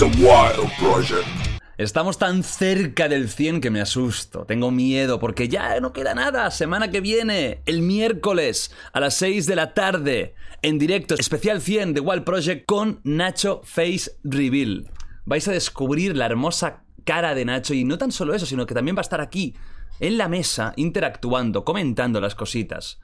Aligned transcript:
The 0.00 0.06
Wild 0.06 0.72
Project. 0.78 1.28
Estamos 1.76 2.16
tan 2.16 2.42
cerca 2.42 3.06
del 3.06 3.28
100 3.28 3.60
que 3.60 3.68
me 3.68 3.82
asusto. 3.82 4.46
Tengo 4.46 4.70
miedo 4.70 5.20
porque 5.20 5.46
ya 5.46 5.78
no 5.78 5.92
queda 5.92 6.14
nada. 6.14 6.50
Semana 6.50 6.90
que 6.90 7.02
viene, 7.02 7.60
el 7.66 7.82
miércoles 7.82 8.74
a 8.94 9.00
las 9.00 9.12
6 9.16 9.44
de 9.44 9.56
la 9.56 9.74
tarde, 9.74 10.34
en 10.62 10.78
directo, 10.78 11.16
especial 11.16 11.60
100 11.60 11.92
de 11.92 12.00
Wild 12.00 12.24
Project 12.24 12.64
con 12.64 13.02
Nacho 13.04 13.60
Face 13.62 14.10
Reveal. 14.24 14.90
Vais 15.26 15.46
a 15.48 15.52
descubrir 15.52 16.16
la 16.16 16.24
hermosa 16.24 16.82
cara 17.04 17.34
de 17.34 17.44
Nacho 17.44 17.74
y 17.74 17.84
no 17.84 17.98
tan 17.98 18.10
solo 18.10 18.32
eso, 18.32 18.46
sino 18.46 18.64
que 18.64 18.72
también 18.72 18.96
va 18.96 19.00
a 19.00 19.02
estar 19.02 19.20
aquí, 19.20 19.54
en 19.98 20.16
la 20.16 20.28
mesa, 20.28 20.72
interactuando, 20.76 21.62
comentando 21.62 22.22
las 22.22 22.34
cositas 22.34 22.98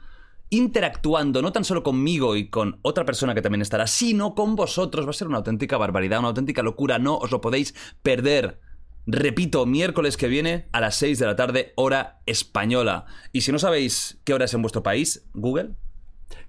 interactuando 0.51 1.43
no 1.43 1.53
tan 1.53 1.65
solo 1.65 1.83
conmigo 1.83 2.37
y 2.37 2.49
con 2.49 2.79
otra 2.83 3.05
persona 3.05 3.35
que 3.35 3.43
también 3.43 3.63
estará, 3.63 3.87
sino 3.87 4.35
con 4.35 4.57
vosotros. 4.57 5.07
Va 5.07 5.11
a 5.11 5.15
ser 5.15 5.29
una 5.29 5.39
auténtica 5.39 5.77
barbaridad, 5.77 6.21
una 6.21 6.29
auténtica 6.29 6.63
locura. 6.63 6.99
No 6.99 7.17
os 7.19 7.31
lo 7.31 7.41
podéis 7.41 7.75
perder. 8.03 8.61
Repito, 9.07 9.67
miércoles 9.67 10.17
que 10.17 10.27
viene 10.27 10.69
a 10.73 10.81
las 10.81 10.97
6 10.97 11.19
de 11.19 11.27
la 11.27 11.37
tarde, 11.37 11.73
hora 11.77 12.21
española. 12.27 13.07
Y 13.33 13.43
si 13.43 13.53
no 13.53 13.59
sabéis 13.59 14.19
qué 14.25 14.35
hora 14.35 14.47
es 14.47 14.55
en 14.55 14.63
vuestro 14.63 14.83
país, 14.83 15.25
Google, 15.33 15.75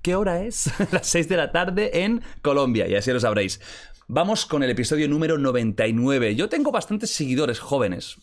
¿qué 0.02 0.16
hora 0.16 0.42
es? 0.42 0.72
las 0.92 1.06
6 1.08 1.30
de 1.30 1.38
la 1.38 1.52
tarde 1.52 2.04
en 2.04 2.24
Colombia, 2.42 2.88
y 2.88 2.96
así 2.96 3.12
lo 3.12 3.20
sabréis. 3.20 3.62
Vamos 4.08 4.46
con 4.46 4.64
el 4.64 4.72
episodio 4.72 5.08
número 5.08 5.38
99. 5.38 6.36
Yo 6.36 6.50
tengo 6.50 6.72
bastantes 6.72 7.12
seguidores 7.12 7.60
jóvenes. 7.60 8.16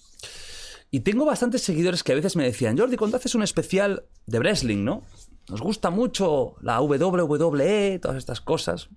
Y 0.90 1.00
tengo 1.00 1.24
bastantes 1.24 1.62
seguidores 1.62 2.02
que 2.02 2.12
a 2.12 2.14
veces 2.14 2.36
me 2.36 2.44
decían, 2.44 2.78
Jordi, 2.78 2.96
cuando 2.96 3.16
haces 3.16 3.34
un 3.34 3.42
especial 3.42 4.04
de 4.26 4.38
wrestling, 4.38 4.84
¿no? 4.84 5.02
Nos 5.48 5.60
gusta 5.60 5.90
mucho 5.90 6.56
la 6.60 6.80
WWE, 6.80 7.98
todas 8.00 8.16
estas 8.16 8.40
cosas. 8.40 8.88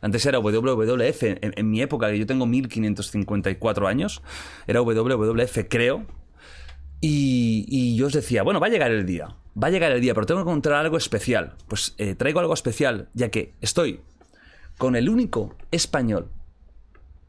Antes 0.00 0.26
era 0.26 0.40
WWF, 0.40 1.22
en, 1.22 1.70
mi 1.70 1.80
época, 1.80 2.10
que 2.10 2.18
yo 2.18 2.26
tengo 2.26 2.46
1554 2.46 3.86
años, 3.86 4.22
era 4.66 4.80
WWF, 4.80 5.58
creo. 5.68 6.06
Y, 7.00 7.94
yo 7.96 8.06
os 8.06 8.12
decía, 8.12 8.42
bueno, 8.42 8.58
va 8.58 8.66
a 8.66 8.70
llegar 8.70 8.90
el 8.90 9.06
día, 9.06 9.36
va 9.60 9.68
a 9.68 9.70
llegar 9.70 9.92
el 9.92 10.00
día, 10.00 10.14
pero 10.14 10.26
tengo 10.26 10.40
que 10.40 10.50
encontrar 10.50 10.80
algo 10.80 10.96
especial. 10.96 11.54
Pues 11.68 11.94
eh, 11.98 12.14
traigo 12.14 12.40
algo 12.40 12.54
especial, 12.54 13.08
ya 13.14 13.30
que 13.30 13.54
estoy 13.60 14.00
con 14.78 14.96
el 14.96 15.08
único 15.08 15.54
español 15.70 16.30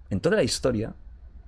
en 0.10 0.20
toda 0.20 0.36
la 0.36 0.44
historia, 0.44 0.96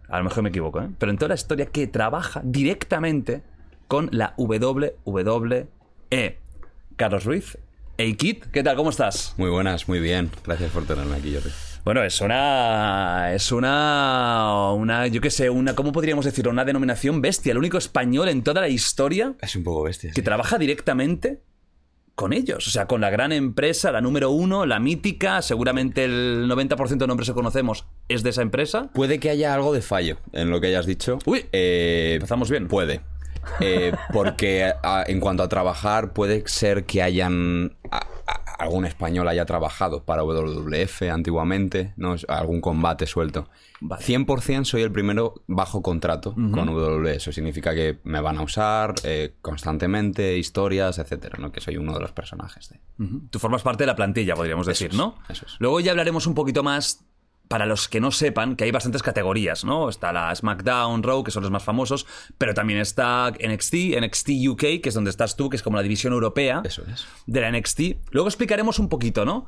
a 0.09 0.17
lo 0.17 0.23
mejor 0.25 0.43
me 0.43 0.49
equivoco, 0.49 0.81
¿eh? 0.81 0.89
pero 0.97 1.11
en 1.11 1.17
toda 1.17 1.29
la 1.29 1.35
historia 1.35 1.67
que 1.67 1.87
trabaja 1.87 2.41
directamente 2.43 3.43
con 3.87 4.09
la 4.11 4.33
WWE. 4.37 5.69
Carlos 6.95 7.25
Ruiz. 7.25 7.57
Hey 7.97 8.15
Kit, 8.15 8.45
¿qué 8.51 8.63
tal? 8.63 8.75
¿Cómo 8.75 8.89
estás? 8.89 9.33
Muy 9.37 9.49
buenas, 9.49 9.87
muy 9.87 9.99
bien. 9.99 10.29
Gracias 10.45 10.71
por 10.71 10.85
tenerme 10.85 11.15
aquí, 11.15 11.33
Jordi. 11.33 11.49
Bueno, 11.85 12.03
es 12.03 12.19
una. 12.19 13.33
Es 13.33 13.51
una. 13.51 14.71
Una. 14.73 15.07
Yo 15.07 15.21
qué 15.21 15.29
sé, 15.29 15.49
una. 15.49 15.75
¿Cómo 15.75 15.91
podríamos 15.91 16.25
decirlo? 16.25 16.51
Una 16.51 16.65
denominación 16.65 17.21
bestia. 17.21 17.51
El 17.51 17.57
único 17.59 17.77
español 17.77 18.27
en 18.29 18.43
toda 18.43 18.61
la 18.61 18.69
historia. 18.69 19.35
Es 19.41 19.55
un 19.55 19.63
poco 19.63 19.83
bestia. 19.83 20.11
Que 20.11 20.21
trabaja 20.21 20.57
directamente 20.57 21.43
con 22.15 22.33
ellos. 22.33 22.67
O 22.67 22.71
sea, 22.71 22.87
con 22.87 23.01
la 23.01 23.09
gran 23.11 23.31
empresa, 23.31 23.91
la 23.91 24.01
número 24.01 24.31
uno, 24.31 24.65
la 24.65 24.79
mítica. 24.79 25.41
Seguramente 25.41 26.05
el 26.05 26.49
90% 26.49 26.97
de 26.97 27.07
nombres 27.07 27.29
que 27.29 27.35
conocemos 27.35 27.85
es 28.07 28.23
de 28.23 28.31
esa 28.31 28.41
empresa. 28.41 28.89
Puede 28.93 29.19
que 29.19 29.29
haya 29.29 29.53
algo 29.53 29.71
de 29.71 29.81
fallo 29.81 30.17
en 30.33 30.49
lo 30.49 30.59
que 30.59 30.67
hayas 30.67 30.87
dicho. 30.87 31.19
Uy. 31.25 31.45
Eh, 31.51 32.13
empezamos 32.15 32.49
bien. 32.49 32.67
Puede. 32.67 33.01
Eh, 33.59 33.93
porque 34.11 34.73
en 35.07 35.19
cuanto 35.19 35.43
a 35.43 35.49
trabajar, 35.49 36.13
puede 36.13 36.43
ser 36.47 36.85
que 36.85 37.01
hayan. 37.01 37.77
algún 38.57 38.85
español 38.85 39.27
haya 39.27 39.45
trabajado 39.45 40.03
para 40.03 40.23
WWF 40.23 41.03
antiguamente, 41.11 41.93
¿no? 41.97 42.15
algún 42.27 42.61
combate 42.61 43.05
suelto. 43.05 43.49
100% 43.81 44.63
soy 44.63 44.81
el 44.81 44.91
primero 44.91 45.43
bajo 45.47 45.81
contrato 45.81 46.33
con 46.33 46.69
WWF. 46.69 47.07
Eso 47.07 47.31
significa 47.31 47.73
que 47.73 47.99
me 48.03 48.21
van 48.21 48.37
a 48.37 48.41
usar 48.41 48.95
eh, 49.03 49.35
constantemente, 49.41 50.37
historias, 50.37 50.97
etcétera, 50.97 51.37
¿no? 51.39 51.51
Que 51.51 51.61
soy 51.61 51.77
uno 51.77 51.93
de 51.93 51.99
los 51.99 52.11
personajes. 52.11 52.69
De... 52.69 52.79
Tú 53.29 53.39
formas 53.39 53.63
parte 53.63 53.83
de 53.83 53.87
la 53.87 53.95
plantilla, 53.95 54.35
podríamos 54.35 54.65
decir, 54.65 54.93
¿no? 54.93 55.15
Eso 55.29 55.45
es. 55.45 55.55
Luego 55.59 55.79
ya 55.79 55.91
hablaremos 55.91 56.25
un 56.25 56.33
poquito 56.33 56.63
más 56.63 57.05
para 57.47 57.65
los 57.65 57.87
que 57.87 57.99
no 57.99 58.11
sepan, 58.11 58.55
que 58.55 58.63
hay 58.63 58.71
bastantes 58.71 59.03
categorías, 59.03 59.63
¿no? 59.65 59.89
Está 59.89 60.11
la 60.11 60.33
SmackDown, 60.35 61.03
Raw, 61.03 61.23
que 61.23 61.31
son 61.31 61.43
los 61.43 61.51
más 61.51 61.63
famosos, 61.63 62.05
pero 62.37 62.53
también 62.53 62.79
está 62.79 63.31
NXT, 63.31 63.99
NXT 64.01 64.29
UK, 64.49 64.61
que 64.81 64.89
es 64.89 64.93
donde 64.93 65.09
estás 65.09 65.35
tú, 65.35 65.49
que 65.49 65.57
es 65.57 65.63
como 65.63 65.77
la 65.77 65.83
división 65.83 66.13
europea 66.13 66.61
Eso 66.65 66.83
es. 66.91 67.05
de 67.25 67.41
la 67.41 67.51
NXT. 67.51 67.81
Luego 68.11 68.27
explicaremos 68.27 68.79
un 68.79 68.89
poquito, 68.89 69.25
¿no? 69.25 69.45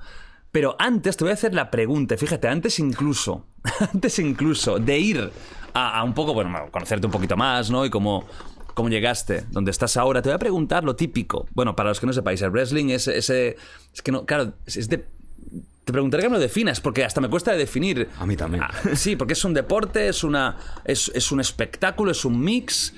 Pero 0.52 0.76
antes 0.80 1.18
te 1.18 1.24
voy 1.24 1.32
a 1.32 1.34
hacer 1.34 1.54
la 1.54 1.70
pregunta, 1.70 2.18
fíjate, 2.18 2.48
antes 2.48 2.80
incluso, 2.80 3.48
antes 3.94 4.18
incluso 4.20 4.80
de 4.80 5.00
ir 5.00 5.32
a, 5.74 6.04
un 6.04 6.14
poco, 6.14 6.34
bueno, 6.34 6.52
conocerte 6.72 7.06
un 7.06 7.12
poquito 7.12 7.36
más, 7.36 7.70
¿no? 7.70 7.86
Y 7.86 7.90
cómo, 7.90 8.26
cómo 8.74 8.90
llegaste, 8.90 9.46
donde 9.52 9.72
estás 9.72 9.98
ahora, 9.98 10.22
te 10.22 10.30
voy 10.30 10.36
a 10.36 10.40
preguntar 10.40 10.84
lo 10.84 10.96
típico. 10.96 11.48
Bueno, 11.54 11.76
para 11.76 11.90
los 11.90 12.00
que 12.00 12.08
no 12.08 12.14
sepáis, 12.14 12.42
el 12.42 12.52
wrestling 12.52 12.90
es 12.90 13.08
ese... 13.08 13.58
Es 13.94 14.02
que 14.02 14.12
no, 14.12 14.26
claro, 14.26 14.54
es 14.66 14.88
de 14.88 15.06
te 15.88 15.94
preguntaré 15.94 16.24
que 16.24 16.30
me 16.30 16.36
lo 16.36 16.42
definas, 16.42 16.82
porque 16.82 17.06
hasta 17.06 17.22
me 17.22 17.30
cuesta 17.30 17.54
de 17.54 17.60
definir. 17.60 18.10
A 18.20 18.26
mí 18.26 18.36
también. 18.36 18.62
Ah, 18.62 18.72
sí, 18.94 19.16
porque 19.16 19.32
es 19.32 19.46
un 19.46 19.54
deporte, 19.54 20.10
es, 20.10 20.26
una, 20.26 20.58
es, 20.84 21.32
un 21.32 21.40
espectáculo, 21.40 22.12
es 22.12 22.26
un 22.26 22.42
mix. 22.42 22.94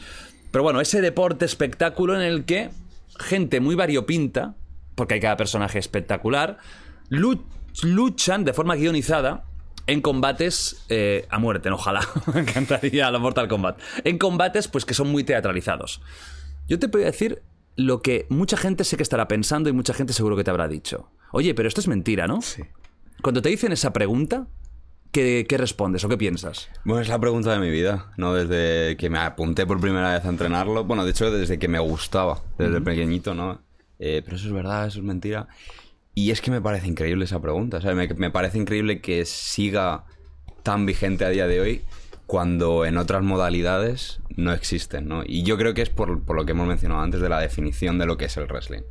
Pero 0.49 0.63
bueno, 0.63 0.81
ese 0.81 0.99
deporte 0.99 1.45
espectáculo 1.45 2.15
en 2.15 2.21
el 2.21 2.45
que 2.45 2.71
gente 3.19 3.59
muy 3.59 3.75
variopinta, 3.75 4.55
porque 4.95 5.13
hay 5.13 5.19
cada 5.19 5.37
personaje 5.37 5.77
espectacular, 5.77 6.57
luchan 7.09 8.43
de 8.43 8.53
forma 8.53 8.75
guionizada 8.75 9.45
en 9.85 10.01
combates 10.01 10.83
eh, 10.89 11.27
a 11.29 11.37
muerte, 11.37 11.69
ojalá, 11.69 12.01
me 12.33 12.39
encantaría 12.39 13.11
la 13.11 13.19
Mortal 13.19 13.47
Kombat. 13.47 13.79
En 14.03 14.17
combates 14.17 14.67
pues 14.67 14.83
que 14.83 14.95
son 14.95 15.11
muy 15.11 15.23
teatralizados. 15.23 16.01
Yo 16.67 16.79
te 16.79 16.87
voy 16.87 17.03
a 17.03 17.05
decir 17.05 17.43
lo 17.75 18.01
que 18.01 18.25
mucha 18.29 18.57
gente 18.57 18.83
sé 18.83 18.97
que 18.97 19.03
estará 19.03 19.27
pensando 19.27 19.69
y 19.69 19.73
mucha 19.73 19.93
gente 19.93 20.11
seguro 20.11 20.35
que 20.35 20.43
te 20.43 20.49
habrá 20.49 20.67
dicho. 20.67 21.11
Oye, 21.31 21.53
pero 21.53 21.67
esto 21.67 21.81
es 21.81 21.87
mentira, 21.87 22.25
¿no? 22.25 22.41
Sí. 22.41 22.63
Cuando 23.21 23.41
te 23.41 23.49
dicen 23.49 23.71
esa 23.73 23.91
pregunta, 23.91 24.47
¿qué, 25.11 25.45
respondes 25.57 26.03
o 26.05 26.09
qué 26.09 26.17
piensas? 26.17 26.69
Bueno, 26.85 27.01
es 27.01 27.09
la 27.09 27.19
pregunta 27.19 27.51
de 27.51 27.59
mi 27.59 27.69
vida, 27.69 28.11
¿no? 28.15 28.33
Desde 28.33 28.95
que 28.95 29.09
me 29.09 29.19
apunté 29.19 29.65
por 29.65 29.81
primera 29.81 30.13
vez 30.13 30.23
a 30.23 30.29
entrenarlo. 30.29 30.85
Bueno, 30.85 31.03
de 31.03 31.11
hecho, 31.11 31.29
desde 31.29 31.59
que 31.59 31.67
me 31.67 31.79
gustaba, 31.79 32.41
desde 32.57 32.79
pequeñito, 32.79 33.33
¿no? 33.33 33.61
Eh, 33.99 34.21
pero 34.23 34.37
eso 34.37 34.47
es 34.47 34.53
verdad, 34.53 34.87
eso 34.87 34.99
es 34.99 35.05
mentira. 35.05 35.47
Y 36.15 36.31
es 36.31 36.41
que 36.41 36.49
me 36.51 36.61
parece 36.61 36.87
increíble 36.87 37.25
esa 37.25 37.41
pregunta. 37.41 37.77
O 37.77 37.81
sea, 37.81 37.93
me, 37.93 38.07
me 38.07 38.31
parece 38.31 38.57
increíble 38.57 39.01
que 39.01 39.25
siga 39.25 40.05
tan 40.63 40.85
vigente 40.85 41.25
a 41.25 41.29
día 41.29 41.47
de 41.47 41.59
hoy 41.59 41.81
cuando 42.25 42.85
en 42.85 42.97
otras 42.97 43.23
modalidades 43.23 44.21
no 44.37 44.53
existen, 44.53 45.07
¿no? 45.07 45.23
Y 45.25 45.43
yo 45.43 45.57
creo 45.57 45.73
que 45.73 45.81
es 45.81 45.89
por, 45.89 46.23
por, 46.23 46.35
lo 46.35 46.45
que 46.45 46.51
hemos 46.51 46.67
mencionado 46.67 47.01
antes 47.01 47.19
de 47.21 47.27
la 47.27 47.39
definición 47.39 47.97
de 47.97 48.05
lo 48.05 48.17
que 48.17 48.25
es 48.25 48.37
el 48.37 48.45
wrestling. 48.45 48.83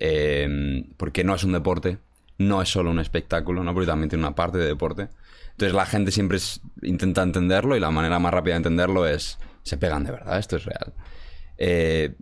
Eh, 0.00 0.84
porque 0.96 1.24
no 1.24 1.34
es 1.34 1.44
un 1.44 1.52
deporte, 1.52 1.98
no 2.38 2.62
es 2.62 2.68
solo 2.68 2.90
un 2.90 2.98
espectáculo, 2.98 3.62
¿no? 3.62 3.72
Porque 3.72 3.86
también 3.86 4.08
tiene 4.08 4.24
una 4.24 4.34
parte 4.34 4.58
de 4.58 4.66
deporte. 4.66 5.08
Entonces 5.52 5.74
la 5.74 5.86
gente 5.86 6.10
siempre 6.10 6.38
intenta 6.82 7.22
entenderlo 7.22 7.76
y 7.76 7.80
la 7.80 7.90
manera 7.90 8.18
más 8.18 8.32
rápida 8.32 8.54
de 8.54 8.58
entenderlo 8.58 9.06
es, 9.06 9.38
se 9.62 9.76
pegan 9.76 10.04
de 10.04 10.12
verdad, 10.12 10.38
esto 10.38 10.56
es 10.56 10.64
real. 10.64 10.92
Eh, 11.58 12.14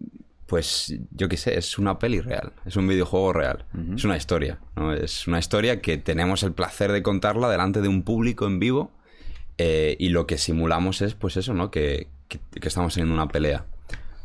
pues 0.46 0.94
yo 1.12 1.28
qué 1.30 1.38
sé, 1.38 1.56
es 1.56 1.78
una 1.78 1.98
peli 1.98 2.20
real, 2.20 2.52
es 2.66 2.76
un 2.76 2.86
videojuego 2.86 3.32
real, 3.32 3.64
es 3.96 4.04
una 4.04 4.18
historia, 4.18 4.58
¿no? 4.76 4.92
Es 4.92 5.26
una 5.26 5.38
historia 5.38 5.80
que 5.80 5.96
tenemos 5.96 6.42
el 6.42 6.52
placer 6.52 6.92
de 6.92 7.02
contarla 7.02 7.48
delante 7.48 7.80
de 7.80 7.88
un 7.88 8.02
público 8.02 8.46
en 8.46 8.58
vivo 8.58 8.92
eh, 9.56 9.96
y 9.98 10.10
lo 10.10 10.26
que 10.26 10.36
simulamos 10.36 11.00
es 11.00 11.14
pues 11.14 11.38
eso, 11.38 11.54
¿no? 11.54 11.70
Que, 11.70 12.08
que, 12.28 12.38
que 12.60 12.68
estamos 12.68 12.98
en 12.98 13.10
una 13.10 13.28
pelea 13.28 13.64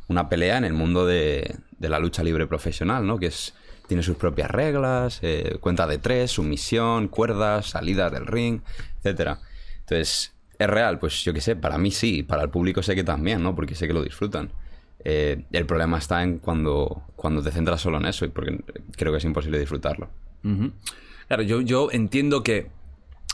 una 0.08 0.30
pelea 0.30 0.58
en 0.58 0.66
el 0.66 0.74
mundo 0.74 1.06
de, 1.06 1.58
la 1.80 2.00
lucha 2.00 2.24
libre 2.24 2.48
profesional, 2.48 3.06
¿no? 3.06 3.20
Que 3.20 3.28
es, 3.28 3.54
tiene 3.88 4.04
sus 4.04 4.18
propias 4.18 4.52
reglas, 4.52 5.20
eh, 5.22 5.58
cuenta 5.60 5.88
de 5.88 5.98
tres, 5.98 6.32
sumisión, 6.32 7.08
cuerdas, 7.08 7.68
salida 7.68 8.10
del 8.10 8.26
ring, 8.26 8.62
etcétera. 8.98 9.40
Entonces, 9.80 10.34
¿es 10.60 10.68
real? 10.68 11.00
Pues 11.00 11.24
yo 11.24 11.34
qué 11.34 11.42
sé, 11.42 11.56
para 11.56 11.78
mí 11.78 11.92
sí, 11.92 12.24
para 12.24 12.44
el 12.44 12.50
público 12.50 12.84
sé 12.84 12.96
que 12.96 13.04
también, 13.04 13.42
¿no? 13.42 13.56
Porque 13.56 13.76
sé 13.76 13.88
que 13.88 13.94
lo 13.94 14.04
disfrutan. 14.04 14.52
Eh, 15.04 15.46
el 15.52 15.66
problema 15.66 15.98
está 15.98 16.22
en 16.24 16.40
cuando, 16.40 17.04
cuando 17.16 17.42
te 17.42 17.52
centras 17.52 17.82
solo 17.82 17.98
en 17.98 18.06
eso, 18.06 18.30
porque 18.30 18.60
creo 18.96 19.12
que 19.12 19.20
es 19.20 19.26
imposible 19.26 19.60
disfrutarlo. 19.60 20.10
Claro, 21.28 21.44
yo, 21.44 21.62
yo 21.62 21.90
entiendo 21.92 22.44
que 22.44 22.70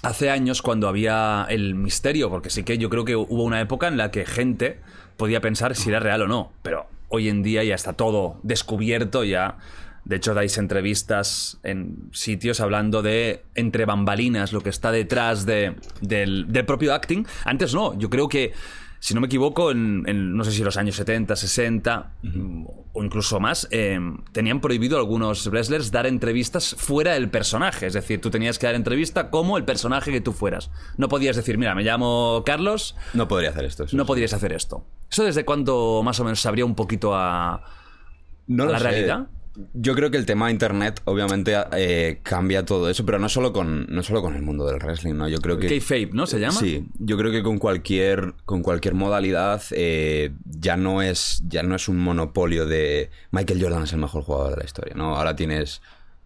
hace 0.03 0.29
años 0.29 0.61
cuando 0.61 0.87
había 0.87 1.47
el 1.49 1.75
misterio, 1.75 2.29
porque 2.29 2.49
sí 2.49 2.63
que 2.63 2.77
yo 2.77 2.89
creo 2.89 3.05
que 3.05 3.15
hubo 3.15 3.43
una 3.43 3.61
época 3.61 3.87
en 3.87 3.97
la 3.97 4.11
que 4.11 4.25
gente 4.25 4.79
podía 5.17 5.41
pensar 5.41 5.75
si 5.75 5.89
era 5.89 5.99
real 5.99 6.23
o 6.23 6.27
no, 6.27 6.51
pero 6.61 6.87
hoy 7.09 7.29
en 7.29 7.43
día 7.43 7.63
ya 7.63 7.75
está 7.75 7.93
todo 7.93 8.39
descubierto, 8.43 9.23
ya 9.23 9.57
de 10.05 10.15
hecho 10.17 10.33
dais 10.33 10.57
entrevistas 10.57 11.59
en 11.63 12.09
sitios 12.11 12.59
hablando 12.59 13.01
de 13.01 13.43
entre 13.55 13.85
bambalinas, 13.85 14.51
lo 14.53 14.61
que 14.61 14.69
está 14.69 14.91
detrás 14.91 15.45
de, 15.45 15.75
del, 16.01 16.45
del 16.51 16.65
propio 16.65 16.93
acting. 16.93 17.25
Antes 17.45 17.73
no, 17.73 17.97
yo 17.97 18.09
creo 18.09 18.27
que 18.27 18.53
si 18.99 19.13
no 19.13 19.19
me 19.19 19.27
equivoco, 19.27 19.69
en, 19.71 20.03
en 20.07 20.33
no 20.33 20.45
sé 20.45 20.51
si 20.53 20.63
los 20.63 20.77
años 20.77 20.95
70, 20.95 21.35
60 21.35 22.13
o 22.93 23.03
incluso 23.03 23.37
más, 23.41 23.67
eh, 23.69 23.99
tenían 24.31 24.61
prohibido 24.61 24.95
a 24.95 24.99
algunos 25.01 25.45
wrestlers 25.47 25.91
dar 25.91 26.05
entrevistas 26.07 26.73
fuera 26.77 27.11
del 27.13 27.29
personaje. 27.29 27.85
Es 27.87 27.93
decir, 27.93 28.21
tú 28.21 28.29
tenías 28.29 28.57
que 28.59 28.65
dar 28.65 28.75
entrevista 28.75 29.29
como 29.29 29.57
el 29.57 29.65
personaje 29.65 30.09
que 30.13 30.21
tú 30.21 30.31
fueras. 30.31 30.71
No 30.95 31.09
podías 31.09 31.35
decir, 31.35 31.57
mira, 31.57 31.75
me 31.75 31.83
llamo 31.83 32.43
Carlos, 32.45 32.95
No 33.13 33.27
podría 33.27 33.49
hacer 33.49 33.65
esto. 33.65 33.83
eso 33.83 33.97
no 33.97 34.05
podrías 34.05 34.31
hacer 34.33 34.53
esto. 34.53 34.85
¿Eso 35.11 35.25
desde 35.25 35.43
cuándo 35.43 36.01
más 36.01 36.19
o 36.21 36.23
menos 36.23 36.39
sabría 36.39 36.63
un 36.63 36.75
poquito 36.75 37.13
a, 37.13 37.61
No 38.47 38.63
a 38.63 38.65
lo 38.67 38.71
la 38.71 38.79
sé. 38.79 38.83
realidad? 38.87 39.27
Yo 39.73 39.93
creo 39.93 40.09
que 40.09 40.17
el 40.17 40.25
tema 40.25 40.47
de 40.47 40.53
internet 40.53 41.01
obviamente 41.05 41.55
eh, 41.73 42.19
cambia 42.23 42.65
todo 42.65 42.89
eso, 42.89 43.05
pero 43.05 43.19
no 43.19 43.29
solo 43.29 43.53
con 43.53 43.85
no 43.87 44.01
solo 44.01 44.21
con 44.21 44.35
el 44.35 44.41
mundo 44.41 44.65
del 44.65 44.77
wrestling, 44.77 45.13
¿no? 45.13 45.27
Yo 45.27 45.39
creo 45.39 45.59
que 45.59 45.67
Kayfabe, 45.67 46.09
¿no? 46.13 46.25
¿Se 46.25 46.39
llama? 46.39 46.59
Sí, 46.59 46.87
yo 46.97 47.17
creo 47.17 47.31
que 47.31 47.43
con 47.43 47.59
cualquier 47.59 48.33
con 48.45 48.63
cualquier 48.63 48.95
modalidad 48.95 49.61
eh, 49.71 50.31
ya 50.45 50.75
no 50.75 51.01
es 51.01 51.43
ya 51.47 51.61
no 51.61 51.75
es 51.75 51.87
un 51.87 51.97
monopolio 51.97 52.65
de 52.65 53.11
Michael 53.31 53.61
Jordan 53.61 53.83
es 53.83 53.93
el 53.93 53.99
mejor 53.99 54.23
jugador 54.23 54.51
de 54.51 54.57
la 54.57 54.65
historia, 54.65 54.95
¿no? 54.95 55.15
Ahora 55.15 55.35
tienes 55.35 55.81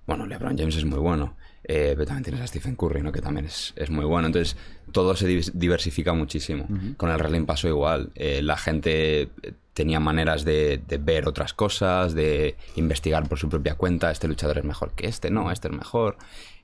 bueno, 0.06 0.26
LeBron 0.26 0.58
James 0.58 0.78
es 0.78 0.86
muy 0.86 1.00
bueno, 1.00 1.36
eh, 1.68 1.94
pero 1.96 2.06
también 2.06 2.24
tienes 2.24 2.42
a 2.42 2.48
Stephen 2.48 2.76
Curry, 2.76 3.02
¿no? 3.02 3.12
Que 3.12 3.22
también 3.22 3.46
es, 3.46 3.74
es 3.76 3.90
muy 3.90 4.06
bueno. 4.06 4.28
Entonces, 4.28 4.56
todo 4.92 5.16
se 5.16 5.28
divers- 5.28 5.52
diversifica 5.54 6.14
muchísimo. 6.14 6.68
Con 6.96 7.12
el 7.12 7.18
wrestling 7.18 7.46
pasó 7.46 7.68
igual. 7.68 8.12
Eh, 8.16 8.42
la 8.42 8.56
gente 8.58 9.22
eh, 9.22 9.30
tenía 9.74 10.00
maneras 10.00 10.46
de, 10.46 10.82
de 10.88 10.98
ver 10.98 11.28
otras 11.28 11.54
cosas, 11.54 12.14
de 12.14 12.56
investigar 12.76 13.28
por 13.28 13.38
su 13.38 13.50
propia 13.50 13.76
cuenta. 13.76 14.10
Este 14.10 14.28
luchador 14.28 14.58
es 14.58 14.64
mejor 14.64 14.94
que 14.94 15.08
este, 15.08 15.30
no, 15.30 15.52
este 15.52 15.68
es 15.68 15.74
mejor. 15.74 16.18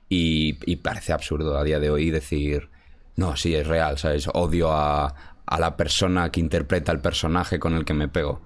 Y, 0.08 0.58
y 0.64 0.76
parece 0.76 1.12
absurdo 1.12 1.56
a 1.58 1.64
día 1.64 1.78
de 1.80 1.90
hoy 1.90 2.10
decir, 2.10 2.70
no, 3.16 3.36
sí, 3.36 3.54
es 3.54 3.66
real, 3.66 3.98
¿sabes? 3.98 4.28
Odio 4.32 4.72
a, 4.72 5.14
a 5.46 5.60
la 5.60 5.76
persona 5.76 6.30
que 6.30 6.40
interpreta 6.40 6.92
el 6.92 7.00
personaje 7.00 7.58
con 7.58 7.74
el 7.74 7.84
que 7.84 7.94
me 7.94 8.08
pego. 8.08 8.42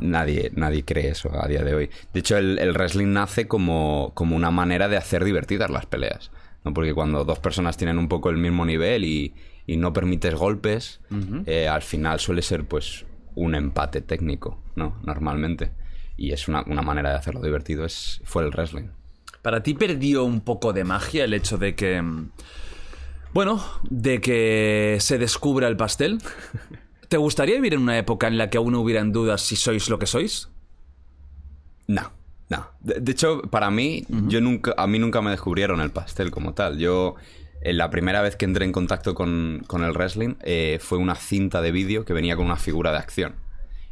Nadie, 0.00 0.52
nadie 0.54 0.84
cree 0.84 1.08
eso 1.08 1.30
a 1.32 1.48
día 1.48 1.62
de 1.62 1.74
hoy. 1.74 1.90
De 2.12 2.20
hecho, 2.20 2.36
el, 2.36 2.58
el 2.58 2.72
wrestling 2.74 3.12
nace 3.12 3.48
como, 3.48 4.12
como 4.14 4.36
una 4.36 4.50
manera 4.50 4.88
de 4.88 4.96
hacer 4.96 5.24
divertidas 5.24 5.70
las 5.70 5.86
peleas. 5.86 6.30
¿no? 6.64 6.74
Porque 6.74 6.94
cuando 6.94 7.24
dos 7.24 7.38
personas 7.38 7.76
tienen 7.76 7.98
un 7.98 8.08
poco 8.08 8.30
el 8.30 8.36
mismo 8.36 8.64
nivel 8.66 9.04
y, 9.04 9.34
y 9.66 9.76
no 9.78 9.92
permites 9.92 10.34
golpes, 10.34 11.00
eh, 11.46 11.68
al 11.68 11.82
final 11.82 12.20
suele 12.20 12.42
ser 12.42 12.64
pues 12.64 13.04
un 13.34 13.54
empate 13.54 14.02
técnico, 14.02 14.62
¿no? 14.76 14.98
Normalmente. 15.04 15.72
Y 16.16 16.32
es 16.32 16.48
una, 16.48 16.62
una 16.66 16.82
manera 16.82 17.10
de 17.10 17.16
hacerlo 17.16 17.40
divertido, 17.40 17.84
es, 17.86 18.20
fue 18.24 18.44
el 18.44 18.50
wrestling. 18.50 18.88
¿Para 19.40 19.62
ti 19.62 19.74
perdió 19.74 20.22
un 20.24 20.42
poco 20.42 20.72
de 20.72 20.84
magia 20.84 21.24
el 21.24 21.32
hecho 21.34 21.56
de 21.58 21.74
que... 21.74 22.00
mm, 22.00 22.30
Bueno, 23.32 23.64
de 23.88 24.20
que 24.20 24.98
se 25.00 25.16
descubra 25.18 25.66
el 25.68 25.76
pastel? 25.76 26.18
¿Te 27.12 27.18
gustaría 27.18 27.56
vivir 27.56 27.74
en 27.74 27.82
una 27.82 27.98
época 27.98 28.26
en 28.26 28.38
la 28.38 28.48
que 28.48 28.56
aún 28.56 28.72
no 28.72 28.80
hubieran 28.80 29.12
dudas 29.12 29.42
si 29.42 29.54
sois 29.54 29.90
lo 29.90 29.98
que 29.98 30.06
sois? 30.06 30.48
No, 31.86 32.10
no. 32.48 32.68
De, 32.80 33.00
de 33.00 33.12
hecho, 33.12 33.42
para 33.42 33.70
mí, 33.70 34.06
yo 34.28 34.40
nunca, 34.40 34.72
a 34.78 34.86
mí 34.86 34.98
nunca 34.98 35.20
me 35.20 35.30
descubrieron 35.30 35.82
el 35.82 35.90
pastel 35.90 36.30
como 36.30 36.54
tal. 36.54 36.78
Yo, 36.78 37.16
la 37.62 37.90
primera 37.90 38.22
vez 38.22 38.36
que 38.36 38.46
entré 38.46 38.64
en 38.64 38.72
contacto 38.72 39.14
con, 39.14 39.62
con 39.66 39.84
el 39.84 39.92
wrestling 39.92 40.36
eh, 40.40 40.78
fue 40.80 40.96
una 40.96 41.14
cinta 41.14 41.60
de 41.60 41.70
vídeo 41.70 42.06
que 42.06 42.14
venía 42.14 42.34
con 42.34 42.46
una 42.46 42.56
figura 42.56 42.92
de 42.92 42.96
acción. 42.96 43.34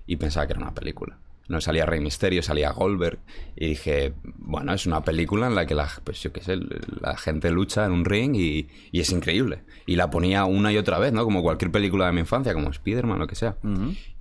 Y 0.07 0.17
pensaba 0.17 0.47
que 0.47 0.55
era 0.55 0.63
una 0.63 0.73
película. 0.73 1.20
No 1.51 1.61
salía 1.61 1.85
Rey 1.85 2.01
Misterio, 2.01 2.43
salía 2.43 2.71
Goldberg. 2.71 3.19
Y 3.57 3.67
dije, 3.67 4.15
bueno, 4.39 4.73
es 4.73 4.87
una 4.87 5.03
película 5.03 5.49
en 5.49 5.55
la 5.55 5.67
que 5.67 5.75
la, 5.75 5.89
pues 6.05 6.23
yo 6.23 6.33
qué 6.33 6.41
sé, 6.43 6.59
la 7.01 7.17
gente 7.17 7.51
lucha 7.51 7.85
en 7.85 7.93
un 7.93 8.05
ring 8.05 8.35
y, 8.37 8.69
y 8.93 9.01
es 9.01 9.11
increíble. 9.11 9.65
Y 9.85 9.97
la 9.97 10.11
ponía 10.11 10.45
una 10.45 10.73
y 10.73 10.79
otra 10.79 10.99
vez, 10.99 11.13
¿no? 11.13 11.25
Como 11.25 11.43
cualquier 11.43 11.73
película 11.73 12.07
de 12.07 12.13
mi 12.13 12.21
infancia, 12.21 12.55
como 12.55 12.71
Spider-Man, 12.71 13.19
lo 13.19 13.27
que 13.27 13.35
sea. 13.35 13.57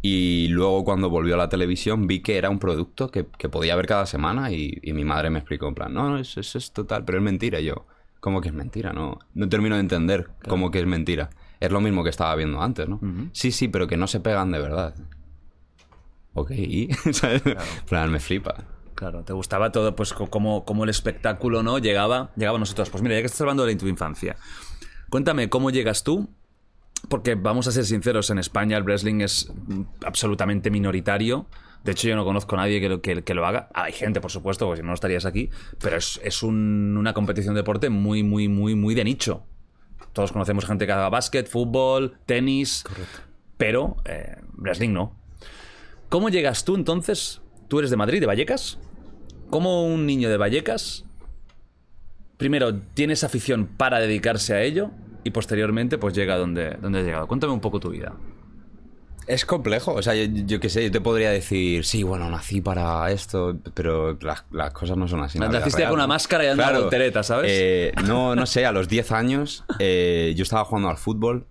Y 0.02 0.48
luego 0.48 0.84
cuando 0.84 1.10
volvió 1.10 1.36
a 1.36 1.38
la 1.38 1.50
televisión 1.50 2.08
vi 2.08 2.22
que 2.22 2.38
era 2.38 2.50
un 2.50 2.58
producto 2.58 3.12
que, 3.12 3.28
que 3.38 3.48
podía 3.48 3.76
ver 3.76 3.86
cada 3.86 4.06
semana 4.06 4.52
y, 4.52 4.80
y 4.82 4.94
mi 4.94 5.06
madre 5.06 5.30
me 5.30 5.40
explicó 5.40 5.68
en 5.68 5.76
plan, 5.76 5.94
no, 5.94 6.10
no, 6.10 6.18
eso, 6.18 6.40
eso 6.40 6.58
es 6.58 6.72
total, 6.72 7.06
pero 7.06 7.20
es 7.20 7.24
mentira. 7.24 7.60
Y 7.60 7.66
yo, 7.66 7.86
¿cómo 8.20 8.42
que 8.42 8.48
es 8.48 8.54
mentira? 8.56 8.92
No, 8.92 9.20
no 9.36 9.50
termino 9.50 9.76
de 9.76 9.82
entender 9.82 10.30
cómo 10.48 10.72
que 10.72 10.80
es 10.80 10.88
mentira. 10.88 11.30
Es 11.60 11.72
lo 11.72 11.82
mismo 11.82 12.04
que 12.04 12.10
estaba 12.10 12.34
viendo 12.36 12.62
antes, 12.62 12.88
¿no? 12.88 13.00
Sí, 13.34 13.52
sí, 13.52 13.68
pero 13.68 13.86
que 13.88 13.98
no 13.98 14.08
se 14.08 14.20
pegan 14.22 14.52
de 14.52 14.60
verdad. 14.60 14.96
Ok, 16.40 16.52
¿y? 16.52 16.88
Plan, 17.90 18.12
me 18.12 18.20
flipa. 18.20 18.56
Claro, 18.96 19.24
te 19.24 19.34
gustaba 19.34 19.72
todo, 19.72 19.96
pues 19.96 20.14
co- 20.14 20.30
como, 20.30 20.66
como 20.66 20.84
el 20.84 20.90
espectáculo, 20.90 21.64
¿no? 21.64 21.80
Llegaba, 21.80 22.32
llegaba 22.36 22.58
a 22.58 22.60
nosotros. 22.60 22.90
Pues 22.90 23.02
mira, 23.02 23.16
ya 23.16 23.22
que 23.22 23.28
estás 23.28 23.42
hablando 23.42 23.66
de 23.66 23.76
tu 23.76 23.88
infancia, 23.88 24.36
cuéntame 25.10 25.50
cómo 25.50 25.70
llegas 25.70 26.04
tú, 26.04 26.30
porque 27.08 27.36
vamos 27.36 27.68
a 27.68 27.72
ser 27.72 27.86
sinceros, 27.86 28.30
en 28.30 28.40
España 28.40 28.76
el 28.78 28.84
wrestling 28.84 29.22
es 29.22 29.50
mm, 29.68 29.82
absolutamente 30.06 30.70
minoritario. 30.70 31.46
De 31.84 31.94
hecho, 31.94 32.10
yo 32.10 32.16
no 32.18 32.26
conozco 32.26 32.56
a 32.56 32.60
nadie 32.60 32.82
que 32.82 32.90
lo, 32.90 33.02
que, 33.02 33.24
que 33.24 33.34
lo 33.34 33.46
haga. 33.46 33.70
Hay 33.74 33.94
gente, 33.94 34.20
por 34.20 34.32
supuesto, 34.32 34.66
porque 34.66 34.80
si 34.80 34.84
no, 34.84 34.90
no 34.90 34.94
estarías 34.96 35.26
aquí. 35.26 35.50
Pero 35.82 35.96
es, 35.96 36.20
es 36.24 36.44
un- 36.44 36.98
una 36.98 37.14
competición 37.14 37.54
de 37.56 37.62
deporte 37.62 37.90
muy, 37.90 38.22
muy, 38.24 38.50
muy, 38.50 38.76
muy 38.76 38.96
de 38.96 39.06
nicho. 39.06 39.44
Todos 40.12 40.34
conocemos 40.34 40.66
gente 40.66 40.86
que 40.86 40.92
haga 40.92 41.08
básquet, 41.08 41.48
fútbol, 41.48 42.18
tenis. 42.26 42.84
Pero 43.56 43.96
eh, 44.04 44.36
wrestling 44.58 44.92
no. 44.92 45.16
¿Cómo 46.10 46.30
llegas 46.30 46.66
tú 46.66 46.76
entonces? 46.76 47.42
¿Tú 47.68 47.80
eres 47.80 47.92
de 47.92 47.98
Madrid, 47.98 48.20
de 48.20 48.26
Vallecas? 48.26 48.80
¿Cómo 49.50 49.86
un 49.86 50.06
niño 50.06 50.30
de 50.30 50.38
Vallecas, 50.38 51.06
primero, 52.38 52.76
tiene 52.94 53.14
esa 53.14 53.28
afición 53.28 53.68
para 53.68 54.00
dedicarse 54.00 54.54
a 54.54 54.62
ello 54.62 54.92
y 55.24 55.32
posteriormente 55.32 55.98
pues 55.98 56.14
llega 56.16 56.38
donde, 56.38 56.72
donde 56.82 57.00
has 57.00 57.06
llegado? 57.06 57.28
Cuéntame 57.28 57.54
un 57.54 57.60
poco 57.62 57.80
tu 57.80 57.90
vida. 57.90 58.14
Es 59.28 59.46
complejo, 59.46 59.94
o 59.94 60.02
sea, 60.02 60.16
yo, 60.16 60.24
yo 60.48 60.60
qué 60.60 60.70
sé, 60.70 60.84
yo 60.86 60.90
te 60.92 61.02
podría 61.02 61.30
decir, 61.30 61.86
sí, 61.86 62.02
bueno, 62.02 62.28
nací 62.32 62.62
para 62.62 63.12
esto, 63.12 63.60
pero 63.76 64.18
las, 64.22 64.46
las 64.50 64.72
cosas 64.74 64.98
no 64.98 65.08
son 65.08 65.22
así. 65.22 65.38
Naciste 65.38 65.84
con 65.84 65.94
una 65.94 66.08
máscara 66.08 66.44
y 66.44 66.48
dando 66.48 66.64
Claro, 66.64 66.82
volteretas, 66.82 67.28
¿sabes? 67.28 67.52
eh, 67.54 67.92
no, 68.08 68.36
no 68.36 68.48
sé, 68.48 68.66
a 68.66 68.72
los 68.72 68.88
10 68.88 69.12
años 69.12 69.66
eh, 69.78 70.34
yo 70.36 70.42
estaba 70.42 70.66
jugando 70.66 70.90
al 70.90 70.98
fútbol, 70.98 71.46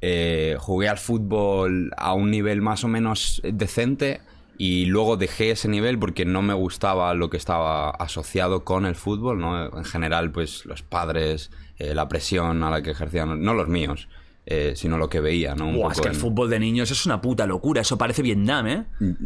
eh, 0.00 0.56
jugué 0.58 0.88
al 0.88 0.98
fútbol 0.98 1.92
a 1.96 2.14
un 2.14 2.30
nivel 2.30 2.60
más 2.60 2.84
o 2.84 2.88
menos 2.88 3.40
decente 3.44 4.20
y 4.56 4.86
luego 4.86 5.16
dejé 5.16 5.52
ese 5.52 5.68
nivel 5.68 5.98
porque 5.98 6.24
no 6.24 6.42
me 6.42 6.54
gustaba 6.54 7.14
lo 7.14 7.30
que 7.30 7.36
estaba 7.36 7.90
asociado 7.90 8.64
con 8.64 8.86
el 8.86 8.96
fútbol, 8.96 9.38
¿no? 9.38 9.66
En 9.66 9.84
general, 9.84 10.32
pues 10.32 10.66
los 10.66 10.82
padres, 10.82 11.50
eh, 11.78 11.94
la 11.94 12.08
presión 12.08 12.64
a 12.64 12.70
la 12.70 12.82
que 12.82 12.90
ejercían, 12.90 13.40
no 13.42 13.54
los 13.54 13.68
míos, 13.68 14.08
eh, 14.50 14.72
sino 14.76 14.96
lo 14.96 15.10
que 15.10 15.20
veía, 15.20 15.54
¿no? 15.54 15.68
Un 15.68 15.76
Buah, 15.76 15.92
es 15.92 15.98
poco 15.98 16.02
que 16.04 16.08
el 16.08 16.14
en- 16.14 16.20
fútbol 16.20 16.48
de 16.48 16.58
niños 16.58 16.90
es 16.90 17.04
una 17.04 17.20
puta 17.20 17.46
locura. 17.46 17.82
Eso 17.82 17.98
parece 17.98 18.22
Vietnam, 18.22 18.66
¿eh? 18.66 18.84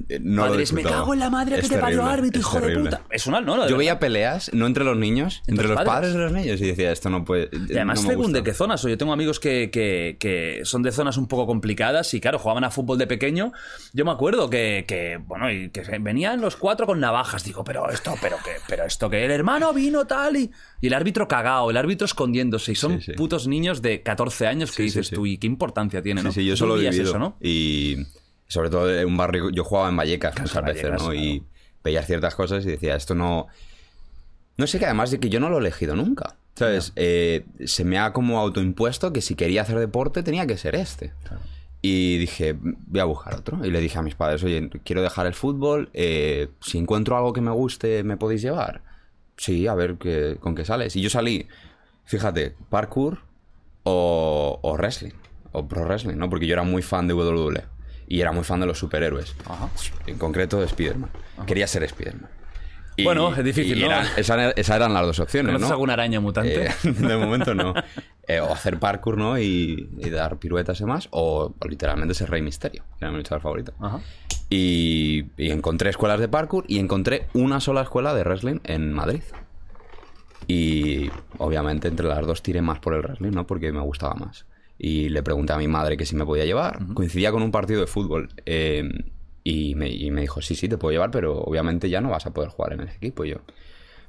Eh, 0.09 0.19
no 0.21 0.43
Padres, 0.43 0.73
me 0.73 0.83
cago 0.83 1.15
en 1.15 1.21
la 1.21 1.31
madre 1.31 1.55
que 1.57 1.61
Es 1.63 1.69
te 1.69 1.79
parió 1.79 2.05
árbitro, 2.05 2.41
es 2.41 2.47
hijo 2.47 2.61
de 2.61 2.77
puta. 2.79 3.03
Es 3.11 3.27
una, 3.29 3.41
no, 3.41 3.55
Yo 3.55 3.61
verdad. 3.63 3.77
veía 3.79 3.99
peleas, 4.01 4.53
no 4.53 4.67
entre 4.67 4.83
los 4.85 4.97
niños, 4.97 5.43
entre, 5.47 5.69
los 5.69 5.77
padres? 5.77 5.93
padres 5.93 6.13
de 6.15 6.19
los 6.19 6.33
niños, 6.33 6.61
y 6.61 6.67
decía, 6.67 6.91
esto 6.91 7.09
no 7.09 7.25
puede. 7.25 7.49
Y 7.69 7.73
además, 7.77 8.03
no 8.03 8.09
según 8.11 8.25
gusta. 8.25 8.39
de 8.39 8.45
qué 8.45 8.53
zonas. 8.55 8.85
O 8.85 8.89
Yo 8.89 8.99
tengo 8.99 9.13
amigos 9.13 9.39
que, 9.39 9.71
que- 9.73 10.17
que 10.19 10.63
son 10.65 10.83
de 10.83 10.91
zonas 10.91 11.17
un 11.17 11.29
poco 11.29 11.47
complicadas 11.47 12.13
y, 12.15 12.21
claro, 12.21 12.39
jugaban 12.41 12.65
a 12.65 12.71
fútbol 12.71 12.99
de 12.99 13.07
pequeño. 13.07 13.53
Yo 13.93 14.05
me 14.05 14.11
acuerdo 14.11 14.51
que, 14.51 14.85
que, 14.89 15.19
bueno, 15.25 15.51
y 15.53 15.71
que 15.71 15.83
venían 16.01 16.41
los 16.41 16.57
cuatro 16.57 16.87
con 16.87 16.99
navajas. 16.99 17.45
Digo, 17.45 17.63
pero 17.63 17.89
esto, 17.91 18.15
pero 18.21 18.37
que, 18.45 18.53
pero 18.67 18.85
esto 18.85 19.09
que 19.09 19.25
el 19.25 19.31
hermano 19.31 19.73
vino 19.73 20.05
tal 20.07 20.37
y. 20.37 20.51
Y 20.83 20.89
el 20.89 20.95
árbitro 20.95 21.27
cagao, 21.29 21.71
el 21.71 21.77
árbitro 21.79 22.05
escondiéndose. 22.05 22.73
Y 22.73 22.75
son 22.75 23.01
Sí, 23.01 23.07
sí. 23.07 23.13
putos 23.13 23.47
niños 23.49 23.81
de 23.81 24.03
14 24.03 24.47
años 24.47 24.71
que 24.73 24.77
Sí, 24.79 24.83
dices 24.83 25.09
tú, 25.11 25.25
y 25.25 25.39
qué 25.39 25.47
importancia 25.47 26.03
tiene, 26.03 26.23
¿no? 26.23 26.31
Sí, 26.33 26.41
sí, 26.43 26.47
yo 26.47 26.57
solo 26.59 26.77
he 26.77 26.81
vivido. 26.91 27.05
eso, 27.05 27.19
¿no? 27.19 27.37
Y 27.41 27.97
sobre 28.49 28.69
todo 28.69 28.95
en 28.95 29.07
un 29.07 29.17
barrio. 29.17 29.49
Yo 29.51 29.65
jugaba 29.65 29.89
en 29.89 29.97
Vallecas 29.97 30.39
muchas 30.39 30.55
Vallecas, 30.63 30.75
veces, 30.75 30.91
¿no? 30.91 30.99
claro. 31.11 31.15
Y 31.15 31.43
veías 31.83 32.07
ciertas 32.07 32.35
cosas 32.35 32.65
y 32.67 32.69
decía, 32.69 32.97
esto 32.97 33.15
no. 33.15 33.47
No 34.59 34.67
sé 34.67 34.79
que 34.79 34.85
además 34.85 35.11
de 35.11 35.19
que 35.21 35.31
yo 35.31 35.41
no 35.41 35.49
lo 35.49 35.57
he 35.57 35.61
elegido 35.61 35.97
nunca. 35.97 36.37
¿Sabes? 36.55 36.93
Eh, 36.97 37.47
se 37.65 37.85
me 37.85 37.99
ha 37.99 38.13
como 38.13 38.39
autoimpuesto 38.39 39.11
que 39.13 39.23
si 39.23 39.35
quería 39.37 39.63
hacer 39.63 39.79
deporte 39.79 40.23
tenía 40.23 40.47
que 40.47 40.59
ser 40.59 40.75
este. 40.75 41.13
Y 41.81 42.19
dije, 42.19 42.57
voy 42.61 43.01
a 43.01 43.05
buscar 43.05 43.35
otro. 43.37 43.65
Y 43.65 43.71
le 43.71 43.81
dije 43.81 43.99
a 43.99 44.03
mis 44.03 44.15
padres, 44.15 44.43
oye, 44.45 44.69
quiero 44.85 45.01
dejar 45.01 45.27
el 45.27 45.35
fútbol. 45.35 45.89
eh, 45.95 46.49
si 46.61 46.77
encuentro 46.79 47.17
algo 47.17 47.33
que 47.33 47.41
me 47.41 47.51
guste, 47.53 48.03
¿me 48.05 48.17
podéis 48.17 48.43
llevar? 48.43 48.83
Sí, 49.43 49.67
a 49.67 49.75
ver 49.75 49.97
qué, 49.97 50.37
con 50.39 50.55
qué 50.55 50.65
sales. 50.65 50.95
Y 50.95 51.01
yo 51.03 51.11
salí, 51.11 51.49
fíjate, 52.05 52.55
parkour 52.71 53.19
o, 53.83 54.59
o 54.63 54.73
wrestling. 54.77 55.13
O 55.53 55.67
pro 55.67 55.85
wrestling, 55.85 56.17
¿no? 56.17 56.31
Porque 56.31 56.47
yo 56.47 56.53
era 56.55 56.63
muy 56.63 56.81
fan 56.83 57.09
de 57.09 57.15
WWE. 57.15 57.65
Y 58.07 58.21
era 58.21 58.31
muy 58.33 58.45
fan 58.45 58.61
de 58.61 58.67
los 58.67 58.79
superhéroes. 58.79 59.35
Ajá. 59.47 59.69
En 60.07 60.17
concreto 60.19 60.59
de 60.61 60.67
Spider-Man. 60.67 61.11
Quería 61.47 61.67
ser 61.67 61.83
Spider-Man. 61.83 62.31
Y- 62.97 63.05
Bueno, 63.05 63.35
es 63.35 63.43
difícil, 63.43 63.79
y 63.79 63.81
¿no? 63.81 63.87
eran- 63.87 64.07
esas 64.17 64.77
eran 64.77 64.93
las 64.93 65.07
dos 65.07 65.19
opciones, 65.19 65.49
¿Conoces 65.49 65.69
¿no? 65.69 65.73
alguna 65.75 65.95
araña 65.95 66.21
mutante? 66.21 66.67
Eh, 66.67 66.71
de 66.85 67.17
momento 67.17 67.55
no. 67.55 67.73
Eh, 68.29 68.39
o 68.41 68.53
hacer 68.53 68.79
parkour, 68.79 69.17
¿no? 69.17 69.39
Y, 69.39 69.89
y 69.99 70.11
dar 70.11 70.39
piruetas 70.39 70.79
y 70.79 70.85
demás. 70.85 71.09
O, 71.11 71.55
o 71.59 71.69
literalmente 71.69 72.15
ser 72.15 72.31
Rey 72.31 72.43
Misterio, 72.43 72.85
que 72.99 73.05
era 73.07 73.11
mi 73.11 73.17
luchador 73.17 73.41
favorito. 73.43 73.73
Ajá. 73.81 74.01
Y, 74.55 75.31
y 75.39 75.51
encontré 75.51 75.89
escuelas 75.89 76.21
de 76.21 76.29
parkour 76.29 76.65
y 76.69 76.79
encontré 76.79 77.27
una 77.33 77.59
sola 77.59 77.81
escuela 77.81 78.13
de 78.15 78.23
wrestling 78.23 78.59
en 78.65 78.93
Madrid. 78.93 79.23
Y 80.47 81.09
obviamente 81.39 81.89
entre 81.89 82.07
las 82.07 82.27
dos 82.27 82.43
tiré 82.43 82.61
más 82.61 82.79
por 82.79 82.93
el 82.93 83.01
wrestling, 83.01 83.31
¿no? 83.31 83.47
Porque 83.47 83.73
me 83.73 83.81
gustaba 83.81 84.15
más. 84.15 84.45
Y 84.79 85.09
le 85.09 85.23
pregunté 85.23 85.55
a 85.55 85.57
mi 85.57 85.69
madre 85.69 85.97
que 85.97 86.05
si 86.05 86.17
me 86.17 86.27
podía 86.27 86.45
llevar. 86.45 86.81
Coincidía 86.93 87.33
con 87.33 87.43
un 87.43 87.51
partido 87.51 87.81
de 87.81 87.87
fútbol. 87.87 88.29
eh, 88.45 88.87
y, 89.45 89.75
me, 89.75 89.89
y 89.89 90.11
me 90.11 90.21
dijo, 90.21 90.43
sí, 90.43 90.55
sí, 90.55 90.69
te 90.69 90.77
puedo 90.77 90.93
llevar, 90.93 91.11
pero 91.11 91.39
obviamente 91.39 91.89
ya 91.89 92.01
no 92.03 92.11
vas 92.11 92.27
a 92.27 92.33
poder 92.35 92.51
jugar 92.51 92.75
en 92.75 92.81
ese 92.83 92.97
equipo. 92.97 93.25
Y 93.25 93.31
yo, 93.31 93.39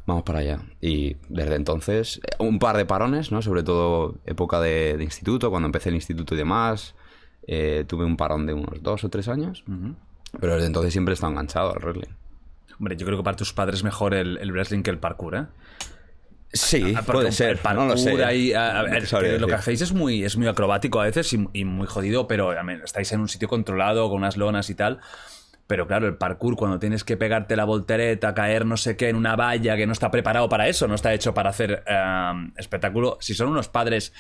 vamos 0.06 0.24
para 0.24 0.40
allá. 0.40 0.60
Y 0.82 1.16
desde 1.30 1.56
entonces, 1.56 2.20
eh, 2.24 2.36
un 2.40 2.60
par 2.60 2.76
de 2.76 2.86
parones, 2.86 3.32
¿no? 3.32 3.42
Sobre 3.42 3.64
todo 3.64 4.16
época 4.26 4.60
de, 4.60 4.98
de 4.98 5.04
instituto, 5.06 5.50
cuando 5.52 5.68
empecé 5.68 5.90
el 5.90 5.96
instituto 5.96 6.36
y 6.36 6.38
demás. 6.38 6.96
eh, 7.48 7.86
tuve 7.88 8.04
un 8.06 8.18
parón 8.18 8.46
de 8.46 8.54
unos 8.54 8.82
dos 8.84 9.04
o 9.04 9.10
tres 9.10 9.28
años. 9.28 9.64
Pero 10.40 10.54
desde 10.56 10.68
entonces 10.68 10.92
siempre 10.94 11.14
he 11.14 11.16
estado 11.16 11.32
enganchado 11.32 11.72
al 11.74 11.80
wrestling. 11.80 12.14
Hombre, 12.80 12.98
yo 12.98 13.06
creo 13.06 13.18
que 13.18 13.24
para 13.24 13.38
tus 13.38 13.54
padres 13.54 13.78
es 13.80 13.84
mejor 13.84 14.14
el, 14.14 14.38
el 14.40 14.52
wrestling 14.52 14.82
que 14.84 14.90
el 14.90 14.98
parkour, 14.98 15.36
¿eh? 15.36 15.46
Sí, 16.52 16.94
porque 17.06 17.12
puede 17.14 17.32
ser. 17.32 17.58
parkour 17.58 17.86
no 17.86 17.92
lo 17.94 17.98
sé. 17.98 18.24
ahí, 18.24 18.54
a- 18.54 18.80
a 18.80 18.84
ver, 18.84 19.08
que 19.08 19.40
lo 19.40 19.48
que 19.48 19.54
hacéis 19.56 19.82
es 19.82 19.92
muy, 19.92 20.24
es 20.24 20.38
muy 20.38 20.48
acrobático 20.48 21.02
a 21.02 21.06
veces 21.06 21.32
y, 21.34 21.48
y 21.54 21.66
muy 21.66 21.88
jodido, 21.88 22.28
pero 22.28 22.52
a 22.52 22.62
ver, 22.64 22.82
estáis 22.84 23.12
en 23.12 23.22
un 23.22 23.30
sitio 23.30 23.48
controlado 23.48 24.08
con 24.10 24.18
unas 24.18 24.38
lonas 24.38 24.70
y 24.70 24.76
tal. 24.76 25.00
Pero 25.66 25.88
claro, 25.88 26.08
el 26.08 26.16
parkour, 26.16 26.58
cuando 26.58 26.78
tienes 26.78 27.04
que 27.06 27.16
pegarte 27.16 27.56
la 27.56 27.64
voltereta, 27.64 28.34
caer 28.34 28.66
no 28.66 28.76
sé 28.76 28.98
qué 28.98 29.08
en 29.10 29.16
una 29.16 29.36
valla 29.38 29.78
que 29.78 29.88
no 29.88 29.94
está 29.94 30.12
preparado 30.12 30.50
para 30.50 30.68
eso, 30.68 30.88
no 30.90 30.96
está 30.96 31.14
hecho 31.14 31.34
para 31.34 31.52
hacer 31.52 31.84
eh, 31.88 32.32
espectáculo. 32.58 33.18
Si 33.22 33.34
son 33.34 33.48
unos 33.48 33.70
padres 33.70 34.12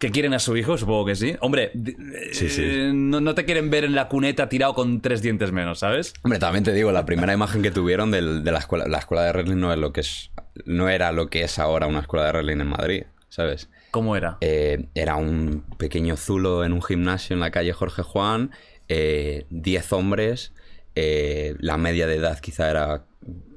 que 0.00 0.10
quieren 0.10 0.34
a 0.34 0.40
su 0.40 0.56
hijo, 0.56 0.76
supongo 0.76 1.06
que 1.06 1.14
sí. 1.14 1.36
Hombre, 1.40 1.70
di- 1.74 1.96
Sí, 2.32 2.48
sí. 2.48 2.62
eh, 2.64 2.90
No, 2.92 3.20
no 3.20 3.34
te 3.36 3.44
quieren 3.44 3.70
ver 3.70 3.84
en 3.84 3.94
la 3.94 4.08
cuneta 4.08 4.48
tirado 4.48 4.74
con 4.74 5.00
tres 5.00 5.22
dientes 5.22 5.52
menos, 5.52 5.78
¿sabes? 5.78 6.12
Hombre, 6.22 6.38
también 6.40 6.64
te 6.64 6.72
digo, 6.72 6.90
la 6.90 7.06
primera 7.06 7.32
imagen 7.32 7.62
que 7.62 7.70
tuvieron 7.70 8.10
del- 8.10 8.42
de 8.42 8.50
la 8.52 8.58
escuela, 8.58 8.86
la 8.88 8.98
escuela 8.98 9.22
de 9.24 9.32
wrestling 9.32 9.60
no 9.60 9.72
es 9.72 9.78
lo 9.78 9.92
que 9.92 10.00
es, 10.00 10.30
no 10.64 10.88
era 10.88 11.12
lo 11.12 11.28
que 11.30 11.44
es 11.44 11.58
ahora 11.60 11.86
una 11.86 12.00
escuela 12.00 12.26
de 12.26 12.32
wrestling 12.32 12.60
en 12.60 12.66
Madrid, 12.68 13.02
¿sabes? 13.28 13.70
¿Cómo 13.92 14.16
era? 14.16 14.38
Eh, 14.40 14.86
era 14.94 15.14
un 15.16 15.62
pequeño 15.78 16.16
zulo 16.16 16.64
en 16.64 16.72
un 16.72 16.82
gimnasio 16.82 17.34
en 17.34 17.40
la 17.40 17.50
calle 17.52 17.72
Jorge 17.72 18.02
Juan, 18.02 18.50
eh, 18.88 19.46
10 19.50 19.92
hombres, 19.92 20.52
eh, 20.94 21.54
la 21.60 21.76
media 21.76 22.06
de 22.06 22.16
edad 22.16 22.38
quizá 22.40 22.70
era 22.70 23.04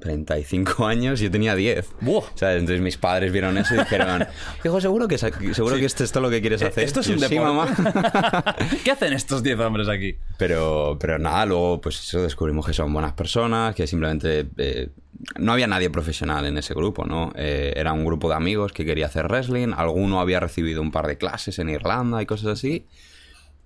35 0.00 0.86
años, 0.86 1.20
yo 1.20 1.30
tenía 1.30 1.54
10. 1.54 1.88
Buah. 2.00 2.24
¿Sabes? 2.34 2.60
Entonces 2.60 2.80
mis 2.82 2.96
padres 2.98 3.32
vieron 3.32 3.56
eso 3.58 3.74
y 3.74 3.78
dijeron, 3.78 4.26
hijo, 4.64 4.80
seguro 4.80 5.08
que, 5.08 5.16
seguro 5.18 5.76
que 5.76 5.84
esto 5.86 6.04
es 6.04 6.12
todo 6.12 6.22
lo 6.24 6.30
que 6.30 6.40
quieres 6.40 6.60
Eh, 6.62 6.66
hacer. 6.66 6.84
Esto 6.84 7.00
es 7.00 7.08
Y 7.08 7.12
un 7.14 7.18
yo, 7.18 7.28
"Sí, 7.28 7.34
deporte. 7.36 7.82
mamá. 7.82 8.56
¿Qué 8.84 8.90
hacen 8.90 9.12
estos 9.14 9.42
10 9.42 9.58
hombres 9.60 9.88
aquí? 9.88 10.16
Pero, 10.38 10.96
pero 11.00 11.18
nada, 11.18 11.46
luego 11.46 11.80
pues 11.80 11.98
eso 12.00 12.22
descubrimos 12.22 12.66
que 12.66 12.72
son 12.74 12.92
buenas 12.92 13.12
personas, 13.14 13.74
que 13.74 13.86
simplemente 13.86 14.46
eh, 14.58 14.90
no 15.38 15.52
había 15.52 15.66
nadie 15.66 15.88
profesional 15.90 16.44
en 16.44 16.58
ese 16.58 16.74
grupo, 16.74 17.04
¿no? 17.06 17.32
Eh, 17.36 17.72
era 17.76 17.92
un 17.92 18.04
grupo 18.04 18.28
de 18.28 18.34
amigos 18.34 18.72
que 18.72 18.84
quería 18.84 19.06
hacer 19.06 19.26
wrestling, 19.28 19.72
alguno 19.76 20.20
había 20.20 20.40
recibido 20.40 20.82
un 20.82 20.90
par 20.92 21.06
de 21.06 21.16
clases 21.16 21.58
en 21.58 21.70
Irlanda 21.70 22.20
y 22.20 22.26
cosas 22.26 22.48
así. 22.48 22.86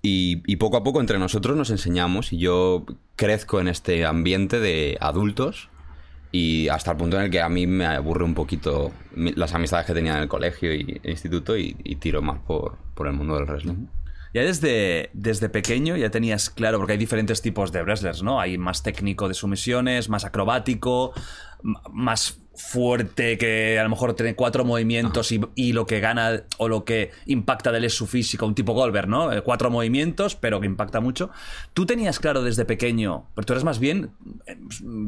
Y, 0.01 0.57
poco 0.57 0.77
a 0.77 0.85
poco 0.85 1.01
entre 1.01 1.19
nosotros 1.19 1.57
nos 1.57 1.71
enseñamos 1.71 2.33
y 2.33 2.39
yo 2.39 2.87
crezco 3.17 3.61
en 3.61 3.69
este 3.69 4.07
ambiente 4.07 4.61
de 4.61 4.97
adultos 5.01 5.71
y 6.31 6.69
hasta 6.69 6.93
el 6.93 6.97
punto 6.97 7.17
en 7.19 7.25
el 7.25 7.31
que 7.31 7.41
a 7.41 7.49
mí 7.49 7.67
me 7.67 7.87
aburre 7.87 8.25
un 8.25 8.35
poquito 8.35 8.93
las 9.15 9.55
amistades 9.55 9.87
que 9.87 9.95
tenía 9.95 10.15
en 10.15 10.23
el 10.23 10.29
colegio 10.29 10.73
y 10.73 11.01
e 11.03 11.11
instituto 11.11 11.57
y, 11.57 11.77
y 11.83 11.97
tiro 11.97 12.23
más 12.23 12.39
por, 12.41 12.79
por 12.95 13.07
el 13.07 13.15
mundo 13.15 13.35
del 13.35 13.47
wrestling. 13.47 13.87
Ya 14.35 14.43
desde, 14.43 15.11
desde 15.15 15.49
pequeño 15.49 15.97
ya 15.97 16.11
tenías 16.11 16.51
claro, 16.51 16.79
porque 16.79 16.93
hay 16.93 16.99
diferentes 16.99 17.41
tipos 17.41 17.73
de 17.73 17.83
wrestlers, 17.83 18.23
¿no? 18.23 18.41
Hay 18.41 18.59
más 18.59 18.83
técnico 18.83 19.27
de 19.27 19.35
sumisiones, 19.35 20.09
más 20.09 20.25
acrobático, 20.25 21.13
más 21.91 22.39
fuerte 22.59 23.39
que 23.39 23.79
a 23.79 23.83
lo 23.85 23.89
mejor 23.89 24.15
tiene 24.15 24.35
cuatro 24.35 24.65
movimientos 24.65 25.33
y, 25.33 25.41
y 25.55 25.73
lo 25.73 25.87
que 25.87 26.01
gana 26.01 26.43
o 26.59 26.69
lo 26.69 26.85
que 26.85 27.13
impacta 27.27 27.73
de 27.73 27.79
él 27.79 27.85
es 27.85 27.95
su 27.95 28.07
físico, 28.07 28.45
un 28.47 28.55
tipo 28.55 28.73
Goldberg, 28.75 29.09
¿no? 29.09 29.33
Eh, 29.33 29.41
Cuatro 29.43 29.71
movimientos, 29.71 30.35
pero 30.35 30.61
que 30.61 30.67
impacta 30.67 31.01
mucho. 31.01 31.31
Tú 31.73 31.87
tenías 31.87 32.19
claro 32.19 32.43
desde 32.43 32.65
pequeño, 32.65 33.25
pero 33.35 33.47
tú 33.47 33.53
eres 33.55 33.65
más 33.65 33.79
bien 33.79 34.11
eh, 34.47 34.59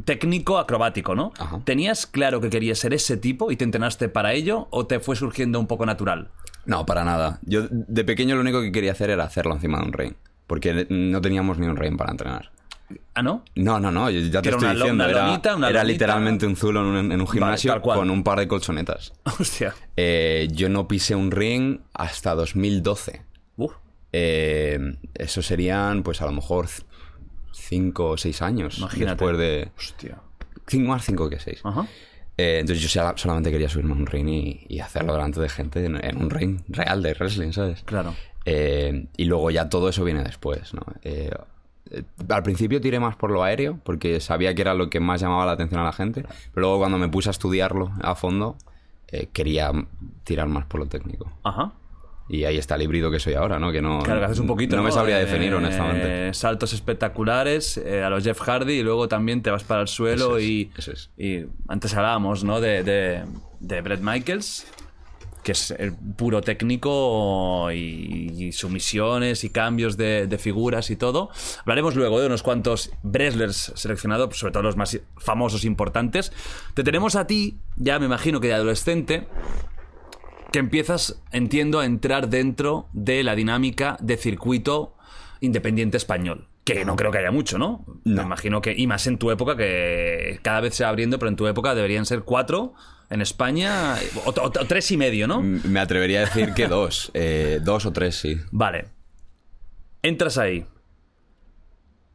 técnico 0.04 0.58
acrobático, 0.58 1.14
¿no? 1.14 1.32
Ajá. 1.38 1.60
¿Tenías 1.64 2.06
claro 2.06 2.40
que 2.40 2.48
querías 2.48 2.78
ser 2.78 2.94
ese 2.94 3.16
tipo 3.16 3.50
y 3.50 3.56
te 3.56 3.64
entrenaste 3.64 4.08
para 4.08 4.32
ello 4.32 4.68
o 4.70 4.86
te 4.86 5.00
fue 5.00 5.16
surgiendo 5.16 5.58
un 5.60 5.66
poco 5.66 5.84
natural? 5.84 6.30
No, 6.64 6.86
para 6.86 7.04
nada. 7.04 7.40
Yo 7.42 7.62
de 7.70 8.04
pequeño 8.04 8.36
lo 8.36 8.42
único 8.42 8.62
que 8.62 8.72
quería 8.72 8.92
hacer 8.92 9.10
era 9.10 9.24
hacerlo 9.24 9.54
encima 9.54 9.78
de 9.80 9.86
un 9.86 9.92
ring. 9.92 10.14
Porque 10.46 10.86
no 10.88 11.20
teníamos 11.20 11.58
ni 11.58 11.66
un 11.66 11.76
ring 11.76 11.96
para 11.96 12.10
entrenar. 12.10 12.50
¿Ah, 13.14 13.22
no? 13.22 13.44
No, 13.54 13.78
no, 13.80 13.90
no, 13.90 14.08
yo 14.10 14.20
ya 14.20 14.40
te 14.42 14.48
era 14.48 14.56
estoy 14.56 14.70
una 14.70 14.74
diciendo. 14.74 15.04
una 15.04 15.10
era 15.10 15.26
lonita, 15.26 15.56
una 15.56 15.68
era 15.68 15.80
lonita. 15.82 15.92
literalmente 15.92 16.46
un 16.46 16.56
zulo 16.56 16.80
en 16.80 16.86
un, 16.86 17.12
en 17.12 17.20
un 17.20 17.26
gimnasio 17.28 17.80
con 17.82 18.10
un 18.10 18.22
par 18.24 18.38
de 18.38 18.48
colchonetas. 18.48 19.12
Hostia. 19.38 19.74
Eh, 19.96 20.48
yo 20.52 20.68
no 20.68 20.86
pisé 20.88 21.14
un 21.14 21.30
ring 21.30 21.80
hasta 21.94 22.34
2012. 22.34 23.22
Uf. 23.56 23.72
Eh, 24.12 24.96
eso 25.14 25.42
serían, 25.42 26.02
pues 26.02 26.20
a 26.22 26.26
lo 26.26 26.32
mejor 26.32 26.66
5 27.52 28.04
o 28.10 28.16
6 28.16 28.42
años. 28.42 28.78
Imagínate. 28.78 29.10
Después 29.24 29.38
de. 29.38 29.70
Hostia. 29.76 30.18
5 30.66 30.88
más 30.88 31.04
5 31.04 31.30
que 31.30 31.38
6. 31.40 31.60
Ajá. 31.64 31.86
entonces 32.36 32.80
yo 32.82 32.88
sola- 32.88 33.14
solamente 33.16 33.50
quería 33.50 33.68
subirme 33.68 33.92
a 33.92 33.96
un 33.96 34.06
ring 34.06 34.28
y, 34.28 34.66
y 34.68 34.80
hacerlo 34.80 35.12
delante 35.14 35.40
de 35.40 35.48
gente 35.48 35.84
en, 35.84 36.02
en 36.02 36.16
un 36.16 36.30
ring 36.30 36.60
real 36.68 37.02
de 37.02 37.12
wrestling, 37.14 37.52
¿sabes? 37.52 37.82
Claro. 37.84 38.14
Eh, 38.46 39.06
y 39.16 39.24
luego 39.26 39.50
ya 39.50 39.68
todo 39.68 39.88
eso 39.90 40.04
viene 40.04 40.22
después, 40.22 40.72
¿no? 40.72 40.82
Eh, 41.90 42.02
al 42.28 42.42
principio 42.42 42.80
tiré 42.80 43.00
más 43.00 43.16
por 43.16 43.30
lo 43.30 43.42
aéreo, 43.42 43.78
porque 43.84 44.20
sabía 44.20 44.54
que 44.54 44.62
era 44.62 44.74
lo 44.74 44.90
que 44.90 45.00
más 45.00 45.20
llamaba 45.20 45.46
la 45.46 45.52
atención 45.52 45.80
a 45.80 45.84
la 45.84 45.92
gente, 45.92 46.22
pero 46.54 46.66
luego 46.66 46.78
cuando 46.78 46.98
me 46.98 47.08
puse 47.08 47.28
a 47.30 47.32
estudiarlo 47.32 47.90
a 48.02 48.14
fondo, 48.14 48.56
eh, 49.08 49.28
quería 49.32 49.72
tirar 50.24 50.46
más 50.48 50.66
por 50.66 50.80
lo 50.80 50.86
técnico. 50.86 51.30
Ajá. 51.42 51.72
Y 52.28 52.44
ahí 52.44 52.58
está 52.58 52.76
el 52.76 52.82
híbrido 52.82 53.10
que 53.10 53.18
soy 53.18 53.34
ahora, 53.34 53.58
¿no? 53.58 53.72
Que 53.72 53.82
no, 53.82 53.98
Claro, 54.04 54.20
que 54.20 54.26
haces 54.26 54.38
un 54.38 54.46
poquito. 54.46 54.76
no 54.76 54.84
me 54.84 54.92
sabría 54.92 55.20
Eh, 55.20 55.24
definir, 55.24 55.52
honestamente. 55.52 56.32
Saltos 56.32 56.72
espectaculares 56.72 57.76
eh, 57.78 58.04
a 58.04 58.10
los 58.10 58.22
Jeff 58.22 58.40
Hardy 58.40 58.74
y 58.74 58.82
luego 58.84 59.08
también 59.08 59.42
te 59.42 59.50
vas 59.50 59.64
para 59.64 59.80
el 59.82 59.88
suelo 59.88 60.36
Eso 60.36 60.38
es, 60.38 60.44
y, 60.44 60.70
eso 60.78 60.92
es. 60.92 61.10
y 61.18 61.46
antes 61.66 61.92
hablábamos, 61.94 62.44
¿no? 62.44 62.60
De, 62.60 62.84
de, 62.84 63.24
de 63.58 63.80
Brett 63.80 64.00
Michaels, 64.00 64.64
que 65.42 65.52
es 65.52 65.70
el 65.70 65.94
puro 65.94 66.40
técnico 66.40 67.70
y, 67.72 68.52
sumisiones 68.52 69.44
y 69.44 69.50
cambios 69.50 69.96
de, 69.96 70.38
figuras 70.38 70.90
y 70.90 70.96
todo. 70.96 71.30
Hablaremos 71.60 71.94
luego 71.94 72.20
de 72.20 72.26
unos 72.26 72.42
cuantos 72.42 72.90
wrestlers 73.02 73.72
seleccionados, 73.74 74.38
sobre 74.38 74.52
todo 74.52 74.62
los 74.62 74.76
más 74.76 74.98
famosos 75.16 75.64
e 75.64 75.66
importantes. 75.66 76.32
Te 76.74 76.82
tenemos 76.82 77.16
a 77.16 77.26
ti, 77.26 77.58
ya 77.76 77.98
me 77.98 78.06
imagino 78.06 78.40
que 78.40 78.48
de 78.48 78.54
adolescente, 78.54 79.28
que 80.52 80.58
empiezas, 80.58 81.20
entiendo, 81.32 81.80
a 81.80 81.86
entrar 81.86 82.28
dentro 82.28 82.88
de 82.92 83.22
la 83.22 83.34
dinámica 83.34 83.96
de 84.00 84.16
circuito 84.16 84.94
independiente 85.40 85.96
español. 85.96 86.49
Que 86.64 86.84
no 86.84 86.94
creo 86.96 87.10
que 87.10 87.18
haya 87.18 87.30
mucho, 87.30 87.58
¿no? 87.58 87.84
No. 88.04 88.16
Me 88.16 88.22
imagino 88.22 88.60
que, 88.60 88.74
y 88.76 88.86
más 88.86 89.06
en 89.06 89.18
tu 89.18 89.30
época, 89.30 89.56
que 89.56 90.38
cada 90.42 90.60
vez 90.60 90.74
se 90.74 90.84
va 90.84 90.90
abriendo, 90.90 91.18
pero 91.18 91.28
en 91.30 91.36
tu 91.36 91.46
época 91.46 91.74
deberían 91.74 92.04
ser 92.06 92.20
cuatro 92.22 92.74
en 93.08 93.22
España, 93.22 93.96
o, 94.24 94.30
o- 94.30 94.44
o 94.44 94.50
tres 94.50 94.90
y 94.92 94.96
medio, 94.96 95.26
¿no? 95.26 95.40
M- 95.40 95.60
Me 95.64 95.80
atrevería 95.80 96.18
a 96.20 96.24
decir 96.26 96.52
que 96.54 96.68
dos. 96.68 97.10
eh, 97.14 97.60
dos 97.62 97.86
o 97.86 97.92
tres, 97.92 98.14
sí. 98.16 98.36
Vale. 98.52 98.86
Entras 100.02 100.38
ahí. 100.38 100.66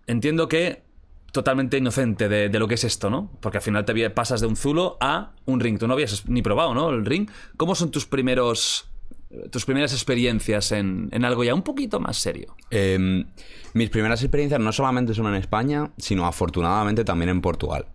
Entiendo 0.08 0.48
que 0.48 0.84
totalmente 1.32 1.78
inocente 1.78 2.30
de, 2.30 2.48
de 2.50 2.60
lo 2.60 2.68
que 2.68 2.75
es 2.75 2.84
esto, 2.84 3.10
¿no? 3.10 3.32
Porque 3.42 3.58
al 3.58 3.64
final 3.64 3.84
te 3.84 4.10
pasas 4.12 4.40
de 4.42 4.48
un 4.48 4.56
zulo 4.56 4.98
a 5.02 5.34
un 5.46 5.60
ring. 5.60 5.78
Tú 5.80 5.88
no 5.88 5.94
habías 5.94 6.28
ni 6.30 6.42
probado, 6.42 6.74
¿no? 6.74 6.90
El 6.92 7.06
ring. 7.06 7.30
¿Cómo 7.58 7.75
son 7.75 7.92
tus 7.92 8.06
primeros 8.06 8.90
tus 9.51 9.65
primeras 9.65 9.94
experiencias 9.94 10.72
en, 10.72 11.10
en 11.12 11.25
algo 11.25 11.44
ya 11.44 11.54
un 11.54 11.62
poquito 11.63 12.00
más 12.00 12.18
serio? 12.18 12.56
Eh, 12.72 13.24
mis 13.74 13.89
primeras 13.89 14.22
experiencias 14.24 14.60
no 14.60 14.72
solamente 14.72 15.13
son 15.13 15.27
en 15.27 15.36
España, 15.36 15.92
sino 15.98 16.25
afortunadamente 16.25 17.04
también 17.04 17.30
en 17.30 17.42
Portugal. 17.42 17.86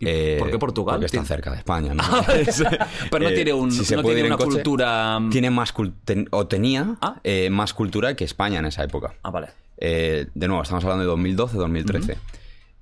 Eh, 0.00 0.36
por 0.38 0.50
qué 0.50 0.58
Portugal? 0.58 0.96
Porque 0.96 1.06
está 1.06 1.24
cerca 1.24 1.50
de 1.52 1.56
España, 1.58 1.94
¿no? 1.94 2.02
Pero 3.10 3.24
no 3.24 3.30
Eh, 3.30 3.34
tiene, 3.34 3.52
un, 3.54 3.72
si 3.72 3.94
no 3.96 4.02
tiene 4.02 4.24
una 4.24 4.36
coche, 4.36 4.50
cultura... 4.50 5.18
Tiene 5.30 5.48
más 5.50 5.72
ten- 6.04 6.28
o 6.32 6.46
tenía 6.46 6.96
Ah. 7.00 7.18
eh, 7.24 7.48
más 7.48 7.72
cultura 7.72 8.14
que 8.14 8.24
España 8.24 8.58
en 8.58 8.66
esa 8.66 8.84
época. 8.84 9.14
Ah, 9.22 9.30
vale. 9.30 9.48
Eh, 9.78 10.26
de 10.34 10.48
nuevo, 10.48 10.62
estamos 10.62 10.84
hablando 10.84 11.02
de 11.02 11.08
2012, 11.08 11.56
2013. 11.56 12.18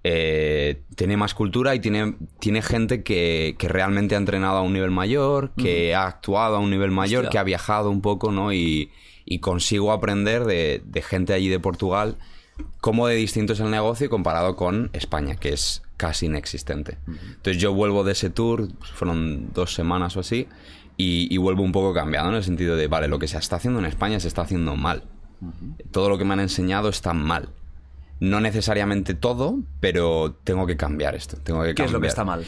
Eh, 0.07 0.83
tiene 0.97 1.17
más 1.17 1.33
cultura 1.33 1.75
y 1.75 1.81
tiene, 1.81 2.15
tiene 2.39 2.61
gente 2.61 3.03
que, 3.03 3.57
que 3.59 3.69
realmente 3.69 4.15
ha 4.15 4.19
entrenado 4.19 4.59
a 4.59 4.63
un 4.63 4.75
nivel 4.75 4.91
mayor, 4.91 5.53
que 5.57 5.95
ha 5.95 6.07
actuado 6.07 6.57
a 6.57 6.59
un 6.59 6.71
nivel 6.71 6.91
mayor, 6.91 7.25
Hostia. 7.25 7.31
que 7.31 7.39
ha 7.39 7.45
viajado 7.45 7.91
un 7.91 8.03
poco, 8.03 8.31
¿no? 8.31 8.53
Y, 8.53 8.91
y 9.25 9.39
consigo 9.39 9.93
aprender 9.93 10.45
de, 10.45 10.83
de 10.85 11.03
gente 11.03 11.33
allí 11.33 11.49
de 11.49 11.59
Portugal 11.59 12.19
cómo 12.81 13.07
de 13.07 13.17
distinto 13.17 13.55
es 13.55 13.61
el 13.61 13.71
negocio 13.71 14.09
comparado 14.11 14.57
con 14.57 14.91
España, 14.93 15.37
que 15.37 15.53
es 15.53 15.83
casi 15.97 16.27
inexistente. 16.27 16.99
Entonces 17.07 17.61
yo 17.61 17.73
vuelvo 17.73 18.05
de 18.05 18.13
ese 18.13 18.31
tour, 18.31 18.69
fueron 18.95 19.53
dos 19.53 19.75
semanas 19.75 20.17
o 20.17 20.21
así, 20.21 20.47
y, 20.97 21.33
y 21.35 21.37
vuelvo 21.39 21.63
un 21.63 21.73
poco 21.73 21.93
cambiado 21.95 22.29
en 22.29 22.37
el 22.37 22.45
sentido 22.45 22.77
de, 22.77 22.87
vale, 22.87 23.09
lo 23.09 23.19
que 23.19 23.27
se 23.27 23.39
está 23.39 23.57
haciendo 23.57 23.81
en 23.81 23.87
España 23.87 24.21
se 24.21 24.29
está 24.29 24.43
haciendo 24.43 24.77
mal. 24.77 25.03
Todo 25.91 26.09
lo 26.09 26.19
que 26.19 26.25
me 26.25 26.35
han 26.35 26.41
enseñado 26.41 26.89
está 26.89 27.13
mal. 27.13 27.49
No 28.21 28.41
necesariamente 28.41 29.15
todo, 29.15 29.59
pero 29.81 30.39
tengo 30.45 30.67
que 30.67 30.77
cambiar 30.77 31.15
esto. 31.15 31.37
Tengo 31.43 31.63
que 31.63 31.75
¿Qué 31.75 31.83
es 31.85 31.93
lo 31.93 32.01
que 32.01 32.09
cambiar. 32.09 32.11
está 32.11 32.25
mal? 32.25 32.45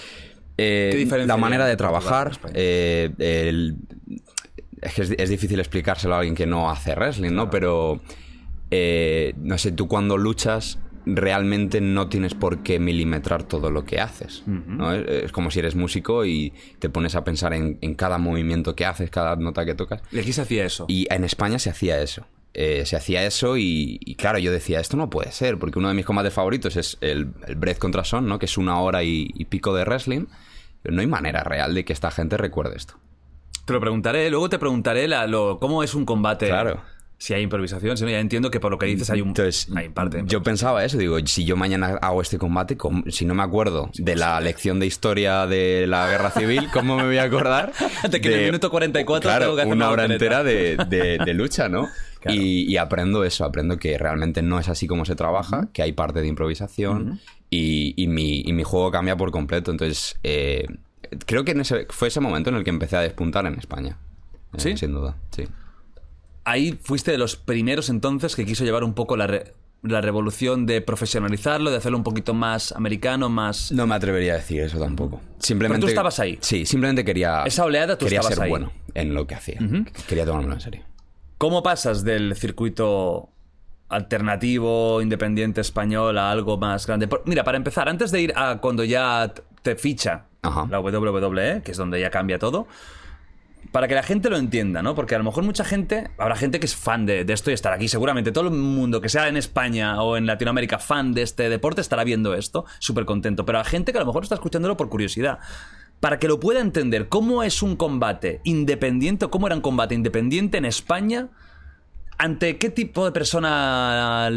Eh, 0.59 0.89
¿Qué 0.93 0.99
diferencia 0.99 1.35
la 1.35 1.37
manera 1.37 1.67
de 1.67 1.77
trabajar. 1.77 2.33
eh, 2.55 3.11
el- 3.19 3.77
es 4.81 4.95
que 4.95 5.03
es, 5.03 5.11
es 5.19 5.29
difícil 5.29 5.59
explicárselo 5.59 6.15
a 6.15 6.19
alguien 6.19 6.35
que 6.35 6.47
no 6.47 6.71
hace 6.71 6.95
wrestling, 6.95 7.33
¿no? 7.33 7.51
Pero, 7.51 8.01
eh, 8.71 9.35
no 9.39 9.59
sé, 9.59 9.73
tú 9.73 9.89
cuando 9.89 10.17
luchas 10.17 10.79
realmente 11.09 11.81
no 11.81 12.09
tienes 12.09 12.35
por 12.35 12.63
qué 12.65 12.81
milimetrar 12.81 13.45
todo 13.45 13.71
lo 13.71 13.85
que 13.85 14.01
haces. 14.01 14.43
¿no? 14.47 14.93
Es, 14.93 15.25
es 15.25 15.33
como 15.33 15.51
si 15.53 15.61
eres 15.61 15.77
músico 15.77 16.25
y 16.25 16.53
te 16.81 16.89
pones 16.89 17.15
a 17.15 17.23
pensar 17.23 17.53
en, 17.55 17.79
en 17.81 17.95
cada 17.95 18.19
movimiento 18.19 18.75
que 18.75 18.85
haces, 18.87 19.09
cada 19.11 19.37
nota 19.37 19.65
que 19.65 19.75
tocas. 19.77 20.03
Y 20.11 20.19
aquí 20.19 20.33
se 20.33 20.43
hacía 20.43 20.65
eso. 20.65 20.85
Y 20.89 21.07
en 21.13 21.23
España 21.25 21.59
se 21.61 21.71
hacía 21.71 22.01
eso. 22.03 22.27
Eh, 22.59 22.87
se 22.87 22.97
hacía 22.97 23.23
eso 23.27 23.59
y, 23.59 23.99
y 24.03 24.15
claro, 24.15 24.39
yo 24.39 24.51
decía, 24.51 24.81
esto 24.81 24.97
no 24.97 25.11
puede 25.11 25.31
ser, 25.31 25.59
porque 25.59 25.79
uno 25.79 25.89
de 25.89 25.95
mis 25.95 26.07
combates 26.07 26.33
favoritos 26.33 26.77
es 26.77 26.97
el, 27.03 27.35
el 27.47 27.57
Breath 27.57 27.77
contra 27.79 28.03
Son, 28.03 28.27
¿no? 28.27 28.39
Que 28.39 28.47
es 28.47 28.57
una 28.57 28.81
hora 28.81 29.03
y, 29.03 29.29
y 29.35 29.45
pico 29.45 29.75
de 29.75 29.85
wrestling. 29.85 30.25
Pero 30.83 30.95
no 30.95 31.03
hay 31.03 31.07
manera 31.07 31.45
real 31.45 31.75
de 31.75 31.85
que 31.85 31.93
esta 31.93 32.11
gente 32.11 32.39
recuerde 32.39 32.77
esto. 32.77 32.95
Te 33.67 33.73
lo 33.75 33.81
preguntaré, 33.81 34.31
luego 34.31 34.49
te 34.49 34.59
preguntaré 34.59 35.07
la- 35.07 35.27
lo- 35.27 35.59
cómo 35.59 35.83
es 35.83 35.95
un 35.95 36.07
combate. 36.07 36.47
Claro. 36.47 36.83
Si 37.19 37.33
hay 37.33 37.43
improvisación, 37.43 37.97
si 37.97 38.05
no, 38.05 38.11
ya 38.11 38.21
entiendo 38.21 38.51
que 38.51 38.61
por 38.61 38.71
lo 38.71 38.79
que 38.79 38.85
dices 38.87 39.09
hay 39.09 39.23
un. 39.23 39.29
Entonces, 39.29 39.69
hay 39.75 39.89
parte. 39.89 40.23
yo 40.27 40.43
pensaba 40.43 40.85
eso, 40.85 40.99
digo, 40.99 41.19
si 41.25 41.47
yo 41.47 41.57
mañana 41.57 41.99
hago 42.03 42.21
este 42.21 42.37
combate, 42.37 42.77
¿cómo- 42.77 43.05
si 43.11 43.25
no 43.25 43.35
me 43.35 43.43
acuerdo 43.43 43.91
de 43.95 44.17
la 44.17 44.39
lección 44.41 44.79
de 44.81 44.87
historia 44.87 45.47
de 45.47 45.87
la 45.87 46.09
guerra 46.11 46.31
civil, 46.31 46.69
¿cómo 46.73 46.97
me 46.99 47.05
voy 47.07 47.17
a 47.17 47.23
acordar? 47.23 47.73
De 48.11 48.21
que 48.21 48.29
en 48.29 48.41
el 48.41 48.45
minuto 48.47 48.71
44 48.71 49.29
claro, 49.29 49.45
tengo 49.47 49.57
que 49.57 49.63
hacer 49.63 49.73
una 49.73 49.89
hora 49.91 50.05
entera 50.05 50.43
de, 50.45 50.77
de- 50.89 51.19
de 51.25 51.35
lucha, 51.35 51.69
¿no? 51.69 51.89
Claro. 52.21 52.41
Y, 52.41 52.65
y 52.65 52.77
aprendo 52.79 53.23
eso, 53.25 53.45
aprendo 53.45 53.79
que 53.79 53.97
realmente 53.99 54.43
no 54.43 54.59
es 54.59 54.69
así 54.69 54.87
como 54.89 55.05
se 55.05 55.15
trabaja, 55.15 55.69
que 55.73 55.83
hay 55.83 55.93
parte 55.93 56.21
de 56.23 56.27
improvisación 56.27 57.21
y, 57.51 57.95
y 57.97 58.09
mi, 58.09 58.41
y 58.41 58.53
mi 58.53 58.65
juego 58.65 58.91
cambia 58.91 59.17
por 59.17 59.31
completo. 59.31 59.71
Entonces, 59.71 60.19
eh, 60.25 60.67
creo 61.27 61.45
que 61.45 61.53
en 61.53 61.61
ese, 61.61 61.87
fue 61.91 62.09
ese 62.09 62.19
momento 62.21 62.51
en 62.51 62.57
el 62.57 62.65
que 62.65 62.71
empecé 62.71 62.97
a 62.97 63.01
despuntar 63.01 63.47
en 63.47 63.55
España. 63.55 63.99
Eh, 64.55 64.59
¿Sí? 64.59 64.77
Sin 64.77 64.93
duda, 64.93 65.15
sí. 65.31 65.45
Ahí 66.49 66.79
fuiste 66.83 67.11
de 67.11 67.19
los 67.19 67.37
primeros 67.37 67.91
entonces 67.91 68.35
que 68.37 68.47
quiso 68.47 68.65
llevar 68.65 68.85
un 68.85 68.95
poco 68.95 69.17
la, 69.17 69.27
re- 69.27 69.53
la 69.83 70.01
revolución 70.01 70.65
de 70.65 70.81
profesionalizarlo, 70.81 71.71
de 71.73 71.77
hacerlo 71.77 71.99
un 71.99 72.05
poquito 72.05 72.35
más 72.35 72.71
americano, 72.73 73.29
más. 73.29 73.73
No 73.73 73.87
me 73.87 73.95
atrevería 73.97 74.35
a 74.35 74.37
decir 74.37 74.61
eso 74.63 74.79
tampoco. 74.79 75.21
Simplemente, 75.41 75.81
Pero 75.81 75.87
tú 75.87 75.91
estabas 75.91 76.19
ahí. 76.21 76.39
Sí, 76.41 76.65
simplemente 76.65 77.05
quería. 77.05 77.43
Esa 77.45 77.65
oleada, 77.65 77.99
tú 77.99 78.07
quería 78.07 78.21
estabas 78.21 78.37
ser 78.37 78.45
ahí. 78.45 78.51
bueno 78.51 78.73
en 78.95 79.13
lo 79.13 79.27
que 79.27 79.35
hacía. 79.35 79.59
Quería 80.09 80.25
tomármelo 80.25 80.55
en 80.55 80.61
serio. 80.61 80.83
¿Cómo 81.37 81.63
pasas 81.63 82.03
del 82.05 82.35
circuito 82.37 83.29
alternativo, 83.89 85.01
independiente 85.03 85.61
español 85.61 86.19
a 86.19 86.31
algo 86.31 86.57
más 86.59 86.87
grande? 86.87 87.09
Por- 87.09 87.23
mira, 87.27 87.45
para 87.45 87.57
empezar, 87.57 87.89
antes 87.89 88.11
de 88.11 88.21
ir 88.23 88.33
a 88.37 88.59
cuando 88.59 88.85
ya 88.85 89.33
te 89.63 89.77
ficha 89.77 90.27
Ajá. 90.43 90.67
la 90.71 90.81
WWE, 90.81 91.63
que 91.65 91.73
es 91.73 91.77
donde 91.77 92.01
ya 92.01 92.11
cambia 92.11 92.39
todo, 92.39 92.67
para 93.73 93.89
que 93.89 93.95
la 93.95 94.03
gente 94.03 94.31
lo 94.31 94.37
entienda, 94.37 94.83
¿no? 94.83 94.95
Porque 94.95 95.15
a 95.15 95.19
lo 95.19 95.25
mejor 95.25 95.45
mucha 95.45 95.65
gente, 95.65 96.11
habrá 96.19 96.37
gente 96.37 96.61
que 96.61 96.67
es 96.67 96.77
fan 96.77 97.07
de, 97.07 97.25
esto 97.29 97.51
y 97.51 97.55
estará 97.55 97.77
aquí. 97.77 97.89
Seguramente 97.89 98.33
todo 98.33 98.49
el 98.49 98.55
mundo 98.55 99.01
que 99.01 99.09
sea 99.09 99.29
en 99.29 99.37
España 99.37 100.03
o 100.03 100.17
en 100.17 100.27
Latinoamérica 100.27 100.79
fan 100.79 101.15
de 101.15 101.23
este 101.23 101.49
deporte 101.49 101.81
estará 101.81 102.05
viendo 102.05 102.35
esto, 102.35 102.65
súper 102.79 103.05
contento. 103.05 103.45
Pero 103.45 103.59
hay 103.59 103.65
gente 103.65 103.93
que 103.93 103.99
a 103.99 104.01
lo 104.01 104.07
mejor 104.07 104.23
está 104.23 104.35
escuchándolo 104.35 104.77
por 104.77 104.89
curiosidad. 104.89 105.39
Para 106.01 106.19
que 106.19 106.29
lo 106.29 106.39
pueda 106.39 106.61
entender, 106.61 107.09
¿cómo 107.09 107.43
es 107.43 107.63
un 107.63 107.77
combate 107.77 108.41
independiente 108.45 109.25
o 109.25 109.31
cómo 109.31 109.47
era 109.47 109.57
un 109.57 109.63
combate 109.63 109.95
independiente 109.95 110.59
en 110.59 110.67
España? 110.67 111.29
¿Ante 112.19 112.59
qué 112.59 112.71
tipo 112.71 113.05
de 113.05 113.13
persona 113.13 114.29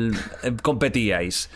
eh, 0.43 0.55
competíais? 0.61 1.49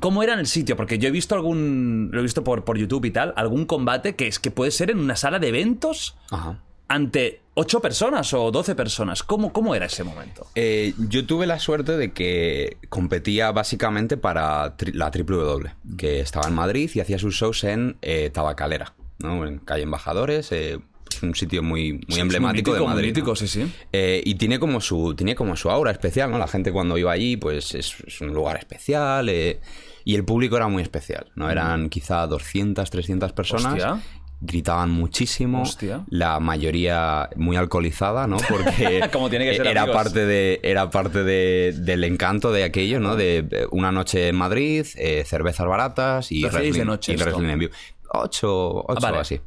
¿Cómo 0.00 0.22
era 0.22 0.32
en 0.32 0.40
el 0.40 0.46
sitio? 0.46 0.76
Porque 0.76 0.98
yo 0.98 1.08
he 1.08 1.12
visto 1.12 1.34
algún. 1.34 2.10
Lo 2.12 2.20
he 2.20 2.22
visto 2.22 2.42
por, 2.42 2.64
por 2.64 2.76
YouTube 2.76 3.04
y 3.04 3.10
tal. 3.10 3.32
Algún 3.36 3.66
combate 3.66 4.16
que 4.16 4.26
es 4.26 4.38
que 4.38 4.50
puede 4.50 4.70
ser 4.70 4.90
en 4.90 4.98
una 4.98 5.16
sala 5.16 5.38
de 5.38 5.48
eventos 5.48 6.16
Ajá. 6.30 6.58
Ante 6.88 7.40
8 7.54 7.80
personas 7.80 8.32
o 8.34 8.50
12 8.50 8.74
personas. 8.74 9.22
¿Cómo, 9.22 9.52
cómo 9.52 9.74
era 9.74 9.86
ese 9.86 10.04
momento? 10.04 10.46
Eh, 10.54 10.92
yo 11.08 11.24
tuve 11.26 11.46
la 11.46 11.58
suerte 11.58 11.96
de 11.96 12.12
que 12.12 12.76
competía 12.88 13.52
básicamente 13.52 14.16
para 14.16 14.76
tri- 14.76 14.92
la 14.92 15.10
Triple 15.10 15.36
W, 15.36 15.70
que 15.96 16.20
estaba 16.20 16.48
en 16.48 16.54
Madrid 16.54 16.90
y 16.94 17.00
hacía 17.00 17.18
sus 17.18 17.34
shows 17.36 17.64
en 17.64 17.96
eh, 18.02 18.30
Tabacalera, 18.32 18.94
¿no? 19.20 19.46
en 19.46 19.58
calle 19.58 19.84
Embajadores, 19.84 20.50
eh, 20.52 20.78
un 21.22 21.34
sitio 21.36 21.62
muy, 21.62 22.00
muy 22.08 22.18
emblemático 22.20 22.72
mítico, 22.72 22.74
de 22.74 22.80
Madrid. 22.94 23.02
muy 23.02 23.06
mítico, 23.12 23.30
¿no? 23.30 23.36
sí, 23.36 23.46
sí. 23.48 23.72
Eh, 23.92 24.20
y 24.24 24.34
tiene 24.34 24.58
como 24.58 24.80
su 24.80 25.14
tiene 25.14 25.34
como 25.36 25.54
su 25.56 25.70
aura 25.70 25.90
especial, 25.92 26.30
¿no? 26.32 26.38
La 26.38 26.48
gente 26.48 26.72
cuando 26.72 26.98
iba 26.98 27.12
allí, 27.12 27.36
pues 27.36 27.74
es, 27.74 27.94
es 28.06 28.20
un 28.20 28.34
lugar 28.34 28.56
especial. 28.56 29.28
eh, 29.28 29.60
y 30.06 30.16
el 30.16 30.24
público 30.26 30.56
era 30.56 30.68
muy 30.68 30.82
especial, 30.82 31.30
¿no? 31.34 31.50
Eran 31.50 31.88
quizá 31.88 32.26
200, 32.26 32.90
300 32.90 33.32
personas. 33.32 33.72
Hostia. 33.72 34.02
Gritaban 34.46 34.90
muchísimo. 34.90 35.62
Hostia. 35.62 36.04
La 36.10 36.38
mayoría 36.40 37.30
muy 37.36 37.56
alcoholizada, 37.56 38.26
¿no? 38.26 38.36
Porque 38.48 39.00
Como 39.12 39.30
tiene 39.30 39.46
que 39.46 39.56
ser, 39.56 39.66
era 39.66 39.82
amigos. 39.82 40.02
parte 40.02 40.26
de 40.26 40.60
era 40.62 40.90
parte 40.90 41.24
de- 41.24 41.72
del 41.78 42.04
encanto 42.04 42.52
de 42.52 42.64
aquello, 42.64 43.00
¿no? 43.00 43.16
De 43.16 43.66
una 43.70 43.90
noche 43.90 44.28
en 44.28 44.36
Madrid, 44.36 44.86
eh, 44.96 45.24
cervezas 45.26 45.66
baratas 45.66 46.30
y 46.30 46.44
wrestling, 46.44 46.72
de 46.72 46.84
noche 46.84 47.12
y 47.12 47.16
wrestling 47.16 47.48
en 47.48 47.58
vivo. 47.58 47.72
Ocho, 48.16 48.84
ocho 48.86 48.92
Ah, 48.98 49.00
vale. 49.00 49.18
así. 49.18 49.40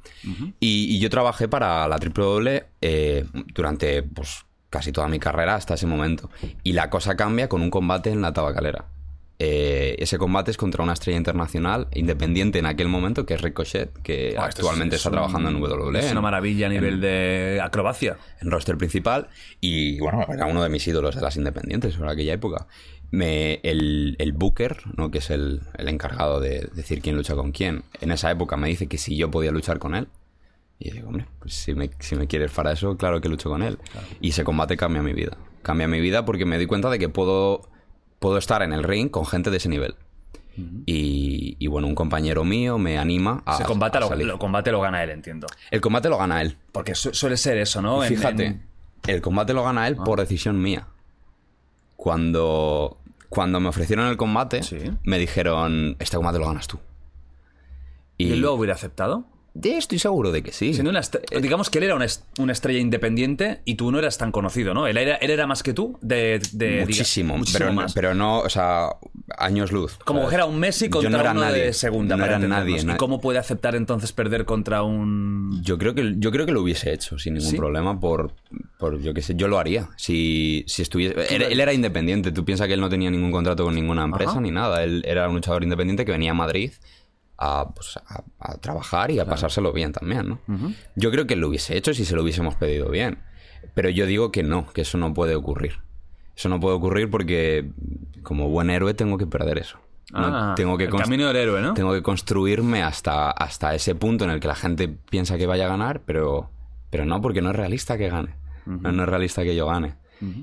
y, 0.59 0.95
y 0.95 0.99
yo 0.99 1.09
trabajé 1.09 1.47
para 1.47 1.87
la 1.87 1.97
Triple 1.99 2.23
W 2.23 2.65
eh, 2.81 3.25
durante 3.53 4.03
pues, 4.03 4.45
casi 4.69 4.91
toda 4.91 5.07
mi 5.07 5.19
carrera 5.19 5.55
hasta 5.55 5.75
ese 5.75 5.85
momento. 5.87 6.29
Y 6.63 6.73
la 6.73 6.89
cosa 6.89 7.15
cambia 7.15 7.47
con 7.47 7.61
un 7.61 7.69
combate 7.69 8.09
en 8.09 8.21
la 8.21 8.33
tabacalera. 8.33 8.85
Eh, 9.39 9.95
ese 9.99 10.17
combate 10.17 10.49
es 10.49 10.57
contra 10.57 10.83
una 10.83 10.93
estrella 10.93 11.17
internacional 11.17 11.87
independiente 11.93 12.57
en 12.57 12.65
aquel 12.65 12.87
momento, 12.87 13.25
que 13.27 13.35
es 13.35 13.41
Ricochet, 13.41 13.93
que 14.01 14.29
esto 14.29 14.41
actualmente 14.41 14.95
es- 14.95 15.01
está 15.01 15.09
es 15.09 15.13
trabajando 15.13 15.49
en 15.49 15.57
WWE. 15.61 15.99
Es 15.99 16.11
una 16.11 16.21
maravilla 16.21 16.65
a 16.65 16.69
nivel 16.69 16.99
de 17.01 17.59
acrobacia. 17.63 18.17
en 18.41 18.49
roster 18.51 18.77
principal 18.77 19.27
y 19.61 19.99
bueno, 19.99 20.25
era 20.31 20.45
uno 20.47 20.63
de 20.63 20.69
mis 20.69 20.87
ídolos 20.87 21.15
de 21.15 21.21
las 21.21 21.35
independientes 21.37 21.95
por 21.97 22.07
aquella 22.09 22.33
época. 22.33 22.67
Me, 23.11 23.59
el, 23.63 24.15
el 24.19 24.33
Booker, 24.33 24.77
¿no? 24.97 25.11
que 25.11 25.19
es 25.19 25.29
el, 25.29 25.61
el 25.77 25.87
encargado 25.87 26.39
de 26.39 26.69
decir 26.73 27.01
quién 27.01 27.15
lucha 27.15 27.35
con 27.35 27.51
quién, 27.51 27.83
en 28.01 28.11
esa 28.11 28.29
época 28.31 28.57
me 28.57 28.67
dice 28.67 28.87
que 28.87 28.97
si 28.97 29.15
yo 29.15 29.29
podía 29.31 29.51
luchar 29.51 29.77
con 29.79 29.93
él. 29.95 30.07
Y 30.79 30.89
yo 30.89 30.95
digo, 30.95 31.07
hombre, 31.07 31.25
pues 31.39 31.53
si 31.53 31.73
me, 31.73 31.89
si 31.99 32.15
me 32.15 32.27
quieres 32.27 32.51
para 32.51 32.71
eso, 32.71 32.97
claro 32.97 33.21
que 33.21 33.29
lucho 33.29 33.49
con 33.49 33.63
él. 33.63 33.77
Y 34.19 34.29
ese 34.29 34.43
combate 34.43 34.77
cambia 34.77 35.01
mi 35.01 35.13
vida. 35.13 35.37
Cambia 35.63 35.87
mi 35.87 35.99
vida 36.01 36.25
porque 36.25 36.45
me 36.45 36.57
doy 36.57 36.67
cuenta 36.67 36.89
de 36.91 36.99
que 36.99 37.09
puedo, 37.09 37.67
puedo 38.19 38.37
estar 38.37 38.61
en 38.61 38.73
el 38.73 38.83
ring 38.83 39.09
con 39.09 39.25
gente 39.25 39.49
de 39.51 39.57
ese 39.57 39.69
nivel. 39.69 39.95
y, 40.87 41.55
y, 41.59 41.67
bueno, 41.67 41.85
un 41.87 41.93
compañero 41.93 42.43
mío 42.43 42.79
me 42.79 42.97
anima 42.97 43.43
a, 43.45 43.55
Ese 43.55 43.63
combate 43.65 43.97
a 43.97 44.01
lo, 44.01 44.07
salir. 44.07 44.25
lo- 44.25 44.39
combate 44.39 44.71
lo 44.71 44.81
gana 44.81 45.03
él, 45.03 45.11
entiendo. 45.11 45.45
El 45.69 45.81
combate 45.81 46.09
lo 46.09 46.17
gana 46.17 46.41
él. 46.41 46.57
Porque 46.71 46.95
su- 46.95 47.13
suele 47.13 47.37
ser 47.37 47.57
eso, 47.59 47.79
¿no? 47.79 48.03
En- 48.03 48.09
Fíjate, 48.09 48.45
en- 48.47 48.65
el 49.05 49.21
combate 49.21 49.53
lo 49.53 49.63
gana 49.63 49.87
él 49.87 49.97
Ah. 49.99 50.03
por 50.03 50.19
decisión 50.19 50.59
mía. 50.59 50.87
Cuando, 51.95 52.97
cuando 53.29 53.59
me 53.59 53.69
ofrecieron 53.69 54.07
el 54.07 54.17
combate, 54.17 54.63
Sí. 54.63 54.77
me 55.03 55.17
dijeron, 55.19 55.95
este 55.99 56.17
combate 56.17 56.39
lo 56.39 56.47
ganas 56.47 56.67
tú. 56.67 56.79
¿Y 58.17 58.31
él 58.31 58.41
lo 58.41 58.53
hubiera 58.53 58.73
aceptado? 58.73 59.25
De 59.59 59.77
estoy 59.77 59.99
seguro 59.99 60.31
de 60.31 60.43
que 60.43 60.51
sí. 60.51 60.73
Siendo 60.73 60.89
una 60.91 60.99
estre- 61.01 61.23
digamos 61.41 61.69
que 61.69 61.79
él 61.79 61.85
era 61.85 61.95
una, 61.95 62.05
est- 62.05 62.23
una 62.39 62.51
estrella 62.51 62.79
independiente 62.79 63.59
y 63.65 63.75
tú 63.75 63.91
no 63.91 63.99
eras 63.99 64.17
tan 64.17 64.31
conocido, 64.31 64.73
¿no? 64.73 64.87
Él 64.87 64.97
era, 64.97 65.15
él 65.15 65.31
era 65.31 65.47
más 65.47 65.63
que 65.63 65.73
tú, 65.73 65.97
de, 66.01 66.39
de- 66.51 66.79
diga- 66.79 66.85
muchísimo, 66.85 67.37
muchísimo 67.37 67.59
pero, 67.59 67.73
más. 67.73 67.93
pero 67.93 68.13
no, 68.13 68.39
o 68.39 68.49
sea, 68.49 68.89
años 69.37 69.71
luz. 69.71 69.97
Como 70.05 70.21
coger 70.23 70.41
a 70.41 70.45
un 70.45 70.59
Messi 70.59 70.89
contra 70.89 71.09
no 71.09 71.19
era 71.19 71.31
uno 71.31 71.41
nadie, 71.41 71.63
de 71.63 71.73
segunda. 71.73 72.15
No 72.15 72.23
para 72.23 72.37
era 72.37 72.47
nadie. 72.47 72.77
¿Y 72.81 72.85
cómo 72.97 73.19
puede 73.19 73.39
aceptar 73.39 73.75
entonces 73.75 74.11
perder 74.11 74.45
contra 74.45 74.83
un... 74.83 75.61
Yo 75.63 75.77
creo 75.77 75.93
que 75.95 76.15
yo 76.17 76.31
creo 76.31 76.45
que 76.45 76.51
lo 76.51 76.61
hubiese 76.61 76.93
hecho 76.93 77.17
sin 77.17 77.33
ningún 77.35 77.49
¿Sí? 77.51 77.57
problema 77.57 77.99
por, 77.99 78.33
por 78.77 78.99
yo 79.01 79.13
qué 79.13 79.21
sé, 79.21 79.33
yo 79.35 79.47
lo 79.47 79.59
haría. 79.59 79.89
Si, 79.97 80.63
si 80.67 80.81
estuviese 80.81 81.15
él, 81.35 81.41
él 81.41 81.59
era 81.59 81.73
independiente, 81.73 82.31
tú 82.31 82.45
piensas 82.45 82.67
que 82.67 82.73
él 82.73 82.79
no 82.81 82.89
tenía 82.89 83.09
ningún 83.09 83.31
contrato 83.31 83.63
con 83.63 83.75
ninguna 83.75 84.03
empresa 84.03 84.31
Ajá. 84.31 84.41
ni 84.41 84.51
nada, 84.51 84.83
él 84.83 85.03
era 85.05 85.27
un 85.27 85.35
luchador 85.35 85.63
independiente 85.63 86.05
que 86.05 86.11
venía 86.11 86.31
a 86.31 86.35
Madrid 86.35 86.71
a, 87.37 87.69
pues, 87.73 87.97
a- 87.97 88.23
a 88.39 88.57
trabajar 88.57 89.11
y 89.11 89.19
a 89.19 89.25
pasárselo 89.25 89.71
bien 89.73 89.91
también, 89.91 90.27
¿no? 90.29 90.39
Yo 90.95 91.11
creo 91.11 91.27
que 91.27 91.35
lo 91.35 91.47
hubiese 91.49 91.77
hecho 91.77 91.93
si 91.93 92.03
se 92.05 92.15
lo 92.15 92.23
hubiésemos 92.23 92.55
pedido 92.55 92.89
bien, 92.89 93.19
pero 93.73 93.89
yo 93.89 94.05
digo 94.05 94.31
que 94.31 94.43
no, 94.43 94.67
que 94.73 94.81
eso 94.81 94.97
no 94.97 95.13
puede 95.13 95.35
ocurrir. 95.35 95.79
Eso 96.35 96.49
no 96.49 96.59
puede 96.59 96.75
ocurrir 96.75 97.09
porque 97.09 97.71
como 98.23 98.49
buen 98.49 98.69
héroe 98.69 98.93
tengo 98.93 99.17
que 99.17 99.25
perder 99.27 99.57
eso. 99.59 99.79
No, 100.13 100.19
Ah, 100.25 100.53
tengo 100.55 100.77
que 100.77 100.85
el 100.85 100.89
camino 101.03 101.27
del 101.27 101.35
héroe, 101.35 101.61
¿no? 101.61 101.73
tengo 101.73 101.93
que 101.93 102.01
construirme 102.01 102.81
hasta, 102.81 103.29
hasta 103.31 103.75
ese 103.75 103.93
punto 103.93 104.23
en 104.23 104.31
el 104.31 104.39
que 104.39 104.47
la 104.47 104.55
gente 104.55 104.87
piensa 104.87 105.37
que 105.37 105.45
vaya 105.45 105.65
a 105.65 105.69
ganar, 105.69 106.01
pero, 106.05 106.49
pero 106.89 107.05
no, 107.05 107.21
porque 107.21 107.41
no 107.41 107.49
es 107.49 107.55
realista 107.55 107.97
que 107.97 108.09
gane. 108.09 108.35
no, 108.65 108.91
no 108.91 109.03
es 109.03 109.09
realista 109.09 109.43
que 109.43 109.55
yo 109.55 109.65
gane. 109.67 109.95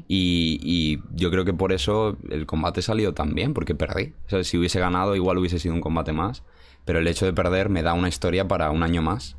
Y, 0.09 0.61
y 0.63 1.01
yo 1.15 1.31
creo 1.31 1.45
que 1.45 1.53
por 1.55 1.73
eso 1.73 2.17
el 2.31 2.47
combate 2.47 2.83
salió 2.83 3.13
tan 3.15 3.35
bien, 3.35 3.55
porque 3.55 3.75
perdí. 3.75 4.13
O 4.27 4.31
sea, 4.31 4.45
si 4.45 4.57
hubiese 4.59 4.81
ganado, 4.81 5.17
igual 5.17 5.39
hubiese 5.39 5.59
sido 5.59 5.75
un 5.75 5.81
combate 5.81 6.13
más. 6.13 6.43
pero 6.85 6.99
el 6.99 7.07
hecho 7.09 7.25
de 7.27 7.33
perder 7.33 7.69
me 7.69 7.83
da 7.83 7.95
una 7.95 8.09
historia 8.09 8.47
para 8.47 8.71
un 8.71 8.83
año 8.83 9.03
más 9.03 9.37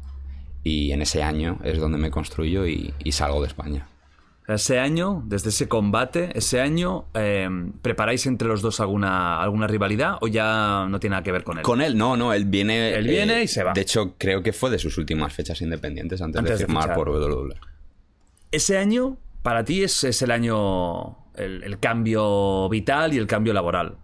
y 0.63 0.91
en 0.91 1.01
ese 1.01 1.21
año 1.23 1.59
es 1.63 1.79
donde 1.79 1.97
me 1.97 2.09
construyo 2.09 2.65
y, 2.65 2.93
y 3.03 3.11
salgo 3.11 3.41
de 3.41 3.47
España. 3.47 3.87
Ese 4.47 4.77
año, 4.79 5.23
desde 5.25 5.49
ese 5.49 5.67
combate, 5.67 6.29
ese 6.37 6.61
año, 6.61 7.05
eh, 7.15 7.49
¿preparáis 7.81 8.27
entre 8.27 8.47
los 8.47 8.61
dos 8.61 8.79
alguna, 8.79 9.41
alguna 9.41 9.65
rivalidad 9.65 10.17
o 10.21 10.27
ya 10.27 10.85
no 10.87 10.99
tiene 10.99 11.15
nada 11.15 11.23
que 11.23 11.31
ver 11.31 11.43
con 11.43 11.57
él? 11.57 11.63
Con 11.63 11.81
él, 11.81 11.97
no, 11.97 12.15
no, 12.15 12.31
él 12.31 12.45
viene. 12.45 12.93
Él 12.93 13.07
viene 13.07 13.41
y 13.41 13.47
se 13.47 13.63
va. 13.63 13.73
De 13.73 13.81
hecho, 13.81 14.13
creo 14.19 14.43
que 14.43 14.53
fue 14.53 14.69
de 14.69 14.77
sus 14.77 14.99
últimas 14.99 15.33
fechas 15.33 15.61
independientes 15.61 16.21
antes, 16.21 16.37
Antes 16.39 16.59
de 16.59 16.65
firmar 16.65 16.93
por 16.93 17.09
WWE. 17.09 17.55
Ese 18.51 18.77
año, 18.77 19.17
para 19.45 19.63
ti, 19.63 19.83
es, 19.83 20.03
es 20.03 20.23
el 20.23 20.31
año. 20.31 21.19
El, 21.35 21.63
el 21.63 21.79
cambio 21.79 22.67
vital 22.67 23.13
y 23.13 23.17
el 23.17 23.27
cambio 23.27 23.53
laboral. 23.53 23.97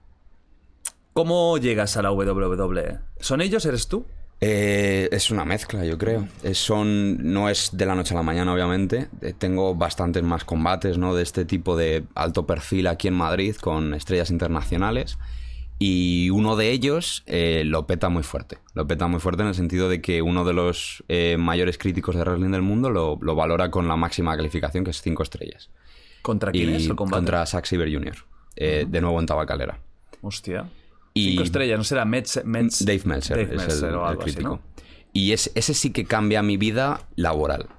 ¿Cómo 1.13 1.57
llegas 1.57 1.97
a 1.97 2.03
la 2.03 2.11
WWE? 2.11 2.99
¿Son 3.19 3.41
ellos? 3.41 3.65
¿Eres 3.65 3.87
tú? 3.87 4.05
Eh, 4.39 5.09
es 5.11 5.31
una 5.31 5.43
mezcla, 5.43 5.83
yo 5.83 5.97
creo. 5.97 6.27
Eh, 6.43 6.53
son, 6.53 7.33
no 7.33 7.49
es 7.49 7.71
de 7.73 7.87
la 7.87 7.95
noche 7.95 8.13
a 8.13 8.17
la 8.17 8.23
mañana, 8.23 8.53
obviamente. 8.53 9.07
Eh, 9.21 9.33
tengo 9.35 9.73
bastantes 9.73 10.21
más 10.21 10.45
combates 10.45 10.99
¿no? 10.99 11.15
de 11.15 11.23
este 11.23 11.43
tipo 11.43 11.75
de 11.75 12.03
alto 12.13 12.45
perfil 12.45 12.85
aquí 12.85 13.07
en 13.07 13.15
Madrid 13.15 13.55
con 13.55 13.95
estrellas 13.95 14.29
internacionales. 14.29 15.17
Y 15.83 16.29
uno 16.29 16.55
de 16.57 16.69
ellos 16.69 17.23
eh, 17.25 17.63
lo 17.65 17.87
peta 17.87 18.07
muy 18.09 18.21
fuerte. 18.21 18.59
Lo 18.75 18.85
peta 18.85 19.07
muy 19.07 19.19
fuerte 19.19 19.41
en 19.41 19.47
el 19.47 19.55
sentido 19.55 19.89
de 19.89 19.99
que 19.99 20.21
uno 20.21 20.45
de 20.45 20.53
los 20.53 21.03
eh, 21.07 21.37
mayores 21.39 21.79
críticos 21.79 22.15
de 22.15 22.21
wrestling 22.23 22.51
del 22.51 22.61
mundo 22.61 22.91
lo, 22.91 23.17
lo 23.19 23.33
valora 23.33 23.71
con 23.71 23.87
la 23.87 23.95
máxima 23.95 24.35
calificación, 24.37 24.83
que 24.83 24.91
es 24.91 25.01
5 25.01 25.23
estrellas. 25.23 25.71
¿Contra 26.21 26.51
quién 26.51 26.69
y 26.69 26.73
es 26.75 26.85
el 26.85 26.95
combate? 26.95 27.17
contra 27.17 27.45
Zack 27.47 27.65
Sabre 27.65 27.91
Jr., 27.91 28.15
eh, 28.57 28.85
de 28.87 29.01
nuevo 29.01 29.19
en 29.19 29.25
Tabacalera. 29.25 29.79
Hostia. 30.21 30.69
Y- 31.15 31.29
Cinco 31.31 31.43
estrellas, 31.43 31.79
¿no 31.79 31.83
será 31.83 32.05
Metz, 32.05 32.37
Metz- 32.45 32.85
Dave 32.85 33.01
Meltzer 33.05 33.37
Dave 33.37 33.49
es 33.55 33.57
Meltzer 33.57 33.89
el, 33.89 33.95
o 33.95 34.05
el 34.07 34.17
así, 34.17 34.23
crítico. 34.23 34.49
¿no? 34.49 34.61
Y 35.13 35.31
es- 35.31 35.51
ese 35.55 35.73
sí 35.73 35.89
que 35.91 36.05
cambia 36.05 36.43
mi 36.43 36.57
vida 36.57 37.07
laboral. 37.15 37.69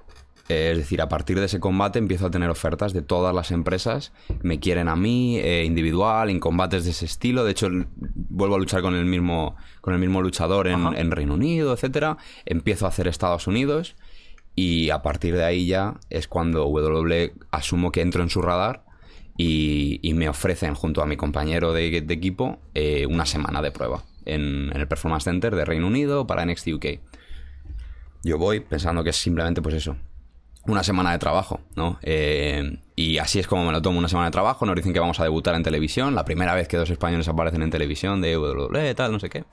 Eh, 0.49 0.71
Es 0.71 0.77
decir, 0.77 1.01
a 1.01 1.09
partir 1.09 1.39
de 1.39 1.45
ese 1.45 1.59
combate 1.59 1.99
empiezo 1.99 2.27
a 2.27 2.31
tener 2.31 2.49
ofertas 2.49 2.93
de 2.93 3.01
todas 3.01 3.33
las 3.33 3.51
empresas. 3.51 4.11
Me 4.41 4.59
quieren 4.59 4.89
a 4.89 4.95
mí, 4.95 5.37
eh, 5.39 5.63
individual, 5.65 6.29
en 6.29 6.39
combates 6.39 6.83
de 6.85 6.91
ese 6.91 7.05
estilo. 7.05 7.43
De 7.43 7.51
hecho, 7.51 7.69
vuelvo 7.97 8.55
a 8.55 8.59
luchar 8.59 8.81
con 8.81 8.95
el 8.95 9.05
mismo, 9.05 9.55
con 9.81 9.93
el 9.93 9.99
mismo 9.99 10.21
luchador 10.21 10.67
en, 10.67 11.11
Reino 11.11 11.35
Unido, 11.35 11.73
etcétera. 11.73 12.17
Empiezo 12.45 12.85
a 12.85 12.89
hacer 12.89 13.07
Estados 13.07 13.47
Unidos. 13.47 13.95
Y 14.55 14.91
a 14.91 15.01
partir 15.01 15.35
de 15.35 15.43
ahí 15.45 15.65
ya 15.65 15.95
es 16.09 16.27
cuando 16.27 16.67
WWE 16.67 17.33
asumo 17.49 17.91
que 17.91 18.01
entro 18.01 18.21
en 18.21 18.29
su 18.29 18.41
radar 18.41 18.85
y, 19.35 19.99
y 20.03 20.13
me 20.13 20.29
ofrecen 20.29 20.75
junto 20.75 21.01
a 21.01 21.07
mi 21.07 21.17
compañero 21.17 21.73
de, 21.73 22.01
de 22.01 22.13
equipo 22.13 22.59
eh, 22.75 23.07
una 23.07 23.25
semana 23.25 23.63
de 23.63 23.71
prueba 23.71 24.03
en, 24.25 24.71
en 24.71 24.79
el 24.79 24.87
Performance 24.87 25.23
Center 25.23 25.55
de 25.55 25.65
Reino 25.65 25.87
Unido 25.87 26.27
para 26.27 26.45
NXT 26.45 26.67
UK. 26.67 26.85
Yo 28.23 28.37
voy 28.37 28.59
pensando 28.59 29.03
que 29.03 29.09
es 29.09 29.15
simplemente 29.15 29.61
pues 29.63 29.73
eso, 29.75 29.97
una 30.65 30.83
semana 30.83 31.11
de 31.11 31.19
trabajo, 31.19 31.59
¿no? 31.75 31.99
Eh, 32.03 32.79
y 32.95 33.17
así 33.17 33.39
es 33.39 33.47
como 33.47 33.65
me 33.65 33.71
lo 33.71 33.81
tomo, 33.81 33.99
una 33.99 34.07
semana 34.07 34.27
de 34.27 34.31
trabajo, 34.31 34.65
nos 34.65 34.75
dicen 34.75 34.93
que 34.93 34.99
vamos 34.99 35.19
a 35.19 35.23
debutar 35.23 35.55
en 35.55 35.63
televisión, 35.63 36.15
la 36.15 36.23
primera 36.25 36.53
vez 36.55 36.67
que 36.67 36.77
dos 36.77 36.89
españoles 36.89 37.27
aparecen 37.27 37.61
en 37.63 37.69
televisión 37.69 38.21
de 38.21 38.37
WWE, 38.37 38.95
tal, 38.95 39.11
no 39.11 39.19
sé 39.19 39.29
qué. 39.29 39.43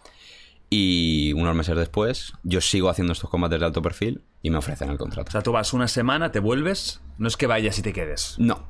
Y 0.73 1.33
unos 1.33 1.57
meses 1.57 1.77
después, 1.77 2.33
yo 2.45 2.61
sigo 2.61 2.89
haciendo 2.91 3.13
estos 3.13 3.29
combates 3.29 3.59
de 3.59 3.67
alto 3.67 3.83
perfil 3.83 4.23
y 4.41 4.51
me 4.51 4.59
ofrecen 4.59 4.89
el 4.89 4.95
O 4.95 4.99
contrato. 4.99 5.33
sea, 5.33 5.43
tú 5.43 5.51
vas 5.51 5.73
una 5.73 5.89
semana, 5.89 6.31
te 6.31 6.39
vuelves, 6.39 7.01
no 7.19 7.27
es 7.27 7.37
que 7.37 7.49
vayas 7.49 7.77
y 7.79 7.83
te 7.83 7.93
quedes. 7.93 8.37
No, 8.39 8.69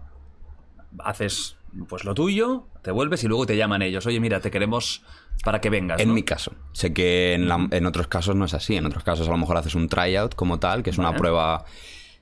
Haces 0.99 1.57
pues 1.89 2.05
lo 2.05 2.15
tuyo, 2.15 2.67
te 2.83 2.91
vuelves 2.91 3.23
y 3.23 3.29
luego 3.29 3.47
te 3.47 3.57
llaman 3.57 3.83
ellos. 3.83 4.05
Oye, 4.07 4.19
mira, 4.19 4.41
te 4.41 4.51
queremos 4.51 5.05
para 5.45 5.61
que 5.61 5.71
vengas. 5.71 6.01
En 6.01 6.09
¿no? 6.09 6.15
mi 6.15 6.25
caso. 6.25 6.53
Sé 6.73 6.93
que 6.93 7.35
en, 7.35 7.49
la- 7.49 7.69
en 7.71 7.87
otros 7.87 8.09
casos 8.09 8.35
no 8.35 8.45
es 8.47 8.55
así. 8.55 8.77
En 8.77 8.87
otros 8.87 9.05
casos 9.05 9.29
a 9.29 9.31
lo 9.31 9.37
mejor 9.37 9.57
haces 9.57 9.75
un 9.77 9.89
tryout 9.89 10.35
como 10.35 10.59
tal, 10.59 10.83
que 10.83 10.91
es 10.91 10.99
una 10.99 11.15
prueba 11.15 11.65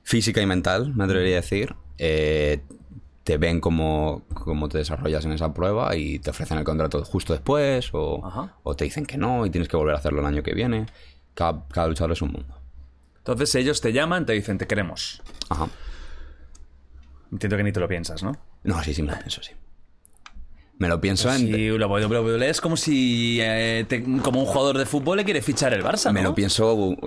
física 0.03 0.41
y 0.41 0.45
mental, 0.45 0.93
me 0.95 1.03
atrevería 1.03 1.37
a 1.37 1.41
decir. 1.41 1.75
Eh, 1.97 2.61
te 3.23 3.37
ven 3.37 3.59
cómo, 3.59 4.23
cómo 4.33 4.69
te 4.69 4.79
desarrollas 4.79 5.23
en 5.25 5.33
esa 5.33 5.53
prueba 5.53 5.95
y 5.95 6.17
te 6.17 6.31
ofrecen 6.31 6.57
el 6.57 6.63
contrato 6.63 7.03
justo 7.03 7.33
después 7.33 7.89
o, 7.93 8.49
o 8.63 8.75
te 8.75 8.85
dicen 8.85 9.05
que 9.05 9.17
no 9.17 9.45
y 9.45 9.51
tienes 9.51 9.67
que 9.67 9.77
volver 9.77 9.93
a 9.93 9.99
hacerlo 9.99 10.21
el 10.21 10.25
año 10.25 10.41
que 10.41 10.53
viene. 10.53 10.87
Cada, 11.35 11.67
cada 11.67 11.87
luchador 11.87 12.13
es 12.13 12.21
un 12.23 12.31
mundo. 12.31 12.59
Entonces 13.17 13.53
ellos 13.53 13.81
te 13.81 13.93
llaman, 13.93 14.25
te 14.25 14.33
dicen, 14.33 14.57
te 14.57 14.65
queremos. 14.65 15.21
Ajá. 15.49 15.67
Entiendo 17.31 17.57
que 17.57 17.63
ni 17.63 17.71
te 17.71 17.79
lo 17.79 17.87
piensas, 17.87 18.23
¿no? 18.23 18.31
No, 18.63 18.81
sí, 18.83 18.93
sí, 18.93 19.03
me 19.03 19.11
lo 19.11 19.19
pienso, 19.19 19.43
sí. 19.43 19.51
Me 20.79 20.87
lo 20.87 20.99
pienso 21.01 21.29
en... 21.31 21.39
Si 21.39 21.69
la 21.77 21.87
WWE 21.87 22.49
es 22.49 22.61
como 22.61 22.77
si 22.77 23.37
eh, 23.41 23.85
te- 23.87 24.01
como 24.23 24.39
un 24.39 24.45
jugador 24.45 24.77
de 24.77 24.85
fútbol 24.85 25.17
le 25.17 25.25
quiere 25.25 25.41
fichar 25.41 25.73
el 25.73 25.83
Barça, 25.83 26.11
Me 26.13 26.21
¿no? 26.21 26.29
lo 26.29 26.35
pienso 26.35 26.73
un, 26.73 26.97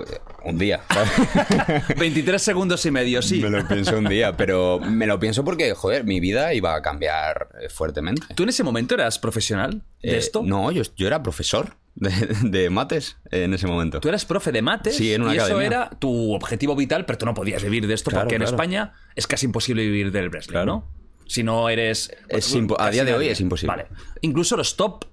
un 0.45 0.59
día. 0.59 0.83
¿sabes? 0.91 1.97
23 1.99 2.41
segundos 2.41 2.85
y 2.85 2.91
medio, 2.91 3.23
sí. 3.23 3.41
Me 3.41 3.49
lo 3.49 3.67
pienso 3.67 3.97
un 3.97 4.05
día, 4.05 4.37
pero 4.37 4.79
me 4.79 5.07
lo 5.07 5.19
pienso 5.19 5.43
porque, 5.43 5.73
joder, 5.75 6.05
mi 6.05 6.21
vida 6.21 6.53
iba 6.53 6.75
a 6.75 6.83
cambiar 6.83 7.49
eh, 7.63 7.71
fuertemente. 7.71 8.23
¿Tú 8.35 8.43
en 8.43 8.51
ese 8.51 8.63
momento 8.63 8.95
eras 8.95 9.19
profesional 9.19 9.83
de 10.03 10.11
Eh, 10.15 10.19
esto? 10.19 10.43
No, 10.45 10.71
yo, 10.71 10.83
yo 10.97 11.07
era 11.07 11.23
profesor 11.23 11.77
de, 11.95 12.11
de 12.43 12.69
mates 12.69 13.17
en 13.31 13.55
ese 13.55 13.67
momento. 13.67 14.01
Tú 14.01 14.09
eras 14.11 14.27
profe 14.27 14.53
de 14.53 14.61
mates 14.61 14.97
Sí, 14.97 15.15
en 15.15 15.23
una 15.23 15.35
y 15.35 15.39
eso 15.39 15.59
era 15.63 15.89
tu 15.99 16.35
objetivo 16.35 16.77
vital, 16.77 17.07
pero 17.07 17.17
tú 17.19 17.25
no 17.25 17.33
podías 17.33 17.63
vivir 17.63 17.87
de 17.87 17.95
esto 17.95 18.11
Claro, 18.11 18.25
porque 18.25 18.37
en. 18.37 18.43
España 18.43 18.93
es 19.17 19.27
casi 19.27 19.47
imposible 19.47 19.83
vivir 19.83 20.13
del 20.13 20.29
wrestling, 20.29 20.53
Claro. 20.53 20.67
¿no? 20.67 21.02
Si 21.33 21.43
no 21.43 21.71
eres... 21.71 22.15
Es 22.29 22.55
impo- 22.55 22.77
a 22.79 22.91
día 22.91 23.07
de 23.07 23.15
hoy 23.15 23.29
es 23.29 23.41
imposible. 23.41 23.75
Vale. 23.75 23.87
Incluso 24.21 24.55
los 24.55 24.77
top 24.77 25.07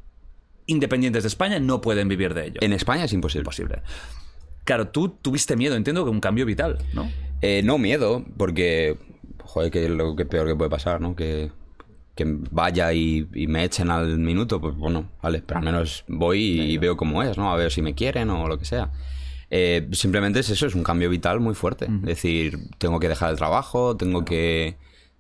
independientes 0.66 1.24
de 1.24 1.28
España 1.28 1.60
no 1.60 1.80
pueden 1.80 2.10
vivir 2.10 2.34
de 2.34 2.48
ello. 2.48 2.60
En 2.60 2.74
España 2.74 3.06
es 3.06 3.14
imposible. 3.14 3.44
Imposible. 3.44 3.82
Claro, 4.66 4.90
tú 4.90 5.08
tuviste 5.22 5.56
miedo, 5.56 5.76
entiendo 5.76 6.04
que 6.04 6.10
un 6.12 6.20
cambio 6.20 6.46
vital, 6.46 6.78
¿no? 6.94 7.10
Eh, 7.42 7.62
no 7.64 7.78
miedo, 7.78 8.26
porque, 8.36 8.98
joder, 9.46 9.72
que 9.72 9.86
es 9.86 9.90
lo 9.92 10.18
que 10.18 10.26
peor 10.26 10.46
que 10.46 10.56
puede 10.58 10.70
pasar, 10.70 11.00
¿no? 11.00 11.16
Que, 11.16 11.52
que 12.16 12.26
vaya 12.52 12.92
y, 12.92 13.26
y 13.34 13.48
me 13.48 13.64
echen 13.64 13.90
al 13.90 14.20
minuto, 14.20 14.60
pues 14.60 14.76
bueno, 14.76 15.10
vale, 15.24 15.42
pero 15.42 15.60
al 15.60 15.66
menos 15.66 16.04
voy 16.10 16.42
y 16.74 16.78
veo 16.78 16.98
cómo 16.98 17.24
es, 17.24 17.38
¿no? 17.38 17.50
A 17.50 17.56
ver 17.56 17.72
si 17.72 17.82
me 17.82 17.96
quieren 17.96 18.30
o 18.30 18.46
lo 18.50 18.60
que 18.60 18.66
sea. 18.66 18.92
Eh, 19.50 19.88
simplemente 19.94 20.42
es 20.42 20.50
eso, 20.50 20.68
es 20.68 20.76
un 20.76 20.84
cambio 20.84 21.10
vital 21.10 21.40
muy 21.40 21.56
fuerte. 21.56 21.86
Es 21.86 22.02
decir, 22.02 22.60
tengo 22.78 23.00
que 23.00 23.08
dejar 23.08 23.32
el 23.32 23.38
trabajo, 23.38 23.96
tengo 23.96 24.26
que 24.26 24.76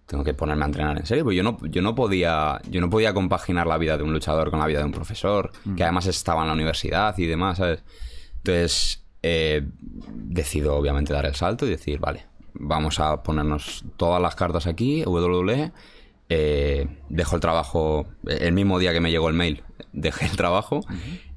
tengo 0.10 0.24
que 0.24 0.34
ponerme 0.34 0.63
a 0.63 0.65
entrenar 0.65 0.98
en 0.98 1.06
serio, 1.06 1.24
porque 1.24 1.38
yo 1.38 1.43
no, 1.43 1.60
yo 1.67 1.84
no 1.84 1.93
podía 1.93 2.60
yo 2.67 2.82
no 2.82 2.89
podía 2.89 3.13
compaginar 3.13 3.67
la 3.67 3.78
vida 3.78 3.95
de 3.95 4.02
un 4.02 4.12
luchador 4.12 4.50
con 4.50 4.60
la 4.60 4.65
vida 4.65 4.80
de 4.80 4.86
un 4.86 4.91
profesor, 4.91 5.52
que 5.78 5.84
además 5.84 6.08
estaba 6.08 6.41
en 6.41 6.48
la 6.48 6.54
universidad 6.54 7.15
y 7.19 7.28
demás, 7.28 7.60
¿sabes? 7.60 7.84
Entonces, 8.38 9.06
eh, 9.22 9.62
decido 10.12 10.76
obviamente 10.76 11.13
dar 11.13 11.28
el 11.28 11.36
salto 11.36 11.67
y 11.67 11.69
decir, 11.69 12.00
vale, 12.00 12.26
vamos 12.56 13.00
a 13.00 13.22
ponernos 13.22 13.86
todas 13.98 14.19
las 14.19 14.34
cartas 14.34 14.65
aquí, 14.65 15.04
WWE, 15.06 15.72
eh, 16.30 16.88
dejo 17.10 17.36
el 17.36 17.41
trabajo, 17.41 18.08
el 18.26 18.54
mismo 18.54 18.80
día 18.80 18.93
que 18.93 19.02
me 19.02 19.12
llegó 19.12 19.30
el 19.30 19.36
mail, 19.36 19.62
dejé 19.93 20.26
el 20.26 20.36
trabajo 20.36 20.82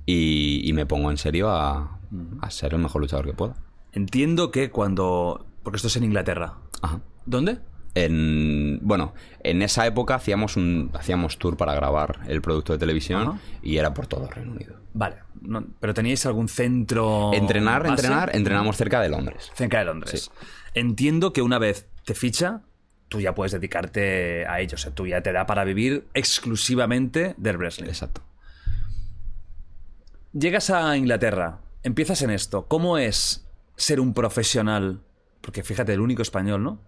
y, 0.07 0.67
y 0.67 0.73
me 0.73 0.87
pongo 0.87 1.11
en 1.11 1.19
serio 1.19 1.51
a, 1.51 2.01
a 2.41 2.51
ser 2.51 2.73
el 2.73 2.81
mejor 2.81 3.03
luchador 3.03 3.27
que 3.27 3.35
pueda. 3.35 3.55
Entiendo 3.93 4.51
que 4.51 4.71
cuando... 4.71 5.45
Porque 5.63 5.77
esto 5.77 5.89
es 5.89 5.97
en 5.97 6.05
Inglaterra. 6.05 6.55
Ajá. 6.81 7.03
¿Dónde? 7.27 7.59
En, 7.95 8.79
bueno, 8.83 9.13
en 9.43 9.61
esa 9.61 9.87
época 9.87 10.15
hacíamos 10.15 10.57
un 10.57 10.91
hacíamos 10.95 11.39
tour 11.39 11.57
para 11.59 11.75
grabar 11.75 12.21
el 12.27 12.41
producto 12.41 12.73
de 12.73 12.79
televisión 12.79 13.23
Ajá. 13.29 13.39
y 13.63 13.77
era 13.77 13.93
por 13.93 14.07
todo 14.07 14.25
el 14.25 14.31
Reino 14.31 14.53
Unido. 14.53 14.77
Vale. 14.95 15.17
no- 15.43 15.67
¿Pero 15.81 15.93
teníais 15.95 16.25
algún 16.27 16.49
centro... 16.49 17.33
Entrenar, 17.35 17.83
base? 17.83 17.93
entrenar, 17.95 18.35
entrenamos 18.35 18.77
cerca 18.77 19.01
de 19.01 19.09
Londres. 19.11 19.51
Cerca 19.55 19.79
de 19.81 19.85
Londres. 19.85 20.31
Entiendo 20.75 21.33
que 21.35 21.43
una 21.43 21.59
vez 21.59 21.87
te 22.05 22.15
ficha, 22.15 22.63
tú 23.09 23.21
ya 23.21 23.35
puedes 23.35 23.53
dedicarte 23.53 24.47
a 24.47 24.61
ello. 24.61 24.77
O 24.77 24.79
sea, 24.79 24.95
tú 24.95 25.07
ya 25.07 25.21
te 25.23 25.33
da 25.33 25.45
para 25.45 25.65
vivir 25.65 26.07
exclusivamente 26.15 27.35
del 27.37 27.59
wrestling. 27.59 27.89
Exacto. 27.89 28.23
Llegas 30.33 30.71
a 30.71 30.97
Inglaterra, 30.97 31.59
empiezas 31.83 32.23
en 32.23 32.31
esto. 32.31 32.67
¿Cómo 32.69 32.97
es 32.97 33.47
ser 33.77 34.01
un 34.01 34.15
profesional? 34.15 35.01
Porque 35.43 35.63
fíjate, 35.63 35.93
el 35.93 36.01
único 36.01 36.23
español, 36.23 36.63
¿no? 36.63 36.79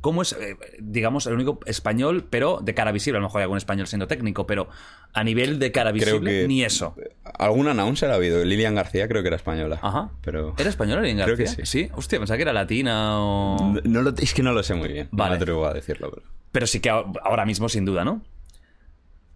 ¿Cómo 0.00 0.22
es, 0.22 0.32
eh, 0.34 0.56
digamos, 0.78 1.26
el 1.26 1.34
único 1.34 1.58
español, 1.66 2.24
pero 2.30 2.60
de 2.62 2.72
cara 2.74 2.92
visible? 2.92 3.18
A 3.18 3.20
lo 3.20 3.26
mejor 3.26 3.40
hay 3.40 3.44
algún 3.44 3.58
español 3.58 3.86
siendo 3.88 4.06
técnico, 4.06 4.46
pero 4.46 4.68
a 5.12 5.24
nivel 5.24 5.58
de 5.58 5.72
cara 5.72 5.90
Creo 5.92 6.20
visible, 6.20 6.46
ni 6.46 6.62
eso. 6.62 6.94
Algún 7.24 7.66
announcer 7.66 8.08
ha 8.10 8.14
habido. 8.14 8.44
Lilian 8.44 8.74
García 8.76 9.08
creo 9.08 9.22
que 9.22 9.28
era 9.28 9.36
española. 9.36 9.80
Ajá. 9.82 10.10
Pero 10.22 10.54
¿Era 10.56 10.68
española 10.70 11.02
Lilian 11.02 11.24
Creo 11.26 11.36
García? 11.36 11.56
que 11.56 11.66
sí. 11.66 11.88
Hostia, 11.94 12.18
pensaba 12.20 12.36
que 12.36 12.42
era 12.42 12.52
latina 12.52 13.18
o... 13.20 13.72
No- 13.74 13.80
no 13.84 14.02
lo- 14.02 14.14
es 14.16 14.32
que 14.34 14.42
no 14.44 14.52
lo 14.52 14.62
sé 14.62 14.74
muy 14.74 14.88
bien. 14.92 15.08
Vale. 15.10 15.30
No 15.30 15.36
me 15.36 15.42
atrevo 15.42 15.66
a 15.66 15.74
decirlo. 15.74 16.10
Pero... 16.12 16.22
Pero 16.52 16.66
sí 16.68 16.78
que 16.80 16.90
ahora 16.90 17.44
mismo, 17.44 17.68
sin 17.68 17.84
duda, 17.84 18.04
¿no? 18.04 18.22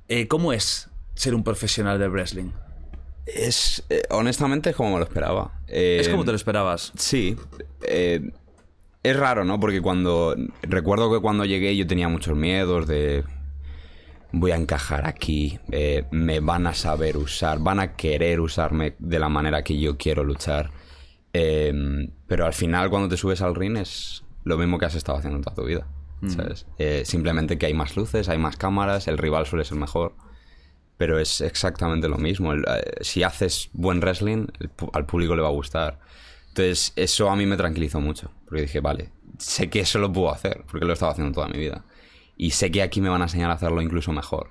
Eh, 0.08 0.28
¿Cómo 0.28 0.52
es 0.52 0.88
ser 1.14 1.34
un 1.34 1.42
profesional 1.44 1.98
del 1.98 2.10
wrestling? 2.10 2.50
Es, 3.26 3.84
eh, 3.90 4.02
honestamente, 4.10 4.70
es 4.70 4.76
como 4.76 4.92
me 4.92 4.98
lo 4.98 5.04
esperaba. 5.04 5.60
¿Es 5.68 6.08
como 6.08 6.24
te 6.24 6.30
lo 6.32 6.36
esperabas? 6.36 6.92
Sí. 6.96 7.36
eh, 7.82 8.30
es 9.02 9.16
raro, 9.16 9.44
¿no? 9.44 9.58
Porque 9.60 9.80
cuando. 9.80 10.36
Recuerdo 10.62 11.12
que 11.12 11.20
cuando 11.20 11.44
llegué 11.44 11.76
yo 11.76 11.86
tenía 11.86 12.08
muchos 12.08 12.36
miedos 12.36 12.86
de. 12.86 13.24
voy 14.32 14.50
a 14.52 14.56
encajar 14.56 15.06
aquí, 15.06 15.58
eh, 15.70 16.04
me 16.10 16.40
van 16.40 16.66
a 16.66 16.74
saber 16.74 17.16
usar, 17.16 17.58
van 17.58 17.80
a 17.80 17.96
querer 17.96 18.40
usarme 18.40 18.94
de 18.98 19.18
la 19.18 19.28
manera 19.28 19.62
que 19.62 19.78
yo 19.78 19.96
quiero 19.96 20.24
luchar. 20.24 20.70
Eh, 21.32 21.72
pero 22.26 22.46
al 22.46 22.52
final 22.52 22.90
cuando 22.90 23.08
te 23.08 23.16
subes 23.16 23.40
al 23.40 23.54
ring 23.54 23.76
es 23.78 24.22
lo 24.44 24.58
mismo 24.58 24.78
que 24.78 24.84
has 24.86 24.94
estado 24.94 25.18
haciendo 25.18 25.40
toda 25.40 25.56
tu 25.56 25.64
vida. 25.64 25.86
¿sabes? 26.28 26.66
Eh, 26.78 27.02
simplemente 27.04 27.58
que 27.58 27.66
hay 27.66 27.74
más 27.74 27.96
luces, 27.96 28.28
hay 28.28 28.38
más 28.38 28.56
cámaras, 28.56 29.08
el 29.08 29.18
rival 29.18 29.46
suele 29.46 29.64
ser 29.64 29.78
mejor. 29.78 30.14
Pero 30.96 31.18
es 31.18 31.40
exactamente 31.40 32.08
lo 32.08 32.18
mismo. 32.18 32.52
El, 32.52 32.64
eh, 32.68 32.82
si 33.00 33.22
haces 33.22 33.70
buen 33.72 34.00
wrestling, 34.00 34.46
el 34.60 34.70
al 34.92 35.06
público 35.06 35.34
le 35.34 35.42
va 35.42 35.48
a 35.48 35.52
gustar. 35.52 35.98
Entonces, 36.52 36.92
eso 36.96 37.30
a 37.30 37.36
mí 37.36 37.46
me 37.46 37.56
tranquilizó 37.56 38.00
mucho. 38.00 38.30
Porque 38.44 38.62
dije, 38.62 38.80
vale, 38.80 39.08
sé 39.38 39.70
que 39.70 39.80
eso 39.80 39.98
lo 39.98 40.12
puedo 40.12 40.30
hacer, 40.30 40.64
porque 40.70 40.84
lo 40.84 40.92
he 40.92 40.94
estado 40.94 41.12
haciendo 41.12 41.32
toda 41.32 41.48
mi 41.48 41.58
vida. 41.58 41.84
Y 42.36 42.50
sé 42.50 42.70
que 42.70 42.82
aquí 42.82 43.00
me 43.00 43.08
van 43.08 43.22
a 43.22 43.24
enseñar 43.24 43.50
a 43.50 43.54
hacerlo 43.54 43.80
incluso 43.80 44.12
mejor. 44.12 44.50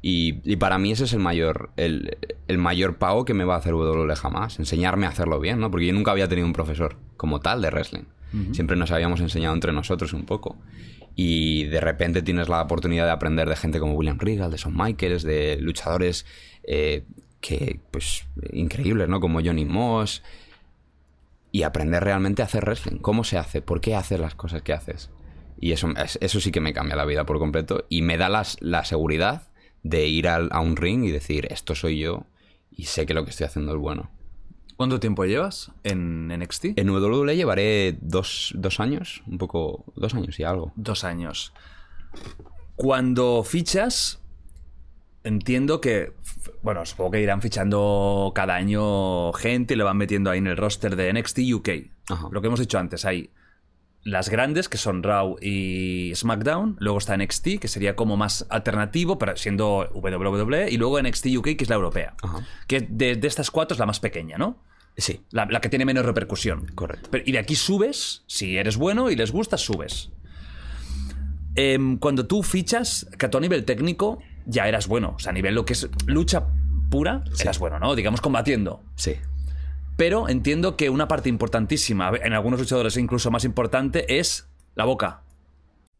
Y, 0.00 0.40
y 0.50 0.56
para 0.56 0.78
mí 0.78 0.92
ese 0.92 1.04
es 1.04 1.12
el 1.12 1.20
mayor, 1.20 1.70
el, 1.76 2.16
el 2.48 2.58
mayor 2.58 2.96
pago 2.96 3.24
que 3.24 3.34
me 3.34 3.44
va 3.44 3.56
a 3.56 3.58
hacer 3.58 3.74
WWE 3.74 4.16
jamás. 4.16 4.58
Enseñarme 4.58 5.04
a 5.04 5.10
hacerlo 5.10 5.38
bien, 5.38 5.60
¿no? 5.60 5.70
Porque 5.70 5.86
yo 5.86 5.92
nunca 5.92 6.12
había 6.12 6.28
tenido 6.28 6.46
un 6.46 6.52
profesor 6.54 6.96
como 7.16 7.40
tal 7.40 7.60
de 7.60 7.70
wrestling. 7.70 8.04
Siempre 8.50 8.76
nos 8.76 8.90
habíamos 8.90 9.20
enseñado 9.20 9.54
entre 9.54 9.72
nosotros 9.72 10.12
un 10.12 10.24
poco. 10.24 10.56
Y 11.14 11.64
de 11.64 11.80
repente 11.80 12.20
tienes 12.20 12.48
la 12.48 12.62
oportunidad 12.62 13.04
de 13.04 13.12
aprender 13.12 13.48
de 13.48 13.54
gente 13.54 13.78
como 13.78 13.92
William 13.94 14.18
Regal, 14.18 14.50
de 14.50 14.56
Shawn 14.56 14.76
Michaels, 14.76 15.22
de 15.22 15.58
luchadores 15.60 16.26
eh, 16.64 17.04
que, 17.40 17.78
pues, 17.92 18.26
increíbles, 18.52 19.08
¿no? 19.08 19.20
Como 19.20 19.40
Johnny 19.40 19.64
Moss. 19.64 20.22
Y 21.54 21.62
aprender 21.62 22.02
realmente 22.02 22.42
a 22.42 22.46
hacer 22.46 22.64
wrestling. 22.64 22.98
¿Cómo 22.98 23.22
se 23.22 23.38
hace? 23.38 23.62
¿Por 23.62 23.80
qué 23.80 23.94
haces 23.94 24.18
las 24.18 24.34
cosas 24.34 24.62
que 24.62 24.72
haces? 24.72 25.10
Y 25.60 25.70
eso, 25.70 25.88
es- 25.96 26.18
eso 26.20 26.40
sí 26.40 26.50
que 26.50 26.60
me 26.60 26.72
cambia 26.72 26.96
la 26.96 27.04
vida 27.04 27.24
por 27.26 27.38
completo. 27.38 27.84
Y 27.88 28.02
me 28.02 28.16
da 28.16 28.28
las- 28.28 28.56
la 28.60 28.84
seguridad 28.84 29.46
de 29.84 30.08
ir 30.08 30.26
al- 30.26 30.48
a 30.50 30.58
un 30.58 30.74
ring 30.76 31.04
y 31.04 31.12
decir, 31.12 31.46
esto 31.52 31.76
soy 31.76 32.00
yo 32.00 32.26
y 32.72 32.86
sé 32.86 33.06
que 33.06 33.14
lo 33.14 33.22
que 33.24 33.30
estoy 33.30 33.46
haciendo 33.46 33.70
es 33.72 33.78
bueno. 33.78 34.10
¿Cuánto 34.76 34.98
tiempo 34.98 35.24
llevas 35.26 35.70
en 35.84 36.32
NXT? 36.32 36.72
En 36.76 36.90
WWE 36.90 37.36
llevaré 37.36 37.96
dos, 38.00 38.52
dos 38.56 38.80
años, 38.80 39.22
un 39.28 39.38
poco, 39.38 39.84
dos 39.94 40.12
años 40.14 40.40
y 40.40 40.42
algo. 40.42 40.72
Dos 40.74 41.04
años. 41.04 41.52
Cuando 42.74 43.44
fichas, 43.44 44.20
entiendo 45.24 45.80
que, 45.80 46.12
bueno, 46.62 46.84
supongo 46.86 47.12
que 47.12 47.20
irán 47.22 47.42
fichando 47.42 48.32
cada 48.34 48.54
año 48.54 49.32
gente 49.32 49.74
y 49.74 49.76
lo 49.76 49.84
van 49.84 49.96
metiendo 49.96 50.30
ahí 50.30 50.38
en 50.38 50.46
el 50.46 50.56
roster 50.56 50.94
de 50.96 51.12
NXT 51.12 51.38
UK. 51.52 51.68
Ajá. 52.08 52.28
Lo 52.30 52.40
que 52.40 52.46
hemos 52.48 52.60
dicho 52.60 52.78
antes, 52.78 53.04
hay 53.04 53.30
las 54.02 54.28
grandes, 54.28 54.68
que 54.68 54.76
son 54.76 55.02
Raw 55.02 55.36
y 55.40 56.12
SmackDown, 56.14 56.76
luego 56.78 56.98
está 56.98 57.16
NXT, 57.16 57.58
que 57.58 57.68
sería 57.68 57.96
como 57.96 58.18
más 58.18 58.46
alternativo, 58.50 59.16
pero 59.18 59.34
siendo 59.36 59.88
WWE, 59.94 60.70
y 60.70 60.76
luego 60.76 61.00
NXT 61.00 61.26
UK, 61.38 61.44
que 61.56 61.64
es 61.64 61.70
la 61.70 61.76
europea. 61.76 62.14
Ajá. 62.22 62.46
Que 62.66 62.80
de, 62.82 63.16
de 63.16 63.26
estas 63.28 63.50
cuatro 63.50 63.74
es 63.74 63.78
la 63.78 63.86
más 63.86 64.00
pequeña, 64.00 64.36
¿no? 64.36 64.62
Sí, 64.96 65.22
La, 65.30 65.46
la 65.46 65.60
que 65.60 65.68
tiene 65.70 65.86
menos 65.86 66.04
repercusión. 66.04 66.66
Correcto. 66.74 67.08
Pero- 67.10 67.24
y 67.26 67.32
de 67.32 67.38
aquí 67.38 67.56
subes, 67.56 68.22
si 68.26 68.56
eres 68.58 68.76
bueno 68.76 69.10
y 69.10 69.16
les 69.16 69.32
gusta, 69.32 69.56
subes. 69.56 70.10
Em, 71.56 71.98
cuando 71.98 72.26
tú 72.26 72.42
fichas, 72.42 73.06
que 73.18 73.26
a 73.26 73.30
tu 73.30 73.40
nivel 73.40 73.64
técnico 73.64 74.18
ya 74.46 74.68
eras 74.68 74.86
bueno. 74.88 75.14
O 75.16 75.18
sea, 75.18 75.30
a 75.30 75.32
nivel 75.32 75.54
lo 75.54 75.64
que 75.64 75.72
es 75.74 75.88
lucha 76.06 76.44
pura, 76.90 77.24
eras 77.40 77.58
bueno, 77.58 77.78
¿no? 77.78 77.94
Digamos 77.94 78.20
combatiendo. 78.20 78.82
sí. 78.96 79.16
Pero 79.96 80.28
entiendo 80.28 80.76
que 80.76 80.90
una 80.90 81.06
parte 81.06 81.28
importantísima, 81.28 82.10
en 82.20 82.32
algunos 82.32 82.58
luchadores 82.58 82.96
incluso 82.96 83.30
más 83.30 83.44
importante, 83.44 84.18
es 84.18 84.48
la 84.74 84.84
boca. 84.84 85.20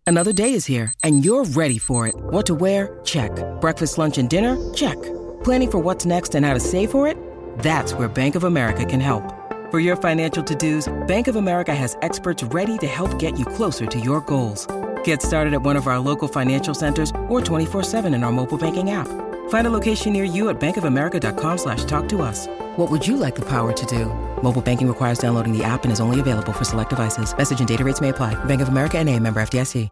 Another 0.07 0.35
day 0.35 0.53
is 0.53 0.67
here, 0.67 0.93
and 1.03 1.25
you're 1.25 1.45
ready 1.55 1.79
for 1.79 2.07
it. 2.07 2.15
What 2.31 2.45
to 2.47 2.55
wear? 2.55 3.01
Check. 3.05 3.31
Breakfast, 3.61 3.97
lunch, 3.97 4.19
and 4.19 4.29
dinner? 4.29 4.57
Check. 4.75 5.01
Planning 5.45 5.71
for 5.71 5.79
what's 5.79 6.05
next 6.05 6.35
and 6.35 6.45
how 6.45 6.53
to 6.55 6.61
save 6.61 6.91
for 6.91 7.07
it? 7.07 7.17
That's 7.61 7.95
where 7.95 8.09
Bank 8.09 8.35
of 8.35 8.45
America 8.45 8.85
can 8.85 9.01
help. 9.01 9.23
For 9.71 9.79
your 9.81 9.97
financial 9.97 10.43
to 10.43 10.55
dos, 10.55 10.93
Bank 11.07 11.29
of 11.29 11.37
America 11.37 11.75
has 11.75 11.97
experts 12.03 12.43
ready 12.53 12.77
to 12.79 12.87
help 12.87 13.19
get 13.19 13.39
you 13.39 13.47
closer 13.47 13.87
to 13.87 13.99
your 13.99 14.21
goals. 14.23 14.67
Get 15.05 15.23
started 15.23 15.55
at 15.55 15.63
one 15.63 15.77
of 15.77 15.87
our 15.87 15.99
local 15.99 16.29
financial 16.29 16.75
centers 16.75 17.11
or 17.29 17.41
24-7 17.41 18.15
in 18.15 18.23
our 18.25 18.33
mobile 18.33 18.59
banking 18.59 18.91
app. 18.91 19.09
Find 19.49 19.67
a 19.67 19.71
location 19.71 20.13
near 20.13 20.25
you 20.25 20.51
at 20.51 20.61
bankofamerica.com 20.61 21.59
slash 21.59 21.85
talk 21.85 22.09
to 22.11 22.21
us. 22.21 22.47
What 22.77 22.91
would 22.91 23.07
you 23.07 23.17
like 23.17 23.35
the 23.35 23.47
power 23.49 23.73
to 23.73 23.87
do? 23.87 24.07
Mobile 24.43 24.63
banking 24.63 24.89
requires 24.89 25.19
downloading 25.19 25.57
the 25.57 25.65
app 25.65 25.85
and 25.85 25.93
is 25.93 26.01
only 26.01 26.21
available 26.21 26.53
for 26.53 26.65
select 26.65 26.91
devices. 26.91 27.35
Message 27.37 27.61
and 27.61 27.69
data 27.69 27.85
rates 27.85 28.01
may 28.03 28.11
apply. 28.11 28.35
Bank 28.45 28.61
of 28.61 28.69
America 28.69 28.99
and 28.99 29.09
a 29.09 29.19
member 29.19 29.41
FDIC. 29.41 29.89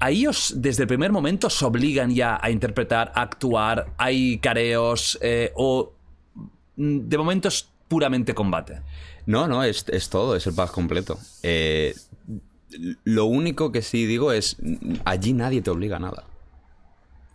Ahí 0.00 0.28
os, 0.28 0.54
desde 0.54 0.82
el 0.82 0.86
primer 0.86 1.10
momento, 1.10 1.48
os 1.48 1.60
obligan 1.60 2.14
ya 2.14 2.38
a 2.40 2.52
interpretar, 2.52 3.10
a 3.16 3.22
actuar, 3.22 3.94
hay 3.98 4.38
careos, 4.38 5.18
eh, 5.20 5.52
o 5.56 5.92
mm, 6.76 7.08
de 7.08 7.18
momento 7.18 7.48
es 7.48 7.68
puramente 7.88 8.32
combate. 8.32 8.80
No, 9.26 9.48
no, 9.48 9.64
es, 9.64 9.84
es 9.88 10.08
todo, 10.08 10.36
es 10.36 10.46
el 10.46 10.54
pack 10.54 10.70
completo. 10.70 11.18
Eh, 11.42 11.96
lo 13.04 13.24
único 13.26 13.72
que 13.72 13.82
sí 13.82 14.06
digo 14.06 14.32
es, 14.32 14.56
allí 15.04 15.32
nadie 15.32 15.62
te 15.62 15.70
obliga 15.70 15.96
a 15.96 16.00
nada. 16.00 16.24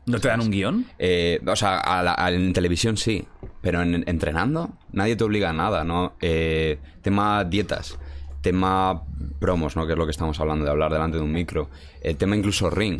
¿No 0.05 0.19
te 0.19 0.27
dan 0.27 0.41
un 0.41 0.51
guion? 0.51 0.85
Eh, 0.99 1.39
o 1.47 1.55
sea, 1.55 1.79
a 1.79 2.03
la- 2.03 2.15
a- 2.17 2.31
en 2.31 2.51
televisión 2.51 2.97
sí, 2.97 3.25
pero 3.61 3.81
en, 3.81 4.03
entrenando 4.07 4.77
nadie 4.91 5.15
te 5.15 5.23
obliga 5.23 5.51
a 5.51 5.53
nada, 5.53 5.83
¿no? 5.85 6.13
Eh, 6.21 6.77
tema 7.01 7.45
dietas, 7.45 7.97
tema 8.41 9.03
promos, 9.39 9.77
¿no? 9.77 9.85
Que 9.87 9.93
es 9.93 9.97
lo 9.97 10.05
que 10.05 10.11
estamos 10.11 10.39
hablando 10.41 10.65
de 10.65 10.71
hablar 10.71 10.91
delante 10.91 11.17
de 11.17 11.23
un 11.23 11.31
micro. 11.31 11.69
El 12.01 12.17
tema 12.17 12.35
incluso 12.35 12.69
ring. 12.69 12.99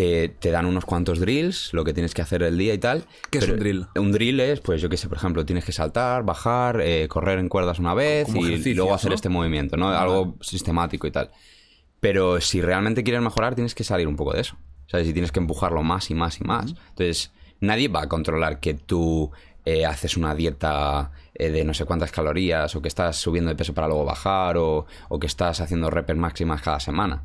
Te, 0.00 0.30
te 0.30 0.50
dan 0.50 0.64
unos 0.64 0.86
cuantos 0.86 1.20
drills, 1.20 1.74
lo 1.74 1.84
que 1.84 1.92
tienes 1.92 2.14
que 2.14 2.22
hacer 2.22 2.42
el 2.42 2.56
día 2.56 2.72
y 2.72 2.78
tal. 2.78 3.04
¿Qué 3.30 3.36
es 3.36 3.46
un 3.46 3.58
drill? 3.58 3.86
Un 3.96 4.12
drill 4.12 4.40
es, 4.40 4.60
pues 4.60 4.80
yo 4.80 4.88
qué 4.88 4.96
sé, 4.96 5.10
por 5.10 5.18
ejemplo, 5.18 5.44
tienes 5.44 5.62
que 5.62 5.72
saltar, 5.72 6.22
bajar, 6.22 6.80
eh, 6.80 7.06
correr 7.06 7.38
en 7.38 7.50
cuerdas 7.50 7.78
una 7.80 7.92
vez 7.92 8.24
Como 8.24 8.40
y 8.46 8.72
luego 8.72 8.94
hacer 8.94 9.10
¿no? 9.10 9.14
este 9.14 9.28
movimiento, 9.28 9.76
¿no? 9.76 9.90
Algo 9.90 10.38
sistemático 10.40 11.06
y 11.06 11.10
tal. 11.10 11.30
Pero 12.00 12.40
si 12.40 12.62
realmente 12.62 13.04
quieres 13.04 13.20
mejorar, 13.20 13.54
tienes 13.54 13.74
que 13.74 13.84
salir 13.84 14.08
un 14.08 14.16
poco 14.16 14.32
de 14.32 14.40
eso. 14.40 14.56
¿Sabes? 14.86 15.06
Y 15.06 15.12
tienes 15.12 15.32
que 15.32 15.40
empujarlo 15.40 15.82
más 15.82 16.10
y 16.10 16.14
más 16.14 16.40
y 16.40 16.44
más. 16.44 16.70
Entonces, 16.70 17.30
nadie 17.60 17.88
va 17.88 18.00
a 18.00 18.08
controlar 18.08 18.58
que 18.58 18.72
tú 18.72 19.30
eh, 19.66 19.84
haces 19.84 20.16
una 20.16 20.34
dieta 20.34 21.10
eh, 21.34 21.50
de 21.50 21.62
no 21.66 21.74
sé 21.74 21.84
cuántas 21.84 22.10
calorías, 22.10 22.74
o 22.74 22.80
que 22.80 22.88
estás 22.88 23.18
subiendo 23.18 23.50
de 23.50 23.54
peso 23.54 23.74
para 23.74 23.86
luego 23.86 24.06
bajar, 24.06 24.56
o, 24.56 24.86
o 25.10 25.20
que 25.20 25.26
estás 25.26 25.60
haciendo 25.60 25.90
repes 25.90 26.16
máximas 26.16 26.62
cada 26.62 26.80
semana. 26.80 27.22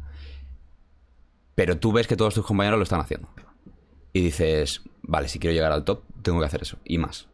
Pero 1.55 1.77
tú 1.77 1.91
ves 1.93 2.07
que 2.07 2.15
todos 2.15 2.33
tus 2.33 2.45
compañeros 2.45 2.77
lo 2.77 2.83
están 2.83 2.99
haciendo. 2.99 3.29
Y 4.13 4.21
dices, 4.21 4.81
vale, 5.01 5.27
si 5.27 5.39
quiero 5.39 5.53
llegar 5.53 5.71
al 5.71 5.83
top, 5.83 6.03
tengo 6.21 6.39
que 6.39 6.45
hacer 6.45 6.61
eso. 6.61 6.77
Y 6.85 6.97
más. 6.97 7.27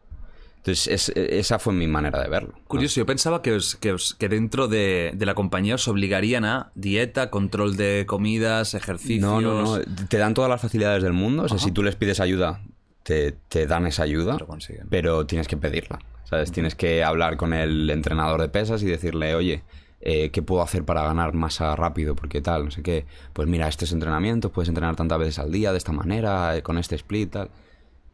Entonces, 0.58 0.86
es- 0.86 1.08
esa 1.16 1.58
fue 1.58 1.72
mi 1.72 1.88
manera 1.88 2.22
de 2.22 2.28
verlo. 2.28 2.54
¿no? 2.56 2.64
Curioso, 2.68 3.00
yo 3.00 3.06
pensaba 3.06 3.42
que, 3.42 3.52
os- 3.52 3.74
que, 3.74 3.92
os- 3.92 4.14
que 4.14 4.28
dentro 4.28 4.68
de, 4.68 5.10
de 5.14 5.26
la 5.26 5.34
compañía 5.34 5.74
os 5.74 5.88
obligarían 5.88 6.44
a 6.44 6.70
dieta, 6.76 7.30
control 7.30 7.76
de 7.76 8.04
comidas, 8.06 8.74
ejercicios. 8.74 9.20
No, 9.20 9.40
no, 9.40 9.62
no. 9.78 9.80
Te 10.08 10.18
dan 10.18 10.34
todas 10.34 10.48
las 10.48 10.60
facilidades 10.60 11.02
del 11.02 11.12
mundo. 11.14 11.42
O 11.44 11.48
sea, 11.48 11.58
si 11.58 11.72
tú 11.72 11.82
les 11.82 11.96
pides 11.96 12.20
ayuda, 12.20 12.60
te, 13.02 13.32
te 13.48 13.66
dan 13.66 13.86
esa 13.86 14.04
ayuda. 14.04 14.36
Lo 14.38 14.46
consiguen. 14.46 14.86
Pero 14.88 15.26
tienes 15.26 15.48
que 15.48 15.56
pedirla. 15.56 15.98
¿Sabes? 16.24 16.52
Tienes 16.52 16.76
que 16.76 17.02
hablar 17.04 17.36
con 17.36 17.52
el 17.52 17.90
entrenador 17.90 18.40
de 18.40 18.48
pesas 18.48 18.82
y 18.84 18.86
decirle, 18.86 19.34
oye, 19.34 19.64
eh, 20.02 20.30
¿qué 20.30 20.42
puedo 20.42 20.62
hacer 20.62 20.84
para 20.84 21.02
ganar 21.02 21.32
masa 21.32 21.74
rápido? 21.76 22.14
Porque 22.14 22.40
tal, 22.40 22.66
no 22.66 22.70
sé 22.70 22.82
qué. 22.82 23.06
Pues 23.32 23.48
mira, 23.48 23.68
estos 23.68 23.92
entrenamientos, 23.92 24.50
puedes 24.50 24.68
entrenar 24.68 24.96
tantas 24.96 25.18
veces 25.18 25.38
al 25.38 25.50
día, 25.50 25.72
de 25.72 25.78
esta 25.78 25.92
manera, 25.92 26.56
eh, 26.56 26.62
con 26.62 26.76
este 26.78 26.96
split, 26.96 27.30
tal. 27.30 27.50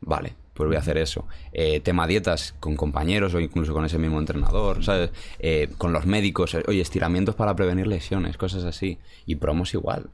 Vale, 0.00 0.36
pues 0.54 0.66
voy 0.66 0.76
a 0.76 0.80
hacer 0.80 0.98
eso. 0.98 1.26
Eh, 1.52 1.80
tema 1.80 2.06
dietas 2.06 2.54
con 2.60 2.76
compañeros 2.76 3.34
o 3.34 3.40
incluso 3.40 3.72
con 3.72 3.84
ese 3.84 3.98
mismo 3.98 4.18
entrenador, 4.18 4.84
¿sabes? 4.84 5.10
Eh, 5.38 5.68
con 5.78 5.92
los 5.92 6.06
médicos, 6.06 6.54
eh, 6.54 6.62
oye, 6.68 6.80
estiramientos 6.80 7.34
para 7.34 7.56
prevenir 7.56 7.86
lesiones, 7.86 8.36
cosas 8.36 8.64
así. 8.64 8.98
Y 9.26 9.36
promos 9.36 9.74
igual. 9.74 10.10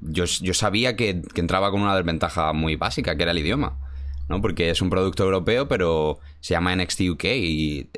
Yo, 0.00 0.24
yo 0.24 0.54
sabía 0.54 0.96
que 0.96 1.22
entraba 1.34 1.70
con 1.70 1.82
una 1.82 1.96
desventaja 1.96 2.52
muy 2.52 2.76
básica, 2.76 3.16
que 3.16 3.22
era 3.22 3.32
el 3.32 3.38
idioma. 3.38 3.78
¿No? 4.28 4.40
Porque 4.40 4.70
es 4.70 4.80
un 4.82 4.90
producto 4.90 5.24
europeo, 5.24 5.68
pero 5.68 6.18
se 6.40 6.54
llama 6.54 6.74
NXT 6.74 7.00
UK 7.10 7.24
y 7.24 7.88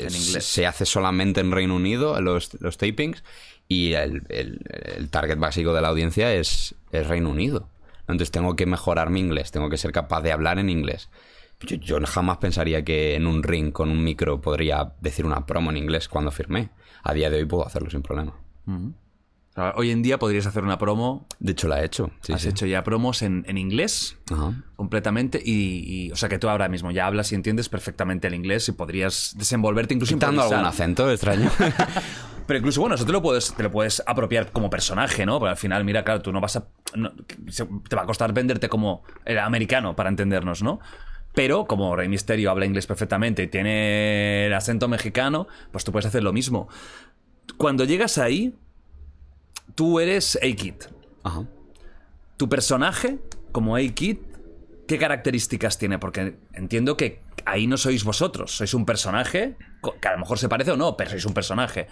se 0.40 0.66
hace 0.66 0.84
solamente 0.86 1.40
en 1.40 1.52
Reino 1.52 1.76
Unido, 1.76 2.20
los, 2.20 2.60
los 2.60 2.76
tapings, 2.78 3.22
y 3.68 3.92
el, 3.94 4.22
el- 4.28 4.60
el 4.96 5.10
target 5.10 5.38
básico 5.38 5.72
de 5.72 5.80
la 5.82 5.88
audiencia 5.88 6.34
es, 6.34 6.74
es 6.92 7.06
Reino 7.06 7.30
Unido. 7.30 7.68
Entonces 8.00 8.30
tengo 8.30 8.54
que 8.56 8.66
mejorar 8.66 9.10
mi 9.10 9.20
inglés, 9.20 9.50
tengo 9.50 9.70
que 9.70 9.78
ser 9.78 9.92
capaz 9.92 10.20
de 10.20 10.32
hablar 10.32 10.58
en 10.58 10.68
inglés. 10.68 11.08
Yo, 11.60 11.76
yo 11.76 11.98
jamás 12.04 12.36
pensaría 12.38 12.84
que 12.84 13.14
en 13.14 13.26
un 13.26 13.42
ring 13.42 13.72
con 13.72 13.90
un 13.90 14.04
micro 14.04 14.40
podría 14.40 14.92
decir 15.00 15.24
una 15.24 15.46
promo 15.46 15.70
en 15.70 15.78
inglés 15.78 16.08
cuando 16.08 16.30
firmé. 16.30 16.68
A 17.02 17.14
día 17.14 17.30
de 17.30 17.38
hoy 17.38 17.44
puedo 17.46 17.66
hacerlo 17.66 17.88
sin 17.88 18.02
problema. 18.02 18.34
Hoy 19.76 19.90
en 19.92 20.02
día 20.02 20.18
podrías 20.18 20.46
hacer 20.46 20.64
una 20.64 20.78
promo. 20.78 21.26
De 21.38 21.52
hecho, 21.52 21.68
la 21.68 21.80
he 21.80 21.84
hecho. 21.84 22.10
Sí, 22.22 22.32
Has 22.32 22.42
sí. 22.42 22.48
hecho 22.48 22.66
ya 22.66 22.82
promos 22.82 23.22
en, 23.22 23.44
en 23.46 23.56
inglés 23.56 24.16
Ajá. 24.32 24.52
completamente 24.74 25.40
y, 25.44 26.06
y- 26.06 26.10
o 26.10 26.16
sea 26.16 26.28
que 26.28 26.40
tú 26.40 26.48
ahora 26.48 26.68
mismo 26.68 26.90
ya 26.90 27.06
hablas 27.06 27.30
y 27.30 27.36
entiendes 27.36 27.68
perfectamente 27.68 28.26
el 28.26 28.34
inglés 28.34 28.68
y 28.68 28.72
podrías 28.72 29.32
desenvolverte 29.38 29.94
incluso 29.94 30.14
Quitando 30.14 30.42
algún 30.42 30.64
acento 30.64 31.08
extraño. 31.10 31.50
Pero 32.46 32.58
incluso, 32.58 32.80
bueno, 32.80 32.96
eso 32.96 33.06
te 33.06 33.12
lo 33.12 33.22
puedes, 33.22 33.54
te 33.54 33.62
lo 33.62 33.70
puedes 33.70 34.02
apropiar 34.06 34.50
como 34.50 34.68
personaje, 34.68 35.24
¿no? 35.24 35.38
Porque 35.38 35.50
al 35.52 35.56
final, 35.56 35.84
mira, 35.84 36.04
claro, 36.04 36.20
tú 36.20 36.30
no 36.32 36.40
vas 36.40 36.56
a. 36.56 36.66
no- 36.96 37.12
te 37.12 37.96
va 37.96 38.02
a 38.02 38.06
costar 38.06 38.32
venderte 38.34 38.68
como 38.68 39.02
el 39.24 39.38
americano, 39.38 39.94
para 39.96 40.10
entendernos, 40.10 40.62
¿no? 40.64 40.80
Pero 41.32 41.64
como 41.66 41.96
Rey 41.96 42.08
Misterio 42.08 42.50
habla 42.50 42.66
inglés 42.66 42.86
perfectamente 42.86 43.44
y 43.44 43.46
tiene 43.46 44.46
el 44.46 44.52
acento 44.52 44.88
mexicano, 44.88 45.46
pues 45.72 45.84
tú 45.84 45.92
puedes 45.92 46.06
hacer 46.06 46.22
lo 46.22 46.32
mismo. 46.32 46.68
Cuando 47.56 47.84
llegas 47.84 48.18
ahí, 48.18 48.54
tú 49.74 50.00
eres 50.00 50.36
A-Kid. 50.36 50.74
Ajá. 51.22 51.46
Tu 52.36 52.48
personaje, 52.48 53.18
como 53.52 53.76
A-Kid, 53.76 54.18
¿qué 54.86 54.98
características 54.98 55.78
tiene? 55.78 55.98
Porque 55.98 56.36
entiendo 56.52 56.96
que 56.96 57.20
ahí 57.44 57.66
no 57.66 57.76
sois 57.76 58.04
vosotros, 58.04 58.56
sois 58.56 58.74
un 58.74 58.86
personaje, 58.86 59.56
que 60.00 60.08
a 60.08 60.12
lo 60.12 60.18
mejor 60.18 60.38
se 60.38 60.48
parece 60.48 60.72
o 60.72 60.76
no, 60.76 60.96
pero 60.96 61.10
sois 61.10 61.24
un 61.24 61.34
personaje. 61.34 61.86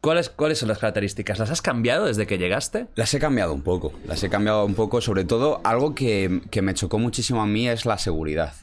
¿Cuáles, 0.00 0.30
¿Cuáles 0.30 0.58
son 0.58 0.68
las 0.68 0.78
características? 0.78 1.40
¿Las 1.40 1.50
has 1.50 1.60
cambiado 1.60 2.06
desde 2.06 2.26
que 2.26 2.38
llegaste? 2.38 2.86
Las 2.94 3.12
he 3.14 3.18
cambiado 3.18 3.52
un 3.52 3.62
poco, 3.62 3.92
las 4.06 4.22
he 4.22 4.30
cambiado 4.30 4.64
un 4.64 4.74
poco, 4.74 5.00
sobre 5.00 5.24
todo 5.24 5.60
algo 5.64 5.94
que, 5.94 6.42
que 6.52 6.62
me 6.62 6.74
chocó 6.74 6.98
muchísimo 7.00 7.42
a 7.42 7.46
mí 7.46 7.68
es 7.68 7.84
la 7.84 7.98
seguridad. 7.98 8.54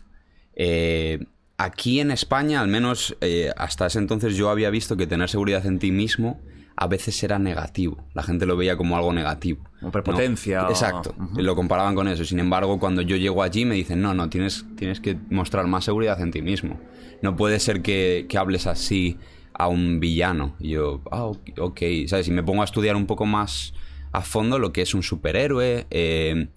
Eh, 0.55 1.25
aquí 1.57 1.99
en 1.99 2.11
España, 2.11 2.61
al 2.61 2.69
menos 2.69 3.17
eh, 3.19 3.51
hasta 3.57 3.87
ese 3.87 3.99
entonces 3.99 4.35
yo 4.35 4.49
había 4.49 4.69
visto 4.69 4.95
que 4.95 5.07
tener 5.07 5.29
seguridad 5.29 5.65
en 5.65 5.79
ti 5.79 5.91
mismo 5.91 6.39
a 6.77 6.87
veces 6.87 7.21
era 7.23 7.39
negativo, 7.39 8.05
la 8.13 8.23
gente 8.23 8.45
lo 8.45 8.57
veía 8.57 8.75
como 8.77 8.97
algo 8.97 9.13
negativo. 9.13 9.63
Como 9.79 9.91
prepotencia 9.91 10.61
¿no? 10.61 10.67
o- 10.67 10.71
Exacto, 10.71 11.15
y 11.37 11.41
lo 11.41 11.55
comparaban 11.55 11.95
con 11.95 12.07
eso. 12.07 12.25
Sin 12.25 12.39
embargo, 12.39 12.79
cuando 12.79 13.01
yo 13.01 13.15
llego 13.15 13.43
allí 13.43 13.65
me 13.65 13.75
dicen, 13.75 14.01
no, 14.01 14.13
no, 14.13 14.29
tienes, 14.29 14.65
tienes 14.75 14.99
que 14.99 15.17
mostrar 15.29 15.67
más 15.67 15.85
seguridad 15.85 16.19
en 16.21 16.31
ti 16.31 16.41
mismo. 16.41 16.79
No 17.21 17.35
puede 17.35 17.59
ser 17.59 17.81
que, 17.81 18.25
que 18.29 18.37
hables 18.37 18.67
así 18.67 19.17
a 19.53 19.67
un 19.67 19.99
villano. 20.01 20.55
Y 20.59 20.71
yo, 20.71 21.01
ah, 21.11 21.23
ok, 21.25 21.39
ok, 21.59 21.81
¿sabes? 22.07 22.27
Y 22.27 22.31
me 22.31 22.43
pongo 22.43 22.61
a 22.61 22.65
estudiar 22.65 22.95
un 22.95 23.05
poco 23.07 23.25
más 23.25 23.73
a 24.11 24.21
fondo 24.21 24.59
lo 24.59 24.71
que 24.73 24.81
es 24.81 24.93
un 24.93 25.03
superhéroe, 25.03 25.87
eh, 25.91 26.49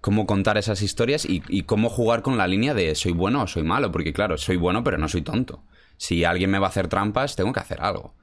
cómo 0.00 0.26
contar 0.26 0.58
esas 0.58 0.82
historias 0.82 1.24
y, 1.24 1.42
y 1.48 1.62
cómo 1.64 1.88
jugar 1.90 2.22
con 2.22 2.38
la 2.38 2.46
línea 2.46 2.74
de 2.74 2.94
soy 2.94 3.12
bueno 3.12 3.42
o 3.42 3.46
soy 3.46 3.62
malo. 3.62 3.90
Porque 3.92 4.12
claro, 4.12 4.36
soy 4.38 4.56
bueno 4.56 4.84
pero 4.84 4.98
no 4.98 5.08
soy 5.08 5.22
tonto. 5.22 5.64
Si 5.96 6.24
alguien 6.24 6.50
me 6.50 6.58
va 6.58 6.66
a 6.66 6.70
hacer 6.70 6.88
trampas, 6.88 7.34
tengo 7.36 7.52
que 7.52 7.60
hacer 7.60 7.80
algo. 7.80 8.14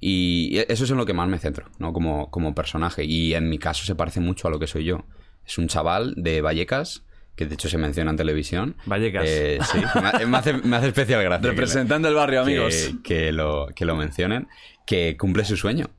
Y 0.00 0.56
eso 0.68 0.84
es 0.84 0.90
en 0.90 0.96
lo 0.96 1.04
que 1.06 1.12
más 1.12 1.28
me 1.28 1.38
centro, 1.38 1.66
¿no? 1.78 1.92
Como, 1.92 2.30
como 2.30 2.54
personaje. 2.54 3.04
Y 3.04 3.34
en 3.34 3.48
mi 3.48 3.58
caso 3.58 3.84
se 3.84 3.94
parece 3.94 4.20
mucho 4.20 4.48
a 4.48 4.50
lo 4.50 4.58
que 4.58 4.66
soy 4.66 4.84
yo. 4.84 5.04
Es 5.46 5.58
un 5.58 5.68
chaval 5.68 6.14
de 6.16 6.40
Vallecas, 6.40 7.04
que 7.36 7.44
de 7.46 7.54
hecho 7.54 7.68
se 7.68 7.76
menciona 7.78 8.10
en 8.10 8.16
televisión. 8.16 8.76
Vallecas. 8.86 9.24
Eh, 9.26 9.58
sí, 9.70 9.78
me, 10.20 10.26
me 10.26 10.36
hace, 10.38 10.54
me 10.54 10.76
hace 10.76 10.88
especial 10.88 11.22
gracia. 11.22 11.42
que 11.42 11.48
Representando 11.48 12.08
el 12.08 12.14
barrio, 12.14 12.44
que- 12.44 12.50
amigos. 12.50 12.90
Que, 13.04 13.32
lo, 13.32 13.68
que 13.76 13.84
lo 13.84 13.94
mencionen. 13.94 14.48
Que 14.86 15.16
cumple 15.18 15.44
su 15.44 15.56
sueño. 15.56 15.90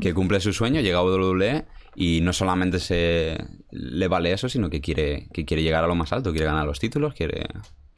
Que 0.00 0.14
cumple 0.14 0.40
su 0.40 0.52
sueño, 0.54 0.80
llega 0.80 0.98
a 0.98 1.02
WWE 1.04 1.66
y 1.94 2.20
no 2.22 2.32
solamente 2.32 2.78
se 2.80 3.36
le 3.70 4.08
vale 4.08 4.32
eso, 4.32 4.48
sino 4.48 4.70
que 4.70 4.80
quiere, 4.80 5.28
que 5.32 5.44
quiere 5.44 5.62
llegar 5.62 5.84
a 5.84 5.86
lo 5.86 5.94
más 5.94 6.10
alto, 6.12 6.30
quiere 6.30 6.46
ganar 6.46 6.64
los 6.66 6.80
títulos, 6.80 7.12
quiere, 7.14 7.46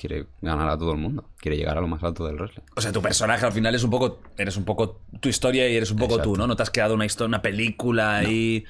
quiere 0.01 0.25
ganar 0.41 0.67
a 0.71 0.79
todo 0.79 0.93
el 0.93 0.99
mundo, 0.99 1.29
quiere 1.37 1.59
llegar 1.59 1.77
a 1.77 1.81
lo 1.83 1.87
más 1.87 2.03
alto 2.03 2.25
del 2.27 2.37
wrestling. 2.37 2.63
O 2.75 2.81
sea, 2.81 2.91
tu 2.91 3.03
personaje 3.03 3.45
al 3.45 3.53
final 3.53 3.75
es 3.75 3.85
un 3.85 3.91
poco. 3.91 4.23
Eres 4.39 4.57
un 4.57 4.65
poco 4.65 5.03
tu 5.21 5.29
historia 5.29 5.69
y 5.69 5.77
eres 5.77 5.91
un 5.91 5.99
poco 5.99 6.15
Exacto. 6.15 6.31
tú, 6.33 6.37
¿no? 6.39 6.47
No 6.47 6.57
te 6.57 6.63
has 6.63 6.71
creado 6.71 6.95
una 6.95 7.05
historia, 7.05 7.29
una 7.29 7.43
película 7.43 8.25
y. 8.25 8.65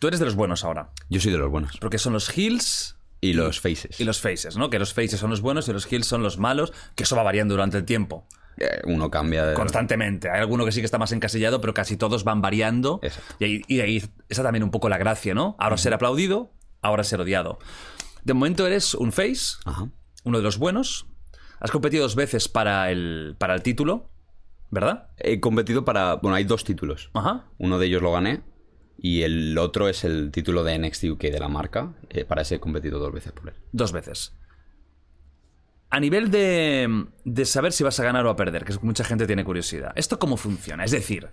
Tú 0.00 0.08
eres 0.08 0.18
de 0.18 0.26
los 0.26 0.34
buenos 0.34 0.64
ahora. 0.64 0.90
Yo 1.08 1.20
soy 1.20 1.30
de 1.30 1.38
los 1.38 1.48
buenos. 1.48 1.76
Porque 1.80 1.98
son 1.98 2.12
los 2.12 2.28
heels 2.36 2.96
Y 3.20 3.34
los 3.34 3.60
faces. 3.60 4.00
y 4.00 4.04
los 4.04 4.20
faces, 4.20 4.56
¿no? 4.56 4.68
Que 4.68 4.78
los 4.80 4.92
faces 4.92 5.20
son 5.20 5.30
los 5.30 5.40
buenos 5.40 5.68
y 5.68 5.72
los 5.72 5.86
heels 5.90 6.06
son 6.06 6.22
los 6.24 6.38
malos, 6.38 6.72
que 6.96 7.04
eso 7.04 7.14
va 7.14 7.22
variando 7.22 7.54
durante 7.54 7.78
el 7.78 7.84
tiempo. 7.84 8.26
Eh, 8.56 8.82
Uno 8.84 9.10
cambia 9.10 9.46
de... 9.46 9.54
Constantemente. 9.54 10.28
Hay 10.28 10.40
alguno 10.40 10.64
que 10.64 10.72
sí 10.72 10.80
que 10.80 10.84
está 10.84 10.98
más 10.98 11.12
encasillado, 11.12 11.60
pero 11.60 11.72
casi 11.72 11.96
todos 11.96 12.24
van 12.24 12.42
variando. 12.42 12.98
Exacto. 13.02 13.36
Y 13.38 13.44
ahí, 13.44 13.62
y 13.68 13.80
ahí 13.80 14.02
está 14.28 14.42
también 14.42 14.62
un 14.64 14.70
poco 14.72 14.88
la 14.88 14.98
gracia, 14.98 15.34
¿no? 15.34 15.56
Ahora 15.58 15.76
ser 15.78 15.94
aplaudido, 15.94 16.50
ahora 16.82 17.02
ser 17.04 17.20
odiado. 17.20 17.58
De 18.24 18.34
momento 18.34 18.66
eres 18.66 18.94
un 18.94 19.10
face, 19.12 19.56
Ajá. 19.64 19.88
Uno 20.24 20.38
de 20.38 20.44
los 20.44 20.58
buenos. 20.58 21.06
Has 21.60 21.70
competido 21.70 22.02
dos 22.02 22.16
veces 22.16 22.48
para 22.48 22.90
el, 22.90 23.36
para 23.38 23.54
el 23.54 23.62
título, 23.62 24.10
¿verdad? 24.70 25.10
He 25.18 25.40
competido 25.40 25.84
para... 25.84 26.16
Bueno, 26.16 26.34
hay 26.34 26.44
dos 26.44 26.64
títulos. 26.64 27.10
Ajá. 27.14 27.46
Uno 27.58 27.78
de 27.78 27.86
ellos 27.86 28.02
lo 28.02 28.12
gané 28.12 28.42
y 28.98 29.22
el 29.22 29.56
otro 29.58 29.88
es 29.88 30.04
el 30.04 30.30
título 30.30 30.64
de 30.64 30.78
NXT 30.78 31.04
UK 31.04 31.22
de 31.22 31.40
la 31.40 31.48
marca. 31.48 31.94
Eh, 32.10 32.24
para 32.24 32.42
ese 32.42 32.56
he 32.56 32.60
competido 32.60 32.98
dos 32.98 33.12
veces 33.12 33.32
por 33.32 33.48
él. 33.48 33.54
Dos 33.72 33.92
veces. 33.92 34.34
A 35.90 36.00
nivel 36.00 36.30
de, 36.30 37.06
de 37.24 37.44
saber 37.44 37.72
si 37.72 37.84
vas 37.84 38.00
a 38.00 38.04
ganar 38.04 38.26
o 38.26 38.30
a 38.30 38.36
perder, 38.36 38.64
que 38.64 38.74
mucha 38.82 39.04
gente 39.04 39.26
tiene 39.26 39.44
curiosidad. 39.44 39.92
¿Esto 39.94 40.18
cómo 40.18 40.36
funciona? 40.36 40.84
Es 40.84 40.90
decir, 40.90 41.28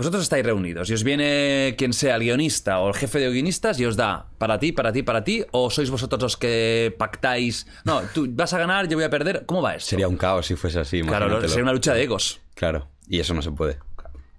vosotros 0.00 0.22
estáis 0.22 0.44
reunidos 0.44 0.88
y 0.90 0.94
os 0.94 1.04
viene 1.04 1.74
quien 1.78 1.92
sea 1.92 2.16
el 2.16 2.22
guionista 2.22 2.80
o 2.80 2.88
el 2.88 2.94
jefe 2.94 3.18
de 3.20 3.30
guionistas 3.30 3.78
y 3.78 3.84
os 3.84 3.96
da 3.96 4.26
para 4.38 4.58
ti, 4.58 4.72
para 4.72 4.92
ti, 4.92 5.02
para 5.02 5.22
ti, 5.22 5.44
o 5.52 5.70
sois 5.70 5.90
vosotros 5.90 6.20
los 6.22 6.36
que 6.36 6.94
pactáis. 6.98 7.66
No, 7.84 8.00
tú 8.14 8.26
vas 8.30 8.52
a 8.54 8.58
ganar, 8.58 8.88
yo 8.88 8.96
voy 8.96 9.04
a 9.04 9.10
perder. 9.10 9.44
¿Cómo 9.46 9.62
va 9.62 9.74
esto? 9.74 9.90
Sería 9.90 10.08
un 10.08 10.16
caos 10.16 10.46
si 10.46 10.56
fuese 10.56 10.80
así. 10.80 11.02
Claro, 11.02 11.40
sería 11.48 11.62
una 11.62 11.72
lucha 11.72 11.94
de 11.94 12.02
egos. 12.02 12.40
Claro, 12.54 12.88
y 13.08 13.20
eso 13.20 13.34
no 13.34 13.42
se 13.42 13.50
puede. 13.52 13.78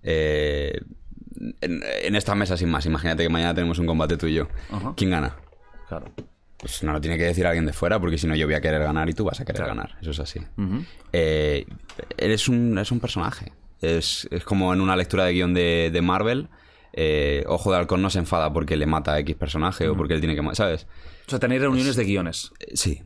Eh, 0.04 0.80
en, 1.62 1.82
en 2.04 2.15
esta 2.15 2.36
mesa 2.36 2.58
sin 2.58 2.69
más, 2.69 2.86
imagínate 2.86 3.24
que 3.24 3.30
mañana 3.30 3.54
tenemos 3.54 3.80
un 3.80 3.86
combate 3.86 4.17
tú 4.17 4.28
y 4.28 4.34
yo. 4.34 4.47
Ajá. 4.71 4.93
¿Quién 4.97 5.12
gana? 5.12 5.36
Claro. 5.88 6.12
Pues 6.58 6.84
no 6.84 6.93
lo 6.93 7.02
tiene 7.02 7.17
que 7.17 7.24
decir 7.24 7.47
alguien 7.47 7.65
de 7.65 7.74
fuera, 7.74 8.00
porque 8.00 8.17
si 8.19 8.28
no 8.28 8.36
yo 8.36 8.45
voy 8.45 8.54
a 8.56 8.62
querer 8.62 8.82
ganar 8.84 9.10
y 9.10 9.13
tú 9.13 9.24
vas 9.24 9.39
a 9.39 9.45
querer 9.45 9.63
Claro. 9.63 9.76
ganar. 9.76 9.97
Eso 10.02 10.12
es 10.12 10.19
así. 10.19 10.39
Eh, 11.12 11.65
eres, 12.17 12.47
un, 12.47 12.78
eres 12.78 12.91
un 12.91 13.00
personaje. 13.00 13.52
Es, 13.82 14.28
es 14.32 14.44
como 14.44 14.74
en 14.74 14.82
una 14.82 14.96
lectura 14.96 15.26
de 15.26 15.34
guion 15.34 15.54
de, 15.54 15.89
de 15.91 16.02
Marvel. 16.02 16.50
eh, 16.94 17.44
Ojo 17.48 17.72
de 17.72 17.78
Halcón 17.78 18.02
no 18.02 18.10
se 18.10 18.20
enfada 18.20 18.52
porque 18.54 18.78
le 18.78 18.86
mata 18.86 19.13
a 19.13 19.20
X 19.20 19.36
personaje 19.36 19.88
o 19.88 19.96
porque 19.96 20.13
él 20.13 20.22
tiene 20.22 20.36
que... 20.36 20.56
¿Sabes? 20.56 20.88
O 21.28 21.30
sea, 21.30 21.39
tenéis 21.39 21.62
reuniones 21.62 21.96
de 21.96 22.04
guiones. 22.06 22.52
Eh, 22.60 22.72
Sí. 22.76 23.02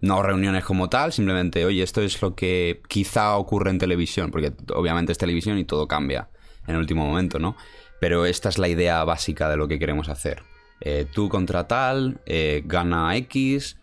No 0.00 0.22
reuniones 0.22 0.64
como 0.64 0.88
tal, 0.88 1.12
simplemente, 1.12 1.64
oye, 1.64 1.82
esto 1.82 2.00
es 2.02 2.22
lo 2.22 2.36
que 2.36 2.82
quizá 2.86 3.36
ocurre 3.36 3.70
en 3.70 3.78
televisión, 3.78 4.30
porque 4.30 4.52
obviamente 4.72 5.10
es 5.10 5.18
televisión 5.18 5.58
y 5.58 5.64
todo 5.64 5.88
cambia 5.88 6.28
en 6.68 6.74
el 6.76 6.80
último 6.80 7.04
momento, 7.04 7.40
¿no? 7.40 7.56
Pero 8.00 8.24
esta 8.24 8.48
es 8.48 8.58
la 8.58 8.68
idea 8.68 9.02
básica 9.02 9.48
de 9.48 9.56
lo 9.56 9.66
que 9.66 9.80
queremos 9.80 10.08
hacer. 10.08 10.44
Eh, 10.80 11.04
tú 11.12 11.28
contra 11.28 11.66
tal, 11.66 12.20
gana 12.64 13.16
X, 13.16 13.76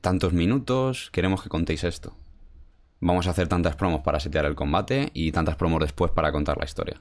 tantos 0.00 0.32
minutos, 0.32 1.10
queremos 1.12 1.40
que 1.40 1.48
contéis 1.48 1.84
esto. 1.84 2.16
Vamos 3.00 3.26
a 3.26 3.30
hacer 3.30 3.48
tantas 3.48 3.76
promos 3.76 4.02
para 4.02 4.20
setear 4.20 4.44
el 4.44 4.54
combate 4.54 5.10
y 5.14 5.32
tantas 5.32 5.56
promos 5.56 5.80
después 5.80 6.10
para 6.12 6.32
contar 6.32 6.58
la 6.58 6.64
historia. 6.66 7.00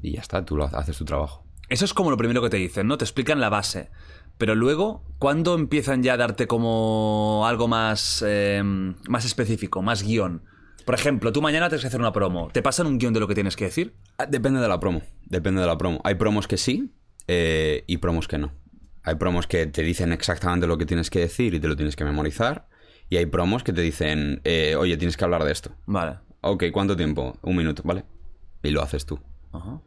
Y 0.00 0.12
ya 0.12 0.20
está, 0.20 0.44
tú 0.44 0.56
lo 0.56 0.64
haces- 0.66 0.96
tu 0.98 1.04
trabajo. 1.04 1.44
Eso 1.68 1.84
es 1.84 1.94
como 1.94 2.10
lo 2.10 2.16
primero 2.16 2.42
que 2.42 2.50
te 2.50 2.58
dicen, 2.58 2.86
¿no? 2.86 2.98
Te 2.98 3.04
explican 3.04 3.40
la 3.40 3.48
base. 3.48 3.90
Pero 4.36 4.54
luego, 4.54 5.02
¿cuándo 5.18 5.54
empiezan 5.54 6.02
ya 6.02 6.14
a 6.14 6.16
darte 6.16 6.46
como 6.46 7.44
algo 7.46 7.68
más, 7.68 8.22
eh, 8.26 8.62
más 9.08 9.24
específico, 9.24 9.80
más 9.82 10.02
guion? 10.02 10.42
Por 10.84 10.94
ejemplo, 10.94 11.32
tú 11.32 11.40
mañana 11.40 11.68
tienes 11.68 11.82
que 11.82 11.88
hacer 11.88 12.00
una 12.00 12.12
promo. 12.12 12.48
¿Te 12.52 12.60
pasan 12.60 12.86
un 12.86 12.98
guion 12.98 13.14
de 13.14 13.20
lo 13.20 13.26
que 13.28 13.34
tienes 13.34 13.56
que 13.56 13.64
decir? 13.64 13.94
Ah, 14.18 14.26
Depende 14.26 14.60
de 14.60 14.68
la 14.68 14.78
promo. 14.78 15.02
Depende 15.24 15.60
de 15.62 15.66
la 15.66 15.78
promo. 15.78 16.00
Hay 16.04 16.16
promos 16.16 16.46
que 16.46 16.58
sí 16.58 16.92
eh, 17.26 17.84
y 17.86 17.96
promos 17.98 18.28
que 18.28 18.36
no. 18.38 18.52
Hay 19.02 19.14
promos 19.14 19.46
que 19.46 19.66
te 19.66 19.82
dicen 19.82 20.12
exactamente 20.12 20.66
lo 20.66 20.76
que 20.76 20.84
tienes 20.86 21.08
que 21.10 21.20
decir 21.20 21.54
y 21.54 21.60
te 21.60 21.68
lo 21.68 21.76
tienes 21.76 21.96
que 21.96 22.04
memorizar. 22.04 22.68
Y 23.10 23.16
hay 23.16 23.26
promos 23.26 23.62
que 23.62 23.72
te 23.72 23.80
dicen, 23.82 24.40
eh, 24.44 24.76
oye, 24.76 24.96
tienes 24.96 25.16
que 25.16 25.24
hablar 25.24 25.44
de 25.44 25.52
esto. 25.52 25.72
Vale. 25.86 26.18
Ok, 26.40 26.64
¿cuánto 26.72 26.96
tiempo? 26.96 27.36
Un 27.42 27.56
minuto, 27.56 27.82
¿vale? 27.84 28.04
Y 28.62 28.70
lo 28.70 28.82
haces 28.82 29.06
tú. 29.06 29.20
Ajá. 29.52 29.80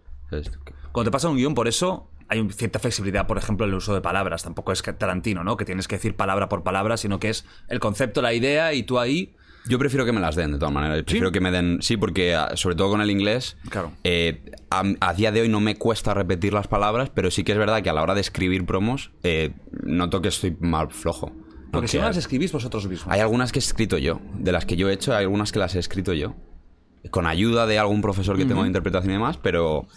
Cuando 0.92 1.10
te 1.10 1.12
pasa 1.12 1.30
un 1.30 1.38
guion, 1.38 1.54
por 1.54 1.68
eso 1.68 2.10
hay 2.30 2.48
cierta 2.52 2.80
flexibilidad, 2.80 3.28
por 3.28 3.38
ejemplo, 3.38 3.66
en 3.66 3.72
el 3.72 3.78
uso 3.78 3.94
de 3.94 4.02
palabras. 4.02 4.44
Tampoco 4.44 4.72
es 4.72 4.84
Tarantino, 4.84 5.44
¿no? 5.44 5.58
Que 5.58 5.66
tienes 5.66 5.88
que 5.88 5.96
decir 5.96 6.16
palabra 6.16 6.50
por 6.50 6.64
palabra, 6.64 6.98
sino 6.98 7.20
que 7.20 7.30
es 7.30 7.46
el 7.70 7.80
concepto, 7.80 8.22
la 8.22 8.34
idea 8.34 8.74
y 8.74 8.84
tú 8.84 9.00
ahí... 9.00 9.36
Yo 9.70 9.78
prefiero 9.80 10.06
que 10.06 10.14
me 10.14 10.22
las 10.22 10.36
den, 10.36 10.54
de 10.54 10.60
todas 10.60 10.74
maneras. 10.74 11.04
Prefiero 11.04 11.32
que 11.32 11.42
me 11.42 11.52
den. 11.52 11.80
Sí, 11.82 11.98
porque 11.98 12.36
ah, 12.36 12.52
sobre 12.56 12.76
todo 12.76 12.90
con 12.90 13.02
el 13.02 13.10
inglés. 13.12 13.58
Claro. 13.70 13.92
eh, 14.06 14.52
a, 14.70 14.84
a 15.02 15.14
día 15.14 15.34
de 15.34 15.42
hoy 15.42 15.50
no 15.50 15.60
me 15.60 15.76
cuesta 15.76 16.14
repetir 16.14 16.54
las 16.54 16.68
palabras, 16.68 17.10
pero 17.14 17.32
sí 17.32 17.44
que 17.44 17.52
es 17.52 17.58
verdad 17.58 17.82
que 17.84 17.90
a 17.90 17.94
la 17.94 18.02
hora 18.02 18.16
de 18.16 18.22
escribir 18.22 18.66
promos, 18.66 19.12
eh, 19.24 19.54
noto 19.84 20.22
que 20.22 20.30
estoy 20.30 20.56
mal 20.60 20.90
flojo. 20.92 21.34
Porque 21.72 21.88
si 21.88 21.98
no 21.98 22.04
las 22.06 22.18
escribís 22.18 22.52
vosotros 22.52 22.88
mismos. 22.88 23.14
Hay 23.14 23.20
algunas 23.20 23.52
que 23.52 23.60
he 23.60 23.62
escrito 23.62 23.98
yo. 23.98 24.20
De 24.36 24.52
las 24.52 24.66
que 24.66 24.76
yo 24.78 24.90
he 24.90 24.94
hecho, 24.94 25.16
hay 25.16 25.24
algunas 25.24 25.52
que 25.52 25.60
las 25.60 25.76
he 25.76 25.80
escrito 25.80 26.14
yo. 26.14 26.36
Con 27.12 27.26
ayuda 27.26 27.66
de 27.68 27.80
algún 27.80 28.02
profesor 28.02 28.38
que 28.38 28.46
tengo 28.46 28.62
de 28.64 28.68
interpretación 28.68 29.12
y 29.12 29.14
demás, 29.14 29.38
pero. 29.38 29.88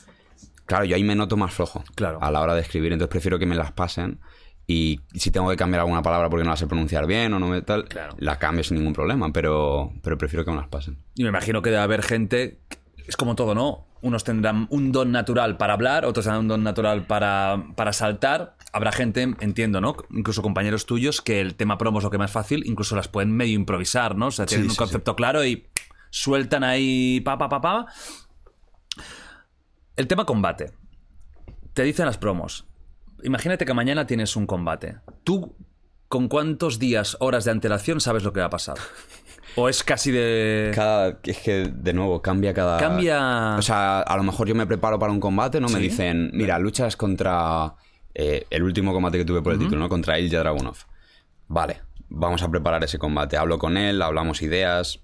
Claro, 0.67 0.85
yo 0.85 0.95
ahí 0.95 1.03
me 1.03 1.17
noto 1.17 1.37
más 1.37 1.53
flojo. 1.53 1.83
Claro. 1.97 2.19
A 2.23 2.31
la 2.31 2.41
hora 2.41 2.55
de 2.55 2.61
escribir, 2.61 2.93
entonces 2.93 3.11
prefiero 3.11 3.39
que 3.39 3.47
me 3.47 3.57
las 3.57 3.73
pasen. 3.73 4.21
Y 4.67 5.01
si 5.15 5.33
tengo 5.33 5.51
que 5.51 5.57
cambiar 5.57 5.81
alguna 5.81 6.01
palabra 6.01 6.31
porque 6.31 6.45
no 6.45 6.51
la 6.51 6.57
sé 6.57 6.69
pronunciar 6.69 7.05
bien 7.09 7.35
o 7.35 7.41
no 7.41 7.49
me 7.49 7.61
tal, 7.63 7.87
Claro. 7.89 8.15
la 8.21 8.39
cambio 8.39 8.63
sin 8.63 8.77
ningún 8.77 8.93
problema, 8.93 9.33
pero, 9.33 9.93
pero 10.01 10.17
prefiero 10.17 10.45
que 10.45 10.53
me 10.53 10.59
las 10.59 10.69
pasen. 10.69 10.99
Y 11.17 11.25
me 11.25 11.31
imagino 11.31 11.61
que 11.61 11.71
debe 11.71 11.83
haber 11.83 12.03
gente. 12.03 12.61
Es 13.05 13.17
como 13.17 13.35
todo, 13.35 13.53
¿no? 13.57 13.87
Unos 14.01 14.23
tendrán 14.23 14.69
un 14.71 14.93
don 14.93 15.11
natural 15.11 15.57
para 15.57 15.73
hablar, 15.73 16.05
otros 16.05 16.25
tendrán 16.25 16.43
un 16.43 16.49
don 16.49 16.63
natural 16.63 17.05
para, 17.05 17.65
para 17.75 17.93
saltar. 17.93 18.55
Habrá 18.73 18.93
gente, 18.93 19.23
entiendo, 19.41 19.81
¿no? 19.81 19.97
Incluso 20.11 20.43
compañeros 20.43 20.87
tuyos 20.87 21.21
que 21.21 21.41
el 21.41 21.55
tema 21.57 21.77
promo 21.79 21.99
es 21.99 22.05
lo 22.05 22.11
que 22.11 22.19
más 22.19 22.31
fácil, 22.31 22.63
incluso 22.67 22.95
las 22.97 23.09
pueden 23.09 23.33
medio 23.33 23.55
improvisar, 23.55 24.15
¿no? 24.17 24.27
O 24.29 24.31
sea, 24.31 24.47
tienen 24.47 24.67
Sí, 24.67 24.69
un 24.69 24.73
sí, 24.75 24.79
concepto 24.79 25.17
claro 25.17 25.45
y 25.45 25.67
sueltan 26.11 26.63
ahí 26.65 27.21
pa, 27.21 27.37
pa, 27.39 27.49
pa, 27.49 27.61
pa. 27.61 27.87
El 29.97 30.07
tema 30.07 30.25
combate. 30.25 30.73
Te 31.75 31.83
dicen 31.83 32.07
las 32.07 32.19
promos. 32.19 32.67
Imagínate 33.23 33.65
que 33.65 33.75
mañana 33.75 34.07
tienes 34.07 34.35
un 34.37 34.47
combate. 34.47 34.97
¿Tú 35.25 35.55
con 36.09 36.29
cuántos 36.29 36.79
días, 36.79 37.17
horas 37.21 37.45
de 37.45 37.53
antelación 37.53 38.01
sabes 38.01 38.25
lo 38.25 38.33
que 38.33 38.41
va 38.41 38.47
a 38.47 38.51
pasar? 38.51 38.77
¿O 39.57 39.69
es 39.69 39.83
casi 39.85 40.11
de...? 40.11 40.73
Cada, 40.75 41.19
es 41.25 41.39
que, 41.39 41.71
de 41.73 41.93
nuevo, 41.93 42.23
cambia 42.23 42.55
cada... 42.55 42.79
Cambia- 42.79 43.57
O 43.59 43.63
sea, 43.63 44.01
a 44.01 44.17
lo 44.17 44.23
mejor 44.23 44.49
yo 44.49 44.55
me 44.55 44.67
preparo 44.67 44.99
para 44.99 45.13
un 45.13 45.21
combate, 45.21 45.61
¿no? 45.61 45.69
Me 45.69 45.79
dicen, 45.81 46.31
mira, 46.33 46.59
luchas 46.59 46.97
contra... 46.97 47.75
eh, 48.15 48.47
el 48.51 48.63
último 48.63 48.93
combate 48.93 49.19
que 49.19 49.25
tuve 49.25 49.43
por 49.43 49.53
el 49.53 49.59
título, 49.59 49.81
¿no? 49.81 49.89
Contra 49.89 50.19
Ilya 50.19 50.41
Dragunov. 50.41 50.77
Vale, 51.49 51.81
vamos 52.09 52.43
a 52.43 52.51
preparar 52.51 52.83
ese 52.85 52.99
combate. 52.99 53.37
Hablo 53.37 53.59
con 53.59 53.77
él, 53.77 54.03
hablamos 54.03 54.43
ideas. 54.43 55.01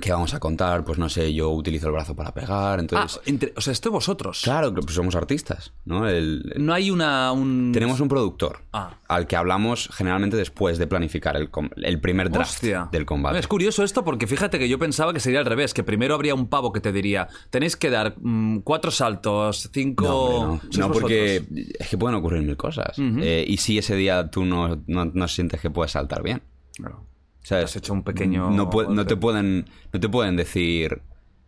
¿Qué 0.00 0.10
vamos 0.10 0.34
a 0.34 0.40
contar? 0.40 0.84
Pues 0.84 0.98
no 0.98 1.08
sé, 1.08 1.32
yo 1.32 1.50
utilizo 1.50 1.86
el 1.86 1.92
brazo 1.92 2.16
para 2.16 2.34
pegar, 2.34 2.78
Ah, 2.78 2.80
entonces... 2.80 3.20
entre- 3.26 3.52
o 3.56 3.60
sea, 3.60 3.72
esto 3.72 3.90
vosotros. 3.92 4.40
Claro, 4.42 4.74
que 4.74 4.80
pues 4.82 4.94
somos 4.94 5.14
artistas, 5.14 5.72
¿no? 5.84 6.08
El- 6.08 6.50
el- 6.54 6.66
No 6.66 6.74
hay 6.74 6.90
una... 6.90 7.30
Un... 7.32 7.70
tenemos 7.72 8.00
un 8.00 8.08
productor 8.08 8.62
Ah. 8.72 8.98
al 9.08 9.26
que 9.28 9.36
hablamos 9.36 9.88
generalmente 9.94 10.36
después 10.36 10.78
de 10.78 10.86
planificar 10.88 11.36
el, 11.36 11.48
el 11.76 12.00
primer 12.00 12.30
draft 12.30 12.54
Hostia. 12.54 12.88
del 12.90 13.06
combate. 13.06 13.38
Es 13.38 13.46
curioso 13.46 13.84
esto 13.84 14.04
porque 14.04 14.26
fíjate 14.26 14.58
que 14.58 14.68
yo 14.68 14.78
pensaba 14.80 15.12
que 15.12 15.20
sería 15.20 15.38
al 15.38 15.46
revés, 15.46 15.72
que 15.74 15.84
primero 15.84 16.14
habría 16.16 16.34
un 16.34 16.48
pavo 16.48 16.72
que 16.72 16.80
te 16.80 16.90
diría, 16.92 17.28
tenéis 17.50 17.76
que 17.76 17.88
dar 17.90 18.14
mm, 18.20 18.58
cuatro 18.64 18.90
saltos, 18.90 19.70
cinco... 19.72 20.04
No, 20.04 20.16
hombre, 20.54 20.68
no. 20.76 20.88
No, 20.88 20.92
porque 20.92 21.44
es 21.78 21.88
que 21.88 21.96
pueden 21.98 22.16
ocurrir 22.16 22.42
mil 22.42 22.56
cosas. 22.56 22.96
Eh, 22.98 23.44
y 23.46 23.58
si 23.58 23.78
ese 23.78 23.94
día 23.94 24.28
tú 24.30 24.44
no, 24.44 24.82
no, 24.88 25.04
no 25.04 25.28
sientes 25.28 25.60
que 25.60 25.70
puedes 25.70 25.92
saltar 25.92 26.22
bien. 26.22 26.42
Claro. 26.76 27.06
¿Sabes? 27.44 27.66
Has 27.66 27.76
hecho 27.76 27.92
un 27.92 28.02
pequeño 28.02 28.50
No, 28.50 28.68
te 29.06 29.16
pueden, 29.16 29.66
no 29.92 30.00
te 30.00 30.08
pueden 30.08 30.34
decir... 30.34 31.02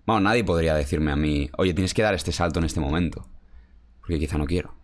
Bueno, 0.06 0.20
nadie 0.20 0.44
podría 0.44 0.74
decirme 0.74 1.10
a 1.10 1.16
mí, 1.16 1.50
oye, 1.56 1.74
tienes 1.74 1.92
que 1.92 2.02
dar 2.02 2.14
este 2.14 2.30
salto 2.30 2.60
en 2.60 2.66
este 2.66 2.78
momento. 2.78 3.26
Porque 4.00 4.20
quizá 4.20 4.38
no 4.38 4.46
quiero. 4.46 4.74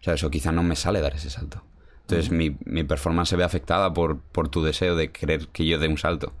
¿Sabes? 0.00 0.24
O 0.24 0.30
quizá 0.30 0.52
no 0.52 0.62
me 0.62 0.74
sale 0.74 1.02
dar 1.02 1.14
ese 1.14 1.28
salto. 1.28 1.62
Entonces 2.02 2.30
mi, 2.30 2.56
mi 2.64 2.84
performance 2.84 3.28
se 3.28 3.36
ve 3.36 3.44
afectada 3.44 3.92
por, 3.92 4.20
por 4.20 4.48
tu 4.48 4.62
deseo 4.62 4.96
de 4.96 5.12
querer 5.12 5.48
que 5.48 5.66
yo 5.66 5.78
dé 5.78 5.88
un 5.88 5.98
salto. 5.98 6.32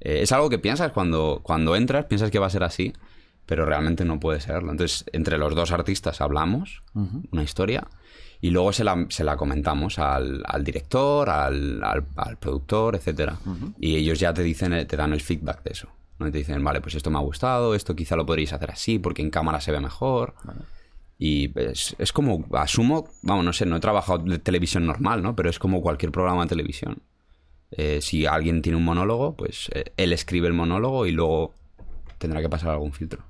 Eh, 0.00 0.20
es 0.22 0.32
algo 0.32 0.48
que 0.48 0.58
piensas 0.58 0.92
cuando, 0.92 1.40
cuando 1.42 1.76
entras, 1.76 2.06
piensas 2.06 2.30
que 2.30 2.38
va 2.38 2.46
a 2.46 2.50
ser 2.50 2.62
así, 2.62 2.94
pero 3.44 3.66
realmente 3.66 4.06
no 4.06 4.18
puede 4.18 4.40
serlo. 4.40 4.70
Entonces, 4.70 5.04
entre 5.12 5.36
los 5.36 5.54
dos 5.54 5.72
artistas 5.72 6.22
hablamos 6.22 6.82
una 7.30 7.42
historia 7.42 7.88
y 8.42 8.50
luego 8.50 8.72
se 8.74 8.84
la, 8.84 9.06
se 9.08 9.24
la 9.24 9.36
comentamos 9.38 9.98
al, 9.98 10.42
al 10.44 10.62
director, 10.64 11.30
al, 11.30 11.82
al- 11.82 12.04
al 12.16 12.36
productor, 12.36 12.96
etcétera. 12.96 13.38
Y 13.78 13.96
ellos 13.96 14.18
ya 14.20 14.34
te 14.34 14.42
dicen, 14.42 14.72
eh, 14.74 14.84
te 14.84 14.96
dan 14.98 15.12
el 15.14 15.20
feedback 15.22 15.62
de 15.62 15.70
eso. 15.72 15.88
¿no? 16.18 16.28
Y 16.28 16.32
te 16.32 16.38
dicen, 16.38 16.62
vale, 16.62 16.80
pues 16.80 16.94
esto 16.96 17.08
me 17.10 17.18
ha 17.18 17.22
gustado, 17.22 17.74
esto 17.74 17.94
quizá 17.96 18.16
lo 18.16 18.26
podríais 18.26 18.52
hacer 18.52 18.70
así 18.70 18.98
porque 18.98 19.22
en 19.22 19.30
cámara 19.30 19.60
se 19.60 19.70
ve 19.72 19.80
mejor. 19.80 20.34
Y 21.18 21.56
es, 21.58 21.94
es 21.98 22.12
como, 22.12 22.44
asumo, 22.52 23.08
vamos, 23.22 23.44
no 23.44 23.52
sé, 23.52 23.64
no 23.64 23.76
he 23.76 23.80
trabajado 23.80 24.18
de 24.18 24.38
televisión 24.40 24.86
normal, 24.86 25.22
¿no? 25.22 25.36
Pero 25.36 25.48
es 25.48 25.58
como 25.60 25.80
cualquier 25.80 26.10
programa 26.10 26.42
de 26.42 26.48
televisión. 26.48 26.98
Eh, 27.70 28.00
si 28.02 28.26
alguien 28.26 28.60
tiene 28.60 28.76
un 28.76 28.84
monólogo, 28.84 29.34
pues 29.36 29.70
eh, 29.72 29.92
él 29.96 30.12
escribe 30.12 30.48
el 30.48 30.52
monólogo 30.52 31.06
y 31.06 31.12
luego 31.12 31.54
tendrá 32.18 32.40
que 32.42 32.48
pasar 32.48 32.70
algún 32.70 32.92
filtro. 32.92 33.22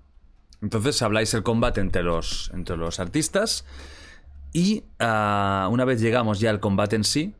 Entonces 0.62 1.02
habláis 1.02 1.34
el 1.34 1.42
combate 1.42 1.80
entre 1.82 2.02
los, 2.02 2.50
entre 2.54 2.76
los 2.78 2.98
artistas 2.98 3.64
y 4.52 4.84
ah, 4.98 5.68
una 5.70 5.84
vez 5.84 6.00
llegamos 6.00 6.40
ya 6.40 6.50
al 6.50 6.60
combate 6.60 6.96
en 6.96 7.04
sí, 7.04 7.34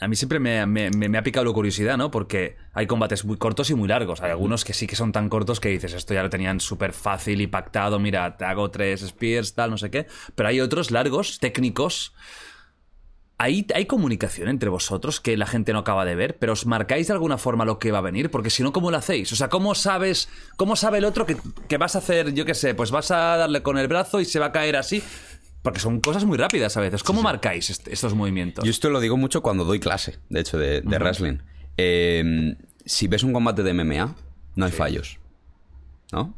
a 0.00 0.08
mí 0.08 0.16
siempre 0.16 0.40
me, 0.40 0.66
me- 0.66 0.90
me- 0.90 1.08
me 1.08 1.18
ha 1.18 1.22
picado 1.22 1.46
la 1.46 1.52
curiosidad, 1.52 1.96
¿no? 1.96 2.10
Porque 2.10 2.56
hay 2.72 2.88
combates 2.88 3.24
muy 3.24 3.36
cortos 3.36 3.70
y 3.70 3.76
muy 3.76 3.86
largos. 3.88 4.20
Hay 4.20 4.32
algunos 4.32 4.64
que 4.64 4.72
sí 4.74 4.88
que 4.88 4.96
son 4.96 5.12
tan 5.12 5.28
cortos 5.28 5.60
que 5.60 5.68
dices, 5.68 5.92
esto 5.92 6.12
ya 6.12 6.24
lo 6.24 6.30
tenían 6.30 6.58
súper 6.58 6.92
fácil 6.92 7.40
y 7.40 7.46
pactado, 7.46 8.00
mira, 8.00 8.36
te 8.36 8.44
hago 8.44 8.68
tres 8.72 9.02
spears, 9.02 9.54
tal, 9.54 9.70
no 9.70 9.78
sé 9.78 9.90
qué. 9.92 10.08
Pero 10.34 10.48
hay 10.48 10.60
otros 10.60 10.90
largos, 10.90 11.38
técnicos. 11.38 12.14
¿Hay, 13.38 13.66
¿Hay 13.74 13.86
comunicación 13.86 14.48
entre 14.48 14.68
vosotros 14.68 15.20
que 15.20 15.36
la 15.36 15.46
gente 15.46 15.72
no 15.72 15.80
acaba 15.80 16.04
de 16.04 16.14
ver? 16.14 16.38
¿Pero 16.38 16.52
os 16.52 16.64
marcáis 16.64 17.08
de 17.08 17.14
alguna 17.14 17.38
forma 17.38 17.64
lo 17.64 17.80
que 17.80 17.90
va 17.90 17.98
a 17.98 18.02
venir? 18.02 18.30
Porque 18.30 18.50
si 18.50 18.62
no, 18.62 18.72
¿cómo 18.72 18.92
lo 18.92 18.96
hacéis? 18.98 19.32
O 19.32 19.36
sea, 19.36 19.48
¿cómo 19.48 19.74
sabes, 19.74 20.28
cómo 20.56 20.76
sabe 20.76 20.98
el 20.98 21.04
otro 21.04 21.26
que, 21.26 21.36
que 21.68 21.76
vas 21.76 21.96
a 21.96 21.98
hacer, 21.98 22.34
yo 22.34 22.44
qué 22.44 22.54
sé, 22.54 22.74
pues 22.76 22.92
vas 22.92 23.10
a 23.10 23.36
darle 23.36 23.62
con 23.64 23.78
el 23.78 23.88
brazo 23.88 24.20
y 24.20 24.26
se 24.26 24.38
va 24.38 24.46
a 24.46 24.52
caer 24.52 24.76
así? 24.76 25.02
Porque 25.62 25.78
son 25.80 26.00
cosas 26.00 26.24
muy 26.24 26.36
rápidas 26.38 26.76
a 26.76 26.80
veces. 26.80 27.02
¿Cómo 27.02 27.22
marcáis 27.22 27.70
est- 27.70 27.86
estos 27.88 28.14
movimientos? 28.14 28.64
Yo 28.64 28.70
esto 28.70 28.90
lo 28.90 28.98
digo 29.00 29.16
mucho 29.16 29.42
cuando 29.42 29.64
doy 29.64 29.78
clase, 29.80 30.18
de 30.28 30.40
hecho, 30.40 30.58
de, 30.58 30.80
de 30.80 30.98
wrestling. 30.98 31.38
Eh, 31.76 32.56
si 32.84 33.06
ves 33.08 33.22
un 33.22 33.32
combate 33.32 33.62
de 33.62 33.72
MMA, 33.72 34.14
no 34.56 34.64
hay 34.64 34.72
fallos. 34.72 35.18
¿No? 36.12 36.34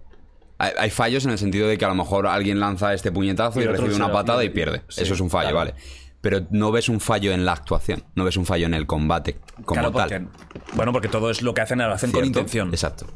Hay, 0.59 0.72
hay 0.79 0.91
fallos 0.91 1.25
en 1.25 1.31
el 1.33 1.39
sentido 1.39 1.66
de 1.68 1.79
que 1.79 1.85
a 1.85 1.89
lo 1.89 1.95
mejor 1.95 2.27
alguien 2.27 2.61
lanza 2.61 2.93
este 2.95 3.11
puñetazo 3.11 3.61
Y 3.61 3.66
recibe 3.66 3.95
una 3.95 4.12
patada 4.12 4.45
y 4.45 4.49
y- 4.49 4.51
pierde. 4.51 4.83
sí, 4.89 5.03
Eso 5.03 5.14
es 5.14 5.20
un 5.20 5.31
fallo, 5.31 5.51
claro. 5.51 5.70
vale. 5.72 5.75
Pero 6.20 6.47
no 6.51 6.70
ves 6.72 6.89
un 6.89 7.01
fallo 7.01 7.33
en 7.33 7.45
la 7.45 7.53
actuación, 7.53 8.05
no 8.14 8.25
ves 8.25 8.37
un 8.37 8.47
fallo 8.47 8.66
en 8.66 8.72
el 8.75 8.87
combate 8.87 9.39
como 9.64 9.81
Claro, 9.81 9.91
tal. 9.93 10.09
porque- 10.29 10.75
bueno, 10.75 10.93
porque 10.93 11.09
todo 11.09 11.29
es 11.31 11.43
lo 11.43 11.53
que 11.55 11.61
hacen, 11.62 11.79
lo 11.79 11.93
hacen 11.93 12.12
con 12.12 12.25
intención. 12.25 12.68
Exacto. 12.68 13.07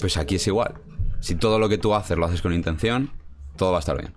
Pues 0.00 0.16
aquí 0.16 0.36
es 0.36 0.46
igual. 0.46 0.74
Si 1.20 1.34
todo 1.36 1.58
lo 1.58 1.68
que 1.68 1.78
tú 1.78 1.94
haces 1.94 2.16
lo 2.16 2.26
haces 2.26 2.42
con 2.42 2.52
intención, 2.52 3.10
todo 3.56 3.70
va 3.72 3.78
a 3.78 3.80
estar 3.80 3.96
bien. 3.98 4.14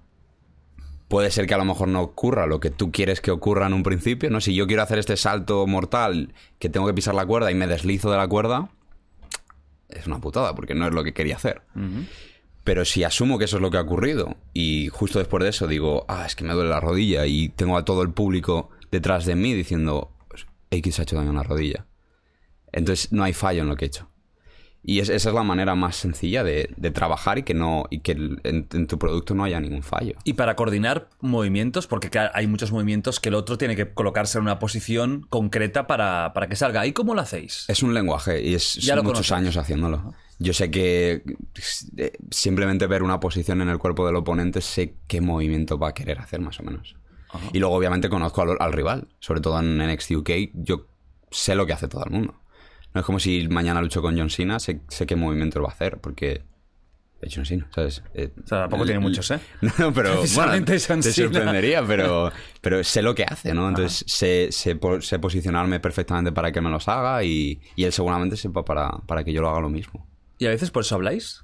Puede 1.08 1.30
ser 1.30 1.46
que 1.46 1.54
a 1.54 1.58
lo 1.58 1.66
mejor 1.66 1.88
no 1.88 2.02
ocurra 2.02 2.48
lo 2.48 2.60
que 2.60 2.72
tú 2.72 2.92
quieres 2.92 3.22
que 3.22 3.32
ocurra 3.32 3.68
en 3.68 3.74
un 3.74 3.84
principio, 3.84 4.30
¿no? 4.30 4.42
Si 4.42 4.56
yo 4.56 4.66
quiero 4.66 4.82
hacer 4.82 4.98
este 4.98 5.18
salto 5.18 5.68
mortal 5.68 6.34
que 6.58 6.70
tengo 6.70 6.88
que 6.88 6.94
pisar 6.94 7.14
la 7.14 7.26
cuerda 7.26 7.52
y 7.52 7.56
me 7.56 7.68
deslizo 7.68 8.10
de 8.10 8.18
la 8.18 8.28
cuerda, 8.28 8.70
es 9.90 10.08
una 10.08 10.20
putada, 10.20 10.56
porque 10.56 10.74
no 10.74 10.88
es 10.88 10.94
lo 10.94 11.04
que 11.04 11.14
quería 11.14 11.36
hacer. 11.36 11.62
Pero 12.64 12.84
si 12.86 13.04
asumo 13.04 13.38
que 13.38 13.46
eso 13.46 13.58
es 13.58 13.62
lo 13.62 13.70
que 13.70 13.78
ha 13.78 13.82
ocurrido 13.82 14.38
y 14.52 14.88
justo 14.88 15.20
después 15.20 15.44
de 15.44 15.50
eso 15.50 15.68
digo, 15.68 16.06
ah, 16.08 16.26
es 16.26 16.36
que 16.36 16.44
me 16.44 16.54
duele 16.54 16.72
la 16.72 16.80
rodilla 16.80 17.28
y 17.28 17.50
tengo 17.50 17.78
a 17.78 17.86
todo 17.86 18.02
el 18.02 18.12
público 18.12 18.72
detrás 18.92 19.26
de 19.26 19.36
mí 19.36 19.54
diciendo, 19.54 20.12
X 20.72 21.00
ha 21.00 21.04
hecho 21.04 21.16
daño 21.16 21.30
en 21.30 21.36
la 21.36 21.44
rodilla. 21.44 21.86
Entonces 22.72 23.12
no 23.12 23.24
hay 23.24 23.34
fallo 23.34 23.62
en 23.62 23.70
lo 23.70 23.76
que 23.76 23.86
he 23.86 23.88
hecho. 23.88 24.10
Y 24.88 25.00
es- 25.00 25.10
esa 25.10 25.30
es 25.30 25.36
la 25.36 25.44
manera 25.44 25.74
más 25.76 25.96
sencilla 25.96 26.44
de, 26.44 26.70
de 26.78 26.92
trabajar 26.92 27.40
y 27.40 27.44
que 27.44 27.54
no 27.56 27.86
y 27.90 28.00
que 28.00 28.12
en, 28.12 28.40
en 28.72 28.88
tu 28.88 29.00
producto 29.00 29.34
no 29.34 29.44
haya 29.44 29.60
ningún 29.60 29.82
fallo. 29.84 30.14
Y 30.24 30.34
para 30.34 30.56
coordinar 30.56 31.10
movimientos, 31.22 31.88
porque 31.88 32.10
claro, 32.10 32.32
hay 32.36 32.46
muchos 32.48 32.72
movimientos 32.72 33.20
que 33.20 33.30
el 33.30 33.36
otro 33.36 33.58
tiene 33.58 33.76
que 33.76 33.94
colocarse 33.94 34.38
en 34.38 34.44
una 34.44 34.60
posición 34.60 35.26
concreta 35.30 35.88
para, 35.88 36.34
para 36.34 36.48
que 36.48 36.56
salga. 36.56 36.86
¿Y 36.86 36.94
cómo 36.94 37.16
lo 37.16 37.22
hacéis? 37.22 37.66
Es 37.68 37.82
un 37.84 37.94
lenguaje 37.94 38.42
y 38.44 38.54
es 38.54 38.76
Ya 38.76 38.96
son 38.96 39.04
muchos 39.06 39.28
conoces. 39.28 39.32
años 39.32 39.58
haciéndolo. 39.58 40.14
Yo 40.38 40.54
sé 40.54 40.70
que 40.70 41.24
eh, 41.98 42.12
simplemente 42.30 42.88
ver 42.88 43.04
una 43.04 43.20
posición 43.20 43.62
en 43.62 43.70
el 43.70 43.78
cuerpo 43.78 44.06
del 44.06 44.16
oponente 44.18 44.62
sé 44.62 44.96
qué 45.08 45.22
movimiento 45.22 45.78
va 45.80 45.90
a 45.90 45.94
querer 45.94 46.20
hacer 46.20 46.42
más 46.42 46.60
o 46.60 46.64
menos. 46.64 46.96
Y 47.54 47.60
luego 47.60 47.76
obviamente 47.76 48.08
conozco 48.10 48.42
al, 48.44 48.56
al 48.60 48.72
rival, 48.72 49.08
sobre 49.20 49.42
todo 49.42 49.60
en 49.60 49.78
NXT 49.78 50.12
UK, 50.12 50.30
yo 50.54 50.86
sé 51.32 51.56
lo 51.56 51.66
que 51.66 51.74
hace 51.74 51.88
todo 51.88 52.06
el 52.06 52.12
mundo. 52.12 52.36
No 52.96 53.02
es 53.02 53.06
como 53.06 53.20
si 53.20 53.48
mañana 53.50 53.82
lucho 53.82 54.02
con 54.02 54.18
John 54.18 54.30
Cena, 54.32 54.58
sé, 54.60 54.80
sé 54.88 55.06
qué 55.06 55.16
movimiento 55.16 55.62
va 55.62 55.70
a 55.70 55.74
hacer, 55.74 56.00
porque 56.00 56.42
es 57.22 57.34
John 57.36 57.46
Cena, 57.46 57.68
¿sabes? 57.76 58.02
Eh, 58.14 58.32
O 58.44 58.48
sea, 58.48 58.62
tampoco 58.62 58.86
tiene 58.86 59.00
muchos, 59.00 59.30
¿eh? 59.32 59.40
No, 59.78 59.94
pero 59.94 60.22
bueno, 60.36 60.66
te 60.66 60.80
sorprendería, 60.80 61.84
pero, 61.86 62.32
pero 62.62 62.84
sé 62.84 63.02
lo 63.02 63.14
que 63.14 63.24
hace, 63.26 63.54
¿no? 63.54 63.68
Entonces 63.70 64.04
sé, 64.08 64.48
sé, 64.52 64.80
sé 65.02 65.20
posicionarme 65.20 65.80
perfectamente 65.80 66.32
para 66.32 66.52
que 66.52 66.62
me 66.62 66.70
los 66.70 66.88
haga 66.88 67.24
y, 67.24 67.60
y 67.76 67.84
él 67.84 67.92
seguramente 67.92 68.38
sepa 68.38 68.64
para, 68.66 68.90
para 69.06 69.24
que 69.24 69.34
yo 69.34 69.42
lo 69.42 69.50
haga 69.50 69.60
lo 69.60 69.70
mismo. 69.70 70.08
¿Y 70.38 70.46
a 70.46 70.50
veces 70.50 70.72
por 70.72 70.82
eso 70.84 70.96
habláis? 70.96 71.44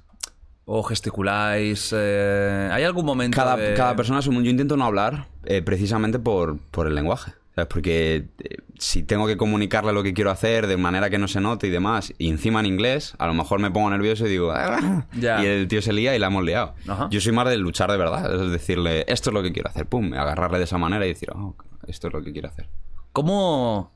¿O 0.64 0.82
gesticuláis? 0.84 1.92
eh, 1.94 2.70
¿Hay 2.72 2.84
algún 2.84 3.04
momento 3.04 3.36
Cada, 3.36 3.56
de- 3.56 3.74
cada 3.74 3.96
persona 3.96 4.20
es 4.20 4.26
un 4.26 4.34
mundo. 4.34 4.46
Yo 4.46 4.52
intento 4.52 4.76
no 4.76 4.84
hablar 4.84 5.26
eh, 5.44 5.60
precisamente 5.60 6.18
por, 6.18 6.58
por 6.70 6.86
el 6.86 6.94
lenguaje. 6.94 7.32
¿Sabes? 7.54 7.68
Porque 7.68 8.28
eh, 8.38 8.56
si 8.78 9.02
tengo 9.02 9.26
que 9.26 9.36
comunicarle 9.36 9.92
lo 9.92 10.02
que 10.02 10.12
quiero 10.14 10.30
hacer 10.30 10.66
de 10.66 10.76
manera 10.76 11.10
que 11.10 11.18
no 11.18 11.28
se 11.28 11.40
note 11.40 11.66
y 11.66 11.70
demás, 11.70 12.12
y 12.18 12.28
encima 12.30 12.60
en 12.60 12.66
inglés, 12.66 13.14
a 13.18 13.26
lo 13.26 13.34
mejor 13.34 13.60
me 13.60 13.70
pongo 13.70 13.90
nervioso 13.90 14.26
y 14.26 14.30
digo, 14.30 14.52
"Ah", 14.52 15.06
y 15.14 15.24
el 15.46 15.68
tío 15.68 15.82
se 15.82 15.92
lía 15.92 16.14
y 16.16 16.18
la 16.18 16.28
hemos 16.28 16.44
liado. 16.44 16.74
Ajá. 16.88 17.08
Yo 17.10 17.20
soy 17.20 17.32
más 17.32 17.48
de 17.48 17.56
luchar 17.58 17.90
de 17.90 17.96
verdad, 17.98 18.42
es 18.44 18.50
decirle, 18.50 19.04
esto 19.08 19.30
es 19.30 19.34
lo 19.34 19.42
que 19.42 19.52
quiero 19.52 19.68
hacer, 19.68 19.86
pum, 19.86 20.12
agarrarle 20.14 20.58
de 20.58 20.64
esa 20.64 20.78
manera 20.78 21.04
y 21.04 21.08
decir, 21.08 21.30
oh, 21.34 21.56
esto 21.86 22.08
es 22.08 22.12
lo 22.14 22.22
que 22.22 22.32
quiero 22.32 22.48
hacer. 22.48 22.68
¿Cómo, 23.12 23.92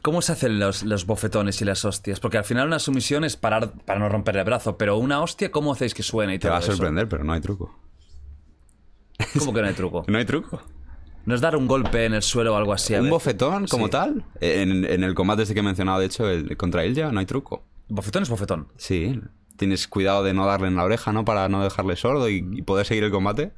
¿Cómo 0.00 0.22
se 0.22 0.32
hacen 0.32 0.58
los, 0.58 0.84
los 0.84 1.04
bofetones 1.04 1.60
y 1.60 1.66
las 1.66 1.84
hostias? 1.84 2.18
Porque 2.18 2.38
al 2.38 2.44
final 2.44 2.66
una 2.66 2.78
sumisión 2.78 3.24
es 3.24 3.36
parar 3.36 3.72
para 3.84 3.98
no 4.00 4.08
romper 4.08 4.38
el 4.38 4.44
brazo, 4.44 4.78
pero 4.78 4.96
una 4.96 5.20
hostia, 5.20 5.50
¿cómo 5.50 5.72
hacéis 5.72 5.92
que 5.92 6.02
suene 6.02 6.34
y 6.34 6.38
Te 6.38 6.42
todo 6.48 6.52
va 6.52 6.56
a 6.56 6.60
eso? 6.60 6.72
sorprender, 6.72 7.06
pero 7.08 7.24
no 7.24 7.34
hay 7.34 7.42
truco. 7.42 7.78
¿Cómo 9.38 9.52
que 9.52 9.60
no 9.62 9.68
hay 9.68 9.74
truco? 9.74 10.04
No 10.08 10.18
hay 10.18 10.24
truco. 10.24 10.62
¿No 11.26 11.34
es 11.34 11.40
dar 11.40 11.56
un 11.56 11.66
golpe 11.66 12.04
en 12.04 12.14
el 12.14 12.22
suelo 12.22 12.54
o 12.54 12.56
algo 12.56 12.72
así? 12.72 12.94
a 12.94 13.00
Un 13.00 13.10
bofetón 13.10 13.66
como 13.66 13.86
Sí. 13.86 13.90
tal. 13.92 14.24
En, 14.40 14.84
en 14.84 15.04
el 15.04 15.14
combate 15.14 15.42
este 15.42 15.54
que 15.54 15.60
he 15.60 15.62
mencionado, 15.62 16.00
de 16.00 16.06
hecho, 16.06 16.28
el 16.28 16.56
contra 16.56 16.84
él 16.84 16.94
ya 16.94 17.10
no 17.12 17.20
hay 17.20 17.26
truco. 17.26 17.64
Bofetón 17.88 18.22
es 18.24 18.28
bofetón. 18.30 18.68
Sí, 18.76 19.20
tienes 19.56 19.88
cuidado 19.88 20.22
de 20.22 20.34
no 20.34 20.46
darle 20.46 20.68
en 20.68 20.76
la 20.76 20.84
oreja, 20.84 21.12
¿no? 21.12 21.24
Para 21.24 21.48
no 21.48 21.62
dejarle 21.62 21.96
sordo 21.96 22.28
y, 22.28 22.46
y 22.52 22.62
poder 22.62 22.86
seguir 22.86 23.04
el 23.04 23.10
combate. 23.10 23.52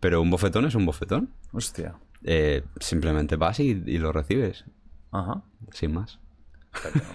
Pero 0.00 0.20
un 0.20 0.30
bofetón 0.30 0.66
es 0.66 0.74
un 0.74 0.84
bofetón. 0.84 1.30
Hostia. 1.52 1.94
Eh, 2.24 2.62
simplemente 2.80 3.36
vas 3.36 3.60
y, 3.60 3.82
y 3.86 3.98
lo 3.98 4.12
recibes, 4.12 4.64
Ajá. 5.12 5.42
sin 5.72 5.94
más. 5.94 6.18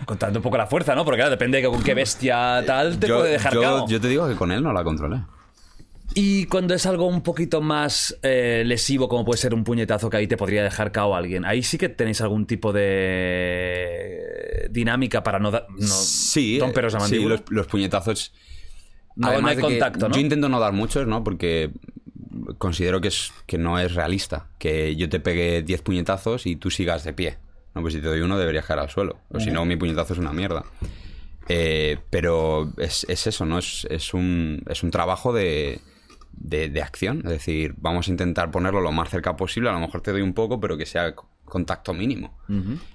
Contando 0.06 0.39
un 0.39 0.43
poco 0.43 0.58
la 0.58 0.66
fuerza, 0.66 0.95
¿no? 0.95 1.04
Porque 1.06 1.18
claro, 1.18 1.30
depende 1.32 1.62
de 1.62 1.68
con 1.68 1.84
qué 1.84 1.93
bestia 1.93 2.64
tal 2.66 2.97
te 2.97 3.08
yo, 3.08 3.20
puede 3.20 3.32
dejar 3.34 3.54
yo 3.54 4.02
te 4.02 4.08
digo 4.08 4.28
que 4.28 4.36
con 4.36 4.52
él 4.52 4.64
no 4.64 4.74
la 4.74 4.84
controlé. 4.84 5.22
Y 6.14 6.45
cuando 6.47 6.74
es 6.74 6.86
algo 6.86 7.05
un 7.07 7.22
poquito 7.22 7.62
más 7.62 8.18
eh, 8.22 8.64
lesivo, 8.66 9.07
como 9.07 9.24
puede 9.24 9.38
ser 9.38 9.53
un 9.53 9.64
puñetazo 9.64 10.09
que 10.09 10.18
ahí 10.18 10.28
te 10.28 10.36
podría 10.36 10.62
dejar 10.64 10.91
cao 10.91 11.16
a 11.16 11.18
alguien, 11.18 11.45
ahí 11.45 11.64
sí 11.64 11.78
que 11.78 11.88
tenéis 11.89 12.20
algún 12.22 12.45
tipo 12.45 12.74
de 13.72 14.68
dinámica 14.72 15.24
para 15.24 15.39
no, 15.39 15.51
dar 15.51 15.68
no 15.70 15.88
Sí, 15.88 16.59
romperos 16.59 16.93
la 16.93 16.99
sí, 16.99 17.03
mandíbula. 17.03 17.36
los, 17.36 17.43
los 17.49 17.68
puñetazos. 17.68 18.34
No- 19.16 19.28
además 19.28 19.43
no 19.43 19.49
hay 19.49 19.57
contacto, 19.72 20.09
¿no? 20.09 20.16
Yo 20.16 20.22
intento 20.22 20.49
no 20.49 20.59
dar 20.59 20.74
muchos, 20.74 21.07
¿no? 21.07 21.24
Porque 21.24 21.72
considero 22.57 22.99
que, 23.01 23.07
es, 23.09 23.32
que 23.45 23.57
no 23.57 23.80
es 23.80 23.93
realista. 23.93 24.47
Que 24.59 24.95
yo 24.95 25.09
te 25.09 25.20
pegue 25.20 25.62
10 25.64 25.82
puñetazos 25.82 26.45
y 26.45 26.55
tú 26.55 26.70
sigas 26.72 27.03
de 27.03 27.14
pie. 27.14 27.38
No, 27.74 27.82
pues 27.82 27.93
si 27.93 28.01
te 28.01 28.07
doy 28.07 28.20
uno 28.22 28.38
deberías 28.38 28.66
caer 28.66 28.80
al 28.80 28.89
suelo. 28.89 29.20
O 29.30 29.39
si 29.39 29.49
no, 29.51 29.64
mi 29.66 29.76
puñetazo 29.78 30.14
es 30.14 30.20
una 30.20 30.34
mierda. 30.34 30.64
Eh, 31.47 31.97
pero 32.09 32.72
es, 32.78 33.05
es 33.09 33.28
eso, 33.28 33.45
¿no? 33.45 33.57
Es, 33.59 33.88
es 33.89 34.14
un, 34.14 34.62
es 34.70 34.84
un 34.84 34.91
trabajo 34.91 35.34
de, 35.34 35.80
de, 36.34 36.69
de 36.69 36.82
acción. 36.82 37.21
Es 37.25 37.32
decir, 37.32 37.75
vamos 37.77 38.07
a 38.07 38.11
intentar 38.11 38.51
ponerlo 38.51 38.82
lo 38.82 38.91
más 38.91 39.09
cerca 39.09 39.36
posible. 39.36 39.69
A 39.69 39.73
lo 39.73 39.79
mejor 39.79 40.01
te 40.01 40.11
doy 40.11 40.21
un 40.21 40.34
poco, 40.34 40.59
pero 40.59 40.77
que 40.77 40.86
sea 40.86 41.13
contacto 41.45 41.93
mínimo. 41.93 42.38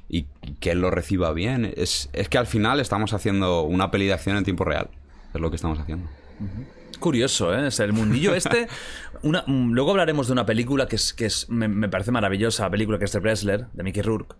Y 0.08 0.24
que 0.60 0.70
él 0.72 0.80
lo 0.80 0.90
reciba 0.90 1.32
bien. 1.32 1.72
Es, 1.76 2.08
es 2.12 2.28
que 2.28 2.38
al 2.38 2.46
final 2.46 2.80
estamos 2.80 3.12
haciendo 3.12 3.62
una 3.62 3.90
peli 3.90 4.06
de 4.06 4.14
acción 4.14 4.36
en 4.36 4.44
tiempo 4.44 4.64
real. 4.64 4.88
Es 5.34 5.40
lo 5.40 5.50
que 5.50 5.56
estamos 5.56 5.78
haciendo. 5.78 6.08
Curioso, 6.98 7.54
¿eh? 7.54 7.66
O 7.66 7.70
sea, 7.70 7.84
el 7.84 7.92
mundillo 7.92 8.34
este. 8.36 8.68
Una, 9.22 9.44
mm, 9.46 9.72
luego 9.72 9.90
hablaremos 9.90 10.26
de 10.28 10.32
una 10.32 10.46
película 10.46 10.88
que 10.88 10.96
es, 10.96 11.12
que 11.12 11.26
es 11.26 11.48
me, 11.50 11.68
me 11.68 11.88
parece 11.88 12.10
maravillosa, 12.10 12.64
la 12.64 12.70
película 12.70 12.98
que 12.98 13.04
es 13.04 13.12
de 13.12 13.20
Bresler, 13.20 13.66
de 13.72 13.82
Mickey 13.82 14.02
Rourke, 14.02 14.36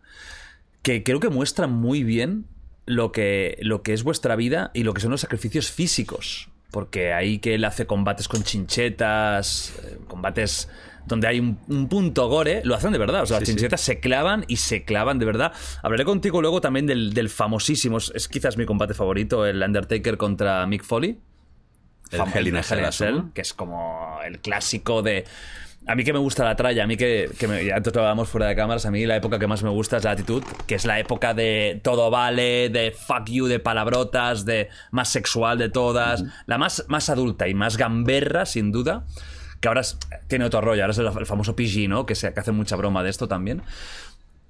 que 0.83 1.03
creo 1.03 1.21
que 1.21 1.29
muestra 1.29 1.67
muy 1.67 2.03
bien 2.03 2.47
lo 2.87 3.13
que, 3.13 3.59
lo 3.61 3.83
que 3.83 3.93
es 3.93 4.03
vuestra 4.03 4.37
vida 4.37 4.71
y 4.73 4.85
lo 4.85 4.95
que 4.95 5.01
son 5.01 5.11
los 5.11 5.21
sacrificios 5.21 5.71
físicos. 5.71 6.49
Porque 6.71 7.13
ahí 7.13 7.39
que 7.39 7.55
él 7.55 7.65
hace 7.65 7.87
combates 7.87 8.29
con 8.29 8.43
chinchetas, 8.43 9.75
eh, 9.85 9.99
combates 10.09 10.69
donde 11.07 11.29
hay 11.29 11.39
un, 11.39 11.59
un 11.69 11.89
punto 11.89 12.29
gore, 12.29 12.63
lo 12.65 12.75
hacen 12.75 12.91
de 12.93 12.99
verdad. 12.99 13.23
O 13.23 13.27
sea, 13.27 13.39
las 13.39 13.49
chinchetas 13.49 13.81
se 13.81 14.01
clavan 14.01 14.45
y 14.49 14.57
se 14.57 14.85
clavan 14.85 15.19
de 15.21 15.27
verdad. 15.27 15.53
Hablaré 15.83 16.05
contigo 16.05 16.41
luego 16.41 16.61
también 16.61 16.87
del, 16.87 17.15
del 17.15 17.29
famosísimo, 17.31 17.99
es- 17.99 18.11
es 18.15 18.27
quizás 18.29 18.57
mi 18.57 18.67
combate 18.67 18.93
favorito, 18.95 19.47
el 19.47 19.63
Undertaker 19.63 20.17
contra 20.17 20.67
Mick 20.67 20.83
Foley 20.83 21.19
El 22.11 22.19
famo- 22.19 22.35
Hell 22.35 22.49
in 22.49 22.57
a 22.57 22.61
Hell 22.61 22.85
que 23.35 23.41
es 23.43 23.55
como 23.55 24.19
el 24.25 24.41
clásico 24.41 25.03
de... 25.03 25.25
A 25.89 25.95
mí 25.95 26.03
que 26.03 26.13
me 26.13 26.19
gusta 26.19 26.45
la 26.45 26.57
tralla, 26.57 26.83
a 26.83 26.87
mí 26.89 26.97
que, 26.97 27.31
que 27.39 27.47
me- 27.47 27.65
ya 27.65 27.77
antes 27.77 27.95
lo 27.95 28.01
hablábamos 28.01 28.29
fuera 28.29 28.49
de 28.49 28.57
cámaras, 28.57 28.85
a 28.87 28.91
mí 28.91 29.07
la 29.07 29.15
época 29.17 29.39
que 29.39 29.47
más 29.47 29.63
me 29.63 29.71
gusta 29.71 29.99
es 29.99 30.05
la 30.05 30.11
actitud, 30.11 30.43
que 30.67 30.75
es 30.75 30.85
la 30.85 30.99
época 30.99 31.33
de 31.33 31.81
todo 31.85 32.11
vale, 32.11 32.71
de 32.71 32.91
fuck 32.91 33.27
you, 33.31 33.47
de 33.47 33.61
palabrotas, 33.61 34.45
de 34.45 34.69
más 34.91 35.09
sexual 35.11 35.59
de 35.59 35.69
todas, 35.69 36.25
la 36.47 36.59
más, 36.59 36.85
más 36.89 37.09
adulta 37.09 37.47
y 37.47 37.55
más 37.55 37.77
gamberra, 37.77 38.47
sin 38.47 38.73
duda, 38.73 39.05
que 39.61 39.69
ahora 39.69 39.83
es- 39.83 39.97
tiene 40.27 40.45
otro 40.45 40.61
rollo, 40.61 40.83
ahora 40.83 40.91
es 40.93 40.99
el, 40.99 41.07
el 41.07 41.27
famoso 41.27 41.55
PG, 41.55 41.89
¿no? 41.89 42.05
Que, 42.05 42.17
se, 42.17 42.35
que 42.35 42.41
hace 42.41 42.51
mucha 42.51 42.75
broma 42.75 43.05
de 43.05 43.11
esto 43.11 43.29
también. 43.29 43.63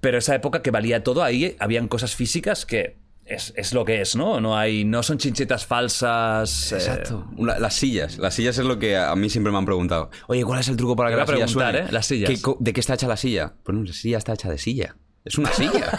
Pero 0.01 0.17
esa 0.19 0.35
época 0.35 0.63
que 0.63 0.71
valía 0.71 1.03
todo, 1.03 1.23
ahí 1.23 1.55
habían 1.59 1.89
cosas 1.89 2.15
físicas 2.15 2.65
que 2.65 2.97
es, 3.27 3.53
es 3.57 3.73
lo 3.73 3.85
que 3.85 4.01
es, 4.01 4.17
¿no? 4.17 4.41
No 4.41 4.57
hay, 4.57 4.85
no 4.85 5.03
son 5.03 5.19
chinchetas 5.19 5.67
falsas. 5.67 6.73
eh, 6.73 6.77
Exacto. 6.77 7.29
Una- 7.37 7.59
las 7.59 7.75
sillas. 7.75 8.19
Las 8.19 8.35
sillas 8.35 8.59
es 8.59 8.65
lo 8.65 8.79
que 8.79 8.97
a 8.97 9.15
mí 9.17 9.29
siempre 9.31 9.53
me 9.53 9.59
han 9.59 9.65
preguntado. 9.65 10.11
Oye, 10.29 10.45
¿cuál 10.45 10.61
es 10.61 10.69
el 10.69 10.77
truco 10.77 10.97
para 10.97 11.11
que 11.11 11.17
la 11.17 11.27
silla 11.27 11.49
suene? 11.49 11.79
¿eh? 11.81 11.87
Las 11.91 12.07
sillas. 12.07 12.31
¿Qué 12.31 12.41
co- 12.41 12.57
¿De 12.61 12.73
qué 12.73 12.81
está 12.81 12.95
hecha 12.95 13.09
la 13.09 13.17
silla? 13.17 13.55
Pues 13.63 13.77
la 13.79 13.93
silla 13.93 14.19
está 14.19 14.33
hecha 14.35 14.49
de 14.51 14.59
silla. 14.59 14.97
Es 15.25 15.39
una 15.39 15.51
silla. 15.53 15.91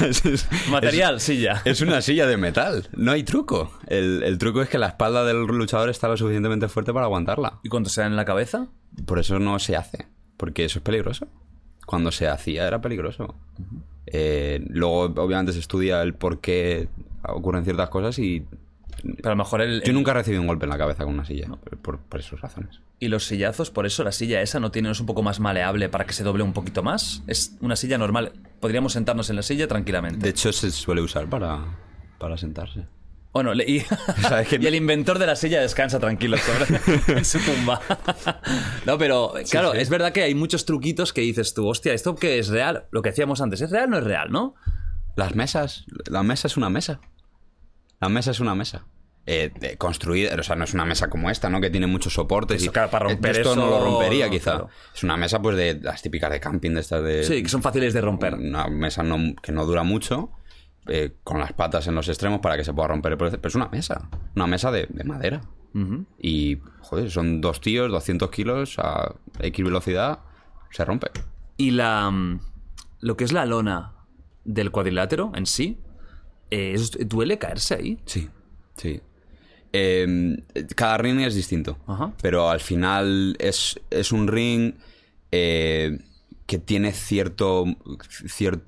Es- 0.00 0.24
es- 0.26 0.48
Material, 0.70 1.16
es- 1.16 1.22
silla. 1.24 1.60
Es 1.64 1.80
una 1.80 2.00
silla 2.02 2.26
de 2.26 2.36
metal. 2.36 2.88
No 2.96 3.10
hay 3.10 3.24
truco. 3.24 3.72
El, 3.88 4.22
el 4.22 4.38
truco 4.38 4.62
es 4.62 4.68
que 4.68 4.78
la 4.78 4.86
espalda 4.86 5.24
del 5.24 5.38
luchador 5.42 5.90
está 5.90 6.06
lo 6.06 6.16
suficientemente 6.16 6.68
fuerte 6.68 6.92
para 6.92 7.06
aguantarla. 7.06 7.58
¿Y 7.64 7.68
cuando 7.68 7.90
se 7.90 8.00
da 8.02 8.06
en 8.06 8.14
la 8.16 8.24
cabeza? 8.24 8.68
Por 9.06 9.18
eso 9.18 9.40
no 9.40 9.58
se 9.58 9.74
hace. 9.76 10.06
Porque 10.36 10.64
eso 10.64 10.78
es 10.78 10.84
peligroso. 10.84 11.26
Cuando 11.84 12.12
se 12.12 12.28
hacía 12.28 12.66
era 12.68 12.80
peligroso. 12.80 13.34
Eh, 14.06 14.64
luego, 14.68 15.04
obviamente, 15.22 15.52
se 15.52 15.60
estudia 15.60 16.02
el 16.02 16.14
por 16.14 16.40
qué 16.40 16.88
ocurren 17.26 17.64
ciertas 17.64 17.88
cosas 17.88 18.18
y 18.18 18.44
Pero 19.02 19.28
a 19.28 19.30
lo 19.30 19.36
mejor 19.36 19.62
el, 19.62 19.82
yo 19.82 19.92
nunca 19.92 20.10
he 20.10 20.14
recibido 20.14 20.40
un 20.42 20.46
golpe 20.46 20.66
en 20.66 20.70
la 20.70 20.78
cabeza 20.78 21.04
con 21.04 21.14
una 21.14 21.24
silla. 21.24 21.48
Por, 21.82 21.98
por 21.98 22.20
esas 22.20 22.40
razones. 22.40 22.80
Y 23.00 23.08
los 23.08 23.26
sillazos, 23.26 23.70
por 23.70 23.86
eso 23.86 24.04
la 24.04 24.12
silla 24.12 24.40
esa 24.40 24.60
no 24.60 24.70
tiene, 24.70 24.88
no 24.88 24.92
es 24.92 25.00
un 25.00 25.06
poco 25.06 25.22
más 25.22 25.40
maleable 25.40 25.88
para 25.88 26.06
que 26.06 26.12
se 26.12 26.24
doble 26.24 26.42
un 26.42 26.52
poquito 26.52 26.82
más. 26.82 27.22
Es 27.26 27.56
una 27.60 27.76
silla 27.76 27.98
normal. 27.98 28.32
Podríamos 28.60 28.92
sentarnos 28.92 29.28
en 29.30 29.36
la 29.36 29.42
silla 29.42 29.68
tranquilamente. 29.68 30.20
De 30.20 30.30
hecho, 30.30 30.52
se 30.52 30.70
suele 30.70 31.02
usar 31.02 31.28
para, 31.28 31.64
para 32.18 32.36
sentarse. 32.36 32.86
Bueno, 33.34 33.52
le- 33.52 33.64
y, 33.68 33.84
y 34.60 34.66
el 34.66 34.74
inventor 34.76 35.18
de 35.18 35.26
la 35.26 35.36
silla 35.36 35.60
descansa 35.60 35.98
tranquilo 35.98 36.36
sobre- 36.38 36.80
en 37.18 37.24
su 37.24 37.38
tumba. 37.40 37.80
no, 38.86 38.96
pero 38.96 39.34
claro, 39.50 39.74
es 39.74 39.90
verdad 39.90 40.12
que 40.12 40.22
hay 40.22 40.34
muchos 40.34 40.64
truquitos 40.64 41.12
que 41.12 41.20
dices 41.20 41.52
tú, 41.52 41.66
hostia, 41.68 41.92
¿esto 41.92 42.14
qué 42.14 42.38
es 42.38 42.48
real? 42.48 42.86
Lo 42.92 43.02
que 43.02 43.10
decíamos 43.10 43.40
antes, 43.40 43.60
¿es 43.60 43.70
real 43.70 43.86
o 43.86 43.90
no 43.90 43.98
es 43.98 44.04
real, 44.04 44.30
no? 44.30 44.54
Las 45.16 45.34
mesas. 45.34 45.84
La 46.06 46.22
mesa 46.22 46.46
es 46.46 46.56
una 46.56 46.70
mesa. 46.70 47.00
La 48.00 48.08
mesa 48.08 48.30
es 48.30 48.40
una 48.40 48.54
mesa. 48.54 48.86
Eh, 49.26 49.50
construida, 49.78 50.34
o 50.38 50.42
sea, 50.42 50.54
no 50.54 50.64
es 50.64 50.74
una 50.74 50.84
mesa 50.84 51.08
como 51.08 51.30
esta, 51.30 51.48
¿no? 51.48 51.60
Que 51.60 51.70
tiene 51.70 51.86
muchos 51.86 52.12
soportes. 52.12 52.60
Eso, 52.60 52.70
y, 52.70 52.72
claro, 52.74 52.90
para 52.90 53.06
romper 53.08 53.38
esto 53.38 53.56
no 53.56 53.66
lo 53.70 53.82
rompería, 53.82 54.26
no, 54.26 54.30
quizá. 54.32 54.50
claro. 54.52 54.68
Es 54.94 55.02
una 55.02 55.16
mesa, 55.16 55.40
pues, 55.40 55.56
de 55.56 55.80
las 55.80 56.02
típicas 56.02 56.30
de 56.30 56.40
camping, 56.40 56.72
de 56.72 56.80
estas 56.80 57.02
de. 57.02 57.24
Sí, 57.24 57.42
que 57.42 57.48
son 57.48 57.62
fáciles 57.62 57.94
de 57.94 58.00
romper. 58.02 58.34
Una 58.34 58.68
mesa 58.68 59.02
no- 59.02 59.34
que 59.42 59.50
no 59.50 59.64
dura 59.64 59.82
mucho, 59.82 60.30
eh, 60.88 61.14
con 61.24 61.38
las 61.38 61.52
patas 61.52 61.86
en 61.86 61.94
los 61.94 62.08
extremos 62.08 62.40
para 62.40 62.56
que 62.56 62.64
se 62.64 62.72
pueda 62.72 62.88
romper. 62.88 63.16
Pero 63.18 63.36
es 63.42 63.54
una 63.54 63.68
mesa. 63.68 64.08
Una 64.36 64.46
mesa 64.46 64.70
de, 64.70 64.86
de 64.88 65.04
madera. 65.04 65.40
Y, 66.20 66.58
joder, 66.82 67.10
son 67.10 67.40
dos 67.40 67.60
tíos, 67.60 67.90
200 67.90 68.30
kilos 68.30 68.78
a 68.78 69.14
X 69.40 69.64
velocidad, 69.64 70.20
se 70.70 70.84
rompe. 70.84 71.08
Y 71.56 71.72
la 71.72 72.10
mm, 72.10 72.40
lo 73.00 73.16
que 73.16 73.24
es 73.24 73.32
la 73.32 73.44
lona 73.44 73.92
del 74.44 74.70
cuadrilátero 74.70 75.32
en 75.34 75.46
sí, 75.46 75.80
eh, 76.52 76.76
duele 77.06 77.38
caerse 77.38 77.74
ahí. 77.74 77.98
Sí, 78.06 78.28
sí. 78.76 79.00
Eh, 79.72 80.36
cada 80.76 80.98
ring 80.98 81.20
es 81.20 81.34
distinto. 81.34 81.78
Ajá. 81.88 82.12
Pero 82.22 82.48
al 82.50 82.60
final 82.60 83.34
es, 83.40 83.80
es 83.90 84.12
un 84.12 84.28
ring 84.28 84.74
eh, 85.32 85.98
que 86.46 86.58
tiene 86.58 86.92
cierto, 86.92 87.64
cier- 87.64 88.62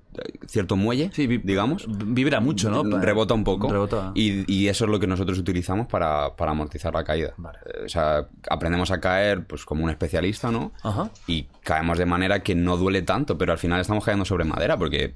cierto 0.46 0.76
muelle, 0.76 1.10
Sí, 1.12 1.26
digamos. 1.26 1.86
Vibra 1.88 2.40
mucho, 2.40 2.70
¿no? 2.70 2.82
Rebota 2.98 3.34
un 3.34 3.44
poco. 3.44 3.68
Rebota. 3.70 4.12
Y, 4.14 4.50
y 4.52 4.68
eso 4.68 4.84
es 4.84 4.90
lo 4.90 4.98
que 5.00 5.06
nosotros 5.06 5.38
utilizamos 5.38 5.86
para, 5.86 6.34
para 6.36 6.52
amortizar 6.52 6.94
la 6.94 7.04
caída. 7.04 7.34
Vale. 7.36 7.58
Eh, 7.66 7.84
O 7.84 7.88
sea, 7.88 8.26
aprendemos 8.50 8.90
a 8.90 9.00
caer 9.00 9.46
pues 9.46 9.64
como 9.64 9.84
un 9.84 9.90
especialista, 9.90 10.50
¿no? 10.50 10.72
Ajá. 10.82 11.10
Y 11.26 11.44
caemos 11.62 11.98
de 11.98 12.06
manera 12.06 12.42
que 12.42 12.54
no 12.54 12.76
duele 12.76 13.02
tanto, 13.02 13.36
pero 13.38 13.52
al 13.52 13.58
final 13.58 13.80
estamos 13.80 14.04
cayendo 14.04 14.24
sobre 14.24 14.44
madera 14.44 14.76
porque 14.76 15.14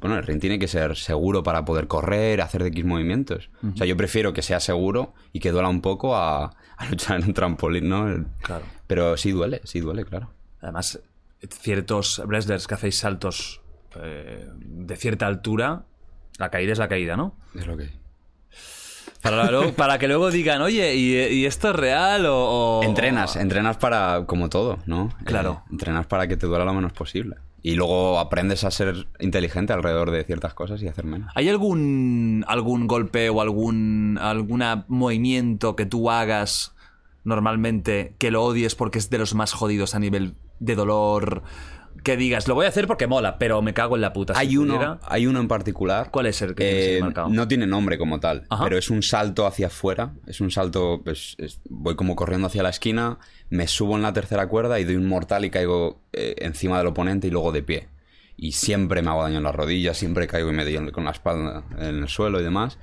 bueno, 0.00 0.16
el 0.16 0.22
ring 0.24 0.38
tiene 0.40 0.60
que 0.60 0.68
ser 0.68 0.96
seguro 0.96 1.42
para 1.42 1.64
poder 1.64 1.88
correr, 1.88 2.40
hacer 2.42 2.62
de 2.62 2.68
X 2.68 2.84
movimientos. 2.84 3.50
O 3.74 3.76
sea, 3.76 3.86
yo 3.86 3.96
prefiero 3.96 4.32
que 4.32 4.40
sea 4.42 4.60
seguro 4.60 5.14
y 5.32 5.40
que 5.40 5.50
duela 5.50 5.68
un 5.68 5.80
poco 5.80 6.14
a, 6.16 6.44
a 6.76 6.86
luchar 6.88 7.18
en 7.20 7.26
un 7.26 7.34
trampolín, 7.34 7.88
¿no? 7.88 8.24
Claro. 8.40 8.64
Pero 8.86 9.16
sí 9.16 9.32
duele, 9.32 9.60
sí 9.64 9.80
duele, 9.80 10.04
claro. 10.04 10.30
Además, 10.60 11.00
ciertos 11.48 12.22
wrestlers 12.26 12.66
que 12.66 12.74
hacéis 12.74 12.98
saltos 12.98 13.59
eh, 13.96 14.46
de 14.56 14.96
cierta 14.96 15.26
altura, 15.26 15.84
la 16.38 16.50
caída 16.50 16.72
es 16.72 16.78
la 16.78 16.88
caída, 16.88 17.16
¿no? 17.16 17.34
Es 17.54 17.66
lo 17.66 17.76
que 17.76 17.84
hay. 17.84 18.00
Para, 19.22 19.50
luego- 19.50 19.72
para 19.74 19.98
que 19.98 20.08
luego 20.08 20.30
digan, 20.30 20.62
oye, 20.62 20.94
¿y, 20.94 21.14
y 21.34 21.44
esto 21.46 21.70
es 21.70 21.76
real 21.76 22.24
o...? 22.26 22.80
o- 22.80 22.82
Entrenas, 22.82 23.36
entrenas 23.36 23.76
para, 23.76 24.24
como 24.26 24.48
todo, 24.48 24.78
¿no? 24.86 25.10
Claro. 25.24 25.62
Eh, 25.66 25.68
entrenas 25.72 26.06
para 26.06 26.26
que 26.26 26.36
te 26.38 26.46
duela 26.46 26.64
lo 26.64 26.72
menos 26.72 26.92
posible. 26.92 27.36
Y 27.62 27.74
luego 27.74 28.18
aprendes 28.18 28.64
a 28.64 28.70
ser 28.70 29.08
inteligente 29.18 29.74
alrededor 29.74 30.10
de 30.10 30.24
ciertas 30.24 30.54
cosas 30.54 30.82
y 30.82 30.88
hacer 30.88 31.04
menos. 31.04 31.30
¿Hay 31.34 31.50
algún, 31.50 32.42
algún 32.48 32.86
golpe 32.86 33.28
o 33.28 33.42
algún 33.42 34.18
alguna 34.18 34.86
movimiento 34.88 35.76
que 35.76 35.84
tú 35.84 36.10
hagas 36.10 36.74
normalmente 37.24 38.14
que 38.18 38.30
lo 38.30 38.42
odies 38.44 38.74
porque 38.74 38.98
es 38.98 39.10
de 39.10 39.18
los 39.18 39.34
más 39.34 39.52
jodidos 39.52 39.94
a 39.94 39.98
nivel 39.98 40.32
de 40.58 40.74
dolor? 40.74 41.42
Que 42.02 42.16
digas, 42.16 42.48
lo 42.48 42.54
voy 42.54 42.66
a 42.66 42.68
hacer 42.68 42.86
porque 42.86 43.06
mola, 43.06 43.38
pero 43.38 43.60
me 43.62 43.74
cago 43.74 43.94
en 43.96 44.02
la 44.02 44.12
puta. 44.12 44.34
si 44.34 44.40
Hay 44.40 44.56
uno, 44.56 44.74
pudiera. 44.74 44.98
hay 45.06 45.26
uno 45.26 45.40
en 45.40 45.48
particular. 45.48 46.10
¿Cuál 46.10 46.26
es 46.26 46.40
el 46.42 46.54
que 46.54 46.96
Eh, 46.98 47.00
marcado? 47.00 47.28
No 47.28 47.46
tiene 47.48 47.66
nombre 47.66 47.98
como 47.98 48.20
tal, 48.20 48.46
Ajá. 48.48 48.64
pero 48.64 48.78
es 48.78 48.88
un 48.90 49.02
salto 49.02 49.46
hacia 49.46 49.66
afuera. 49.66 50.14
Es 50.26 50.40
un 50.40 50.50
salto, 50.50 51.00
pues, 51.04 51.34
es- 51.38 51.60
voy 51.68 51.96
como 51.96 52.16
corriendo 52.16 52.46
hacia 52.46 52.62
la 52.62 52.70
esquina, 52.70 53.18
me 53.50 53.66
subo 53.66 53.96
en 53.96 54.02
la 54.02 54.12
tercera 54.12 54.46
cuerda 54.48 54.80
y 54.80 54.84
doy 54.84 54.96
un 54.96 55.06
mortal 55.08 55.44
y 55.44 55.50
caigo 55.50 56.00
eh, 56.12 56.36
encima 56.38 56.78
del 56.78 56.86
oponente 56.88 57.26
y 57.26 57.30
luego 57.30 57.52
de 57.52 57.62
pie. 57.62 57.88
Y 58.36 58.52
siempre 58.52 59.02
me 59.02 59.10
hago 59.10 59.22
daño 59.22 59.36
en 59.38 59.42
las 59.44 59.54
rodillas, 59.54 59.98
siempre 59.98 60.26
caigo 60.26 60.50
y 60.50 60.54
me 60.54 60.64
doy 60.64 60.90
con 60.92 61.04
la 61.04 61.10
espalda 61.10 61.64
en 61.78 61.96
el 62.02 62.08
suelo 62.08 62.40
y 62.40 62.42
demás. 62.42 62.78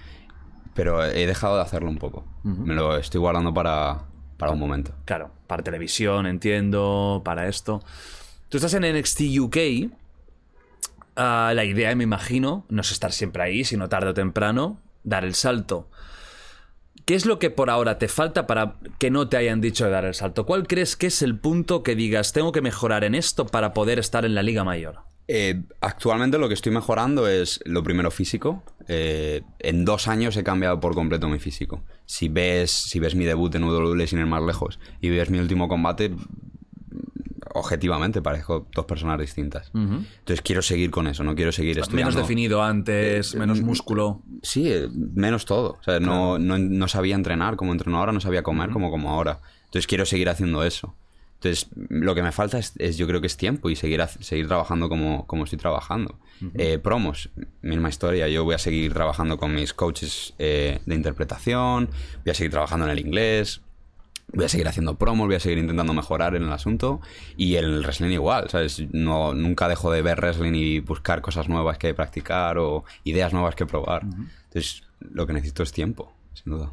Pero 0.76 1.04
he 1.04 1.26
dejado 1.26 1.56
de 1.56 1.64
hacerlo 1.64 1.90
un 1.90 1.98
poco. 1.98 2.24
Me 2.44 2.76
lo 2.76 2.98
estoy 2.98 3.20
guardando 3.20 3.52
para, 3.54 4.04
para 4.38 4.52
un 4.52 4.60
momento. 4.60 4.92
Claro, 5.06 5.32
para 5.48 5.64
televisión, 5.64 6.28
entiendo, 6.28 7.24
para 7.26 7.48
esto. 7.48 7.82
Tú 8.50 8.58
estás 8.58 8.74
en 8.76 8.84
NXT 8.84 9.22
UK. 9.40 9.58
ah, 11.18 11.52
la 11.54 11.66
idea, 11.66 11.94
me 11.96 12.06
imagino, 12.06 12.66
no 12.70 12.82
es 12.82 12.92
estar 12.92 13.12
siempre 13.12 13.44
ahí, 13.44 13.64
sino 13.66 13.90
tarde 13.90 14.12
o 14.12 14.14
temprano, 14.14 14.80
dar 15.04 15.26
el 15.26 15.36
salto. 15.36 15.90
¿Qué 17.06 17.16
es 17.16 17.26
lo 17.26 17.40
que 17.40 17.50
por 17.50 17.70
ahora 17.70 17.98
te 17.98 18.08
falta 18.08 18.48
para 18.48 18.76
que 19.00 19.10
no 19.12 19.28
te 19.28 19.38
hayan 19.38 19.62
dicho 19.62 19.86
de 19.86 19.92
dar 19.92 20.06
el 20.06 20.14
salto? 20.14 20.46
¿Cuál 20.46 20.68
crees 20.68 20.96
que 20.96 21.08
es 21.08 21.22
el 21.22 21.38
punto 21.38 21.84
que 21.84 21.96
digas, 21.96 22.34
tengo 22.34 22.52
que 22.52 22.62
mejorar 22.62 23.04
en 23.04 23.16
esto 23.16 23.48
para 23.48 23.74
poder 23.74 24.00
estar 24.00 24.24
en 24.26 24.36
la 24.36 24.44
Liga 24.44 24.64
Mayor? 24.64 25.00
Eh, 25.30 25.64
actualmente 25.82 26.38
lo 26.38 26.48
que 26.48 26.54
estoy 26.54 26.72
mejorando 26.72 27.28
es 27.28 27.60
lo 27.66 27.84
primero 27.84 28.12
físico. 28.12 28.64
Eh, 28.88 29.42
en 29.60 29.84
dos 29.84 30.08
años 30.08 30.38
he 30.38 30.44
cambiado 30.44 30.80
por 30.80 30.96
completo 30.96 31.28
mi 31.28 31.40
físico. 31.40 31.84
Si 32.06 32.30
ves, 32.30 32.72
si 32.72 33.00
ves 33.00 33.16
mi 33.16 33.26
debut 33.26 33.54
en 33.56 33.66
WWE 33.66 34.08
sin 34.08 34.20
ir 34.20 34.26
más 34.26 34.44
lejos 34.44 34.80
y 35.02 35.10
ves 35.10 35.30
mi 35.30 35.40
último 35.40 35.68
combate, 35.68 36.14
objetivamente 37.58 38.22
parezco 38.22 38.68
dos 38.74 38.86
personas 38.86 39.20
distintas. 39.20 39.70
Entonces 39.74 40.42
quiero 40.42 40.62
seguir 40.62 40.92
con 40.92 41.08
eso, 41.08 41.24
no 41.24 41.36
quiero 41.36 41.52
seguir 41.52 41.78
estudiando. 41.80 42.12
Menos 42.12 42.28
definido 42.28 42.64
antes, 42.64 43.36
menos 43.36 43.62
músculo. 43.62 44.22
Sí, 44.42 44.72
eh, 44.72 44.88
menos 44.94 45.46
todo. 45.46 45.78
O 45.80 45.84
sea, 45.84 46.00
no, 46.00 46.38
no, 46.40 46.58
no 46.58 46.88
sabía 46.88 47.16
entrenar 47.16 47.56
como 47.56 47.72
entreno 47.72 47.98
ahora, 48.00 48.12
no 48.12 48.20
sabía 48.22 48.44
comer 48.44 48.70
como 48.72 48.90
como 48.92 49.10
ahora. 49.12 49.40
Entonces 49.66 49.88
quiero 49.88 50.06
seguir 50.06 50.30
haciendo 50.30 50.64
eso. 50.64 50.96
Entonces, 51.36 51.68
lo 51.90 52.16
que 52.16 52.24
me 52.24 52.32
falta 52.32 52.58
es, 52.58 52.74
es- 52.80 52.98
yo 52.98 53.06
creo 53.06 53.22
que 53.22 53.28
es 53.28 53.38
tiempo 53.38 53.70
y 53.70 53.76
seguir, 53.76 54.02
seguir 54.22 54.48
trabajando 54.48 54.90
como, 54.90 55.28
como 55.28 55.44
estoy 55.44 55.60
trabajando. 55.60 56.18
Eh, 56.56 56.80
promos, 56.80 57.30
misma 57.62 57.90
historia. 57.90 58.28
Yo 58.28 58.44
voy 58.44 58.56
a 58.56 58.58
seguir 58.58 58.92
trabajando 58.94 59.38
con 59.38 59.54
mis 59.54 59.72
coaches 59.74 60.34
eh, 60.40 60.80
de 60.88 60.96
interpretación, 60.96 61.90
voy 62.24 62.32
a 62.32 62.34
seguir 62.34 62.52
trabajando 62.52 62.86
en 62.86 62.92
el 62.92 63.00
inglés, 63.00 63.62
voy 64.34 64.46
a 64.46 64.50
seguir 64.50 64.68
haciendo 64.68 64.98
promos, 64.98 65.28
voy 65.28 65.36
a 65.36 65.40
seguir 65.40 65.58
intentando 65.58 65.94
mejorar 65.94 66.36
en 66.36 66.44
el 66.44 66.52
asunto. 66.52 67.02
Y 67.36 67.56
el 67.56 67.84
wrestling 67.84 68.12
igual, 68.12 68.50
¿sabes? 68.50 68.84
No, 68.92 69.34
nunca 69.34 69.68
dejo 69.68 69.92
de 69.92 70.02
ver 70.02 70.20
wrestling 70.20 70.54
y 70.54 70.80
buscar 70.80 71.22
cosas 71.22 71.50
nuevas 71.50 71.78
que 71.78 71.94
practicar 71.94 72.58
o 72.58 72.84
ideas 73.04 73.34
nuevas 73.34 73.56
que 73.56 73.66
probar. 73.66 74.04
Entonces, 74.04 74.84
lo 75.00 75.26
que 75.26 75.34
necesito 75.34 75.64
es 75.64 75.72
tiempo, 75.72 76.14
sin 76.34 76.54
duda. 76.54 76.72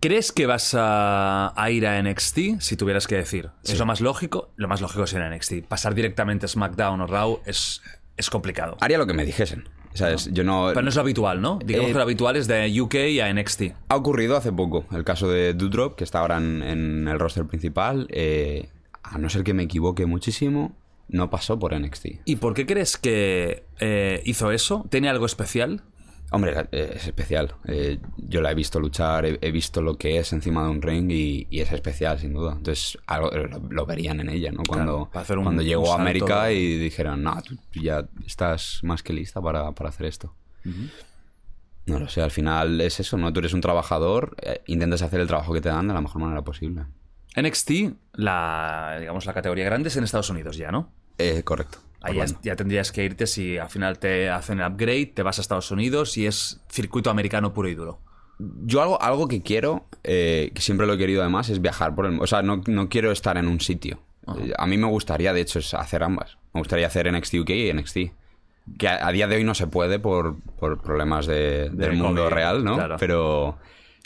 ¿Crees 0.00 0.32
que 0.32 0.46
vas 0.46 0.74
a, 0.74 1.52
a 1.60 1.70
ir 1.70 1.86
a 1.86 2.00
NXT 2.02 2.60
si 2.60 2.76
tuvieras 2.76 3.06
que 3.06 3.16
decir? 3.16 3.50
¿Es 3.64 3.78
lo 3.78 3.84
más 3.84 4.00
lógico? 4.00 4.50
Lo 4.56 4.66
más 4.66 4.80
lógico 4.80 5.04
es 5.04 5.12
ir 5.12 5.20
a 5.20 5.28
NXT. 5.28 5.66
Pasar 5.68 5.94
directamente 5.94 6.46
a 6.46 6.48
SmackDown 6.48 7.02
o 7.02 7.06
Raw 7.06 7.40
es, 7.44 7.82
es 8.16 8.30
complicado. 8.30 8.78
Haría 8.80 8.96
lo 8.96 9.06
que 9.06 9.12
me 9.12 9.26
dijesen. 9.26 9.68
¿Sabes? 9.94 10.30
Yo 10.32 10.44
no. 10.44 10.66
Pero 10.68 10.82
no 10.82 10.88
es 10.88 10.94
lo 10.94 11.00
habitual, 11.02 11.40
¿no? 11.40 11.58
Digamos 11.64 11.88
Eh, 11.90 11.92
que 11.92 11.98
lo 11.98 12.02
habitual 12.04 12.36
es 12.36 12.46
de 12.46 12.80
UK 12.80 12.94
a 13.22 13.32
NXT. 13.32 13.62
Ha 13.88 13.96
ocurrido 13.96 14.36
hace 14.36 14.52
poco 14.52 14.84
el 14.92 15.04
caso 15.04 15.28
de 15.28 15.52
Doudrop, 15.54 15.96
que 15.96 16.04
está 16.04 16.20
ahora 16.20 16.36
en, 16.38 16.62
en 16.62 17.08
el 17.08 17.18
roster 17.18 17.44
principal. 17.46 18.06
eh, 18.10 18.68
a 19.02 19.18
no 19.18 19.28
ser 19.30 19.42
que 19.44 19.54
me 19.54 19.62
equivoque 19.64 20.06
muchísimo, 20.06 20.76
no 21.08 21.30
pasó 21.30 21.58
por 21.58 21.74
NXT. 21.78 22.06
¿Y 22.24 22.36
por 22.36 22.54
qué 22.54 22.66
crees 22.66 22.96
que 22.96 23.64
eh, 23.80 24.22
hizo 24.24 24.52
eso? 24.52 24.86
¿Tiene 24.90 25.08
algo 25.08 25.26
especial? 25.26 25.82
Hombre, 26.32 26.68
eh, 26.72 26.92
es 26.94 27.06
especial. 27.06 27.54
Eh, 27.66 27.98
yo 28.16 28.40
la 28.40 28.52
he 28.52 28.54
visto 28.54 28.78
luchar, 28.78 29.26
he, 29.26 29.38
he 29.42 29.50
visto 29.50 29.82
lo 29.82 29.96
que 29.98 30.18
es 30.18 30.32
encima 30.32 30.62
de 30.64 30.70
un 30.70 30.80
ring 30.80 31.10
y, 31.10 31.46
y 31.50 31.60
es 31.60 31.72
especial, 31.72 32.18
sin 32.20 32.32
duda. 32.34 32.52
Entonces, 32.56 32.96
algo, 33.06 33.30
lo, 33.30 33.58
lo 33.68 33.86
verían 33.86 34.20
en 34.20 34.28
ella, 34.28 34.52
¿no? 34.52 34.62
Cuando, 34.66 34.92
Claro, 34.92 35.10
para 35.10 35.22
hacer 35.22 35.38
un- 35.38 35.44
cuando 35.44 35.62
llegó 35.62 35.92
a 35.92 35.96
América 36.00 36.44
de- 36.44 36.54
y 36.54 36.78
dijeron, 36.78 37.22
no, 37.22 37.36
tú 37.42 37.56
ya 37.80 38.06
estás 38.24 38.78
más 38.84 39.02
que 39.02 39.12
lista 39.12 39.40
para, 39.42 39.72
para 39.72 39.90
hacer 39.90 40.06
esto. 40.06 40.34
No 41.86 41.98
lo 41.98 42.08
sé, 42.08 42.22
al 42.22 42.30
final 42.30 42.80
es 42.80 43.00
eso, 43.00 43.16
¿no? 43.16 43.32
Tú 43.32 43.40
eres 43.40 43.52
un 43.52 43.60
trabajador, 43.60 44.36
eh, 44.42 44.62
intentas 44.66 45.02
hacer 45.02 45.18
el 45.20 45.26
trabajo 45.26 45.52
que 45.52 45.60
te 45.60 45.68
dan 45.70 45.88
de 45.88 45.94
la 45.94 46.00
mejor 46.00 46.22
manera 46.22 46.42
posible. 46.42 46.84
NXT, 47.36 47.70
la, 48.14 48.96
digamos, 49.00 49.26
la 49.26 49.32
categoría 49.32 49.64
grande 49.64 49.88
es 49.88 49.96
en 49.96 50.04
Estados 50.04 50.30
Unidos 50.30 50.56
ya, 50.56 50.70
¿no? 50.70 50.92
Eh, 51.18 51.42
correcto. 51.42 51.78
Ahí 52.02 52.18
ya, 52.42 52.56
tendrías 52.56 52.92
que 52.92 53.04
irte 53.04 53.26
si 53.26 53.58
al 53.58 53.68
final 53.68 53.98
te 53.98 54.30
hacen 54.30 54.60
el 54.60 54.66
upgrade, 54.72 55.06
te 55.06 55.22
vas 55.22 55.38
a 55.38 55.42
Estados 55.42 55.70
Unidos 55.70 56.16
y 56.16 56.26
es 56.26 56.60
circuito 56.70 57.10
americano 57.10 57.52
puro 57.52 57.68
y 57.68 57.74
duro. 57.74 57.98
Yo 58.64 58.80
algo, 58.80 59.00
algo 59.02 59.28
que 59.28 59.42
quiero, 59.42 59.84
eh, 60.02 60.50
que 60.54 60.62
siempre 60.62 60.86
lo 60.86 60.94
he 60.94 60.98
querido 60.98 61.20
además, 61.20 61.50
es 61.50 61.60
viajar 61.60 61.94
por 61.94 62.06
el 62.06 62.12
mundo. 62.12 62.24
O 62.24 62.26
sea, 62.26 62.40
no, 62.40 62.62
no 62.66 62.88
quiero 62.88 63.12
estar 63.12 63.36
en 63.36 63.48
un 63.48 63.60
sitio. 63.60 64.00
A 64.56 64.66
mí 64.66 64.78
me 64.78 64.86
gustaría, 64.86 65.32
de 65.34 65.40
hecho, 65.42 65.58
es 65.58 65.74
hacer 65.74 66.02
ambas. 66.02 66.38
Me 66.54 66.60
gustaría 66.60 66.86
hacer 66.86 67.12
NXT 67.12 67.34
UK 67.40 67.50
y 67.50 67.72
NXT. 67.74 67.98
Que 68.78 68.88
a, 68.88 69.06
a 69.06 69.12
día 69.12 69.26
de 69.26 69.36
hoy 69.36 69.44
no 69.44 69.54
se 69.54 69.66
puede 69.66 69.98
por, 69.98 70.36
por 70.58 70.80
problemas 70.80 71.26
de- 71.26 71.68
del 71.70 71.94
mundo 71.94 72.30
real, 72.30 72.64
¿no? 72.64 72.76
claro. 72.76 72.96
Pero, 72.98 73.58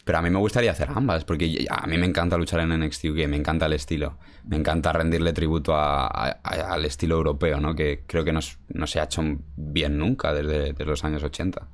pero 0.04 0.18
a 0.18 0.22
mí 0.22 0.28
me 0.30 0.38
gustaría 0.38 0.70
hacer 0.70 0.88
ambas, 0.94 1.24
porque 1.24 1.66
a 1.70 1.86
mí 1.86 1.96
me 1.96 2.06
encanta 2.06 2.36
luchar 2.36 2.60
en 2.60 2.72
NXT 2.78 3.04
UK, 3.06 3.26
me 3.26 3.36
encanta 3.36 3.66
el 3.66 3.72
estilo. 3.72 4.18
Me 4.46 4.56
encanta 4.56 4.92
rendirle 4.92 5.32
tributo 5.32 5.74
a- 5.74 6.06
a- 6.06 6.38
a- 6.42 6.72
al 6.74 6.84
estilo 6.84 7.16
europeo, 7.16 7.58
¿no? 7.60 7.74
Que 7.74 8.02
creo 8.06 8.24
que 8.24 8.32
no, 8.32 8.40
no 8.68 8.86
se 8.86 9.00
ha 9.00 9.04
hecho 9.04 9.22
bien 9.56 9.96
nunca 9.98 10.34
desde, 10.34 10.72
desde 10.72 10.84
los 10.84 11.04
años 11.04 11.22
80. 11.22 11.68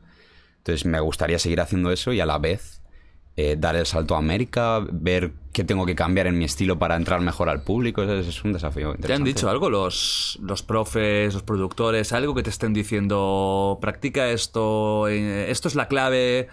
Entonces 0.58 0.84
me 0.86 1.00
gustaría 1.00 1.38
seguir 1.38 1.60
haciendo 1.60 1.90
eso 1.90 2.12
y 2.12 2.20
a 2.20 2.26
la 2.26 2.38
vez 2.38 2.76
eh, 3.36 3.56
dar 3.58 3.74
el 3.76 3.86
salto 3.86 4.14
a 4.16 4.18
América, 4.18 4.80
ver 4.92 5.32
qué 5.52 5.64
tengo 5.64 5.86
que 5.86 5.94
cambiar 5.94 6.26
en 6.26 6.36
mi 6.36 6.44
estilo 6.44 6.78
para 6.78 6.96
entrar 6.96 7.20
mejor 7.22 7.48
al 7.48 7.62
público. 7.62 8.02
Es, 8.02 8.26
es 8.26 8.44
un 8.44 8.52
desafío 8.52 8.88
¿Te 8.88 8.90
han 8.90 8.96
interesante. 8.96 9.28
dicho 9.30 9.48
algo 9.48 9.70
los, 9.70 10.38
los 10.42 10.62
profes, 10.62 11.32
los 11.32 11.42
productores, 11.42 12.12
algo 12.12 12.34
que 12.34 12.42
te 12.42 12.50
estén 12.50 12.74
diciendo, 12.74 13.78
practica 13.80 14.28
esto, 14.30 15.08
eh, 15.08 15.50
esto 15.50 15.68
es 15.68 15.74
la 15.74 15.88
clave? 15.88 16.48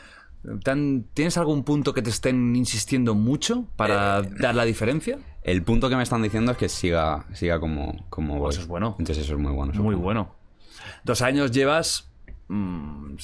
¿Te 0.64 0.72
han- 0.72 1.06
¿Tienes 1.14 1.38
algún 1.38 1.64
punto 1.64 1.94
que 1.94 2.02
te 2.02 2.10
estén 2.10 2.56
insistiendo 2.56 3.16
mucho 3.16 3.66
para 3.76 4.20
Eh, 4.20 4.30
dar 4.40 4.56
la 4.56 4.66
diferencia? 4.66 5.18
El 5.44 5.64
punto 5.64 5.90
que 5.90 5.96
me 5.96 6.04
están 6.04 6.22
diciendo 6.22 6.52
es 6.52 6.58
que 6.58 6.70
siga, 6.70 7.26
siga 7.34 7.60
como, 7.60 8.06
como 8.10 8.38
voy. 8.40 8.52
eso 8.52 8.62
es 8.62 8.68
bueno. 8.68 8.96
Entonces 9.00 9.26
eso 9.26 9.34
es 9.34 9.40
muy 9.40 9.52
bueno. 9.52 9.72
Muy 9.74 9.78
supongo. 9.94 10.00
bueno. 10.04 10.36
Dos 11.04 11.22
años 11.22 11.52
llevas. 11.52 12.10
mm, 12.50 13.16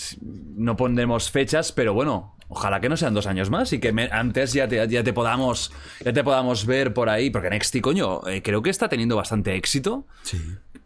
no 0.58 0.76
pondremos 0.76 1.32
fechas, 1.32 1.72
pero 1.72 1.94
bueno, 1.94 2.36
ojalá 2.50 2.82
que 2.82 2.90
no 2.90 2.98
sean 2.98 3.14
dos 3.14 3.26
años 3.26 3.50
más 3.50 3.72
y 3.72 3.80
que 3.80 3.94
me- 3.94 4.10
antes 4.12 4.52
ya 4.52 4.68
te, 4.68 4.86
ya 4.90 5.02
te 5.02 5.14
podamos 5.14 5.72
ya 6.04 6.12
te 6.12 6.26
podamos 6.26 6.66
ver 6.66 6.94
por 6.94 7.08
ahí, 7.08 7.30
porque 7.30 7.48
NXT, 7.50 7.80
coño, 7.80 8.20
eh, 8.28 8.42
creo 8.42 8.62
que 8.62 8.70
está 8.70 8.90
teniendo 8.90 9.16
bastante 9.16 9.56
éxito. 9.56 10.06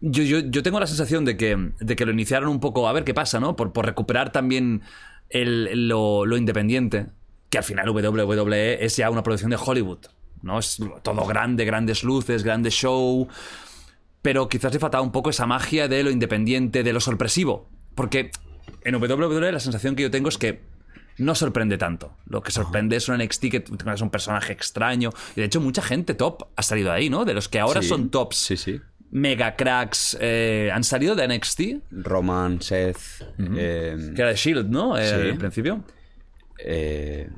Yo, 0.02 0.22
yo, 0.22 0.40
yo 0.42 0.62
tengo 0.62 0.80
la 0.80 0.86
sensación 0.86 1.26
de 1.26 1.36
que, 1.36 1.72
de 1.80 1.96
que 1.96 2.06
lo 2.06 2.12
iniciaron 2.12 2.50
un 2.50 2.60
poco 2.60 2.88
a 2.88 2.94
ver 2.94 3.04
qué 3.04 3.16
pasa, 3.16 3.40
¿no? 3.40 3.56
Por, 3.56 3.74
por 3.74 3.88
recuperar 3.88 4.32
también 4.32 4.84
el- 5.30 5.88
lo, 5.88 6.26
lo 6.26 6.38
independiente, 6.38 7.08
que 7.50 7.58
al 7.58 7.64
final 7.64 7.90
WWE 7.90 8.84
es 8.84 8.96
ya 8.98 9.10
una 9.10 9.24
producción 9.24 9.52
de 9.52 9.58
Hollywood, 9.64 10.00
¿no? 10.42 10.60
Es 10.60 10.78
todo 11.04 11.26
grande, 11.26 11.66
grandes 11.66 12.04
luces, 12.04 12.44
grandes 12.44 12.74
show, 12.74 13.28
pero 14.22 14.50
quizás 14.50 14.74
le 14.74 14.80
faltaba 14.80 15.04
un 15.04 15.12
poco 15.12 15.30
esa 15.30 15.46
magia 15.46 15.88
de 15.88 16.04
lo 16.04 16.10
independiente, 16.12 16.84
de 16.84 16.94
lo 16.94 17.00
sorpresivo. 17.00 17.70
Porque 17.96 18.32
en 18.84 18.96
WWE 18.96 19.52
la 19.52 19.60
sensación 19.60 19.96
que 19.96 20.04
yo 20.04 20.12
tengo 20.12 20.30
es 20.30 20.38
que 20.38 20.62
no 21.18 21.34
sorprende 21.34 21.78
tanto. 21.78 22.16
Lo 22.28 22.44
que 22.44 22.52
sorprende 22.52 22.96
es 22.98 23.08
un 23.10 23.18
NXT 23.18 23.42
que 23.50 23.60
tengas 23.62 24.02
un 24.02 24.10
personaje 24.10 24.54
extraño. 24.54 25.12
Y 25.36 25.40
de 25.42 25.46
hecho, 25.48 25.62
mucha 25.62 25.82
gente 25.82 26.14
top 26.14 26.44
ha 26.56 26.62
salido 26.62 26.90
de 26.92 26.96
ahí, 26.98 27.10
¿no? 27.10 27.26
De 27.26 27.34
los 27.34 27.48
que 27.50 27.60
ahora 27.60 27.82
Sí, 27.82 27.88
son 27.88 28.10
tops, 28.10 28.36
Sí, 28.38 28.58
sí. 28.58 28.80
Mega 29.12 29.56
cracks, 29.56 30.18
eh, 30.20 30.70
han 30.74 30.84
salido 30.84 31.16
de 31.16 31.28
NXT, 31.28 31.62
Roman, 31.92 32.62
Seth. 32.62 32.98
eh, 33.56 33.96
que 34.16 34.22
era 34.22 34.30
de 34.32 34.36
Shield, 34.36 34.70
¿no? 34.70 34.98
Eh, 34.98 35.08
Sí. 35.08 35.30
Al 35.32 35.38
principio. 35.38 35.84
eh, 36.60 37.30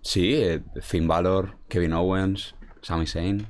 sí, 0.00 0.34
eh, 0.34 0.60
Finn 0.80 1.06
Balor, 1.06 1.56
Kevin 1.68 1.92
Owens, 1.92 2.54
Sami 2.80 3.06
Zayn. 3.06 3.46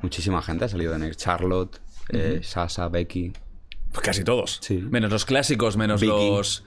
Muchísima 0.00 0.42
gente 0.42 0.64
ha 0.64 0.68
salido 0.68 0.92
de 0.92 0.98
NXT. 0.98 1.20
Charlotte, 1.20 1.80
eh, 2.08 2.40
Sasha, 2.42 2.88
Becky. 2.88 3.32
Pues 3.92 4.02
casi 4.04 4.24
todos. 4.24 4.58
Sí. 4.62 4.78
Menos 4.90 5.10
los 5.12 5.24
clásicos, 5.24 5.76
menos 5.76 6.00
Vicky. 6.00 6.12
los. 6.12 6.64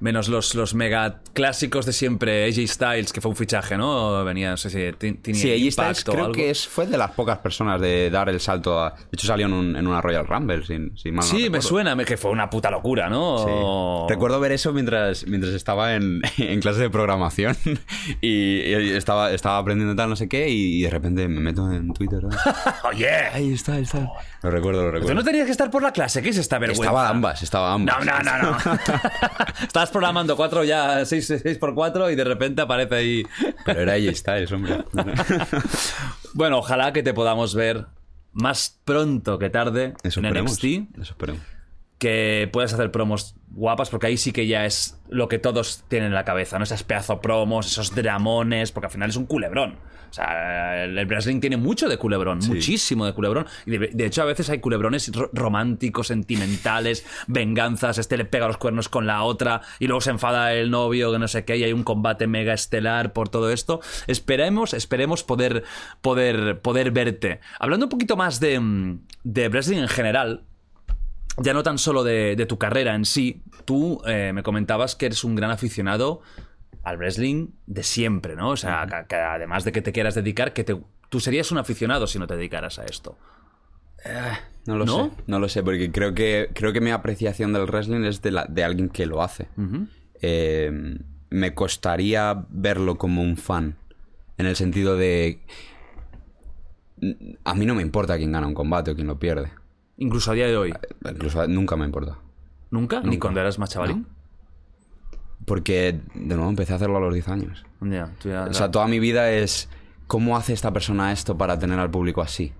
Menos 0.00 0.28
los, 0.28 0.54
los 0.54 0.72
mega 0.74 1.20
clásicos 1.34 1.84
de 1.84 1.92
siempre. 1.92 2.46
AJ 2.46 2.66
Styles, 2.68 3.12
que 3.12 3.20
fue 3.20 3.30
un 3.30 3.36
fichaje, 3.36 3.76
¿no? 3.76 4.24
Venía, 4.24 4.50
no 4.50 4.56
sé 4.56 4.70
si 4.70 4.96
tenía 4.96 5.40
Sí, 5.40 5.52
AJ 5.52 5.72
Styles 5.72 6.08
o 6.08 6.12
creo 6.12 6.24
algo. 6.24 6.34
que 6.34 6.48
es, 6.50 6.66
fue 6.66 6.86
de 6.86 6.96
las 6.96 7.10
pocas 7.10 7.38
personas 7.38 7.80
de 7.80 8.08
dar 8.10 8.28
el 8.30 8.40
salto 8.40 8.80
a... 8.82 8.90
De 8.92 8.96
hecho 9.12 9.26
salió 9.26 9.44
en, 9.46 9.52
un- 9.52 9.76
en 9.76 9.86
una 9.86 10.00
Royal 10.00 10.26
Rumble, 10.26 10.64
sin, 10.64 10.96
sin 10.96 11.14
mal 11.14 11.24
no 11.24 11.30
Sí, 11.30 11.36
me 11.36 11.42
recuerdo. 11.44 11.68
suena 11.68 11.94
me- 11.94 12.04
que 12.06 12.16
fue 12.16 12.30
una 12.30 12.48
puta 12.48 12.70
locura, 12.70 13.10
¿no? 13.10 14.06
Sí. 14.06 14.12
Recuerdo 14.14 14.40
ver 14.40 14.52
eso 14.52 14.72
mientras, 14.72 15.26
mientras 15.26 15.52
estaba 15.52 15.94
en, 15.94 16.22
en 16.38 16.60
clase 16.60 16.80
de 16.80 16.88
programación 16.90 17.54
y, 18.22 18.60
y 18.62 18.90
estaba, 18.92 19.30
estaba 19.32 19.58
aprendiendo 19.58 19.94
tal, 19.94 20.08
no 20.08 20.16
sé 20.16 20.28
qué, 20.30 20.48
y, 20.48 20.80
de 20.82 20.88
repente 20.90 21.28
me 21.28 21.40
meto 21.40 21.70
en 21.70 21.92
Twitter. 21.92 22.22
¿no? 22.22 22.30
Oye, 22.88 23.10
Ahí 23.34 23.52
está, 23.52 23.74
ahí 23.74 23.82
está. 23.82 24.08
Lo 24.42 24.50
recuerdo, 24.50 24.80
lo 24.82 24.88
tú 24.88 24.92
recuerdo. 24.94 25.14
no 25.14 25.24
tenías 25.24 25.44
que 25.44 25.52
estar 25.52 25.70
por 25.70 25.82
la 25.82 25.92
clase, 25.92 26.22
¿qué 26.22 26.30
es 26.30 26.38
esta 26.38 26.58
vergüenza? 26.58 26.84
Estaba 26.84 27.08
ambas, 27.08 27.42
estaba 27.42 27.72
ambas. 27.74 27.98
No, 27.98 28.12
no, 28.12 28.22
no, 28.22 28.42
no. 28.52 28.56
Programando 29.90 30.36
cuatro 30.36 30.64
ya, 30.64 31.04
6 31.04 31.58
por 31.58 31.74
4 31.74 32.10
y 32.10 32.16
de 32.16 32.24
repente 32.24 32.62
aparece 32.62 32.94
ahí. 32.94 33.26
Pero 33.64 33.80
era 33.80 33.92
AJ 33.94 34.14
Styles, 34.16 34.52
hombre. 34.52 34.84
Bueno, 36.32 36.58
ojalá 36.58 36.92
que 36.92 37.02
te 37.02 37.12
podamos 37.12 37.56
ver 37.56 37.86
más 38.32 38.78
pronto 38.84 39.38
que 39.38 39.50
tarde 39.50 39.94
Eso 40.04 40.20
en. 40.20 40.32
NXT. 40.32 40.64
Eso 40.64 41.12
esperemos. 41.12 41.42
Que 42.00 42.48
puedas 42.52 42.72
hacer 42.72 42.90
promos 42.90 43.36
guapas, 43.50 43.90
porque 43.90 44.06
ahí 44.08 44.16
sí 44.16 44.32
que 44.32 44.46
ya 44.48 44.64
es 44.66 44.98
lo 45.08 45.28
que 45.28 45.38
todos 45.38 45.84
tienen 45.88 46.08
en 46.08 46.14
la 46.14 46.24
cabeza, 46.24 46.58
¿no? 46.58 46.64
Esas 46.64 46.82
pedazo 46.82 47.20
promos, 47.20 47.66
esos 47.66 47.94
dramones, 47.94 48.72
porque 48.72 48.86
al 48.86 48.92
final 48.92 49.10
es 49.10 49.16
un 49.16 49.26
culebrón. 49.26 49.76
O 50.08 50.12
sea, 50.12 50.82
el 50.84 51.06
wrestling 51.06 51.38
tiene 51.40 51.56
mucho 51.56 51.88
de 51.88 51.96
culebrón, 51.96 52.40
muchísimo 52.48 53.06
de 53.06 53.12
culebrón. 53.12 53.46
Y 53.64 53.70
de, 53.78 53.90
de 53.92 54.06
hecho, 54.06 54.22
a 54.22 54.24
veces 54.24 54.50
hay 54.50 54.58
culebrones 54.58 55.12
ro- 55.14 55.30
románticos, 55.32 56.08
sentimentales, 56.08 57.06
venganzas. 57.28 57.96
Este 57.98 58.16
le 58.16 58.24
pega 58.24 58.48
los 58.48 58.56
cuernos 58.56 58.88
con 58.88 59.06
la 59.06 59.22
otra 59.22 59.60
y 59.78 59.86
luego 59.86 60.00
se 60.00 60.10
enfada 60.10 60.52
el 60.54 60.70
novio, 60.72 61.12
que 61.12 61.18
no 61.20 61.28
sé 61.28 61.44
qué, 61.44 61.58
y 61.58 61.62
hay 61.64 61.72
un 61.72 61.84
combate 61.84 62.26
mega 62.26 62.54
estelar 62.54 63.12
por 63.12 63.28
todo 63.28 63.50
esto. 63.52 63.80
Esperemos, 64.08 64.74
esperemos 64.74 65.22
poder, 65.22 65.62
poder, 66.00 66.60
poder 66.60 66.90
verte. 66.90 67.38
Hablando 67.60 67.86
un 67.86 67.90
poquito 67.90 68.16
más 68.16 68.40
de, 68.40 68.58
mm, 68.58 69.00
de 69.22 69.48
wrestling 69.48 69.78
en 69.78 69.88
general, 69.88 70.42
ya 71.38 71.54
no 71.54 71.62
tan 71.62 71.78
solo 71.78 72.04
de, 72.04 72.36
de 72.36 72.46
tu 72.46 72.58
carrera 72.58 72.94
en 72.94 73.04
sí, 73.04 73.42
tú 73.64 74.00
eh, 74.06 74.32
me 74.34 74.42
comentabas 74.42 74.96
que 74.96 75.06
eres 75.06 75.24
un 75.24 75.34
gran 75.34 75.50
aficionado 75.50 76.20
al 76.82 76.96
wrestling 76.98 77.48
de 77.66 77.82
siempre, 77.82 78.36
¿no? 78.36 78.50
O 78.50 78.56
sea, 78.56 78.86
que, 78.86 79.06
que 79.08 79.16
además 79.16 79.64
de 79.64 79.72
que 79.72 79.82
te 79.82 79.92
quieras 79.92 80.14
dedicar, 80.14 80.52
que 80.52 80.64
te, 80.64 80.76
tú 81.08 81.20
serías 81.20 81.50
un 81.52 81.58
aficionado 81.58 82.06
si 82.06 82.18
no 82.18 82.26
te 82.26 82.36
dedicaras 82.36 82.78
a 82.78 82.84
esto. 82.84 83.18
No 84.66 84.76
lo 84.76 84.86
¿No? 84.86 85.04
sé, 85.04 85.10
no 85.26 85.38
lo 85.38 85.48
sé, 85.48 85.62
porque 85.62 85.90
creo 85.92 86.14
que, 86.14 86.50
creo 86.54 86.72
que 86.72 86.80
mi 86.80 86.90
apreciación 86.90 87.52
del 87.52 87.64
wrestling 87.66 88.04
es 88.04 88.22
de, 88.22 88.30
la- 88.30 88.46
de 88.48 88.64
alguien 88.64 88.88
que 88.88 89.04
lo 89.06 89.22
hace. 89.22 89.48
Eh, 90.22 90.98
me 91.30 91.54
costaría 91.54 92.46
verlo 92.48 92.96
como 92.98 93.22
un 93.22 93.36
fan, 93.36 93.76
en 94.38 94.46
el 94.46 94.56
sentido 94.56 94.96
de... 94.96 95.42
A 97.44 97.54
mí 97.54 97.64
no 97.66 97.74
me 97.74 97.82
importa 97.82 98.16
quién 98.16 98.32
gana 98.32 98.46
un 98.46 98.54
combate 98.54 98.90
o 98.90 98.94
quién 98.94 99.06
lo 99.06 99.18
pierde. 99.18 99.52
Incluso 100.00 100.32
a 100.32 100.34
día 100.34 100.46
de 100.48 100.56
hoy. 100.56 100.74
Incluso 101.08 101.46
nunca 101.46 101.76
me 101.76 101.84
importa. 101.84 102.18
¿Nunca? 102.70 103.00
¿Ni 103.02 103.18
cuando 103.18 103.40
eras 103.40 103.58
más 103.60 103.70
chavalín? 103.70 104.06
Porque, 105.46 106.00
de 106.14 106.34
nuevo, 106.34 106.50
empecé 106.50 106.72
a 106.72 106.76
hacerlo 106.76 106.98
a 106.98 107.00
los 107.00 107.14
10 107.14 107.28
años. 107.28 107.64
Ya, 107.80 108.12
tú 108.20 108.28
ya- 108.28 108.44
O 108.44 108.52
sea, 108.54 108.70
toda 108.70 108.86
mi 108.86 108.98
vida 108.98 109.30
es 109.30 109.68
cómo 110.06 110.36
hace 110.36 110.52
esta 110.52 110.72
persona 110.72 111.12
esto 111.12 111.36
para 111.38 111.58
tener 111.58 111.78
al 111.78 111.90
público 111.90 112.20
así. 112.20 112.52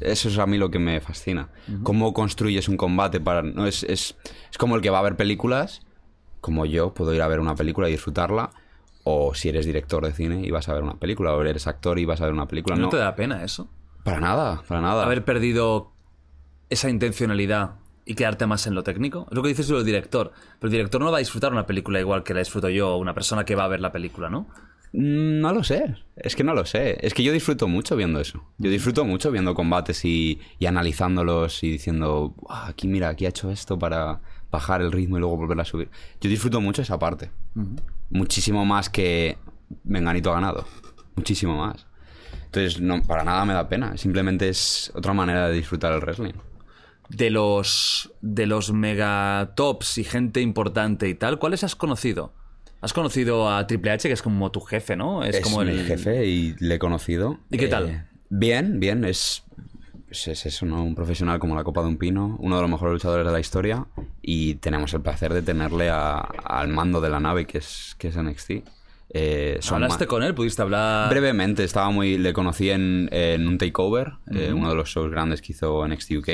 Eso 0.00 0.28
es 0.28 0.38
a 0.38 0.46
mí 0.46 0.58
lo 0.58 0.70
que 0.70 0.78
me 0.78 1.00
fascina. 1.00 1.48
Cómo 1.82 2.12
construyes 2.12 2.68
un 2.68 2.76
combate 2.76 3.20
para... 3.20 3.42
No, 3.42 3.66
es, 3.66 3.82
es, 3.84 4.16
es 4.50 4.58
como 4.58 4.74
el 4.76 4.82
que 4.82 4.90
va 4.90 4.98
a 4.98 5.02
ver 5.02 5.16
películas, 5.16 5.82
como 6.40 6.66
yo 6.66 6.92
puedo 6.92 7.14
ir 7.14 7.22
a 7.22 7.28
ver 7.28 7.38
una 7.40 7.54
película 7.54 7.88
y 7.88 7.92
disfrutarla, 7.92 8.50
o 9.04 9.34
si 9.34 9.48
eres 9.48 9.64
director 9.66 10.04
de 10.04 10.12
cine 10.12 10.42
y 10.44 10.50
vas 10.50 10.68
a 10.68 10.74
ver 10.74 10.82
una 10.82 10.94
película, 10.94 11.32
o 11.34 11.42
eres 11.42 11.66
actor 11.66 11.98
y 11.98 12.04
vas 12.04 12.20
a 12.20 12.24
ver 12.24 12.34
una 12.34 12.46
película. 12.48 12.76
¿No 12.76 12.82
No, 12.82 12.88
te 12.88 12.96
da 12.98 13.14
pena 13.14 13.42
eso? 13.44 13.68
para 14.04 14.18
nada, 14.18 14.62
para 14.66 14.80
nada. 14.80 15.04
Haber 15.04 15.24
perdido 15.24 15.91
esa 16.72 16.90
intencionalidad 16.90 17.76
y 18.04 18.14
quedarte 18.14 18.46
más 18.46 18.66
en 18.66 18.74
lo 18.74 18.82
técnico. 18.82 19.26
Es 19.30 19.36
lo 19.36 19.42
que 19.42 19.48
dices 19.50 19.68
del 19.68 19.84
director. 19.84 20.32
Pero 20.58 20.68
el 20.68 20.72
director 20.72 21.00
no 21.00 21.10
va 21.10 21.18
a 21.18 21.20
disfrutar 21.20 21.52
una 21.52 21.66
película 21.66 22.00
igual 22.00 22.24
que 22.24 22.34
la 22.34 22.40
disfruto 22.40 22.68
yo 22.68 22.94
o 22.94 22.96
una 22.98 23.14
persona 23.14 23.44
que 23.44 23.54
va 23.54 23.64
a 23.64 23.68
ver 23.68 23.80
la 23.80 23.92
película, 23.92 24.28
¿no? 24.28 24.48
Mm, 24.92 25.40
No 25.40 25.52
lo 25.54 25.62
sé, 25.64 25.94
es 26.16 26.34
que 26.36 26.44
no 26.44 26.52
lo 26.54 26.64
sé. 26.66 26.98
Es 27.06 27.14
que 27.14 27.22
yo 27.22 27.32
disfruto 27.32 27.68
mucho 27.68 27.94
viendo 27.96 28.18
eso. 28.20 28.44
Yo 28.58 28.70
disfruto 28.70 29.04
mucho 29.04 29.30
viendo 29.30 29.54
combates 29.54 30.04
y, 30.04 30.40
y 30.58 30.66
analizándolos 30.66 31.62
y 31.62 31.70
diciendo, 31.70 32.34
"Ah, 32.48 32.66
aquí 32.68 32.88
mira, 32.88 33.08
aquí 33.10 33.24
ha 33.26 33.30
hecho 33.30 33.50
esto 33.50 33.78
para 33.78 34.20
bajar 34.50 34.82
el 34.82 34.92
ritmo 34.92 35.16
y 35.16 35.20
luego 35.20 35.36
volver 35.36 35.58
a 35.60 35.64
subir. 35.64 35.88
Yo 36.20 36.28
disfruto 36.28 36.60
mucho 36.60 36.82
esa 36.82 36.98
parte. 36.98 37.30
Muchísimo 38.10 38.64
más 38.66 38.90
que 38.90 39.38
Menganito 39.84 40.30
ha 40.30 40.34
ganado. 40.34 40.66
Muchísimo 41.16 41.56
más. 41.56 41.86
Entonces, 42.46 42.78
no, 42.80 43.00
para 43.02 43.24
nada 43.24 43.44
me 43.46 43.54
da 43.54 43.66
pena. 43.68 43.96
Simplemente 43.96 44.48
es 44.50 44.92
otra 44.94 45.14
manera 45.14 45.48
de 45.48 45.54
disfrutar 45.54 45.92
el 45.94 46.00
wrestling. 46.00 46.34
De 47.16 47.30
los 47.30 48.12
de 48.20 48.46
los 48.46 48.72
megatops 48.72 49.98
y 49.98 50.04
gente 50.04 50.40
importante 50.40 51.08
y 51.08 51.14
tal, 51.14 51.38
¿cuáles 51.38 51.64
has 51.64 51.76
conocido? 51.76 52.32
Has 52.80 52.92
conocido 52.92 53.48
a 53.50 53.64
Triple 53.66 53.92
H, 53.92 54.08
que 54.08 54.12
es 54.14 54.22
como 54.22 54.50
tu 54.50 54.60
jefe, 54.60 54.96
¿no? 54.96 55.22
Es, 55.22 55.40
como 55.40 55.62
mi 55.64 55.78
jefe 55.78 56.26
y 56.26 56.54
le 56.58 56.74
he 56.74 56.78
conocido. 56.80 57.38
¿Y 57.50 57.56
qué 57.58 57.68
tal? 57.68 57.88
Eh, 57.88 58.04
bien, 58.28 58.80
bien. 58.80 59.04
Es, 59.04 59.44
es, 60.10 60.26
es 60.26 60.46
eso, 60.46 60.66
¿no? 60.66 60.82
Un 60.82 60.96
profesional 60.96 61.38
como 61.38 61.54
la 61.54 61.62
copa 61.62 61.82
de 61.82 61.88
un 61.88 61.96
pino, 61.96 62.36
uno 62.40 62.56
de 62.56 62.62
los 62.62 62.70
mejores 62.70 62.94
luchadores 62.94 63.24
de 63.24 63.32
la 63.32 63.38
historia 63.38 63.86
y 64.20 64.56
tenemos 64.56 64.92
el 64.94 65.00
placer 65.00 65.32
de 65.32 65.42
tenerle 65.42 65.90
a- 65.90 66.18
al 66.18 66.68
mando 66.68 67.00
de 67.00 67.10
la 67.10 67.20
nave 67.20 67.46
que 67.46 67.58
es, 67.58 67.94
que 67.98 68.08
es 68.08 68.16
NXT. 68.16 68.50
Eh, 69.14 69.60
¿Hablaste 69.70 70.06
con 70.08 70.22
él? 70.24 70.34
¿Pudiste 70.34 70.62
hablar? 70.62 71.08
Brevemente, 71.10 71.62
estaba 71.64 71.90
muy, 71.90 72.18
le 72.18 72.32
conocí 72.32 72.70
en, 72.70 73.08
en 73.12 73.46
un 73.46 73.58
takeover, 73.58 74.14
eh, 74.32 74.52
uno 74.52 74.70
de 74.70 74.74
los 74.74 74.88
shows 74.88 75.10
grandes 75.10 75.40
que 75.42 75.52
hizo 75.52 75.86
NXT 75.86 76.12
UK. 76.16 76.28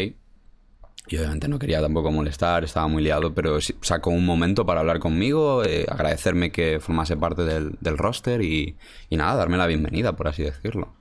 Y 1.09 1.17
obviamente 1.17 1.49
no 1.49 1.59
quería 1.59 1.81
tampoco 1.81 2.11
molestar, 2.13 2.65
estaba 2.65 2.87
muy 2.89 3.03
liado, 3.03 3.33
pero 3.35 3.59
sacó 3.81 4.11
un 4.11 4.27
momento 4.27 4.67
para 4.67 4.81
hablar 4.81 4.99
conmigo, 4.99 5.65
eh, 5.65 5.87
agradecerme 5.89 6.53
que 6.53 6.81
formase 6.81 7.17
parte 7.17 7.43
del, 7.45 7.73
del 7.81 7.97
roster 7.97 8.43
y, 8.43 8.77
y 9.09 9.17
nada, 9.17 9.35
darme 9.37 9.57
la 9.57 9.67
bienvenida, 9.67 10.15
por 10.17 10.29
así 10.29 10.43
decirlo. 10.43 10.95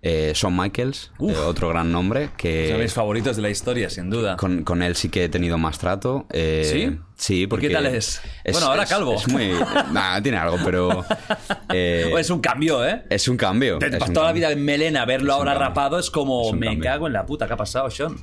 Eh, 0.00 0.30
Shawn 0.32 0.56
Michaels, 0.56 1.10
eh, 1.18 1.34
otro 1.44 1.70
gran 1.70 1.90
nombre, 1.90 2.26
Son 2.26 2.36
que 2.36 2.76
mis 2.80 2.92
favoritos 2.92 3.34
de 3.34 3.42
la 3.42 3.50
historia, 3.50 3.90
sin 3.90 4.10
duda. 4.10 4.36
con, 4.36 4.62
con 4.62 4.80
él 4.82 4.94
sí 4.94 5.08
que 5.08 5.24
he 5.24 5.28
tenido 5.28 5.58
más 5.58 5.78
trato. 5.80 6.24
eh, 6.30 6.68
¿Sí? 6.70 6.98
Sí, 7.16 7.46
porque... 7.48 7.66
qué 7.66 7.74
tal 7.74 7.86
es? 7.86 8.20
Bueno, 8.52 8.68
ahora 8.68 8.86
calvo. 8.86 9.14
Es 9.16 9.26
muy... 9.26 9.50
Nada, 9.92 10.22
tiene 10.22 10.38
algo, 10.38 10.56
pero... 10.64 11.04
eh, 11.72 12.14
es 12.16 12.30
un 12.30 12.40
cambio, 12.40 12.86
¿eh? 12.86 13.02
es 13.10 13.26
un 13.26 13.36
cambio. 13.36 13.78
Te 13.80 13.90
pasó 13.98 14.12
toda 14.12 14.26
la 14.26 14.32
vida 14.32 14.52
en 14.52 14.64
melena, 14.64 15.04
verlo 15.04 15.32
ahora 15.32 15.54
rapado 15.54 15.98
es 15.98 16.10
como, 16.10 16.52
me 16.52 16.66
cambio. 16.66 16.84
cago 16.84 17.06
en 17.08 17.14
la 17.14 17.26
puta, 17.26 17.48
¿qué 17.48 17.54
ha 17.54 17.56
pasado, 17.56 17.90
Sean? 17.90 18.14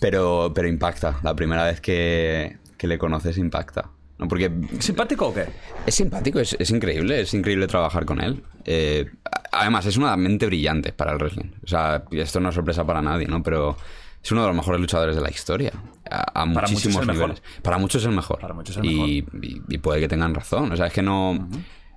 Pero, 0.00 0.52
pero 0.54 0.68
impacta. 0.68 1.18
La 1.22 1.34
primera 1.34 1.64
vez 1.64 1.80
que, 1.80 2.58
que 2.76 2.86
le 2.86 2.98
conoces 2.98 3.36
impacta. 3.38 3.90
¿no? 4.18 4.26
Porque 4.28 4.50
¿Simpático 4.80 5.28
o 5.28 5.34
qué? 5.34 5.44
es 5.86 5.94
simpático, 5.94 6.40
es, 6.40 6.56
es 6.58 6.70
increíble, 6.70 7.20
es 7.20 7.32
increíble 7.34 7.66
trabajar 7.66 8.04
con 8.04 8.20
él. 8.20 8.42
Eh, 8.64 9.06
además, 9.52 9.86
es 9.86 9.96
una 9.96 10.16
mente 10.16 10.46
brillante 10.46 10.92
para 10.92 11.12
el 11.12 11.18
wrestling. 11.18 11.50
O 11.64 11.66
sea, 11.68 12.02
esto 12.10 12.40
no 12.40 12.48
es 12.48 12.54
sorpresa 12.54 12.84
para 12.84 13.00
nadie, 13.00 13.26
¿no? 13.26 13.42
Pero 13.42 13.76
es 14.22 14.32
uno 14.32 14.42
de 14.42 14.48
los 14.48 14.56
mejores 14.56 14.80
luchadores 14.80 15.14
de 15.16 15.22
la 15.22 15.30
historia. 15.30 15.72
A, 16.10 16.44
muchísimos 16.46 17.06
mejor. 17.06 17.14
niveles. 17.28 17.42
Para 17.62 17.78
muchos 17.78 18.02
es 18.02 18.08
el 18.08 18.14
mejor. 18.14 18.40
Para 18.40 18.54
muchos 18.54 18.76
es 18.76 18.82
el 18.82 18.90
y, 18.90 19.18
y- 19.42 19.62
y 19.68 19.78
puede 19.78 20.00
que 20.00 20.08
tengan 20.08 20.34
razón. 20.34 20.72
O 20.72 20.76
sea, 20.76 20.86
es 20.86 20.92
que 20.92 21.02
no... 21.02 21.48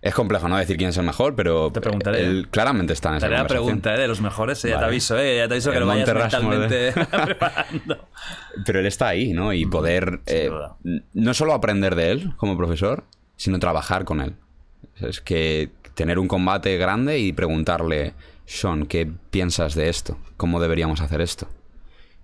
Es 0.02 0.16
complejo 0.16 0.48
no 0.50 0.58
decir 0.58 0.78
quién 0.78 0.90
es 0.90 0.98
el 0.98 1.06
mejor, 1.06 1.36
pero 1.36 1.72
Te 1.72 1.80
preguntaré. 1.80 2.24
él 2.24 2.48
claramente 2.50 2.94
está 2.94 3.10
en 3.10 3.16
esa 3.18 3.28
Te 3.28 3.36
haré 3.36 3.44
la 3.44 3.48
pregunta, 3.48 3.94
¿eh? 3.94 4.00
De 4.00 4.08
los 4.08 4.20
mejores, 4.20 4.66
eh, 4.66 4.70
ya 4.70 4.80
te 4.80 4.86
aviso, 4.86 5.18
¿eh? 5.20 5.38
Ya 5.38 5.48
te 5.48 5.54
aviso 5.54 5.72
que 5.72 5.80
lo 5.80 5.86
vayas 5.86 6.12
mentalmente 6.12 6.92
preparando. 7.26 8.08
Pero 8.66 8.80
él 8.80 8.88
está 8.88 9.10
ahí, 9.10 9.32
¿no? 9.34 9.54
Y 9.54 9.68
poder 9.68 10.22
eh, 10.26 10.50
no 11.14 11.34
solo 11.36 11.54
aprender 11.54 11.94
de 11.96 12.12
él 12.12 12.34
como 12.38 12.58
profesor, 12.58 13.04
sino 13.36 13.60
trabajar 13.60 14.04
con 14.04 14.22
él. 14.22 14.34
Es 15.00 15.22
que 15.22 15.70
tener 15.94 16.18
un 16.18 16.28
combate 16.28 16.78
grande 16.78 17.20
y 17.20 17.32
preguntarle, 17.32 18.14
Sean, 18.46 18.88
¿qué 18.88 19.08
piensas 19.30 19.76
de 19.76 19.90
esto? 19.90 20.18
¿Cómo 20.36 20.60
deberíamos 20.60 21.00
hacer 21.02 21.22
esto? 21.22 21.48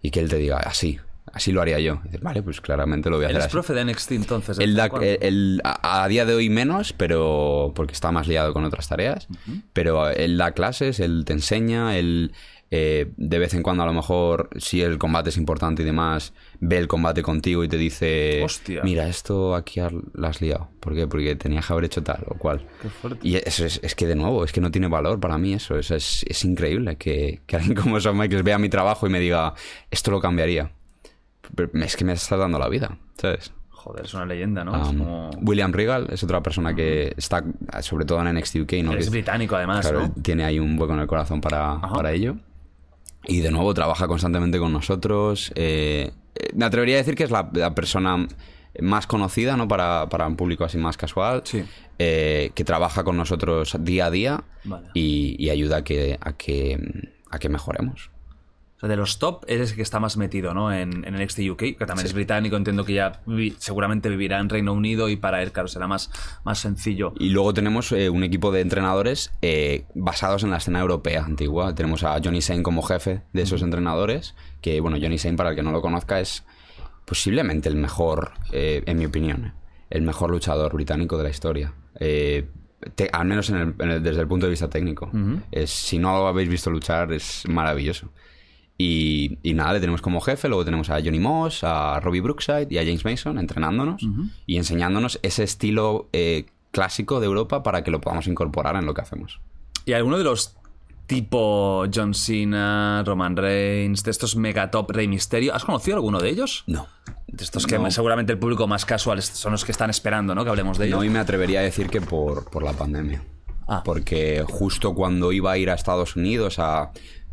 Y 0.01 0.09
que 0.09 0.19
él 0.19 0.30
te 0.30 0.38
diga, 0.38 0.57
así, 0.57 0.99
así 1.34 1.51
lo 1.51 1.61
haría 1.61 1.80
yo. 1.80 1.99
Dices, 2.03 2.21
vale, 2.21 2.41
pues 2.43 2.61
claramente 2.61 3.09
lo 3.09 3.17
voy 3.17 3.25
a 3.25 3.28
hacer 3.30 3.39
es 3.39 3.45
así. 3.45 3.51
profe 3.53 3.73
de 3.73 3.86
NXT 3.86 4.11
entonces. 4.13 4.57
¿desde 4.57 4.73
da- 4.73 4.89
él- 5.01 5.17
él- 5.21 5.61
a, 5.63 6.03
a 6.03 6.07
día 6.07 6.25
de 6.25 6.34
hoy 6.36 6.49
menos, 6.49 6.93
pero 6.93 7.71
porque 7.75 7.93
está 7.93 8.11
más 8.11 8.28
liado 8.28 8.53
con 8.53 8.63
otras 8.65 8.88
tareas. 8.88 9.28
Pero 9.73 10.09
él 10.09 10.38
da 10.38 10.51
clases, 10.51 10.99
él 10.99 11.23
te 11.25 11.34
enseña, 11.34 11.97
él 11.97 12.32
eh, 12.69 13.13
de 13.15 13.39
vez 13.39 13.53
en 13.53 13.63
cuando 13.63 13.84
a 13.84 13.86
lo 13.86 13.93
mejor, 13.93 14.49
si 14.57 14.82
el 14.82 14.97
combate 14.97 15.30
es 15.30 15.38
importante 15.38 15.84
y 15.84 15.86
demás, 15.86 16.34
ve 16.59 16.78
el 16.78 16.89
combate 16.89 17.21
contigo 17.23 17.63
y 17.63 17.69
te 17.69 17.78
dice, 17.78 18.41
Hostia. 18.43 18.82
mira, 18.84 19.07
esto 19.07 19.55
aquí 19.55 19.80
la 20.15 20.28
has 20.28 20.41
liado. 20.41 20.67
¿Por 20.82 20.93
qué? 20.93 21.07
Porque 21.07 21.34
tenías 21.38 21.65
que 21.65 21.71
haber 21.71 21.86
hecho 21.86 22.03
tal 22.03 22.25
o 22.28 22.36
cual. 22.38 22.65
Qué 22.82 22.89
fuerte. 22.89 23.25
Y 23.25 23.36
eso 23.38 23.65
es, 23.65 23.80
es 23.84 23.95
que 23.95 24.05
de 24.05 24.15
nuevo, 24.15 24.43
es 24.43 24.51
que 24.51 24.59
no 24.59 24.69
tiene 24.69 24.88
valor 24.89 25.17
para 25.17 25.38
mí 25.38 25.53
eso. 25.53 25.78
Es, 25.78 25.91
es, 25.91 26.25
es 26.28 26.43
increíble 26.43 26.97
que, 26.97 27.39
que 27.47 27.55
alguien 27.55 27.73
como 27.82 27.99
Shawn 27.99 28.17
Michaels 28.17 28.43
vea 28.43 28.57
mi 28.57 28.67
trabajo 28.67 29.07
y 29.07 29.11
me 29.11 29.21
diga, 29.21 29.53
esto 29.89 30.11
lo 30.11 30.19
cambiaría. 30.19 30.71
Es 31.74 31.95
que 31.95 32.06
me 32.06 32.14
está 32.14 32.38
dando 32.38 32.60
la 32.60 32.70
vida, 32.70 32.98
¿sabes? 33.18 33.52
Joder, 33.70 34.06
es 34.06 34.14
una 34.14 34.26
leyenda, 34.26 34.66
¿no? 34.66 34.74
Um, 34.74 34.98
como... 34.98 35.30
William 35.41 35.72
Regal 35.72 36.08
es 36.10 36.24
otra 36.24 36.41
persona 36.41 36.76
que 36.76 37.14
está, 37.16 37.43
sobre 37.82 38.06
todo 38.06 38.22
en 38.26 38.36
NXT 38.36 38.56
UK, 38.58 38.74
¿no? 38.84 38.93
Es 38.93 39.10
británico, 39.10 39.56
además, 39.56 39.82
claro, 39.82 40.00
¿no? 40.00 40.06
él 40.06 40.24
tiene 40.24 40.43
ahí 40.43 40.60
un 40.60 40.78
hueco 40.80 40.93
en 40.93 41.00
el 41.00 41.08
corazón 41.08 41.39
para, 41.41 41.80
para 41.80 42.12
ello. 42.12 42.36
Y 43.26 43.39
de 43.41 43.52
nuevo 43.52 43.74
trabaja 43.74 44.08
constantemente 44.08 44.60
con 44.60 44.74
nosotros. 44.74 45.52
eh, 45.56 46.12
eh, 46.36 46.50
me 46.54 46.66
atrevería 46.66 46.95
a 46.95 46.98
decir 47.00 47.16
que 47.16 47.24
es 47.24 47.32
la, 47.32 47.50
la 47.54 47.74
persona 47.76 48.28
más 48.80 49.08
conocida, 49.08 49.58
¿no? 49.58 49.68
Para, 49.68 50.08
para 50.10 50.28
un 50.28 50.36
público 50.36 50.64
así 50.64 50.78
más 50.78 50.98
casual. 50.98 51.41
Sí. 51.45 51.64
eh, 52.00 52.52
que 52.54 52.64
trabaja 52.64 53.04
con 53.04 53.18
nosotros 53.18 53.76
día 53.80 54.06
a 54.08 54.12
día 54.12 54.43
Vale. 54.66 54.89
y, 54.93 55.36
y 55.43 55.50
ayuda 55.50 55.78
a 55.78 55.84
que, 55.84 56.18
a 56.22 56.34
que, 56.34 56.80
a 57.32 57.39
que 57.39 57.50
mejoremos. 57.50 58.12
O 58.78 58.80
sea, 58.82 58.89
de 58.89 58.95
los 58.95 59.17
top, 59.17 59.43
eres 59.47 59.71
el 59.71 59.75
que 59.75 59.82
está 59.82 59.99
más 59.99 60.17
metido, 60.17 60.53
¿no? 60.53 60.71
En, 60.71 61.03
en 61.03 61.15
NXT 61.15 61.39
UK, 61.49 61.57
que 61.57 61.86
también 61.88 62.05
es 62.05 62.13
británico, 62.13 62.55
entiendo 62.57 62.86
que 62.86 62.93
ya 62.93 63.21
vi- 63.25 63.55
seguramente 63.57 64.07
vivirá 64.07 64.39
en 64.39 64.49
Reino 64.49 64.71
Unido 64.71 65.09
y 65.09 65.15
para 65.15 65.41
él, 65.41 65.51
claro, 65.51 65.67
será 65.67 65.88
más, 65.88 66.11
más 66.43 66.59
sencillo. 66.59 67.11
Y 67.17 67.30
luego 67.30 67.55
tenemos 67.55 67.91
eh, 67.91 68.09
un 68.11 68.23
equipo 68.23 68.51
de 68.51 68.61
entrenadores 68.61 69.32
eh, 69.41 69.86
basados 69.95 70.43
en 70.43 70.51
la 70.51 70.57
escena 70.57 70.80
europea 70.80 71.23
antigua. 71.25 71.73
Tenemos 71.73 72.03
a 72.03 72.19
Johnny 72.23 72.41
Sain 72.43 72.61
como 72.61 72.84
jefe 72.84 73.23
de 73.34 73.41
esos 73.41 73.63
entrenadores. 73.63 74.36
Que, 74.61 74.80
bueno, 74.80 74.97
Johnny 75.01 75.17
Sain, 75.17 75.36
para 75.38 75.49
el 75.49 75.55
que 75.55 75.63
no 75.63 75.71
lo 75.71 75.82
conozca, 75.82 76.19
es 76.19 76.45
posiblemente 77.05 77.69
el 77.69 77.75
mejor, 77.78 78.34
eh, 78.51 78.84
en 78.86 78.97
mi 78.99 79.05
opinión, 79.05 79.53
el 79.89 80.01
mejor 80.01 80.30
luchador 80.30 80.73
británico 80.73 81.17
de 81.17 81.23
la 81.23 81.30
historia. 81.30 81.73
Eh, 81.99 82.47
te- 82.95 83.09
al 83.11 83.25
menos 83.25 83.49
en 83.49 83.55
el- 83.57 83.75
en 83.80 83.89
el- 83.91 84.03
desde 84.03 84.21
el 84.21 84.28
punto 84.28 84.45
de 84.45 84.51
vista 84.51 84.69
técnico. 84.69 85.09
Es- 85.51 85.71
si 85.71 85.97
no 85.97 86.11
lo 86.17 86.28
habéis 86.28 86.49
visto 86.49 86.69
luchar, 86.69 87.11
es 87.13 87.43
maravilloso. 87.47 88.11
Y, 88.78 89.39
y 89.41 89.53
nada, 89.55 89.73
le 89.73 89.80
tenemos 89.80 90.01
como 90.01 90.21
jefe, 90.21 90.47
luego 90.47 90.63
tenemos 90.63 90.89
a 90.91 90.95
Johnny 91.01 91.19
Moss, 91.19 91.63
a 91.63 91.99
Robbie 91.99 92.21
Brookside 92.21 92.67
y 92.69 92.78
a 92.78 92.84
James 92.84 93.03
Mason 93.05 93.39
entrenándonos 93.39 94.03
y 94.45 94.57
enseñándonos 94.57 95.19
ese 95.23 95.43
estilo 95.43 96.09
eh, 96.13 96.45
clásico 96.71 97.19
de 97.19 97.25
Europa 97.25 97.63
para 97.63 97.84
que 97.84 97.89
lo 97.89 97.99
podamos 98.01 98.28
incorporar 98.28 98.75
en 98.75 98.86
lo 98.86 98.93
que 98.93 99.01
hacemos. 99.01 99.39
¿Y 99.86 99.93
alguno 99.93 100.17
de 100.19 100.23
los 100.23 100.55
tipo 101.07 101.86
John 101.93 102.13
Cena, 102.13 103.01
Roman 103.05 103.36
Reigns, 103.36 104.03
de 104.03 104.11
estos 104.11 104.36
megatop 104.36 104.91
Rey 104.91 105.07
Misterio, 105.07 105.55
¿has 105.55 105.63
conocido 105.63 105.95
alguno 105.95 106.19
de 106.19 106.30
ellos? 106.30 106.63
No. 106.67 106.88
De 107.28 107.43
estos 107.43 107.65
que 107.65 107.80
No. 107.80 107.89
seguramente 107.89 108.34
el 108.34 108.39
público 108.39 108.67
más 108.67 108.86
casual 108.86 109.21
son 109.21 109.53
los 109.53 109.63
que 109.65 109.71
están 109.71 109.89
esperando, 109.89 110.36
¿no? 110.36 110.43
Que 110.43 110.49
hablemos 110.49 110.78
de 110.78 110.88
ellos. 110.88 110.99
No, 110.99 111.05
y 111.05 111.09
me 111.09 111.19
atrevería 111.19 111.61
a 111.61 111.63
decir 111.63 111.89
que 111.89 112.01
por, 112.01 112.49
por 112.49 112.61
la 112.63 112.73
pandemia. 112.73 113.23
Ah. 113.69 113.82
Porque 113.84 114.43
justo 114.47 114.93
cuando 114.93 115.32
iba 115.32 115.51
a 115.51 115.57
ir 115.57 115.69
a 115.69 115.73
Estados 115.73 116.15
Unidos 116.15 116.59
a 116.59 116.91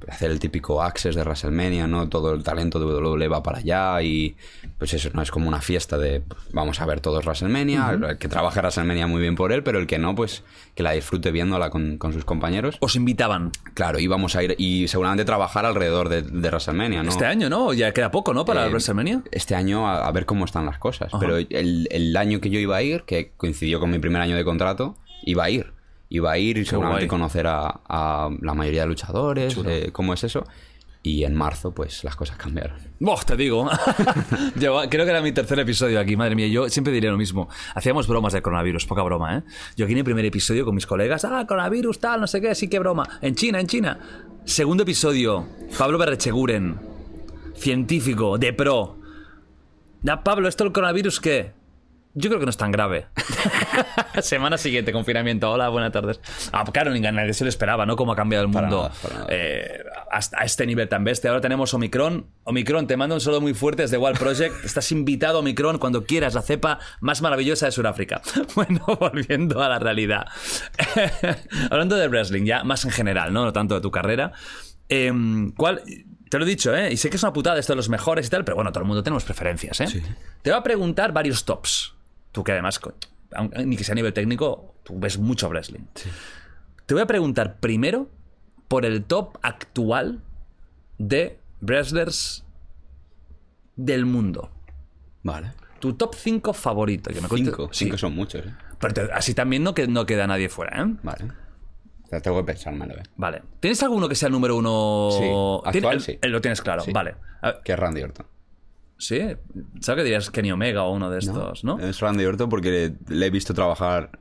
hacer 0.09 0.31
el 0.31 0.39
típico 0.39 0.83
access 0.83 1.15
de 1.15 1.23
WrestleMania, 1.23 1.87
¿no? 1.87 2.09
Todo 2.09 2.35
el 2.35 2.43
talento 2.43 2.79
de 2.79 2.87
WWE 2.87 3.29
va 3.29 3.43
para 3.43 3.59
allá 3.59 4.03
y 4.03 4.37
pues 4.79 4.95
eso, 4.95 5.11
no 5.13 5.23
es 5.23 5.31
como 5.31 5.49
una 5.49 5.61
fiesta 5.61 5.99
de 5.99 6.23
vamos 6.53 6.81
a 6.81 6.87
ver 6.87 7.01
todos 7.01 7.25
WrestleMania, 7.25 7.91
el 8.11 8.19
que 8.19 8.29
trabaje 8.29 8.61
WrestleMania 8.61 9.07
muy 9.07 9.21
bien 9.21 9.35
por 9.37 9.53
él, 9.53 9.63
pero 9.63 9.79
el 9.79 9.87
que 9.87 9.99
no, 9.99 10.15
pues 10.15 10.43
que 10.75 10.83
la 10.83 10.93
disfrute 10.93 11.31
viéndola 11.31 11.71
con, 11.71 11.99
con 11.99 12.13
sus 12.13 12.25
compañeros. 12.25 12.77
Os 12.81 12.97
invitaban. 12.97 13.51
Claro, 13.75 13.99
íbamos 13.99 14.37
a 14.37 14.43
ir 14.43 14.55
y 14.59 14.89
seguramente 14.89 15.25
trabajar 15.25 15.65
alrededor 15.67 16.09
de, 16.09 16.23
de 16.23 16.49
WrestleMania, 16.49 17.03
¿no? 17.03 17.11
Este 17.11 17.27
año, 17.27 17.49
¿no? 17.49 17.73
Ya 17.73 17.93
queda 17.93 18.11
poco, 18.11 18.35
¿no? 18.35 18.45
Para 18.45 18.67
Eh, 18.67 18.71
WrestleMania. 18.71 19.23
Este 19.31 19.55
año 19.55 19.87
a, 19.89 20.07
a 20.07 20.13
ver 20.13 20.27
cómo 20.27 20.45
están 20.45 20.67
las 20.67 20.79
cosas. 20.79 21.13
Pero 21.21 21.37
el, 21.37 21.87
el 21.91 22.17
año 22.17 22.41
que 22.41 22.51
yo 22.51 22.59
iba 22.59 22.77
a 22.77 22.83
ir, 22.83 23.03
que 23.05 23.33
coincidió 23.37 23.81
con 23.81 23.91
mi 23.91 23.99
primer 23.99 24.23
año 24.23 24.37
de 24.37 24.45
contrato, 24.45 24.97
iba 25.25 25.45
a 25.45 25.51
ir. 25.51 25.74
Iba 26.15 26.31
a 26.31 26.39
ir 26.39 26.59
y 26.59 26.65
seguramente 26.65 27.07
guay. 27.07 27.09
conocer 27.09 27.45
a, 27.49 27.81
a 27.89 28.31
la 28.41 28.55
mayoría 28.55 28.83
de 28.83 28.87
luchadores, 28.87 29.59
eh, 29.67 29.89
cómo 29.91 30.15
es 30.15 30.23
eso. 30.23 30.45
Y 31.03 31.25
en 31.25 31.35
marzo, 31.35 31.75
pues 31.75 32.05
las 32.05 32.15
cosas 32.15 32.37
cambiaron. 32.37 32.79
Buah, 33.01 33.25
te 33.27 33.37
digo. 33.37 33.69
Yo, 34.55 34.81
creo 34.89 35.05
que 35.05 35.11
era 35.11 35.21
mi 35.21 35.33
tercer 35.33 35.59
episodio 35.59 35.99
aquí, 35.99 36.17
madre 36.17 36.37
mía. 36.37 36.47
Yo 36.47 36.69
siempre 36.69 36.93
diré 36.93 37.11
lo 37.11 37.17
mismo. 37.17 37.49
Hacíamos 37.75 38.07
bromas 38.07 38.33
del 38.33 38.43
coronavirus, 38.43 38.87
poca 38.87 39.03
broma, 39.03 39.39
¿eh? 39.39 39.43
Yo 39.77 39.87
aquí 39.87 39.93
en 39.93 39.99
el 39.99 40.05
primer 40.05 40.25
episodio 40.25 40.65
con 40.65 40.77
mis 40.77 40.87
colegas, 40.87 41.25
ah, 41.25 41.45
coronavirus, 41.49 41.99
tal, 41.99 42.21
no 42.21 42.29
sé 42.29 42.41
qué, 42.41 42.55
sí 42.55 42.69
que 42.69 42.79
broma. 42.79 43.19
En 43.21 43.35
China, 43.35 43.59
en 43.59 43.67
China. 43.67 43.99
Segundo 44.45 44.85
episodio, 44.85 45.49
Pablo 45.77 45.99
Berrecheguren, 45.99 46.79
científico, 47.57 48.39
de 48.39 48.53
pro. 48.53 49.01
Ya, 50.03 50.23
Pablo, 50.23 50.47
¿esto 50.47 50.63
del 50.63 50.73
coronavirus 50.73 51.19
qué? 51.19 51.64
Yo 52.17 52.31
creo 52.31 52.39
que 52.39 52.47
no 52.47 52.51
es 52.51 52.57
tan 52.57 52.71
grave. 52.71 53.07
Semana 54.23 54.57
siguiente, 54.57 54.93
confinamiento. 54.93 55.51
Hola, 55.51 55.69
buenas 55.69 55.93
tardes. 55.93 56.21
Ah, 56.53 56.65
claro, 56.73 56.93
ni 56.93 57.01
nadie 57.01 57.35
se 57.35 57.45
lo 57.45 57.49
esperaba, 57.51 57.87
¿no? 57.87 57.97
Cómo 57.97 58.13
ha 58.13 58.17
cambiado 58.17 58.45
el 58.45 58.53
Para 58.53 58.69
mundo 58.69 58.83
nada, 58.85 58.95
para 59.03 59.15
nada. 59.15 59.27
eh, 59.31 59.83
hasta 60.11 60.41
a 60.41 60.45
este 60.45 60.65
nivel 60.67 60.89
tan 60.89 61.03
bestia. 61.03 61.31
Ahora 61.31 61.41
tenemos 61.41 61.75
Omicron. 61.75 62.27
Omicron, 62.45 62.87
te 62.87 62.97
mando 62.97 63.17
un 63.17 63.21
saludo 63.21 63.41
muy 63.41 63.55
fuerte 63.55 63.83
desde 63.83 63.99
Wild 63.99 64.19
Project. 64.19 64.55
Estás 64.65 64.93
invitado, 64.93 65.41
Omicron, 65.41 65.79
cuando 65.79 66.05
quieras, 66.05 66.35
la 66.35 66.43
cepa 66.43 66.79
más 67.01 67.21
maravillosa 67.21 67.67
de 67.67 67.73
Sudáfrica. 67.73 68.23
Bueno, 68.55 68.85
volviendo 69.01 69.61
a 69.63 69.69
la 69.69 69.79
realidad. 69.81 70.27
Hablando 71.71 71.97
de 71.97 72.09
wrestling, 72.09 72.45
ya 72.45 72.63
más 72.63 72.85
en 72.85 72.93
general, 72.93 73.33
¿no? 73.33 73.45
No 73.45 73.53
tanto 73.53 73.75
de 73.75 73.81
tu 73.81 73.91
carrera. 73.91 74.33
Em, 74.89 75.51
¿Cuál? 75.53 75.83
Te 76.29 76.39
lo 76.39 76.45
he 76.45 76.49
dicho, 76.49 76.75
¿eh? 76.75 76.93
Y 76.93 76.97
sé 76.97 77.11
que 77.11 77.17
es 77.17 77.23
una 77.23 77.33
putada 77.33 77.59
esto 77.59 77.73
de 77.73 77.77
los 77.77 77.89
mejores 77.89 78.27
y 78.27 78.31
tal, 78.31 78.45
pero 78.45 78.57
bueno, 78.57 78.71
todo 78.73 78.81
el 78.83 78.87
mundo 78.87 79.03
tenemos 79.03 79.25
preferencias, 79.25 79.81
¿eh? 79.81 80.03
Te 80.43 80.51
voy 80.51 80.59
a 80.59 80.63
preguntar 80.63 81.13
varios 81.13 81.45
tops. 81.45 81.94
Tú 82.35 82.43
que 82.43 82.51
además, 82.51 82.81
aunque- 83.33 83.65
ni 83.65 83.77
que 83.77 83.85
sea 83.85 83.93
a 83.93 83.95
nivel 83.95 84.13
técnico, 84.13 84.75
tú 84.83 84.99
ves 84.99 85.19
mucho 85.19 85.49
wrestling. 85.49 85.85
Te 86.85 86.95
voy 86.95 87.03
a 87.03 87.07
preguntar 87.07 87.61
primero 87.61 88.11
por 88.67 88.85
el 88.85 89.05
top 89.05 89.39
actual 89.41 90.21
de 90.99 91.39
wrestlers 91.61 92.45
del 93.77 94.05
mundo. 94.05 94.51
Vale. 95.23 95.53
Tu 95.79 95.93
top 95.95 96.15
5 96.17 96.53
favorito. 96.53 97.11
Que 97.15 97.21
me 97.21 97.29
Cinco. 97.29 97.69
Sí. 97.73 97.85
Cinco 97.85 97.99
son 97.99 98.17
muchos, 98.17 98.45
¿eh? 98.45 98.53
Pero 98.81 98.95
te- 98.95 99.13
así 99.13 99.33
también 99.33 99.63
no, 99.63 99.75
que, 99.75 99.87
no 99.87 100.05
queda 100.07 100.27
nadie 100.27 100.49
fuera, 100.49 100.83
¿eh? 100.83 100.87
Vale. 101.05 101.29
Tengo 102.23 102.39
que 102.39 102.45
pensármelo, 102.45 102.95
¿eh? 102.95 103.03
Vale. 103.17 103.43
¿Tienes 103.61 103.81
alguno 103.83 104.09
que 104.09 104.17
sea 104.17 104.27
el 104.27 104.33
número 104.33 104.57
uno? 104.57 105.09
Sí, 105.63 105.69
actual, 105.69 106.01
sí. 106.01 106.19
lo 106.23 106.41
tienes 106.41 106.61
claro, 106.63 106.83
Sí. 106.83 106.93
vale. 106.93 107.15
Que 107.65 107.73
es 107.73 107.79
Randy 107.79 108.03
Orton. 108.03 108.27
Sí, 108.99 109.19
¿sabes 109.81 110.01
que 110.01 110.05
dirías 110.05 110.31
Kenny 110.31 110.53
Omega 110.53 110.83
o 110.85 110.93
uno 110.95 111.11
de 111.11 111.19
estos, 111.19 111.65
no? 111.65 111.79
Es 111.79 112.01
Randy 112.01 112.25
Orton 112.25 112.49
porque 112.49 112.95
le 113.09 113.27
he 113.27 113.31
visto 113.31 113.53
trabajar 113.55 114.19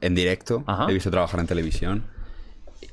en 0.00 0.14
directo, 0.14 0.64
Ajá. 0.66 0.86
le 0.86 0.92
he 0.92 0.94
visto 0.94 1.10
trabajar 1.10 1.40
en 1.40 1.46
televisión 1.46 2.04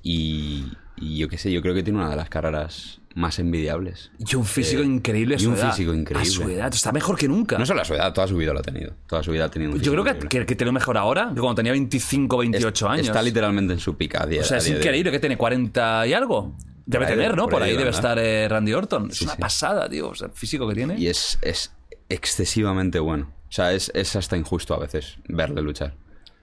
y, 0.03 0.65
y 0.97 1.17
yo 1.17 1.27
qué 1.27 1.37
sé, 1.37 1.51
yo 1.51 1.61
creo 1.61 1.73
que 1.73 1.83
tiene 1.83 1.99
una 1.99 2.09
de 2.09 2.15
las 2.15 2.29
carreras 2.29 2.99
más 3.15 3.39
envidiables. 3.39 4.11
Y 4.19 4.35
un 4.35 4.45
físico 4.45 4.81
increíble 4.83 5.35
a 5.35 5.37
y 5.37 5.41
su 5.41 5.49
un 5.49 5.55
edad. 5.55 5.71
físico 5.71 5.93
increíble. 5.93 6.29
A 6.29 6.31
su 6.31 6.43
edad, 6.49 6.73
está 6.73 6.91
mejor 6.91 7.17
que 7.17 7.27
nunca. 7.27 7.57
No 7.57 7.65
solo 7.65 7.81
a 7.81 7.85
su 7.85 7.95
edad, 7.95 8.13
toda 8.13 8.27
su 8.27 8.37
vida 8.37 8.53
lo 8.53 8.59
ha 8.59 8.63
tenido. 8.63 8.93
Toda 9.07 9.23
su 9.23 9.31
vida 9.31 9.45
ha 9.45 9.49
tenido 9.49 9.71
un 9.71 9.77
Yo 9.77 9.91
físico 9.91 10.03
creo 10.03 10.19
que, 10.19 10.27
que, 10.27 10.45
que 10.45 10.55
te 10.55 10.63
lo 10.63 10.71
mejor 10.71 10.95
ahora, 10.97 11.31
que 11.33 11.41
cuando 11.41 11.55
tenía 11.55 11.71
25, 11.73 12.37
28 12.37 12.85
Es- 12.85 12.91
años. 12.91 13.07
Está 13.07 13.21
literalmente 13.21 13.73
en 13.73 13.79
su 13.79 13.97
pica. 13.97 14.23
a 14.23 14.27
día- 14.27 14.41
O 14.41 14.43
sea, 14.43 14.57
a 14.57 14.59
es 14.59 14.65
día 14.65 14.77
increíble 14.77 15.11
que 15.11 15.19
tiene 15.19 15.37
40 15.37 16.07
y 16.07 16.13
algo. 16.13 16.55
Debe 16.89 17.05
ahí, 17.05 17.11
tener, 17.11 17.35
¿no? 17.35 17.43
por 17.43 17.51
Por 17.53 17.63
ahí, 17.63 17.71
ahí 17.71 17.77
debe 17.77 17.91
estar 17.91 18.17
eh, 18.17 18.47
Randy 18.49 18.73
Orton. 18.73 19.11
Es 19.11 19.21
una 19.21 19.33
sí. 19.33 19.37
pasada, 19.39 19.87
tío. 19.87 20.09
O 20.09 20.15
sea, 20.15 20.27
el 20.27 20.33
físico 20.33 20.67
que 20.67 20.73
tiene. 20.73 20.97
Y 20.99 21.07
es, 21.07 21.37
es 21.43 21.71
excesivamente 22.09 22.99
bueno. 22.99 23.31
O 23.47 23.51
sea, 23.51 23.73
es, 23.73 23.91
es 23.93 24.15
hasta 24.15 24.35
injusto 24.37 24.73
a 24.73 24.79
veces 24.79 25.17
verle 25.27 25.61
luchar. 25.61 25.93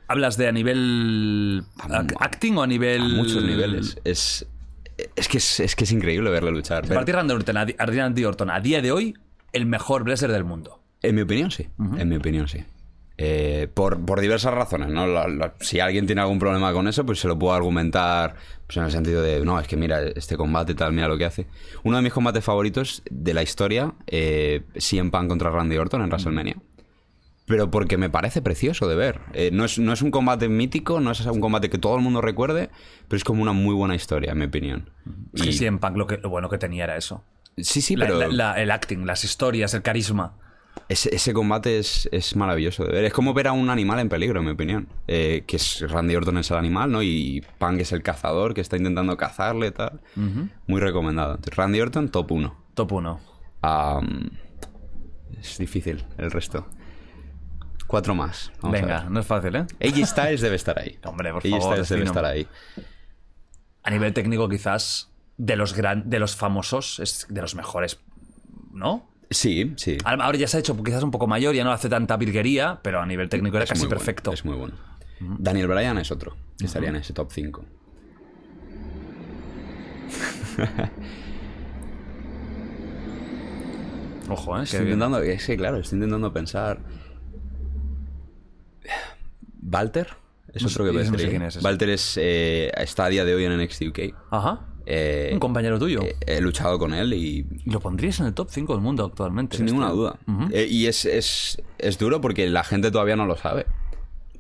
¿Hablas 0.09 0.37
de 0.37 0.47
a 0.47 0.53
nivel 0.53 1.65
A- 1.79 2.05
acting 2.21 2.57
o 2.59 2.63
a 2.63 2.67
nivel...? 2.69 3.03
A 3.03 3.09
muchos 3.09 3.43
niveles. 3.43 3.99
Es, 4.05 4.47
es, 5.17 5.27
que 5.29 5.39
es, 5.39 5.59
es 5.59 5.75
que 5.75 5.83
es 5.83 5.91
increíble 5.91 6.31
verle 6.31 6.53
luchar. 6.53 6.87
De 6.87 6.95
Randy 6.95 7.33
Orton, 7.33 7.57
a 7.57 7.65
Randy 7.65 8.25
Orton, 8.25 8.51
a 8.51 8.61
día 8.61 8.81
de 8.81 8.93
hoy, 8.93 9.17
el 9.53 9.67
mejor 9.67 10.05
wrestler 10.05 10.31
del 10.31 10.45
mundo. 10.45 10.81
En 11.03 11.17
mi 11.17 11.23
opinión, 11.23 11.51
sí. 11.51 11.69
En 11.99 12.09
mi 12.09 12.17
opinión, 12.17 12.47
sí. 12.47 12.65
Eh, 13.19 13.69
por, 13.73 13.99
por 14.05 14.21
diversas 14.21 14.53
razones, 14.53 14.89
¿no? 14.91 15.07
La- 15.07 15.27
la- 15.27 15.55
si 15.61 15.81
alguien 15.81 16.05
tiene 16.07 16.21
algún 16.21 16.39
problema 16.39 16.71
con 16.75 16.87
eso, 16.87 17.07
pues 17.07 17.19
se 17.19 17.29
lo 17.29 17.39
puedo 17.39 17.55
argumentar 17.55 18.35
pues 18.67 18.77
en 18.77 18.85
el 18.85 18.91
sentido 18.91 19.23
de, 19.23 19.41
no, 19.43 19.59
es 19.59 19.67
que 19.67 19.77
mira, 19.77 20.03
este 20.03 20.37
combate 20.37 20.75
tal, 20.75 20.93
mira 20.93 21.09
lo 21.09 21.17
que 21.17 21.25
hace. 21.25 21.47
Uno 21.83 21.97
de 21.97 22.03
mis 22.03 22.13
combates 22.13 22.45
favoritos 22.45 23.03
de 23.11 23.33
la 23.33 23.43
historia, 23.43 23.95
eh, 24.07 24.65
CM 24.77 25.11
Punk 25.11 25.29
contra 25.29 25.51
Randy 25.51 25.79
Orton 25.79 26.03
en 26.03 26.09
WrestleMania. 26.09 26.57
Pero 27.47 27.71
porque 27.71 27.97
me 27.97 28.11
parece 28.11 28.43
precioso 28.43 28.89
de 28.89 28.97
ver. 28.97 29.21
Eh, 29.33 29.51
no, 29.53 29.65
es, 29.65 29.79
no 29.79 29.93
es 29.93 30.03
un 30.03 30.11
combate 30.11 30.49
mítico, 30.49 31.01
no 31.01 31.13
es 31.13 31.21
un 31.25 31.41
combate 31.41 31.71
que 31.71 31.79
todo 31.79 31.95
el 31.97 32.03
mundo 32.03 32.21
recuerde, 32.21 32.71
pero 33.09 33.17
es 33.17 33.23
como 33.25 33.41
una 33.41 33.53
muy 33.53 33.73
buena 33.75 33.95
historia, 33.95 34.33
en 34.33 34.39
mi 34.39 34.47
opinión. 34.47 34.91
Es 35.33 35.43
que 35.43 35.49
Y- 35.51 35.53
sí, 35.53 35.65
en 35.65 35.79
Punk 35.79 35.97
lo, 35.97 36.07
que, 36.09 36.19
lo 36.19 36.29
bueno 36.29 36.49
que 36.51 36.59
tenía 36.59 36.85
era 36.85 36.97
eso. 36.97 37.23
sí, 37.57 37.81
sí, 37.81 37.95
La- 37.97 38.07
pero... 38.09 38.21
el 38.57 38.71
acting, 38.73 39.07
las 39.07 39.23
historias, 39.25 39.73
el 39.75 39.83
carisma. 39.83 40.35
Ese, 40.89 41.15
ese 41.15 41.33
combate 41.33 41.79
es, 41.79 42.09
es 42.13 42.37
maravilloso 42.37 42.85
de 42.85 42.93
ver. 42.93 43.05
Es 43.05 43.13
como 43.13 43.35
ver 43.35 43.49
a 43.49 43.53
un 43.53 43.71
animal 43.71 43.99
en 43.99 44.09
peligro, 44.09 44.41
en 44.41 44.47
mi 44.47 44.53
opinión. 44.53 44.89
Eh, 45.09 45.45
que 45.47 45.57
es 45.57 45.81
Randy 45.91 46.15
Orton 46.15 46.39
es 46.39 46.51
el 46.51 46.57
animal, 46.57 46.93
¿no? 46.93 47.03
Y 47.03 47.45
Punk 47.59 47.81
es 47.81 47.93
el 47.93 48.03
cazador 48.03 48.55
que 48.55 48.61
está 48.61 48.77
intentando 48.77 49.17
cazarle 49.17 49.69
y 49.69 49.71
tal. 49.73 50.01
Muy 50.67 50.81
recomendado. 50.81 51.39
Randy 51.55 51.81
Orton, 51.81 52.09
top 52.11 52.31
1. 52.33 52.67
Top 52.75 52.93
1. 52.93 53.21
es 55.41 55.59
difícil 55.59 56.05
el 56.19 56.31
resto. 56.31 56.67
Cuatro 57.87 58.15
más. 58.15 58.53
Vamos 58.61 58.81
Venga, 58.81 59.05
no 59.09 59.21
es 59.21 59.27
fácil, 59.27 59.57
¿eh? 59.57 59.67
AJ 59.81 60.07
Styles 60.07 60.41
debe 60.41 60.57
estar 60.57 60.79
ahí. 60.79 60.99
Hombre, 61.05 61.33
por 61.33 61.47
AJ 61.47 61.51
favor, 61.51 61.73
Styles 61.73 61.89
debe 61.89 62.05
estar 62.05 62.25
ahí. 62.25 62.47
A 63.83 63.91
nivel 63.91 64.13
técnico, 64.13 64.49
quizás, 64.49 65.13
de 65.37 65.57
los, 65.57 65.75
gran, 65.75 66.11
de 66.11 66.19
los 66.19 66.35
famosos, 66.35 66.99
es 66.99 67.27
de 67.29 67.41
los 67.41 67.55
mejores, 67.55 68.01
¿no? 68.73 69.09
Sí, 69.31 69.73
sí. 69.77 69.99
Ahora 70.05 70.37
ya 70.39 70.47
se 70.47 70.57
ha 70.57 70.61
hecho 70.61 70.81
quizás 70.83 71.03
un 71.03 71.11
poco 71.11 71.27
mayor, 71.27 71.55
ya 71.55 71.65
no 71.65 71.73
hace 71.73 71.89
tanta 71.89 72.17
virguería, 72.17 72.79
pero 72.83 73.01
a 73.01 73.07
nivel 73.07 73.29
técnico 73.29 73.57
era 73.57 73.65
Es 73.65 73.71
casi 73.71 73.81
bueno, 73.83 73.97
perfecto. 73.97 74.33
es 74.33 74.45
muy 74.45 74.57
bueno. 74.57 74.75
Daniel 75.21 75.67
Bryan 75.69 75.99
es 75.99 76.11
otro. 76.11 76.37
Que 76.59 76.67
estaría 76.67 76.91
en 76.91 76.97
ese 76.97 77.13
top 77.13 77.31
5. 77.33 77.65
Ojo, 84.29 84.59
¿eh? 84.59 84.65
Estoy 84.65 84.81
bien. 84.81 84.93
intentando, 84.95 85.21
es 85.23 85.47
que 85.47 85.57
claro, 85.57 85.79
estoy 85.79 85.97
intentando 85.97 86.33
pensar. 86.33 86.81
Walter 89.63 90.09
es 90.53 90.63
No 90.63 90.69
otro 90.69 90.85
que 90.85 90.93
no 90.93 91.19
sé 91.19 91.29
quién 91.29 91.43
es. 91.43 91.63
Walter 91.63 91.89
es, 91.91 92.17
eh, 92.21 92.71
está 92.77 93.07
a 93.07 93.09
día 93.09 93.25
de 93.25 93.35
hoy 93.35 93.45
en 93.45 93.57
NXT 93.61 93.83
UK. 93.89 93.99
Ajá. 94.31 94.61
Eh, 94.89 95.31
Un 95.33 95.41
compañero 95.41 95.79
tuyo. 95.81 96.01
eh, 96.03 96.15
he 96.27 96.41
luchado 96.41 96.79
con 96.79 96.95
él 96.95 97.13
y 97.13 97.45
lo 97.65 97.81
pondrías 97.81 98.21
en 98.21 98.27
el 98.27 98.35
top 98.35 98.49
5 98.51 98.73
del 98.75 98.83
mundo 98.83 99.05
actualmente. 99.05 99.57
sin 99.57 99.67
este. 99.67 99.75
ninguna 99.75 99.93
duda. 99.93 100.19
Eh, 100.53 100.67
y 100.71 100.87
es, 100.87 101.05
es, 101.05 101.61
es 101.79 101.99
duro 101.99 102.21
porque 102.21 102.49
la 102.49 102.63
gente 102.65 102.91
todavía 102.93 103.17
no 103.17 103.27
lo 103.27 103.37
sabe. 103.37 103.67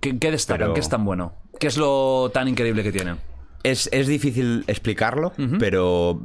¿Qué? 0.01 0.15
Pero- 0.15 0.75
¿Qué 0.75 0.81
es 0.81 0.89
tan 0.89 1.05
bueno? 1.05 1.33
¿Qué 1.59 1.67
es 1.67 1.77
lo 1.77 2.31
tan 2.33 2.47
increíble 2.49 2.83
que 2.85 2.93
tiene? 2.93 3.17
Es, 3.65 3.89
es 3.93 4.07
difícil 4.07 4.63
explicarlo, 4.69 5.33
pero 5.59 6.21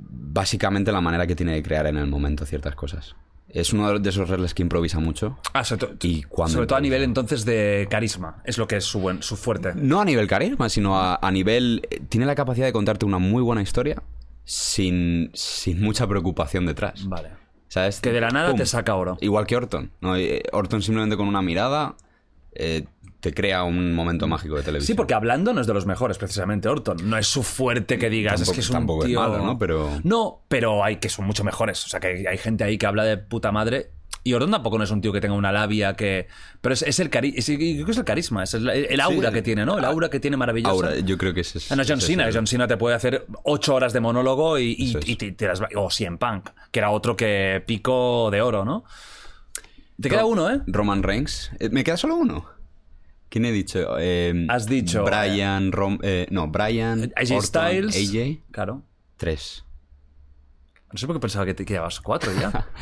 básicamente 0.00 0.92
la 0.92 1.00
manera 1.02 1.26
que 1.26 1.36
tiene 1.36 1.52
de 1.52 1.62
crear 1.62 1.86
en 1.86 1.96
el 1.98 2.06
momento 2.06 2.46
ciertas 2.46 2.74
cosas. 2.74 3.14
Es 3.48 3.72
uno 3.72 3.98
de 3.98 4.10
esos 4.10 4.28
wrestlers 4.28 4.54
que 4.54 4.62
improvisa 4.62 4.98
mucho. 4.98 5.38
Ah, 5.54 5.64
sobre, 5.64 5.86
to- 5.86 6.06
Y 6.06 6.22
cuando 6.24 6.54
sobre 6.54 6.66
todo 6.66 6.78
a 6.78 6.80
nivel 6.80 7.02
entonces 7.02 7.44
de 7.44 7.86
carisma. 7.90 8.42
Es 8.44 8.58
lo 8.58 8.66
que 8.66 8.76
es 8.76 8.84
su, 8.84 8.98
buen, 9.00 9.22
su 9.22 9.36
fuerte. 9.36 9.72
No 9.74 10.00
a 10.00 10.04
nivel 10.04 10.26
carisma, 10.26 10.68
sino 10.68 10.98
a, 10.98 11.18
a 11.22 11.30
nivel... 11.30 11.82
eh, 11.90 12.00
Tiene 12.08 12.26
la 12.26 12.34
capacidad 12.34 12.66
de 12.66 12.72
contarte 12.72 13.06
una 13.06 13.18
muy 13.18 13.42
buena 13.42 13.62
historia 13.62 14.02
sin, 14.44 15.30
sin 15.34 15.80
mucha 15.80 16.06
preocupación 16.06 16.66
detrás. 16.66 17.06
Vale. 17.08 17.30
¿Sabes? 17.68 18.00
Que 18.00 18.12
de 18.12 18.20
la 18.20 18.30
nada 18.30 18.50
Pum. 18.50 18.58
te 18.58 18.66
saca 18.66 18.94
oro. 18.94 19.16
Igual 19.20 19.46
que 19.46 19.56
Orton. 19.56 19.90
¿no? 20.00 20.16
Eh, 20.16 20.42
Orton 20.52 20.82
simplemente 20.82 21.16
con 21.16 21.26
una 21.28 21.42
mirada 21.42 21.94
eh, 22.52 22.84
te 23.28 23.34
crea 23.34 23.64
un 23.64 23.92
momento 23.94 24.28
mágico 24.28 24.56
de 24.56 24.62
televisión. 24.62 24.86
Sí, 24.86 24.94
porque 24.94 25.14
hablando 25.14 25.52
no 25.52 25.60
es 25.60 25.66
de 25.66 25.74
los 25.74 25.84
mejores, 25.86 26.16
precisamente 26.18 26.68
Orton. 26.68 26.98
No 27.08 27.18
es 27.18 27.26
su 27.26 27.42
fuerte 27.42 27.98
que 27.98 28.08
digas, 28.08 28.40
es 28.40 28.50
que 28.50 28.60
es 28.60 28.68
un 28.70 28.74
tampoco 28.74 29.02
es 29.02 29.08
tío... 29.08 29.20
malo, 29.20 29.38
¿no? 29.44 29.58
Pero- 29.58 29.90
No, 30.04 30.42
pero 30.48 30.84
hay 30.84 30.96
que 30.96 31.08
son 31.08 31.26
mucho 31.26 31.42
mejores. 31.42 31.84
O 31.84 31.88
sea, 31.88 31.98
que 31.98 32.06
hay, 32.08 32.26
hay 32.26 32.38
gente 32.38 32.62
ahí 32.62 32.78
que 32.78 32.86
habla 32.86 33.02
de 33.04 33.16
puta 33.16 33.50
madre. 33.50 33.90
Y 34.22 34.32
Orton 34.32 34.50
tampoco 34.50 34.76
no 34.78 34.82
es 34.84 34.90
un 34.90 35.00
tío 35.00 35.12
que 35.12 35.20
tenga 35.20 35.34
una 35.34 35.52
labia 35.52 35.94
que... 35.94 36.26
Pero 36.60 36.72
es, 36.72 36.82
es 36.82 36.98
el 36.98 37.10
carisma, 37.10 37.42
creo 37.56 37.84
que 37.86 37.92
es 37.92 37.98
el 37.98 38.04
carisma, 38.04 38.42
es 38.42 38.54
el, 38.54 38.68
el 38.68 39.00
aura 39.00 39.28
Sí. 39.28 39.34
que 39.34 39.42
tiene, 39.42 39.64
¿no? 39.64 39.78
El 39.78 39.84
aura 39.84 40.08
que 40.08 40.18
tiene 40.18 40.36
maravilloso. 40.36 40.74
Ahora, 40.74 40.98
yo 40.98 41.16
creo 41.16 41.32
que 41.32 41.42
es... 41.42 41.70
Ah, 41.70 41.76
no, 41.76 41.84
John 41.86 41.98
es 41.98 42.06
Cena. 42.06 42.26
el- 42.26 42.34
John 42.34 42.46
Cena 42.48 42.66
te 42.66 42.76
puede 42.76 42.96
hacer 42.96 43.24
ocho 43.44 43.74
horas 43.76 43.92
de 43.92 44.00
monólogo 44.00 44.58
y, 44.58 44.74
y, 44.78 44.88
Eso 44.90 44.98
es. 44.98 45.08
y 45.08 45.14
te, 45.16 45.30
te 45.32 45.46
las 45.46 45.60
O 45.76 45.90
CM 45.90 46.18
Punk, 46.18 46.50
que 46.72 46.78
era 46.80 46.90
otro 46.90 47.16
que 47.16 47.62
pico 47.66 48.28
de 48.32 48.42
oro, 48.42 48.64
¿no? 48.64 48.84
Te 50.00 50.10
queda 50.10 50.24
uno, 50.26 50.50
¿eh? 50.50 50.60
Roman 50.66 51.02
Reigns. 51.02 51.50
Eh, 51.58 51.68
¿Me 51.70 51.82
queda 51.84 51.96
solo 51.96 52.16
uno? 52.16 52.46
¿Quién 53.28 53.44
he 53.44 53.52
dicho? 53.52 53.96
Eh, 53.98 54.46
Has 54.48 54.66
dicho, 54.66 55.04
Brian... 55.04 55.72
Rom- 55.72 55.98
eh, 56.02 56.26
no, 56.30 56.48
Brian... 56.48 57.12
AJ 57.16 57.32
Orton, 57.32 57.42
Styles. 57.42 57.96
AJ. 57.96 58.42
Claro. 58.52 58.82
Tres. 59.16 59.64
No 60.92 60.98
sé 60.98 61.06
por 61.06 61.16
qué 61.16 61.20
pensaba 61.20 61.44
que 61.44 61.54
te 61.54 61.64
que 61.64 61.74
llevabas 61.74 62.00
cuatro 62.00 62.32
ya. 62.38 62.68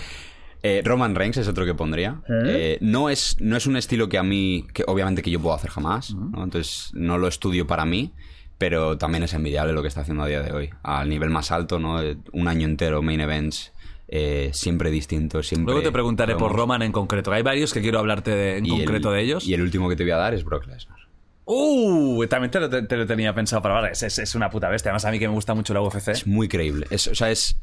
Eh, 0.67 0.81
Roman 0.83 1.15
Reigns 1.15 1.37
es 1.37 1.47
otro 1.47 1.67
que 1.67 1.75
pondría. 1.75 2.23
Eh, 2.47 2.79
no, 2.81 3.11
es, 3.11 3.37
no 3.39 3.55
es 3.55 3.67
un 3.67 3.77
estilo 3.77 4.09
que 4.09 4.17
a 4.17 4.23
mí, 4.23 4.67
que 4.73 4.83
obviamente 4.87 5.21
que 5.21 5.31
yo 5.31 5.39
puedo 5.39 5.55
hacer 5.55 5.69
jamás, 5.69 6.15
¿no? 6.15 6.43
entonces 6.43 6.89
no 6.95 7.19
lo 7.19 7.29
estudio 7.29 7.67
para 7.67 7.85
mí, 7.85 8.15
pero 8.57 8.97
también 8.97 9.23
es 9.25 9.35
envidiable 9.35 9.75
lo 9.75 9.83
que 9.83 9.89
está 9.89 10.01
haciendo 10.01 10.23
a 10.23 10.27
día 10.27 10.41
de 10.41 10.53
hoy. 10.53 10.71
Al 10.83 11.11
nivel 11.11 11.29
más 11.29 11.51
alto, 11.51 11.79
¿no? 11.79 12.01
Eh, 12.01 12.17
Un 12.33 12.49
año 12.49 12.67
entero, 12.67 13.03
main 13.03 13.21
events, 13.21 13.74
eh, 14.17 14.51
siempre 14.53 14.93
distintos, 14.93 15.49
siempre... 15.49 15.73
Luego 15.75 15.83
te 15.89 15.91
preguntaré 15.93 16.37
por 16.37 16.53
Roman 16.53 16.83
en 16.83 16.93
concreto. 16.93 17.33
Hay 17.33 17.43
varios 17.43 17.73
que 17.75 17.81
quiero 17.81 17.99
hablarte 17.99 18.31
de- 18.31 18.59
en 18.59 18.65
el- 18.67 18.71
concreto 18.71 19.11
de 19.11 19.21
ellos. 19.23 19.45
Y 19.45 19.55
el 19.55 19.61
último 19.63 19.89
que 19.89 19.97
te 19.97 20.05
voy 20.05 20.13
a 20.13 20.17
dar 20.19 20.35
es 20.35 20.45
Brock 20.45 20.67
Lesnar. 20.67 20.99
¡Uh! 21.47 22.25
También 22.29 22.51
te 22.53 22.61
lo, 22.61 22.71
te- 22.71 22.83
te 22.83 22.97
lo 22.97 23.07
tenía 23.07 23.35
pensado 23.35 23.61
para 23.61 23.75
ahora. 23.75 23.89
Es, 23.91 24.03
es- 24.05 24.19
es 24.21 24.35
una 24.37 24.51
puta 24.51 24.69
bestia. 24.69 24.91
Además, 24.91 25.05
a 25.05 25.11
mí 25.11 25.19
que 25.19 25.27
me 25.27 25.35
gusta 25.35 25.55
mucho 25.55 25.75
la 25.75 25.81
UFC. 25.81 26.09
Es 26.09 26.27
muy 26.29 26.47
creíble. 26.49 26.87
Es, 26.91 27.09
o 27.09 27.15
sea, 27.17 27.31
es, 27.33 27.57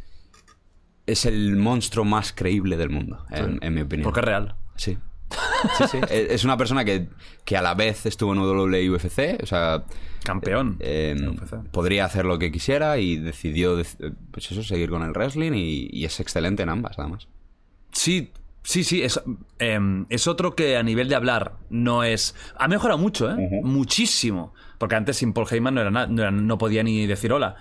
es 1.05 1.25
el 1.25 1.55
monstruo 1.55 2.03
más 2.03 2.33
creíble 2.33 2.75
del 2.75 2.89
mundo, 2.89 3.25
en, 3.31 3.57
en 3.61 3.73
mi 3.73 3.81
opinión. 3.81 4.03
Porque 4.03 4.19
es 4.19 4.25
real. 4.25 4.55
Sí. 4.75 4.97
Sí, 5.77 5.83
sí. 5.91 5.99
Es 6.09 6.43
una 6.43 6.57
persona 6.57 6.83
que, 6.85 7.07
que 7.45 7.57
a 7.57 7.61
la 7.61 7.73
vez 7.73 8.05
estuvo 8.05 8.33
en 8.33 8.39
WWE 8.39 8.81
y 8.83 8.89
UFC, 8.89 9.41
o 9.41 9.45
sea, 9.45 9.83
Campeón. 10.23 10.77
eh, 10.79 11.15
de 11.17 11.27
UFC. 11.29 11.55
podría 11.71 12.05
hacer 12.05 12.25
lo 12.25 12.37
que 12.39 12.51
quisiera 12.51 12.97
y 12.97 13.17
decidió, 13.17 13.79
dec- 13.79 14.13
pues 14.31 14.51
eso, 14.51 14.63
seguir 14.63 14.89
con 14.89 15.03
el 15.03 15.11
wrestling 15.11 15.53
y, 15.53 15.89
y 15.91 16.05
es 16.05 16.19
excelente 16.19 16.63
en 16.63 16.69
ambas, 16.69 16.97
además. 16.99 17.27
Sí, 17.91 18.31
sí, 18.63 18.83
sí. 18.83 19.03
Es, 19.03 19.19
em, 19.59 20.05
es 20.09 20.27
otro 20.27 20.55
que 20.55 20.77
a 20.77 20.83
nivel 20.83 21.09
de 21.09 21.15
hablar 21.15 21.53
no 21.69 22.03
es. 22.03 22.35
Ha 22.57 22.67
mejorado 22.67 22.97
mucho, 22.97 23.29
¿eh? 23.31 23.61
Muchísimo. 23.63 24.53
Porque 24.77 24.95
antes 24.95 25.17
sin 25.17 25.33
Paul 25.33 25.47
Heyman 25.49 25.75
no, 25.75 25.81
era 25.81 25.91
na- 25.91 26.07
no, 26.07 26.21
era- 26.21 26.31
no 26.31 26.57
podía 26.57 26.83
ni 26.83 27.05
decir 27.05 27.33
hola. 27.33 27.55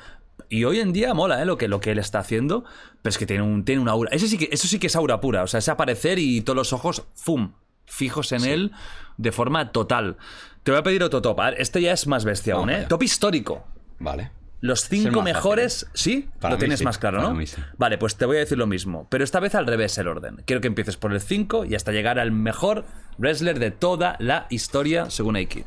Y 0.50 0.64
hoy 0.64 0.80
en 0.80 0.92
día 0.92 1.14
mola, 1.14 1.40
¿eh? 1.40 1.46
Lo 1.46 1.56
que, 1.56 1.68
lo 1.68 1.80
que 1.80 1.92
él 1.92 1.98
está 1.98 2.18
haciendo. 2.18 2.64
Pero 3.00 3.10
es 3.10 3.18
que 3.18 3.24
tiene 3.24 3.42
un, 3.44 3.64
tiene 3.64 3.80
una 3.80 3.92
aura. 3.92 4.10
Ese 4.12 4.28
sí 4.28 4.36
que, 4.36 4.48
eso 4.50 4.68
sí 4.68 4.78
que 4.78 4.88
es 4.88 4.96
aura 4.96 5.20
pura. 5.20 5.44
O 5.44 5.46
sea, 5.46 5.58
es 5.58 5.68
aparecer 5.68 6.18
y 6.18 6.42
todos 6.42 6.56
los 6.56 6.72
ojos, 6.72 7.04
¡fum! 7.14 7.52
Fijos 7.86 8.32
en 8.32 8.44
él 8.44 8.72
de 9.16 9.32
forma 9.32 9.72
total. 9.72 10.16
Te 10.62 10.72
voy 10.72 10.80
a 10.80 10.82
pedir 10.82 11.02
otro 11.02 11.22
top. 11.22 11.40
A 11.40 11.50
ver, 11.50 11.60
Este 11.60 11.80
ya 11.80 11.92
es 11.92 12.06
más 12.06 12.24
bestia 12.24 12.54
aún, 12.54 12.62
Vamos 12.62 12.74
¿eh? 12.74 12.78
allá. 12.80 12.88
Top 12.88 13.02
histórico. 13.02 13.64
Vale. 14.00 14.32
Los 14.60 14.88
cinco 14.88 15.22
mejores, 15.22 15.86
¿sí? 15.94 16.28
Para 16.38 16.54
lo 16.54 16.58
tienes 16.58 16.80
sí, 16.80 16.84
más 16.84 16.98
claro, 16.98 17.18
para 17.22 17.32
¿no? 17.32 17.46
sí. 17.46 17.56
Vale, 17.78 17.96
pues 17.96 18.16
te 18.16 18.26
voy 18.26 18.36
a 18.36 18.40
decir 18.40 18.58
lo 18.58 18.66
mismo, 18.66 19.06
pero 19.08 19.24
esta 19.24 19.40
vez 19.40 19.54
al 19.54 19.66
revés 19.66 19.96
el 19.96 20.06
orden. 20.06 20.42
Quiero 20.44 20.60
que 20.60 20.68
empieces 20.68 20.98
por 20.98 21.12
el 21.14 21.20
5 21.20 21.64
y 21.64 21.74
hasta 21.74 21.92
llegar 21.92 22.18
al 22.18 22.30
mejor 22.30 22.84
wrestler 23.16 23.58
de 23.58 23.70
toda 23.70 24.16
la 24.18 24.46
historia, 24.50 25.08
según 25.08 25.36
Aikid. 25.36 25.64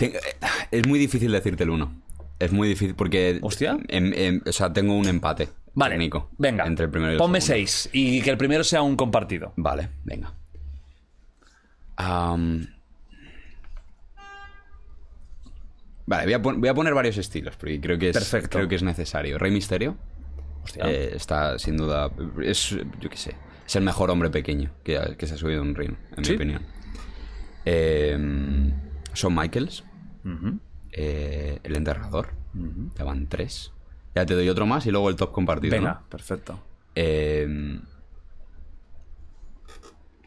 Eh, 0.00 0.20
es 0.70 0.86
muy 0.86 0.98
difícil 0.98 1.32
decirte 1.32 1.64
el 1.64 1.70
uno. 1.70 1.94
Es 2.40 2.50
muy 2.52 2.66
difícil 2.68 2.94
porque... 2.96 3.38
¿Hostia? 3.42 3.78
em- 3.88 4.12
em- 4.14 4.40
o 4.44 4.52
sea, 4.52 4.72
tengo 4.72 4.94
un 4.96 5.06
empate 5.06 5.48
Vale, 5.74 5.94
técnico 5.94 6.30
venga, 6.38 6.66
entre 6.66 6.86
el 6.86 6.90
primero 6.90 7.12
y 7.12 7.14
el 7.14 7.18
ponme 7.18 7.40
segundo. 7.40 7.68
6 7.68 7.90
y 7.92 8.22
que 8.22 8.30
el 8.30 8.36
primero 8.38 8.64
sea 8.64 8.82
un 8.82 8.96
compartido. 8.96 9.52
Vale, 9.56 9.90
venga. 10.04 10.34
Vale, 16.06 16.24
voy 16.24 16.32
a, 16.32 16.38
voy 16.38 16.68
a 16.68 16.74
poner 16.74 16.94
varios 16.94 17.16
estilos 17.18 17.56
porque 17.56 17.80
creo 17.80 17.98
que 17.98 18.08
es, 18.10 18.16
Perfecto. 18.16 18.56
creo 18.58 18.68
que 18.68 18.74
es 18.76 18.82
necesario. 18.82 19.38
Rey 19.38 19.52
Misterio 19.52 19.96
Hostia. 20.64 20.90
eh, 20.90 21.12
está 21.14 21.58
sin 21.58 21.76
duda. 21.76 22.10
Es, 22.42 22.70
yo 23.00 23.08
qué 23.08 23.16
sé, 23.16 23.36
es 23.66 23.76
el 23.76 23.84
mejor 23.84 24.10
hombre 24.10 24.30
pequeño 24.30 24.72
que, 24.82 24.98
que 25.16 25.26
se 25.26 25.34
ha 25.34 25.36
subido 25.36 25.60
a 25.60 25.62
un 25.62 25.74
ring, 25.74 25.94
en 26.16 26.24
¿Sí? 26.24 26.30
mi 26.32 26.36
opinión. 26.36 26.62
Eh, 27.64 28.18
Shawn 29.14 29.34
Michaels, 29.34 29.84
eh, 30.92 31.58
El 31.62 31.76
Enterrador, 31.76 32.30
ya 32.96 33.04
van 33.04 33.28
tres. 33.28 33.72
Ya 34.14 34.26
te 34.26 34.34
doy 34.34 34.48
otro 34.48 34.66
más 34.66 34.86
y 34.86 34.90
luego 34.90 35.08
el 35.08 35.16
top 35.16 35.32
compartido. 35.32 35.76
¿no? 35.76 35.82
Venga, 35.82 36.02
perfecto. 36.08 36.58
Eh, 36.94 37.80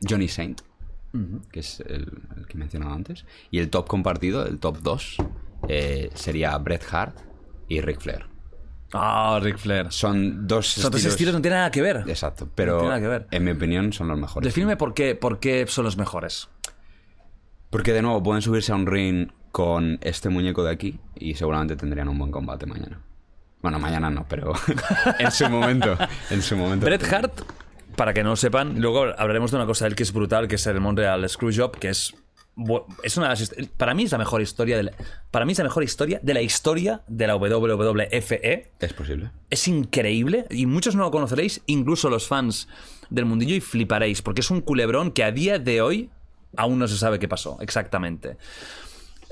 Johnny 0.08 0.28
Saint, 0.28 0.62
que 1.52 1.60
es 1.60 1.80
el, 1.82 2.12
el 2.38 2.48
que 2.48 2.54
he 2.54 2.58
mencionado 2.58 2.94
antes. 2.94 3.26
Y 3.52 3.60
el 3.60 3.70
top 3.70 3.88
compartido, 3.88 4.46
el 4.46 4.60
top 4.60 4.80
2, 4.82 5.18
eh, 5.68 6.10
sería 6.14 6.58
Bret 6.58 6.84
Hart 6.92 7.18
y 7.68 7.82
Ric 7.82 8.00
Flair. 8.00 8.26
Ah, 8.94 9.40
Ric 9.42 9.58
Flair. 9.58 9.92
Son 9.92 10.48
dos 10.48 10.68
Son 10.68 10.92
dos 10.92 11.04
estilos 11.04 11.34
no 11.34 11.42
tienen 11.42 11.60
nada 11.60 11.72
que 11.72 11.82
ver. 11.82 12.04
Exacto, 12.08 12.50
pero 12.54 12.78
tiene 12.78 12.90
nada 12.90 13.02
que 13.02 13.08
ver. 13.08 13.28
en 13.32 13.44
mi 13.44 13.52
opinión 13.52 13.92
son 13.92 14.08
los 14.08 14.20
mejores. 14.20 14.46
Defíneme 14.46 14.78
por 14.78 14.94
qué, 14.94 15.16
por 15.16 15.40
qué 15.40 15.66
son 15.68 15.86
los 15.86 15.98
mejores. 15.98 16.50
Porque 17.70 17.92
de 17.92 18.04
nuevo 18.04 18.22
pueden 18.22 18.42
subirse 18.42 18.72
a 18.72 18.76
un 18.76 18.86
ring 18.86 19.32
con 19.54 20.00
este 20.02 20.30
muñeco 20.30 20.64
de 20.64 20.72
aquí 20.72 21.00
y 21.16 21.36
seguramente 21.36 21.76
tendrían 21.76 22.10
un 22.10 22.18
buen 22.18 22.32
combate 22.32 22.66
mañana. 22.66 23.00
Bueno, 23.62 23.78
mañana 23.78 24.10
no, 24.10 24.26
pero 24.28 24.52
en 25.20 25.32
su 25.32 25.48
momento. 25.48 25.96
En 26.32 26.42
su 26.42 26.58
momento. 26.58 26.88
Bret 26.88 27.04
Hart, 27.14 27.42
para 27.96 28.16
que 28.16 28.24
no 28.24 28.32
lo 28.32 28.36
sepan, 28.36 28.82
luego 28.82 29.14
hablaremos 29.16 29.52
de 29.52 29.58
una 29.58 29.68
cosa 29.68 29.86
de 29.86 29.90
él 29.90 29.96
que 29.96 30.02
es 30.02 30.12
brutal, 30.12 30.48
que 30.48 30.56
es 30.56 30.66
el 30.66 30.82
Montreal 30.82 31.30
Screwjob, 31.30 31.78
que 31.78 31.90
es 31.90 32.16
es 33.04 33.18
una 33.18 33.30
de 33.30 33.40
las 33.40 33.56
para 33.78 33.94
mí 33.94 34.04
es 34.04 34.12
la 34.12 34.18
mejor 34.18 34.42
historia 34.42 34.78
de 34.78 34.84
la, 34.84 34.92
para 35.32 35.46
mí 35.46 35.52
es 35.52 35.58
la 35.60 35.64
mejor 35.66 35.84
historia 35.84 36.20
de 36.22 36.34
la 36.34 36.42
historia 36.42 37.04
de 37.08 37.28
la 37.28 37.36
WWFE. 37.36 38.72
Es 38.80 38.94
posible. 38.94 39.30
Es 39.52 39.68
increíble 39.68 40.48
y 40.50 40.66
muchos 40.66 40.96
no 40.96 41.04
lo 41.04 41.12
conoceréis, 41.12 41.62
incluso 41.68 42.10
los 42.10 42.28
fans 42.28 42.68
del 43.12 43.26
mundillo 43.26 43.56
y 43.56 43.62
fliparéis, 43.62 44.24
porque 44.24 44.42
es 44.42 44.50
un 44.50 44.62
culebrón 44.62 45.12
que 45.12 45.24
a 45.24 45.32
día 45.32 45.60
de 45.60 45.82
hoy 45.84 46.10
aún 46.58 46.80
no 46.80 46.88
se 46.88 46.98
sabe 46.98 47.20
qué 47.20 47.28
pasó 47.28 47.58
exactamente. 47.62 48.38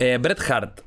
Eh, 0.04 0.18
Bret 0.20 0.40
Hart, 0.50 0.82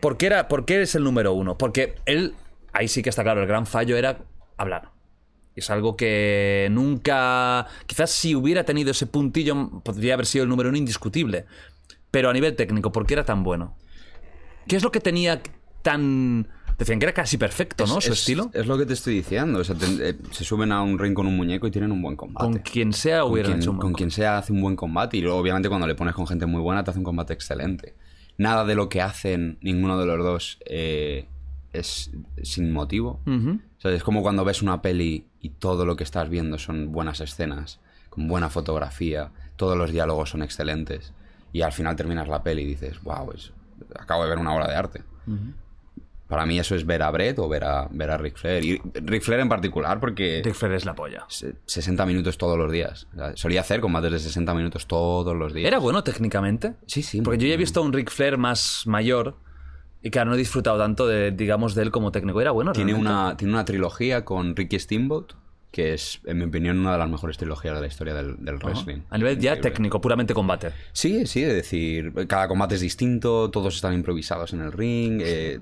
¿por 0.00 0.16
qué, 0.16 0.26
era, 0.26 0.46
¿por 0.46 0.64
qué 0.64 0.82
es 0.82 0.94
el 0.94 1.02
número 1.02 1.32
uno? 1.32 1.58
Porque 1.58 1.96
él, 2.06 2.34
ahí 2.72 2.86
sí 2.86 3.02
que 3.02 3.10
está 3.10 3.24
claro, 3.24 3.40
el 3.42 3.48
gran 3.48 3.66
fallo 3.66 3.96
era 3.96 4.18
hablar. 4.56 4.90
Es 5.56 5.68
algo 5.68 5.96
que 5.96 6.68
nunca. 6.70 7.66
Quizás 7.86 8.10
si 8.12 8.36
hubiera 8.36 8.62
tenido 8.64 8.92
ese 8.92 9.06
puntillo, 9.06 9.82
podría 9.84 10.14
haber 10.14 10.26
sido 10.26 10.44
el 10.44 10.48
número 10.48 10.68
uno 10.68 10.78
indiscutible. 10.78 11.44
Pero 12.12 12.30
a 12.30 12.32
nivel 12.32 12.54
técnico, 12.54 12.92
¿por 12.92 13.04
qué 13.04 13.14
era 13.14 13.24
tan 13.24 13.42
bueno? 13.42 13.76
¿Qué 14.68 14.76
es 14.76 14.84
lo 14.84 14.92
que 14.92 15.00
tenía 15.00 15.42
tan. 15.82 16.46
Decían 16.78 16.98
que 17.00 17.06
era 17.06 17.12
casi 17.12 17.36
perfecto, 17.36 17.84
¿no? 17.86 17.98
Es- 17.98 18.04
Su 18.04 18.12
es- 18.12 18.18
estilo. 18.20 18.50
Es 18.54 18.66
lo 18.66 18.78
que 18.78 18.86
te 18.86 18.92
estoy 18.92 19.14
diciendo. 19.14 19.58
o 19.58 19.64
sea, 19.64 19.74
te- 19.74 20.10
eh, 20.10 20.14
se 20.30 20.44
suben 20.44 20.70
a 20.72 20.82
un 20.82 20.98
ring 21.00 21.14
con 21.14 21.26
un 21.26 21.36
muñeco 21.36 21.66
y 21.66 21.70
tienen 21.72 21.90
un 21.90 22.00
buen 22.00 22.14
combate. 22.16 22.46
Con 22.46 22.58
quien 22.60 22.92
sea 22.92 23.22
Con 23.22 23.32
hubieran 23.32 23.52
quien, 23.52 23.60
hecho 23.60 23.70
un 23.72 23.76
buen 23.78 23.88
con 23.88 23.92
quien 23.94 24.10
sea 24.12 24.38
hace 24.38 24.52
un 24.52 24.60
buen 24.62 24.76
combate 24.76 25.16
y 25.16 25.20
luego 25.20 25.36
obviamente 25.38 25.68
cuando 25.68 25.86
le 25.86 25.94
pones 25.96 26.14
con 26.14 26.26
gente 26.26 26.46
muy 26.46 26.60
buena 26.62 26.82
te 26.84 26.90
hace 26.90 26.98
un 26.98 27.04
combate 27.04 27.32
excelente. 27.34 27.94
Nada 28.42 28.64
de 28.64 28.74
lo 28.74 28.88
que 28.88 29.00
hacen 29.00 29.58
ninguno 29.60 29.98
de 29.98 30.06
los 30.06 30.18
dos 30.24 30.58
eh, 30.66 31.26
es 31.72 32.10
sin 32.42 32.72
motivo. 32.72 33.20
O 33.78 33.80
sea, 33.80 33.90
es 33.92 34.02
como 34.04 34.22
cuando 34.22 34.44
ves 34.44 34.62
una 34.62 34.82
peli 34.82 35.26
y 35.40 35.48
todo 35.50 35.84
lo 35.86 35.96
que 35.96 36.04
estás 36.04 36.28
viendo 36.28 36.58
son 36.58 36.92
buenas 36.92 37.20
escenas, 37.20 37.80
con 38.10 38.28
buena 38.28 38.48
fotografía, 38.50 39.30
todos 39.56 39.76
los 39.76 39.90
diálogos 39.90 40.30
son 40.30 40.42
excelentes 40.42 41.12
y 41.52 41.62
al 41.62 41.72
final 41.72 41.96
terminas 41.96 42.28
la 42.28 42.42
peli 42.42 42.62
y 42.62 42.66
dices, 42.66 43.02
wow, 43.02 43.32
es- 43.32 43.52
acabo 43.98 44.22
de 44.24 44.28
ver 44.30 44.38
una 44.38 44.54
obra 44.54 44.68
de 44.68 44.76
arte. 44.76 45.02
Para 46.32 46.46
mí 46.46 46.58
eso 46.58 46.74
es 46.74 46.86
ver 46.86 47.02
a 47.02 47.10
Brett 47.10 47.38
o 47.40 47.46
ver 47.46 47.62
a, 47.64 47.88
ver 47.90 48.10
a 48.10 48.16
Ric 48.16 48.38
Flair. 48.38 48.64
Y 48.64 48.80
Ric 48.94 49.22
Flair 49.22 49.40
en 49.42 49.50
particular 49.50 50.00
porque... 50.00 50.40
Ric 50.42 50.54
Flair 50.54 50.72
es 50.76 50.86
la 50.86 50.94
polla. 50.94 51.26
se- 51.28 51.56
60 51.66 52.06
minutos 52.06 52.38
todos 52.38 52.56
los 52.56 52.72
días. 52.72 53.06
O 53.12 53.16
sea, 53.18 53.36
solía 53.36 53.60
hacer 53.60 53.80
combates 53.82 54.10
de 54.12 54.18
60 54.18 54.54
minutos 54.54 54.86
todos 54.86 55.36
los 55.36 55.52
días. 55.52 55.68
¿Era 55.68 55.78
bueno 55.78 56.02
técnicamente? 56.02 56.72
Sí, 56.86 57.02
sí. 57.02 57.20
Porque 57.20 57.36
yo 57.36 57.48
ya 57.48 57.52
he 57.54 57.58
visto 57.58 57.80
a 57.80 57.82
un 57.82 57.92
Ric 57.92 58.10
Flair 58.10 58.38
más 58.38 58.84
mayor 58.86 59.36
y 60.02 60.08
claro, 60.10 60.30
no 60.30 60.36
he 60.36 60.38
disfrutado 60.38 60.78
tanto 60.78 61.06
de, 61.06 61.32
digamos, 61.32 61.74
de 61.74 61.82
él 61.82 61.90
como 61.90 62.10
técnico. 62.12 62.40
Era 62.40 62.50
bueno, 62.50 62.72
Tiene 62.72 62.92
realmente? 62.92 63.12
una, 63.12 63.36
tiene 63.36 63.52
una 63.52 63.64
trilogía 63.66 64.24
con 64.24 64.56
Ricky 64.56 64.78
Steamboat, 64.78 65.34
que 65.70 65.94
es, 65.94 66.20
en 66.24 66.38
mi 66.38 66.44
opinión, 66.44 66.78
una 66.78 66.92
de 66.92 66.98
las 66.98 67.08
mejores 67.08 67.38
trilogías 67.38 67.74
de 67.74 67.80
la 67.80 67.86
historia 67.86 68.12
del, 68.14 68.36
del 68.44 68.56
wrestling. 68.56 69.02
A 69.10 69.16
nivel 69.16 69.38
ya 69.38 69.60
técnico, 69.60 70.00
puramente 70.00 70.34
combate. 70.34 70.70
Sí, 70.92 71.26
sí, 71.26 71.42
es 71.44 71.52
decir, 71.54 72.12
cada 72.26 72.48
combate 72.48 72.74
es 72.74 72.80
distinto, 72.80 73.50
todos 73.50 73.74
están 73.76 73.94
improvisados 73.94 74.52
en 74.52 74.60
el 74.60 74.72
ring, 74.72 75.20
eh, 75.24 75.60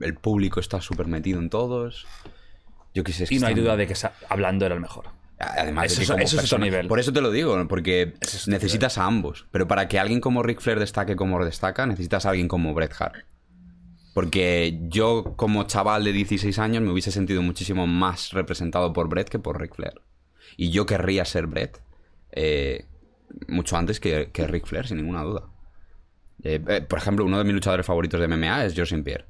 el 0.00 0.14
público 0.14 0.60
está 0.60 0.80
súper 0.80 1.06
metido 1.06 1.38
en 1.38 1.50
todos. 1.50 2.06
Yo 2.94 3.04
qué 3.04 3.12
sé, 3.12 3.24
es 3.24 3.30
que 3.30 3.36
Y 3.36 3.38
no 3.38 3.46
hay 3.46 3.54
duda 3.54 3.76
de 3.76 3.86
que 3.86 3.94
hablando 4.28 4.66
era 4.66 4.74
el 4.74 4.80
mejor. 4.80 5.06
Además, 5.38 5.86
Eso 5.86 6.00
de 6.00 6.06
que 6.06 6.12
como 6.12 6.22
eso 6.22 6.40
es 6.40 6.60
nivel. 6.60 6.88
Por 6.88 7.00
eso 7.00 7.12
te 7.12 7.20
lo 7.20 7.30
digo, 7.30 7.66
porque 7.68 8.14
es 8.20 8.46
necesitas 8.48 8.98
a 8.98 9.06
ambos. 9.06 9.46
Pero 9.50 9.66
para 9.66 9.88
que 9.88 9.98
alguien 9.98 10.20
como 10.20 10.42
Ric 10.42 10.60
Flair 10.60 10.78
destaque 10.78 11.16
como 11.16 11.44
destaca, 11.44 11.86
necesitas 11.86 12.26
a 12.26 12.30
alguien 12.30 12.48
como 12.48 12.74
Bret 12.74 12.92
Hart. 12.98 13.24
Porque 14.14 14.78
yo, 14.88 15.34
como 15.36 15.64
chaval 15.64 16.04
de 16.04 16.12
16 16.12 16.58
años, 16.58 16.82
me 16.82 16.90
hubiese 16.90 17.10
sentido 17.10 17.42
muchísimo 17.42 17.86
más 17.86 18.32
representado 18.32 18.92
por 18.92 19.08
Bret 19.08 19.28
que 19.28 19.38
por 19.38 19.60
Ric 19.60 19.74
Flair. 19.74 20.02
Y 20.56 20.70
yo 20.70 20.84
querría 20.84 21.24
ser 21.24 21.46
Bret 21.46 21.82
eh, 22.30 22.86
mucho 23.48 23.76
antes 23.76 24.00
que, 24.00 24.30
que 24.32 24.46
Ric 24.46 24.66
Flair, 24.66 24.86
sin 24.86 24.98
ninguna 24.98 25.22
duda. 25.22 25.48
Eh, 26.42 26.62
eh, 26.66 26.80
por 26.82 26.98
ejemplo, 26.98 27.24
uno 27.24 27.38
de 27.38 27.44
mis 27.44 27.54
luchadores 27.54 27.86
favoritos 27.86 28.20
de 28.20 28.28
MMA 28.28 28.66
es 28.66 28.74
George 28.74 28.94
St. 28.94 29.04
Pierre. 29.04 29.26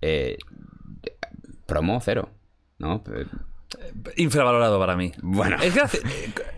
Eh, 0.00 0.38
promo 1.66 2.00
cero, 2.00 2.30
¿no? 2.78 3.02
Eh, 3.14 3.26
Infravalorado 4.16 4.78
para 4.78 4.96
mí. 4.96 5.12
Bueno. 5.22 5.56
Es 5.62 5.74
que 5.74 5.98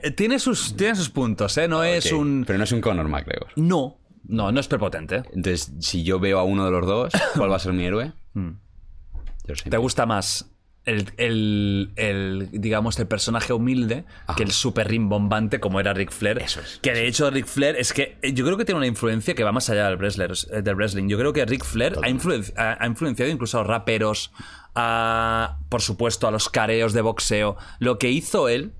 eh, 0.03 0.11
tiene, 0.13 0.39
sus, 0.39 0.77
tiene 0.77 0.95
sus 0.95 1.11
puntos, 1.11 1.57
¿eh? 1.59 1.69
No 1.69 1.85
es 1.85 2.11
un. 2.13 2.45
Pero 2.47 2.59
no 2.59 2.65
es 2.65 2.73
un 2.73 2.81
Conor 2.81 3.09
McGregor. 3.09 3.49
No, 3.57 3.99
no, 4.25 4.51
no 4.51 4.61
es 4.61 4.69
prepotente. 4.69 5.17
Entonces, 5.35 5.73
si 5.81 6.05
yo 6.05 6.19
veo 6.19 6.39
a 6.39 6.45
uno 6.45 6.65
de 6.65 6.71
los 6.71 6.87
dos, 6.87 7.13
¿cuál 7.37 7.51
va 7.51 7.57
a 7.57 7.59
ser 7.59 7.75
mi 7.75 7.85
héroe? 7.85 8.13
George 8.35 9.65
¿Te 9.65 9.77
St. 9.77 9.77
gusta 9.77 10.07
más 10.07 10.52
el, 10.85 11.13
el- 11.17 11.91
el, 11.97 12.49
digamos, 12.53 12.99
el 12.99 13.07
personaje 13.07 13.53
humilde 13.53 14.05
que 14.37 14.43
el 14.43 14.51
super 14.51 14.89
rimbombante 14.89 15.61
como 15.61 15.79
era 15.81 15.93
Ric 15.95 16.11
Flair? 16.11 16.39
Eso 16.39 16.61
es, 16.61 16.79
Que 16.83 16.93
de 16.93 17.07
hecho 17.07 17.31
Ric 17.31 17.47
Flair 17.47 17.77
es 17.77 17.93
que 17.93 18.17
eh, 18.23 18.33
yo 18.33 18.45
creo 18.45 18.57
que 18.57 18.65
tiene 18.65 18.79
una 18.79 18.87
influencia 18.87 19.35
que 19.35 19.45
va 19.45 19.53
más 19.53 19.71
allá 19.71 19.89
del, 19.89 19.97
wrestler, 19.99 20.33
eh, 20.53 20.63
del 20.63 20.75
wrestling. 20.75 21.09
Yo 21.09 21.19
creo 21.19 21.33
que 21.33 21.45
Ric 21.47 21.65
Flair 21.65 21.97
ha, 22.03 22.09
influen- 22.09 22.53
ha- 22.57 22.77
ha 22.83 22.87
influenciado 22.87 23.31
incluso 23.31 23.59
a 23.59 23.61
los 23.63 23.69
raperos, 23.69 24.33
a, 24.75 25.59
por 25.69 25.83
supuesto, 25.83 26.27
a 26.27 26.31
los 26.31 26.49
careos 26.49 26.93
de 26.93 27.01
boxeo. 27.03 27.57
Lo 27.79 27.99
que 27.99 28.11
hizo 28.11 28.49
él 28.49 28.73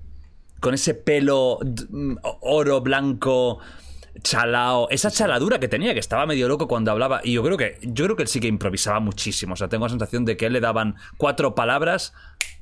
con 0.59 0.73
ese 0.73 0.93
pelo 0.93 1.59
oro 2.41 2.81
blanco 2.81 3.59
chalao, 4.23 4.87
esa 4.89 5.11
chaladura 5.11 5.59
que 5.59 5.67
tenía, 5.67 5.93
que 5.93 5.99
estaba 5.99 6.25
medio 6.25 6.47
loco 6.47 6.67
cuando 6.67 6.91
hablaba. 6.91 7.21
Y 7.23 7.33
yo 7.33 7.43
creo 7.43 7.57
que, 7.57 7.77
yo 7.81 8.05
creo 8.05 8.15
que 8.15 8.23
él 8.23 8.27
sí 8.27 8.39
que 8.39 8.47
improvisaba 8.47 8.99
muchísimo. 8.99 9.53
O 9.53 9.55
sea, 9.55 9.67
tengo 9.67 9.85
la 9.85 9.89
sensación 9.89 10.25
de 10.25 10.37
que 10.37 10.45
él 10.47 10.53
le 10.53 10.59
daban 10.59 10.95
cuatro 11.17 11.55
palabras. 11.55 12.13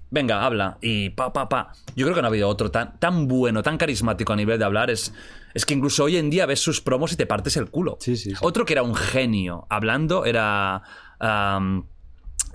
Venga, 0.09 0.43
habla. 0.45 0.78
Y 0.82 1.12
pa, 1.12 1.32
pa, 1.32 1.47
pa. 1.47 1.72
Yo 1.95 2.05
creo 2.05 2.16
que 2.16 2.22
no 2.22 2.28
ha 2.28 2.30
habido 2.30 2.49
otro 2.49 2.70
tan, 2.70 2.99
tan 2.99 3.28
bueno, 3.28 3.64
tan 3.64 3.78
carismático 3.78 4.34
a 4.34 4.36
nivel 4.36 4.59
de 4.59 4.66
hablar. 4.66 4.89
Es, 4.89 5.14
es 5.53 5.66
que 5.66 5.74
incluso 5.74 6.03
hoy 6.03 6.18
en 6.18 6.30
día 6.30 6.45
ves 6.45 6.59
sus 6.59 6.82
promos 6.82 7.14
y 7.14 7.16
te 7.16 7.26
partes 7.26 7.55
el 7.55 7.70
culo. 7.70 7.97
Sí, 8.01 8.18
sí, 8.18 8.32
sí. 8.32 8.36
Otro 8.41 8.66
que 8.66 8.74
era 8.74 8.84
un 8.84 8.95
genio 8.95 9.68
hablando 9.70 10.26
era. 10.26 10.84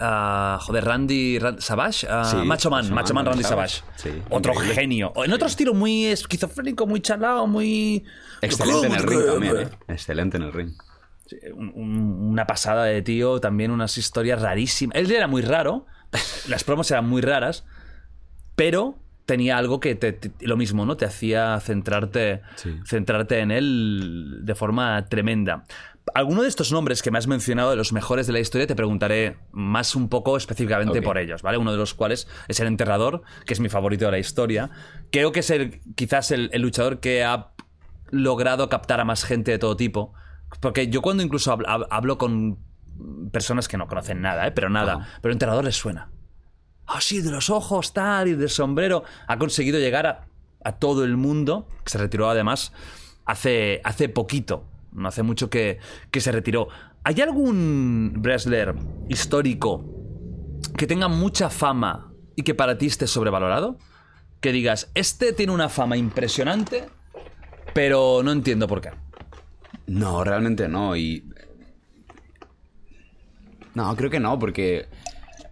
Ah, 0.00 0.58
joder, 0.62 0.84
Randy, 0.84 1.38
Ran- 1.38 1.60
Savage, 1.60 2.06
Ah, 2.08 2.24
Sí, 2.24 2.36
Macho 2.38 2.70
Man, 2.70 2.92
Macho 2.92 3.14
Man, 3.14 3.24
Man, 3.24 3.32
Randy 3.32 3.44
Savage. 3.44 3.82
Savage. 3.96 4.16
Sí, 4.18 4.22
Otro 4.30 4.52
increíble. 4.52 4.74
genio. 4.80 5.12
En 5.24 5.32
otro 5.32 5.46
estilo 5.48 5.74
muy 5.74 6.06
esquizofrénico, 6.06 6.86
muy 6.86 7.00
chalao, 7.00 7.46
muy. 7.46 8.04
Excelente 8.42 8.86
en 8.86 8.92
el 8.94 9.04
¿Cómo 9.04 9.10
ring 9.18 9.26
también? 9.26 9.56
¿eh? 9.58 9.68
Excelente 9.88 10.36
en 10.36 10.42
el 10.44 10.52
ring. 10.52 10.72
Un- 11.54 11.72
un- 11.74 12.28
una 12.30 12.46
pasada 12.46 12.84
de 12.84 13.02
tío, 13.02 13.40
también 13.40 13.70
unas 13.70 13.98
historias 13.98 14.40
rarísimas. 14.40 14.96
Él 14.96 15.10
era 15.10 15.26
muy 15.26 15.42
raro, 15.42 15.86
las 16.48 16.62
promos 16.64 16.90
eran 16.90 17.08
muy 17.08 17.20
raras, 17.22 17.64
pero 18.54 18.96
tenía 19.24 19.58
algo 19.58 19.80
que 19.80 19.96
te, 19.96 20.12
te- 20.12 20.46
lo 20.46 20.56
mismo, 20.56 20.86
¿no? 20.86 20.96
Te 20.96 21.04
hacía 21.04 21.58
centrarte, 21.60 22.42
Sí. 22.54 22.78
centrarte 22.84 23.40
en 23.40 23.50
él 23.50 24.38
de 24.42 24.54
forma 24.54 25.04
tremenda. 25.06 25.64
Alguno 26.14 26.42
de 26.42 26.48
estos 26.48 26.72
nombres 26.72 27.02
que 27.02 27.10
me 27.10 27.18
has 27.18 27.26
mencionado, 27.26 27.70
de 27.70 27.76
los 27.76 27.92
mejores 27.92 28.26
de 28.26 28.32
la 28.32 28.38
historia, 28.40 28.66
te 28.66 28.74
preguntaré 28.76 29.36
más 29.52 29.94
un 29.96 30.08
poco 30.08 30.36
específicamente 30.36 31.02
por 31.02 31.18
ellos, 31.18 31.42
¿vale? 31.42 31.58
Uno 31.58 31.72
de 31.72 31.78
los 31.78 31.94
cuales 31.94 32.26
es 32.48 32.60
el 32.60 32.68
enterrador, 32.68 33.22
que 33.44 33.52
es 33.54 33.60
mi 33.60 33.68
favorito 33.68 34.06
de 34.06 34.12
la 34.12 34.18
historia. 34.18 34.70
Creo 35.10 35.32
que 35.32 35.40
es 35.40 35.50
el, 35.50 35.80
quizás 35.94 36.30
el, 36.30 36.48
el 36.52 36.62
luchador 36.62 37.00
que 37.00 37.24
ha 37.24 37.52
logrado 38.10 38.68
captar 38.68 39.00
a 39.00 39.04
más 39.04 39.24
gente 39.24 39.50
de 39.50 39.58
todo 39.58 39.76
tipo. 39.76 40.14
Porque 40.60 40.88
yo 40.88 41.02
cuando 41.02 41.22
incluso 41.22 41.52
hablo, 41.52 41.66
hab- 41.68 41.86
hablo 41.90 42.18
con 42.18 42.58
personas 43.32 43.68
que 43.68 43.76
no 43.76 43.88
conocen 43.88 44.22
nada, 44.22 44.46
¿eh? 44.46 44.52
pero 44.52 44.70
nada, 44.70 45.08
pero 45.20 45.32
enterrador 45.32 45.64
les 45.64 45.76
suena. 45.76 46.08
Ah, 46.86 47.00
sí, 47.00 47.20
de 47.20 47.30
los 47.32 47.50
ojos, 47.50 47.92
tal, 47.92 48.28
y 48.28 48.34
del 48.34 48.48
sombrero. 48.48 49.02
Ha 49.26 49.36
conseguido 49.38 49.78
llegar 49.80 50.06
a, 50.06 50.24
a 50.64 50.72
todo 50.78 51.04
el 51.04 51.16
mundo, 51.16 51.68
que 51.84 51.90
se 51.90 51.98
retiró 51.98 52.30
además 52.30 52.72
hace, 53.26 53.80
hace 53.84 54.08
poquito, 54.08 54.64
no 54.96 55.08
hace 55.08 55.22
mucho 55.22 55.50
que, 55.50 55.78
que 56.10 56.20
se 56.20 56.32
retiró. 56.32 56.68
¿Hay 57.04 57.20
algún 57.20 58.14
wrestler 58.22 58.74
histórico 59.08 59.84
que 60.76 60.86
tenga 60.86 61.08
mucha 61.08 61.50
fama 61.50 62.12
y 62.34 62.42
que 62.42 62.54
para 62.54 62.78
ti 62.78 62.86
esté 62.86 63.06
sobrevalorado? 63.06 63.78
Que 64.40 64.52
digas, 64.52 64.90
este 64.94 65.32
tiene 65.32 65.52
una 65.52 65.68
fama 65.68 65.96
impresionante, 65.96 66.88
pero 67.74 68.22
no 68.24 68.32
entiendo 68.32 68.66
por 68.66 68.80
qué. 68.80 68.90
No, 69.86 70.24
realmente 70.24 70.68
no. 70.68 70.96
Y. 70.96 71.24
No, 73.74 73.94
creo 73.94 74.10
que 74.10 74.20
no, 74.20 74.38
porque 74.38 74.88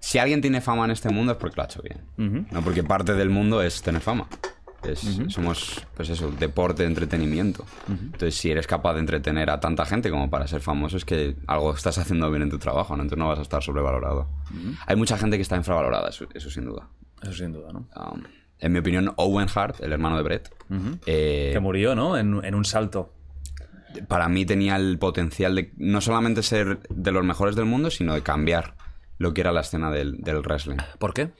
si 0.00 0.18
alguien 0.18 0.40
tiene 0.40 0.60
fama 0.60 0.86
en 0.86 0.90
este 0.90 1.10
mundo 1.10 1.32
es 1.32 1.38
porque 1.38 1.56
lo 1.56 1.62
ha 1.62 1.66
hecho 1.66 1.82
bien. 1.82 2.46
No, 2.50 2.62
porque 2.62 2.82
parte 2.82 3.14
del 3.14 3.30
mundo 3.30 3.62
es 3.62 3.82
tener 3.82 4.00
fama. 4.00 4.28
Es- 4.88 5.18
Somos, 5.28 5.84
pues 5.96 6.08
eso, 6.10 6.30
deporte, 6.30 6.84
entretenimiento. 6.84 7.64
Entonces, 7.88 8.34
si 8.34 8.50
eres 8.50 8.66
capaz 8.66 8.94
de 8.94 9.00
entretener 9.00 9.50
a 9.50 9.60
tanta 9.60 9.84
gente 9.86 10.10
como 10.10 10.30
para 10.30 10.46
ser 10.46 10.60
famoso, 10.60 10.96
es 10.96 11.04
que 11.04 11.36
algo 11.46 11.74
estás 11.74 11.98
haciendo 11.98 12.30
bien 12.30 12.42
en 12.42 12.50
tu 12.50 12.58
trabajo, 12.58 12.96
¿no? 12.96 13.02
Entonces 13.02 13.18
no 13.18 13.28
vas 13.28 13.38
a 13.38 13.42
estar 13.42 13.62
sobrevalorado. 13.62 14.28
Hay 14.86 14.96
mucha 14.96 15.16
gente 15.18 15.36
que 15.36 15.42
está 15.42 15.56
infravalorada, 15.56 16.08
eso, 16.10 16.26
eso 16.34 16.50
sin 16.50 16.64
duda. 16.66 16.88
Eso 17.22 17.32
sin 17.32 17.52
duda, 17.52 17.72
¿no? 17.72 17.88
Um, 17.96 18.22
en 18.60 18.72
mi 18.72 18.78
opinión, 18.78 19.12
Owen 19.16 19.48
Hart, 19.54 19.80
el 19.80 19.92
hermano 19.92 20.16
de 20.16 20.22
Brett, 20.22 20.50
eh, 21.06 21.50
Que 21.52 21.60
murió, 21.60 21.94
¿no? 21.94 22.16
En, 22.16 22.44
en 22.44 22.54
un 22.54 22.64
salto. 22.64 23.12
para 24.08 24.28
mí 24.28 24.44
tenía 24.46 24.76
el 24.76 24.98
potencial 24.98 25.54
de 25.54 25.72
no 25.76 26.00
solamente 26.00 26.42
ser 26.42 26.80
de 26.88 27.12
los 27.12 27.24
mejores 27.24 27.56
del 27.56 27.64
mundo, 27.66 27.90
sino 27.90 28.14
de 28.14 28.22
cambiar 28.22 28.74
lo 29.18 29.32
que 29.32 29.40
era 29.42 29.52
la 29.52 29.60
escena 29.60 29.90
del, 29.90 30.18
del 30.18 30.38
wrestling. 30.40 30.76
¿Por 30.98 31.14
qué? 31.14 31.30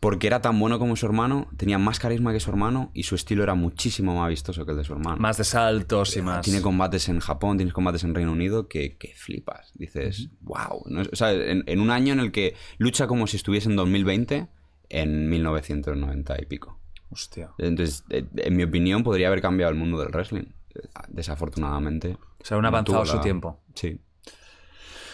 Porque 0.00 0.26
era 0.26 0.40
tan 0.40 0.58
bueno 0.58 0.78
como 0.78 0.96
su 0.96 1.04
hermano, 1.04 1.48
tenía 1.58 1.78
más 1.78 1.98
carisma 1.98 2.32
que 2.32 2.40
su 2.40 2.50
hermano 2.50 2.90
y 2.94 3.02
su 3.02 3.14
estilo 3.14 3.42
era 3.42 3.54
muchísimo 3.54 4.14
más 4.14 4.30
vistoso 4.30 4.64
que 4.64 4.72
el 4.72 4.78
de 4.78 4.84
su 4.84 4.94
hermano. 4.94 5.18
Más 5.18 5.36
de 5.36 5.44
saltos 5.44 6.16
y 6.16 6.22
más. 6.22 6.42
Tiene 6.42 6.62
combates 6.62 7.10
en 7.10 7.20
Japón, 7.20 7.58
tienes 7.58 7.74
combates 7.74 8.02
en 8.04 8.14
Reino 8.14 8.32
Unido 8.32 8.66
que, 8.66 8.96
que 8.96 9.12
flipas. 9.14 9.72
Dices, 9.74 10.30
wow. 10.40 10.84
¿no? 10.86 11.02
O 11.02 11.16
sea, 11.16 11.32
en, 11.32 11.64
en 11.66 11.80
un 11.80 11.90
año 11.90 12.14
en 12.14 12.20
el 12.20 12.32
que 12.32 12.54
lucha 12.78 13.06
como 13.06 13.26
si 13.26 13.36
estuviese 13.36 13.68
en 13.68 13.76
2020 13.76 14.48
en 14.88 15.28
1990 15.28 16.36
y 16.40 16.46
pico. 16.46 16.80
Hostia. 17.10 17.50
Entonces, 17.58 18.04
eh, 18.10 18.24
en 18.36 18.56
mi 18.56 18.62
opinión, 18.62 19.02
podría 19.02 19.28
haber 19.28 19.40
cambiado 19.40 19.72
el 19.72 19.78
mundo 19.78 19.98
del 19.98 20.08
wrestling. 20.08 20.44
Desafortunadamente. 21.08 22.16
O 22.40 22.44
sea, 22.44 22.56
un 22.56 22.62
no 22.62 22.68
avanzado 22.68 23.04
su 23.04 23.20
tiempo. 23.20 23.60
Sí. 23.74 24.00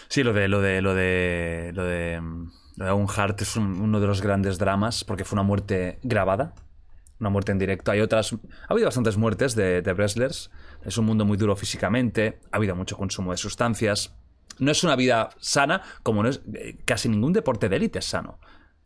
Sí, 0.09 0.23
lo 0.23 0.33
de 0.33 0.47
lo 0.47 0.61
de 0.61 0.81
lo 0.81 0.93
de 0.93 1.71
lo 1.73 1.83
de, 1.83 2.21
Owen 2.79 3.07
Hart 3.15 3.41
es 3.41 3.55
un- 3.55 3.79
uno 3.81 3.99
de 3.99 4.07
los 4.07 4.21
grandes 4.21 4.57
dramas 4.57 5.03
porque 5.03 5.25
fue 5.25 5.35
una 5.35 5.43
muerte 5.43 5.99
grabada, 6.03 6.53
una 7.19 7.29
muerte 7.29 7.51
en 7.51 7.57
directo. 7.59 7.91
Hay 7.91 8.01
otras, 8.01 8.33
ha 8.33 8.37
habido 8.73 8.85
bastantes 8.85 9.17
muertes 9.17 9.55
de, 9.55 9.81
de 9.81 9.93
wrestlers. 9.93 10.51
Es 10.83 10.97
un 10.97 11.05
mundo 11.05 11.25
muy 11.25 11.37
duro 11.37 11.55
físicamente. 11.55 12.39
Ha 12.51 12.57
habido 12.57 12.75
mucho 12.75 12.95
consumo 12.97 13.31
de 13.31 13.37
sustancias. 13.37 14.15
No 14.59 14.71
es 14.71 14.83
una 14.83 14.95
vida 14.95 15.29
sana, 15.39 15.81
como 16.03 16.23
no 16.23 16.29
es 16.29 16.41
eh, 16.53 16.77
casi 16.85 17.09
ningún 17.09 17.33
deporte 17.33 17.69
de 17.69 17.75
élite 17.75 17.99
es 17.99 18.05
sano. 18.05 18.39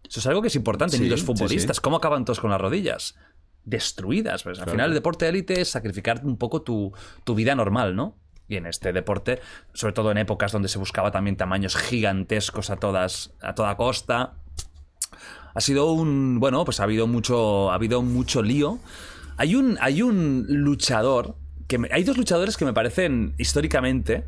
Eso 0.08 0.20
es 0.20 0.28
algo 0.28 0.42
que 0.42 0.48
es 0.50 0.56
importante. 0.56 0.98
Ni 0.98 1.06
Sí, 1.06 1.10
los 1.10 1.20
sí, 1.22 1.26
futbolistas, 1.26 1.78
sí. 1.78 1.82
¿cómo 1.82 1.98
acaban 1.98 2.26
todos 2.26 2.40
con 2.40 2.50
las 2.52 2.60
rodillas? 2.60 3.16
Destruidas. 3.64 4.44
Pues, 4.44 4.60
Al 4.60 4.70
final, 4.70 4.90
el 4.90 4.96
deporte 4.96 5.26
de 5.26 5.30
élite 5.30 5.62
es 5.62 5.70
sacrificar 5.70 6.22
un 6.26 6.38
poco 6.38 6.62
tu, 6.62 6.92
tu 7.24 7.36
vida 7.36 7.56
normal, 7.56 7.96
¿no? 7.96 8.18
Y 8.52 8.58
en 8.58 8.66
este 8.66 8.92
deporte, 8.92 9.40
sobre 9.74 9.94
todo 9.94 10.12
en 10.12 10.18
épocas 10.18 10.52
donde 10.52 10.68
se 10.68 10.78
buscaba 10.78 11.10
también 11.10 11.38
tamaños 11.38 11.78
gigantescos 11.78 12.70
a 12.70 12.76
todas 12.76 13.32
a 13.42 13.56
toda 13.56 13.78
costa, 13.78 14.34
ha 15.54 15.62
sido 15.62 15.94
un 15.94 16.42
bueno, 16.42 16.66
pues 16.66 16.82
ha 16.82 16.84
habido 16.84 17.08
mucho 17.08 17.72
ha 17.72 17.76
habido 17.76 18.02
mucho 18.02 18.44
lío. 18.44 18.80
Hay 19.38 19.56
un 19.56 19.78
hay 19.80 20.02
un 20.02 20.48
luchador 20.50 21.38
que 21.70 21.80
hay 21.92 22.04
dos 22.04 22.18
luchadores 22.18 22.58
que 22.58 22.66
me 22.66 22.74
parecen 22.74 23.36
históricamente 23.38 24.26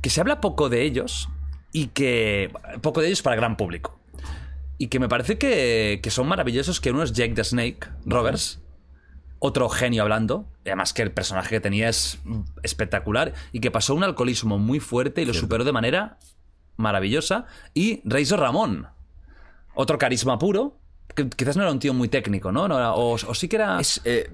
que 0.00 0.10
se 0.10 0.20
habla 0.20 0.40
poco 0.40 0.68
de 0.68 0.82
ellos 0.82 1.28
y 1.70 1.86
que 1.86 2.50
poco 2.80 3.00
de 3.00 3.06
ellos 3.06 3.22
para 3.22 3.34
el 3.34 3.40
gran 3.40 3.56
público. 3.56 3.96
Y 4.76 4.88
que 4.88 4.98
me 4.98 5.08
parece 5.08 5.38
que, 5.38 6.00
que 6.02 6.10
son 6.10 6.26
maravillosos, 6.26 6.80
que 6.80 6.90
uno 6.90 7.04
es 7.04 7.12
Jake 7.12 7.34
the 7.34 7.44
Snake 7.44 7.86
Roberts, 8.06 8.60
otro 9.44 9.68
genio 9.68 10.02
hablando, 10.02 10.46
y 10.64 10.68
además 10.68 10.92
que 10.92 11.02
el 11.02 11.10
personaje 11.10 11.48
que 11.50 11.60
tenía 11.60 11.88
es 11.88 12.20
espectacular, 12.62 13.34
y 13.50 13.58
que 13.58 13.72
pasó 13.72 13.92
un 13.96 14.04
alcoholismo 14.04 14.56
muy 14.58 14.78
fuerte 14.78 15.20
y 15.22 15.24
lo 15.24 15.34
superó 15.34 15.64
de 15.64 15.72
manera 15.72 16.18
maravillosa, 16.76 17.46
y 17.74 18.00
Razor 18.04 18.38
Ramón, 18.38 18.86
otro 19.74 19.98
carisma 19.98 20.38
puro, 20.38 20.78
que 21.16 21.28
quizás 21.28 21.56
no 21.56 21.62
era 21.64 21.72
un 21.72 21.80
tío 21.80 21.92
muy 21.92 22.08
técnico, 22.08 22.52
¿no? 22.52 22.68
No 22.68 22.76
era- 22.78 22.92
o, 22.94 23.14
o 23.14 23.34
sí 23.34 23.48
que 23.48 23.56
era... 23.56 23.80
Es, 23.80 24.00
eh, 24.04 24.30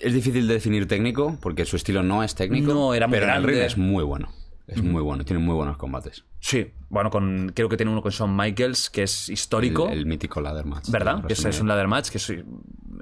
es 0.00 0.12
difícil 0.12 0.48
de 0.48 0.54
definir 0.54 0.88
técnico 0.88 1.38
porque 1.40 1.64
su 1.64 1.76
estilo 1.76 2.02
no 2.02 2.24
es 2.24 2.34
técnico. 2.34 2.74
No, 2.74 2.92
era 2.94 3.06
muy 3.06 3.14
pero 3.14 3.26
en 3.26 3.30
el 3.36 3.42
grande. 3.42 3.52
ring 3.60 3.66
es 3.66 3.78
muy 3.78 4.02
bueno. 4.02 4.28
Es 4.66 4.82
muy 4.82 5.02
bueno, 5.02 5.24
tiene 5.24 5.42
muy 5.42 5.54
buenos 5.54 5.76
combates. 5.76 6.24
Sí, 6.40 6.72
bueno, 6.88 7.10
con, 7.10 7.52
creo 7.54 7.68
que 7.68 7.76
tiene 7.76 7.92
uno 7.92 8.00
con 8.02 8.10
Shawn 8.12 8.34
Michaels, 8.34 8.88
que 8.88 9.02
es 9.02 9.28
histórico. 9.28 9.88
El, 9.88 9.98
el 9.98 10.06
mítico 10.06 10.40
ladder 10.40 10.64
match. 10.64 10.88
¿Verdad? 10.90 11.24
Que 11.26 11.34
es, 11.34 11.60
un 11.60 11.68
ladder 11.68 11.86
match, 11.88 12.08
que 12.08 12.18
es 12.18 12.30
eh, 12.30 12.44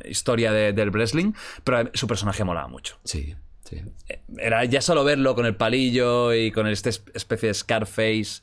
historia 0.05 0.53
de- 0.53 0.73
del 0.73 0.91
wrestling, 0.91 1.33
pero 1.63 1.89
su 1.95 2.07
personaje 2.09 2.43
molaba 2.43 2.67
mucho. 2.69 2.99
Sí, 3.05 3.35
sí. 3.65 3.81
Era 4.39 4.65
ya 4.65 4.81
solo 4.81 5.05
verlo 5.05 5.35
con 5.37 5.47
el 5.47 5.55
palillo 5.57 6.35
y 6.35 6.51
con 6.51 6.67
esta 6.67 6.89
es- 6.89 7.05
especie 7.15 7.49
de 7.49 7.55
Scarface. 7.55 8.43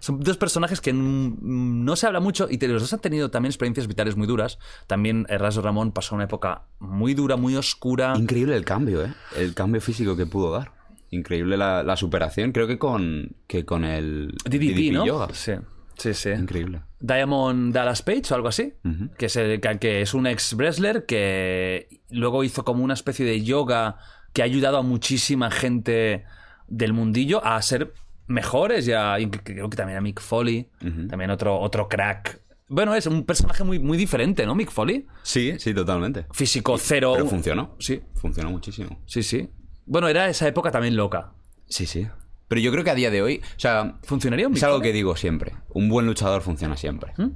Son 0.00 0.18
dos 0.20 0.36
personajes 0.38 0.80
que 0.80 0.92
mm, 0.94 1.84
no 1.84 1.94
se 1.96 2.06
habla 2.06 2.20
mucho 2.20 2.46
y 2.50 2.58
los 2.66 2.82
dos 2.82 2.92
han 2.92 3.00
tenido 3.00 3.30
también 3.30 3.50
experiencias 3.50 3.86
vitales 3.86 4.16
muy 4.16 4.26
duras. 4.26 4.58
También 4.86 5.26
Erasmo 5.28 5.62
Ramón 5.62 5.92
pasó 5.92 6.14
una 6.14 6.24
época 6.24 6.62
muy 6.78 7.12
dura, 7.14 7.36
muy 7.36 7.56
oscura. 7.56 8.14
Increíble 8.16 8.56
el 8.56 8.64
cambio, 8.64 9.04
¿eh? 9.04 9.12
El 9.36 9.54
cambio 9.54 9.80
físico 9.80 10.16
que 10.16 10.24
pudo 10.26 10.50
dar. 10.52 10.72
Increíble 11.10 11.56
la, 11.56 11.82
la 11.82 11.96
superación, 11.96 12.52
creo 12.52 12.66
que 12.66 12.78
con, 12.78 13.36
que 13.46 13.64
con 13.64 13.84
el 13.84 14.32
DDP, 14.44 14.92
¿no? 14.92 15.06
Yoga. 15.06 15.28
Sí, 15.32 15.52
sí, 15.96 16.14
sí. 16.14 16.30
Increíble. 16.30 16.82
Diamond 17.00 17.72
Dallas 17.74 18.02
Page 18.02 18.22
o 18.30 18.34
algo 18.34 18.48
así, 18.48 18.74
que, 19.18 19.26
es 19.26 19.36
el- 19.36 19.60
que- 19.60 20.02
es 20.02 20.14
un 20.14 20.26
ex 20.26 20.54
wrestler 20.54 21.06
que 21.06 22.00
luego 22.10 22.44
hizo 22.44 22.64
como 22.64 22.84
una 22.84 22.94
especie 22.94 23.24
de 23.26 23.42
yoga 23.42 23.96
que 24.32 24.42
ha 24.42 24.44
ayudado 24.44 24.78
a 24.78 24.82
muchísima 24.82 25.50
gente 25.50 26.24
del 26.68 26.92
mundillo 26.92 27.44
a 27.44 27.60
ser 27.62 27.92
mejores 28.28 28.86
y, 28.86 28.92
a- 28.92 29.18
y 29.18 29.26
creo 29.28 29.68
que 29.68 29.76
también 29.76 29.98
a 29.98 30.00
Mick 30.00 30.20
Foley, 30.20 30.68
también 31.08 31.30
otro, 31.30 31.58
otro 31.58 31.88
crack. 31.88 32.40
Bueno, 32.68 32.94
es 32.94 33.06
un 33.08 33.24
personaje 33.24 33.64
muy, 33.64 33.80
muy 33.80 33.98
diferente, 33.98 34.46
¿no? 34.46 34.54
Mick 34.54 34.70
Foley. 34.70 35.04
Sí, 35.24 35.54
sí, 35.58 35.74
totalmente. 35.74 36.26
Físico 36.32 36.78
cero. 36.78 37.14
Pero 37.16 37.26
funcionó. 37.26 37.74
Sí, 37.80 38.00
Funcionó 38.14 38.50
muchísimo. 38.50 39.02
sí, 39.06 39.24
sí. 39.24 39.48
Bueno, 39.90 40.06
era 40.06 40.28
esa 40.28 40.46
época 40.46 40.70
también 40.70 40.94
loca. 40.94 41.32
Sí, 41.68 41.84
sí. 41.84 42.06
Pero 42.46 42.60
yo 42.60 42.70
creo 42.70 42.84
que 42.84 42.90
a 42.90 42.94
día 42.94 43.10
de 43.10 43.22
hoy, 43.22 43.40
o 43.44 43.60
sea, 43.60 43.96
¿Funcionaría 44.04 44.46
un 44.46 44.54
es 44.54 44.62
algo 44.62 44.80
que 44.80 44.92
digo 44.92 45.16
siempre. 45.16 45.52
Un 45.70 45.88
buen 45.88 46.06
luchador 46.06 46.42
funciona 46.42 46.76
siempre. 46.76 47.12
¿Mm? 47.16 47.30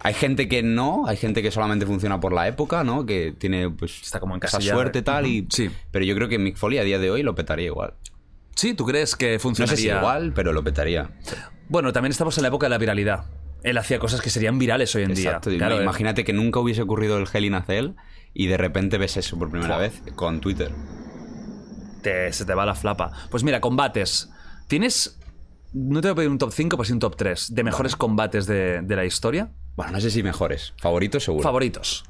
Hay 0.00 0.14
gente 0.14 0.48
que 0.48 0.62
no, 0.62 1.06
hay 1.06 1.18
gente 1.18 1.42
que 1.42 1.50
solamente 1.50 1.84
funciona 1.84 2.18
por 2.18 2.32
la 2.32 2.48
época, 2.48 2.82
¿no? 2.82 3.04
Que 3.04 3.34
tiene 3.36 3.68
pues 3.68 4.00
Está 4.02 4.20
como 4.20 4.36
esa 4.36 4.58
suerte 4.60 5.02
tal 5.02 5.26
y 5.26 5.46
Sí. 5.50 5.70
pero 5.90 6.06
yo 6.06 6.14
creo 6.14 6.28
que 6.28 6.38
Mick 6.38 6.56
Foley 6.56 6.78
a 6.78 6.82
día 6.84 6.98
de 6.98 7.10
hoy 7.10 7.22
lo 7.22 7.34
petaría 7.34 7.66
igual. 7.66 7.92
Sí, 8.54 8.72
¿tú 8.72 8.86
crees 8.86 9.14
que 9.14 9.34
No 9.34 9.40
funcionaría? 9.40 9.76
sé 9.76 9.82
si 9.82 9.88
igual, 9.88 10.32
pero 10.34 10.54
lo 10.54 10.64
petaría. 10.64 11.10
Bueno, 11.68 11.92
también 11.92 12.12
estamos 12.12 12.38
en 12.38 12.42
la 12.42 12.48
época 12.48 12.66
de 12.66 12.70
la 12.70 12.78
viralidad. 12.78 13.24
Él 13.62 13.76
hacía 13.76 13.98
cosas 13.98 14.22
que 14.22 14.30
serían 14.30 14.58
virales 14.58 14.94
hoy 14.94 15.02
en 15.02 15.10
Exacto. 15.10 15.50
día. 15.50 15.58
Claro, 15.58 15.78
eh. 15.78 15.82
Imagínate 15.82 16.24
que 16.24 16.32
nunca 16.32 16.60
hubiese 16.60 16.80
ocurrido 16.80 17.18
el 17.18 17.26
Hell 17.30 17.44
in 17.44 17.54
a 17.54 17.62
Cell 17.64 17.90
y 18.32 18.46
de 18.46 18.56
repente 18.56 18.96
ves 18.96 19.16
eso 19.18 19.38
por 19.38 19.50
primera 19.50 19.76
vez 19.78 20.02
con 20.14 20.40
Twitter. 20.40 20.70
Te- 22.04 22.32
se 22.32 22.44
te 22.44 22.54
va 22.54 22.64
la 22.64 22.76
flapa. 22.76 23.10
Pues 23.30 23.42
mira, 23.42 23.60
combates. 23.60 24.30
Tienes. 24.68 25.18
No 25.72 26.00
te 26.00 26.06
voy 26.08 26.12
a 26.12 26.14
pedir 26.14 26.30
un 26.30 26.38
top 26.38 26.52
5, 26.52 26.76
pero 26.76 26.84
sí 26.84 26.92
un 26.92 27.00
top 27.00 27.16
3 27.16 27.52
de 27.52 27.64
mejores 27.64 27.96
combates 27.96 28.46
de, 28.46 28.82
de 28.82 28.94
la 28.96 29.04
historia. 29.04 29.50
Bueno, 29.74 29.90
no 29.90 30.00
sé 30.00 30.10
si 30.10 30.22
mejores. 30.22 30.72
Favoritos 30.78 31.24
seguro. 31.24 31.42
Favoritos. 31.42 32.04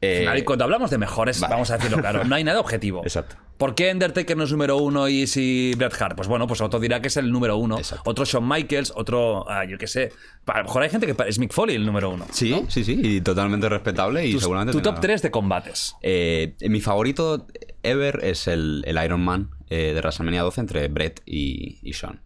Eh, 0.00 0.20
final, 0.20 0.44
cuando 0.44 0.64
hablamos 0.64 0.90
de 0.90 0.98
mejores, 0.98 1.40
vale. 1.40 1.54
vamos 1.54 1.70
a 1.70 1.76
decirlo 1.78 1.98
claro, 1.98 2.24
no 2.24 2.34
hay 2.34 2.44
nada 2.44 2.60
objetivo. 2.66 3.02
Exacto. 3.02 3.36
¿Por 3.56 3.74
qué 3.74 3.90
Undertaker 3.90 4.36
no 4.36 4.44
es 4.44 4.52
número 4.52 4.76
uno 4.76 5.08
y 5.08 5.26
si 5.26 5.72
Bret 5.78 5.94
Hart? 6.00 6.14
Pues 6.14 6.28
bueno, 6.28 6.46
pues 6.46 6.60
otro 6.60 6.78
dirá 6.78 7.00
que 7.00 7.08
es 7.08 7.16
el 7.16 7.32
número 7.32 7.56
uno. 7.56 7.78
Exacto. 7.78 8.10
Otro 8.10 8.26
Shawn 8.26 8.46
Michaels, 8.46 8.92
otro, 8.94 9.48
ah, 9.48 9.64
yo 9.64 9.78
qué 9.78 9.86
sé. 9.86 10.12
A 10.44 10.58
lo 10.58 10.64
mejor 10.64 10.82
hay 10.82 10.90
gente 10.90 11.06
que 11.06 11.16
es 11.26 11.38
Mick 11.38 11.52
Foley 11.52 11.76
el 11.76 11.86
número 11.86 12.10
uno. 12.10 12.26
Sí, 12.30 12.66
sí, 12.68 12.84
sí, 12.84 13.00
y 13.02 13.20
totalmente 13.22 13.68
respetable 13.70 14.26
y 14.26 14.32
Tu, 14.32 14.40
seguramente 14.40 14.72
tu 14.72 14.82
top 14.82 15.00
3 15.00 15.22
de 15.22 15.30
combates. 15.30 15.96
Eh, 16.02 16.54
mi 16.68 16.82
favorito 16.82 17.46
ever 17.82 18.20
es 18.22 18.46
el, 18.46 18.84
el 18.86 19.02
Iron 19.02 19.22
Man 19.22 19.48
eh, 19.70 19.92
de 19.94 20.00
WrestleMania 20.00 20.42
12 20.42 20.60
entre 20.60 20.88
Brett 20.88 21.22
y, 21.24 21.78
y 21.82 21.94
Sean. 21.94 22.20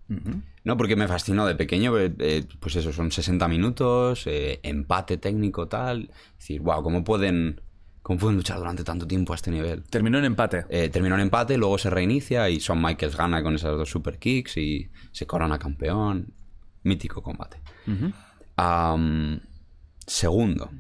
No, 0.63 0.77
porque 0.77 0.97
me 0.97 1.09
fascinó 1.09 1.47
de 1.47 1.55
pequeño, 1.55 1.99
eh, 1.99 2.13
eh, 2.19 2.45
pues 2.59 2.77
eso, 2.77 2.93
son 2.93 3.11
60 3.11 3.49
minutos, 3.49 4.27
eh, 4.27 4.61
empate 4.63 5.17
técnico, 5.17 5.69
tal. 5.69 6.11
Es 6.33 6.39
decir, 6.39 6.61
wow, 6.61 6.83
¿cómo 6.83 7.03
pueden, 7.03 7.63
¿cómo 8.03 8.19
pueden 8.19 8.37
luchar 8.37 8.59
durante 8.59 8.85
tanto 8.85 9.07
tiempo 9.07 9.33
a 9.33 9.37
este 9.37 9.51
nivel? 9.51 9.85
Terminó 9.85 10.19
en 10.19 10.27
empate. 10.27 10.67
Eh, 10.69 10.91
terminó 10.91 11.15
en 11.15 11.23
empate, 11.23 11.57
luego 11.57 11.79
se 11.79 11.89
reinicia 11.89 12.51
y 12.51 12.59
Shawn 12.59 12.83
Michaels 12.83 13.17
gana 13.17 13.43
con 13.43 13.55
esas 13.55 13.77
dos 13.77 13.89
super 13.89 14.19
kicks 14.19 14.59
y 14.59 14.91
se 15.13 15.27
corona 15.27 15.59
campeón. 15.59 16.35
Mítico 16.83 17.23
combate. 17.23 17.61
Segundo, 20.07 20.71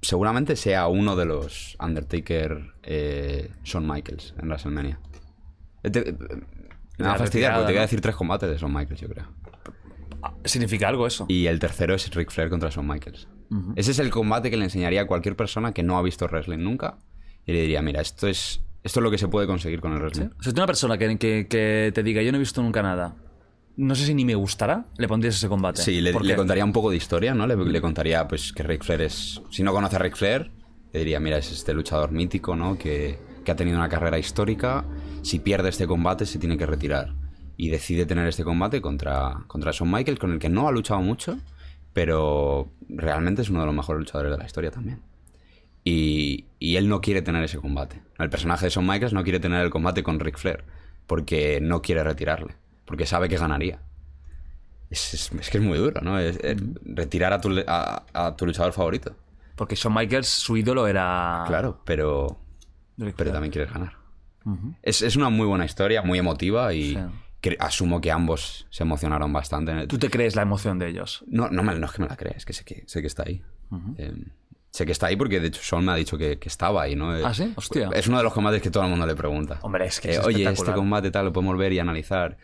seguramente 0.00 0.54
sea 0.54 0.86
uno 0.86 1.16
de 1.16 1.24
los 1.24 1.76
Undertaker 1.80 2.74
Shawn 3.64 3.86
Michaels 3.86 4.34
en 4.38 4.48
WrestleMania. 4.48 5.00
Me 6.98 7.06
va 7.06 7.14
a 7.14 7.18
fastidiar 7.18 7.50
retirada, 7.52 7.54
porque 7.56 7.66
te 7.66 7.72
voy 7.72 7.78
a 7.78 7.82
decir 7.82 8.00
tres 8.00 8.14
combates 8.16 8.50
de 8.50 8.56
Shawn 8.56 8.72
Michaels, 8.72 9.00
yo 9.00 9.08
creo. 9.08 9.26
Significa 10.44 10.88
algo 10.88 11.06
eso. 11.06 11.26
Y 11.28 11.46
el 11.46 11.58
tercero 11.58 11.94
es 11.94 12.10
Ric 12.14 12.30
Flair 12.30 12.48
contra 12.50 12.70
Shawn 12.70 12.86
Michaels. 12.86 13.28
Ese 13.76 13.90
es 13.92 13.98
el 13.98 14.10
combate 14.10 14.50
que 14.50 14.56
le 14.56 14.64
enseñaría 14.64 15.02
a 15.02 15.06
cualquier 15.06 15.36
persona 15.36 15.72
que 15.72 15.82
no 15.82 15.96
ha 15.96 16.02
visto 16.02 16.26
wrestling 16.26 16.58
nunca 16.58 16.98
y 17.46 17.52
le 17.52 17.60
diría, 17.60 17.82
mira, 17.82 18.00
esto 18.00 18.26
es, 18.26 18.60
esto 18.82 19.00
es 19.00 19.04
lo 19.04 19.10
que 19.10 19.18
se 19.18 19.28
puede 19.28 19.46
conseguir 19.46 19.80
con 19.80 19.92
el 19.92 20.00
wrestling. 20.00 20.26
O 20.38 20.42
sea, 20.42 20.52
si 20.52 20.58
una 20.58 20.66
persona 20.66 20.98
que, 20.98 21.16
que- 21.18 21.46
que 21.48 21.92
te 21.94 22.02
diga, 22.02 22.20
yo 22.22 22.32
no 22.32 22.36
he 22.36 22.40
visto 22.40 22.62
nunca 22.62 22.82
nada, 22.82 23.14
no 23.76 23.94
sé 23.94 24.06
si 24.06 24.14
ni 24.14 24.24
me 24.24 24.34
gustará, 24.34 24.86
le 24.98 25.06
pondrías 25.08 25.36
ese 25.36 25.48
combate. 25.48 25.82
Sí, 25.82 26.00
le, 26.00 26.12
¿Por 26.12 26.24
le 26.24 26.34
contaría 26.36 26.64
un 26.64 26.72
poco 26.72 26.90
de 26.90 26.96
historia, 26.96 27.34
¿no? 27.34 27.46
Le, 27.46 27.54
le 27.56 27.80
contaría 27.80 28.26
pues 28.26 28.52
que 28.52 28.62
Ric 28.62 28.82
Flair 28.82 29.02
es... 29.02 29.40
Si 29.50 29.62
no 29.62 29.72
conoce 29.72 29.96
a 29.96 29.98
Ric 30.00 30.16
Flair, 30.16 30.50
le 30.92 30.98
diría, 31.00 31.20
mira, 31.20 31.38
es 31.38 31.52
este 31.52 31.74
luchador 31.74 32.10
mítico, 32.12 32.56
¿no? 32.56 32.76
Que, 32.78 33.18
que 33.44 33.52
ha 33.52 33.56
tenido 33.56 33.76
una 33.78 33.88
carrera 33.88 34.18
histórica. 34.18 34.84
Si 35.22 35.38
pierde 35.38 35.68
este 35.68 35.86
combate, 35.86 36.26
se 36.26 36.38
tiene 36.38 36.58
que 36.58 36.66
retirar. 36.66 37.12
Y 37.56 37.68
decide 37.68 38.04
tener 38.06 38.26
este 38.26 38.42
combate 38.42 38.80
contra, 38.80 39.44
contra 39.46 39.70
Shawn 39.72 39.90
Michaels, 39.92 40.18
con 40.18 40.32
el 40.32 40.38
que 40.40 40.48
no 40.48 40.66
ha 40.66 40.72
luchado 40.72 41.00
mucho, 41.00 41.38
pero 41.92 42.68
realmente 42.88 43.42
es 43.42 43.50
uno 43.50 43.60
de 43.60 43.66
los 43.66 43.74
mejores 43.74 44.00
luchadores 44.00 44.32
de 44.32 44.38
la 44.38 44.44
historia 44.46 44.70
también. 44.72 45.00
Y, 45.84 46.46
y 46.58 46.76
él 46.76 46.88
no 46.88 47.00
quiere 47.00 47.22
tener 47.22 47.44
ese 47.44 47.58
combate. 47.58 48.00
El 48.18 48.30
personaje 48.30 48.66
de 48.66 48.70
Shawn 48.70 48.86
Michaels 48.86 49.12
no 49.12 49.22
quiere 49.22 49.38
tener 49.38 49.62
el 49.62 49.70
combate 49.70 50.02
con 50.02 50.18
Ric 50.18 50.38
Flair, 50.38 50.64
porque 51.06 51.60
no 51.60 51.82
quiere 51.82 52.02
retirarle, 52.02 52.54
porque 52.86 53.06
sabe 53.06 53.28
que 53.28 53.36
ganaría. 53.36 53.80
Es, 54.90 55.14
es- 55.14 55.32
es 55.32 55.50
que 55.50 55.58
es 55.58 55.64
muy 55.64 55.78
duro, 55.78 56.00
¿no? 56.00 56.18
Es- 56.18 56.38
es 56.42 56.56
retirar 56.84 57.32
a 57.32 57.40
tu, 57.40 57.50
a, 57.66 58.04
a 58.12 58.36
tu 58.36 58.46
luchador 58.46 58.72
favorito. 58.72 59.14
Porque 59.56 59.76
Shawn 59.76 59.94
Michaels, 59.94 60.26
su 60.26 60.56
ídolo 60.56 60.86
era. 60.88 61.44
Claro, 61.46 61.80
pero, 61.84 62.38
pero 63.16 63.32
también 63.32 63.52
quieres 63.52 63.72
ganar. 63.72 63.96
es, 64.82 65.02
es 65.02 65.16
una 65.16 65.30
muy 65.30 65.46
buena 65.46 65.64
historia, 65.64 66.02
muy 66.02 66.18
emotiva 66.18 66.72
y 66.74 66.94
Sí. 67.42 67.56
asumo 67.58 68.00
que 68.00 68.10
ambos 68.10 68.66
se 68.70 68.82
emocionaron 68.84 69.32
bastante. 69.32 69.86
¿Tú 69.86 69.98
te 69.98 70.08
crees 70.10 70.34
la 70.34 70.42
emoción 70.42 70.78
de 70.78 70.88
ellos? 70.88 71.24
No, 71.26 71.48
no, 71.50 71.62
no 71.62 71.86
es 71.86 71.92
que 71.92 72.02
me 72.02 72.08
la 72.08 72.16
creas, 72.16 72.36
es 72.38 72.44
que 72.46 72.52
sé 72.54 72.64
que, 72.64 72.84
sé 72.86 73.00
que 73.02 73.06
está 73.06 73.24
ahí. 73.26 73.42
Eh, 73.98 74.14
sé 74.70 74.86
que 74.86 74.92
está 74.92 75.06
ahí 75.08 75.16
porque 75.16 75.40
de 75.40 75.48
hecho 75.48 75.60
Sean 75.62 75.84
me 75.84 75.92
ha 75.92 75.94
dicho 75.94 76.16
que, 76.16 76.38
que 76.38 76.48
estaba 76.48 76.82
ahí, 76.82 76.96
¿no? 76.96 77.10
¿Ah, 77.10 77.34
sí? 77.34 77.52
Hostia. 77.56 77.90
Es 77.92 78.06
uno 78.08 78.16
de 78.18 78.24
los 78.24 78.32
combates 78.32 78.62
que 78.62 78.70
todo 78.70 78.82
el 78.84 78.90
mundo 78.90 79.06
le 79.06 79.14
pregunta. 79.14 79.58
Hombre, 79.62 79.86
es 79.86 80.00
que 80.00 80.08
Eh, 80.08 80.12
es 80.12 80.18
Oye, 80.20 80.48
este 80.50 80.72
combate 80.72 81.10
tal 81.10 81.26
lo 81.26 81.32
podemos 81.32 81.56
ver 81.58 81.72
y 81.72 81.78
analizar. 81.78 82.36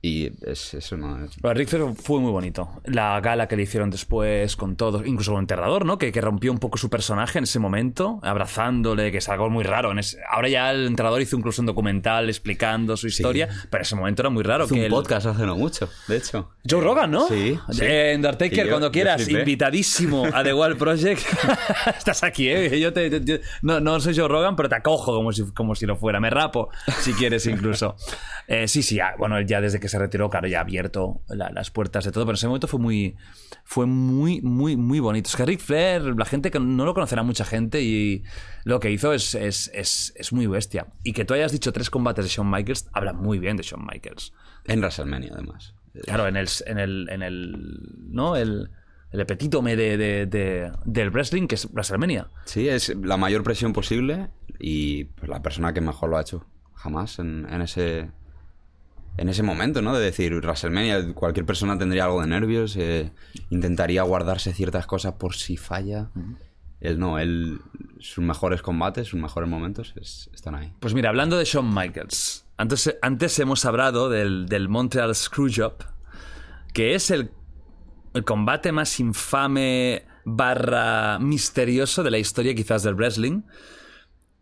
Y 0.00 0.30
es, 0.48 0.74
eso 0.74 0.96
no 0.96 1.24
es... 1.24 1.42
Lo 1.42 1.48
de 1.48 1.54
Ric 1.56 1.68
Flair 1.68 1.84
fue 2.00 2.20
muy 2.20 2.30
bonito. 2.30 2.70
La 2.84 3.20
gala 3.20 3.48
que 3.48 3.56
le 3.56 3.64
hicieron 3.64 3.90
después 3.90 4.54
con 4.54 4.76
todos, 4.76 5.04
incluso 5.04 5.32
con 5.32 5.40
Enterrador, 5.40 5.84
¿no? 5.84 5.98
Que, 5.98 6.12
que 6.12 6.20
rompió 6.20 6.52
un 6.52 6.58
poco 6.58 6.78
su 6.78 6.88
personaje 6.88 7.38
en 7.38 7.44
ese 7.44 7.58
momento, 7.58 8.20
abrazándole, 8.22 9.10
que 9.10 9.18
es 9.18 9.28
algo 9.28 9.50
muy 9.50 9.64
raro. 9.64 9.90
En 9.90 9.98
ese- 9.98 10.18
Ahora 10.30 10.48
ya 10.48 10.70
el 10.70 10.86
Enterrador 10.86 11.20
hizo 11.20 11.36
incluso 11.36 11.62
un 11.62 11.66
documental 11.66 12.28
explicando 12.28 12.96
su 12.96 13.08
historia, 13.08 13.48
pero 13.70 13.80
en 13.80 13.82
ese 13.82 13.96
momento 13.96 14.22
era 14.22 14.30
muy 14.30 14.44
raro. 14.44 14.66
Hizo 14.66 14.74
que 14.76 14.84
un 14.84 14.90
podcast 14.90 15.26
hace 15.26 15.44
no 15.44 15.56
mucho, 15.56 15.88
de 16.06 16.16
hecho. 16.16 16.50
Joe 16.68 16.80
Rogan, 16.80 17.10
¿no? 17.10 17.26
Sí, 17.26 17.58
sí. 17.72 17.80
Eh, 17.82 18.12
Y 18.12 18.16
Undertaker, 18.16 18.66
yo- 18.66 18.70
cuando 18.70 18.92
quieras, 18.92 19.28
invitadísimo 19.28 20.26
a 20.32 20.44
The 20.44 20.54
Wild 20.54 20.78
Project. 20.78 21.22
Estás 21.98 22.22
aquí, 22.22 22.48
¿eh? 22.48 22.78
Yo 22.78 22.92
te- 22.92 23.40
no, 23.62 23.80
no 23.80 23.98
soy 23.98 24.16
Joe 24.16 24.28
Rogan, 24.28 24.54
pero 24.54 24.68
te 24.68 24.76
acojo 24.76 25.12
como 25.14 25.32
si, 25.32 25.42
como 25.52 25.74
si 25.74 25.86
lo 25.86 25.96
fuera. 25.96 26.20
Me 26.20 26.30
rapo, 26.30 26.68
si 27.00 27.12
quieres, 27.14 27.46
incluso. 27.46 27.96
Eh, 28.50 28.66
sí, 28.66 28.82
sí, 28.82 28.94
ya, 28.94 29.14
bueno, 29.18 29.38
ya 29.42 29.60
desde 29.60 29.78
que 29.78 29.87
se 29.88 29.98
retiró, 29.98 30.28
claro, 30.30 30.48
ya 30.48 30.58
ha 30.58 30.62
abierto 30.62 31.22
la- 31.28 31.50
las 31.50 31.70
puertas 31.70 32.04
de 32.04 32.12
todo, 32.12 32.24
pero 32.24 32.32
en 32.32 32.36
ese 32.36 32.46
momento 32.46 32.66
fue 32.68 32.80
muy, 32.80 33.16
fue 33.64 33.86
muy, 33.86 34.40
muy, 34.42 34.76
muy 34.76 35.00
bonito. 35.00 35.28
Es 35.28 35.36
que 35.36 35.44
Ric 35.46 35.60
Flair, 35.60 36.02
la 36.16 36.24
gente 36.24 36.50
que 36.50 36.60
no 36.60 36.84
lo 36.84 36.94
conocerá 36.94 37.22
mucha 37.22 37.44
gente 37.44 37.82
y 37.82 38.22
lo 38.64 38.80
que 38.80 38.90
hizo 38.90 39.12
es, 39.12 39.34
es, 39.34 39.70
es, 39.74 40.12
es 40.16 40.32
muy 40.32 40.46
bestia. 40.46 40.86
Y 41.04 41.12
que 41.12 41.24
tú 41.24 41.34
hayas 41.34 41.52
dicho 41.52 41.72
tres 41.72 41.90
combates 41.90 42.24
de 42.24 42.30
Shawn 42.30 42.50
Michaels, 42.50 42.88
habla 42.92 43.12
muy 43.12 43.38
bien 43.38 43.56
de 43.56 43.62
Shawn 43.62 43.86
Michaels. 43.90 44.32
En 44.66 44.80
WrestleMania, 44.80 45.30
además. 45.32 45.74
Claro, 46.04 46.28
en 46.28 46.36
el, 46.36 46.48
en 46.66 46.78
el, 46.78 47.08
en 47.10 47.22
el 47.22 47.56
¿no? 48.10 48.36
El, 48.36 48.70
el 49.10 49.20
epítome 49.20 49.74
de, 49.74 49.96
de- 49.96 50.26
de- 50.26 50.70
del 50.84 51.10
wrestling, 51.10 51.46
que 51.48 51.54
es 51.56 51.66
WrestleMania. 51.72 52.28
Sí, 52.44 52.68
es 52.68 52.94
la 53.02 53.16
mayor 53.16 53.42
presión 53.42 53.72
posible 53.72 54.28
y 54.60 55.04
pues, 55.04 55.28
la 55.28 55.40
persona 55.42 55.72
que 55.72 55.80
mejor 55.80 56.10
lo 56.10 56.18
ha 56.18 56.20
hecho 56.20 56.44
jamás 56.74 57.18
en, 57.18 57.46
en 57.50 57.62
ese 57.62 58.10
en 59.18 59.28
ese 59.28 59.42
momento, 59.42 59.82
¿no? 59.82 59.94
De 59.94 60.02
decir, 60.04 60.32
WrestleMania, 60.34 61.12
cualquier 61.12 61.44
persona 61.44 61.76
tendría 61.76 62.04
algo 62.04 62.20
de 62.22 62.28
nervios, 62.28 62.76
eh, 62.76 63.12
intentaría 63.50 64.02
guardarse 64.02 64.52
ciertas 64.54 64.86
cosas 64.86 65.14
por 65.14 65.34
si 65.34 65.56
falla. 65.56 66.08
Él 66.80 66.98
no, 66.98 67.18
él, 67.18 67.60
sus 67.98 68.24
mejores 68.24 68.62
combates, 68.62 69.08
sus 69.08 69.20
mejores 69.20 69.50
momentos 69.50 69.92
es- 70.00 70.30
están 70.32 70.54
ahí. 70.54 70.72
Pues 70.80 70.94
mira, 70.94 71.08
hablando 71.10 71.36
de 71.36 71.44
Shawn 71.44 71.74
Michaels, 71.74 72.46
antes, 72.56 72.96
antes 73.02 73.38
hemos 73.40 73.64
hablado 73.64 74.08
del, 74.08 74.46
del 74.46 74.68
Montreal 74.68 75.14
Screwjob, 75.14 75.74
que 76.72 76.94
es 76.94 77.10
el, 77.10 77.30
el 78.14 78.24
combate 78.24 78.70
más 78.72 79.00
infame 79.00 80.04
barra 80.24 81.18
misterioso 81.18 82.02
de 82.04 82.10
la 82.12 82.18
historia 82.18 82.54
quizás 82.54 82.82
del 82.84 82.94
wrestling. 82.94 83.42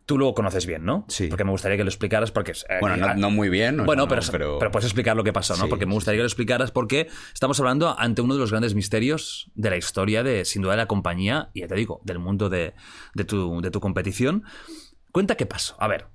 Tú 0.07 0.19
lo 0.19 0.35
conoces 0.35 0.67
bien, 0.67 0.85
¿no? 0.85 1.05
Sí. 1.09 1.27
Porque 1.27 1.43
me 1.43 1.51
gustaría 1.51 1.77
que 1.77 1.83
lo 1.83 1.91
explicaras 1.91 2.31
porque... 2.31 2.53
eh, 2.53 2.79
Bueno, 2.81 2.97
no, 2.97 3.15
no 3.15 3.31
muy 3.31 3.49
bien. 3.49 3.85
bueno, 3.85 4.07
pero, 4.07 4.23
pero... 4.31 4.59
pero, 4.59 4.71
puedes 4.71 4.87
explicar 4.87 5.17
lo 5.17 5.25
que 5.25 5.33
pasó, 5.33 5.57
¿no? 5.57 5.65
Sí, 5.65 5.69
porque 5.69 5.85
me 5.85 5.95
gustaría 5.95 6.19
que 6.19 6.23
lo 6.23 6.29
explicaras 6.29 6.71
porque 6.71 7.09
estamos 7.35 7.59
hablando 7.59 7.99
ante 7.99 8.23
uno 8.23 8.35
de 8.35 8.41
los 8.41 8.53
grandes 8.53 8.75
misterios 8.77 9.51
de 9.57 9.69
la 9.71 9.77
historia 9.77 10.23
de, 10.23 10.45
sin 10.45 10.63
duda, 10.63 10.73
de 10.73 10.79
la 10.79 10.87
compañía 10.87 11.51
y, 11.55 11.61
ya 11.61 11.67
te 11.67 11.75
digo, 11.75 12.01
del 12.05 12.21
mundo 12.21 12.49
de, 12.49 12.75
de 13.15 13.25
tu, 13.25 13.61
de 13.61 13.71
tu 13.73 13.81
competición. 13.81 14.45
Cuenta 15.11 15.35
qué 15.35 15.47
pasó. 15.47 15.75
A 15.81 15.89
ver, 15.89 16.07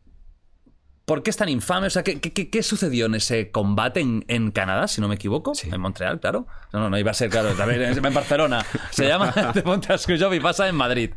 ¿por 1.05 1.23
qué 1.23 1.29
es 1.29 1.37
tan 1.37 1.49
infame? 1.49 1.87
O 1.87 1.89
sea, 1.89 2.03
¿qué, 2.03 2.19
qué- 2.19 2.49
qué- 2.49 2.63
sucedió 2.63 3.05
en 3.07 3.15
ese 3.15 3.51
combate 3.51 3.99
en, 3.99 4.23
en 4.27 4.51
Canadá, 4.51 4.87
si 4.87 5.01
no 5.01 5.07
me 5.07 5.15
equivoco? 5.15 5.53
Sí. 5.55 5.69
En 5.71 5.81
Montreal, 5.81 6.19
claro. 6.19 6.47
No, 6.73 6.79
no, 6.79 6.89
no 6.89 6.97
iba 6.97 7.11
a 7.11 7.13
ser, 7.13 7.29
claro, 7.29 7.49
también 7.53 7.81
en 7.81 8.05
en 8.05 8.13
Barcelona. 8.13 8.65
Se 8.91 9.07
llama 9.07 9.33
Montreal 9.65 9.99
Screwjob 9.99 10.33
y 10.33 10.39
pasa 10.39 10.67
en 10.69 10.75
Madrid. 10.75 11.11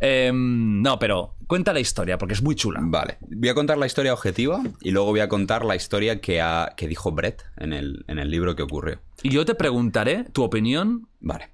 Em, 0.00 0.82
no, 0.82 0.98
pero 0.98 1.34
cuenta 1.46 1.72
la 1.72 1.80
historia 1.80 2.18
porque 2.18 2.34
es 2.34 2.42
muy 2.42 2.54
chula. 2.54 2.80
Vale, 2.82 3.18
voy 3.20 3.48
a 3.48 3.54
contar 3.54 3.78
la 3.78 3.86
historia 3.86 4.12
objetiva 4.12 4.60
y 4.80 4.90
luego 4.90 5.08
voy 5.10 5.20
a 5.20 5.28
contar 5.28 5.64
la 5.64 5.76
historia 5.76 6.20
que, 6.20 6.40
ha- 6.40 6.72
que 6.76 6.88
dijo 6.88 7.12
Brett 7.12 7.42
en 7.56 7.72
el, 7.72 8.04
en 8.08 8.18
el 8.18 8.30
libro 8.30 8.54
que 8.56 8.62
ocurrió. 8.62 9.00
Y 9.22 9.30
yo 9.30 9.44
te 9.44 9.54
preguntaré 9.54 10.24
tu 10.32 10.42
opinión 10.42 11.08
Vale. 11.20 11.50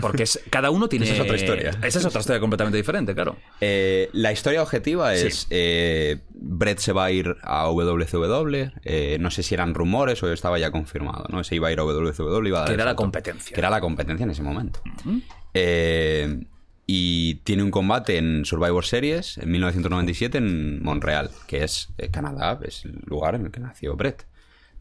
Porque 0.00 0.24
es- 0.24 0.40
cada 0.50 0.70
uno 0.70 0.88
tiene. 0.88 1.04
Esa 1.06 1.14
es 1.14 1.20
otra 1.20 1.36
historia. 1.36 1.70
Esa 1.82 1.98
es 1.98 2.04
otra 2.04 2.20
historia 2.20 2.40
completamente 2.40 2.76
diferente, 2.76 3.14
claro. 3.14 3.36
Eh, 3.60 4.10
la 4.12 4.32
historia 4.32 4.62
objetiva 4.62 5.14
Sí. 5.16 5.26
es 5.28 5.46
eh, 5.50 6.20
Brett 6.30 6.78
se 6.78 6.92
va 6.92 7.04
a 7.06 7.10
ir 7.10 7.36
a 7.42 7.68
WCW. 7.68 8.72
eh, 8.84 9.16
no 9.20 9.30
sé 9.30 9.42
si 9.42 9.54
eran 9.54 9.74
rumores 9.74 10.22
o 10.22 10.32
estaba 10.32 10.58
ya 10.58 10.70
confirmado, 10.70 11.26
¿no? 11.30 11.42
Se 11.44 11.54
iba 11.54 11.68
a 11.68 11.72
ir 11.72 11.78
a 11.80 11.82
WCW. 11.84 12.46
Iba 12.48 12.58
a 12.58 12.60
dar 12.62 12.68
Que 12.68 12.74
era 12.74 12.84
la 12.84 12.96
competencia. 12.96 13.54
Que 13.54 13.60
era 13.60 13.70
la 13.70 13.80
competencia 13.80 14.24
en 14.24 14.30
ese 14.30 14.42
momento. 14.42 14.80
Eh, 15.54 16.44
y 16.86 17.36
tiene 17.44 17.62
un 17.62 17.70
combate 17.70 18.18
en 18.18 18.44
Survivor 18.44 18.84
Series 18.84 19.38
en 19.38 19.50
1997 19.50 20.38
en 20.38 20.82
Montreal, 20.82 21.30
que 21.46 21.64
es 21.64 21.88
Canadá, 22.10 22.58
es 22.62 22.84
el 22.84 23.00
lugar 23.06 23.34
en 23.36 23.46
el 23.46 23.50
que 23.50 23.60
nació 23.60 23.96
Brett. 23.96 24.26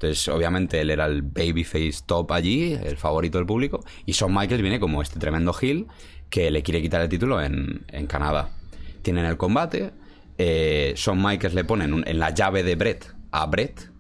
Entonces, 0.06 0.28
obviamente, 0.30 0.80
él 0.82 0.90
era 0.90 1.06
el 1.06 1.22
babyface 1.22 2.04
top 2.06 2.32
allí, 2.32 2.74
el 2.74 2.98
favorito 2.98 3.38
del 3.38 3.48
público. 3.48 3.84
Y 4.06 4.12
Shawn 4.12 4.34
Michaels 4.34 4.62
viene 4.62 4.80
como 4.80 5.02
este 5.02 5.20
tremendo 5.20 5.54
heel 5.60 5.88
que 6.30 6.50
le 6.52 6.64
quiere 6.64 6.82
quitar 6.82 7.02
el 7.02 7.10
título 7.10 7.42
en, 7.42 7.86
en 7.90 8.08
Canadá. 8.08 8.50
Tienen 9.02 9.26
el 9.26 9.38
combate. 9.38 9.94
Eh, 10.38 10.94
Shawn 10.96 11.22
Michaels 11.22 11.54
le 11.56 11.64
ponen 11.64 12.04
en 12.08 12.20
la 12.20 12.32
llave 12.32 12.64
de 12.64 12.76
Brett 12.76 13.14
a 13.32 13.46
Brett. 13.46 13.92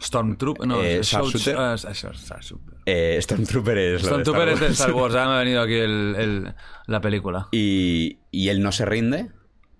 Stormtrooper. 0.00 0.66
No, 0.66 0.82
Eh, 0.82 0.98
es 0.98 1.12
es- 1.12 1.12
es- 1.12 1.84
es- 1.84 2.02
Sharpshooter. 2.02 2.74
Eh, 2.86 3.18
Stormtrooper 3.22 3.78
es 3.78 4.02
lo 4.02 4.18
de 4.18 4.24
Stormtrooper 4.24 4.48
es 4.48 4.54
Star 4.54 4.58
de 4.58 4.66
Wars. 4.66 4.80
Star 4.80 4.92
Wars. 4.94 5.14
Ya 5.14 5.26
me 5.26 5.34
ha 5.34 5.38
venido 5.38 5.62
aquí 5.62 5.74
el- 5.74 6.16
el- 6.18 6.54
la 6.86 7.00
película. 7.00 7.48
Y, 7.52 8.18
y 8.32 8.48
él 8.48 8.60
no 8.62 8.72
se 8.72 8.84
rinde, 8.84 9.30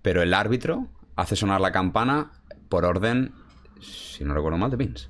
pero 0.01 0.21
el 0.21 0.33
árbitro 0.33 0.87
hace 1.17 1.35
sonar 1.35 1.59
la 1.59 1.71
campana 1.73 2.31
por 2.69 2.85
orden, 2.85 3.33
si 3.81 4.23
no 4.23 4.33
recuerdo 4.33 4.57
mal, 4.57 4.71
de 4.71 4.77
Vince. 4.77 5.09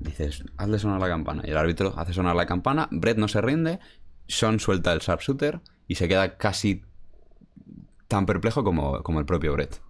Dices, 0.00 0.44
hazle 0.56 0.78
sonar 0.78 1.00
la 1.00 1.08
campana. 1.08 1.42
Y 1.46 1.50
el 1.50 1.56
árbitro 1.56 1.94
hace 1.96 2.12
sonar 2.12 2.34
la 2.34 2.46
campana, 2.46 2.88
Brett 2.90 3.18
no 3.18 3.28
se 3.28 3.40
rinde, 3.40 3.78
Sean 4.26 4.58
suelta 4.60 4.92
el 4.92 4.98
sharpshooter 5.00 5.60
y 5.86 5.94
se 5.96 6.08
queda 6.08 6.36
casi 6.36 6.82
tan 8.08 8.26
perplejo 8.26 8.64
como, 8.64 9.02
como 9.02 9.20
el 9.20 9.26
propio 9.26 9.52
Brett. 9.52 9.80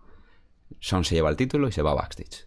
Sean 0.80 1.04
se 1.04 1.14
lleva 1.14 1.30
el 1.30 1.36
título 1.36 1.68
y 1.68 1.72
se 1.72 1.82
va 1.82 1.94
backstage. 1.94 2.46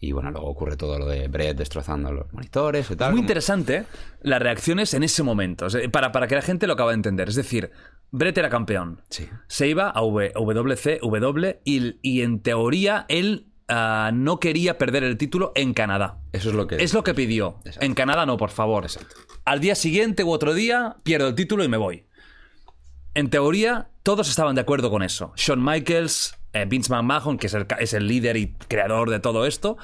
Y 0.00 0.10
bueno, 0.10 0.32
luego 0.32 0.48
ocurre 0.48 0.76
todo 0.76 0.98
lo 0.98 1.06
de 1.06 1.28
Brett 1.28 1.56
destrozando 1.56 2.10
los 2.12 2.32
monitores 2.32 2.90
y 2.90 2.96
tal. 2.96 3.10
Muy 3.12 3.18
como- 3.18 3.22
interesante 3.22 3.84
las 4.22 4.42
reacciones 4.42 4.94
en 4.94 5.04
ese 5.04 5.22
momento. 5.22 5.68
Para, 5.92 6.10
para 6.10 6.26
que 6.26 6.34
la 6.34 6.42
gente 6.42 6.66
lo 6.66 6.72
acabe 6.72 6.90
de 6.90 6.96
entender. 6.96 7.28
Es 7.28 7.36
decir, 7.36 7.70
Brett 8.10 8.36
era 8.36 8.50
campeón. 8.50 9.00
Sí. 9.10 9.28
Se 9.46 9.68
iba 9.68 9.90
a 9.94 10.00
W 10.00 11.60
y, 11.64 11.96
y 12.02 12.22
en 12.22 12.40
teoría 12.40 13.06
él 13.08 13.51
ah, 13.72 14.10
no 14.12 14.38
quería 14.38 14.78
perder 14.78 15.04
el 15.04 15.16
título 15.16 15.52
en 15.54 15.74
Canadá. 15.74 16.18
Eso 16.32 16.50
es 16.50 16.54
lo 16.54 16.66
que... 16.66 16.76
Es 16.76 16.94
lo 16.94 17.02
que 17.02 17.14
pidió. 17.14 17.58
Exacto. 17.64 17.84
En 17.84 17.94
Canadá 17.94 18.26
no, 18.26 18.36
por 18.36 18.50
favor. 18.50 18.84
Exacto. 18.84 19.14
Al 19.44 19.60
día 19.60 19.74
siguiente 19.74 20.24
u 20.24 20.30
otro 20.30 20.54
día 20.54 20.96
pierdo 21.02 21.28
el 21.28 21.34
título 21.34 21.64
y 21.64 21.68
me 21.68 21.76
voy. 21.76 22.04
En 23.14 23.30
teoría, 23.30 23.88
todos 24.02 24.28
estaban 24.28 24.54
de 24.54 24.60
acuerdo 24.60 24.90
con 24.90 25.02
eso. 25.02 25.32
Shawn 25.36 25.62
Michaels, 25.62 26.34
eh, 26.52 26.66
Vince 26.66 26.92
McMahon, 26.92 27.38
que 27.38 27.48
es 27.48 27.54
el, 27.54 27.66
es 27.78 27.92
el 27.92 28.06
líder 28.06 28.36
y 28.36 28.52
creador 28.68 29.10
de 29.10 29.20
todo 29.20 29.46
esto. 29.46 29.76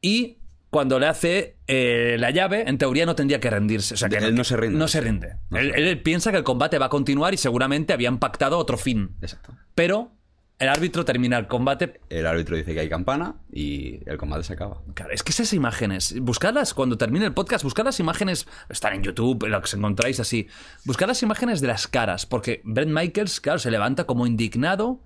Y 0.00 0.38
cuando 0.70 0.98
le 0.98 1.06
hace 1.06 1.56
eh, 1.66 2.16
la 2.18 2.30
llave, 2.30 2.64
en 2.68 2.78
teoría 2.78 3.06
no 3.06 3.14
tendría 3.14 3.40
que 3.40 3.50
rendirse. 3.50 3.94
O 3.94 3.96
sea, 3.96 4.08
que 4.08 4.16
Él 4.16 4.34
no 4.34 4.44
se 4.44 4.56
rinde. 4.56 4.78
No 4.78 4.88
se 4.88 5.00
rinde. 5.00 5.36
No 5.50 5.58
él, 5.58 5.70
se 5.70 5.76
rinde. 5.76 5.90
él 5.90 6.02
piensa 6.02 6.30
que 6.30 6.38
el 6.38 6.44
combate 6.44 6.78
va 6.78 6.86
a 6.86 6.90
continuar 6.90 7.34
y 7.34 7.36
seguramente 7.36 7.92
habían 7.92 8.18
pactado 8.18 8.56
otro 8.56 8.76
fin. 8.76 9.16
Exacto. 9.20 9.52
Pero 9.74 10.12
el 10.60 10.68
árbitro 10.68 11.06
termina 11.06 11.38
el 11.38 11.46
combate 11.48 12.00
El 12.10 12.26
árbitro 12.26 12.54
dice 12.54 12.74
que 12.74 12.80
hay 12.80 12.88
campana 12.88 13.36
y 13.50 13.98
el 14.08 14.18
combate 14.18 14.44
se 14.44 14.52
acaba. 14.52 14.82
Claro, 14.94 15.12
es 15.12 15.22
que 15.22 15.32
esas 15.32 15.52
imágenes, 15.54 16.20
buscadlas 16.20 16.74
cuando 16.74 16.98
termine 16.98 17.24
el 17.24 17.32
podcast, 17.32 17.64
buscad 17.64 17.86
las 17.86 17.98
imágenes, 17.98 18.46
están 18.68 18.92
en 18.92 19.02
YouTube, 19.02 19.44
en 19.44 19.52
lo 19.52 19.60
que 19.60 19.64
os 19.64 19.74
encontráis 19.74 20.20
así, 20.20 20.48
buscad 20.84 21.08
las 21.08 21.22
imágenes 21.22 21.62
de 21.62 21.68
las 21.68 21.88
caras, 21.88 22.26
porque 22.26 22.60
Brett 22.64 22.90
Michaels, 22.90 23.40
claro, 23.40 23.58
se 23.58 23.70
levanta 23.70 24.04
como 24.04 24.26
indignado, 24.26 25.00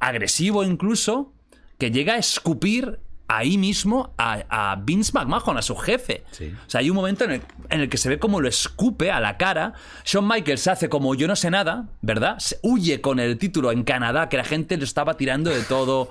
agresivo 0.00 0.64
incluso, 0.64 1.32
que 1.78 1.92
llega 1.92 2.14
a 2.14 2.18
escupir 2.18 2.98
ahí 3.28 3.58
mismo 3.58 4.12
a, 4.18 4.44
a 4.48 4.76
Vince 4.76 5.12
McMahon, 5.14 5.56
a 5.56 5.62
su 5.62 5.76
jefe. 5.76 6.24
Sí. 6.30 6.54
O 6.66 6.70
sea, 6.70 6.80
hay 6.80 6.90
un 6.90 6.96
momento 6.96 7.24
en 7.24 7.32
el, 7.32 7.42
en 7.70 7.80
el 7.80 7.88
que 7.88 7.96
se 7.96 8.08
ve 8.08 8.18
como 8.18 8.40
lo 8.40 8.48
escupe 8.48 9.10
a 9.10 9.20
la 9.20 9.36
cara. 9.36 9.74
Shawn 10.04 10.26
Michaels 10.28 10.66
hace 10.68 10.88
como 10.88 11.14
yo 11.14 11.26
no 11.26 11.36
sé 11.36 11.50
nada, 11.50 11.88
¿verdad? 12.02 12.38
Se 12.38 12.58
huye 12.62 13.00
con 13.00 13.20
el 13.20 13.38
título 13.38 13.72
en 13.72 13.84
Canadá, 13.84 14.28
que 14.28 14.36
la 14.36 14.44
gente 14.44 14.76
le 14.76 14.84
estaba 14.84 15.16
tirando 15.16 15.50
de 15.50 15.62
todo. 15.62 16.10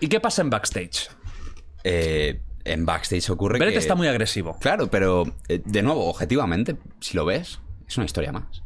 ¿Y 0.00 0.08
qué 0.08 0.20
pasa 0.20 0.42
en 0.42 0.50
backstage? 0.50 1.10
Eh, 1.84 2.40
en 2.64 2.86
backstage 2.86 3.30
ocurre 3.30 3.58
Brett 3.58 3.72
que... 3.72 3.78
está 3.78 3.94
muy 3.94 4.08
agresivo. 4.08 4.58
Claro, 4.60 4.88
pero 4.90 5.24
eh, 5.48 5.60
de 5.64 5.82
nuevo, 5.82 6.08
objetivamente, 6.08 6.76
si 7.00 7.16
lo 7.16 7.24
ves, 7.24 7.60
es 7.86 7.96
una 7.96 8.06
historia 8.06 8.32
más. 8.32 8.62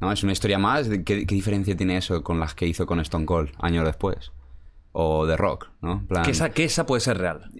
¿No? 0.00 0.12
Es 0.12 0.22
una 0.22 0.32
historia 0.32 0.58
más. 0.58 0.88
¿Qué, 0.88 1.26
qué 1.26 1.34
diferencia 1.34 1.74
tiene 1.76 1.96
eso 1.96 2.22
con 2.22 2.38
las 2.38 2.54
que 2.54 2.66
hizo 2.66 2.86
con 2.86 3.00
Stone 3.00 3.24
Cold 3.24 3.50
años 3.58 3.84
después? 3.86 4.30
O 4.98 5.26
The 5.26 5.36
Rock, 5.36 5.68
¿no? 5.82 6.06
Plan- 6.06 6.24
Que 6.24 6.30
esa, 6.30 6.48
que 6.50 6.64
esa 6.64 6.86
puede 6.86 7.00
ser 7.00 7.18
real. 7.18 7.50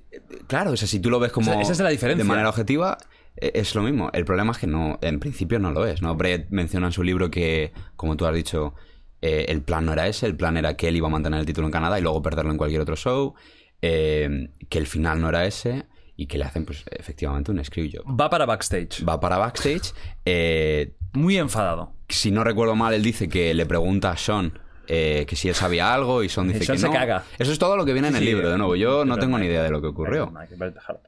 Claro, 0.47 0.71
o 0.71 0.77
sea, 0.77 0.89
si 0.89 1.01
tú 1.01 1.11
lo 1.11 1.19
ves 1.21 1.33
como. 1.33 1.53
Esa- 1.53 1.61
esa 1.61 1.73
es 1.73 1.81
la 1.81 1.91
diferencia. 1.91 2.25
De 2.25 2.29
manera 2.29 2.49
objetiva, 2.49 2.97
eh, 3.37 3.51
es 3.55 3.75
lo 3.75 3.83
mismo. 3.83 4.09
El 4.15 4.25
problema 4.25 4.53
es 4.53 4.59
que 4.59 4.67
no, 4.67 4.99
en 5.03 5.21
principio 5.21 5.59
no 5.59 5.71
lo 5.71 5.85
es, 5.87 6.01
¿no? 6.01 6.15
Brett 6.15 6.47
menciona 6.51 6.87
en 6.87 6.93
su 6.93 7.03
libro 7.03 7.31
que, 7.31 7.73
como 7.97 8.17
tú 8.17 8.25
has 8.27 8.35
dicho, 8.35 8.75
eh, 9.21 9.45
el 9.49 9.61
plan 9.61 9.85
no 9.85 9.93
era 9.93 10.07
ese. 10.09 10.25
El 10.25 10.35
plan 10.37 10.57
era 10.57 10.77
que 10.79 10.89
él 10.89 10.97
iba 10.97 11.09
a 11.09 11.11
mantener 11.11 11.39
el 11.41 11.45
título 11.47 11.67
en 11.67 11.73
Canadá 11.73 11.99
y 11.99 12.03
luego 12.03 12.23
perderlo 12.23 12.53
en 12.53 12.57
cualquier 12.59 12.81
otro 12.81 12.97
show. 12.97 13.35
eh, 13.83 14.49
que 14.71 14.79
el 14.79 14.87
final 14.87 15.21
no 15.21 15.29
era 15.29 15.45
ese. 15.45 15.85
Y 16.17 16.27
que 16.29 16.39
le 16.39 16.45
hacen, 16.45 16.65
pues, 16.65 16.83
efectivamente 16.91 17.51
un 17.53 17.63
screw 17.63 17.91
job. 17.93 18.19
Va 18.19 18.31
para 18.31 18.47
backstage. 18.47 19.05
Va 19.07 19.21
para 19.21 19.37
backstage. 19.37 19.93
eh, 20.25 20.95
Muy 21.13 21.37
enfadado. 21.37 21.93
si 22.09 22.31
no 22.31 22.43
recuerdo 22.43 22.75
mal, 22.75 22.95
él 22.95 23.03
dice 23.03 23.29
que 23.29 23.53
le 23.53 23.67
pregunta 23.67 24.13
a 24.13 24.17
Sean 24.17 24.59
eh, 24.89 25.25
que 25.27 25.37
si 25.37 25.49
él 25.49 25.55
sabía 25.55 25.93
algo 25.93 26.23
y 26.23 26.29
Sean 26.29 26.49
dice 26.49 26.61
que 26.73 26.79
se 26.79 26.87
no. 26.87 26.93
caga. 26.93 27.25
Eso 27.39 27.53
es 27.53 27.59
todo 27.59 27.77
lo 27.77 27.85
que 27.85 27.93
viene 27.93 28.09
en 28.09 28.15
el 28.17 28.21
Sí, 28.21 28.27
libro, 28.27 28.51
de 28.51 28.59
nuevo. 28.59 28.77
Yo 28.77 29.05
no 29.05 29.19
tengo 29.19 29.39
ni 29.39 29.47
idea 29.47 29.63
de 29.63 29.71
lo 29.71 29.81
que 29.81 29.89
ocurrió. 29.89 30.33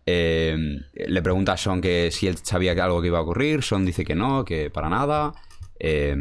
Eh, 0.06 0.80
le 0.94 1.22
pregunta 1.22 1.52
a 1.52 1.56
Sean 1.56 1.80
que 1.80 2.10
si 2.10 2.26
él 2.28 2.36
sabía 2.42 2.74
que 2.74 2.80
algo 2.80 3.00
que 3.00 3.08
iba 3.08 3.18
a 3.18 3.22
ocurrir. 3.22 3.62
Sean 3.62 3.84
dice 3.84 4.04
que 4.04 4.14
no, 4.14 4.44
que 4.44 4.70
para 4.70 4.88
nada. 4.88 5.32
Eh, 5.78 6.16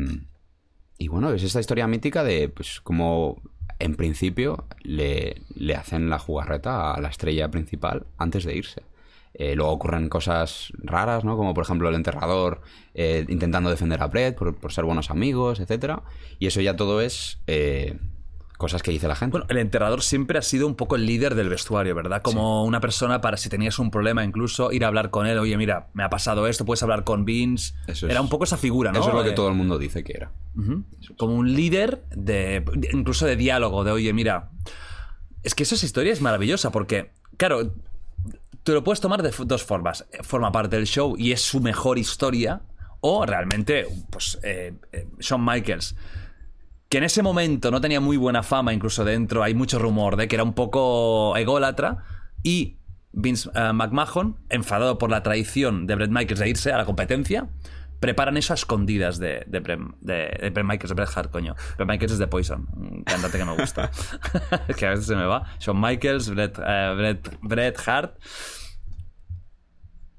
y 0.98 1.08
bueno, 1.08 1.32
es 1.32 1.44
esta 1.44 1.60
historia 1.60 1.88
mítica 1.88 2.24
de 2.24 2.50
pues 2.50 2.82
como 2.82 3.42
en 3.80 3.96
principio 3.96 4.66
le, 4.82 5.42
le 5.56 5.76
hacen 5.76 6.10
la 6.10 6.18
jugarreta 6.20 6.94
a 6.94 7.02
la 7.02 7.10
estrella 7.10 7.50
principal 7.50 8.06
antes 8.18 8.44
de 8.44 8.56
irse. 8.56 8.82
Eh, 9.40 9.54
luego 9.56 9.72
ocurren 9.72 10.10
cosas 10.10 10.74
raras, 10.80 11.24
¿no? 11.24 11.38
Como 11.38 11.54
por 11.54 11.64
ejemplo 11.64 11.88
el 11.90 11.94
enterrador 11.96 12.62
eh, 12.96 13.24
intentando 13.30 13.70
defender 13.70 14.02
a 14.02 14.08
Brett 14.08 14.36
por, 14.36 14.56
por 14.56 14.74
ser 14.74 14.84
buenos 14.84 15.12
amigos, 15.12 15.60
etcétera. 15.60 16.02
Y 16.40 16.48
eso 16.48 16.60
ya 16.60 16.76
todo 16.76 17.02
es 17.02 17.38
eh, 17.46 18.00
cosas 18.58 18.82
que 18.82 18.90
dice 18.90 19.08
la 19.08 19.16
gente. 19.16 19.34
Bueno, 19.34 19.46
el 19.50 19.58
enterrador 19.60 20.02
siempre 20.02 20.40
ha 20.40 20.42
sido 20.42 20.66
un 20.66 20.74
poco 20.74 20.96
el 20.96 21.06
líder 21.06 21.36
del 21.36 21.50
vestuario, 21.50 21.94
¿verdad? 21.94 22.24
Como 22.24 22.64
una 22.66 22.80
persona 22.80 23.22
para 23.22 23.38
si 23.38 23.48
tenías 23.48 23.78
un 23.78 23.92
problema, 23.92 24.24
incluso 24.24 24.72
ir 24.72 24.84
a 24.84 24.88
hablar 24.88 25.12
con 25.12 25.28
él. 25.28 25.38
Oye, 25.38 25.56
mira, 25.56 25.90
me 25.94 26.02
ha 26.04 26.10
pasado 26.10 26.48
esto, 26.48 26.66
puedes 26.66 26.82
hablar 26.82 27.04
con 27.04 27.24
Vince. 27.24 27.76
Eso 27.86 28.08
es- 28.08 28.12
Era 28.12 28.22
un 28.22 28.30
poco 28.30 28.46
esa 28.46 28.58
figura, 28.58 28.92
¿no? 28.92 29.00
Eso 29.02 29.10
es 29.10 29.14
lo 29.16 29.24
que 29.24 29.34
todo 29.34 29.50
el 29.50 29.54
mundo 29.54 29.78
dice 29.78 30.04
que 30.04 30.14
era. 30.14 30.32
Como 31.16 31.36
un 31.36 31.54
líder 31.54 32.02
de. 32.10 32.66
incluso 32.92 33.28
de 33.28 33.36
diálogo, 33.36 33.84
de 33.84 33.92
oye, 33.92 34.12
mira. 34.14 34.50
Es 35.44 35.54
que 35.54 35.62
esa 35.62 35.76
historia 35.76 36.12
es 36.12 36.22
maravillosa 36.22 36.72
porque, 36.72 37.12
claro, 37.38 37.72
tú 38.68 38.74
lo 38.74 38.84
puedes 38.84 39.00
tomar 39.00 39.24
de 39.24 39.32
dos 39.46 39.64
formas. 39.64 40.06
Forma 40.24 40.52
parte 40.52 40.76
del 40.76 40.88
show 40.88 41.16
y 41.18 41.32
es 41.32 41.40
su 41.40 41.62
mejor 41.62 41.98
historia. 41.98 42.64
O 43.00 43.26
realmente, 43.26 43.86
pues, 44.10 44.38
eh, 44.44 44.74
eh, 44.92 45.08
Shawn 45.20 45.46
Michaels, 45.46 45.96
que 46.90 46.98
en 46.98 47.06
ese 47.06 47.24
momento 47.24 47.72
no 47.72 47.80
tenía 47.80 48.02
muy 48.02 48.18
buena 48.18 48.44
fama, 48.44 48.74
incluso 48.74 49.06
dentro 49.06 49.42
hay 49.42 49.54
mucho 49.54 49.80
rumor 49.80 50.18
de 50.18 50.28
que 50.28 50.36
era 50.36 50.44
un 50.44 50.52
poco 50.52 51.38
ególatra. 51.38 52.04
Y 52.44 52.76
Vince 53.14 53.50
eh, 53.56 53.72
McMahon, 53.72 54.38
enfadado 54.50 54.98
por 54.98 55.12
la 55.12 55.24
traición 55.24 55.88
de 55.88 55.96
Bret 55.96 56.12
Michaels 56.12 56.40
de 56.42 56.50
irse 56.50 56.74
a 56.74 56.78
la 56.78 56.84
competencia, 56.84 57.48
preparan 58.00 58.38
eso 58.38 58.54
a 58.54 58.56
escondidas 58.56 59.18
de, 59.20 59.44
de, 59.48 59.62
Bret- 59.62 59.96
de- 60.02 60.52
de 60.54 60.64
Michaels, 60.64 60.94
Bret 60.94 61.10
Hart, 61.16 61.32
coño. 61.32 61.56
Bret 61.78 61.88
Michaels 61.88 62.14
es 62.14 62.20
de 62.20 62.28
Poison, 62.28 62.68
un 62.76 63.04
cantante 63.04 63.38
que 63.38 63.46
me 63.46 63.56
gusta. 63.56 63.90
es 64.68 64.76
que 64.76 64.86
a 64.86 64.90
veces 64.92 65.06
se 65.08 65.16
me 65.16 65.26
va. 65.26 65.44
Shawn 65.60 65.80
Michaels, 65.82 66.30
Bret, 66.30 66.58
eh, 66.60 66.94
Bret- 66.96 67.38
Bret 67.42 67.80
Hart. 67.88 68.18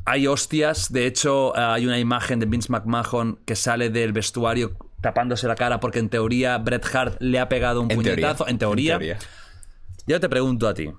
Hay 0.05 0.27
hostias, 0.27 0.91
de 0.91 1.07
hecho 1.07 1.55
eh, 1.55 1.61
hay 1.61 1.87
una 1.87 1.99
imagen 1.99 2.41
de 2.41 2.47
Vince 2.47 2.73
McMahon 2.73 3.41
que 3.45 3.55
sale 3.55 3.91
del 3.91 4.13
vestuario 4.13 4.77
tapándose 5.03 5.47
la 5.47 5.55
cara 5.55 5.81
porque 5.81 5.99
en 5.99 6.09
teoría 6.09 6.57
Bret 6.59 6.85
Hart 6.95 7.17
le 7.21 7.39
ha 7.39 7.49
pegado 7.49 7.83
un 7.83 7.91
En 7.93 8.03
teoría. 8.03 8.15
puñetazo. 8.15 8.49
En 8.49 8.59
teoría. 8.59 8.99
Yo 10.07 10.19
te 10.19 10.29
pregunto 10.31 10.67
a 10.67 10.73
ti, 10.75 10.91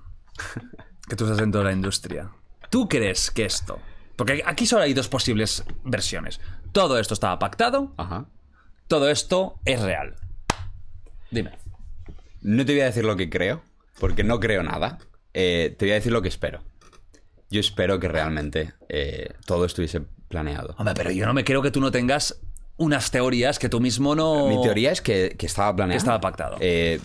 que 1.08 1.16
tú 1.16 1.24
estás 1.24 1.38
dentro 1.38 1.60
de 1.60 1.66
la 1.66 1.72
industria. 1.72 2.30
¿Tú 2.70 2.88
crees 2.88 3.32
que 3.32 3.44
esto? 3.44 3.80
Porque 4.14 4.42
aquí 4.46 4.64
solo 4.64 4.82
hay 4.84 4.94
dos 4.94 5.08
posibles 5.08 5.64
versiones. 5.84 6.40
Todo 6.72 6.98
esto 6.98 7.14
estaba 7.14 7.38
pactado, 7.38 7.92
Ajá. 7.96 8.26
todo 8.88 9.10
esto 9.10 9.58
es 9.64 9.80
real. 9.80 10.16
Dime. 11.30 11.52
No 12.42 12.64
te 12.64 12.72
voy 12.72 12.80
a 12.82 12.86
decir 12.86 13.04
lo 13.04 13.16
que 13.16 13.28
creo, 13.28 13.62
porque 13.98 14.24
no 14.24 14.40
creo 14.40 14.62
nada. 14.62 14.98
Eh, 15.34 15.74
te 15.78 15.84
voy 15.84 15.92
a 15.92 15.94
decir 15.94 16.12
lo 16.12 16.22
que 16.22 16.28
espero. 16.28 16.62
Yo 17.50 17.60
espero 17.60 17.98
que 17.98 18.08
realmente 18.08 18.74
eh, 18.88 19.34
todo 19.46 19.64
estuviese 19.64 20.02
planeado. 20.28 20.74
Hombre, 20.78 20.94
pero 20.94 21.10
yo 21.10 21.26
no 21.26 21.34
me 21.34 21.44
creo 21.44 21.62
que 21.62 21.70
tú 21.70 21.80
no 21.80 21.90
tengas 21.90 22.40
unas 22.76 23.10
teorías 23.10 23.58
que 23.58 23.68
tú 23.68 23.80
mismo 23.80 24.14
no... 24.14 24.46
Mi 24.48 24.62
teoría 24.62 24.92
es 24.92 25.02
que, 25.02 25.36
que 25.38 25.46
estaba 25.46 25.74
planeado. 25.74 25.96
Que 25.96 25.98
estaba 25.98 26.20
pactado. 26.20 26.56
Eh, 26.60 27.00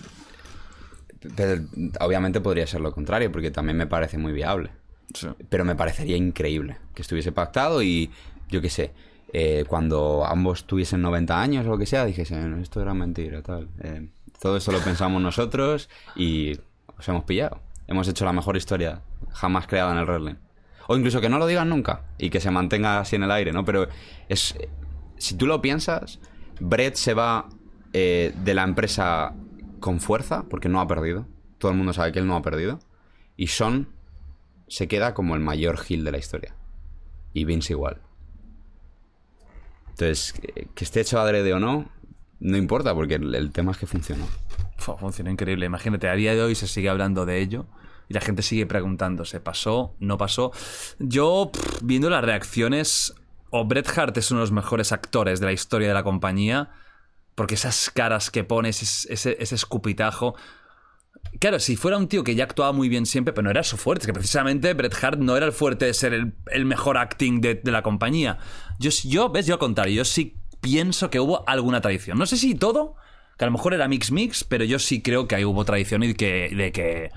pero 1.35 1.61
obviamente 1.99 2.39
podría 2.39 2.67
ser 2.67 2.81
lo 2.81 2.91
contrario, 2.91 3.31
porque 3.31 3.51
también 3.51 3.77
me 3.77 3.87
parece 3.87 4.17
muy 4.17 4.31
viable. 4.31 4.71
Sí. 5.13 5.27
Pero 5.49 5.65
me 5.65 5.75
parecería 5.75 6.15
increíble 6.15 6.77
que 6.93 7.01
estuviese 7.01 7.31
pactado 7.31 7.81
y 7.81 8.11
yo 8.49 8.61
qué 8.61 8.69
sé, 8.69 8.93
eh, 9.38 9.66
cuando 9.68 10.26
ambos 10.26 10.64
tuviesen 10.64 11.02
90 11.02 11.41
años 11.41 11.66
o 11.66 11.72
lo 11.72 11.78
que 11.78 11.86
sea, 11.86 12.06
dijesen, 12.06 12.62
esto 12.62 12.82
era 12.82 12.94
mentira, 12.94 13.41
tal. 13.41 13.68
Eh, 13.82 14.07
todo 14.40 14.56
esto 14.56 14.72
lo 14.72 14.80
pensamos 14.80 15.22
nosotros 15.22 15.90
y 16.16 16.57
os 16.98 17.10
hemos 17.10 17.26
pillado. 17.26 17.60
Hemos 17.86 18.07
hecho 18.07 18.24
la 18.24 18.32
mejor 18.32 18.56
historia 18.56 19.02
jamás 19.34 19.68
creada 19.68 19.91
en 19.91 19.98
el 19.98 20.06
wrestling. 20.06 20.36
O 20.88 20.95
incluso 20.95 21.20
que 21.20 21.28
no 21.28 21.38
lo 21.38 21.48
digan 21.48 21.68
nunca 21.68 22.03
y 22.18 22.30
que 22.30 22.40
se 22.40 22.49
mantenga 22.49 23.02
así 23.02 23.18
en 23.18 23.24
el 23.24 23.32
aire, 23.32 23.52
¿no? 23.52 23.66
Pero 23.66 23.90
es. 24.30 24.56
Si 25.18 25.36
tú 25.36 25.48
lo 25.48 25.62
piensas, 25.62 26.22
Brett 26.62 26.95
se 26.95 27.14
va 27.14 27.49
eh, 27.91 28.34
de 28.41 28.53
la 28.53 28.64
empresa 28.64 29.34
con 29.82 29.99
fuerza, 29.99 30.45
porque 30.49 30.70
no 30.70 30.80
ha 30.80 30.88
perdido. 30.88 31.28
Todo 31.57 31.72
el 31.72 31.78
mundo 31.78 31.91
sabe 31.91 32.14
que 32.14 32.20
él 32.20 32.28
no 32.28 32.38
ha 32.38 32.41
perdido. 32.41 32.80
Y 33.36 33.48
Son 33.48 33.90
se 34.70 34.88
queda 34.88 35.14
como 35.14 35.36
el 35.36 35.41
mayor 35.41 35.78
heel 35.90 36.06
de 36.06 36.14
la 36.14 36.20
historia. 36.20 36.56
Y 37.34 37.44
Vince 37.44 37.74
igual. 37.74 38.05
Entonces, 39.97 40.34
que- 40.34 40.84
esté 40.84 41.01
hecho 41.01 41.19
adrede 41.19 41.53
o 41.53 41.59
no, 41.59 41.89
no 42.41 42.57
importa, 42.57 42.93
porque 42.93 43.15
el, 43.15 43.51
tema 43.51 43.72
es 43.72 43.77
que 43.77 43.88
funcionó. 43.88 44.27
Fua, 44.77 44.97
funciona 44.97 45.31
increíble. 45.31 45.65
Imagínate, 45.65 46.09
a 46.09 46.15
día 46.15 46.35
de 46.35 46.41
hoy 46.41 46.53
se 46.53 46.67
sigue 46.67 46.89
hablando 46.89 47.26
de 47.26 47.39
ello 47.39 47.65
y 48.09 48.13
la 48.13 48.19
gente 48.19 48.41
sigue 48.41 48.65
preguntándose, 48.65 49.39
¿pasó? 49.39 49.95
¿No 49.99 50.17
pasó? 50.17 50.51
Yo, 50.99 51.49
viendo 51.81 52.09
las 52.09 52.26
reacciones, 52.26 53.15
o 53.51 53.63
Bret 53.63 53.88
Hart 53.97 54.17
es 54.17 54.31
uno 54.31 54.41
de 54.41 54.43
los 54.43 54.51
mejores 54.51 54.91
actores 54.91 55.39
de 55.39 55.45
la 55.45 55.53
historia 55.53 55.88
de 55.88 55.93
la 55.93 56.03
compañía, 56.03 56.72
porque 57.35 57.55
esas 57.55 57.89
caras 57.89 58.31
que 58.31 58.43
pones, 58.43 58.81
ese, 58.81 59.13
ese, 59.13 59.38
ese 59.39 59.55
escupitajo... 59.55 60.35
Claro, 61.40 61.60
si 61.60 61.76
fuera 61.76 61.98
un 61.98 62.07
tío 62.07 62.24
que 62.24 62.36
ya 62.36 62.44
actuaba 62.45 62.72
muy 62.72 62.90
bien 62.90 63.06
siempre, 63.06 63.34
pero 63.34 63.44
no 63.44 63.49
era 63.52 63.64
su 63.64 63.78
fuerte, 63.78 64.03
es 64.03 64.07
que 64.07 64.14
precisamente 64.14 64.74
Bret 64.74 64.95
Hart 65.03 65.20
no 65.20 65.36
era 65.38 65.45
el 65.45 65.52
fuerte 65.52 65.86
de 65.86 65.94
ser 65.94 66.14
el, 66.14 66.34
el 66.52 66.66
mejor 66.66 66.98
acting 66.98 67.41
de, 67.41 67.56
de 67.56 67.72
la 67.72 67.82
compañía. 67.82 68.38
Yo, 68.80 68.90
yo, 69.03 69.30
ves, 69.30 69.45
yo 69.48 69.53
al 69.56 69.60
contrario, 69.60 69.95
yo 69.95 70.06
sí 70.06 70.38
pienso 70.62 71.10
que 71.10 71.20
hubo 71.20 71.48
alguna 71.48 71.82
tradición. 71.82 72.18
No 72.18 72.26
sé 72.26 72.38
si 72.38 72.56
todo, 72.56 72.95
que 73.38 73.45
a 73.45 73.48
lo 73.48 73.52
mejor 73.52 73.74
era 73.74 73.88
mix 73.88 74.12
mix, 74.12 74.44
pero 74.44 74.64
yo 74.64 74.80
sí 74.80 75.02
creo 75.02 75.28
que 75.28 75.36
ahí 75.36 75.45
hubo 75.45 75.64
tradición 75.66 76.03
y 76.03 76.14
que, 76.14 76.49
de 76.56 76.72
que 76.72 77.12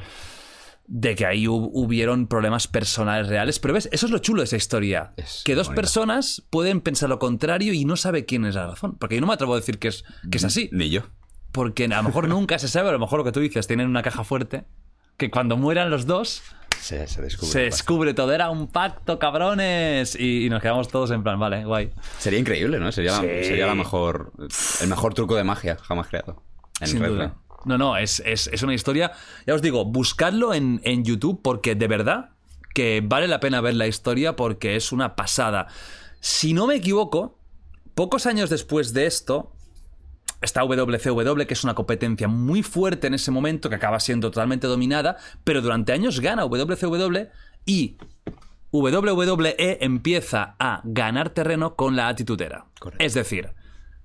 de 0.90 1.14
que 1.14 1.26
ahí 1.26 1.46
hub- 1.46 1.70
hubieron 1.74 2.26
problemas 2.28 2.66
personales 2.66 3.28
reales. 3.28 3.58
Pero 3.58 3.74
ves, 3.74 3.90
eso 3.92 4.06
es 4.06 4.12
lo 4.12 4.18
chulo 4.18 4.40
de 4.40 4.44
esa 4.46 4.56
historia. 4.56 5.12
Es 5.18 5.42
que 5.44 5.54
dos 5.54 5.66
bonita. 5.66 5.82
personas 5.82 6.42
pueden 6.48 6.80
pensar 6.80 7.10
lo 7.10 7.18
contrario 7.18 7.74
y 7.74 7.84
no 7.84 7.96
sabe 7.96 8.24
quién 8.24 8.46
es 8.46 8.54
la 8.54 8.66
razón. 8.68 8.96
Porque 8.98 9.16
yo 9.16 9.20
no 9.20 9.26
me 9.26 9.34
atrevo 9.34 9.52
a 9.52 9.56
decir 9.56 9.78
que 9.78 9.88
es, 9.88 10.04
que 10.30 10.38
es 10.38 10.44
así. 10.44 10.70
Ni 10.72 10.88
yo. 10.88 11.02
Porque 11.58 11.84
a 11.86 11.88
lo 11.88 12.02
mejor 12.04 12.28
nunca 12.28 12.56
se 12.58 12.68
sabe, 12.68 12.88
a 12.88 12.92
lo 12.92 12.98
mejor 13.00 13.18
lo 13.18 13.24
que 13.24 13.32
tú 13.32 13.40
dices, 13.40 13.66
tienen 13.66 13.88
una 13.88 14.02
caja 14.02 14.22
fuerte. 14.22 14.64
Que 15.16 15.28
cuando 15.30 15.56
mueran 15.56 15.90
los 15.90 16.06
dos, 16.06 16.42
Se, 16.80 17.08
se 17.08 17.20
descubre. 17.20 17.72
se 17.72 18.14
todo. 18.14 18.32
Era 18.32 18.50
un 18.50 18.68
pacto, 18.68 19.18
cabrones. 19.18 20.14
Y, 20.14 20.46
y 20.46 20.50
nos 20.50 20.62
quedamos 20.62 20.86
todos 20.86 21.10
en 21.10 21.24
plan, 21.24 21.40
vale, 21.40 21.64
guay. 21.64 21.90
Sería 22.18 22.38
increíble, 22.38 22.78
¿no? 22.78 22.92
Sería, 22.92 23.18
Sí. 23.18 23.26
la, 23.26 23.42
sería 23.42 23.66
la 23.66 23.74
mejor, 23.74 24.32
el 24.80 24.86
mejor 24.88 25.14
truco 25.14 25.34
de 25.34 25.42
magia 25.42 25.76
jamás 25.82 26.06
creado. 26.06 26.42
En 26.80 26.86
Sin 26.86 27.02
duda. 27.02 27.34
No, 27.64 27.76
no, 27.76 27.96
es, 27.96 28.22
es- 28.24 28.46
es 28.52 28.62
una 28.62 28.74
historia. 28.74 29.10
Ya 29.44 29.54
os 29.54 29.62
digo, 29.62 29.84
buscadlo 29.84 30.54
en, 30.54 30.80
en 30.84 31.04
YouTube 31.04 31.40
porque 31.42 31.74
de 31.74 31.88
verdad 31.88 32.30
que 32.72 33.02
vale 33.04 33.26
la 33.26 33.40
pena 33.40 33.60
ver 33.60 33.74
la 33.74 33.88
historia 33.88 34.36
porque 34.36 34.76
es 34.76 34.92
una 34.92 35.16
pasada. 35.16 35.66
Si 36.20 36.52
no 36.52 36.68
me 36.68 36.76
equivoco, 36.76 37.40
pocos 37.96 38.26
años 38.26 38.48
después 38.50 38.92
de 38.94 39.06
esto, 39.06 39.52
está 40.40 40.62
WCW, 40.62 41.46
que 41.46 41.54
es 41.54 41.64
una 41.64 41.74
competencia 41.74 42.28
muy 42.28 42.62
fuerte 42.62 43.06
en 43.06 43.14
ese 43.14 43.30
momento, 43.30 43.68
que 43.68 43.74
acaba 43.74 44.00
siendo 44.00 44.30
totalmente 44.30 44.66
dominada, 44.66 45.16
pero 45.44 45.60
durante 45.60 45.92
años 45.92 46.20
gana 46.20 46.44
WCW 46.44 47.28
y 47.64 47.96
WWE 48.70 49.78
empieza 49.80 50.56
a 50.58 50.80
ganar 50.84 51.30
terreno 51.30 51.74
con 51.74 51.96
la 51.96 52.08
atitudera. 52.08 52.66
Correcto. 52.78 53.04
Es 53.04 53.14
decir, 53.14 53.54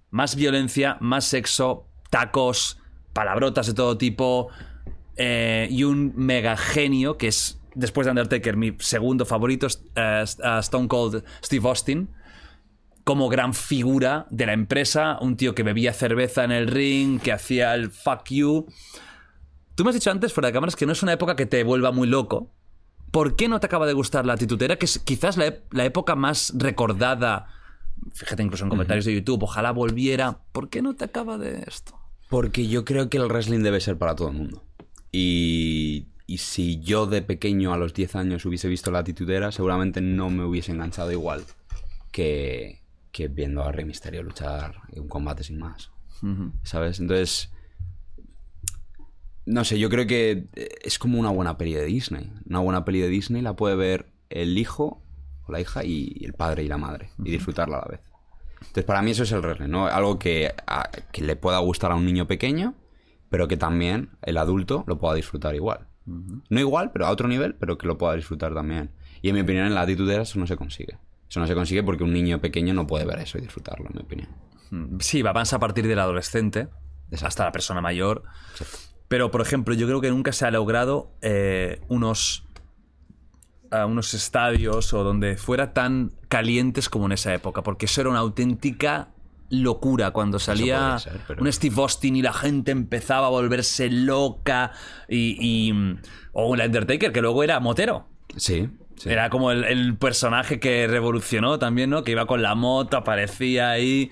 más 0.10 0.36
violencia, 0.36 0.98
más 1.02 1.26
sexo, 1.26 1.88
tacos, 2.10 2.80
palabrotas 3.14 3.68
de 3.68 3.74
todo 3.74 3.98
tipo 3.98 4.50
eh, 5.16 5.68
y 5.70 5.84
un 5.84 6.14
mega 6.16 6.58
genio 6.58 7.18
que 7.18 7.28
es, 7.28 7.60
después 7.76 8.06
de 8.06 8.12
Undertaker, 8.12 8.58
mi 8.58 8.76
segundo 8.80 9.26
favorito, 9.26 9.68
eh, 9.96 10.24
Stone 10.60 10.88
Cold 10.88 11.24
Steve 11.44 11.68
Austin 11.68 12.10
como 13.04 13.30
gran 13.30 13.54
figura 13.54 14.26
de 14.30 14.46
la 14.46 14.54
empresa, 14.54 15.18
un 15.22 15.36
tío 15.36 15.56
que 15.56 15.64
bebía 15.64 15.94
cerveza 15.94 16.44
en 16.44 16.52
el 16.52 16.68
ring, 16.68 17.20
que 17.20 17.32
hacía 17.32 17.76
el 17.76 17.92
fuck 17.92 18.30
you. 18.30 18.68
Tú 19.76 19.84
me 19.84 19.90
has 19.90 19.96
dicho 19.96 20.12
antes, 20.12 20.34
fuera 20.34 20.48
de 20.48 20.54
cámaras, 20.54 20.76
que 20.76 20.86
no 20.86 20.94
es 20.94 21.04
una 21.04 21.14
época 21.14 21.36
que 21.36 21.46
te 21.46 21.64
vuelva 21.64 21.92
muy 21.92 22.08
loco. 22.08 22.52
¿Por 23.12 23.36
qué 23.36 23.48
no 23.48 23.60
te 23.60 23.68
acaba 23.68 23.86
de 23.86 23.94
gustar 23.94 24.26
la 24.26 24.38
titutera? 24.38 24.78
Que 24.78 24.86
es 24.86 25.00
quizás 25.00 25.38
la, 25.38 25.86
época 25.86 26.16
más 26.16 26.54
recordada. 26.56 27.48
Fíjate 28.14 28.44
incluso 28.44 28.64
en 28.64 28.70
comentarios 28.70 29.06
de 29.06 29.14
YouTube, 29.14 29.44
ojalá 29.44 29.72
volviera. 29.72 30.40
¿Por 30.52 30.70
qué 30.70 30.82
no 30.82 30.96
te 30.96 31.06
acaba 31.06 31.38
de 31.38 31.64
esto? 31.68 32.00
Porque 32.30 32.68
yo 32.68 32.86
creo 32.86 33.10
que 33.10 33.18
el 33.18 33.28
wrestling 33.28 33.60
debe 33.60 33.82
ser 33.82 33.98
para 33.98 34.16
todo 34.16 34.30
el 34.30 34.36
mundo. 34.36 34.64
Y, 35.12 36.08
y 36.26 36.40
si 36.40 36.80
yo 36.80 37.06
de 37.06 37.22
pequeño 37.22 37.74
a 37.74 37.78
los 37.78 37.94
10 37.94 38.16
años 38.16 38.46
hubiese 38.46 38.68
visto 38.68 38.90
la 38.90 39.04
titudera, 39.04 39.52
seguramente 39.52 40.02
no 40.02 40.30
me 40.30 40.44
hubiese 40.44 40.72
enganchado 40.72 41.12
igual 41.12 41.44
que, 42.14 42.83
que 43.14 43.30
viendo 43.30 43.64
a 43.64 43.72
Rey 43.72 43.86
Misterio 43.86 44.22
luchar 44.24 44.76
en 44.92 45.04
un 45.04 45.08
combate 45.08 45.44
sin 45.46 45.58
más. 45.60 45.92
¿Sabes? 46.64 47.00
Entonces, 47.00 47.52
no 49.46 49.64
sé, 49.66 49.78
yo 49.80 49.90
creo 49.90 50.08
que 50.08 50.48
eh, 50.56 50.70
es 50.84 50.98
como 51.00 51.20
una 51.20 51.30
buena 51.30 51.58
peli 51.58 51.74
de 51.74 51.86
Disney. 51.86 52.32
Una 52.50 52.60
buena 52.60 52.86
peli 52.86 53.00
de 53.02 53.08
Disney 53.10 53.42
la 53.42 53.56
puede 53.56 53.76
ver 53.76 54.08
el 54.30 54.58
hijo 54.58 55.02
o 55.46 55.52
la 55.52 55.60
hija 55.62 55.84
y 55.84 56.24
el 56.24 56.34
padre 56.34 56.64
y 56.64 56.68
la 56.68 56.78
madre 56.78 57.10
y 57.24 57.32
disfrutarla 57.32 57.78
a 57.78 57.82
la 57.82 57.88
vez. 57.88 58.00
Entonces, 58.60 58.86
para 58.86 59.02
mí 59.02 59.12
eso 59.12 59.24
es 59.24 59.32
el 59.34 59.42
wrestling, 59.42 59.70
¿no? 59.70 59.88
Algo 59.88 60.18
que, 60.18 60.54
a- 60.68 60.90
que 61.12 61.22
le 61.24 61.36
pueda 61.36 61.60
gustar 61.60 61.92
a 61.92 61.96
un 61.96 62.06
niño 62.06 62.28
pequeño, 62.28 62.76
pero 63.30 63.48
que 63.50 63.58
también 63.58 64.10
el 64.22 64.38
adulto 64.38 64.86
lo 64.88 64.98
pueda 64.98 65.16
disfrutar 65.16 65.54
igual. 65.56 65.88
No 66.06 66.60
igual, 66.60 66.92
pero 66.92 67.06
a 67.06 67.10
otro 67.12 67.28
nivel, 67.28 67.56
pero 67.56 67.78
que 67.78 67.88
lo 67.88 67.98
pueda 67.98 68.16
disfrutar 68.16 68.54
también. 68.54 68.90
Y 69.22 69.30
en 69.30 69.36
mi 69.36 69.42
opinión, 69.42 69.66
en 69.68 69.76
la 69.76 69.82
atitudera 69.82 70.24
eso 70.24 70.40
no 70.40 70.48
se 70.48 70.56
consigue. 70.56 70.98
Eso 71.34 71.40
no 71.40 71.48
se 71.48 71.56
consigue 71.56 71.82
porque 71.82 72.04
un 72.04 72.14
niño 72.14 72.40
pequeño 72.40 72.76
no 72.76 72.86
puede 72.86 73.06
ver 73.06 73.18
eso 73.18 73.40
y 73.40 73.42
disfrutarlo, 73.42 73.88
en 73.88 73.96
mi 73.96 74.02
opinión. 74.04 74.30
Mm, 74.70 75.00
Sí, 75.00 75.24
va 75.24 75.34
más 75.34 75.52
a 75.54 75.58
partir 75.58 75.88
del 75.88 75.98
adolescente 75.98 76.68
hasta 77.24 77.46
la 77.46 77.52
persona 77.52 77.82
mayor. 77.82 78.22
Pero, 79.08 79.32
por 79.32 79.42
ejemplo, 79.42 79.74
yo 79.74 79.88
creo 79.88 80.00
que 80.00 80.12
nunca 80.12 80.32
se 80.32 80.46
ha 80.46 80.52
logrado 80.52 81.12
eh, 81.24 81.82
unos, 81.88 82.46
a 83.72 83.88
unos 83.88 84.14
estadios 84.14 84.94
o 84.94 85.04
donde 85.04 85.36
fuera 85.36 85.74
tan 85.74 86.12
calientes 86.28 86.88
como 86.88 87.08
en 87.08 87.14
esa 87.14 87.34
época, 87.34 87.64
porque 87.64 87.88
eso 87.88 88.02
era 88.02 88.12
una 88.12 88.20
auténtica 88.20 89.10
locura 89.50 90.12
cuando 90.12 90.38
salía 90.38 90.78
podría 90.78 91.00
ser, 91.00 91.22
pero- 91.28 91.42
un 91.42 91.52
Steve 91.52 91.76
Austin 91.82 92.16
y 92.16 92.22
la 92.22 92.34
gente 92.34 92.70
empezaba 92.72 93.26
a 93.26 93.30
volverse 93.32 93.90
loca 93.90 94.72
y, 95.10 95.36
y- 95.40 95.96
o 96.32 96.48
un 96.48 96.62
Undertaker 96.62 97.12
que 97.12 97.22
luego 97.22 97.44
era 97.44 97.60
motero 97.60 98.13
Sí. 98.38 98.70
sí. 98.98 99.10
Era 99.10 99.30
como 99.30 99.52
el, 99.52 99.64
el 99.66 99.96
personaje 99.98 100.60
que 100.60 100.88
revolucionó 100.88 101.60
también, 101.60 101.90
¿no? 101.90 102.04
Que 102.04 102.12
iba 102.12 102.26
con 102.26 102.42
la 102.42 102.56
moto, 102.56 102.98
aparecía 102.98 103.72
ahí. 103.72 104.12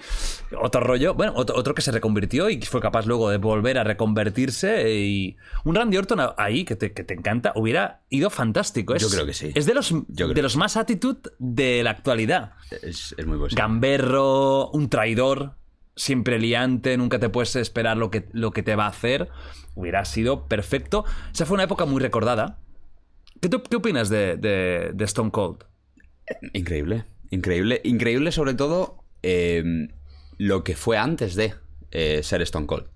Otro 0.60 0.82
rollo. 0.82 1.14
Bueno, 1.14 1.34
otro, 1.36 1.56
otro 1.56 1.74
que 1.74 1.82
se 1.82 1.92
reconvirtió 1.92 2.50
y 2.50 2.62
fue 2.62 2.82
capaz 2.82 3.06
luego 3.06 3.30
de 3.30 3.38
volver 3.38 3.78
a 3.78 3.84
reconvertirse. 3.84 4.92
Y 4.94 5.38
un 5.64 5.76
Randy 5.76 5.98
Orton 5.98 6.20
ahí, 6.38 6.66
que 6.66 6.76
te, 6.76 6.92
que 6.94 7.04
te 7.04 7.14
encanta, 7.14 7.54
hubiera 7.56 8.02
ido 8.10 8.30
fantástico. 8.30 8.94
Es- 8.96 9.02
Yo 9.02 9.10
creo 9.10 9.26
que 9.26 9.34
sí. 9.34 9.52
Es 9.56 9.66
de 9.66 9.74
los, 9.74 9.94
de 10.08 10.42
los 10.42 10.58
más 10.58 10.78
attitude 10.78 11.32
de 11.40 11.84
la 11.84 11.92
actualidad. 11.92 12.54
Es, 12.82 13.16
es 13.18 13.26
muy 13.26 13.38
posible. 13.38 13.62
Gamberro, 13.62 14.70
un 14.72 14.90
traidor, 14.90 15.54
siempre 15.96 16.38
liante, 16.40 16.98
nunca 16.98 17.20
te 17.20 17.30
puedes 17.30 17.56
esperar 17.56 17.98
lo 17.98 18.12
que, 18.12 18.28
lo 18.34 18.52
que 18.52 18.64
te 18.64 18.76
va 18.76 18.86
a 18.86 18.90
hacer. 18.90 19.30
Hubiera 19.74 20.04
sido 20.06 20.48
perfecto. 20.48 21.06
Esa 21.34 21.46
fue 21.46 21.54
una 21.56 21.64
época 21.64 21.86
muy 21.86 22.02
recordada. 22.02 22.58
¿Qué, 23.42 23.50
qué 23.50 23.76
opinas 23.76 24.10
de, 24.10 24.38
de- 24.38 25.04
Stone 25.06 25.32
Cold? 25.32 25.64
Increíble, 26.54 27.06
increíble, 27.30 27.82
increíble 27.84 28.32
sobre 28.32 28.54
todo 28.54 29.04
eh, 29.24 29.64
lo 30.38 30.64
que 30.64 30.76
fue 30.76 30.98
antes 30.98 31.36
de 31.36 31.54
eh, 31.92 32.22
ser 32.24 32.42
Stone 32.44 32.68
Cold, 32.68 32.88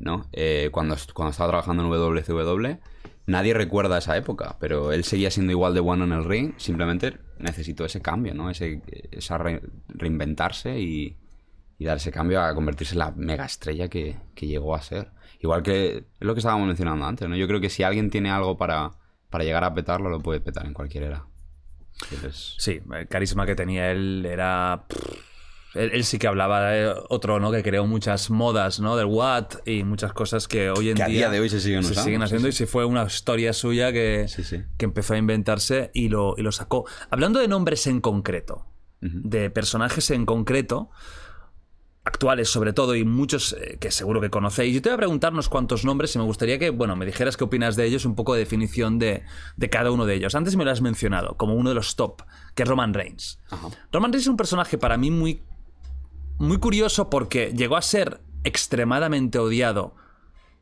¿no? 0.00 0.28
Eh, 0.32 0.70
cuando, 0.72 0.96
cuando 1.14 1.30
estaba 1.32 1.50
trabajando 1.50 1.82
en 1.84 1.90
WCW, 1.90 2.78
nadie 3.26 3.54
recuerda 3.54 3.98
esa 3.98 4.16
época, 4.16 4.56
pero 4.60 4.92
él 4.92 5.04
seguía 5.04 5.30
siendo 5.30 5.52
igual 5.52 5.74
de 5.74 5.80
bueno 5.80 6.04
en 6.04 6.12
el 6.12 6.24
ring, 6.24 6.54
simplemente 6.56 7.18
necesitó 7.38 7.84
ese 7.84 8.00
cambio, 8.00 8.34
¿no? 8.34 8.50
Esa 8.50 9.36
re- 9.38 9.62
reinventarse 9.88 10.80
y, 10.80 11.18
y 11.78 11.84
dar 11.84 11.98
ese 11.98 12.10
cambio 12.10 12.40
a 12.42 12.54
convertirse 12.54 12.94
en 12.94 13.00
la 13.00 13.10
mega 13.10 13.44
estrella 13.44 13.88
que, 13.88 14.16
que 14.34 14.46
llegó 14.46 14.74
a 14.74 14.82
ser. 14.82 15.10
Igual 15.40 15.62
que 15.62 16.04
lo 16.20 16.34
que 16.34 16.40
estábamos 16.40 16.66
mencionando 16.68 17.04
antes, 17.04 17.28
¿no? 17.28 17.36
Yo 17.36 17.46
creo 17.46 17.60
que 17.60 17.70
si 17.70 17.82
alguien 17.82 18.10
tiene 18.10 18.30
algo 18.30 18.56
para, 18.56 18.92
para 19.30 19.44
llegar 19.44 19.64
a 19.64 19.74
petarlo, 19.74 20.08
lo 20.10 20.20
puede 20.20 20.40
petar 20.40 20.66
en 20.66 20.72
cualquier 20.74 21.04
era. 21.04 21.24
Sí, 22.32 22.80
el 22.94 23.08
carisma 23.08 23.44
que 23.46 23.54
tenía 23.54 23.90
él 23.90 24.26
era... 24.26 24.84
Él, 25.74 25.90
él 25.92 26.04
sí 26.04 26.18
que 26.18 26.26
hablaba 26.26 26.70
de 26.70 26.94
otro, 27.10 27.40
¿no? 27.40 27.50
Que 27.52 27.62
creó 27.62 27.86
muchas 27.86 28.30
modas, 28.30 28.80
¿no? 28.80 28.96
Del 28.96 29.06
Watt 29.06 29.56
y 29.68 29.84
muchas 29.84 30.12
cosas 30.12 30.48
que 30.48 30.70
hoy 30.70 30.90
en 30.90 30.96
Que 30.96 31.02
a 31.02 31.06
día... 31.06 31.18
día 31.18 31.30
de 31.30 31.40
hoy 31.40 31.50
se 31.50 31.60
siguen 31.60 31.80
usando, 31.80 32.02
siguen 32.04 32.20
sí, 32.20 32.24
haciendo 32.24 32.48
y 32.48 32.52
sí 32.52 32.66
fue 32.66 32.84
una 32.86 33.04
historia 33.04 33.52
suya 33.52 33.92
que, 33.92 34.26
Sí, 34.28 34.44
sí. 34.44 34.62
que 34.78 34.84
empezó 34.86 35.14
a 35.14 35.18
inventarse 35.18 35.90
y 35.92 36.08
lo, 36.08 36.34
y 36.38 36.42
lo 36.42 36.52
sacó. 36.52 36.86
Hablando 37.10 37.38
de 37.38 37.48
nombres 37.48 37.86
en 37.86 38.00
concreto, 38.00 38.66
de 39.00 39.50
personajes 39.50 40.10
en 40.10 40.24
concreto, 40.24 40.90
actuales 42.08 42.48
sobre 42.48 42.72
todo 42.72 42.96
y 42.96 43.04
muchos 43.04 43.52
eh, 43.52 43.78
que 43.80 43.90
seguro 43.90 44.20
que 44.20 44.30
conocéis. 44.30 44.74
Yo 44.74 44.82
te 44.82 44.88
voy 44.88 44.94
a 44.94 44.98
preguntar 44.98 45.32
unos 45.32 45.48
cuantos 45.48 45.84
nombres 45.84 46.14
y 46.14 46.18
me 46.18 46.24
gustaría 46.24 46.58
que, 46.58 46.70
bueno, 46.70 46.96
me 46.96 47.06
dijeras 47.06 47.36
qué 47.36 47.44
opinas 47.44 47.76
de 47.76 47.84
ellos, 47.84 48.04
un 48.04 48.16
poco 48.16 48.34
de 48.34 48.40
definición 48.40 48.98
de, 48.98 49.22
de 49.56 49.70
cada 49.70 49.90
uno 49.92 50.06
de 50.06 50.14
ellos. 50.14 50.34
Antes 50.34 50.56
me 50.56 50.64
lo 50.64 50.70
has 50.70 50.80
mencionado 50.80 51.36
como 51.36 51.54
uno 51.54 51.68
de 51.68 51.74
los 51.74 51.94
top, 51.94 52.22
que 52.54 52.64
es 52.64 52.68
Roman 52.68 52.94
Reigns. 52.94 53.38
Ajá. 53.50 53.68
Roman 53.92 54.12
Reigns 54.12 54.24
es 54.24 54.28
un 54.28 54.36
personaje 54.36 54.78
para 54.78 54.96
mí 54.96 55.10
muy, 55.10 55.42
muy 56.38 56.58
curioso 56.58 57.10
porque 57.10 57.52
llegó 57.54 57.76
a 57.76 57.82
ser 57.82 58.20
extremadamente 58.44 59.38
odiado. 59.38 59.94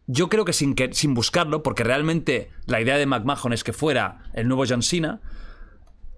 Yo 0.09 0.28
creo 0.28 0.44
que 0.44 0.52
sin, 0.52 0.74
que 0.74 0.93
sin 0.93 1.14
buscarlo, 1.14 1.62
porque 1.62 1.85
realmente 1.85 2.51
la 2.66 2.81
idea 2.81 2.97
de 2.97 3.06
McMahon 3.06 3.52
es 3.52 3.64
que 3.64 3.73
fuera 3.73 4.24
el 4.35 4.47
nuevo 4.48 4.64
John 4.68 4.82
Cena. 4.82 5.20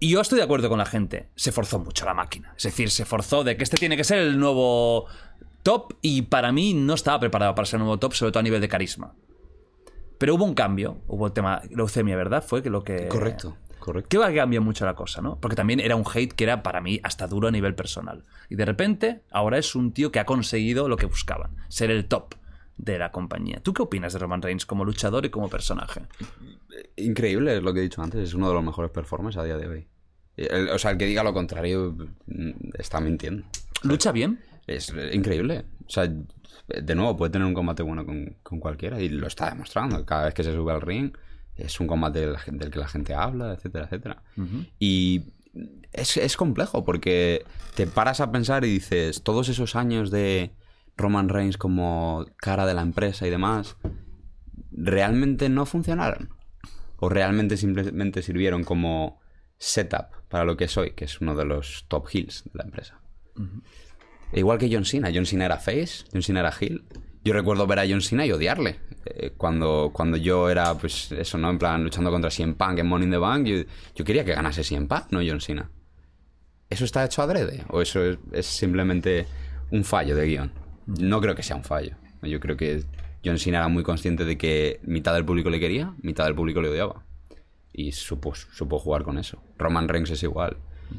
Y 0.01 0.11
yo 0.11 0.20
estoy 0.20 0.39
de 0.39 0.45
acuerdo 0.45 0.69
con 0.69 0.79
la 0.79 0.87
gente. 0.87 1.29
Se 1.35 1.53
forzó 1.53 1.79
mucho 1.79 2.05
la 2.05 2.15
máquina. 2.15 2.55
Es 2.57 2.62
decir, 2.62 2.91
se 2.91 3.05
forzó 3.05 3.43
de 3.45 3.57
que 3.57 3.65
este 3.65 3.77
tiene 3.77 3.97
que 3.97 4.05
ser 4.05 4.19
el 4.19 4.39
nuevo 4.39 5.07
top 5.62 5.95
y 6.03 6.23
para 6.23 6.53
mí 6.53 6.73
no 6.75 6.95
estaba 6.95 7.19
preparado 7.19 7.55
para 7.55 7.66
ser 7.66 7.79
el 7.79 7.85
nuevo 7.85 7.99
top, 7.99 8.15
sobre 8.15 8.33
todo 8.33 8.41
a 8.41 8.45
nivel 8.45 8.61
de 8.61 8.69
carisma. 8.69 9.15
Pero 10.19 10.35
hubo 10.35 10.45
un 10.45 10.55
cambio. 10.55 10.99
Hubo 11.09 11.27
el 11.27 11.33
tema 11.33 11.62
leucemia, 11.70 12.16
¿verdad? 12.16 12.45
Fue 12.47 12.62
que 12.62 12.70
lo 12.70 12.85
que... 12.85 13.09
Correcto, 13.09 13.57
correcto. 13.81 14.09
Que 14.09 14.19
va 14.19 14.29
a 14.29 14.35
cambiar 14.35 14.62
mucho 14.62 14.85
la 14.85 14.95
cosa, 14.95 15.20
¿no? 15.20 15.39
Porque 15.41 15.57
también 15.57 15.81
era 15.81 15.97
un 15.97 16.05
hate 16.12 16.33
que 16.33 16.45
era 16.45 16.62
para 16.62 16.81
mí 16.81 17.01
hasta 17.03 17.27
duro 17.27 17.49
a 17.49 17.51
nivel 17.51 17.75
personal. 17.75 18.25
Y 18.49 18.55
de 18.55 18.65
repente, 18.65 19.23
ahora 19.33 19.59
es 19.59 19.75
un 19.75 19.93
tío 19.93 20.12
que 20.12 20.20
ha 20.20 20.27
conseguido 20.27 20.89
lo 20.89 20.97
que 20.97 21.07
buscaban, 21.07 21.57
ser 21.69 21.91
el 21.91 22.07
top 22.07 22.35
de 22.77 22.99
la 22.99 23.11
compañía. 23.11 23.61
¿Tú 23.62 23.75
qué 23.75 23.83
opinas 23.83 24.12
de 24.12 24.20
Roman 24.20 24.43
Reigns 24.43 24.65
como 24.65 24.85
luchador 24.85 25.27
y 25.27 25.31
como 25.31 25.51
personaje? 25.51 26.03
Increíble 26.97 27.57
es 27.57 27.63
lo 27.63 27.73
que 27.73 27.81
he 27.81 27.83
dicho 27.83 28.03
antes, 28.03 28.21
es 28.21 28.35
uno 28.35 28.49
de 28.49 28.55
los 28.55 28.65
mejores 28.65 28.91
performers 28.91 29.37
a 29.37 29.45
día 29.45 29.57
de 29.57 29.69
hoy. 29.69 29.89
El- 30.37 30.69
o 30.71 30.79
sea, 30.79 30.93
el 30.93 30.99
que 30.99 31.07
diga 31.07 31.23
lo 31.25 31.33
contrario 31.35 31.97
mm, 32.27 32.51
está 32.79 33.01
mintiendo. 33.01 33.45
¿Lucha 33.83 34.13
bien? 34.13 34.41
Es 34.67 34.93
increíble. 35.13 35.65
O 35.87 35.91
sea, 35.91 36.07
de 36.07 36.95
nuevo, 36.95 37.17
puede 37.17 37.31
tener 37.33 37.47
un 37.47 37.55
combate 37.55 37.83
bueno 37.83 38.05
con, 38.05 38.37
con 38.43 38.61
cualquiera 38.61 39.01
y 39.01 39.09
lo 39.09 39.27
está 39.27 39.49
demostrando. 39.51 40.05
Cada 40.05 40.27
vez 40.27 40.35
que 40.35 40.45
se 40.45 40.53
sube 40.53 40.73
al 40.73 40.83
ring, 40.83 41.13
es 41.57 41.81
un 41.81 41.87
combate 41.87 42.21
del, 42.21 42.37
del 42.53 42.71
que 42.71 42.79
la 42.79 42.87
gente 42.89 43.15
habla, 43.15 43.55
etcétera, 43.55 43.87
etcétera. 43.87 44.23
Y 44.79 45.25
es, 45.93 46.17
es 46.19 46.37
complejo 46.37 46.85
porque 46.85 47.45
te 47.75 47.87
paras 47.87 48.21
a 48.21 48.31
pensar 48.31 48.65
y 48.65 48.71
dices, 48.71 49.23
todos 49.23 49.49
esos 49.49 49.75
años 49.75 50.11
de 50.11 50.53
Roman 50.97 51.29
Reigns 51.31 51.57
como 51.57 52.27
cara 52.37 52.67
de 52.67 52.75
la 52.75 52.83
empresa 52.83 53.27
y 53.27 53.31
demás, 53.31 53.77
¿realmente 54.71 55.49
no 55.49 55.67
funcionaron? 55.67 56.31
¿O 57.01 57.09
realmente 57.09 57.57
simplemente 57.57 58.23
sirvieron 58.23 58.65
como 58.65 59.20
setup 59.57 60.07
para 60.29 60.45
lo 60.45 60.57
que 60.57 60.69
soy, 60.69 60.93
que 60.93 61.05
es 61.05 61.20
uno 61.20 61.35
de 61.35 61.45
los 61.45 61.87
top 61.89 62.09
heels 62.12 62.45
de 62.45 62.51
la 62.55 62.65
empresa? 62.65 63.01
E 64.33 64.41
Igual 64.41 64.59
que 64.59 64.69
John 64.73 64.85
Cena. 64.85 65.11
John 65.15 65.27
Cena 65.27 65.47
era 65.47 65.59
face, 65.59 66.05
John 66.12 66.23
Cena 66.23 66.41
era 66.41 66.53
heel. 66.59 66.85
Yo 67.25 67.33
recuerdo 67.35 67.66
ver 67.66 67.79
a 67.81 67.89
John 67.89 68.01
Cena 68.01 68.27
y 68.27 68.33
odiarle. 68.33 68.81
Eh, 69.05 69.33
cuando, 69.37 69.91
cuando 69.93 70.16
yo 70.16 70.51
era, 70.51 70.75
pues 70.75 71.12
eso, 71.12 71.39
¿no? 71.39 71.51
En 71.51 71.59
plan, 71.59 71.83
luchando 71.83 72.11
contra 72.11 72.31
CM 72.31 72.55
Punk 72.55 72.79
en 72.79 72.87
Money 72.87 73.07
in 73.07 73.11
the 73.11 73.19
Bank, 73.19 73.47
yo, 73.47 73.57
yo 73.95 74.05
quería 74.05 74.25
que 74.25 74.35
ganase 74.35 74.65
CM 74.65 74.87
Punk, 74.87 75.11
no 75.11 75.20
John 75.27 75.41
Cena. 75.41 75.70
¿Eso 76.69 76.85
está 76.85 77.05
hecho 77.05 77.23
adrede? 77.23 77.65
¿O 77.69 77.81
eso 77.81 78.05
es, 78.05 78.19
es 78.33 78.47
simplemente 78.47 79.27
un 79.70 79.85
fallo 79.85 80.15
de 80.15 80.27
guion? 80.27 80.53
No 80.87 81.20
creo 81.20 81.35
que 81.35 81.43
sea 81.43 81.57
un 81.57 81.65
fallo. 81.65 81.97
Yo 82.23 82.41
creo 82.41 82.57
que 82.57 82.85
John 83.24 83.39
Cena 83.39 83.59
era 83.59 83.69
muy 83.69 83.82
consciente 83.82 84.24
de 84.24 84.39
que 84.39 84.81
mitad 84.82 85.15
del 85.15 85.24
público 85.24 85.51
le 85.51 85.61
quería, 85.61 85.95
mitad 86.03 86.24
del 86.24 86.35
público 86.35 86.61
le 86.62 86.69
odiaba. 86.69 87.03
Y 87.73 87.93
supo, 87.93 88.35
supo 88.35 88.78
jugar 88.78 89.03
con 89.03 89.19
eso. 89.19 89.43
Roman 89.59 89.89
Reigns 89.89 90.11
es 90.11 90.23
igual. 90.23 90.57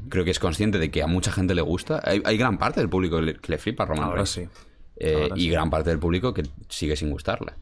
Creo 0.09 0.23
que 0.23 0.31
es 0.31 0.39
consciente 0.39 0.77
de 0.77 0.91
que 0.91 1.01
a 1.01 1.07
mucha 1.07 1.31
gente 1.31 1.55
le 1.55 1.61
gusta. 1.61 1.99
Hay, 2.03 2.21
hay 2.23 2.37
gran 2.37 2.57
parte 2.57 2.79
del 2.79 2.89
público 2.89 3.17
que 3.17 3.21
le, 3.23 3.35
que 3.35 3.51
le 3.51 3.57
flipa 3.57 3.83
a 3.83 3.85
Roman 3.87 4.03
Ahora 4.05 4.15
Reigns. 4.17 4.29
sí. 4.29 4.47
Eh, 5.01 5.29
y 5.35 5.43
sí. 5.43 5.49
gran 5.49 5.69
parte 5.69 5.89
del 5.89 5.99
público 5.99 6.33
que 6.33 6.43
sigue 6.67 6.95
sin 6.95 7.09
gustarle. 7.09 7.53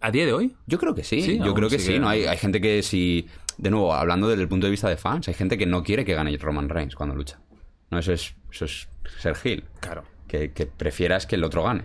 ¿A 0.00 0.10
día 0.10 0.26
de 0.26 0.32
hoy? 0.32 0.54
Yo 0.66 0.78
creo 0.78 0.94
que 0.94 1.02
sí, 1.02 1.22
Sí, 1.22 1.38
yo 1.38 1.54
creo 1.54 1.68
que 1.68 1.78
sí. 1.78 1.98
¿no? 1.98 2.08
Hay, 2.08 2.24
hay 2.24 2.36
gente 2.36 2.60
que 2.60 2.82
si... 2.82 3.26
De 3.56 3.70
nuevo, 3.70 3.94
hablando 3.94 4.28
desde 4.28 4.42
el 4.42 4.48
punto 4.48 4.66
de 4.66 4.70
vista 4.70 4.88
de 4.88 4.96
fans, 4.96 5.28
hay 5.28 5.34
gente 5.34 5.56
que 5.56 5.66
no 5.66 5.82
quiere 5.82 6.04
que 6.04 6.14
gane 6.14 6.36
Roman 6.36 6.68
Reigns 6.68 6.94
cuando 6.94 7.14
lucha. 7.14 7.38
No, 7.90 7.98
eso 7.98 8.12
es, 8.12 8.34
eso 8.50 8.64
es 8.64 8.88
ser 9.18 9.36
heel. 9.44 9.64
Claro. 9.80 10.04
Que, 10.26 10.52
que 10.52 10.66
prefieras 10.66 11.26
que 11.26 11.36
el 11.36 11.44
otro 11.44 11.62
gane. 11.62 11.84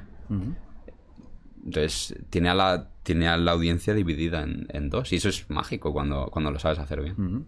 Entonces, 1.65 2.15
tiene 2.29 2.49
a 2.49 2.53
la, 2.53 2.89
tiene 3.03 3.27
a 3.27 3.37
la 3.37 3.51
audiencia 3.51 3.93
dividida 3.93 4.43
en, 4.43 4.67
en 4.69 4.89
dos. 4.89 5.11
Y 5.13 5.17
eso 5.17 5.29
es 5.29 5.49
mágico 5.49 5.91
cuando, 5.93 6.27
cuando 6.31 6.51
lo 6.51 6.59
sabes 6.59 6.79
hacer 6.79 7.01
bien. 7.01 7.45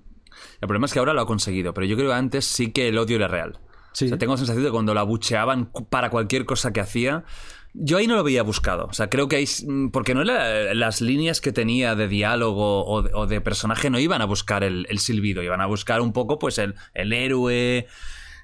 El 0.62 0.68
problema 0.68 0.86
es 0.86 0.94
que 0.94 1.00
ahora 1.00 1.14
lo 1.14 1.22
ha 1.22 1.26
conseguido, 1.28 1.74
pero 1.74 1.86
yo 1.86 1.96
creo 1.96 2.10
que 2.10 2.16
antes 2.16 2.46
sí 2.46 2.72
que 2.72 2.88
el 2.88 2.98
odio 2.98 3.18
era 3.18 3.28
real. 3.28 3.60
Sí. 3.94 4.06
O 4.06 4.08
sea, 4.10 4.18
tengo 4.18 4.34
la 4.34 4.38
sensación 4.38 4.64
de 4.64 4.70
que 4.70 4.74
cuando 4.74 4.94
la 4.94 5.04
bucheaban 5.04 5.70
para 5.90 6.10
cualquier 6.10 6.46
cosa 6.46 6.72
que 6.72 6.80
hacía, 6.80 7.26
yo 7.74 7.98
ahí 7.98 8.08
no 8.08 8.16
lo 8.16 8.24
veía 8.24 8.42
buscado. 8.44 8.86
O 8.86 8.94
sea, 8.94 9.10
creo 9.10 9.28
que 9.28 9.36
ahí. 9.38 9.46
mm, 9.68 9.90
Porque 9.90 10.14
no 10.16 10.22
era, 10.22 10.74
las 10.74 11.02
líneas 11.02 11.42
que 11.42 11.52
tenía 11.52 11.96
de 11.96 12.08
diálogo 12.08 12.86
o 12.86 13.02
de, 13.02 13.12
o 13.14 13.28
de 13.28 13.42
personaje 13.42 13.90
no 13.90 14.00
iban 14.00 14.22
a 14.22 14.26
buscar 14.26 14.64
el, 14.64 14.88
el 14.90 15.00
silbido, 15.00 15.44
iban 15.44 15.62
a 15.62 15.66
buscar 15.66 16.02
un 16.02 16.14
poco, 16.14 16.40
pues, 16.40 16.58
el, 16.58 16.76
el 16.94 17.12
héroe. 17.14 17.88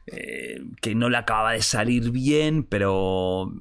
eh, 0.07 0.61
que 0.81 0.95
no 0.95 1.10
le 1.10 1.18
acababa 1.18 1.52
de 1.53 1.61
salir 1.61 2.11
bien, 2.11 2.64
pero 2.64 3.53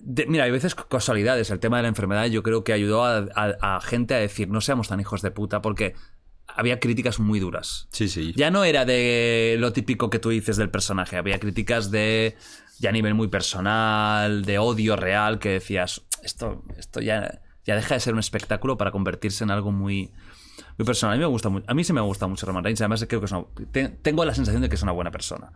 de- 0.00 0.26
mira, 0.26 0.44
hay 0.44 0.50
veces 0.50 0.74
casualidades. 0.74 1.50
El 1.50 1.60
tema 1.60 1.76
de 1.78 1.82
la 1.84 1.88
enfermedad 1.88 2.26
yo 2.26 2.42
creo 2.42 2.64
que 2.64 2.72
ayudó 2.72 3.04
a, 3.04 3.26
a- 3.34 3.76
a 3.76 3.80
gente 3.80 4.14
a 4.14 4.18
decir 4.18 4.48
no 4.48 4.60
seamos 4.60 4.88
tan 4.88 5.00
hijos 5.00 5.22
de 5.22 5.30
puta 5.30 5.60
porque 5.62 5.94
había 6.46 6.80
críticas 6.80 7.20
muy 7.20 7.40
duras. 7.40 7.88
Sí, 7.92 8.08
sí. 8.08 8.32
Ya 8.36 8.50
no 8.50 8.64
era 8.64 8.84
de 8.84 9.56
lo 9.58 9.72
típico 9.72 10.08
que 10.10 10.18
tú 10.18 10.30
dices 10.30 10.56
del 10.56 10.70
personaje, 10.70 11.16
había 11.16 11.38
críticas 11.38 11.90
de 11.90 12.36
ya 12.78 12.90
a 12.90 12.92
nivel 12.92 13.14
muy 13.14 13.28
personal, 13.28 14.44
de 14.44 14.58
odio 14.58 14.96
real, 14.96 15.38
que 15.38 15.50
decías, 15.50 16.02
esto, 16.22 16.64
esto 16.76 17.00
ya, 17.00 17.40
ya 17.64 17.74
deja 17.76 17.94
de 17.94 18.00
ser 18.00 18.14
un 18.14 18.20
espectáculo 18.20 18.76
para 18.78 18.92
convertirse 18.92 19.44
en 19.44 19.50
algo 19.50 19.72
muy, 19.72 20.12
muy 20.78 20.86
personal. 20.86 21.14
A 21.14 21.16
mí, 21.16 21.20
me 21.22 21.26
gusta 21.26 21.50
a 21.66 21.74
mí 21.74 21.84
sí 21.84 21.92
me 21.92 22.00
gusta 22.00 22.26
mucho 22.26 22.46
Roman 22.46 22.64
Reigns, 22.64 22.80
además 22.80 23.04
creo 23.08 23.20
que 23.20 23.26
es 23.26 23.32
una- 23.32 23.44
te- 23.72 23.88
tengo 23.88 24.24
la 24.24 24.34
sensación 24.34 24.62
de 24.62 24.68
que 24.68 24.76
es 24.76 24.82
una 24.82 24.92
buena 24.92 25.10
persona. 25.10 25.50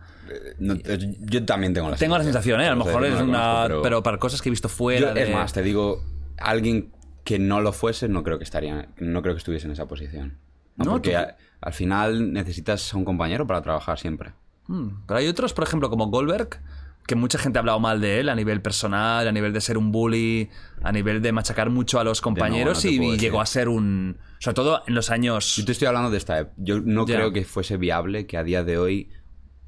No, 0.58 0.74
eh, 0.74 1.16
yo 1.20 1.44
también 1.44 1.72
tengo 1.74 1.88
la 1.90 1.96
Tengo 1.96 2.18
la 2.18 2.24
sensación, 2.24 2.60
¿eh? 2.60 2.66
A 2.66 2.70
lo 2.70 2.76
No 2.76 2.84
mejor 2.84 3.04
es 3.06 3.20
una... 3.20 3.62
conozco, 3.62 3.82
pero... 3.82 4.02
para 4.02 4.18
cosas 4.18 4.42
que 4.42 4.48
he 4.48 4.50
visto 4.50 4.68
fuera 4.68 5.08
Yo, 5.08 5.14
de... 5.14 5.22
Es 5.24 5.30
más, 5.32 5.52
te 5.52 5.62
digo, 5.62 6.02
alguien 6.38 6.92
que 7.24 7.38
no 7.38 7.60
lo 7.60 7.72
fuese, 7.72 8.08
no 8.08 8.22
creo 8.24 8.38
que 8.38 8.44
estaría, 8.44 8.88
no 8.98 9.22
creo 9.22 9.34
que 9.34 9.38
estuviese 9.38 9.66
en 9.66 9.72
esa 9.72 9.86
posición. 9.86 10.38
No, 10.76 10.84
No, 10.86 10.90
porque 10.92 11.12
tú- 11.12 11.34
al 11.60 11.72
final 11.72 12.32
necesitas 12.32 12.92
a 12.92 12.96
un 12.96 13.04
compañero 13.04 13.46
para 13.46 13.62
trabajar 13.62 13.98
siempre. 13.98 14.32
Mm, 14.66 14.88
Pero 15.06 15.18
hay 15.18 15.28
otros, 15.28 15.52
por 15.54 15.64
ejemplo, 15.64 15.88
como 15.90 16.06
Goldberg, 16.08 16.60
que 17.06 17.14
mucha 17.14 17.38
gente 17.38 17.58
ha 17.58 17.60
hablado 17.60 17.80
mal 17.80 18.00
de 18.00 18.20
él 18.20 18.28
a 18.28 18.34
nivel 18.34 18.62
personal, 18.62 19.26
a 19.26 19.32
nivel 19.32 19.52
de 19.52 19.60
ser 19.60 19.76
un 19.76 19.90
bully, 19.92 20.50
a 20.82 20.92
nivel 20.92 21.20
de 21.20 21.32
machacar 21.32 21.70
mucho 21.70 21.98
a 21.98 22.04
los 22.04 22.20
compañeros 22.20 22.84
no 22.84 22.90
y, 22.90 23.18
llegó 23.18 23.40
a 23.40 23.46
ser 23.46 23.68
un... 23.68 24.18
Sobre 24.38 24.54
todo 24.54 24.82
en 24.86 24.94
los 24.94 25.10
años... 25.10 25.56
Yo 25.56 25.64
te 25.64 25.72
estoy 25.72 25.86
hablando 25.88 26.10
de 26.10 26.18
esta 26.18 26.52
Yo 26.56 26.80
no 26.80 27.04
creo 27.04 27.32
que 27.32 27.44
fuese 27.44 27.76
viable 27.76 28.26
que 28.26 28.36
a 28.36 28.44
día 28.44 28.64
de 28.64 28.78
hoy 28.78 29.10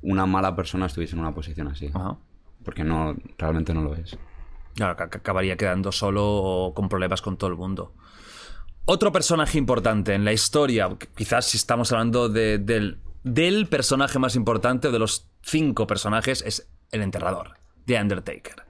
una 0.01 0.27
mala 0.27 0.55
persona 0.55 0.87
estuviese 0.87 1.15
en 1.15 1.21
una 1.21 1.35
posición 1.35 1.69
así. 1.69 1.91
Ajá. 1.93 2.19
Porque 2.65 2.85
no, 2.85 3.17
realmente 3.39 3.75
no 3.75 3.83
lo 3.83 3.95
es. 3.95 4.17
Claro, 4.75 4.97
que 4.97 5.19
acabaría 5.19 5.57
quedando 5.57 5.93
solo 5.93 6.25
o 6.27 6.75
con 6.75 6.89
problemas 6.89 7.23
con 7.23 7.37
todo 7.37 7.51
el 7.51 7.57
mundo. 7.57 7.95
Otro 8.87 9.13
personaje 9.13 9.59
importante 9.59 10.15
en 10.15 10.25
la 10.25 10.33
historia, 10.33 10.89
quizás 11.17 11.47
si 11.47 11.57
estamos 11.57 11.91
hablando 11.93 12.29
de- 12.29 12.59
del, 12.59 12.99
del 13.23 13.67
personaje 13.67 14.19
más 14.19 14.37
importante 14.37 14.91
de 14.91 14.99
los 14.99 15.31
cinco 15.43 15.87
personajes, 15.87 16.43
es 16.43 16.69
el 16.91 17.03
enterrador, 17.03 17.55
The 17.87 18.01
Undertaker. 18.01 18.65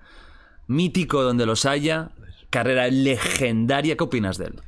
Mítico 0.67 1.23
donde 1.23 1.47
los 1.47 1.67
haya, 1.67 2.11
carrera 2.51 2.89
legendaria. 2.89 3.97
¿Qué 3.97 4.05
opinas 4.05 4.39
de 4.39 4.47
él? 4.47 4.61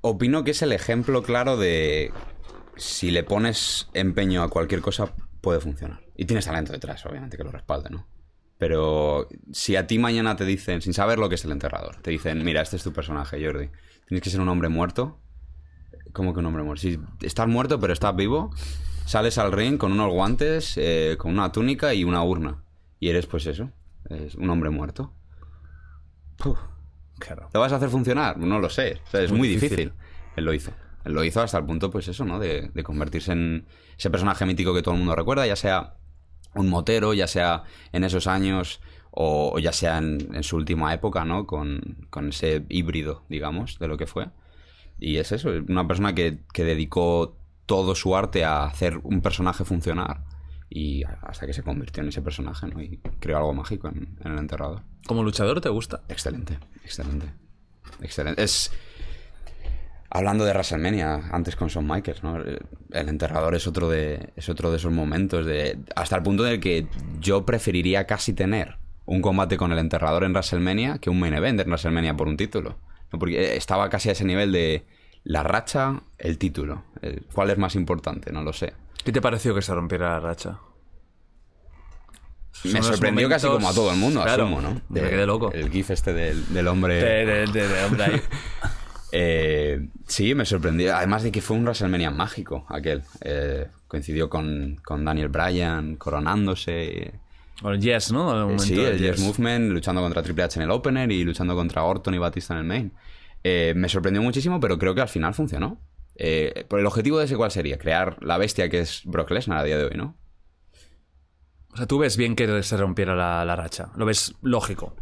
Opino 0.00 0.44
que 0.44 0.52
es 0.52 0.62
el 0.62 0.72
ejemplo 0.72 1.22
claro 1.22 1.56
de 1.56 2.12
si 2.76 3.10
le 3.10 3.24
pones 3.24 3.88
empeño 3.94 4.42
a 4.42 4.48
cualquier 4.48 4.80
cosa, 4.80 5.12
puede 5.40 5.60
funcionar. 5.60 6.00
Y 6.16 6.24
tienes 6.24 6.46
talento 6.46 6.72
detrás, 6.72 7.04
obviamente, 7.06 7.36
que 7.36 7.44
lo 7.44 7.50
respalde, 7.50 7.90
¿no? 7.90 8.06
Pero 8.58 9.28
si 9.52 9.76
a 9.76 9.86
ti 9.86 9.98
mañana 9.98 10.36
te 10.36 10.44
dicen, 10.44 10.80
sin 10.80 10.94
saber 10.94 11.18
lo 11.18 11.28
que 11.28 11.34
es 11.34 11.44
el 11.44 11.52
enterrador, 11.52 11.96
te 12.00 12.10
dicen, 12.10 12.42
mira, 12.44 12.62
este 12.62 12.76
es 12.76 12.82
tu 12.82 12.92
personaje, 12.92 13.44
Jordi, 13.44 13.68
tienes 14.08 14.22
que 14.22 14.30
ser 14.30 14.40
un 14.40 14.48
hombre 14.48 14.68
muerto. 14.68 15.18
¿Cómo 16.12 16.32
que 16.32 16.40
un 16.40 16.46
hombre 16.46 16.62
muerto? 16.62 16.82
Si 16.82 16.98
estás 17.20 17.48
muerto 17.48 17.78
pero 17.78 17.92
estás 17.92 18.16
vivo, 18.16 18.50
sales 19.04 19.36
al 19.36 19.52
ring 19.52 19.76
con 19.76 19.92
unos 19.92 20.10
guantes, 20.10 20.74
eh, 20.76 21.16
con 21.18 21.32
una 21.32 21.52
túnica 21.52 21.92
y 21.92 22.04
una 22.04 22.22
urna. 22.22 22.62
Y 23.06 23.10
eres 23.10 23.28
pues 23.28 23.46
eso, 23.46 23.70
es 24.10 24.34
un 24.34 24.50
hombre 24.50 24.68
muerto. 24.68 25.12
Puf. 26.38 26.58
Claro. 27.20 27.48
¿Lo 27.54 27.60
vas 27.60 27.72
a 27.72 27.76
hacer 27.76 27.88
funcionar? 27.88 28.36
No 28.36 28.58
lo 28.58 28.68
sé. 28.68 29.00
O 29.06 29.10
sea, 29.12 29.20
es 29.22 29.30
muy, 29.30 29.38
Muy 29.38 29.48
difícil. 29.50 29.76
difícil. 29.76 29.92
Él 30.34 30.44
lo 30.44 30.52
hizo. 30.52 30.72
Él 31.04 31.12
lo 31.12 31.22
hizo 31.22 31.40
hasta 31.40 31.56
el 31.58 31.64
punto, 31.66 31.88
pues 31.88 32.08
eso, 32.08 32.24
¿no? 32.24 32.40
De, 32.40 32.72
de 32.74 32.82
convertirse 32.82 33.30
en 33.30 33.64
ese 33.96 34.10
personaje 34.10 34.44
mítico 34.44 34.74
que 34.74 34.82
todo 34.82 34.94
el 34.94 34.98
mundo 34.98 35.14
recuerda, 35.14 35.46
ya 35.46 35.54
sea 35.54 35.94
un 36.56 36.68
motero, 36.68 37.14
ya 37.14 37.28
sea 37.28 37.62
en 37.92 38.02
esos 38.02 38.26
años 38.26 38.80
o, 39.12 39.52
o 39.54 39.58
ya 39.60 39.72
sea 39.72 39.98
en, 39.98 40.34
en 40.34 40.42
su 40.42 40.56
última 40.56 40.92
época, 40.92 41.24
¿no? 41.24 41.46
Con, 41.46 42.08
con 42.10 42.30
ese 42.30 42.66
híbrido, 42.68 43.22
digamos, 43.28 43.78
de 43.78 43.86
lo 43.86 43.96
que 43.96 44.08
fue. 44.08 44.30
Y 44.98 45.18
es 45.18 45.30
eso, 45.30 45.50
una 45.68 45.86
persona 45.86 46.12
que, 46.12 46.40
que 46.52 46.64
dedicó 46.64 47.36
todo 47.66 47.94
su 47.94 48.16
arte 48.16 48.44
a 48.44 48.64
hacer 48.64 48.98
un 49.04 49.20
personaje 49.20 49.64
funcionar 49.64 50.24
y 50.68 51.04
hasta 51.22 51.46
que 51.46 51.52
se 51.52 51.62
convirtió 51.62 52.02
en 52.02 52.08
ese 52.08 52.22
personaje, 52.22 52.66
¿no? 52.66 52.80
Y 52.82 52.98
creó 53.20 53.38
algo 53.38 53.54
mágico 53.54 53.88
en, 53.88 54.16
en 54.24 54.32
el 54.32 54.38
enterrador. 54.38 54.82
¿Como 55.06 55.22
luchador 55.22 55.60
te 55.60 55.68
gusta? 55.68 56.02
Excelente, 56.08 56.58
excelente. 56.84 57.26
Excelente. 58.02 58.42
Es. 58.42 58.72
Hablando 60.08 60.44
de 60.44 60.52
WrestleMania, 60.52 61.28
antes 61.32 61.56
con 61.56 61.68
Shawn 61.68 61.86
Michaels, 61.86 62.22
¿no? 62.22 62.36
El 62.38 63.08
enterrador 63.08 63.54
es 63.54 63.66
otro 63.66 63.88
de. 63.88 64.32
es 64.36 64.48
otro 64.48 64.70
de 64.70 64.76
esos 64.76 64.92
momentos 64.92 65.44
de. 65.44 65.78
Hasta 65.96 66.16
el 66.16 66.22
punto 66.22 66.46
en 66.46 66.52
el 66.54 66.60
que 66.60 66.86
yo 67.20 67.44
preferiría 67.44 68.06
casi 68.06 68.32
tener 68.32 68.76
un 69.04 69.20
combate 69.20 69.56
con 69.56 69.72
el 69.72 69.78
enterrador 69.78 70.24
en 70.24 70.32
WrestleMania 70.32 70.98
que 70.98 71.10
un 71.10 71.18
main 71.20 71.34
event 71.34 71.60
en 71.60 71.66
WrestleMania 71.68 72.16
por 72.16 72.28
un 72.28 72.36
título. 72.36 72.78
¿no? 73.12 73.18
Porque 73.18 73.56
estaba 73.56 73.88
casi 73.90 74.08
a 74.08 74.12
ese 74.12 74.24
nivel 74.24 74.52
de 74.52 74.86
la 75.24 75.42
racha, 75.42 76.00
el 76.18 76.38
título. 76.38 76.84
El- 77.02 77.26
¿Cuál 77.32 77.50
es 77.50 77.58
más 77.58 77.74
importante? 77.74 78.32
No 78.32 78.42
lo 78.42 78.52
sé. 78.52 78.74
¿Qué 79.06 79.12
te 79.12 79.20
pareció 79.22 79.54
que 79.54 79.62
se 79.62 79.72
rompiera 79.72 80.10
la 80.14 80.20
racha? 80.20 80.58
Son 82.50 82.72
Me 82.72 82.82
sorprendió 82.82 83.28
casi 83.28 83.46
como 83.46 83.68
a 83.68 83.72
todo 83.72 83.90
el 83.92 83.98
mundo, 83.98 84.22
Claro, 84.22 84.44
asumo, 84.46 84.60
¿no? 84.60 84.80
Me 84.88 85.00
quedé 85.00 85.26
loco. 85.26 85.52
El 85.52 85.70
gif 85.70 85.90
este 85.90 86.12
del, 86.12 86.52
del 86.52 86.66
hombre. 86.66 86.94
De- 86.96 87.24
de- 87.26 87.46
de- 87.46 87.68
de 87.68 87.84
hombre 87.84 88.04
ahí. 88.04 88.20
Eh, 89.12 89.88
sí, 90.06 90.34
me 90.34 90.44
sorprendió. 90.44 90.94
Además 90.94 91.22
de 91.22 91.30
que 91.30 91.40
fue 91.40 91.56
un 91.56 91.62
WrestleMania 91.62 92.10
mágico 92.10 92.66
aquel. 92.68 93.02
Eh, 93.22 93.68
coincidió 93.86 94.28
con, 94.28 94.76
con 94.84 95.04
Daniel 95.04 95.28
Bryan 95.28 95.94
coronándose. 95.96 97.14
O 97.62 97.70
el 97.70 97.80
Yes, 97.80 98.10
¿no? 98.12 98.32
El 98.32 98.40
momento 98.42 98.64
sí, 98.64 98.78
el 98.78 98.98
Yes 98.98 99.20
Movement 99.20 99.70
luchando 99.70 100.02
contra 100.02 100.22
Triple 100.22 100.42
H 100.42 100.58
en 100.58 100.64
el 100.64 100.70
opener 100.72 101.10
y 101.12 101.22
luchando 101.24 101.54
contra 101.54 101.84
Orton 101.84 102.14
y 102.14 102.18
Batista 102.18 102.54
en 102.54 102.58
el 102.60 102.66
main. 102.66 102.92
Eh, 103.44 103.72
me 103.76 103.88
sorprendió 103.88 104.20
muchísimo, 104.20 104.58
pero 104.60 104.76
creo 104.76 104.94
que 104.94 105.00
al 105.02 105.08
final 105.08 105.32
funcionó. 105.32 105.80
Eh, 106.18 106.66
el 106.70 106.86
objetivo 106.86 107.18
de 107.18 107.26
ese 107.26 107.36
cuál 107.36 107.50
sería, 107.50 107.78
crear 107.78 108.16
la 108.22 108.38
bestia 108.38 108.68
que 108.68 108.80
es 108.80 109.02
Brock 109.04 109.30
Lesnar 109.30 109.58
a 109.58 109.64
día 109.64 109.78
de 109.78 109.84
hoy, 109.84 109.96
¿no? 109.96 110.16
O 111.72 111.76
sea, 111.76 111.86
tú 111.86 111.98
ves 111.98 112.16
bien 112.16 112.36
que 112.36 112.62
se 112.62 112.76
rompiera 112.76 113.14
la, 113.14 113.44
la 113.44 113.54
racha. 113.54 113.90
Lo 113.96 114.06
ves 114.06 114.34
lógico. 114.40 114.96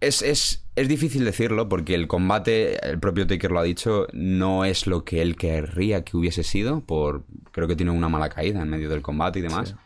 Es, 0.00 0.20
es, 0.20 0.66
es 0.76 0.88
difícil 0.88 1.24
decirlo 1.24 1.68
porque 1.70 1.94
el 1.94 2.08
combate, 2.08 2.86
el 2.86 3.00
propio 3.00 3.26
Taker 3.26 3.50
lo 3.50 3.60
ha 3.60 3.62
dicho, 3.62 4.06
no 4.12 4.66
es 4.66 4.86
lo 4.86 5.04
que 5.04 5.22
él 5.22 5.36
querría 5.36 6.04
que 6.04 6.18
hubiese 6.18 6.42
sido. 6.42 6.82
Por, 6.82 7.24
creo 7.52 7.68
que 7.68 7.76
tiene 7.76 7.92
una 7.92 8.10
mala 8.10 8.28
caída 8.28 8.60
en 8.60 8.68
medio 8.68 8.90
del 8.90 9.00
combate 9.00 9.38
y 9.38 9.42
demás. 9.42 9.76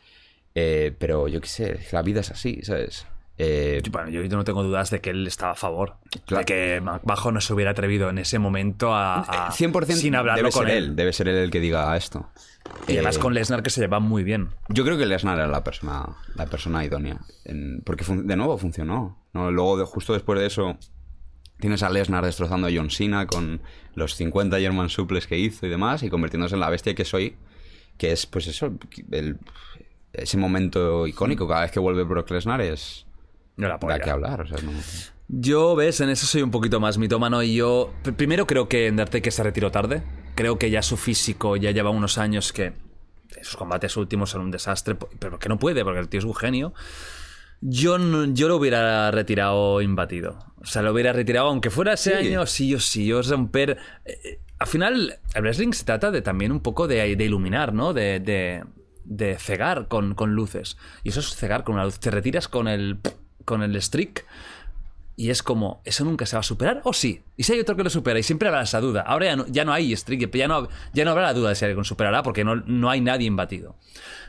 Eh, 0.56 0.92
pero 0.98 1.28
yo 1.28 1.40
qué 1.40 1.48
sé, 1.48 1.80
la 1.92 2.02
vida 2.02 2.20
es 2.20 2.32
así, 2.32 2.62
¿sabes? 2.62 3.06
Eh, 3.40 3.80
Bueno, 3.92 4.10
yo 4.10 4.22
no 4.28 4.42
tengo 4.44 4.64
dudas 4.64 4.90
de 4.90 5.00
que 5.00 5.10
él 5.10 5.26
estaba 5.26 5.52
a 5.52 5.54
favor. 5.54 5.96
Claro. 6.26 6.40
De 6.40 6.44
que 6.44 6.82
Bajo 7.04 7.30
no 7.30 7.40
se 7.40 7.54
hubiera 7.54 7.70
atrevido 7.70 8.10
en 8.10 8.18
ese 8.18 8.38
momento 8.40 8.92
a. 8.92 9.20
a- 9.20 9.52
100% 9.52 9.94
sin 9.94 10.16
hablarlo 10.16 10.42
debe 10.42 10.52
con 10.52 10.66
ser 10.66 10.76
él. 10.76 10.84
él. 10.84 10.96
Debe 10.96 11.12
ser 11.12 11.28
él 11.28 11.36
el 11.36 11.50
que 11.50 11.60
diga 11.60 11.96
esto. 11.96 12.30
Y 12.88 12.94
además 12.94 13.16
Eh, 13.16 13.20
con 13.20 13.34
Lesnar 13.34 13.62
que 13.62 13.70
se 13.70 13.80
lleva 13.80 14.00
muy 14.00 14.24
bien. 14.24 14.48
Yo 14.68 14.84
creo 14.84 14.98
que 14.98 15.06
Lesnar 15.06 15.38
era 15.38 15.46
la 15.46 15.62
persona, 15.64 16.16
la 16.34 16.46
persona 16.46 16.84
idónea. 16.84 17.18
En- 17.44 17.80
porque 17.84 18.04
de 18.08 18.36
nuevo 18.36 18.58
funcionó. 18.58 19.24
¿no? 19.32 19.50
Luego, 19.52 19.76
de- 19.78 19.84
justo 19.84 20.12
después 20.14 20.40
de 20.40 20.46
eso, 20.46 20.76
tienes 21.60 21.82
a 21.84 21.90
Lesnar 21.90 22.24
destrozando 22.24 22.66
a 22.66 22.70
John 22.74 22.90
Cena 22.90 23.26
con 23.26 23.60
los 23.94 24.14
50 24.16 24.58
German 24.58 24.88
suples 24.88 25.26
que 25.26 25.38
hizo 25.38 25.64
y 25.66 25.68
demás, 25.68 26.02
y 26.02 26.10
convirtiéndose 26.10 26.54
en 26.56 26.60
la 26.60 26.70
bestia 26.70 26.94
que 26.94 27.04
soy. 27.04 27.36
Que 27.96 28.12
es, 28.12 28.26
pues 28.26 28.46
eso, 28.48 28.72
el- 29.12 29.38
ese 30.12 30.36
momento 30.38 31.06
icónico. 31.06 31.46
Cada 31.46 31.62
vez 31.62 31.70
que 31.70 31.78
vuelve 31.80 32.02
Brock 32.02 32.30
Lesnar 32.30 32.60
es. 32.60 33.06
No 33.58 33.68
la 33.68 33.76
Da 33.76 33.98
que 33.98 34.08
hablar. 34.10 34.40
O 34.40 34.46
sea, 34.46 34.56
no- 34.62 34.72
Yo, 35.28 35.76
ves, 35.76 36.00
en 36.00 36.08
eso 36.08 36.26
soy 36.26 36.40
un 36.40 36.50
poquito 36.50 36.80
más 36.80 36.96
mitómano 36.96 37.42
y 37.42 37.54
yo... 37.56 37.92
pr- 38.02 38.14
Primero 38.16 38.46
creo 38.46 38.66
que 38.68 38.88
Undertaker 38.88 39.30
se 39.30 39.42
retiró 39.42 39.70
tarde. 39.70 40.02
Creo 40.34 40.58
que 40.58 40.70
ya 40.70 40.80
su 40.80 40.96
físico 40.96 41.56
ya 41.56 41.70
lleva 41.72 41.90
unos 41.90 42.16
años 42.16 42.52
que 42.54 42.72
sus 43.42 43.56
combates 43.56 43.96
últimos 43.98 44.30
son 44.30 44.40
un 44.40 44.50
desastre, 44.50 44.96
pero 45.18 45.38
que 45.38 45.50
no 45.50 45.58
puede, 45.58 45.84
porque 45.84 46.00
el 46.00 46.08
tío 46.08 46.20
es 46.20 46.24
un 46.24 46.34
genio. 46.34 46.72
Yo, 47.60 47.98
no- 47.98 48.24
yo 48.32 48.48
lo 48.48 48.56
hubiera 48.56 49.10
retirado 49.10 49.82
imbatido. 49.82 50.38
O 50.60 50.64
sea, 50.64 50.82
lo 50.82 50.92
hubiera 50.92 51.12
retirado, 51.12 51.48
aunque 51.48 51.70
fuera 51.70 51.92
ese 51.92 52.10
Sí. 52.20 52.28
año, 52.28 52.46
sí 52.46 52.74
o 52.74 52.80
sí, 52.80 53.12
o 53.12 53.20
romper... 53.22 53.76
eh, 54.04 54.18
eh, 54.24 54.38
al 54.60 54.66
final, 54.66 55.18
el 55.34 55.42
wrestling 55.42 55.72
se 55.72 55.84
trata 55.84 56.10
de 56.10 56.20
también 56.22 56.50
un 56.52 56.60
poco 56.60 56.88
de, 56.88 57.14
de 57.16 57.24
iluminar, 57.24 57.72
¿no? 57.74 57.92
De, 57.92 58.18
de, 58.18 58.64
de 59.04 59.36
cegar 59.38 59.86
con, 59.88 60.14
con 60.14 60.32
luces. 60.34 60.76
Y 61.04 61.10
eso 61.10 61.20
es 61.20 61.34
cegar 61.36 61.62
con 61.64 61.74
una 61.76 61.84
luz. 61.84 62.00
Te 62.00 62.10
retiras 62.10 62.48
con 62.48 62.66
el, 62.66 62.98
con 63.48 63.62
el 63.62 63.80
streak 63.82 64.24
y 65.16 65.30
es 65.30 65.42
como, 65.42 65.80
¿eso 65.84 66.04
nunca 66.04 66.26
se 66.26 66.36
va 66.36 66.40
a 66.40 66.44
superar? 66.44 66.80
¿O 66.84 66.92
sí? 66.92 67.22
¿Y 67.36 67.42
si 67.42 67.52
hay 67.52 67.58
otro 67.60 67.74
que 67.74 67.82
lo 67.82 67.90
supera? 67.90 68.20
Y 68.20 68.22
siempre 68.22 68.46
habrá 68.48 68.62
esa 68.62 68.80
duda. 68.80 69.00
Ahora 69.02 69.26
ya 69.26 69.36
no, 69.36 69.46
ya 69.48 69.64
no 69.64 69.72
hay 69.72 69.96
streak, 69.96 70.30
ya 70.32 70.46
no, 70.46 70.68
ya 70.92 71.04
no 71.04 71.10
habrá 71.10 71.24
la 71.24 71.34
duda 71.34 71.48
de 71.48 71.54
si 71.56 71.64
alguien 71.64 71.84
superará 71.84 72.22
porque 72.22 72.44
no, 72.44 72.54
no 72.54 72.88
hay 72.88 73.00
nadie 73.00 73.26
imbatido. 73.26 73.74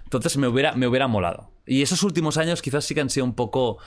Entonces 0.05 0.35
me 0.37 0.47
hubiera, 0.47 0.73
me 0.73 0.87
hubiera 0.87 1.07
molado. 1.07 1.51
Y 1.67 1.83
esos 1.83 2.01
últimos 2.01 2.37
años 2.37 2.63
quizás 2.63 2.85
sí 2.85 2.95
que 2.95 3.01
han 3.01 3.11
sido 3.11 3.25
un 3.25 3.35
poco 3.35 3.77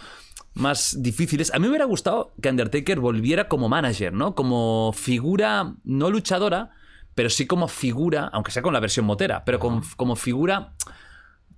más 0.55 1.03
difíciles. 1.03 1.53
A 1.53 1.59
mí 1.59 1.63
me 1.63 1.71
hubiera 1.71 1.87
gustado 1.87 2.33
que 2.41 2.49
Undertaker 2.51 3.01
volviera 3.01 3.49
como 3.49 3.69
manager, 3.69 4.13
¿no? 4.13 4.37
Como 4.37 4.93
figura, 4.95 5.75
no 5.83 6.09
luchadora, 6.11 6.71
pero 7.17 7.31
sí 7.31 7.47
como 7.49 7.67
figura, 7.67 8.31
aunque 8.33 8.53
sea 8.53 8.63
con 8.63 8.73
la 8.75 8.81
versión 8.81 9.07
motera, 9.07 9.45
pero 9.45 9.59
con- 9.59 9.83
como 9.97 10.15
figura 10.15 10.75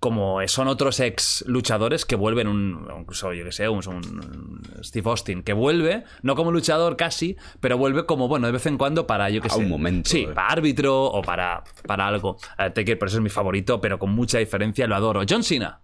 como 0.05 0.47
son 0.48 0.68
otros 0.68 1.01
ex 1.01 1.43
luchadores 1.47 2.05
que 2.05 2.14
vuelven 2.14 2.47
un 2.47 2.86
incluso 3.01 3.32
yo 3.32 3.43
que 3.43 3.52
sé 3.52 3.70
un, 3.70 3.81
un 3.89 4.60
Steve 4.85 5.09
Austin 5.09 5.43
que 5.43 5.55
vuelve 5.55 6.05
no 6.20 6.36
como 6.36 6.52
luchador 6.52 6.98
casi 6.98 7.39
pero 7.60 7.78
vuelve 7.78 8.05
como 8.05 8.28
bueno 8.28 8.47
de 8.47 8.52
vez 8.52 8.66
en 8.66 8.76
cuando 8.76 9.06
para 9.06 9.31
yo 9.31 9.40
que 9.40 9.48
A 9.48 9.52
sé 9.52 9.60
un 9.60 9.70
momento, 9.70 10.10
sí 10.10 10.24
eh. 10.24 10.32
para 10.35 10.48
árbitro 10.48 11.05
o 11.05 11.22
para 11.22 11.64
para 11.86 12.06
algo 12.06 12.36
Taker 12.59 12.98
por 12.98 13.09
eso 13.09 13.16
es 13.16 13.22
mi 13.22 13.31
favorito 13.31 13.81
pero 13.81 13.98
con 13.98 14.10
mucha 14.10 14.36
diferencia 14.36 14.86
lo 14.86 14.94
adoro 14.94 15.22
John 15.26 15.43
Cena 15.43 15.81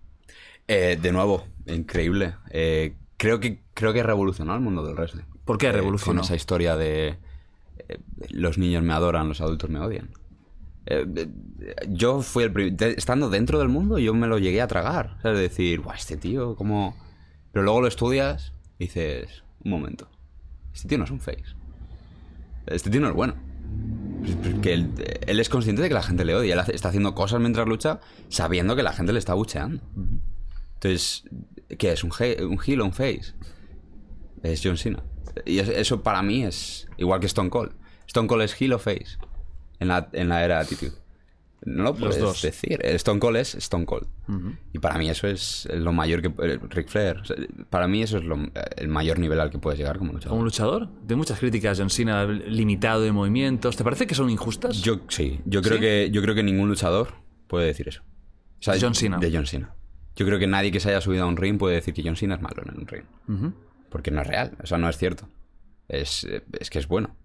Eh, 0.69 0.99
de 1.01 1.13
nuevo, 1.13 1.47
increíble. 1.67 2.35
Eh, 2.51 2.97
creo, 3.17 3.41
que, 3.41 3.63
creo 3.73 3.95
que 3.95 4.03
revolucionó 4.03 4.55
el 4.55 4.61
mundo 4.61 4.85
del 4.85 4.97
wrestling. 4.97 5.25
¿Por 5.47 5.57
qué 5.57 5.73
revolucionó? 5.73 6.21
con 6.21 6.25
esa 6.27 6.37
historia 6.37 6.77
de 6.77 7.17
los 8.29 8.59
niños 8.59 8.83
me 8.83 8.93
adoran, 8.93 9.29
los 9.29 9.41
adultos 9.41 9.71
me 9.71 9.81
odian. 9.81 10.11
Eh, 10.93 11.29
yo 11.89 12.21
fui 12.21 12.43
el 12.45 12.53
pri- 12.53 12.71
de- 12.73 12.95
estando 12.99 13.31
dentro 13.31 13.59
del 13.61 13.69
mundo, 13.69 13.99
yo 13.99 14.13
me 14.13 14.27
lo 14.27 14.39
llegué 14.39 14.61
a 14.61 14.67
tragar. 14.67 15.19
O 15.25 15.29
decir, 15.29 15.81
guau, 15.81 15.95
este 15.97 16.17
tío, 16.17 16.57
¿cómo...? 16.57 16.97
Pero 17.53 17.63
luego 17.65 17.81
lo 17.81 17.87
estudias 17.89 18.53
y 18.79 18.85
dices, 18.85 19.45
un 19.65 19.71
momento, 19.71 20.09
este 20.75 20.89
tío 20.89 20.99
no 20.99 21.05
es 21.05 21.11
un 21.11 21.21
face. 21.21 21.45
Este 22.67 22.91
tío 22.91 23.01
no 23.01 23.09
es 23.09 23.15
bueno. 23.15 23.35
Pues- 24.21 24.37
pues 24.37 24.55
Que 24.61 24.73
él, 24.75 24.93
es 25.27 25.49
consciente 25.49 25.81
de 25.83 25.89
que 25.89 25.95
la 25.95 26.03
gente 26.03 26.25
le 26.25 26.35
odia. 26.35 26.55
Él 26.55 26.75
está 26.75 26.89
haciendo 26.89 27.15
cosas 27.15 27.41
mientras 27.41 27.67
lucha 27.69 28.01
sabiendo 28.29 28.75
que 28.77 28.83
la 28.83 28.93
gente 28.93 29.13
le 29.13 29.19
está 29.19 29.35
bucheando. 29.35 29.83
Entonces, 30.75 31.25
¿Qué 31.79 31.93
es? 31.93 32.03
¿Un, 32.03 32.11
un 32.49 32.59
heel 32.67 32.81
o 32.81 32.85
un 32.85 32.93
face? 32.93 33.33
Es 34.43 34.61
John 34.65 34.77
Cena. 34.77 35.05
Y 35.47 35.61
es- 35.61 35.69
eso 35.69 36.03
para 36.03 36.21
mí 36.23 36.43
es 36.45 36.89
igual 36.99 37.21
que 37.21 37.27
Stone 37.27 37.49
Cold. 37.51 37.73
Stone 38.09 38.27
Cold 38.27 38.43
es 38.43 38.61
heel 38.61 38.73
o 38.73 38.79
face 38.81 39.07
en 39.81 39.89
la, 39.89 40.09
en 40.13 40.29
la 40.29 40.45
era 40.45 40.61
Attitude. 40.61 40.93
No 41.63 41.83
lo 41.83 41.95
puedes 41.95 42.19
dos. 42.19 42.41
decir. 42.41 42.81
Stone 42.83 43.21
Cold 43.21 43.37
es 43.37 43.55
Stone 43.57 43.85
Cold. 43.85 44.07
Y 44.73 44.79
para 44.79 44.97
mí 44.97 45.11
eso 45.11 45.27
es 45.27 45.69
lo 45.71 45.93
mayor 45.93 46.23
que... 46.23 46.29
eh, 46.43 46.59
Ric 46.71 46.89
Flair. 46.89 47.19
o 47.19 47.25
sea, 47.27 47.37
para 47.69 47.87
mí 47.87 48.03
eso 48.03 48.17
es 48.17 48.25
lo- 48.25 48.39
el 48.77 48.89
mayor 48.89 49.19
nivel 49.19 49.39
al 49.41 49.51
que 49.51 49.59
puedes 49.59 49.79
llegar 49.79 49.99
como 49.99 50.13
luchador. 50.13 50.31
Como 50.31 50.45
luchador, 50.45 50.89
de 51.03 51.17
muchas 51.17 51.39
críticas, 51.39 51.79
John 51.79 51.91
Cena 51.91 52.25
limitado 52.25 53.03
de 53.03 53.13
movimientos. 53.13 53.77
¿Te 53.77 53.85
parece 53.85 54.07
que 54.07 54.15
son 54.15 54.31
injustas? 54.31 54.81
Yo 54.81 55.01
sí, 55.09 55.41
yo 55.45 55.61
creo 55.61 55.75
¿Sí? 55.75 55.81
que 55.81 56.09
yo 56.11 56.23
creo 56.23 56.35
que 56.35 56.43
ningún 56.43 56.69
luchador 56.69 57.13
puede 57.47 57.67
decir 57.67 57.89
eso. 57.89 58.01
O 58.59 58.63
sea, 58.63 58.75
John 58.81 58.95
Cena. 58.95 59.19
De 59.19 59.31
John 59.31 59.45
Cena. 59.47 59.75
Yo 60.17 60.25
creo 60.25 60.39
que 60.39 60.47
nadie 60.47 60.73
que 60.73 60.81
se 60.81 60.89
haya 60.89 61.03
subido 61.03 61.25
a 61.25 61.27
un 61.27 61.37
ring 61.37 61.59
puede 61.59 61.75
decir 61.75 61.93
que 61.93 62.03
John 62.03 62.17
Cena 62.17 62.37
es 62.37 62.41
malo 62.41 62.63
en 62.63 62.79
un 62.79 62.87
ring. 62.87 63.53
Porque 63.91 64.11
no 64.11 64.23
es 64.23 64.27
real, 64.27 64.57
o 64.63 64.67
sea, 64.67 64.79
no 64.79 64.89
es 64.89 64.97
cierto. 64.97 65.29
Es, 65.89 66.25
eh, 66.25 66.43
es 66.59 66.71
que 66.71 66.79
es 66.79 66.89
bueno. 66.89 67.17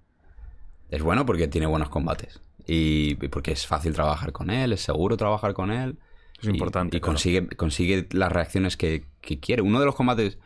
Es 0.90 1.02
bueno 1.02 1.26
porque 1.26 1.48
tiene 1.48 1.68
buenos 1.68 1.88
combates. 1.90 2.42
Y, 2.68 3.16
porque 3.30 3.52
es 3.52 3.68
fácil 3.68 3.94
trabajar 3.94 4.32
con 4.32 4.50
él, 4.50 4.74
es 4.74 4.82
seguro 4.82 5.18
trabajar 5.18 5.54
con 5.54 5.72
él. 5.72 6.00
Es 6.42 6.48
Y- 6.48 6.52
importante, 6.52 6.98
Y, 6.98 7.00
claro. 7.00 7.14
consigue, 7.14 7.48
consigue 7.50 8.08
las 8.12 8.32
reacciones 8.32 8.76
que, 8.78 9.06
que 9.22 9.40
quiere. 9.40 9.62
Uno 9.62 9.80
de 9.80 9.86
los 9.86 9.96
combates 9.96 10.38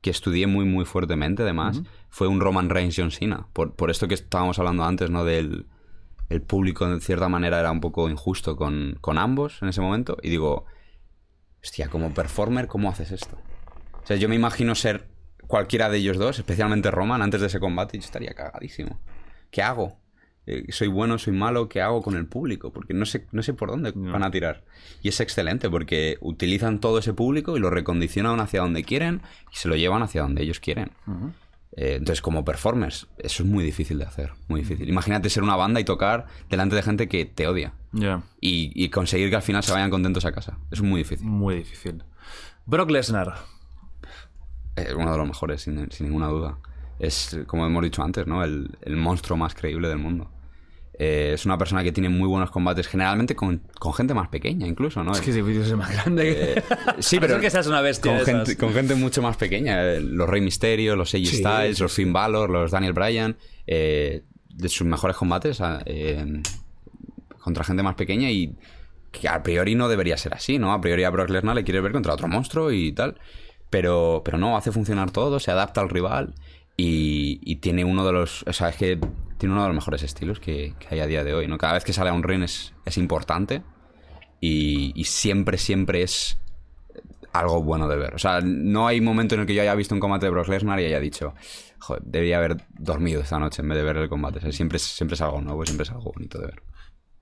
que 0.00 0.10
estudié 0.10 0.46
muy, 0.46 0.64
muy 0.64 0.84
fuertemente, 0.84 1.42
además, 1.42 1.82
fue 2.10 2.28
un 2.28 2.40
Roman 2.40 2.68
Reigns 2.70 2.94
John 2.96 3.10
Cena. 3.10 3.48
Por, 3.52 3.74
por 3.74 3.90
esto 3.90 4.06
que 4.06 4.14
estábamos 4.14 4.58
hablando 4.58 4.84
antes, 4.84 5.10
¿no? 5.10 5.24
Del 5.24 5.66
el 6.30 6.40
público, 6.40 6.86
en 6.86 7.00
cierta 7.02 7.28
manera, 7.28 7.60
era 7.60 7.70
un 7.70 7.80
poco 7.80 8.08
injusto 8.08 8.56
con, 8.56 8.96
con 9.00 9.18
ambos 9.18 9.60
en 9.62 9.68
ese 9.68 9.80
momento. 9.82 10.16
Y 10.22 10.30
digo, 10.30 10.64
hostia, 11.62 11.88
como 11.88 12.12
performer, 12.14 12.66
¿cómo 12.66 12.88
haces 12.90 13.12
esto? 13.12 13.36
O 14.02 14.06
sea, 14.06 14.16
yo 14.16 14.28
me 14.28 14.34
imagino 14.34 14.74
ser 14.74 15.08
cualquiera 15.46 15.90
de 15.90 15.98
ellos 15.98 16.16
dos, 16.18 16.38
especialmente 16.38 16.90
Roman, 16.90 17.20
antes 17.22 17.40
de 17.42 17.46
ese 17.48 17.60
combate, 17.60 17.96
y 17.96 18.00
yo 18.00 18.04
estaría 18.06 18.32
cagadísimo. 18.34 19.00
¿Qué 19.50 19.62
hago? 19.62 19.98
Eh, 20.46 20.66
¿Soy 20.70 20.88
bueno, 20.88 21.18
soy 21.18 21.32
malo? 21.32 21.68
¿Qué 21.68 21.80
hago 21.80 22.02
con 22.02 22.16
el 22.16 22.26
público? 22.26 22.72
Porque 22.72 22.92
no 22.94 23.06
sé, 23.06 23.26
no 23.32 23.42
sé 23.42 23.54
por 23.54 23.70
dónde 23.70 23.92
van 23.94 24.22
a 24.22 24.30
tirar. 24.30 24.62
Y 25.02 25.08
es 25.08 25.20
excelente 25.20 25.70
porque 25.70 26.18
utilizan 26.20 26.80
todo 26.80 26.98
ese 26.98 27.14
público 27.14 27.56
y 27.56 27.60
lo 27.60 27.70
recondicionan 27.70 28.40
hacia 28.40 28.60
donde 28.60 28.84
quieren 28.84 29.22
y 29.52 29.56
se 29.56 29.68
lo 29.68 29.76
llevan 29.76 30.02
hacia 30.02 30.22
donde 30.22 30.42
ellos 30.42 30.60
quieren. 30.60 30.90
Eh, 31.76 31.94
entonces, 31.96 32.20
como 32.22 32.44
performers, 32.44 33.08
eso 33.18 33.42
es 33.42 33.48
muy 33.48 33.64
difícil 33.64 33.98
de 33.98 34.04
hacer. 34.04 34.32
Muy 34.48 34.60
difícil. 34.60 34.88
Imagínate 34.88 35.28
ser 35.30 35.42
una 35.42 35.56
banda 35.56 35.80
y 35.80 35.84
tocar 35.84 36.26
delante 36.48 36.76
de 36.76 36.82
gente 36.82 37.08
que 37.08 37.24
te 37.24 37.48
odia. 37.48 37.72
Ya, 37.92 38.22
Y, 38.40 38.70
y 38.74 38.90
conseguir 38.90 39.30
que 39.30 39.36
al 39.36 39.42
final 39.42 39.62
se 39.64 39.72
vayan 39.72 39.90
contentos 39.90 40.24
a 40.24 40.32
casa. 40.32 40.58
Es 40.70 40.82
muy 40.82 41.00
difícil. 41.00 41.26
muy 41.26 41.56
difícil. 41.56 42.02
Brock 42.66 42.90
Lesnar. 42.90 43.34
Es 44.76 44.92
uno 44.94 45.10
de 45.12 45.18
los 45.18 45.26
mejores, 45.26 45.62
sin, 45.62 45.90
sin 45.90 46.06
ninguna 46.06 46.28
duda. 46.28 46.58
Es, 46.98 47.38
como 47.46 47.66
hemos 47.66 47.82
dicho 47.82 48.02
antes, 48.02 48.26
¿no? 48.26 48.42
El, 48.44 48.70
el 48.82 48.96
monstruo 48.96 49.36
más 49.36 49.54
creíble 49.54 49.88
del 49.88 49.98
mundo. 49.98 50.30
Eh, 50.96 51.32
es 51.34 51.44
una 51.44 51.58
persona 51.58 51.82
que 51.82 51.90
tiene 51.90 52.08
muy 52.08 52.28
buenos 52.28 52.52
combates, 52.52 52.86
generalmente 52.86 53.34
con, 53.34 53.62
con 53.80 53.92
gente 53.94 54.14
más 54.14 54.28
pequeña, 54.28 54.66
incluso, 54.68 55.02
¿no? 55.02 55.10
Es 55.12 55.20
que 55.20 55.30
ese 55.30 55.42
vídeo 55.42 55.62
es 55.62 55.72
más 55.74 55.90
grande 55.92 56.22
que... 56.22 56.62
Sí, 57.02 57.18
pero 57.18 57.40
que 57.40 57.50
seas 57.50 57.66
una 57.66 57.80
bestia 57.80 58.16
con 58.16 58.24
gente, 58.24 58.56
con 58.56 58.72
gente 58.72 58.94
mucho 58.94 59.20
más 59.20 59.36
pequeña. 59.36 59.82
eh, 59.82 60.00
Los 60.00 60.28
Rey 60.28 60.40
Mysterio, 60.40 60.94
los 60.94 61.12
AJ 61.12 61.24
Sí, 61.26 61.36
Styles, 61.38 61.80
los 61.80 61.92
Finn 61.92 62.12
Balor, 62.12 62.48
los 62.48 62.70
Daniel 62.70 62.92
Bryan. 62.92 63.36
eh, 63.66 64.22
de 64.48 64.68
sus 64.68 64.86
mejores 64.86 65.16
combates 65.16 65.60
ah, 65.60 65.82
eh, 65.84 66.24
contra 67.40 67.64
gente 67.64 67.82
más 67.82 67.96
pequeña 67.96 68.30
y 68.30 68.56
que 69.10 69.28
a 69.28 69.42
priori 69.42 69.74
no 69.74 69.88
debería 69.88 70.16
ser 70.16 70.32
así, 70.34 70.60
¿no? 70.60 70.72
A 70.72 70.80
priori 70.80 71.02
a 71.02 71.10
Brock 71.10 71.28
Lesnar 71.30 71.56
le 71.56 71.64
quiere 71.64 71.80
ver 71.80 71.90
contra 71.90 72.14
otro 72.14 72.28
monstruo 72.28 72.70
y 72.70 72.92
tal. 72.92 73.18
Pero, 73.68 74.22
pero 74.24 74.38
no, 74.38 74.56
hace 74.56 74.70
funcionar 74.70 75.10
todo, 75.10 75.40
se 75.40 75.50
adapta 75.50 75.80
al 75.80 75.88
rival 75.90 76.34
y, 76.76 77.56
tiene 77.56 77.84
uno 77.84 78.04
de 78.04 78.12
los... 78.12 78.44
O 78.46 78.52
sea, 78.52 78.68
es 78.70 78.76
que 78.76 78.98
tiene 79.38 79.52
uno 79.54 79.62
de 79.62 79.68
los 79.68 79.76
mejores 79.76 80.02
estilos 80.02 80.40
que, 80.40 80.74
hay 80.90 81.00
a 81.00 81.06
día 81.06 81.24
de 81.24 81.34
hoy, 81.34 81.46
¿no? 81.46 81.58
Cada 81.58 81.74
vez 81.74 81.84
que 81.84 81.92
sale 81.92 82.10
a 82.10 82.12
un 82.12 82.22
ring 82.22 82.42
es, 82.42 82.74
es 82.84 82.98
importante 82.98 83.62
y, 84.40 85.04
siempre, 85.04 85.56
siempre 85.58 86.02
es 86.02 86.38
algo 87.32 87.62
bueno 87.62 87.88
de 87.88 87.96
ver. 87.96 88.14
O 88.14 88.18
sea, 88.18 88.40
no 88.42 88.86
hay 88.86 89.00
momento 89.00 89.34
en 89.34 89.42
el 89.42 89.46
que 89.46 89.54
yo 89.54 89.62
haya 89.62 89.74
visto 89.74 89.94
un 89.94 90.00
combate 90.00 90.26
de 90.26 90.30
Brock 90.30 90.48
Lesnar 90.48 90.80
y 90.80 90.84
haya 90.84 91.00
dicho, 91.00 91.34
joder, 91.78 92.02
debería 92.04 92.38
haber 92.38 92.58
dormido 92.78 93.22
esta 93.22 93.38
noche 93.38 93.62
en 93.62 93.68
vez 93.68 93.78
de 93.78 93.84
ver 93.84 93.96
el 93.96 94.08
combate. 94.08 94.52
Siempre, 94.52 94.78
siempre 94.78 95.14
es 95.14 95.20
algo 95.20 95.40
nuevo, 95.40 95.64
siempre 95.64 95.84
es 95.84 95.90
algo 95.90 96.12
bonito 96.12 96.38
de 96.38 96.46
ver. 96.46 96.62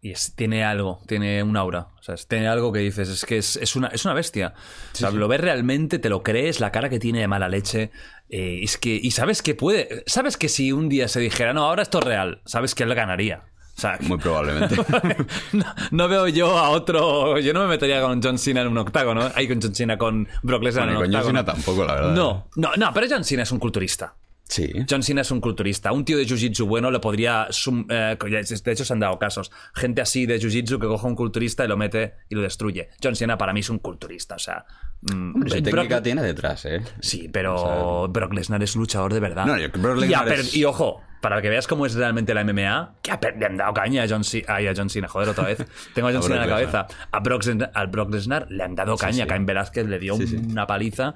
Y 0.04 0.10
es- 0.10 0.34
tiene 0.34 0.64
algo, 0.64 1.00
tiene 1.06 1.42
un 1.44 1.56
aura. 1.56 1.86
O 1.98 2.02
sea, 2.02 2.16
es- 2.16 2.26
tiene 2.26 2.48
algo 2.48 2.72
que 2.72 2.80
dices, 2.80 3.08
es 3.08 3.24
que 3.24 3.38
es, 3.38 3.54
es 3.56 3.76
una, 3.76 3.86
es 3.88 4.04
una 4.04 4.14
bestia. 4.14 4.52
O 4.92 4.96
sea, 4.96 5.10
lo 5.12 5.28
ves 5.28 5.40
realmente, 5.40 6.00
te 6.00 6.08
lo 6.08 6.24
crees, 6.24 6.58
la 6.58 6.72
cara 6.72 6.88
que 6.88 6.98
tiene 6.98 7.20
de 7.20 7.28
mala 7.28 7.48
leche. 7.48 7.90
eh, 8.28 8.60
es 8.62 8.78
que, 8.78 8.90
y 9.00 9.10
sabes 9.12 9.42
que 9.42 9.54
puede. 9.54 10.02
Sabes 10.06 10.36
que 10.36 10.48
si 10.48 10.72
un 10.72 10.88
día 10.88 11.06
se 11.06 11.20
dijera, 11.20 11.52
no, 11.52 11.64
ahora 11.64 11.82
esto 11.82 11.98
es 12.00 12.04
real, 12.04 12.40
sabes 12.46 12.74
que 12.74 12.82
él 12.82 12.94
ganaría. 12.94 13.44
O 13.76 13.80
sea, 13.80 13.96
Muy 14.02 14.18
probablemente. 14.18 14.74
no, 15.52 15.64
no 15.90 16.08
veo 16.08 16.28
yo 16.28 16.58
a 16.58 16.70
otro. 16.70 17.38
Yo 17.38 17.52
no 17.54 17.60
me 17.62 17.68
metería 17.68 18.00
con 18.02 18.22
John 18.22 18.38
Cena 18.38 18.60
en 18.62 18.68
un 18.68 18.78
octágono. 18.78 19.30
Ahí 19.34 19.46
con 19.48 19.60
John 19.62 19.74
Cena, 19.74 19.96
con 19.98 20.28
Brock 20.42 20.62
Lesnar 20.62 20.84
Bueno, 20.86 21.00
en 21.00 21.06
un 21.06 21.12
con 21.12 21.20
John. 21.22 21.30
Cena 21.30 21.44
tampoco, 21.44 21.84
la 21.84 21.94
verdad. 21.94 22.14
No, 22.14 22.48
no, 22.56 22.70
no, 22.76 22.90
pero 22.92 23.06
John 23.08 23.24
Cena 23.24 23.42
es 23.44 23.52
un 23.52 23.58
culturista. 23.58 24.14
Sí. 24.52 24.70
John 24.88 25.02
Cena 25.02 25.22
es 25.22 25.30
un 25.30 25.40
culturista. 25.40 25.92
Un 25.92 26.04
tío 26.04 26.18
de 26.18 26.24
jiu-jitsu 26.26 26.66
bueno 26.66 26.90
le 26.90 27.00
podría. 27.00 27.46
sum- 27.50 27.86
eh, 27.88 28.16
de 28.20 28.72
hecho, 28.72 28.84
se 28.84 28.92
han 28.92 29.00
dado 29.00 29.18
casos. 29.18 29.50
Gente 29.74 30.02
así 30.02 30.26
de 30.26 30.38
jiu-jitsu 30.38 30.78
que 30.78 30.86
coge 30.86 31.06
un 31.06 31.14
culturista 31.16 31.64
y 31.64 31.68
lo 31.68 31.76
mete 31.78 32.14
y 32.28 32.34
lo 32.34 32.42
destruye. 32.42 32.90
John 33.02 33.16
Cena 33.16 33.38
para 33.38 33.52
mí 33.54 33.60
es 33.60 33.70
un 33.70 33.78
culturista. 33.78 34.34
O 34.34 34.38
sea. 34.38 34.66
mm, 35.10 35.34
Hombre, 35.34 35.62
técnica 35.62 36.02
tiene 36.02 36.22
detrás, 36.22 36.66
¿eh? 36.66 36.82
Sí, 37.00 37.28
pero 37.32 38.08
Brock 38.08 38.34
Lesnar 38.34 38.62
es 38.62 38.74
un 38.76 38.80
luchador 38.82 39.14
de 39.14 39.20
verdad. 39.20 39.46
No, 39.46 39.58
y 39.58 39.66
Brock 39.68 39.96
y, 39.98 40.00
Lesnar 40.02 40.22
ha 40.22 40.24
per- 40.26 40.40
es- 40.40 40.54
y 40.54 40.64
ojo, 40.66 41.00
para 41.22 41.40
que 41.40 41.48
veas 41.48 41.66
cómo 41.66 41.86
es 41.86 41.94
realmente 41.94 42.34
la 42.34 42.42
MMA, 42.44 42.96
que 43.00 43.12
le 43.38 43.46
han 43.46 43.56
dado 43.56 43.72
caña 43.72 44.02
a 44.02 44.06
John, 44.08 44.22
C- 44.24 44.44
ay, 44.48 44.66
a 44.66 44.74
John 44.76 44.90
Cena. 44.90 45.08
Joder, 45.08 45.30
otra 45.30 45.44
vez. 45.44 45.64
Tengo 45.94 46.08
a 46.08 46.12
John 46.12 46.22
Cena 46.22 46.34
en 46.36 46.40
la 46.42 46.48
cabeza. 46.48 46.86
A 47.10 47.20
Brock, 47.20 47.44
al 47.72 47.86
Brock 47.86 48.12
Lesnar 48.12 48.46
le 48.50 48.62
han 48.64 48.74
dado 48.74 48.96
caña. 48.98 49.24
sí. 49.24 49.28
Cain 49.28 49.46
Velázquez 49.46 49.86
le 49.86 49.98
dio 49.98 50.16
sí. 50.16 50.36
una 50.36 50.66
paliza. 50.66 51.14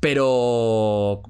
Pero. 0.00 1.22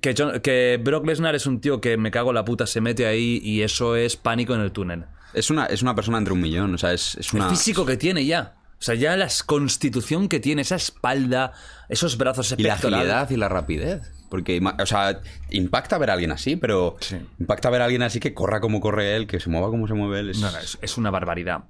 Que, 0.00 0.14
John- 0.16 0.40
que 0.40 0.78
Brock 0.82 1.06
Lesnar 1.06 1.34
es 1.34 1.46
un 1.46 1.60
tío 1.60 1.80
que 1.80 1.96
me 1.96 2.10
cago 2.10 2.30
en 2.30 2.34
la 2.34 2.44
puta, 2.44 2.66
se 2.66 2.80
mete 2.80 3.06
ahí 3.06 3.40
y 3.42 3.62
eso 3.62 3.96
es 3.96 4.16
pánico 4.16 4.54
en 4.54 4.60
el 4.60 4.70
túnel. 4.72 5.04
Es 5.34 5.50
una, 5.50 5.66
es 5.66 5.82
una 5.82 5.94
persona 5.94 6.18
entre 6.18 6.32
un 6.34 6.40
millón, 6.40 6.74
o 6.74 6.78
sea, 6.78 6.92
es, 6.92 7.14
es 7.16 7.32
una... 7.32 7.44
El 7.44 7.50
físico 7.50 7.84
que 7.86 7.96
tiene 7.96 8.24
ya. 8.26 8.54
O 8.78 8.82
sea, 8.82 8.94
ya 8.94 9.16
la 9.16 9.28
constitución 9.46 10.28
que 10.28 10.40
tiene, 10.40 10.62
esa 10.62 10.76
espalda, 10.76 11.52
esos 11.88 12.16
brazos, 12.16 12.52
ese 12.52 12.60
Y 12.60 12.64
la 12.64 12.74
agilidad 12.74 13.28
y 13.30 13.36
la 13.36 13.48
rapidez. 13.48 14.02
Porque, 14.30 14.60
o 14.78 14.86
sea, 14.86 15.20
impacta 15.50 15.98
ver 15.98 16.10
a 16.10 16.12
alguien 16.12 16.30
así, 16.32 16.56
pero 16.56 16.96
Sí. 17.00 17.16
impacta 17.40 17.70
ver 17.70 17.80
a 17.80 17.84
alguien 17.86 18.02
así 18.02 18.20
que 18.20 18.34
corra 18.34 18.60
como 18.60 18.80
corre 18.80 19.16
él, 19.16 19.26
que 19.26 19.40
se 19.40 19.48
mueva 19.50 19.68
como 19.70 19.88
se 19.88 19.94
mueve 19.94 20.20
él. 20.20 20.30
Es... 20.30 20.38
No, 20.38 20.50
no, 20.52 20.58
es, 20.58 20.78
es 20.80 20.96
una 20.98 21.10
barbaridad. 21.10 21.64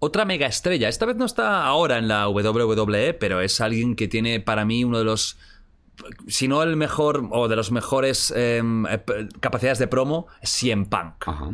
Otra 0.00 0.24
mega 0.24 0.46
estrella, 0.46 0.88
esta 0.88 1.06
vez 1.06 1.16
no 1.16 1.26
está 1.26 1.64
ahora 1.64 1.98
en 1.98 2.08
la 2.08 2.28
WWE, 2.28 3.14
pero 3.14 3.40
es 3.40 3.60
alguien 3.60 3.94
que 3.94 4.08
tiene 4.08 4.40
para 4.40 4.64
mí 4.64 4.84
uno 4.84 4.98
de 4.98 5.04
los, 5.04 5.36
si 6.26 6.48
no 6.48 6.62
el 6.62 6.76
mejor 6.76 7.28
o 7.30 7.48
de 7.48 7.56
los 7.56 7.70
mejores 7.72 8.32
em, 8.36 8.86
eh, 8.86 9.02
capacidades 9.40 9.78
de 9.78 9.86
promo, 9.88 10.26
CM 10.42 10.86
Punk, 10.86 11.26
Ajá. 11.26 11.50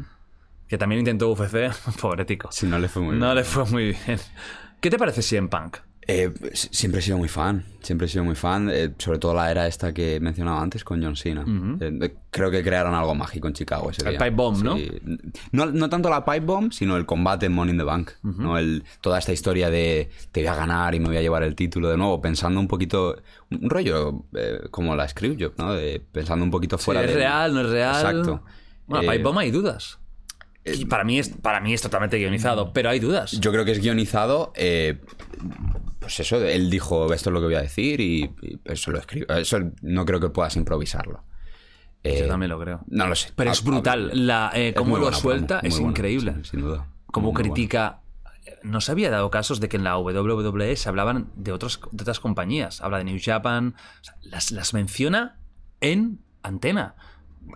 que 0.69 0.79
también 0.79 1.01
intentó 1.01 1.31
UFC, 1.31 1.73
pobretico. 2.01 2.49
Sí, 2.53 2.66
no 2.66 2.79
le 2.79 2.89
fue 2.89 3.03
muy 3.03 3.16
no 3.16 3.27
bien. 3.27 3.35
le 3.37 3.45
fue 3.45 3.65
muy 3.66 3.85
bien. 4.07 4.19
¿Qué 4.81 4.91
te 4.91 4.99
parece 4.99 5.23
CM 5.23 5.49
Punk? 5.49 5.79
Eh, 6.06 6.31
siempre 6.52 7.01
he 7.01 7.02
sido 7.02 7.16
muy 7.16 7.28
fan, 7.28 7.64
siempre 7.81 8.06
he 8.06 8.10
sido 8.10 8.24
muy 8.24 8.35
fan, 8.35 8.68
eh, 8.70 8.93
sobre 8.98 9.18
todo 9.18 9.32
la 9.32 9.51
era 9.51 9.66
esta 9.66 9.94
que 9.94 10.20
mencionaba 10.20 10.60
antes 10.60 10.85
con 10.85 11.02
John 11.02 11.16
Cena. 11.16 11.44
Eh, 11.81 12.14
creo 12.31 12.51
que 12.51 12.62
crearon 12.62 12.94
algo 12.94 13.14
mágico 13.14 13.48
en 13.48 13.55
Chicago 13.55 13.90
ese 13.90 14.02
El 14.02 14.10
día. 14.10 14.18
pipe 14.18 14.31
bomb, 14.31 14.62
¿no? 14.62 14.76
¿no? 15.52 15.66
No 15.66 15.89
tanto 15.89 16.10
la 16.10 16.22
pipe 16.22 16.40
bomb, 16.40 16.72
sino 16.72 16.98
el 16.98 17.06
combate 17.06 17.47
en 17.47 17.52
Money 17.52 17.72
in 17.72 17.78
the 17.78 17.85
Bank. 17.85 18.10
¿no? 18.22 18.59
el, 18.59 18.85
toda 19.01 19.18
esta 19.18 19.32
historia 19.32 19.70
de 19.70 20.10
te 20.31 20.40
voy 20.40 20.48
a 20.48 20.55
ganar 20.55 20.94
y 20.94 21.01
me 21.01 21.06
voy 21.06 21.16
a 21.16 21.22
llevar 21.22 21.43
el 21.43 21.55
título 21.55 21.89
de 21.89 21.97
nuevo, 21.97 22.20
pensando 22.20 22.60
un 22.60 22.68
poquito, 22.68 23.16
un 23.51 23.70
rollo 23.70 24.24
como 24.70 24.94
la 24.97 25.09
Screwjob, 25.09 25.55
¿no? 25.56 25.72
De, 25.72 26.02
pensando 26.12 26.44
un 26.44 26.51
poquito 26.51 26.76
fuera 26.76 27.02
¿Es 27.02 27.09
de... 27.09 27.14
real, 27.14 27.55
no 27.55 27.62
es 27.62 27.70
real? 27.70 27.94
Exacto. 27.94 28.43
Bueno, 28.86 29.10
Pipe 29.10 29.22
Bomb 29.22 29.39
hay 29.39 29.51
dudas. 29.51 29.98
Y 30.66 30.86
para 30.86 31.05
mí, 31.05 31.18
es, 31.18 31.28
para 31.28 31.60
mí 31.60 31.74
es 31.74 31.82
totalmente 31.82 32.18
guionizado, 32.18 32.72
pero 32.72 32.89
hay 32.90 32.98
dudas. 32.98 33.32
Yo 33.32 33.52
creo 33.52 33.64
que 33.64 33.72
es 33.72 33.81
guionizado. 33.81 34.52
Pues 36.05 36.20
eso, 36.20 36.36
él 36.44 36.70
dijo, 36.70 37.12
esto 37.12 37.31
es 37.31 37.35
lo 37.35 37.40
que 37.40 37.47
voy 37.47 37.55
a 37.56 37.60
decir 37.62 38.01
y, 38.01 38.24
y 38.43 38.59
eso 38.64 38.90
lo 38.90 38.98
escribo. 38.98 39.32
Eso 39.35 39.59
no 39.82 40.05
creo 40.05 40.20
que 40.20 40.31
puedas 40.31 40.56
improvisarlo. 40.56 41.22
Eh, 42.02 42.20
Yo 42.20 42.28
también 42.28 42.51
lo 42.51 42.60
creo. 42.60 42.81
No 42.89 43.06
lo 43.06 43.14
sé. 43.14 43.31
Pero 43.35 43.51
es 43.51 43.64
brutal. 43.64 44.10
La, 44.26 44.51
eh, 44.55 44.68
es 44.68 44.74
cómo 44.74 44.90
muy 44.90 44.98
lo 45.01 45.05
buena 45.06 45.16
suelta 45.16 45.60
es 45.62 45.74
buena, 45.74 45.89
increíble. 45.90 46.35
sin 46.44 46.60
duda. 46.60 46.86
Cómo 47.06 47.32
buena. 47.32 47.48
critica. 47.48 48.01
No 48.62 48.81
se 48.82 48.93
había 48.93 49.10
dado 49.10 49.31
casos 49.31 49.59
de 49.60 49.68
que 49.70 49.78
en 49.78 49.85
la 49.85 49.97
WWE 49.98 50.76
se 50.76 50.89
hablaban 50.90 51.31
de, 51.36 51.52
otros, 51.52 51.81
de 51.93 52.02
otras 52.02 52.20
compañías. 52.20 52.82
Habla 52.82 52.98
de 52.98 53.05
New 53.05 53.18
Japan. 53.22 53.74
o 54.01 54.05
sea, 54.05 54.16
las, 54.22 54.51
las 54.52 54.74
menciona 54.74 55.39
en 55.81 56.20
antena. 56.43 56.94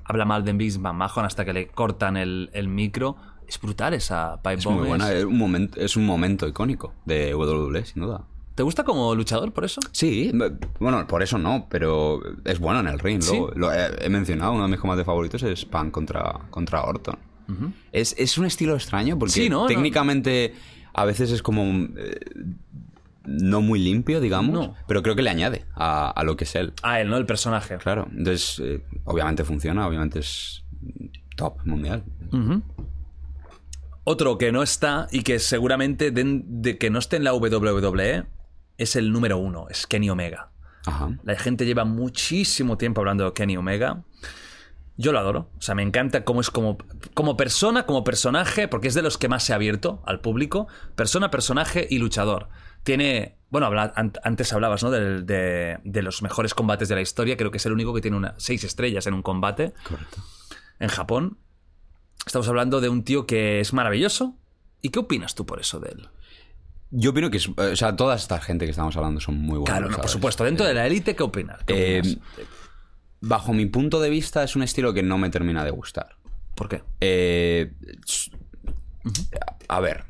Habla 0.05 0.25
mal 0.25 0.45
de 0.45 0.53
Vince 0.55 0.79
McMahon 0.79 1.25
hasta 1.27 1.45
que 1.45 1.53
le 1.53 1.67
cortan 1.69 2.17
el, 2.17 2.49
el 2.55 2.69
micro. 2.69 3.17
Es 3.47 3.59
brutal 3.61 3.95
esa 3.95 4.37
pipe 4.43 4.55
Es 4.55 4.65
bomb. 4.65 4.79
muy 4.79 4.89
buena. 4.89 5.11
es- 5.11 5.19
Es 5.19 5.25
un, 5.25 5.37
momento, 5.39 5.81
es 5.81 5.97
un 5.97 6.07
momento 6.07 6.47
icónico 6.49 6.95
de 7.05 7.35
WWE, 7.35 7.85
sin 7.85 8.03
duda. 8.03 8.25
¿Te 8.59 8.65
gusta 8.65 8.83
como 8.83 9.15
luchador 9.15 9.53
por 9.53 9.65
eso? 9.65 9.81
Sí, 9.93 10.33
bueno, 10.81 11.07
por 11.07 11.23
eso 11.23 11.39
no, 11.39 11.69
pero 11.71 12.21
es 12.45 12.59
bueno 12.59 12.81
en 12.81 12.89
el 12.89 12.99
ring. 12.99 13.23
Sí. 13.23 13.37
Lo, 13.39 13.53
lo 13.55 13.73
he, 13.73 14.05
he 14.05 14.09
mencionado, 14.09 14.51
uno 14.53 14.65
de 14.65 14.69
mis 14.71 14.81
combates 14.81 15.07
favoritos 15.07 15.45
es 15.45 15.65
Punk 15.65 15.93
contra, 15.93 16.41
contra 16.51 16.83
Orton. 16.83 17.17
es, 17.93 18.17
es 18.19 18.37
un 18.37 18.47
estilo 18.47 18.75
extraño 18.75 19.17
porque 19.17 19.33
Sí, 19.35 19.49
¿no? 19.49 19.61
No. 19.61 19.67
técnicamente 19.69 20.55
a 20.93 21.05
veces 21.05 21.31
es 21.31 21.41
como 21.41 21.63
eh, 21.97 22.19
no 23.25 23.61
muy 23.61 23.79
limpio, 23.79 24.21
digamos, 24.21 24.53
No. 24.53 24.75
pero 24.89 25.05
creo 25.05 25.15
que 25.15 25.23
le 25.23 25.31
añade 25.31 25.65
a, 25.77 26.11
a 26.11 26.25
lo 26.25 26.37
que 26.37 26.43
es 26.43 26.57
él. 26.57 26.73
A 26.83 27.01
él, 27.01 27.09
¿no? 27.09 27.17
El 27.17 27.27
personaje. 27.27 27.77
Claro, 27.79 28.09
entonces 28.11 28.59
eh, 28.65 28.83
obviamente 29.05 29.45
funciona, 29.45 29.87
obviamente 29.87 30.19
es 30.19 30.65
top 31.37 31.59
mundial. 31.65 32.03
Otro 34.05 34.39
que 34.39 34.51
no 34.53 34.63
está 34.63 35.07
y 35.13 35.23
que 35.23 35.39
seguramente 35.39 36.11
de, 36.11 36.43
de 36.45 36.77
que 36.79 36.91
no 36.91 36.99
esté 36.99 37.17
en 37.19 37.25
la 37.25 37.35
WWE 37.35 38.25
es 38.79 38.97
el 38.97 39.13
número 39.13 39.37
uno, 39.39 39.67
es 39.69 39.87
Kenny 39.87 40.09
Omega. 40.11 40.51
Ajá. 40.87 41.11
La 41.25 41.37
gente 41.37 41.67
lleva 41.67 41.85
muchísimo 41.85 42.79
tiempo 42.79 43.01
hablando 43.03 43.25
de 43.27 43.33
Kenny 43.35 43.57
Omega. 43.59 44.05
Yo 44.97 45.13
lo 45.13 45.19
adoro. 45.21 45.51
O 45.59 45.63
sea, 45.63 45.75
me 45.77 45.83
encanta 45.83 46.25
cómo 46.25 46.41
es 46.41 46.51
como, 46.51 46.79
como 47.15 47.37
persona, 47.37 47.87
como 47.87 48.03
personaje, 48.03 48.67
porque 48.67 48.89
es 48.89 48.95
de 48.95 49.03
los 49.03 49.17
que 49.19 49.29
más 49.29 49.45
se 49.45 49.53
ha 49.53 49.57
abierto 49.57 50.03
al 50.07 50.21
público. 50.21 50.67
Persona, 50.97 51.31
personaje 51.31 51.87
y 51.89 51.99
luchador. 51.99 52.49
Tiene. 52.83 53.37
Bueno, 53.51 53.67
habla- 53.69 53.93
an- 53.95 54.13
antes 54.25 54.53
hablabas, 54.53 54.83
¿no? 54.83 54.91
De, 54.91 55.79
de 55.85 56.03
los 56.03 56.21
mejores 56.23 56.53
combates 56.55 56.89
de 56.89 56.95
la 56.97 57.01
historia. 57.01 57.37
Creo 57.37 57.51
que 57.53 57.59
es 57.59 57.67
el 57.67 57.73
único 57.73 57.95
que 57.95 58.01
tiene 58.01 58.17
una, 58.17 58.35
seis 58.39 58.65
estrellas 58.65 59.07
en 59.07 59.15
un 59.15 59.23
combate 59.23 59.73
Correcto. 59.89 60.23
en 60.81 60.89
Japón. 60.89 61.39
Estamos 62.27 62.49
hablando 62.49 62.81
de 62.81 62.89
un 62.89 63.05
tío 63.05 63.25
que 63.27 63.61
es 63.61 63.73
maravilloso. 63.73 64.37
¿Y 64.83 64.89
qué 64.91 64.99
opinas 64.99 65.35
tú 65.35 65.47
por 65.47 65.61
eso 65.61 65.79
de 65.81 65.91
él? 65.91 66.09
Yo 66.91 67.11
opino 67.11 67.31
que, 67.31 67.37
es- 67.37 67.49
o 67.49 67.77
sea, 67.77 67.95
toda 67.97 68.17
esta 68.17 68.41
gente 68.41 68.65
que 68.65 68.71
estamos 68.71 68.97
hablando 68.97 69.21
son 69.21 69.37
muy 69.37 69.59
buenos. 69.59 69.67
Claro, 69.69 69.91
no, 69.91 69.97
por 69.99 70.09
supuesto. 70.09 70.45
Dentro 70.45 70.65
de 70.67 70.75
la 70.75 70.87
élite, 70.87 71.15
¿qué 71.15 71.23
opinas? 71.23 71.63
¿Qué 71.65 71.97
Eh, 71.97 72.01
opinas? 72.01 72.19
bajo 73.21 73.53
mi 73.53 73.67
punto 73.67 74.01
de 74.01 74.11
vista 74.11 74.43
es 74.45 74.57
un 74.57 74.63
estilo 74.63 74.95
que 74.95 75.03
no 75.03 75.19
me 75.19 75.29
termina 75.31 75.65
de 75.65 75.71
gustar. 75.71 76.17
¿Por 76.55 76.69
qué? 76.69 76.83
Eh, 77.01 77.73
a 79.69 79.81
ver, 79.81 80.05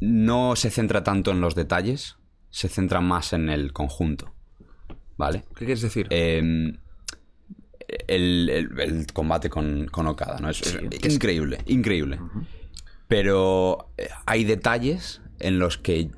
no 0.00 0.56
se 0.56 0.70
centra 0.70 1.02
tanto 1.04 1.30
en 1.30 1.40
los 1.40 1.54
detalles, 1.54 2.16
se 2.50 2.68
centra 2.68 3.00
más 3.00 3.32
en 3.32 3.48
el 3.50 3.72
conjunto. 3.72 4.34
¿Vale? 5.16 5.44
¿Qué 5.56 5.64
quieres 5.66 5.82
decir? 5.82 6.06
Eh, 6.10 6.38
el, 8.06 8.48
el- 8.50 8.80
el 8.80 9.06
combate 9.12 9.50
con, 9.50 9.86
con 9.86 10.06
Okada, 10.06 10.38
¿no? 10.40 10.48
Es, 10.50 10.60
es 10.62 11.14
increíble, 11.14 11.58
increíble. 11.66 12.18
Pero 13.08 13.90
eh, 13.96 14.08
hay 14.26 14.44
detalles 14.44 15.20
en 15.40 15.58
los 15.58 15.78
que 15.78 16.10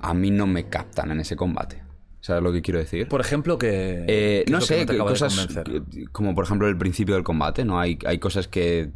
a 0.00 0.14
mí 0.14 0.30
no 0.30 0.46
me 0.46 0.68
captan 0.68 1.10
en 1.10 1.20
ese 1.20 1.36
combate. 1.36 1.82
¿Sabes 2.20 2.42
lo 2.42 2.52
que 2.52 2.62
quiero 2.62 2.78
decir? 2.80 3.06
Por 3.08 3.20
ejemplo, 3.20 3.58
que. 3.58 4.04
Eh, 4.08 4.44
¿qué 4.46 4.52
no 4.52 4.60
que 4.60 4.64
sé, 4.64 4.86
de 4.86 4.96
cosas 4.98 5.46
que- 5.64 6.06
como 6.12 6.34
por 6.34 6.44
ejemplo 6.44 6.68
el 6.68 6.78
principio 6.78 7.14
del 7.16 7.24
combate, 7.24 7.64
¿no? 7.64 7.78
Hay, 7.78 7.98
hay 8.06 8.18
cosas 8.18 8.48
que, 8.48 8.90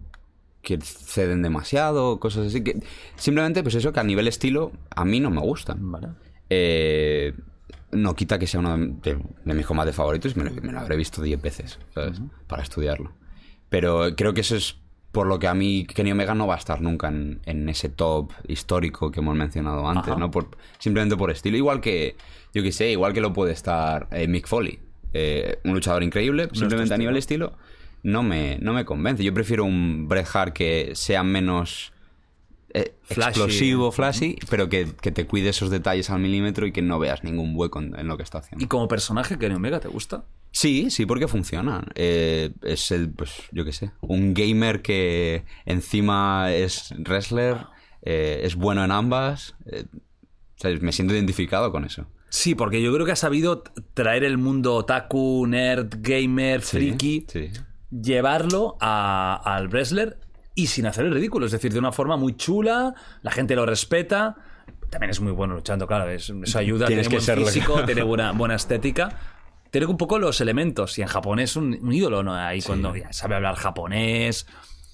que 0.62 0.78
ceden 0.80 1.42
demasiado, 1.42 2.18
cosas 2.20 2.46
así 2.46 2.62
que... 2.64 2.80
Simplemente, 3.16 3.62
pues 3.62 3.74
eso, 3.74 3.92
que 3.92 4.00
a 4.00 4.04
nivel 4.04 4.28
estilo 4.28 4.72
a 4.96 5.04
mí 5.04 5.20
no 5.20 5.28
me 5.30 5.40
gustan. 5.40 5.90
Vale. 5.92 6.08
Eh, 6.48 7.34
no 7.92 8.14
quita 8.14 8.38
que 8.38 8.46
sea 8.46 8.60
uno 8.60 8.76
de, 8.78 9.18
de 9.44 9.54
mis 9.54 9.66
combates 9.66 9.94
favoritos, 9.94 10.36
me 10.36 10.44
lo, 10.44 10.50
me 10.62 10.72
lo 10.72 10.80
habré 10.80 10.96
visto 10.96 11.20
10 11.20 11.40
veces, 11.42 11.78
¿sabes? 11.94 12.20
Para 12.46 12.62
estudiarlo. 12.62 13.12
Pero 13.68 14.14
creo 14.16 14.32
que 14.32 14.40
eso 14.40 14.56
es 14.56 14.76
por 15.18 15.26
lo 15.26 15.40
que 15.40 15.48
a 15.48 15.54
mí 15.54 15.84
Kenny 15.84 16.12
Omega 16.12 16.32
no 16.36 16.46
va 16.46 16.54
a 16.54 16.58
estar 16.58 16.80
nunca 16.80 17.08
en, 17.08 17.40
en 17.44 17.68
ese 17.68 17.88
top 17.88 18.30
histórico 18.46 19.10
que 19.10 19.18
hemos 19.18 19.34
mencionado 19.34 19.88
antes, 19.88 20.12
Ajá. 20.12 20.20
¿no? 20.20 20.30
Por, 20.30 20.50
simplemente 20.78 21.16
por 21.16 21.32
estilo. 21.32 21.56
Igual 21.56 21.80
que, 21.80 22.14
yo 22.54 22.62
qué 22.62 22.70
sé, 22.70 22.92
igual 22.92 23.12
que 23.12 23.20
lo 23.20 23.32
puede 23.32 23.52
estar 23.52 24.06
eh, 24.12 24.28
Mick 24.28 24.46
Foley. 24.46 24.78
Eh, 25.14 25.58
un 25.64 25.74
luchador 25.74 26.04
increíble, 26.04 26.48
simplemente 26.52 26.94
a 26.94 26.98
nivel 26.98 27.16
estilo, 27.16 27.54
no 28.04 28.22
me, 28.22 28.58
no 28.60 28.72
me 28.72 28.84
convence. 28.84 29.24
Yo 29.24 29.34
prefiero 29.34 29.64
un 29.64 30.06
Bret 30.06 30.28
Hart 30.32 30.52
que 30.52 30.92
sea 30.94 31.24
menos 31.24 31.92
eh, 32.72 32.94
Flashy. 33.02 33.40
explosivo, 33.40 33.90
flashy, 33.90 34.38
pero 34.48 34.68
que, 34.68 34.86
que 35.02 35.10
te 35.10 35.26
cuide 35.26 35.48
esos 35.48 35.68
detalles 35.68 36.10
al 36.10 36.20
milímetro 36.20 36.64
y 36.64 36.70
que 36.70 36.80
no 36.80 37.00
veas 37.00 37.24
ningún 37.24 37.54
hueco 37.56 37.80
en, 37.80 37.98
en 37.98 38.06
lo 38.06 38.16
que 38.16 38.22
está 38.22 38.38
haciendo. 38.38 38.64
¿Y 38.64 38.68
como 38.68 38.86
personaje, 38.86 39.36
Kenny 39.36 39.56
Omega 39.56 39.80
te 39.80 39.88
gusta? 39.88 40.22
Sí, 40.50 40.90
sí, 40.90 41.06
porque 41.06 41.28
funciona. 41.28 41.84
Eh, 41.94 42.50
es 42.62 42.90
el, 42.90 43.10
pues, 43.10 43.32
yo 43.52 43.64
qué 43.64 43.72
sé, 43.72 43.92
un 44.00 44.34
gamer 44.34 44.82
que 44.82 45.44
encima 45.66 46.52
es 46.52 46.94
wrestler, 46.98 47.58
eh, 48.02 48.40
es 48.44 48.54
bueno 48.56 48.84
en 48.84 48.90
ambas. 48.90 49.54
eh, 49.66 49.84
o 49.92 50.60
sea, 50.60 50.72
me 50.80 50.90
siento 50.92 51.14
identificado 51.14 51.70
con 51.70 51.84
eso. 51.84 52.06
Sí, 52.30 52.54
porque 52.56 52.82
yo 52.82 52.92
creo 52.92 53.06
que 53.06 53.12
ha 53.12 53.16
sabido 53.16 53.62
traer 53.94 54.24
el 54.24 54.36
mundo 54.38 54.74
otaku, 54.74 55.46
nerd, 55.46 55.94
gamer, 56.00 56.60
friki, 56.62 57.24
Sí. 57.28 57.50
llevarlo 57.90 58.76
a- 58.80 59.40
al 59.44 59.68
wrestler 59.68 60.18
y 60.54 60.66
sin 60.66 60.86
hacer 60.86 61.06
el 61.06 61.14
ridículo. 61.14 61.46
Es 61.46 61.52
decir, 61.52 61.72
de 61.72 61.78
una 61.78 61.92
forma 61.92 62.16
muy 62.16 62.34
chula, 62.36 62.94
la 63.22 63.30
gente 63.30 63.54
lo 63.54 63.64
respeta. 63.66 64.36
También 64.90 65.10
es 65.10 65.20
muy 65.20 65.32
bueno 65.32 65.54
luchando, 65.54 65.86
claro. 65.86 66.10
es- 66.10 66.28
eso 66.30 66.58
ayuda, 66.58 66.86
tiene 66.86 67.06
buen 67.08 67.20
serlo. 67.20 67.46
físico, 67.46 67.84
tiene 67.84 68.02
buena, 68.02 68.32
buena 68.32 68.56
estética. 68.56 69.36
Tiene 69.70 69.86
un 69.86 69.96
poco 69.96 70.18
los 70.18 70.40
elementos. 70.40 70.98
Y 70.98 71.02
en 71.02 71.08
Japón 71.08 71.38
es 71.40 71.56
un, 71.56 71.78
un 71.80 71.92
ídolo, 71.92 72.22
¿no? 72.22 72.34
Ahí 72.34 72.62
cuando 72.62 72.94
ya 72.96 73.12
sabe 73.12 73.34
hablar 73.34 73.56
japonés. 73.56 74.46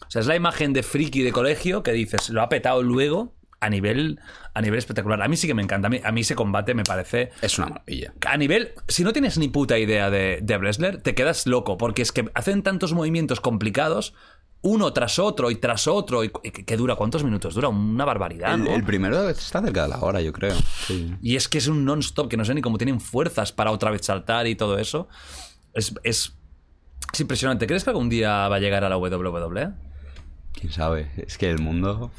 O 0.07 0.11
sea, 0.11 0.21
es 0.21 0.27
la 0.27 0.37
imagen 0.37 0.73
de 0.73 0.83
friki 0.83 1.23
de 1.23 1.33
colegio 1.33 1.83
que 1.83 1.93
dices, 1.93 2.29
lo 2.31 2.43
ha 2.43 2.49
petado 2.49 2.83
luego 2.83 3.33
a 3.61 3.71
nivel, 3.71 4.21
a 4.53 4.61
nivel 4.61 4.79
espectacular. 4.79 5.23
A 5.23 5.29
mí 5.29 5.37
sí 5.37 5.47
que 5.47 5.55
me 5.55 5.63
encanta. 5.63 5.87
A 5.87 5.91
mí, 5.91 6.01
a 6.05 6.13
mí 6.13 6.21
ese 6.21 6.35
combate 6.35 6.75
me 6.75 6.85
parece 6.85 7.31
Es 7.41 7.59
una 7.59 7.69
maravilla. 7.69 8.13
a 8.27 8.37
nivel, 8.37 8.73
si 8.89 9.05
no 9.05 9.13
tienes 9.13 9.39
ni 9.39 9.49
puta 9.49 9.79
idea 9.79 10.11
de, 10.11 10.41
de 10.43 10.59
wrestler, 10.59 11.01
te 11.01 11.15
quedas 11.15 11.47
loco, 11.47 11.79
porque 11.79 12.03
es 12.03 12.13
que 12.13 12.31
hacen 12.35 12.63
tantos 12.63 12.93
movimientos 12.93 13.41
complicados, 13.41 14.15
uno 14.65 14.93
tras 14.93 15.19
otro 15.19 15.51
y 15.51 15.57
tras 15.57 15.87
otro, 15.87 16.25
y, 16.25 16.31
que, 16.31 16.77
dura, 16.77 16.97
¿cuántos 16.97 17.23
minutos? 17.23 17.55
Dura 17.55 17.69
una 17.69 18.05
barbaridad, 18.05 18.55
El, 18.55 18.65
¿no? 18.65 18.75
el 18.75 18.83
primero 18.83 19.29
está 19.29 19.61
cerca 19.61 19.83
de 19.83 19.89
la 19.89 20.01
hora, 20.01 20.21
yo 20.23 20.33
creo. 20.33 20.57
Sí. 20.87 21.15
Y 21.23 21.37
es 21.37 21.49
que 21.49 21.59
es 21.59 21.69
un 21.69 21.85
non-stop, 21.85 22.29
que 22.29 22.37
no 22.37 22.45
sé 22.45 22.55
ni 22.55 22.63
cómo 22.63 22.79
tienen 22.79 22.99
fuerzas 23.01 23.53
para 23.53 23.71
otra 23.71 23.91
vez 23.91 24.05
saltar 24.05 24.47
y 24.47 24.55
todo 24.57 24.79
eso. 24.79 25.07
Es, 25.75 25.95
es, 26.03 26.35
es 27.13 27.21
impresionante. 27.21 27.67
¿Crees 27.67 27.85
que 27.85 27.91
algún 27.91 28.09
día 28.09 28.49
va 28.49 28.57
a 28.57 28.59
llegar 28.59 28.85
a 28.85 28.89
la 28.89 28.97
WWE? 28.97 29.71
Quién 30.53 30.73
sabe. 30.73 31.11
Es 31.17 31.37
que 31.37 31.51
el 31.51 31.59
mundo. 31.59 32.11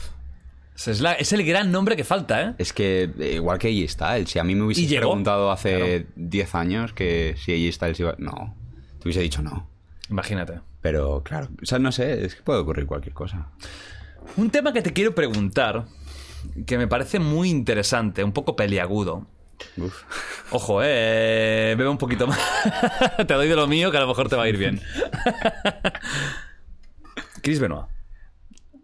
Es, 0.75 0.99
la- 1.01 1.13
es 1.13 1.31
el 1.33 1.43
gran 1.45 1.71
nombre 1.71 1.95
que 1.95 2.03
falta, 2.03 2.41
¿eh? 2.43 2.53
Es 2.57 2.73
que, 2.73 3.09
eh, 3.17 3.33
igual 3.35 3.57
que 3.57 3.69
AJ 3.69 3.89
Styles, 3.89 4.29
si 4.29 4.39
a 4.39 4.43
mí 4.43 4.55
me 4.55 4.71
llegó. 4.73 4.99
preguntado 5.03 5.49
hace 5.51 6.07
10 6.17 6.53
años 6.55 6.93
que 6.93 7.35
si 7.43 7.53
AJ 7.53 7.73
Styles 7.75 7.99
iba. 8.01 8.15
No. 8.19 8.53
Te 8.99 9.07
hubiese 9.07 9.21
dicho 9.21 9.41
no. 9.41 9.67
Imagínate. 10.09 10.59
Pero 10.85 11.23
claro, 11.23 11.47
o 11.63 11.65
sea, 11.65 11.79
no 11.79 11.91
sé, 11.91 12.25
es 12.25 12.35
que 12.35 12.43
puede 12.43 12.59
ocurrir 12.59 12.85
cualquier 12.85 13.15
cosa. 13.15 13.47
Un 14.37 14.51
tema 14.51 14.71
que 14.71 14.83
te 14.83 14.93
quiero 14.93 15.15
preguntar, 15.15 15.85
que 16.67 16.77
me 16.77 16.87
parece 16.87 17.17
muy 17.17 17.49
interesante, 17.49 18.23
un 18.23 18.33
poco 18.33 18.55
peliagudo. 18.55 19.25
Uf. 19.77 20.03
Ojo, 20.51 20.81
eh, 20.83 21.73
bebe 21.75 21.89
un 21.89 21.97
poquito 21.97 22.27
más. 22.27 22.39
te 23.17 23.33
doy 23.33 23.47
de 23.47 23.55
lo 23.55 23.65
mío 23.65 23.89
que 23.89 23.97
a 23.97 24.01
lo 24.01 24.05
mejor 24.05 24.29
te 24.29 24.35
va 24.35 24.43
a 24.43 24.47
ir 24.47 24.57
bien. 24.57 24.79
Chris 27.41 27.59
Benoit. 27.59 27.87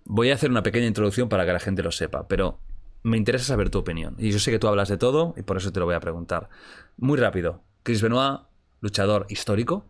Voy 0.05 0.31
a 0.31 0.33
hacer 0.33 0.49
una 0.49 0.63
pequeña 0.63 0.87
introducción 0.87 1.29
para 1.29 1.45
que 1.45 1.53
la 1.53 1.59
gente 1.59 1.83
lo 1.83 1.91
sepa, 1.91 2.27
pero 2.27 2.57
me 3.03 3.15
interesa 3.15 3.45
saber 3.45 3.69
tu 3.69 3.77
opinión. 3.77 4.15
Y 4.17 4.31
yo 4.31 4.39
sé 4.39 4.49
que 4.49 4.57
tú 4.57 4.67
hablas 4.67 4.89
de 4.89 4.97
todo 4.97 5.35
y 5.37 5.43
por 5.43 5.57
eso 5.57 5.71
te 5.71 5.79
lo 5.79 5.85
voy 5.85 5.93
a 5.93 5.99
preguntar. 5.99 6.49
Muy 6.97 7.19
rápido. 7.19 7.61
Chris 7.83 8.01
Benoit, 8.01 8.39
luchador 8.79 9.27
histórico, 9.29 9.85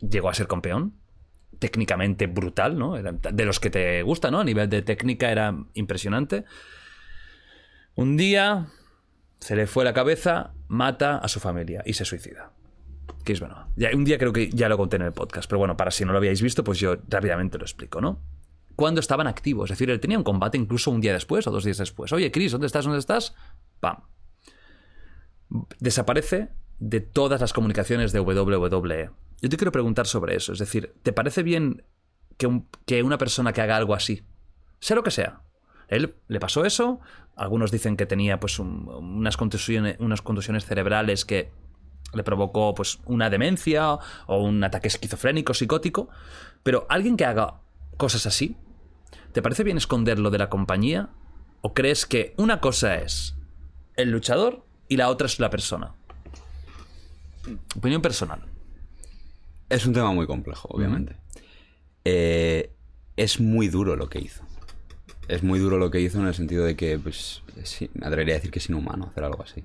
llegó 0.00 0.28
a 0.28 0.34
ser 0.34 0.46
campeón. 0.46 0.92
Técnicamente 1.58 2.26
brutal, 2.26 2.78
¿no? 2.78 2.94
De 2.94 3.44
los 3.44 3.60
que 3.60 3.70
te 3.70 4.02
gusta, 4.02 4.30
¿no? 4.30 4.40
A 4.40 4.44
nivel 4.44 4.68
de 4.68 4.82
técnica 4.82 5.30
era 5.30 5.56
impresionante. 5.74 6.44
Un 7.94 8.16
día 8.16 8.66
se 9.40 9.56
le 9.56 9.66
fue 9.66 9.84
la 9.84 9.94
cabeza, 9.94 10.52
mata 10.68 11.18
a 11.18 11.28
su 11.28 11.40
familia 11.40 11.82
y 11.86 11.94
se 11.94 12.04
suicida. 12.04 12.52
Chris 13.24 13.40
Benoit. 13.40 13.66
Ya, 13.76 13.90
un 13.94 14.04
día 14.04 14.18
creo 14.18 14.32
que 14.32 14.50
ya 14.50 14.68
lo 14.68 14.76
conté 14.76 14.96
en 14.96 15.02
el 15.02 15.12
podcast, 15.12 15.48
pero 15.48 15.58
bueno, 15.58 15.76
para 15.76 15.90
si 15.90 16.04
no 16.04 16.12
lo 16.12 16.18
habíais 16.18 16.42
visto, 16.42 16.64
pues 16.64 16.78
yo 16.78 16.96
rápidamente 17.08 17.58
lo 17.58 17.64
explico, 17.64 18.00
¿no? 18.00 18.20
Cuando 18.76 19.00
estaban 19.00 19.26
activos, 19.26 19.70
es 19.70 19.78
decir, 19.78 19.90
él 19.90 20.00
tenía 20.00 20.18
un 20.18 20.24
combate 20.24 20.58
incluso 20.58 20.90
un 20.90 21.00
día 21.00 21.12
después 21.12 21.46
o 21.46 21.50
dos 21.50 21.64
días 21.64 21.78
después. 21.78 22.12
Oye, 22.12 22.30
Chris, 22.30 22.52
¿dónde 22.52 22.66
estás? 22.66 22.84
¿Dónde 22.84 22.98
estás? 22.98 23.34
¡Pam! 23.80 24.02
Desaparece 25.80 26.50
de 26.78 27.00
todas 27.00 27.40
las 27.40 27.52
comunicaciones 27.52 28.12
de 28.12 28.20
WWE. 28.20 29.10
Yo 29.42 29.48
te 29.48 29.56
quiero 29.56 29.72
preguntar 29.72 30.06
sobre 30.06 30.36
eso. 30.36 30.52
Es 30.52 30.58
decir, 30.58 30.94
¿te 31.02 31.12
parece 31.12 31.42
bien 31.42 31.84
que, 32.38 32.46
un- 32.46 32.68
que 32.86 33.02
una 33.02 33.18
persona 33.18 33.52
que 33.52 33.60
haga 33.60 33.76
algo 33.76 33.94
así, 33.94 34.24
sea 34.80 34.96
lo 34.96 35.02
que 35.02 35.10
sea, 35.10 35.40
él 35.88 36.14
le 36.28 36.40
pasó 36.40 36.64
eso. 36.64 37.00
Algunos 37.36 37.70
dicen 37.70 37.96
que 37.96 38.06
tenía 38.06 38.40
pues 38.40 38.58
un- 38.58 38.88
unas, 38.88 39.36
contusiones, 39.36 39.96
unas 40.00 40.22
contusiones 40.22 40.64
cerebrales 40.64 41.24
que 41.24 41.50
le 42.14 42.22
provocó 42.24 42.74
pues 42.74 42.98
una 43.04 43.28
demencia 43.30 43.92
o 44.26 44.42
un 44.42 44.62
ataque 44.64 44.88
esquizofrénico, 44.88 45.54
psicótico. 45.54 46.08
Pero 46.62 46.86
alguien 46.88 47.16
que 47.16 47.24
haga 47.24 47.60
cosas 47.96 48.26
así, 48.26 48.56
¿te 49.32 49.42
parece 49.42 49.64
bien 49.64 49.76
esconderlo 49.76 50.30
de 50.30 50.38
la 50.38 50.48
compañía? 50.48 51.10
¿O 51.60 51.74
crees 51.74 52.06
que 52.06 52.34
una 52.38 52.60
cosa 52.60 52.96
es 52.96 53.36
el 53.96 54.10
luchador 54.10 54.64
y 54.88 54.96
la 54.96 55.08
otra 55.08 55.26
es 55.26 55.40
la 55.40 55.50
persona. 55.50 55.94
Opinión 57.76 58.02
personal. 58.02 58.40
Es 59.68 59.86
un 59.86 59.92
tema 59.92 60.12
muy 60.12 60.26
complejo, 60.26 60.68
obviamente. 60.70 61.16
Eh, 62.04 62.70
es 63.16 63.40
muy 63.40 63.68
duro 63.68 63.96
lo 63.96 64.08
que 64.08 64.20
hizo. 64.20 64.44
Es 65.28 65.42
muy 65.42 65.58
duro 65.58 65.76
lo 65.78 65.90
que 65.90 66.00
hizo 66.00 66.20
en 66.20 66.28
el 66.28 66.34
sentido 66.34 66.64
de 66.64 66.76
que, 66.76 66.98
pues, 66.98 67.42
sí, 67.64 67.90
me 67.94 68.06
atrevería 68.06 68.34
a 68.34 68.38
decir 68.38 68.50
que 68.50 68.60
es 68.60 68.68
inhumano 68.68 69.06
hacer 69.06 69.24
algo 69.24 69.42
así. 69.42 69.64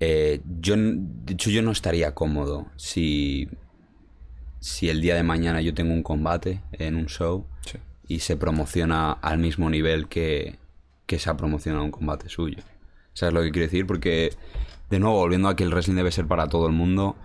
Eh, 0.00 0.40
yo, 0.60 0.74
de 0.76 1.32
hecho, 1.32 1.50
yo 1.50 1.62
no 1.62 1.70
estaría 1.70 2.14
cómodo 2.14 2.66
si, 2.76 3.48
si 4.60 4.88
el 4.88 5.00
día 5.00 5.14
de 5.14 5.22
mañana 5.22 5.60
yo 5.60 5.74
tengo 5.74 5.92
un 5.92 6.02
combate 6.02 6.62
en 6.72 6.96
un 6.96 7.06
show 7.06 7.46
y 8.06 8.20
se 8.20 8.36
promociona 8.36 9.12
al 9.12 9.38
mismo 9.38 9.68
nivel 9.68 10.08
que, 10.08 10.58
que 11.06 11.18
se 11.18 11.28
ha 11.30 11.36
promocionado 11.36 11.84
un 11.84 11.90
combate 11.90 12.28
suyo. 12.28 12.62
¿Sabes 13.12 13.34
lo 13.34 13.42
que 13.42 13.50
quiero 13.50 13.66
decir? 13.66 13.86
Porque, 13.86 14.32
de 14.90 14.98
nuevo, 14.98 15.16
volviendo 15.16 15.48
a 15.48 15.56
que 15.56 15.64
el 15.64 15.70
wrestling 15.70 15.96
debe 15.96 16.12
ser 16.12 16.26
para 16.26 16.48
todo 16.48 16.66
el 16.66 16.72
mundo, 16.72 17.16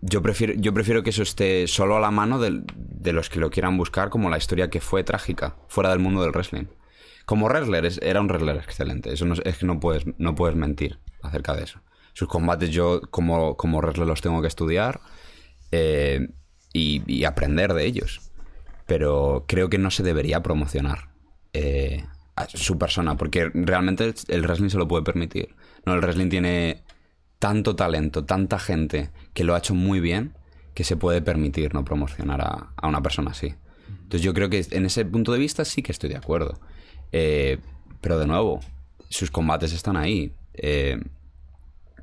yo 0.00 0.22
prefiero, 0.22 0.54
yo 0.56 0.72
prefiero 0.74 1.02
que 1.02 1.10
eso 1.10 1.22
esté 1.22 1.66
solo 1.66 1.96
a 1.96 2.00
la 2.00 2.10
mano 2.10 2.38
del- 2.38 2.64
de, 2.76 3.12
los 3.12 3.28
que 3.30 3.40
lo 3.40 3.50
quieran 3.50 3.76
buscar 3.76 4.10
como 4.10 4.30
la 4.30 4.38
historia 4.38 4.70
que 4.70 4.80
fue 4.80 5.04
trágica, 5.04 5.56
fuera 5.68 5.90
del 5.90 5.98
mundo 5.98 6.22
del 6.22 6.32
wrestling. 6.32 6.66
Como 7.26 7.46
wrestler, 7.48 7.84
es- 7.86 8.00
era 8.02 8.20
un 8.20 8.28
wrestler 8.28 8.56
excelente. 8.56 9.12
Eso 9.12 9.24
no, 9.26 9.34
es 9.34 9.42
es 9.44 9.58
que 9.58 9.66
no 9.66 9.80
puedes, 9.80 10.04
no 10.18 10.34
puedes 10.34 10.56
mentir 10.56 10.98
acerca 11.22 11.54
de 11.54 11.64
eso. 11.64 11.80
Sus 12.12 12.28
combates 12.28 12.70
yo 12.70 13.00
como, 13.10 13.56
como 13.56 13.78
wrestler 13.80 14.06
los 14.06 14.20
tengo 14.20 14.40
que 14.40 14.48
estudiar 14.48 15.00
eh, 15.72 16.28
y, 16.72 17.02
y 17.06 17.24
aprender 17.24 17.74
de 17.74 17.84
ellos. 17.84 18.20
Pero 18.86 19.44
creo 19.46 19.68
que 19.68 19.78
no 19.78 19.90
se 19.90 20.02
debería 20.02 20.42
promocionar 20.42 21.10
eh, 21.52 22.06
a 22.36 22.48
su 22.48 22.78
persona, 22.78 23.16
porque 23.16 23.50
realmente 23.52 24.14
el 24.28 24.42
wrestling 24.42 24.70
se 24.70 24.78
lo 24.78 24.88
puede 24.88 25.04
permitir. 25.04 25.54
No, 25.84 25.94
el 25.94 26.00
wrestling 26.00 26.28
tiene 26.30 26.84
tanto 27.38 27.76
talento, 27.76 28.24
tanta 28.24 28.58
gente 28.58 29.10
que 29.34 29.44
lo 29.44 29.54
ha 29.54 29.58
hecho 29.58 29.74
muy 29.74 30.00
bien, 30.00 30.34
que 30.74 30.84
se 30.84 30.96
puede 30.96 31.22
permitir 31.22 31.74
no 31.74 31.84
promocionar 31.84 32.40
a, 32.40 32.68
a 32.76 32.88
una 32.88 33.02
persona 33.02 33.30
así. 33.32 33.54
Entonces 33.88 34.22
yo 34.22 34.32
creo 34.34 34.48
que 34.48 34.64
en 34.70 34.86
ese 34.86 35.04
punto 35.04 35.32
de 35.32 35.38
vista 35.38 35.64
sí 35.64 35.82
que 35.82 35.92
estoy 35.92 36.08
de 36.10 36.16
acuerdo. 36.16 36.58
Eh, 37.12 37.58
pero 38.00 38.18
de 38.18 38.26
nuevo, 38.26 38.60
sus 39.08 39.30
combates 39.30 39.72
están 39.72 39.96
ahí. 39.96 40.32
Eh, 40.54 40.98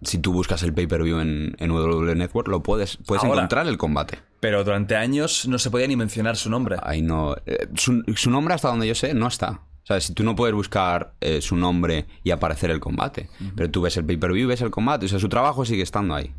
si 0.01 0.17
tú 0.19 0.33
buscas 0.33 0.61
el 0.63 0.73
pay-per-view 0.73 1.19
en, 1.19 1.55
en 1.57 1.71
WWE 1.71 2.15
Network, 2.15 2.47
lo 2.47 2.61
puedes, 2.61 2.97
puedes 2.97 3.23
Ahora. 3.23 3.37
encontrar 3.41 3.67
el 3.67 3.77
combate. 3.77 4.19
Pero 4.39 4.63
durante 4.63 4.95
años 4.95 5.47
no 5.47 5.57
se 5.57 5.71
podía 5.71 5.87
ni 5.87 5.95
mencionar 5.95 6.35
su 6.35 6.49
nombre. 6.49 6.77
Ahí 6.83 7.01
no. 7.01 7.35
eh, 7.45 7.67
su, 7.75 8.03
su 8.15 8.29
nombre, 8.29 8.53
hasta 8.53 8.67
donde 8.67 8.87
yo 8.87 8.93
sé, 8.95 9.13
no 9.13 9.27
está. 9.27 9.61
O 9.85 9.87
sea, 9.87 10.01
si 10.01 10.15
tú 10.15 10.23
no 10.23 10.35
puedes 10.35 10.55
buscar 10.55 11.13
eh, 11.21 11.41
su 11.41 11.55
nombre 11.55 12.07
y 12.23 12.31
aparecer 12.31 12.71
el 12.71 12.79
combate, 12.79 13.29
pero 13.55 13.69
tú 13.69 13.81
ves 13.81 13.95
el 13.97 14.03
pay-per-view, 14.03 14.47
ves 14.47 14.61
el 14.61 14.71
combate, 14.71 15.05
o 15.05 15.09
sea, 15.09 15.19
su 15.19 15.29
trabajo 15.29 15.63
sigue 15.63 15.83
estando 15.83 16.15
ahí. 16.15 16.33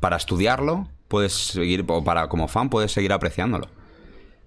Para 0.00 0.16
estudiarlo, 0.16 0.88
puedes 1.08 1.34
seguir, 1.34 1.84
o 1.86 2.02
para 2.02 2.26
como 2.28 2.48
fan, 2.48 2.70
puedes 2.70 2.90
seguir 2.90 3.12
apreciándolo. 3.12 3.68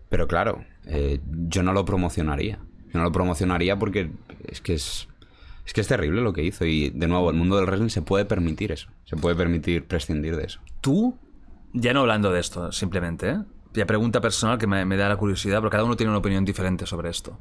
Pero 0.09 0.27
claro, 0.27 0.65
eh, 0.87 1.19
yo 1.47 1.61
no 1.61 1.73
lo 1.73 1.85
promocionaría. 1.85 2.57
Yo 2.91 2.97
no 2.97 3.03
lo 3.03 3.11
promocionaría 3.11 3.77
porque 3.77 4.09
es 4.47 4.61
que 4.61 4.73
es, 4.73 5.07
es 5.63 5.73
que 5.73 5.81
es 5.81 5.87
terrible 5.87 6.21
lo 6.21 6.33
que 6.33 6.43
hizo. 6.43 6.65
Y 6.65 6.89
de 6.89 7.07
nuevo, 7.07 7.29
el 7.29 7.35
mundo 7.35 7.57
del 7.57 7.67
wrestling 7.67 7.89
se 7.89 8.01
puede 8.01 8.25
permitir 8.25 8.71
eso. 8.71 8.89
Se 9.05 9.15
puede 9.15 9.35
permitir 9.35 9.85
prescindir 9.85 10.35
de 10.37 10.45
eso. 10.45 10.59
Tú, 10.81 11.19
ya 11.71 11.93
no 11.93 11.99
hablando 11.99 12.31
de 12.31 12.39
esto, 12.39 12.71
simplemente, 12.71 13.29
¿eh? 13.29 13.37
Ya 13.75 13.85
pregunta 13.85 14.21
personal 14.21 14.57
que 14.57 14.65
me, 14.65 14.85
me 14.85 14.97
da 14.97 15.07
la 15.07 15.17
curiosidad, 15.17 15.59
pero 15.59 15.69
cada 15.69 15.83
uno 15.83 15.95
tiene 15.95 16.09
una 16.09 16.17
opinión 16.17 16.45
diferente 16.45 16.87
sobre 16.87 17.11
esto. 17.11 17.37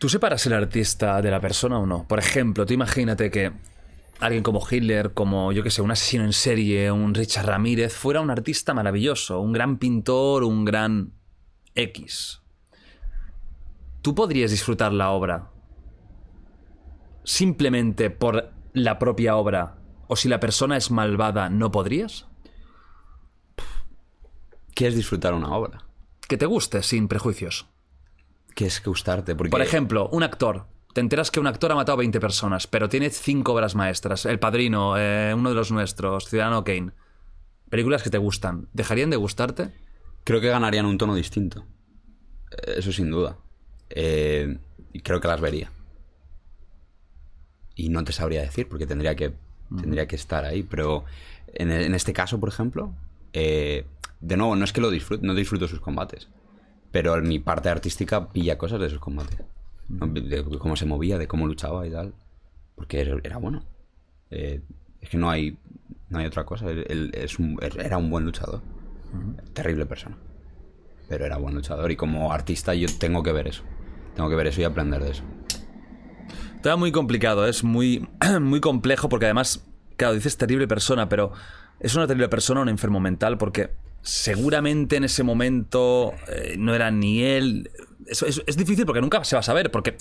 ¿Tú 0.00 0.08
separas 0.08 0.46
el 0.46 0.54
artista 0.54 1.20
de 1.20 1.30
la 1.30 1.40
persona 1.40 1.78
o 1.78 1.84
no? 1.84 2.08
Por 2.08 2.18
ejemplo, 2.18 2.64
tú 2.64 2.72
imagínate 2.72 3.30
que 3.30 3.52
alguien 4.18 4.42
como 4.42 4.66
Hitler, 4.66 5.12
como 5.12 5.52
yo 5.52 5.62
que 5.62 5.70
sé, 5.70 5.82
un 5.82 5.90
asesino 5.90 6.24
en 6.24 6.32
serie, 6.32 6.90
un 6.90 7.12
Richard 7.12 7.44
Ramírez, 7.44 7.92
fuera 7.92 8.22
un 8.22 8.30
artista 8.30 8.72
maravilloso, 8.72 9.40
un 9.40 9.52
gran 9.52 9.76
pintor, 9.76 10.44
un 10.44 10.64
gran 10.64 11.12
X. 11.74 12.40
¿Tú 14.00 14.14
podrías 14.14 14.50
disfrutar 14.50 14.90
la 14.94 15.10
obra 15.10 15.50
simplemente 17.22 18.08
por 18.08 18.54
la 18.72 18.98
propia 18.98 19.36
obra? 19.36 19.76
¿O 20.08 20.16
si 20.16 20.30
la 20.30 20.40
persona 20.40 20.78
es 20.78 20.90
malvada, 20.90 21.50
no 21.50 21.70
podrías? 21.70 22.26
¿Quieres 24.72 24.96
disfrutar 24.96 25.34
una 25.34 25.54
obra? 25.54 25.84
Que 26.26 26.38
te 26.38 26.46
guste 26.46 26.82
sin 26.82 27.06
prejuicios. 27.06 27.69
¿Qué 28.54 28.66
es 28.66 28.82
gustarte? 28.82 29.34
Porque 29.34 29.50
Por 29.50 29.62
ejemplo, 29.62 30.08
un 30.12 30.22
actor. 30.22 30.66
Te 30.92 31.00
enteras 31.00 31.30
que 31.30 31.38
un 31.38 31.46
actor 31.46 31.70
ha 31.70 31.76
matado 31.76 31.94
a 31.94 31.98
20 31.98 32.18
personas, 32.20 32.66
pero 32.66 32.88
tiene 32.88 33.10
cinco 33.10 33.52
obras 33.52 33.74
maestras. 33.74 34.26
El 34.26 34.40
Padrino, 34.40 34.98
eh, 34.98 35.32
uno 35.34 35.50
de 35.50 35.54
los 35.54 35.70
nuestros, 35.70 36.28
Ciudadano 36.28 36.64
Kane. 36.64 36.90
Películas 37.68 38.02
que 38.02 38.10
te 38.10 38.18
gustan. 38.18 38.68
¿Dejarían 38.72 39.10
de 39.10 39.16
gustarte? 39.16 39.72
creo 40.24 40.40
que 40.40 40.48
ganarían 40.48 40.86
un 40.86 40.98
tono 40.98 41.14
distinto. 41.14 41.64
Eh, 42.50 42.74
Eso 42.78 42.92
sin 42.92 43.10
duda. 43.10 43.36
Eh, 43.88 44.58
y 44.92 45.00
creo 45.00 45.20
que 45.20 45.28
las 45.28 45.40
vería. 45.40 45.70
Y 47.74 47.88
no 47.88 48.04
te 48.04 48.12
sabría 48.12 48.42
decir, 48.42 48.68
porque 48.68 48.86
tendría 48.86 49.14
que, 49.14 49.32
tendría 49.80 50.06
que 50.06 50.16
estar 50.16 50.44
ahí. 50.44 50.62
Pero 50.62 51.04
en, 51.54 51.70
en 51.70 51.94
este 51.94 52.12
caso, 52.12 52.38
por 52.38 52.48
ejemplo, 52.48 52.92
eh, 53.32 53.86
de 54.20 54.36
nuevo, 54.36 54.56
no 54.56 54.64
es 54.64 54.72
que 54.72 54.80
lo 54.80 54.90
disfrute, 54.90 55.26
no 55.26 55.34
disfruto 55.34 55.68
sus 55.68 55.80
combates. 55.80 56.28
Pero 56.92 57.20
mi 57.22 57.38
parte 57.38 57.68
artística 57.68 58.28
pilla 58.28 58.58
cosas 58.58 58.80
de 58.80 58.90
sus 58.90 58.98
combates. 58.98 59.38
¿no? 59.88 60.06
De 60.06 60.44
cómo 60.58 60.76
se 60.76 60.86
movía, 60.86 61.18
de 61.18 61.26
cómo 61.28 61.46
luchaba 61.46 61.86
y 61.86 61.90
tal. 61.90 62.14
Porque 62.74 63.00
era, 63.00 63.16
era 63.22 63.36
bueno. 63.38 63.62
Eh, 64.30 64.60
es 65.00 65.08
que 65.08 65.16
no 65.18 65.30
hay, 65.30 65.56
no 66.08 66.18
hay 66.18 66.26
otra 66.26 66.44
cosa. 66.44 66.70
Él- 66.70 66.84
él 66.88 67.10
es 67.14 67.38
un- 67.38 67.58
era 67.62 67.96
un 67.98 68.10
buen 68.10 68.24
luchador. 68.24 68.60
Terrible 69.52 69.86
persona. 69.86 70.16
Pero 71.08 71.26
era 71.26 71.36
buen 71.38 71.54
luchador. 71.54 71.90
Y 71.90 71.96
como 71.96 72.32
artista 72.32 72.74
yo 72.74 72.86
tengo 72.98 73.22
que 73.22 73.32
ver 73.32 73.48
eso. 73.48 73.62
Tengo 74.14 74.28
que 74.28 74.36
ver 74.36 74.46
eso 74.48 74.60
y 74.60 74.64
aprender 74.64 75.02
de 75.02 75.10
eso. 75.10 75.22
Está 76.56 76.76
muy 76.76 76.92
complicado, 76.92 77.46
es 77.46 77.64
muy, 77.64 78.06
muy 78.40 78.60
complejo 78.60 79.08
porque 79.08 79.24
además, 79.26 79.64
claro, 79.96 80.14
dices 80.14 80.36
terrible 80.36 80.68
persona, 80.68 81.08
pero 81.08 81.32
es 81.80 81.94
una 81.94 82.06
terrible 82.06 82.28
persona, 82.28 82.60
un 82.60 82.68
enfermo 82.68 83.00
mental, 83.00 83.38
porque 83.38 83.70
seguramente 84.02 84.96
en 84.96 85.04
ese 85.04 85.22
momento 85.22 86.14
eh, 86.28 86.56
no 86.58 86.74
era 86.74 86.90
ni 86.90 87.22
él. 87.22 87.70
Es, 88.06 88.22
es 88.22 88.56
difícil 88.56 88.86
porque 88.86 89.00
nunca 89.00 89.22
se 89.24 89.36
va 89.36 89.40
a 89.40 89.42
saber, 89.44 89.70
porque 89.70 89.96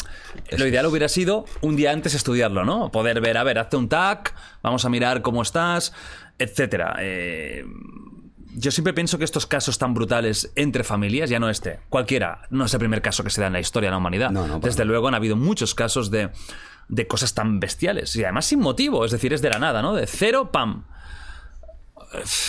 lo 0.58 0.66
ideal 0.66 0.86
hubiera 0.88 1.08
sido 1.08 1.46
un 1.62 1.76
día 1.76 1.92
antes 1.92 2.16
estudiarlo, 2.16 2.66
¿no? 2.66 2.92
Poder 2.92 3.22
ver, 3.22 3.38
a 3.38 3.44
ver, 3.44 3.60
hazte 3.60 3.78
un 3.78 3.88
tag, 3.88 4.34
vamos 4.64 4.84
a 4.86 4.90
mirar 4.90 5.22
cómo 5.22 5.42
estás, 5.44 5.94
etcétera. 6.40 6.96
Eh, 7.00 7.66
yo 8.56 8.72
siempre 8.72 8.94
pienso 8.94 9.18
que 9.18 9.26
estos 9.26 9.46
casos 9.46 9.78
tan 9.78 9.94
brutales 9.94 10.52
entre 10.56 10.84
familias, 10.84 11.30
ya 11.30 11.40
no 11.40 11.50
este, 11.50 11.80
cualquiera, 11.90 12.42
no 12.50 12.66
es 12.66 12.74
el 12.74 12.80
primer 12.80 13.02
caso 13.02 13.24
que 13.24 13.30
se 13.30 13.42
da 13.42 13.48
en 13.48 13.54
la 13.54 13.60
historia 13.60 13.88
de 13.88 13.92
la 13.92 13.98
humanidad. 13.98 14.32
No, 14.32 14.48
no, 14.48 14.60
para 14.60 14.72
Desde 14.72 14.86
luego 14.86 15.08
han 15.08 15.16
habido 15.16 15.36
muchos 15.36 15.76
casos 15.76 16.10
de, 16.10 16.30
de 16.88 17.08
cosas 17.08 17.34
tan 17.34 17.60
bestiales 17.60 18.16
y 18.16 18.24
además 18.24 18.48
sin 18.48 18.60
motivo, 18.60 19.06
es 19.06 19.12
decir, 19.12 19.34
es 19.34 19.42
de 19.42 19.50
la 19.50 19.60
nada, 19.60 19.82
¿no? 19.82 19.94
De 19.94 20.08
cero, 20.08 20.52
pam. 20.52 20.86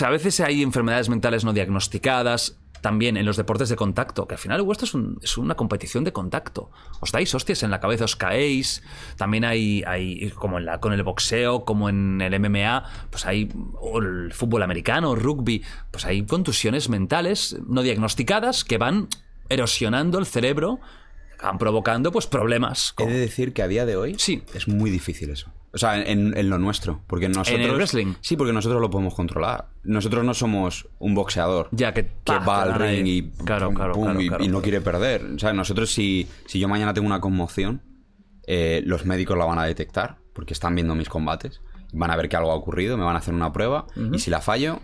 A 0.03 0.11
veces 0.11 0.41
hay 0.41 0.62
enfermedades 0.62 1.09
mentales 1.09 1.45
no 1.45 1.53
diagnosticadas, 1.53 2.57
también 2.81 3.19
en 3.19 3.27
los 3.27 3.37
deportes 3.37 3.69
de 3.69 3.77
contacto, 3.77 4.27
que 4.27 4.37
al 4.37 4.41
final 4.41 4.65
esto 4.73 4.87
es, 4.87 4.95
un- 4.95 5.19
es 5.23 5.37
una 5.37 5.55
competición 5.55 6.03
de 6.03 6.15
contacto. 6.15 6.70
Os 7.01 7.12
dais 7.12 7.35
hostias 7.35 7.62
en 7.62 7.70
la 7.70 7.78
cabeza, 7.78 8.07
os 8.07 8.16
caéis. 8.16 8.82
También 9.16 9.45
hay, 9.45 9.82
hay 9.87 10.31
como 10.31 10.57
en 10.57 10.65
la, 10.65 10.81
con 10.81 10.95
el 10.95 11.03
boxeo, 11.03 11.66
como 11.66 11.91
en 11.91 12.23
el 12.23 12.32
MMA, 12.41 12.85
pues 13.11 13.27
hay, 13.27 13.51
o 13.78 13.99
el 13.99 14.32
fútbol 14.32 14.62
americano, 14.62 15.15
rugby, 15.15 15.62
pues 15.91 16.07
hay 16.07 16.24
contusiones 16.24 16.89
mentales 16.89 17.57
no 17.69 17.82
diagnosticadas 17.82 18.65
que 18.65 18.78
van 18.78 19.09
erosionando 19.51 20.19
el 20.19 20.24
cerebro, 20.24 20.81
van 21.43 21.59
provocando 21.59 22.12
pues 22.12 22.27
problemas. 22.27 22.95
He 22.97 23.05
de 23.07 23.19
decir 23.19 23.53
que 23.53 23.62
a 23.62 23.69
día 23.69 23.85
de 23.85 23.97
hoy 23.97 24.15
Sí. 24.19 24.43
es 24.55 24.69
muy 24.69 24.89
difícil 24.91 25.28
eso. 25.28 25.53
O 25.72 25.78
sea, 25.78 26.02
en, 26.02 26.36
en 26.36 26.51
lo 26.51 26.59
nuestro. 26.59 27.02
Porque 27.06 27.28
nosotros. 27.28 27.64
el 27.64 27.74
wrestling? 27.74 28.14
Sí, 28.20 28.36
porque 28.36 28.52
nosotros 28.52 28.80
lo 28.80 28.90
podemos 28.90 29.14
controlar. 29.14 29.68
Nosotros 29.84 30.24
no 30.24 30.34
somos 30.34 30.88
un 30.98 31.14
boxeador. 31.14 31.68
Ya 31.70 31.94
que, 31.94 32.10
va 32.28 32.62
al 32.62 32.74
ring 32.74 33.06
y, 33.06 33.30
Claro, 33.44 33.66
pum, 33.68 33.76
claro, 33.76 33.92
pum, 33.94 34.05
claro, 34.05 34.20
y, 34.20 34.28
claro, 34.28 34.44
y 34.44 34.48
no 34.48 34.62
quiere 34.62 34.80
perder. 34.80 35.24
O 35.36 35.38
sea, 35.38 35.52
nosotros 35.52 35.92
si, 35.92 36.26
si 36.47 36.59
yo 36.59 36.68
mañana 36.68 36.92
tengo 36.92 37.06
una 37.06 37.20
conmoción, 37.20 37.82
eh, 38.47 38.82
los 38.84 39.06
médicos 39.06 39.38
la 39.38 39.44
van 39.44 39.60
a 39.60 39.64
detectar 39.64 40.16
porque 40.32 40.55
están 40.55 40.74
viendo 40.74 40.94
mis 40.94 41.09
combates. 41.09 41.60
Van 41.92 42.10
a 42.10 42.16
ver 42.16 42.28
que 42.28 42.36
algo 42.36 42.51
ha 42.51 42.55
ocurrido, 42.55 42.97
me 42.97 43.05
van 43.05 43.14
a 43.14 43.18
hacer 43.18 43.34
una 43.34 43.52
prueba 43.52 43.86
y 44.12 44.18
si 44.18 44.30
la 44.30 44.40
fallo, 44.40 44.80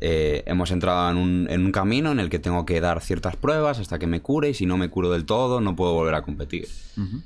eh, 0.00 0.42
hemos 0.46 0.70
entrado 0.70 1.10
en 1.10 1.16
un, 1.16 1.46
en 1.50 1.64
un 1.64 1.72
camino 1.72 2.12
en 2.12 2.20
el 2.20 2.28
que 2.28 2.38
tengo 2.38 2.66
que 2.66 2.80
dar 2.80 3.00
ciertas 3.00 3.36
pruebas 3.36 3.78
hasta 3.78 3.98
que 3.98 4.06
me 4.06 4.20
cure 4.20 4.50
y 4.50 4.54
si 4.54 4.66
no 4.66 4.76
me 4.76 4.90
curo 4.90 5.10
del 5.10 5.24
todo 5.24 5.60
no 5.60 5.76
puedo 5.76 5.94
volver 5.94 6.14
a 6.14 6.22
competir. 6.22 6.68
Eh, 6.96 7.20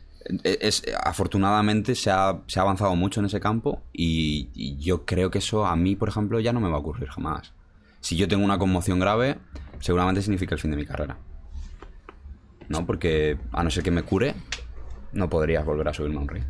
es, 0.45 0.83
afortunadamente 1.03 1.95
se 1.95 2.11
ha, 2.11 2.41
se 2.47 2.59
ha 2.59 2.63
avanzado 2.63 2.95
mucho 2.97 3.21
en 3.21 3.27
ese 3.27 3.41
campo 3.41 3.83
y, 3.93 4.51
y 4.55 4.77
yo 4.77 5.05
creo 5.05 5.31
que 5.31 5.39
eso 5.39 5.67
a 5.67 5.77
mí, 5.77 5.97
por 5.97 6.09
ejemplo, 6.09 6.41
ya 6.41 6.53
no 6.53 6.61
me 6.61 6.69
va 6.69 6.77
a 6.77 6.81
ocurrir 6.81 7.09
jamás. 7.09 7.53
Si 8.01 8.17
yo 8.17 8.29
tengo 8.29 8.45
una 8.45 8.59
conmoción 8.59 8.99
grave, 8.99 9.39
seguramente 9.81 10.23
significa 10.23 10.55
el 10.55 10.61
fin 10.61 10.71
de 10.71 10.77
mi 10.77 10.87
carrera. 10.87 11.19
¿No? 12.69 12.87
Porque 12.87 13.37
a 13.53 13.65
no 13.65 13.71
ser 13.71 13.83
que 13.83 13.91
me 13.91 14.03
cure, 14.03 14.35
no 15.13 15.29
podrías 15.29 15.65
volver 15.65 15.89
a 15.89 15.95
subirme 15.95 16.17
a 16.17 16.21
un 16.21 16.29
ring. 16.29 16.45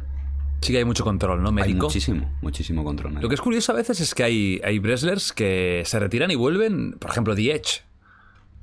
Sí 0.61 0.73
que 0.73 0.79
hay 0.79 0.85
mucho 0.85 1.05
control, 1.05 1.43
¿no? 1.43 1.49
Hay 1.49 1.55
Médico. 1.55 1.87
muchísimo, 1.87 2.31
muchísimo 2.43 2.85
control. 2.85 3.15
Lo 3.15 3.29
que 3.29 3.35
es 3.35 3.41
curioso 3.41 3.73
a 3.73 3.77
veces 3.77 4.01
es 4.01 4.15
que 4.15 4.25
hay, 4.25 4.61
hay 4.63 4.79
wrestlers 4.79 5.33
que 5.33 5.83
se 5.87 5.99
retiran 5.99 6.31
y 6.31 6.35
vuelven. 6.35 6.93
Por 6.99 7.11
ejemplo, 7.11 7.35
The 7.35 7.55
Edge. 7.55 7.83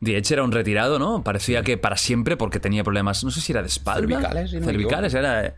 The 0.04 0.18
Edge 0.18 0.34
era 0.34 0.44
un 0.44 0.52
retirado, 0.52 1.00
¿no? 1.00 1.24
Parecía 1.24 1.64
que 1.64 1.78
para 1.78 1.98
siempre 1.98 2.38
porque 2.38 2.60
tenía 2.60 2.84
problemas, 2.84 3.24
no 3.24 3.32
sé 3.32 3.42
si 3.42 3.52
era 3.52 3.62
de 3.62 3.68
espalda. 3.68 4.08
Cervicales, 4.08 4.52
si 4.52 4.56
no 4.58 4.66
me 4.66 4.72
Cervicales, 4.72 5.14
era... 5.14 5.56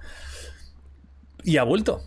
Y 1.44 1.57
ha 1.57 1.64
vuelto. 1.64 2.03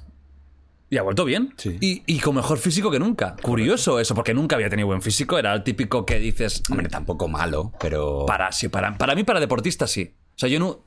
Y 0.89 0.99
ha 0.99 1.03
vuelto 1.03 1.25
bien. 1.25 1.55
Sí. 1.57 1.79
Y, 1.81 2.03
y 2.07 2.21
con 2.21 2.35
mejor 2.35 2.59
físico 2.59 2.91
que 2.91 2.99
nunca. 2.99 3.37
Curioso 3.43 3.99
eso, 4.01 4.15
porque 4.15 4.35
nunca 4.35 4.57
había 4.57 4.71
tenido 4.71 4.87
buen 4.87 5.03
físico. 5.03 5.39
Era 5.39 5.55
el 5.55 5.63
típico 5.63 6.05
que 6.07 6.19
dices... 6.19 6.63
Hombre, 6.71 6.89
tampoco 6.89 7.29
malo, 7.29 7.73
pero... 7.81 8.27
Para, 8.27 8.53
sí, 8.53 8.69
para, 8.69 8.97
para 8.97 9.15
mí, 9.15 9.25
para 9.25 9.41
deportista, 9.41 9.87
sí. 9.87 10.15
O 10.35 10.39
sea, 10.39 10.49
yo 10.49 10.59
no, 10.59 10.83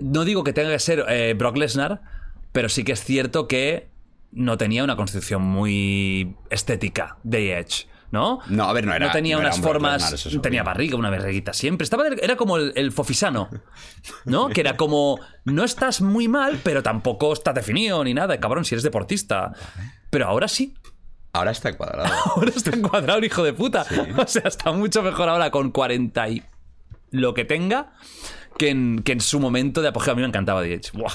no 0.00 0.24
digo 0.24 0.44
que 0.44 0.52
tenga 0.52 0.70
que 0.70 0.78
ser 0.78 1.04
eh, 1.08 1.34
Brock 1.36 1.56
Lesnar, 1.56 2.02
pero 2.52 2.68
sí 2.68 2.84
que 2.84 2.92
es 2.92 3.04
cierto 3.04 3.48
que 3.48 3.88
no 4.32 4.58
tenía 4.58 4.84
una 4.84 4.96
constitución 4.96 5.42
muy 5.42 6.36
estética 6.50 7.16
de 7.22 7.58
Edge, 7.58 7.86
¿no? 8.16 8.40
No, 8.48 8.64
a 8.64 8.72
ver, 8.72 8.86
no 8.86 8.94
era- 8.94 9.12
tenía 9.12 9.36
no 9.36 9.42
era 9.42 9.50
unas 9.50 9.60
formas. 9.60 10.28
Tenía 10.42 10.62
barriga, 10.62 10.96
una 10.96 11.10
barriguita 11.10 11.52
siempre. 11.52 11.84
Estaba, 11.84 12.06
era 12.08 12.34
como 12.36 12.56
el, 12.56 12.72
el 12.74 12.90
fofisano, 12.92 13.50
¿no? 14.24 14.48
Que 14.48 14.62
era 14.62 14.76
como. 14.76 15.18
No 15.44 15.62
estás 15.64 16.00
muy 16.00 16.26
mal, 16.28 16.58
pero 16.62 16.82
tampoco 16.82 17.32
estás 17.32 17.54
definido 17.54 18.02
ni 18.02 18.14
nada, 18.14 18.40
cabrón, 18.40 18.64
si 18.64 18.74
eres 18.74 18.82
deportista. 18.82 19.52
Pero 20.10 20.26
ahora 20.26 20.48
sí. 20.48 20.74
Ahora 21.34 21.50
está 21.50 21.76
cuadrado. 21.76 22.08
Ahora 22.36 22.50
está 22.56 22.74
encuadrado 22.74 23.18
el 23.18 23.24
hijo 23.26 23.44
de 23.44 23.52
puta. 23.52 23.84
O 24.16 24.26
sea, 24.26 24.42
está 24.46 24.72
mucho 24.72 25.02
mejor 25.02 25.28
ahora 25.28 25.50
con 25.50 25.70
40 25.70 26.28
y 26.30 26.42
lo 27.10 27.34
que 27.34 27.44
tenga 27.44 27.92
que 28.56 28.70
en, 28.70 29.02
que 29.04 29.12
en 29.12 29.20
su 29.20 29.38
momento 29.38 29.82
de 29.82 29.88
apogeo. 29.88 30.14
A 30.14 30.16
mí 30.16 30.22
me 30.22 30.28
encantaba 30.28 30.64
Edge. 30.66 30.92
Buah. 30.94 31.12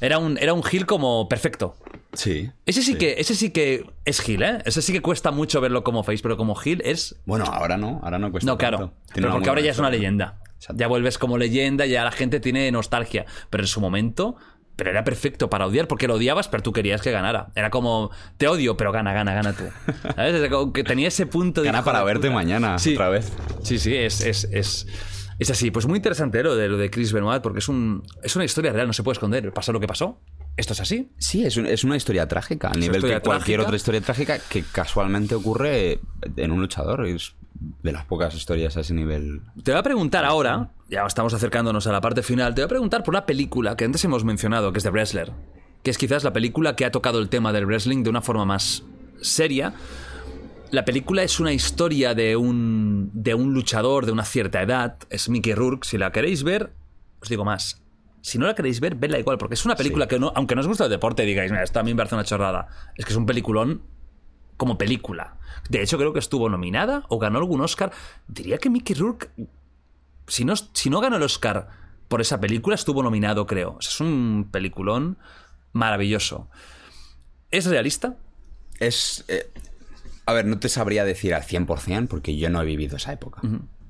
Era 0.00 0.18
un, 0.18 0.38
era 0.38 0.52
un 0.52 0.62
Gil 0.62 0.86
como 0.86 1.28
perfecto. 1.28 1.76
sí. 2.12 2.50
Ese 2.66 2.82
sí, 2.82 2.96
que 2.96 3.14
ese 3.18 3.34
sí 3.34 3.50
que 3.50 3.84
es 4.04 4.20
Gil, 4.20 4.42
¿eh? 4.42 4.58
Ese 4.64 4.82
sí 4.82 4.92
que 4.92 5.00
cuesta 5.00 5.30
mucho 5.30 5.60
verlo 5.60 5.84
como 5.84 6.02
face, 6.02 6.22
pero 6.22 6.36
como 6.36 6.54
Gil 6.54 6.82
es... 6.84 7.16
Bueno, 7.26 7.44
ahora 7.44 7.76
no, 7.76 8.00
ahora 8.02 8.18
no 8.18 8.30
cuesta 8.30 8.50
No, 8.50 8.58
claro. 8.58 8.78
tanto. 8.78 8.94
Pero 9.14 9.30
porque 9.32 9.48
ahora 9.48 9.60
ya 9.60 9.70
es 9.70 9.78
una 9.78 9.90
leyenda. 9.90 10.40
Exacto. 10.56 10.80
Ya 10.80 10.86
vuelves 10.88 11.18
como 11.18 11.38
leyenda, 11.38 11.86
ya 11.86 12.04
la 12.04 12.10
gente 12.12 12.40
tiene 12.40 12.70
nostalgia. 12.72 13.24
Pero 13.50 13.62
en 13.64 13.68
su 13.68 13.80
momento... 13.80 14.36
Pero 14.76 14.90
era 14.90 15.04
perfecto 15.04 15.48
para 15.48 15.68
odiar, 15.68 15.86
porque 15.86 16.08
lo 16.08 16.14
odiabas, 16.14 16.48
pero 16.48 16.60
tú 16.64 16.72
querías 16.72 17.00
que 17.00 17.12
ganara. 17.12 17.46
Era 17.54 17.70
como, 17.70 18.10
te 18.38 18.48
odio, 18.48 18.76
pero 18.76 18.90
gana, 18.90 19.12
gana, 19.12 19.32
gana 19.32 19.52
tú. 19.52 19.62
¿Sabes? 20.16 20.50
Como 20.50 20.72
que 20.72 20.82
tenía 20.82 21.06
ese 21.06 21.26
punto 21.26 21.60
de... 21.62 21.66
Gana 21.68 21.84
para 21.84 22.02
verte 22.02 22.28
mañana, 22.28 22.76
Sí. 22.80 22.94
otra 22.94 23.08
vez. 23.08 23.30
Sí, 23.62 23.78
sí, 23.78 23.94
es, 23.94 24.20
es, 24.20 24.48
es, 24.50 24.88
es 25.38 25.50
así. 25.50 25.70
Pues 25.70 25.86
muy 25.86 25.96
interesante 25.98 26.40
¿eh? 26.40 26.42
lo 26.42 26.54
de, 26.56 26.68
lo 26.68 26.76
de 26.76 26.90
Chris 26.90 27.12
Benoit, 27.12 27.42
porque 27.42 27.58
es, 27.60 27.68
un, 27.68 28.02
es 28.22 28.34
una 28.36 28.44
historia 28.44 28.72
real, 28.72 28.86
no 28.86 28.92
se 28.92 29.02
puede 29.02 29.14
esconder. 29.14 29.52
Pasó 29.52 29.72
lo 29.72 29.80
que 29.80 29.86
pasó. 29.86 30.18
Esto 30.56 30.72
es 30.72 30.80
así. 30.80 31.10
Sí, 31.18 31.44
es, 31.44 31.56
un- 31.56 31.66
es 31.66 31.82
una 31.84 31.96
historia 31.96 32.28
trágica, 32.28 32.68
al 32.68 32.78
nivel 32.78 33.00
que 33.02 33.20
cualquier 33.20 33.22
trágica. 33.58 33.62
otra 33.62 33.76
historia 33.76 34.00
trágica 34.00 34.38
que 34.48 34.62
casualmente 34.62 35.34
ocurre 35.34 35.98
en 36.36 36.50
un 36.52 36.60
luchador. 36.60 37.06
Es 37.06 37.34
de 37.82 37.92
las 37.92 38.04
pocas 38.04 38.34
historias 38.34 38.76
a 38.76 38.80
ese 38.80 38.94
nivel. 38.94 39.40
Te 39.62 39.72
voy 39.72 39.80
a 39.80 39.82
preguntar 39.82 40.24
ahora, 40.24 40.70
ya 40.88 41.04
estamos 41.06 41.34
acercándonos 41.34 41.86
a 41.86 41.92
la 41.92 42.00
parte 42.00 42.22
final, 42.22 42.54
te 42.54 42.60
voy 42.62 42.66
a 42.66 42.68
preguntar 42.68 43.02
por 43.02 43.14
una 43.14 43.26
película 43.26 43.76
que 43.76 43.84
antes 43.84 44.04
hemos 44.04 44.24
mencionado, 44.24 44.72
que 44.72 44.78
es 44.78 44.84
The 44.84 44.90
Wrestler, 44.90 45.32
que 45.82 45.90
es 45.90 45.98
quizás 45.98 46.22
la 46.24 46.32
película 46.32 46.76
que 46.76 46.84
ha 46.84 46.90
tocado 46.90 47.18
el 47.20 47.28
tema 47.28 47.52
del 47.52 47.66
wrestling 47.66 48.02
de 48.02 48.10
una 48.10 48.22
forma 48.22 48.44
más 48.44 48.82
seria. 49.20 49.74
La 50.74 50.84
película 50.84 51.22
es 51.22 51.38
una 51.38 51.52
historia 51.52 52.14
de 52.14 52.34
un, 52.34 53.08
de 53.12 53.32
un 53.32 53.54
luchador 53.54 54.06
de 54.06 54.10
una 54.12 54.24
cierta 54.24 54.60
edad, 54.60 54.96
es 55.08 55.28
Mickey 55.28 55.54
Rourke, 55.54 55.86
si 55.86 55.98
la 55.98 56.10
queréis 56.10 56.42
ver, 56.42 56.72
os 57.22 57.28
digo 57.28 57.44
más. 57.44 57.80
Si 58.22 58.38
no 58.38 58.46
la 58.46 58.56
queréis 58.56 58.80
ver, 58.80 58.96
vedla 58.96 59.20
igual, 59.20 59.38
porque 59.38 59.54
es 59.54 59.64
una 59.64 59.76
película 59.76 60.08
que, 60.08 60.18
no, 60.18 60.32
aunque 60.34 60.56
no 60.56 60.62
os 60.62 60.66
gusta 60.66 60.86
el 60.86 60.90
deporte, 60.90 61.22
digáis, 61.22 61.52
mira, 61.52 61.62
esto 61.62 61.78
a 61.78 61.84
mí 61.84 61.92
me 61.92 61.98
parece 61.98 62.16
una 62.16 62.24
chorrada. 62.24 62.66
Es 62.96 63.04
que 63.04 63.12
es 63.12 63.16
un 63.16 63.24
peliculón 63.24 63.82
como 64.56 64.76
película. 64.76 65.36
De 65.68 65.80
hecho, 65.80 65.96
creo 65.96 66.12
que 66.12 66.18
estuvo 66.18 66.48
nominada 66.48 67.04
o 67.08 67.20
ganó 67.20 67.38
algún 67.38 67.60
Oscar. 67.60 67.92
Diría 68.26 68.58
que 68.58 68.68
Mickey 68.68 68.96
Rourke, 68.96 69.30
si 70.26 70.44
no, 70.44 70.54
si 70.56 70.90
no 70.90 71.00
ganó 71.00 71.18
el 71.18 71.22
Oscar 71.22 71.68
por 72.08 72.20
esa 72.20 72.40
película, 72.40 72.74
estuvo 72.74 73.00
nominado, 73.00 73.46
creo. 73.46 73.76
O 73.78 73.80
sea, 73.80 73.90
es 73.90 74.00
un 74.00 74.48
peliculón 74.50 75.18
maravilloso. 75.72 76.48
¿Es 77.52 77.66
realista? 77.66 78.16
Es. 78.80 79.24
eh, 79.28 79.52
a 80.26 80.32
ver, 80.32 80.46
no 80.46 80.58
te 80.58 80.68
sabría 80.68 81.04
decir 81.04 81.34
al 81.34 81.42
100% 81.42 82.08
porque 82.08 82.36
yo 82.36 82.50
no 82.50 82.60
he 82.62 82.64
vivido 82.64 82.96
esa 82.96 83.12
época. 83.12 83.40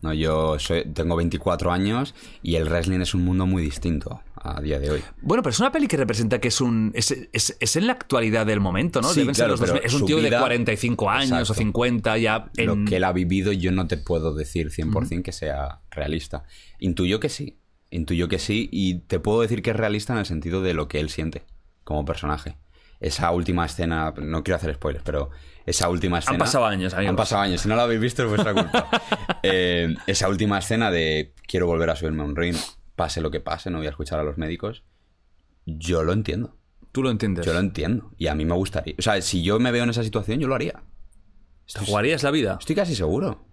No, 0.03 0.13
yo 0.13 0.59
soy- 0.59 0.85
tengo 0.93 1.17
24 1.17 1.73
años 1.73 2.15
y 2.43 2.57
el 2.57 2.69
wrestling 2.69 3.01
es 3.01 3.15
un 3.15 3.25
mundo 3.25 3.47
muy 3.47 3.63
distinto 3.63 4.21
a 4.35 4.61
día 4.61 4.79
de 4.79 4.91
hoy. 4.91 5.01
Bueno, 5.23 5.43
pero 5.43 5.53
es 5.53 5.61
una 5.61 5.73
peli 5.73 5.87
que 5.89 5.97
representa 5.97 6.41
que 6.41 6.49
es 6.49 6.61
un. 6.61 6.93
Es, 6.95 7.11
es- 7.33 7.57
es 7.59 7.77
en 7.77 7.87
la 7.87 7.95
actualidad 7.95 8.45
del 8.45 8.61
momento, 8.61 9.01
¿no? 9.01 9.09
Sí, 9.09 9.21
Deben 9.21 9.35
ser 9.35 9.45
claro, 9.47 9.53
los 9.53 9.61
pero 9.61 9.73
2000. 9.75 9.87
Es 9.87 9.95
un 9.95 10.07
tío 10.07 10.17
de 10.19 10.23
vida- 10.25 10.41
45 10.41 11.09
años 11.09 11.31
o 11.33 11.37
Exacto. 11.37 11.55
50 11.55 12.19
ya. 12.19 12.51
En... 12.59 12.67
Lo 12.67 12.85
que 12.85 12.97
él 12.97 13.05
ha 13.05 13.13
vivido 13.13 13.51
yo 13.53 13.73
no 13.73 13.87
te 13.87 13.97
puedo 13.97 14.35
decir 14.35 14.71
100% 14.71 15.23
que 15.23 15.33
sea 15.33 15.81
realista. 15.91 16.45
Intuyo 16.81 17.19
que 17.19 17.31
sí. 17.31 17.57
Intuyo 17.91 18.29
que 18.29 18.39
sí 18.39 18.69
y 18.73 18.99
te 19.07 19.21
puedo 19.21 19.41
decir 19.41 19.63
que 19.63 19.71
es 19.71 19.77
realista 19.77 20.13
en 20.13 20.19
el 20.19 20.27
sentido 20.27 20.61
de 20.61 20.75
lo 20.75 20.87
que 20.89 21.01
él 21.01 21.09
siente 21.09 21.45
como 21.83 22.05
personaje. 22.05 22.57
Esa 23.01 23.31
última 23.33 23.67
escena, 23.67 24.13
no 24.17 24.43
quiero 24.43 24.57
hacer 24.57 24.75
spoilers, 24.75 25.05
pero 25.05 25.31
esa 25.67 25.89
última 25.89 26.19
escena... 26.19 26.39
pasado 26.39 26.67
años, 26.67 26.95
amigos. 26.95 27.11
Han 27.11 27.17
pasado 27.17 27.43
años. 27.43 27.61
Si 27.61 27.69
no 27.69 27.77
lo 27.77 27.83
habéis 27.83 28.01
visto 28.01 28.23
es 28.23 28.29
vuestra 28.29 28.53
culpa. 28.55 28.89
Eh, 29.47 29.95
esa 30.07 30.31
última 30.31 30.59
escena 30.59 30.91
de 30.91 31.35
quiero 31.47 31.67
volver 31.67 31.91
a 31.91 31.97
subirme 31.97 32.23
a 32.23 32.25
un 32.25 32.35
ring, 32.35 32.57
pase 32.97 33.21
lo 33.21 33.31
que 33.31 33.41
pase, 33.41 33.71
no 33.71 33.77
voy 33.77 33.87
a 33.87 33.91
escuchar 33.91 34.19
a 34.19 34.23
los 34.23 34.39
médicos. 34.39 34.85
Yo 35.67 36.03
lo 36.03 36.15
entiendo. 36.15 36.57
Tú 36.93 37.03
lo 37.03 37.11
entiendes. 37.11 37.45
Yo 37.45 37.53
lo 37.53 37.59
entiendo. 37.59 38.11
Y 38.17 38.29
a 38.29 38.35
mí 38.35 38.47
me 38.47 38.55
gustaría. 38.55 38.95
O 38.99 39.03
sea, 39.03 39.21
si 39.21 39.43
yo 39.43 39.59
me 39.59 39.71
veo 39.71 39.85
en 39.85 39.91
esa 39.91 40.03
situación, 40.03 40.39
yo 40.41 40.49
lo 40.49 40.55
haría. 40.55 40.83
¿Te 41.71 41.81
jugarías 41.85 42.23
la 42.23 42.31
vida? 42.31 42.57
Estoy 42.59 42.75
casi 42.75 42.95
seguro. 42.95 43.45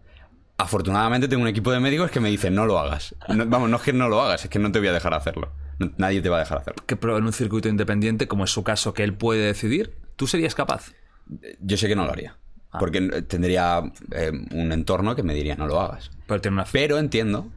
Afortunadamente 0.57 1.27
tengo 1.27 1.41
un 1.41 1.47
equipo 1.49 1.71
de 1.71 1.79
médicos 1.79 2.11
que 2.11 2.19
me 2.19 2.29
dicen 2.29 2.53
no 2.55 2.65
lo 2.65 2.77
hagas. 2.79 3.15
No- 3.27 3.45
vamos, 3.47 3.69
no 3.69 3.77
es 3.77 3.83
que 3.83 3.93
no 3.93 4.07
lo 4.09 4.21
hagas, 4.21 4.43
es 4.45 4.49
que 4.49 4.59
no 4.59 4.71
te 4.71 4.79
voy 4.79 4.89
a 4.89 4.93
dejar 4.93 5.13
hacerlo. 5.13 5.51
Nadie 5.97 6.21
te 6.21 6.29
va 6.29 6.37
a 6.37 6.39
dejar 6.39 6.59
hacerlo. 6.59 6.83
Que 6.85 6.95
pero 6.95 7.17
en 7.17 7.25
un 7.25 7.33
circuito 7.33 7.69
independiente, 7.69 8.27
como 8.27 8.43
es 8.43 8.51
su 8.51 8.63
caso, 8.63 8.93
que 8.93 9.03
él 9.03 9.13
puede 9.13 9.45
decidir, 9.45 9.95
¿tú 10.15 10.27
serías 10.27 10.55
capaz? 10.55 10.93
Yo 11.59 11.77
sé 11.77 11.87
que 11.87 11.95
no 11.95 12.05
lo 12.05 12.11
haría. 12.11 12.37
Ah. 12.71 12.79
Porque 12.79 13.01
tendría 13.23 13.81
eh, 14.11 14.31
un 14.51 14.71
entorno 14.71 15.15
que 15.15 15.23
me 15.23 15.33
diría 15.33 15.55
no 15.55 15.67
lo 15.67 15.79
hagas. 15.81 16.11
Pero 16.27 16.41
tiene 16.41 16.55
una. 16.55 16.65
Pero 16.71 16.97
entiendo, 16.97 17.49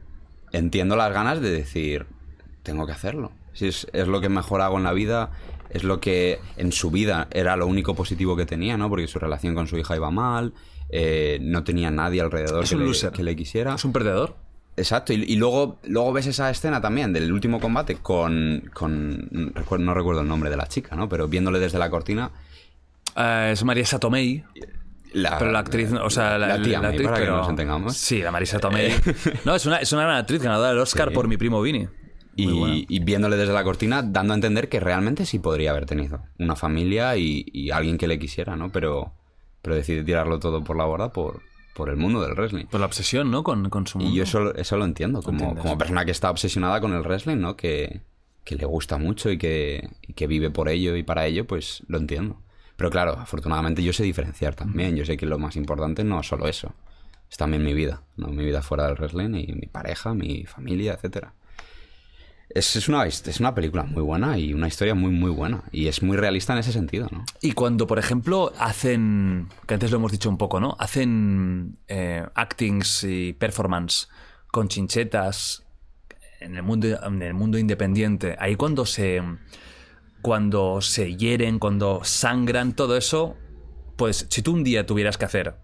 entiendo 0.51 0.95
las 0.95 1.13
ganas 1.13 1.41
de 1.41 1.51
decir, 1.51 2.05
tengo 2.63 2.85
que 2.85 2.91
hacerlo. 2.91 3.31
Si 3.53 3.67
es, 3.67 3.87
es 3.93 4.07
lo 4.07 4.19
que 4.19 4.29
mejor 4.29 4.61
hago 4.61 4.77
en 4.77 4.83
la 4.83 4.91
vida, 4.91 5.31
es 5.69 5.83
lo 5.83 5.99
que 5.99 6.39
en 6.57 6.71
su 6.71 6.91
vida 6.91 7.27
era 7.31 7.55
lo 7.55 7.67
único 7.67 7.95
positivo 7.95 8.35
que 8.35 8.45
tenía, 8.45 8.77
¿no? 8.77 8.89
Porque 8.89 9.07
su 9.07 9.19
relación 9.19 9.55
con 9.55 9.67
su 9.67 9.77
hija 9.77 9.95
iba 9.95 10.11
mal, 10.11 10.53
eh, 10.89 11.39
no 11.41 11.63
tenía 11.63 11.91
nadie 11.91 12.21
alrededor 12.21 12.63
Es 12.63 12.69
que 12.69 12.75
un 12.75 12.81
le, 12.81 12.87
loser. 12.87 13.11
que 13.11 13.23
le 13.23 13.35
quisiera. 13.35 13.75
Es 13.75 13.85
un 13.85 13.93
perdedor. 13.93 14.35
Exacto, 14.77 15.13
y, 15.13 15.23
y 15.23 15.35
luego, 15.37 15.79
luego 15.85 16.11
ves 16.11 16.27
esa 16.27 16.49
escena 16.49 16.81
también 16.81 17.13
del 17.13 17.31
último 17.31 17.59
combate 17.61 17.95
con, 17.95 18.69
con 18.73 19.29
no 19.31 19.93
recuerdo- 19.93 20.21
el 20.21 20.27
nombre 20.27 20.49
de 20.49 20.57
la 20.57 20.67
chica, 20.67 20.95
¿no? 20.95 21.07
Pero 21.07 21.27
viéndole 21.27 21.59
desde 21.59 21.79
la 21.79 21.89
cortina, 21.89 22.31
Eh, 23.15 23.51
es 23.53 23.63
Marisa 23.63 23.99
Tomei. 23.99 24.43
la, 25.13 25.37
Pero 25.37 25.51
la 25.51 25.59
actriz, 25.59 25.93
o 25.93 26.09
sea, 26.09 26.37
la, 26.37 26.47
la 26.47 26.61
tía 26.61 26.73
la 26.73 26.79
May, 26.81 26.89
actriz, 26.89 27.07
para 27.07 27.17
pero- 27.19 27.31
que 27.33 27.37
nos 27.37 27.49
entendamos. 27.49 27.95
Sí, 27.95 28.21
la 28.21 28.31
Marisa 28.31 28.59
Tomei. 28.59 28.91
No, 29.45 29.55
es 29.55 29.65
una, 29.65 29.77
es 29.77 29.93
una 29.93 30.03
gran 30.03 30.17
actriz 30.17 30.41
ganadora 30.41 30.69
del 30.69 30.79
Oscar 30.79 31.07
Sí. 31.09 31.13
por 31.15 31.27
mi 31.29 31.37
primo 31.37 31.61
Vini. 31.61 31.87
Y, 32.37 32.85
y 32.89 32.99
viéndole 32.99 33.37
desde 33.37 33.53
la 33.53 33.63
cortina, 33.63 34.03
dando 34.03 34.33
a 34.33 34.35
entender 34.35 34.67
que 34.67 34.81
realmente 34.81 35.25
sí 35.25 35.39
podría 35.39 35.71
haber 35.71 35.85
tenido 35.85 36.19
una 36.37 36.57
familia 36.57 37.15
y, 37.15 37.45
y 37.53 37.71
alguien 37.71 37.97
que 37.97 38.07
le 38.09 38.19
quisiera, 38.19 38.57
¿no? 38.57 38.69
Pero, 38.73 39.13
pero 39.61 39.73
decide 39.77 40.03
tirarlo 40.03 40.37
todo 40.37 40.61
por 40.61 40.75
la 40.75 40.83
borda 40.83 41.13
por, 41.13 41.39
por 41.75 41.89
el 41.89 41.97
mundo 41.97 42.21
del 42.21 42.35
wrestling. 42.35 42.65
Por 42.67 42.79
la 42.79 42.85
obsesión, 42.85 43.29
¿no? 43.29 43.43
Con, 43.43 43.69
con 43.69 43.85
su 43.85 43.99
mundo. 43.99 44.13
Y 44.13 44.17
yo 44.17 44.23
eso, 44.23 44.55
eso 44.55 44.77
lo 44.77 44.85
entiendo, 44.85 45.21
como, 45.21 45.55
como 45.57 45.77
persona 45.77 46.05
que 46.05 46.11
está 46.11 46.31
obsesionada 46.31 46.79
con 46.79 46.93
el 46.93 47.01
wrestling, 47.01 47.37
¿no? 47.37 47.57
Que, 47.57 48.01
que 48.45 48.55
le 48.55 48.65
gusta 48.65 48.97
mucho 48.97 49.29
y 49.29 49.37
que, 49.37 49.89
y 50.01 50.13
que 50.13 50.25
vive 50.25 50.49
por 50.49 50.69
ello 50.69 50.95
y 50.95 51.03
para 51.03 51.25
ello, 51.25 51.45
pues 51.45 51.83
lo 51.87 51.97
entiendo. 51.97 52.41
Pero 52.77 52.89
claro, 52.89 53.11
afortunadamente 53.19 53.83
yo 53.83 53.91
sé 53.91 54.03
diferenciar 54.03 54.55
también. 54.55 54.95
Yo 54.95 55.03
sé 55.03 55.17
que 55.17 55.25
lo 55.25 55.37
más 55.37 55.57
importante 55.57 56.05
no 56.05 56.21
es 56.21 56.27
solo 56.27 56.47
eso. 56.47 56.73
Es 57.29 57.35
también 57.35 57.63
mi 57.63 57.73
vida, 57.73 58.03
¿no? 58.15 58.27
Mi 58.27 58.45
vida 58.45 58.61
fuera 58.61 58.87
del 58.87 58.95
wrestling 58.95 59.35
y 59.35 59.51
mi 59.51 59.67
pareja, 59.67 60.13
mi 60.13 60.45
familia, 60.45 60.93
etcétera. 60.93 61.33
Es, 62.49 62.75
es, 62.75 62.87
una, 62.87 63.05
es 63.05 63.39
una 63.39 63.53
película 63.55 63.83
muy 63.83 64.01
buena 64.03 64.37
y 64.37 64.53
una 64.53 64.67
historia 64.67 64.95
muy, 64.95 65.11
muy 65.11 65.31
buena. 65.31 65.63
Y 65.71 65.87
es 65.87 66.01
muy 66.03 66.15
realista 66.15 66.53
en 66.53 66.59
ese 66.59 66.71
sentido, 66.71 67.07
¿no? 67.11 67.25
Y 67.41 67.51
cuando, 67.53 67.87
por 67.87 67.99
ejemplo, 67.99 68.53
hacen, 68.59 69.49
que 69.67 69.73
antes 69.73 69.91
lo 69.91 69.97
hemos 69.97 70.11
dicho 70.11 70.29
un 70.29 70.37
poco, 70.37 70.59
¿no? 70.59 70.75
Hacen 70.79 71.77
eh, 71.87 72.25
actings 72.35 73.03
y 73.03 73.33
performance 73.33 74.07
con 74.51 74.67
chinchetas 74.69 75.63
en 76.39 76.55
el 76.55 76.63
mundo, 76.63 76.87
en 77.03 77.21
el 77.21 77.33
mundo 77.33 77.57
independiente, 77.57 78.35
ahí 78.39 78.55
cuando 78.55 78.85
se, 78.85 79.21
cuando 80.21 80.81
se 80.81 81.15
hieren, 81.15 81.59
cuando 81.59 82.01
sangran, 82.03 82.73
todo 82.75 82.95
eso, 82.97 83.35
pues 83.95 84.27
si 84.29 84.41
tú 84.41 84.53
un 84.53 84.63
día 84.63 84.85
tuvieras 84.85 85.17
que 85.17 85.25
hacer 85.25 85.55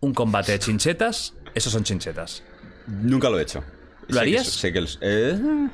un 0.00 0.14
combate 0.14 0.52
de 0.52 0.58
chinchetas, 0.58 1.34
esos 1.54 1.72
son 1.72 1.84
chinchetas. 1.84 2.42
Nunca 2.86 3.28
lo 3.30 3.38
he 3.38 3.42
hecho. 3.42 3.64
¿Lo 4.06 4.06
Sé 4.06 4.12
que 4.14 4.18
harías? 4.20 4.46
sé 4.46 4.72
que 4.72 4.78
el- 4.78 4.88
eh, 5.00 5.68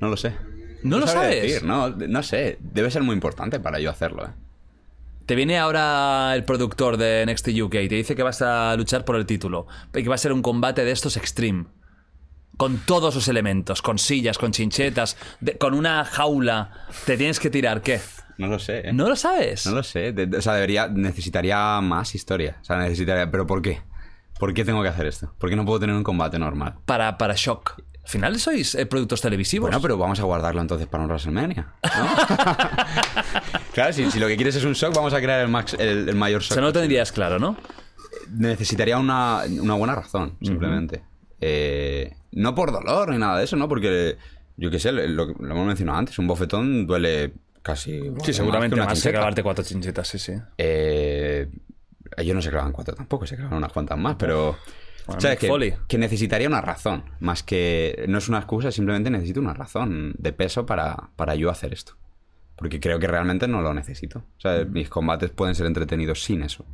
no 0.00 0.08
lo 0.08 0.16
sé. 0.16 0.34
No 0.82 0.98
lo 0.98 1.06
sabes. 1.06 1.42
decir, 1.42 1.64
no, 1.64 1.90
no 1.90 2.22
sé. 2.22 2.58
Debe 2.60 2.90
ser 2.90 3.02
muy 3.02 3.14
importante 3.14 3.58
para 3.60 3.80
yo 3.80 3.90
hacerlo, 3.90 4.26
¿eh? 4.26 4.30
Te 5.26 5.34
viene 5.34 5.58
ahora 5.58 6.32
el 6.34 6.44
productor 6.44 6.96
de 6.96 7.26
NXT 7.26 7.48
UK 7.60 7.74
y 7.74 7.88
te 7.88 7.94
dice 7.96 8.16
que 8.16 8.22
vas 8.22 8.40
a 8.40 8.74
luchar 8.76 9.04
por 9.04 9.16
el 9.16 9.26
título. 9.26 9.66
Y 9.94 10.02
que 10.02 10.08
va 10.08 10.14
a 10.14 10.18
ser 10.18 10.32
un 10.32 10.40
combate 10.40 10.84
de 10.84 10.90
estos 10.92 11.16
extreme. 11.18 11.66
Con 12.56 12.78
todos 12.78 13.14
los 13.14 13.28
elementos, 13.28 13.82
con 13.82 13.98
sillas, 13.98 14.38
con 14.38 14.52
chinchetas, 14.52 15.16
de- 15.40 15.58
con 15.58 15.74
una 15.74 16.04
jaula. 16.04 16.86
Te 17.04 17.16
tienes 17.16 17.38
que 17.40 17.50
tirar, 17.50 17.82
¿qué? 17.82 18.00
No 18.38 18.46
lo 18.46 18.58
sé, 18.58 18.88
¿eh? 18.88 18.92
¿No 18.92 19.08
lo 19.08 19.16
sabes? 19.16 19.66
No 19.66 19.72
lo 19.72 19.82
sé. 19.82 20.12
De- 20.12 20.36
o 20.38 20.40
sea, 20.40 20.54
debería... 20.54 20.88
Necesitaría 20.88 21.80
más 21.82 22.14
historia. 22.14 22.56
O 22.62 22.64
sea, 22.64 22.78
necesitaría... 22.78 23.30
¿Pero 23.30 23.46
por 23.46 23.60
qué? 23.62 23.82
¿Por 24.40 24.54
qué 24.54 24.64
tengo 24.64 24.82
que 24.82 24.88
hacer 24.88 25.06
esto? 25.06 25.34
¿Por 25.38 25.50
qué 25.50 25.56
no 25.56 25.64
puedo 25.66 25.80
tener 25.80 25.94
un 25.94 26.04
combate 26.04 26.38
normal? 26.38 26.76
Para, 26.86 27.18
para 27.18 27.34
shock. 27.36 27.80
Al 28.08 28.12
final 28.12 28.38
sois 28.40 28.74
eh, 28.74 28.86
productos 28.86 29.20
televisivos. 29.20 29.68
Bueno, 29.68 29.82
pero 29.82 29.98
vamos 29.98 30.18
a 30.18 30.22
guardarlo 30.22 30.62
entonces 30.62 30.86
para 30.86 31.04
un 31.04 31.10
WrestleMania. 31.10 31.74
¿no? 31.84 32.06
claro, 33.74 33.92
si, 33.92 34.10
si 34.10 34.18
lo 34.18 34.26
que 34.28 34.36
quieres 34.36 34.56
es 34.56 34.64
un 34.64 34.72
shock, 34.72 34.94
vamos 34.94 35.12
a 35.12 35.20
crear 35.20 35.40
el, 35.42 35.48
max, 35.48 35.76
el, 35.78 36.08
el 36.08 36.16
mayor 36.16 36.40
O 36.40 36.42
shock. 36.42 36.54
sea, 36.54 36.62
no 36.62 36.68
lo 36.68 36.72
tendrías 36.72 37.12
claro, 37.12 37.38
¿no? 37.38 37.58
Necesitaría 38.30 38.96
una, 38.96 39.42
una 39.60 39.74
buena 39.74 39.94
razón, 39.94 40.38
simplemente. 40.40 41.02
Eh, 41.38 42.14
no 42.32 42.54
por 42.54 42.72
dolor 42.72 43.10
ni 43.10 43.18
nada 43.18 43.36
de 43.36 43.44
eso, 43.44 43.56
¿no? 43.56 43.68
Porque, 43.68 44.16
yo 44.56 44.70
qué 44.70 44.78
sé, 44.78 44.90
lo, 44.90 45.26
lo 45.26 45.50
hemos 45.50 45.66
mencionado 45.66 45.98
antes, 45.98 46.18
un 46.18 46.26
bofetón 46.28 46.86
duele 46.86 47.34
casi... 47.60 48.00
Sí, 48.24 48.32
seguramente 48.32 48.74
más 48.76 48.86
que 48.88 48.94
chincheta. 48.94 49.18
clavarte 49.18 49.42
cuatro 49.42 49.62
chinchetas, 49.66 50.08
sí, 50.08 50.18
sí. 50.18 50.32
Eh, 50.56 51.46
ellos 52.16 52.34
no 52.34 52.40
se 52.40 52.48
clavan 52.48 52.72
cuatro 52.72 52.94
tampoco, 52.94 53.26
se 53.26 53.36
clavan 53.36 53.52
unas 53.58 53.70
cuantas 53.70 53.98
más, 53.98 54.16
pero... 54.18 54.56
Bueno, 55.08 55.20
¿sabes? 55.20 55.36
Mick 55.36 55.40
Que, 55.40 55.48
Foley. 55.48 55.74
que 55.88 55.98
necesitaría 55.98 56.46
una 56.48 56.60
razón, 56.60 57.02
más 57.20 57.42
que... 57.42 58.04
No 58.08 58.18
es 58.18 58.28
una 58.28 58.38
excusa, 58.38 58.70
simplemente 58.70 59.10
necesito 59.10 59.40
una 59.40 59.54
razón 59.54 60.14
de 60.18 60.32
peso 60.32 60.64
para, 60.66 61.10
para 61.16 61.34
yo 61.34 61.50
hacer 61.50 61.72
esto. 61.72 61.94
Porque 62.56 62.78
creo 62.80 62.98
que 62.98 63.06
realmente 63.06 63.46
no 63.48 63.60
lo 63.62 63.72
necesito. 63.74 64.18
O 64.36 64.40
sea, 64.40 64.64
mis 64.64 64.88
combates 64.88 65.30
pueden 65.30 65.54
ser 65.54 65.66
entretenidos 65.66 66.22
sin 66.22 66.42
eso. 66.42 66.64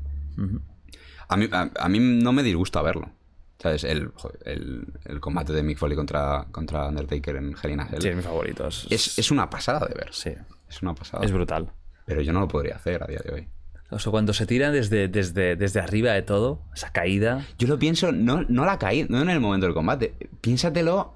a, 1.28 1.36
mí, 1.36 1.48
a, 1.52 1.70
a 1.78 1.88
mí 1.88 1.98
no 2.00 2.32
me 2.32 2.42
disgusta 2.42 2.82
verlo. 2.82 3.10
¿Sabes? 3.58 3.84
El, 3.84 4.10
el, 4.44 4.84
el 5.04 5.20
combate 5.20 5.52
de 5.52 5.62
Mick 5.62 5.78
Foley 5.78 5.96
contra, 5.96 6.46
contra 6.50 6.88
Undertaker 6.88 7.36
en 7.36 7.54
Hell 7.62 7.70
in 7.70 7.80
a 7.80 7.86
Cell 7.86 8.02
Sí, 8.02 8.08
es 8.08 8.16
mi 8.16 8.22
favorito. 8.22 8.66
Es, 8.66 8.86
es, 8.90 9.18
es 9.18 9.30
una 9.30 9.48
pasada 9.48 9.86
de 9.86 9.94
ver. 9.94 10.08
sí, 10.12 10.32
Es 10.68 10.82
una 10.82 10.94
pasada. 10.94 11.24
es 11.24 11.30
brutal. 11.32 11.70
Pero 12.04 12.20
yo 12.20 12.32
no 12.32 12.40
lo 12.40 12.48
podría 12.48 12.76
hacer 12.76 13.02
a 13.02 13.06
día 13.06 13.20
de 13.24 13.32
hoy. 13.32 13.48
O 13.90 13.98
sea, 13.98 14.10
cuando 14.10 14.32
se 14.32 14.46
tiran 14.46 14.72
desde, 14.72 15.08
desde, 15.08 15.56
desde 15.56 15.80
arriba 15.80 16.12
de 16.12 16.22
todo, 16.22 16.60
esa 16.74 16.90
caída. 16.90 17.46
Yo 17.58 17.68
lo 17.68 17.78
pienso, 17.78 18.12
no, 18.12 18.44
no 18.48 18.64
la 18.64 18.78
caí, 18.78 19.06
no 19.08 19.22
en 19.22 19.30
el 19.30 19.40
momento 19.40 19.66
del 19.66 19.74
combate. 19.74 20.14
Piénsatelo 20.40 21.14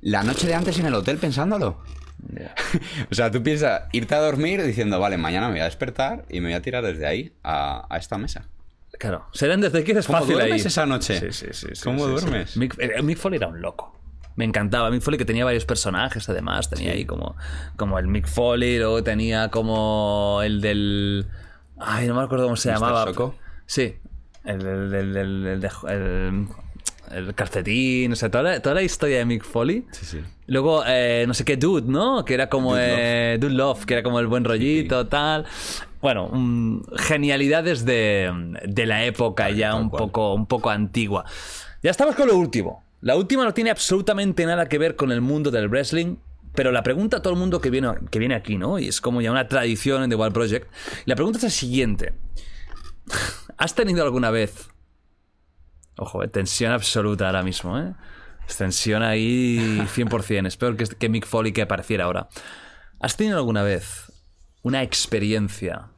la 0.00 0.22
noche 0.22 0.46
de 0.46 0.54
antes 0.54 0.78
en 0.78 0.86
el 0.86 0.94
hotel 0.94 1.18
pensándolo. 1.18 1.78
o 3.10 3.14
sea, 3.14 3.30
tú 3.30 3.42
piensas 3.42 3.82
irte 3.92 4.14
a 4.14 4.20
dormir 4.20 4.62
diciendo, 4.62 5.00
vale, 5.00 5.16
mañana 5.16 5.46
me 5.48 5.54
voy 5.54 5.60
a 5.60 5.64
despertar 5.64 6.24
y 6.28 6.40
me 6.40 6.48
voy 6.48 6.54
a 6.54 6.62
tirar 6.62 6.84
desde 6.84 7.06
ahí 7.06 7.32
a, 7.42 7.86
a 7.88 7.98
esta 7.98 8.18
mesa. 8.18 8.46
Claro, 8.98 9.26
serán 9.32 9.62
desde 9.62 9.82
que 9.82 9.92
es 9.92 10.06
¿Cómo 10.06 10.18
fácil 10.18 10.34
duermes 10.34 10.62
ahí. 10.62 10.66
esa 10.66 10.84
noche? 10.84 11.18
Sí, 11.18 11.32
sí, 11.32 11.46
sí. 11.52 11.82
¿Cómo 11.82 12.00
sí, 12.00 12.04
sí. 12.04 12.10
duermes? 12.26 12.56
Mick, 12.56 12.76
eh, 12.78 13.02
Mick 13.02 13.16
Foley 13.16 13.38
era 13.38 13.46
un 13.48 13.60
loco. 13.62 13.98
Me 14.36 14.44
encantaba. 14.44 14.90
Mick 14.90 15.00
Foley 15.00 15.16
que 15.16 15.24
tenía 15.24 15.44
varios 15.44 15.64
personajes, 15.64 16.28
además. 16.28 16.68
Tenía 16.68 16.92
ahí 16.92 17.06
como, 17.06 17.34
como 17.76 17.98
el 17.98 18.08
Mick 18.08 18.26
Foley, 18.26 18.78
luego 18.78 19.02
tenía 19.02 19.48
como 19.48 20.40
el 20.44 20.60
del. 20.60 21.26
Ay, 21.80 22.06
no 22.06 22.14
me 22.14 22.22
acuerdo 22.22 22.44
cómo 22.44 22.56
se 22.56 22.70
¿Mr. 22.70 22.74
llamaba. 22.74 23.12
Sí. 23.66 23.96
El, 24.44 24.66
el, 24.66 25.16
el, 25.16 25.68
el, 27.10 27.34
calcetín, 27.34 28.12
o 28.12 28.16
sea, 28.16 28.30
toda 28.30 28.44
la, 28.44 28.60
toda 28.62 28.74
la 28.74 28.82
historia 28.82 29.18
de 29.18 29.24
Mick 29.24 29.44
Foley. 29.44 29.86
Sí, 29.92 30.06
sí. 30.06 30.20
Luego, 30.46 30.82
eh, 30.86 31.24
no 31.26 31.34
sé 31.34 31.44
qué, 31.44 31.56
Dude, 31.56 31.90
¿no? 31.90 32.24
Que 32.24 32.34
era 32.34 32.48
como 32.48 32.72
Dude 32.72 33.34
eh, 33.34 33.38
Dude 33.38 33.54
Love, 33.54 33.84
que 33.84 33.94
era 33.94 34.02
como 34.02 34.20
el 34.20 34.26
buen 34.26 34.44
rollito, 34.44 35.06
tal. 35.08 35.44
Bueno, 36.00 36.28
mm, 36.32 36.82
genialidades 36.96 37.84
de, 37.84 38.30
de 38.64 38.86
la 38.86 39.04
época 39.04 39.50
ya 39.50 39.72
tal 39.72 39.82
un 39.82 39.88
cual. 39.90 40.02
poco, 40.04 40.34
un 40.34 40.46
poco 40.46 40.70
antigua. 40.70 41.24
Ya 41.82 41.90
estamos 41.90 42.14
con 42.14 42.28
lo 42.28 42.36
último. 42.36 42.84
La 43.02 43.16
última 43.16 43.44
no 43.44 43.54
tiene 43.54 43.70
absolutamente 43.70 44.44
nada 44.46 44.68
que 44.68 44.78
ver 44.78 44.96
con 44.96 45.12
el 45.12 45.20
mundo 45.20 45.50
del 45.50 45.68
wrestling, 45.68 46.16
pero 46.54 46.72
la 46.72 46.82
pregunta 46.82 47.18
a 47.18 47.22
todo 47.22 47.32
el 47.32 47.38
mundo 47.38 47.60
que 47.60 47.70
viene, 47.70 47.88
que 48.10 48.18
viene 48.18 48.34
aquí, 48.34 48.56
¿no? 48.56 48.78
Y 48.78 48.88
es 48.88 49.00
como 49.00 49.20
ya 49.20 49.30
una 49.30 49.48
tradición 49.48 50.02
en 50.02 50.10
The 50.10 50.16
Wild 50.16 50.32
Project. 50.32 50.70
La 51.04 51.14
pregunta 51.14 51.38
es 51.38 51.44
la 51.44 51.50
siguiente. 51.50 52.14
¿Has 53.56 53.74
tenido 53.74 54.02
alguna 54.02 54.30
vez... 54.30 54.68
Ojo, 55.96 56.22
eh, 56.22 56.28
tensión 56.28 56.72
absoluta 56.72 57.26
ahora 57.26 57.42
mismo, 57.42 57.78
¿eh? 57.78 57.94
Tensión 58.56 59.02
ahí 59.02 59.80
100%. 59.94 60.46
Es 60.46 60.56
peor 60.56 60.76
que, 60.76 60.84
que 60.84 61.08
Mick 61.08 61.26
Foley 61.26 61.52
que 61.52 61.62
apareciera 61.62 62.04
ahora. 62.04 62.28
¿Has 62.98 63.16
tenido 63.16 63.38
alguna 63.38 63.62
vez 63.62 64.10
una 64.62 64.82
experiencia 64.82 65.90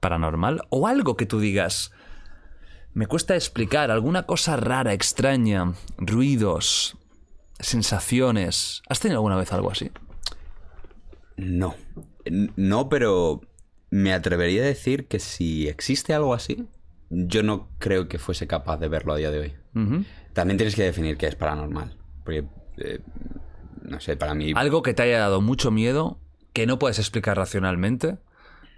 paranormal 0.00 0.62
o 0.70 0.86
algo 0.86 1.16
que 1.16 1.26
tú 1.26 1.40
digas, 1.40 1.92
me 2.94 3.06
cuesta 3.06 3.34
explicar, 3.34 3.90
alguna 3.90 4.24
cosa 4.24 4.56
rara, 4.56 4.92
extraña, 4.92 5.74
ruidos, 5.98 6.96
sensaciones? 7.60 8.82
¿Has 8.88 9.00
tenido 9.00 9.18
alguna 9.18 9.36
vez 9.36 9.52
algo 9.52 9.70
así? 9.70 9.90
No. 11.36 11.74
No, 12.56 12.88
pero 12.88 13.40
me 13.90 14.12
atrevería 14.12 14.62
a 14.62 14.66
decir 14.66 15.06
que 15.06 15.18
si 15.20 15.68
existe 15.68 16.12
algo 16.14 16.34
así, 16.34 16.66
yo 17.10 17.42
no 17.42 17.68
creo 17.78 18.08
que 18.08 18.18
fuese 18.18 18.46
capaz 18.46 18.78
de 18.78 18.88
verlo 18.88 19.12
a 19.12 19.16
día 19.16 19.30
de 19.30 19.38
hoy. 19.40 19.54
También 20.32 20.56
tienes 20.56 20.74
que 20.74 20.82
definir 20.82 21.16
qué 21.18 21.26
es 21.26 21.34
paranormal. 21.34 21.96
Porque, 22.24 22.46
eh, 22.78 23.00
no 23.82 24.00
sé, 24.00 24.16
para 24.16 24.34
mí... 24.34 24.52
Algo 24.56 24.82
que 24.82 24.94
te 24.94 25.02
haya 25.02 25.18
dado 25.18 25.40
mucho 25.40 25.70
miedo, 25.70 26.18
que 26.52 26.66
no 26.66 26.78
puedes 26.78 26.98
explicar 26.98 27.36
racionalmente 27.36 28.16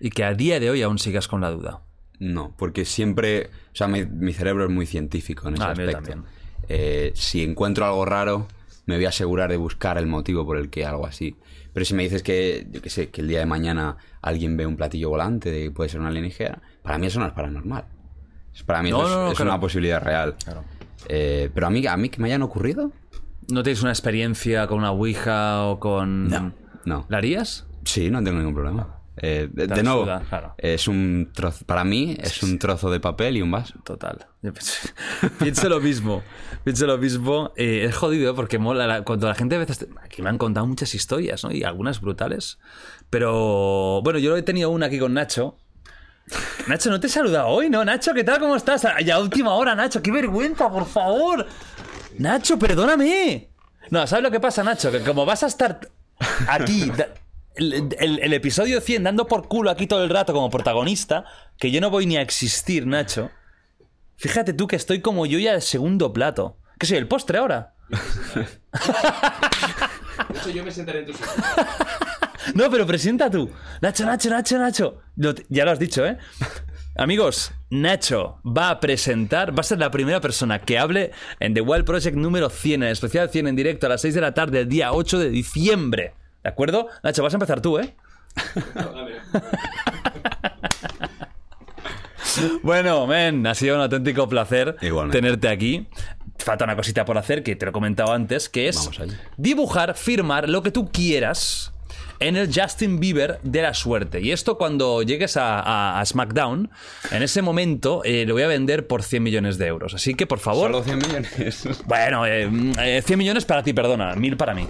y 0.01 0.11
que 0.11 0.25
a 0.25 0.35
día 0.35 0.61
de 0.61 0.71
hoy 0.71 0.83
aún 0.83 0.99
sigas 0.99 1.29
con 1.29 1.41
la 1.41 1.51
duda. 1.51 1.83
No, 2.19 2.55
porque 2.59 2.85
siempre... 2.85 3.47
O 3.73 3.77
sea, 3.77 3.87
mi, 3.87 4.05
mi 4.05 4.33
cerebro 4.33 4.65
es 4.65 4.71
muy 4.71 4.87
científico 4.87 5.49
en 5.49 5.55
ese 5.55 5.63
Ah, 5.63 5.71
aspecto. 5.71 6.25
Eh, 6.69 7.13
si 7.15 7.43
encuentro 7.45 7.87
algo 7.87 8.05
raro, 8.05 8.49
me 8.89 8.97
voy 8.97 9.05
a 9.05 9.11
asegurar 9.11 9.51
de 9.51 9.57
buscar 9.57 9.99
el 9.99 10.07
motivo 10.07 10.45
por 10.45 10.57
el 10.57 10.71
que 10.71 10.85
algo 10.85 11.07
así. 11.07 11.37
Pero 11.73 11.85
si 11.85 11.95
me 11.95 12.03
dices 12.03 12.23
que, 12.23 12.67
yo 12.71 12.83
qué 12.83 12.91
sé, 12.91 13.11
que 13.11 13.21
el 13.21 13.29
día 13.29 13.39
de 13.39 13.47
mañana 13.47 13.99
alguien 14.21 14.57
ve 14.57 14.67
un 14.67 14.77
platillo 14.77 15.11
volante, 15.11 15.51
de 15.53 15.65
que 15.65 15.71
puede 15.71 15.89
ser 15.91 16.01
una 16.01 16.09
alienígena, 16.09 16.61
para 16.83 16.99
mí 16.99 17.07
eso 17.07 17.21
no 17.21 17.27
es 17.27 17.33
paranormal. 17.33 17.85
Para 18.67 18.83
mí 18.83 18.91
No, 18.91 19.03
eso 19.03 19.07
es, 19.07 19.15
no, 19.15 19.23
no, 19.25 19.31
es 19.31 19.37
claro. 19.37 19.53
una 19.53 19.61
posibilidad 19.61 20.03
real. 20.03 20.35
Eh, 21.09 21.49
pero 21.55 21.69
a 21.69 21.71
mí, 21.71 21.87
a 21.87 21.97
mí 21.97 22.09
que 22.09 22.21
me 22.21 22.27
hayan 22.27 22.43
ocurrido, 22.43 22.91
¿No 23.51 23.63
tienes 23.63 23.81
una 23.83 23.93
experiencia 23.93 24.67
con 24.67 24.79
una 24.79 24.91
Ouija 24.91 25.65
o 25.65 25.81
con... 25.81 26.29
No, 26.29 26.53
no. 26.85 27.07
¿La 27.09 27.17
harías? 27.17 27.67
Sí, 27.85 28.11
no 28.11 28.23
tengo 28.23 28.37
ningún 28.39 28.53
problema. 28.55 28.98
Eh, 29.23 29.49
de, 29.51 29.83
nuevo, 29.83 30.05
claro. 30.29 30.55
es 30.59 30.89
un 30.89 31.31
trozo, 31.35 31.65
para 31.67 31.85
mí 31.85 32.17
es 32.21 32.43
un 32.43 32.59
trozo 32.59 32.91
de 32.91 33.01
papel 33.01 33.37
y 33.37 33.43
un 33.43 33.51
vaso. 33.51 33.75
Total. 33.85 34.27
Pienso, 34.41 34.89
pienso 35.39 35.69
lo 35.69 35.81
mismo. 35.81 36.23
Pienso 36.65 36.87
lo 36.87 36.99
mismo. 36.99 37.53
Eh, 37.57 37.85
es 37.89 37.97
jodido 37.97 38.35
porque 38.35 38.59
mola. 38.59 38.87
la- 38.87 39.03
cuando 39.03 39.27
la 39.29 39.35
gente 39.35 39.57
a 39.57 39.59
veces. 39.59 39.79
te- 39.79 39.89
Aquí 40.03 40.23
me 40.23 40.29
han 40.31 40.39
contado 40.39 40.67
muchas 40.67 40.95
historias, 40.95 41.43
¿no? 41.45 41.51
Y 41.53 41.65
algunas 41.65 42.01
brutales. 42.01 42.59
Pero 43.11 44.01
bueno, 44.03 44.19
yo 44.19 44.37
he 44.37 44.43
tenido 44.43 44.71
una 44.71 44.87
aquí 44.87 44.99
con 44.99 45.15
Nacho. 45.15 45.57
Nacho, 46.67 46.91
no 46.91 47.01
te 47.01 47.07
he 47.07 47.11
saludado 47.11 47.49
hoy, 47.49 47.71
¿no? 47.71 47.85
Nacho, 47.85 48.13
¿qué 48.13 48.23
tal? 48.23 48.39
¿Cómo 48.39 48.55
estás? 48.55 48.87
Ya 49.05 49.15
a 49.15 49.21
última 49.21 49.55
hora, 49.55 49.75
Nacho. 49.75 50.03
¡Qué 50.03 50.11
vergüenza, 50.13 50.69
por 50.71 50.85
favor! 50.87 51.47
Nacho, 52.19 52.59
perdóname. 52.59 53.49
No, 53.91 54.07
¿sabes 54.07 54.23
lo 54.23 54.31
que 54.31 54.39
pasa, 54.41 54.63
Nacho? 54.63 54.93
Que 54.93 55.01
como 55.01 55.25
vas 55.25 55.43
a 55.43 55.47
estar 55.47 55.81
aquí, 56.49 56.93
el, 57.59 57.89
el- 57.99 58.19
el 58.21 58.33
episodio 58.33 58.81
100 58.81 59.05
dando 59.05 59.27
por 59.27 59.49
culo 59.49 59.71
aquí 59.71 59.87
todo 59.87 60.03
el 60.05 60.11
rato 60.11 60.33
como 60.33 60.49
protagonista, 60.51 61.25
que 61.59 61.71
yo 61.71 61.81
no 61.81 61.91
voy 61.91 62.07
ni 62.07 62.17
a 62.17 62.23
existir, 62.23 62.87
Nacho. 62.87 63.31
Fíjate 64.17 64.53
tú 64.53 64.67
que 64.67 64.77
estoy 64.77 65.01
como 65.01 65.27
yo 65.27 65.39
ya 65.39 65.53
de 65.53 65.61
segundo 65.61 66.13
plato. 66.13 66.57
¿Qué 66.79 66.87
soy, 66.87 66.97
el 66.99 67.09
postre 67.09 67.39
ahora? 67.39 67.75
De 70.29 70.39
hecho, 70.39 70.51
yo 70.51 70.65
me 70.65 70.71
sentaré 70.71 71.01
en 71.01 71.07
tu 71.07 71.13
sitio. 71.13 71.29
No, 72.55 72.71
pero 72.71 72.87
presenta 72.87 73.29
tú. 73.31 73.51
Nacho, 73.83 74.07
Nacho, 74.07 74.31
Nacho, 74.31 74.59
Nacho. 74.59 75.03
Lo- 75.17 75.35
ya 75.51 75.67
lo 75.67 75.71
has 75.73 75.79
dicho, 75.79 76.07
¿eh? 76.07 76.17
Amigos, 76.97 77.53
Nacho 77.69 78.41
va 78.43 78.71
a 78.71 78.81
presentar, 78.81 79.55
va 79.57 79.61
a 79.61 79.65
ser 79.65 79.79
la 79.79 79.91
primera 79.91 80.21
persona 80.23 80.59
que 80.61 80.79
hable 80.79 81.11
en 81.41 81.53
The 81.53 81.61
Wild 81.61 81.85
Project 81.85 82.17
número 82.17 82.49
100, 82.49 82.83
en 82.83 82.87
el 82.89 82.93
especial 82.93 83.29
100 83.29 83.49
en 83.49 83.57
directo 83.57 83.85
a 83.87 83.91
las 83.91 84.01
6 84.01 84.15
de 84.15 84.21
la 84.23 84.33
tarde, 84.33 84.61
el 84.61 84.69
día 84.69 84.93
8 84.95 85.19
de 85.19 85.29
diciembre. 85.29 86.15
¿De 86.49 86.53
acuerdo? 86.53 86.89
Nacho, 87.03 87.23
vas 87.23 87.35
a 87.35 87.37
empezar 87.37 87.61
tú, 87.61 87.79
¿eh? 87.79 87.95
Bueno, 92.63 93.07
men, 93.07 93.47
ha 93.47 93.55
sido 93.55 93.75
un 93.77 93.83
auténtico 93.83 94.29
placer 94.29 94.77
Igualmente. 94.81 95.19
tenerte 95.19 95.49
aquí. 95.49 95.89
Falta 96.39 96.65
una 96.65 96.75
cosita 96.77 97.05
por 97.05 97.19
hacer 97.19 97.43
que 97.43 97.55
te 97.55 97.67
lo 97.67 97.71
he 97.71 97.73
comentado 97.73 98.13
antes, 98.13 98.49
que 98.49 98.69
es 98.69 98.89
dibujar, 99.37 99.95
firmar 99.95 100.49
lo 100.49 100.63
que 100.63 100.71
tú 100.71 100.89
quieras 100.91 101.73
en 102.21 102.37
el 102.37 102.51
Justin 102.53 103.01
Bieber 103.01 103.39
de 103.43 103.63
la 103.63 103.75
suerte. 103.75 104.21
Y 104.21 104.33
esto 104.33 104.59
cuando 104.59 105.03
llegues 105.03 105.37
a, 105.37 105.61
a- 105.61 106.01
a 106.01 106.05
SmackDown, 106.07 106.71
en 107.11 107.23
ese 107.23 107.43
momento 107.43 108.03
eh, 108.05 108.25
lo 108.27 108.35
voy 108.35 108.43
a 108.43 108.49
vender 108.49 108.87
por 108.87 109.03
100 109.03 109.23
millones 109.23 109.59
de 109.59 109.67
euros. 109.67 109.95
Así 109.95 110.15
que, 110.15 110.27
por 110.27 110.39
favor... 110.39 110.71
Solo 110.73 110.83
100 110.83 110.99
millones. 110.99 111.69
Bueno, 111.87 112.27
eh, 112.27 112.49
eh, 112.81 113.03
100 113.05 113.19
millones 113.19 113.45
para 113.45 113.63
ti, 113.63 113.73
perdona, 113.73 114.15
1000 114.15 114.37
para 114.37 114.55
mí. 114.55 114.67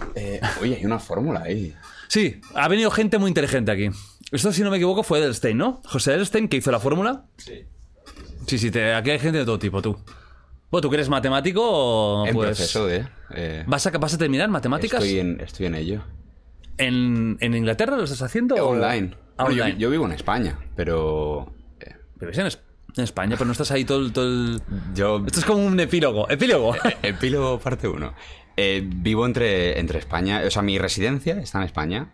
Oye, 0.60 0.76
hay 0.76 0.84
una 0.84 0.98
fórmula 0.98 1.42
ahí. 1.44 1.74
Sí, 2.08 2.40
ha 2.54 2.68
venido 2.68 2.90
gente 2.90 3.18
muy 3.18 3.28
inteligente 3.28 3.70
aquí. 3.70 3.88
Esto, 4.32 4.52
si 4.52 4.62
no 4.62 4.70
me 4.70 4.76
equivoco, 4.76 5.02
fue 5.02 5.18
Edelstein, 5.18 5.56
¿no? 5.58 5.80
José 5.84 6.12
Edelstein, 6.14 6.48
que 6.48 6.58
hizo 6.58 6.70
la 6.70 6.80
fórmula. 6.80 7.24
Sí. 7.38 7.64
Sí, 8.46 8.58
sí, 8.58 8.70
te- 8.70 8.94
aquí 8.94 9.10
hay 9.10 9.18
gente 9.18 9.38
de 9.38 9.44
todo 9.44 9.58
tipo, 9.58 9.82
tú. 9.82 9.98
Bueno, 10.70 10.82
¿tú 10.82 10.90
que 10.90 10.96
eres 10.96 11.08
matemático 11.08 11.62
o 11.62 12.26
En 12.26 12.34
pues... 12.34 12.48
proceso 12.48 12.86
de. 12.86 13.06
eh, 13.34 13.64
¿Vas 13.66 13.86
a, 13.86 13.90
¿Vas 13.90 14.14
a 14.14 14.18
terminar 14.18 14.48
matemáticas? 14.50 15.02
estoy, 15.02 15.18
en, 15.18 15.40
estoy 15.40 15.66
en 15.66 15.74
ello. 15.74 16.02
¿En, 16.78 17.36
en 17.40 17.54
Inglaterra 17.54 17.96
lo 17.96 18.04
estás 18.04 18.22
haciendo? 18.22 18.54
Online. 18.56 19.14
Ah, 19.36 19.44
online. 19.44 19.76
Yo, 19.78 19.90
vivo 19.90 20.06
en 20.06 20.12
España, 20.12 20.58
pero. 20.76 21.52
eh, 21.80 21.94
Pero 22.18 22.30
es 22.32 22.38
en, 22.38 22.46
Es- 22.46 22.60
en 22.96 23.04
España, 23.04 23.36
pero 23.36 23.44
no 23.46 23.52
estás 23.52 23.70
ahí 23.70 23.84
todo 23.84 24.00
el... 24.00 24.12
todo 24.12 24.24
el- 24.26 24.62
yo. 24.94 25.22
Esto 25.26 25.40
es 25.40 25.44
como 25.44 25.64
un 25.64 25.78
epílogo. 25.78 26.28
Epílogo. 26.30 26.74
Epílogo 27.02 27.58
parte 27.60 27.86
1. 27.88 28.14
vivo 28.84 29.26
entre, 29.26 29.78
entre 29.78 29.98
España. 29.98 30.42
O 30.46 30.50
sea, 30.50 30.62
mi 30.62 30.78
residencia 30.78 31.38
está 31.40 31.58
en 31.58 31.64
España. 31.64 32.12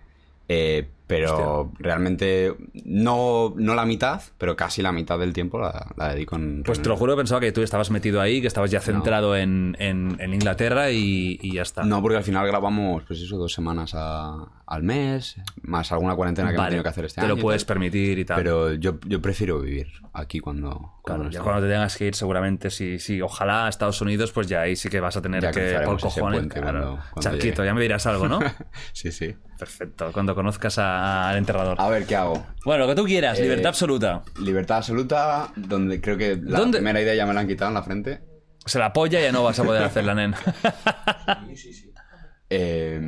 eh, 0.49 0.89
pero 1.07 1.71
realmente 1.79 2.55
no, 2.85 3.53
no 3.57 3.75
la 3.75 3.85
mitad, 3.85 4.23
pero 4.39 4.57
casi 4.57 4.81
la 4.83 4.91
mitad 4.93 5.19
del 5.19 5.33
tiempo 5.33 5.59
la, 5.59 5.93
la 5.97 6.15
dedico 6.15 6.37
en. 6.37 6.63
Pues 6.63 6.81
te 6.81 6.89
lo 6.89 6.97
juro, 6.97 7.17
pensaba 7.17 7.41
que 7.41 7.53
tú 7.53 7.63
estabas 7.63 7.91
metido 7.91 8.21
ahí, 8.21 8.41
que 8.41 8.47
estabas 8.47 8.71
ya 8.71 8.81
centrado 8.81 9.37
en, 9.37 9.77
en- 9.79 10.17
en 10.19 10.35
Inglaterra 10.35 10.91
y, 10.91 11.39
y 11.43 11.55
ya 11.55 11.63
está. 11.63 11.83
No, 11.85 12.01
porque 12.01 12.17
al 12.17 12.25
final 12.25 12.47
grabamos, 12.47 13.03
pues 13.07 13.21
eso, 13.21 13.37
dos 13.37 13.53
semanas 13.53 13.93
a- 13.95 14.47
al 14.67 14.83
mes, 14.83 15.37
más 15.63 15.93
alguna 15.93 16.15
cuarentena 16.15 16.49
que 16.49 16.55
hemos 16.55 16.63
Vale, 16.63 16.71
tenido 16.71 16.83
que 16.85 16.89
hacer 16.89 17.05
este 17.05 17.21
te 17.21 17.27
año. 17.27 17.35
lo 17.35 17.39
y 17.39 17.43
puedes 17.43 17.65
permitir 17.67 18.19
y 18.19 18.25
tal. 18.25 18.37
Pero 18.39 18.73
yo, 18.73 18.99
yo 19.07 19.21
prefiero 19.21 19.61
vivir 19.61 19.89
aquí 20.15 20.41
cuando. 20.41 20.71
Claro, 20.71 20.95
cuando 21.03 21.25
no 21.25 21.31
ya 21.31 21.41
cuando 21.43 21.61
te 21.67 21.69
tengas 21.71 21.97
que 21.99 22.07
ir, 22.07 22.15
seguramente, 22.15 22.71
sí, 22.71 22.99
sí, 22.99 23.21
ojalá 23.21 23.67
a 23.67 23.69
Estados 23.69 24.01
Unidos, 24.01 24.33
pues 24.33 24.47
ya 24.47 24.63
ahí 24.63 24.75
sí 24.75 24.89
que 24.89 25.01
vas 25.01 25.17
a 25.19 25.23
tener 25.23 25.43
Ya 25.43 25.51
que, 25.51 25.81
por 25.85 26.01
cojones, 26.01 26.47
claro. 26.47 26.63
cuando- 26.71 26.97
cuando 27.13 27.21
Charquito, 27.21 27.57
llegue. 27.63 27.67
ya 27.67 27.75
me 27.75 27.83
dirás 27.83 28.07
algo, 28.07 28.27
¿no? 28.27 28.39
sí, 28.95 29.13
sí. 29.13 29.35
Perfecto, 29.59 30.11
cuando 30.13 30.35
conozcas 30.35 30.79
a- 30.79 30.94
al 30.95 31.37
enterrador. 31.37 31.77
A 31.81 31.89
ver, 31.89 32.07
¿qué 32.07 32.17
hago? 32.17 32.47
Bueno, 32.65 32.85
lo 32.87 32.89
que 32.95 33.01
tú 33.01 33.05
quieras, 33.07 33.39
Eh, 33.39 33.43
libertad 33.43 33.69
absoluta. 33.69 34.23
Libertad 34.41 34.79
absoluta, 34.79 35.49
donde 35.57 36.01
creo 36.01 36.17
que 36.17 36.37
la 36.43 36.59
¿Dónde? 36.59 36.79
primera 36.79 37.01
idea 37.01 37.15
ya 37.15 37.27
me 37.27 37.35
la 37.35 37.41
han 37.41 37.49
quitado 37.49 37.69
en 37.69 37.75
la 37.75 37.83
frente. 37.83 38.21
Se 38.67 38.79
la 38.79 38.93
polla 38.93 39.21
y 39.21 39.25
ya 39.25 39.33
no 39.33 39.43
vas 39.45 39.59
a 39.59 39.65
poder 39.65 39.83
hacerla, 39.85 40.15
nen. 40.15 40.35
Eh, 42.51 43.01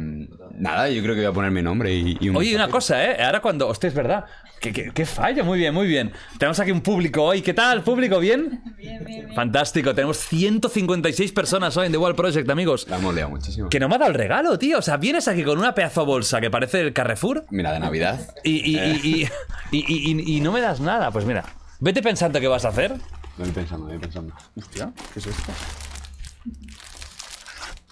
nada, 0.55 0.89
yo 0.89 1.03
creo 1.03 1.15
que 1.15 1.21
voy 1.21 1.31
a 1.31 1.33
poner 1.33 1.51
mi 1.51 1.63
nombre 1.63 1.93
y, 1.95 2.17
y 2.21 2.29
un 2.31 2.37
Oye, 2.37 2.55
una 2.55 2.69
cosa, 2.69 3.05
¿eh? 3.05 3.23
Ahora 3.23 3.41
cuando... 3.41 3.69
Hostia, 3.69 3.89
es 3.89 3.95
verdad. 3.95 4.25
¿Qué, 4.61 4.73
qué, 4.73 4.91
qué 4.95 5.05
fallo? 5.05 5.45
Muy 5.45 5.59
bien, 5.59 5.75
muy 5.75 5.87
bien. 5.87 6.11
Tenemos 6.39 6.59
aquí 6.59 6.71
un 6.71 6.81
público 6.81 7.23
hoy. 7.23 7.43
¿Qué 7.43 7.53
tal, 7.53 7.83
público? 7.83 8.19
¿Bien? 8.19 8.63
Bien, 8.79 9.05
bien, 9.05 9.25
bien. 9.27 9.35
Fantástico. 9.35 9.95
Tenemos 9.95 10.17
156 10.19 11.33
personas 11.33 11.77
hoy 11.77 11.87
en 11.87 11.93
The 11.93 11.99
Wall 11.99 12.15
Project, 12.17 12.49
amigos. 12.49 12.87
La 12.89 12.97
hemos 12.97 13.15
liado 13.15 13.31
muchísimo. 13.31 13.69
Que 13.69 13.79
no 13.79 13.89
me 13.89 13.97
ha 13.97 13.99
dado 13.99 14.11
el 14.11 14.17
regalo, 14.17 14.59
tío. 14.59 14.79
O 14.79 14.83
sea, 14.83 14.97
vienes 14.97 15.29
aquí 15.29 15.45
con 15.45 15.59
una 15.59 15.75
pedazo 15.75 16.07
bolsa 16.07 16.41
que 16.41 16.51
parece 16.51 16.81
el 16.81 16.93
Carrefour 16.95 17.45
Mira, 17.51 17.73
de 17.73 17.81
Navidad. 17.81 18.19
y, 18.45 18.53
y, 18.53 18.79
y, 18.79 19.29
y, 19.71 19.79
y- 19.79 20.13
y- 20.23 20.37
y 20.37 20.41
no 20.41 20.53
me 20.53 20.61
das 20.63 20.81
nada. 20.81 21.11
Pues 21.11 21.25
mira, 21.27 21.45
vete 21.81 22.03
pensando 22.03 22.41
qué 22.41 22.49
vas 22.49 22.65
a 22.65 22.69
hacer. 22.69 22.95
Voy 23.37 23.51
pensando, 23.51 23.87
voy 23.87 23.99
pensando. 23.99 24.35
Hostia, 24.57 24.91
¿qué 25.13 25.19
es 25.21 25.27
esto? 25.27 25.53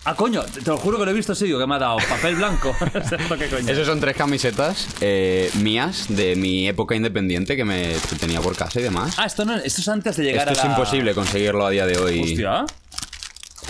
Ah, 0.07 0.15
coño, 0.15 0.43
te 0.45 0.61
lo 0.63 0.77
juro 0.77 0.99
que 0.99 1.05
lo 1.07 1.11
he 1.11 1.15
visto 1.15 1.35
sí, 1.35 1.47
que 1.47 1.67
me 1.67 1.75
ha 1.77 1.79
dado 1.79 1.97
papel 2.09 2.35
blanco. 2.37 2.75
¿Esto 2.95 3.17
qué 3.39 3.49
coño? 3.49 3.71
Esos 3.73 3.87
son 3.87 4.01
tres 4.01 4.15
camisetas 4.17 4.87
eh, 5.01 5.51
mías 5.63 6.07
de 6.09 6.37
mi 6.37 6.69
época 6.69 6.95
independiente 6.95 7.57
que 7.57 7.65
me 7.65 7.95
que 8.11 8.17
tenía 8.17 8.41
por 8.43 8.55
casa 8.55 8.81
y 8.81 8.83
demás. 8.83 9.15
Ah, 9.19 9.25
esto 9.25 9.45
no, 9.47 9.55
esto 9.57 9.81
es 9.81 9.89
antes 9.89 10.17
de 10.17 10.25
llegar 10.25 10.47
Esto 10.49 10.59
es 10.61 10.65
a 10.65 10.69
la... 10.69 10.75
imposible 10.75 11.15
conseguirlo 11.15 11.65
a 11.65 11.71
día 11.71 11.87
de 11.87 11.97
hoy. 11.97 12.21
Hostia. 12.21 12.65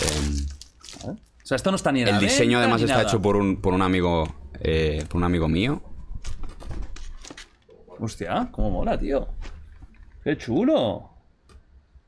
Eh, 0.01 1.07
O 1.07 1.47
sea, 1.47 1.55
esto 1.55 1.71
no 1.71 1.77
está 1.77 1.91
ni 1.93 2.01
en 2.01 2.09
el 2.09 2.19
diseño 2.19 2.57
además 2.59 2.81
está 2.81 2.95
nada. 2.95 3.07
hecho 3.07 3.21
por 3.21 3.37
un, 3.37 3.61
por 3.61 3.73
un 3.73 3.81
amigo 3.81 4.27
eh, 4.59 5.05
por 5.07 5.17
un 5.17 5.23
amigo 5.23 5.47
mío. 5.47 5.81
Hostia, 7.97 8.49
cómo 8.51 8.71
mola, 8.71 8.99
tío. 8.99 9.27
Qué 10.23 10.37
chulo. 10.37 11.11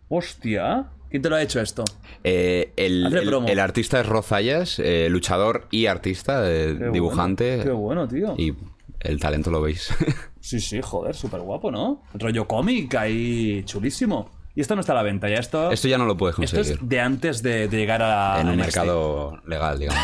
Hostia. 0.10 0.86
¿Quién 1.10 1.22
te 1.22 1.30
lo 1.30 1.36
ha 1.36 1.42
hecho 1.42 1.62
esto? 1.62 1.84
Eh, 2.24 2.74
el, 2.76 3.60
artista 3.60 4.00
es 4.02 4.06
Rozayas, 4.06 4.80
eh, 4.80 5.08
luchador 5.10 5.68
y 5.72 5.86
artista, 5.86 6.42
eh, 6.52 6.76
Qué 6.78 6.90
dibujante. 6.90 7.58
bueno, 7.58 7.64
Qué 7.64 7.72
bueno, 7.72 8.08
tío. 8.08 8.36
Y 8.38 8.54
el 9.00 9.20
talento 9.20 9.50
lo 9.52 9.62
veis. 9.62 9.94
Sí, 10.40 10.62
sí, 10.62 10.80
joder, 10.82 11.14
súper 11.14 11.42
guapo, 11.42 11.70
¿no? 11.72 12.04
Rollo 12.14 12.48
cómic 12.48 12.96
ahí 12.96 13.64
chulísimo. 13.66 14.32
Y 14.56 14.62
esto 14.62 14.76
no 14.76 14.80
está 14.80 14.94
a 14.94 14.96
la 14.96 15.04
venta, 15.04 15.28
ya 15.28 15.36
esto... 15.36 15.72
Esto 15.74 15.90
ya 15.90 15.98
no 15.98 16.06
lo 16.06 16.16
puedes 16.16 16.40
Esto 16.40 16.56
conseguir. 16.56 16.80
es 16.82 16.88
de 16.88 17.02
antes 17.02 17.44
de, 17.44 17.68
de 17.68 17.78
llegar 17.78 18.02
a... 18.02 18.40
en 18.40 18.48
un 18.48 18.56
mercado 18.56 19.42
legal, 19.46 19.78
digamos. 19.78 20.02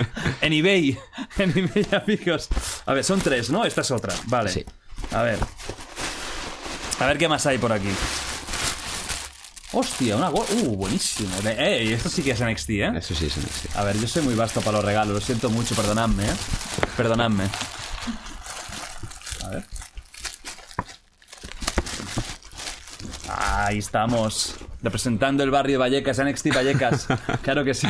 en 0.40 0.52
eBay. 0.52 0.98
En 1.38 1.50
eBay, 1.56 1.86
amigos. 1.92 2.48
A 2.86 2.92
ver, 2.92 3.04
son 3.04 3.20
tres, 3.20 3.50
¿no? 3.50 3.64
Esta 3.64 3.82
es 3.82 3.90
otra. 3.92 4.12
Vale. 4.26 4.50
Sí. 4.50 4.64
A 5.12 5.22
ver. 5.22 5.38
A 6.98 7.06
ver 7.06 7.18
qué 7.18 7.28
más 7.28 7.46
hay 7.46 7.58
por 7.58 7.72
aquí. 7.72 7.90
Hostia, 9.72 10.16
una 10.16 10.28
go- 10.28 10.46
Uh, 10.62 10.76
buenísimo. 10.76 11.34
De- 11.42 11.52
Ey, 11.80 11.92
esto 11.92 12.08
sí 12.08 12.22
que 12.22 12.30
es 12.32 12.40
NXT, 12.40 12.70
¿eh? 12.70 12.92
Eso 12.96 13.14
sí, 13.14 13.28
sí, 13.28 13.40
sí. 13.40 13.68
A 13.74 13.82
ver, 13.84 13.96
yo 13.98 14.06
soy 14.06 14.22
muy 14.22 14.34
vasto 14.34 14.60
para 14.60 14.76
los 14.76 14.84
regalos. 14.84 15.14
Lo 15.14 15.20
siento 15.20 15.50
mucho, 15.50 15.74
perdonadme, 15.74 16.24
¿eh? 16.24 16.34
Perdonadme. 16.96 17.44
A 19.44 19.48
ver. 19.48 19.64
Ahí 23.28 23.78
estamos. 23.78 24.54
Representando 24.82 25.42
el 25.42 25.50
barrio 25.50 25.78
Vallecas, 25.78 26.18
NXT 26.22 26.54
Vallecas. 26.54 27.06
Claro 27.42 27.64
que 27.64 27.74
sí. 27.74 27.88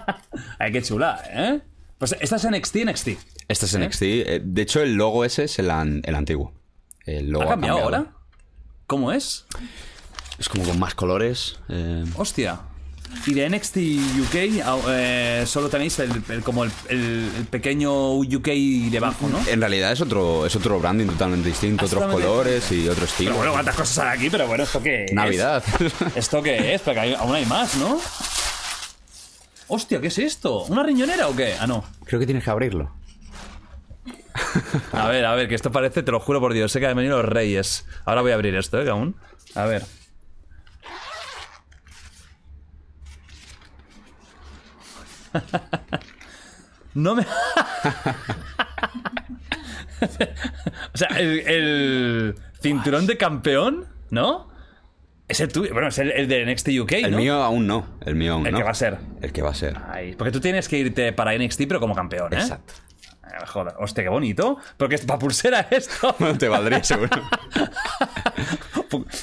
Ay, 0.58 0.72
qué 0.72 0.82
chula, 0.82 1.22
¿eh? 1.30 1.60
Pues 1.98 2.14
esta 2.20 2.36
es 2.36 2.50
NXT, 2.50 2.76
NXT. 2.86 3.08
Este 3.48 3.66
es 3.66 3.78
NXT. 3.78 4.02
eh, 4.02 4.42
De 4.44 4.62
hecho, 4.62 4.80
el 4.82 4.94
logo 4.94 5.24
ese 5.24 5.44
es 5.44 5.58
el, 5.58 5.70
an- 5.70 6.02
el 6.04 6.14
antiguo. 6.14 6.52
El 7.06 7.30
logo 7.30 7.44
¿Ha 7.44 7.48
cambiado 7.50 7.78
ahora? 7.78 8.06
¿Cómo 8.86 9.12
es? 9.12 9.46
Es 10.38 10.48
como 10.48 10.64
con 10.64 10.78
más 10.78 10.94
colores. 10.94 11.58
eh, 11.68 12.04
Hostia. 12.16 12.60
Y 13.26 13.34
de 13.34 13.44
NXT 13.50 13.76
UK 14.22 14.62
au- 14.64 14.82
eh, 14.88 15.44
solo 15.46 15.68
tenéis 15.68 15.98
el, 15.98 16.10
el- 16.30 16.42
como 16.42 16.64
el, 16.64 16.70
el- 16.88 17.30
el 17.36 17.44
pequeño 17.44 18.14
UK 18.16 18.48
debajo, 18.90 19.28
¿no? 19.28 19.38
En 19.46 19.60
realidad 19.60 19.92
es 19.92 20.00
otro, 20.00 20.46
es 20.46 20.56
otro 20.56 20.80
branding 20.80 21.06
totalmente 21.08 21.50
distinto, 21.50 21.84
Ah, 21.84 21.86
otros 21.86 22.10
colores 22.10 22.72
y 22.72 22.88
otro 22.88 23.04
estilo. 23.04 23.30
Pero 23.32 23.36
bueno, 23.38 23.52
cuántas 23.52 23.76
cosas 23.76 23.98
hay 24.06 24.18
aquí, 24.18 24.30
pero 24.30 24.46
bueno, 24.46 24.64
¿esto 24.64 24.82
qué 24.82 25.04
es? 25.04 25.12
Navidad. 25.12 25.62
¿Esto 26.16 26.42
qué 26.42 26.74
es? 26.74 26.80
Porque 26.80 27.00
hay- 27.00 27.14
aún 27.14 27.34
hay 27.34 27.44
más, 27.44 27.76
¿no? 27.76 28.00
Hostia, 29.68 30.00
¿qué 30.00 30.06
es 30.08 30.18
esto? 30.18 30.62
¿Una 30.64 30.82
riñonera 30.82 31.28
o 31.28 31.36
qué? 31.36 31.54
Ah, 31.60 31.66
no. 31.66 31.84
Creo 32.06 32.18
que 32.18 32.24
tienes 32.26 32.44
que 32.44 32.50
abrirlo. 32.50 32.90
A 34.92 35.08
ver, 35.08 35.24
a 35.26 35.34
ver, 35.34 35.48
que 35.48 35.54
esto 35.54 35.70
parece, 35.70 36.02
te 36.02 36.10
lo 36.12 36.20
juro 36.20 36.40
por 36.40 36.52
Dios, 36.54 36.72
sé 36.72 36.80
que 36.80 36.86
han 36.86 36.96
venido 36.96 37.20
los 37.20 37.30
reyes. 37.30 37.84
Ahora 38.06 38.22
voy 38.22 38.32
a 38.32 38.34
abrir 38.34 38.54
esto, 38.54 38.80
¿eh? 38.80 38.84
Que 38.84 38.90
aún. 38.90 39.16
A 39.54 39.64
ver. 39.66 39.84
No 46.94 47.14
me. 47.14 47.22
o 50.02 50.96
sea, 50.98 51.08
el, 51.18 51.38
el 51.40 52.34
cinturón 52.60 53.06
de 53.06 53.16
campeón, 53.16 53.86
¿no? 54.10 54.50
Es 55.28 55.40
el 55.40 55.48
tuyo. 55.50 55.72
Bueno, 55.72 55.88
es 55.88 55.98
el, 55.98 56.10
el 56.10 56.28
de 56.28 56.44
NXT 56.44 56.68
UK, 56.80 56.92
El 56.92 57.12
¿no? 57.12 57.16
mío 57.16 57.42
aún 57.42 57.66
no. 57.66 57.86
El 58.04 58.14
mío 58.14 58.34
aún 58.34 58.46
El 58.46 58.52
no. 58.52 58.58
que 58.58 58.64
va 58.64 58.70
a 58.72 58.74
ser. 58.74 58.98
El 59.22 59.32
que 59.32 59.40
va 59.40 59.50
a 59.50 59.54
ser. 59.54 59.78
Ay, 59.90 60.14
porque 60.16 60.30
tú 60.32 60.40
tienes 60.40 60.68
que 60.68 60.76
irte 60.78 61.12
para 61.12 61.32
NXT, 61.36 61.62
pero 61.68 61.80
como 61.80 61.94
campeón, 61.94 62.34
¿eh? 62.34 62.36
Exacto. 62.38 62.74
Eh, 63.24 63.46
Joder, 63.46 63.72
hostia, 63.78 64.04
qué 64.04 64.10
bonito. 64.10 64.58
Porque 64.76 64.96
es 64.96 65.06
para 65.06 65.18
pulsera 65.18 65.66
esto. 65.70 66.14
Bueno, 66.18 66.36
te 66.36 66.48
valdría 66.48 66.84
seguro. 66.84 67.22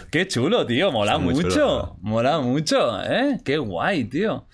Qué 0.10 0.27
chulo, 0.27 0.65
tío. 0.65 0.91
Mola 0.91 1.19
mucho. 1.19 1.49
chulo. 1.49 1.98
Mola 2.02 2.40
mucho, 2.40 2.99
¿eh? 3.03 3.40
Qué 3.45 3.57
guay, 3.60 4.06
tío. 4.06 4.48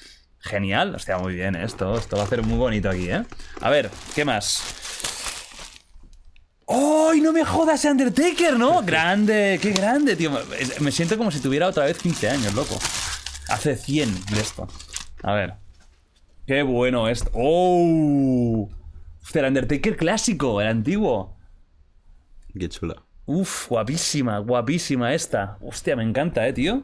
Genial. 0.45 0.93
Hostia, 0.93 1.17
muy 1.17 1.33
bien 1.33 1.55
esto. 1.55 1.97
Esto 1.97 2.17
va 2.17 2.23
a 2.23 2.27
ser 2.27 2.43
muy 2.43 2.57
bonito 2.57 2.89
aquí, 2.89 3.09
¿eh? 3.09 3.23
A 3.61 3.69
ver, 3.71 3.89
¿qué 4.13 4.23
más? 4.23 4.63
¡Ay, 6.67 7.19
no 7.21 7.31
me 7.31 7.43
jodas, 7.43 7.83
Undertaker, 7.85 8.57
¿no? 8.57 8.83
Grande, 8.83 9.59
qué 9.61 9.71
grande, 9.71 10.15
tío. 10.15 10.31
Me 10.81 10.91
siento 10.91 11.17
como 11.17 11.31
si 11.31 11.39
tuviera 11.39 11.67
otra 11.67 11.85
vez 11.85 11.97
15 11.97 12.29
años, 12.29 12.53
loco. 12.53 12.75
Hace 13.49 13.75
100 13.75 14.25
de 14.25 14.39
esto. 14.39 14.67
A 15.23 15.33
ver. 15.33 15.55
Qué 16.45 16.61
bueno 16.61 17.07
esto. 17.07 17.31
¡Oh! 17.33 18.69
Hostia, 19.23 19.41
el 19.41 19.47
Undertaker 19.47 19.97
clásico, 19.97 20.61
el 20.61 20.67
antiguo. 20.67 21.35
Qué 22.57 22.69
chula. 22.69 23.03
Uf, 23.25 23.67
guapísima, 23.69 24.37
guapísima 24.37 25.15
esta. 25.15 25.57
Hostia, 25.61 25.95
me 25.95 26.03
encanta, 26.03 26.47
eh, 26.47 26.53
tío. 26.53 26.83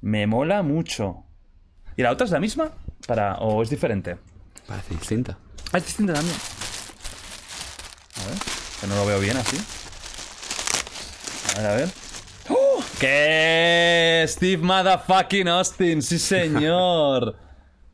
Me 0.00 0.26
mola 0.26 0.62
mucho. 0.62 1.24
¿Y 1.96 2.02
la 2.02 2.12
otra 2.12 2.24
es 2.24 2.32
la 2.32 2.40
misma? 2.40 2.72
Para... 3.08 3.36
¿O 3.36 3.62
es 3.62 3.70
diferente? 3.70 4.18
Parece 4.66 4.94
distinta. 4.94 5.38
Ah, 5.72 5.78
es 5.78 5.86
distinta 5.86 6.12
también. 6.12 6.36
A 8.16 8.28
ver. 8.28 8.38
Que 8.78 8.86
no 8.86 8.96
lo 8.96 9.06
veo 9.06 9.18
bien 9.18 9.34
así. 9.34 9.56
A 11.56 11.60
ver, 11.60 11.70
a 11.70 11.74
ver. 11.74 11.88
¡Oh! 12.50 12.84
¿Qué? 13.00 14.26
Steve 14.28 14.62
Motherfucking 14.62 15.48
Austin, 15.48 16.02
sí 16.02 16.18
señor. 16.18 17.36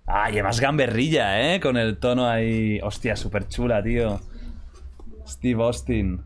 Ah, 0.07 0.27
además 0.27 0.61
gamberrilla, 0.61 1.55
¿eh? 1.55 1.61
Con 1.61 1.79
el 1.79 1.97
tono 1.97 2.29
ahí. 2.29 2.79
Hostia, 2.83 3.17
súper 3.17 3.49
chula, 3.49 3.83
tío. 3.83 4.21
Steve 5.27 5.63
Austin. 5.63 6.23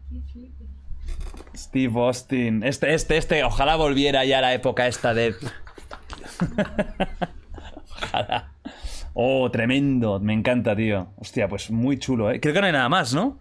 Steve 1.57 2.01
Austin. 2.01 2.65
Este, 2.65 2.93
este, 2.93 3.19
este. 3.19 3.45
Ojalá 3.45 3.77
volviera 3.77 4.25
ya 4.25 4.41
la 4.41 4.53
época 4.53 4.89
esta 4.89 5.15
de. 5.15 5.37
Ojalá. 8.03 8.48
Oh, 9.21 9.51
tremendo. 9.51 10.21
Me 10.21 10.33
encanta, 10.33 10.77
tío. 10.77 11.09
Hostia, 11.17 11.49
pues 11.49 11.73
muy 11.73 11.99
chulo, 11.99 12.31
¿eh? 12.31 12.39
Creo 12.39 12.55
que 12.55 12.61
no 12.61 12.67
hay 12.67 12.73
nada 12.73 12.89
más, 12.89 13.13
¿no? 13.15 13.41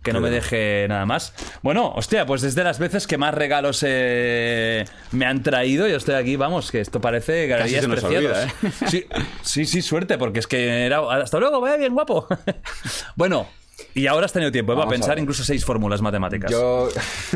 Que 0.00 0.12
no 0.12 0.20
me 0.20 0.30
deje 0.30 0.86
nada 0.88 1.04
más. 1.04 1.34
Bueno, 1.62 1.92
hostia, 1.96 2.24
pues 2.26 2.40
desde 2.40 2.62
las 2.62 2.78
veces 2.78 3.08
que 3.08 3.18
más 3.18 3.34
regalos 3.34 3.82
eh, 3.84 4.84
me 5.10 5.26
han 5.26 5.42
traído, 5.42 5.88
yo 5.88 5.96
estoy 5.96 6.14
aquí, 6.14 6.36
vamos, 6.36 6.70
que 6.70 6.80
esto 6.80 7.00
parece 7.00 7.48
galerías 7.48 7.82
se 7.82 7.88
nos 7.88 8.00
preciadas. 8.04 8.54
olvida, 8.62 8.68
¿eh? 8.68 8.72
sí, 8.88 9.04
sí, 9.42 9.66
sí, 9.66 9.82
suerte, 9.82 10.16
porque 10.16 10.38
es 10.38 10.46
que 10.46 10.86
era. 10.86 11.00
Hasta 11.10 11.40
luego, 11.40 11.60
vaya 11.60 11.76
bien, 11.76 11.92
guapo. 11.92 12.28
bueno, 13.16 13.48
y 13.94 14.06
ahora 14.06 14.26
has 14.26 14.32
tenido 14.32 14.52
tiempo 14.52 14.74
¿eh? 14.74 14.76
para 14.76 14.86
a 14.86 14.90
pensar 14.90 15.18
incluso 15.18 15.42
seis 15.42 15.64
fórmulas 15.64 16.00
matemáticas. 16.00 16.52
Yo, 16.52 16.88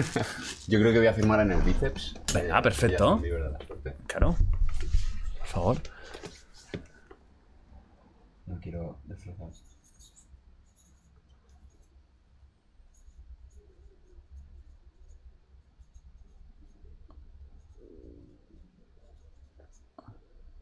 yo 0.68 0.78
creo 0.78 0.92
que 0.92 0.98
voy 0.98 1.08
a 1.08 1.12
firmar 1.12 1.40
en 1.40 1.50
el 1.50 1.62
bíceps. 1.62 2.14
Venga, 2.32 2.56
Eh, 2.56 2.62
perfecto. 2.62 3.20
Claro. 4.06 4.36
Por 5.38 5.46
favor. 5.48 5.76
No 8.50 8.58
quiero 8.58 8.98
destrozar. 9.04 9.19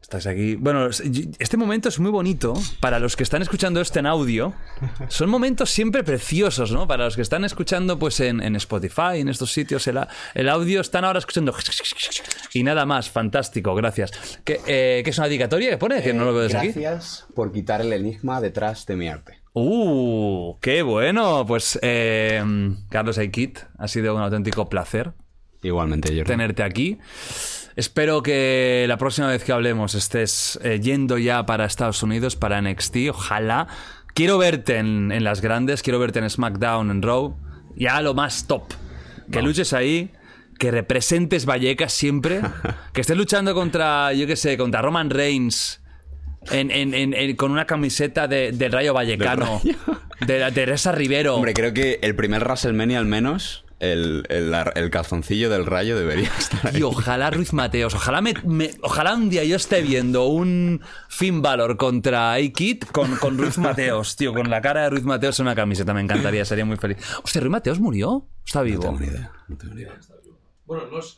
Estáis 0.09 0.25
aquí. 0.25 0.55
Bueno, 0.55 0.87
este 0.87 1.55
momento 1.55 1.87
es 1.87 1.99
muy 1.99 2.09
bonito 2.09 2.55
para 2.79 2.97
los 2.97 3.15
que 3.15 3.21
están 3.21 3.43
escuchando 3.43 3.79
esto 3.79 3.99
en 3.99 4.07
audio. 4.07 4.55
Son 5.07 5.29
momentos 5.29 5.69
siempre 5.69 6.03
preciosos, 6.03 6.71
¿no? 6.71 6.87
Para 6.87 7.05
los 7.05 7.15
que 7.15 7.21
están 7.21 7.45
escuchando 7.45 7.99
pues 7.99 8.19
en, 8.19 8.41
en 8.41 8.55
Spotify, 8.55 9.19
en 9.19 9.29
estos 9.29 9.51
sitios, 9.51 9.85
el, 9.85 9.99
el 10.33 10.49
audio 10.49 10.81
están 10.81 11.05
ahora 11.05 11.19
escuchando 11.19 11.53
y 12.55 12.63
nada 12.63 12.87
más. 12.87 13.07
Fantástico, 13.07 13.75
gracias. 13.75 14.39
¿Qué, 14.43 14.59
eh, 14.65 15.01
¿qué 15.03 15.11
es 15.11 15.17
una 15.19 15.27
dedicatoria 15.27 15.69
que 15.69 15.77
pone? 15.77 16.01
Que 16.01 16.11
no 16.11 16.25
lo 16.25 16.33
veo 16.33 16.41
desde 16.41 16.57
aquí. 16.57 16.67
Gracias 16.69 17.27
por 17.35 17.51
quitar 17.51 17.81
el 17.81 17.93
enigma 17.93 18.41
detrás 18.41 18.87
de 18.87 18.95
mi 18.95 19.09
arte. 19.09 19.43
¡Uh! 19.53 20.57
¡Qué 20.59 20.81
bueno! 20.81 21.45
Pues 21.47 21.77
eh, 21.83 22.43
Carlos 22.89 23.19
Aikit, 23.19 23.59
ha 23.77 23.87
sido 23.87 24.15
un 24.15 24.23
auténtico 24.23 24.69
placer 24.69 25.13
Igualmente, 25.61 26.09
Jordi. 26.09 26.23
tenerte 26.23 26.63
aquí. 26.63 26.97
Espero 27.75 28.21
que 28.23 28.85
la 28.87 28.97
próxima 28.97 29.27
vez 29.27 29.43
que 29.43 29.51
hablemos 29.51 29.95
estés 29.95 30.59
eh, 30.63 30.79
yendo 30.81 31.17
ya 31.17 31.45
para 31.45 31.65
Estados 31.65 32.03
Unidos, 32.03 32.35
para 32.35 32.61
NXT. 32.61 32.95
Ojalá. 33.11 33.67
Quiero 34.13 34.37
verte 34.37 34.77
en, 34.77 35.11
en 35.11 35.23
las 35.23 35.39
grandes, 35.41 35.81
quiero 35.81 35.99
verte 35.99 36.19
en 36.19 36.29
SmackDown, 36.29 36.91
en 36.91 37.01
Raw. 37.01 37.37
Ya 37.75 38.01
lo 38.01 38.13
más 38.13 38.47
top. 38.47 38.63
Que 39.31 39.41
luches 39.41 39.71
ahí, 39.73 40.11
que 40.57 40.71
representes 40.71 41.45
Vallecas 41.45 41.93
siempre. 41.93 42.41
que 42.93 43.01
estés 43.01 43.15
luchando 43.15 43.53
contra, 43.53 44.11
yo 44.13 44.27
qué 44.27 44.35
sé, 44.35 44.57
contra 44.57 44.81
Roman 44.81 45.09
Reigns. 45.09 45.81
en- 46.51 46.71
en- 46.71 47.35
con 47.35 47.51
una 47.51 47.65
camiseta 47.65 48.27
de, 48.27 48.51
del 48.51 48.71
Rayo 48.71 48.93
Vallecano. 48.93 49.61
De, 50.25 50.39
la 50.39 50.51
Teresa 50.51 50.91
Rivero. 50.91 51.35
Hombre, 51.35 51.53
creo 51.53 51.73
que 51.73 51.99
el 52.01 52.15
primer 52.15 52.43
WrestleMania 52.43 52.99
al 52.99 53.05
menos, 53.05 53.63
el, 53.79 54.25
el, 54.29 54.53
el 54.75 54.89
calzoncillo 54.89 55.49
del 55.49 55.65
rayo 55.65 55.97
debería 55.97 56.29
estar 56.37 56.67
ahí. 56.67 56.79
Y 56.79 56.83
ojalá 56.83 57.29
Ruiz 57.31 57.53
Mateos, 57.53 57.93
ojalá 57.95 58.21
me, 58.21 58.33
me- 58.45 58.71
ojalá 58.81 59.13
un 59.15 59.29
día 59.29 59.43
yo 59.43 59.55
esté 59.55 59.81
viendo 59.81 60.25
un 60.27 60.81
Finn 61.07 61.41
Balor 61.41 61.77
contra 61.77 62.33
A-Kid 62.33 62.83
con, 62.91 63.15
con 63.17 63.37
Ruiz 63.37 63.57
Mateos, 63.57 64.15
tío, 64.15 64.33
con 64.33 64.49
la 64.49 64.61
cara 64.61 64.83
de 64.83 64.89
Ruiz 64.91 65.03
Mateos 65.03 65.39
en 65.39 65.45
una 65.47 65.55
camiseta, 65.55 65.93
me 65.93 66.01
encantaría, 66.01 66.43
sería 66.45 66.65
muy 66.65 66.77
feliz. 66.77 66.97
Hostia, 67.23 67.41
¿Ruiz 67.41 67.51
Mateos 67.51 67.79
murió? 67.79 68.27
¿Está 68.45 68.61
vivo? 68.61 68.83
No 68.83 68.89
tengo 68.97 68.99
ni 68.99 69.07
idea. 69.07 69.31
No 69.47 69.57
tengo 69.57 69.73
ni 69.75 69.81
idea. 69.81 69.93
Bueno, 70.65 70.83
no 70.91 70.99
es. 70.99 71.17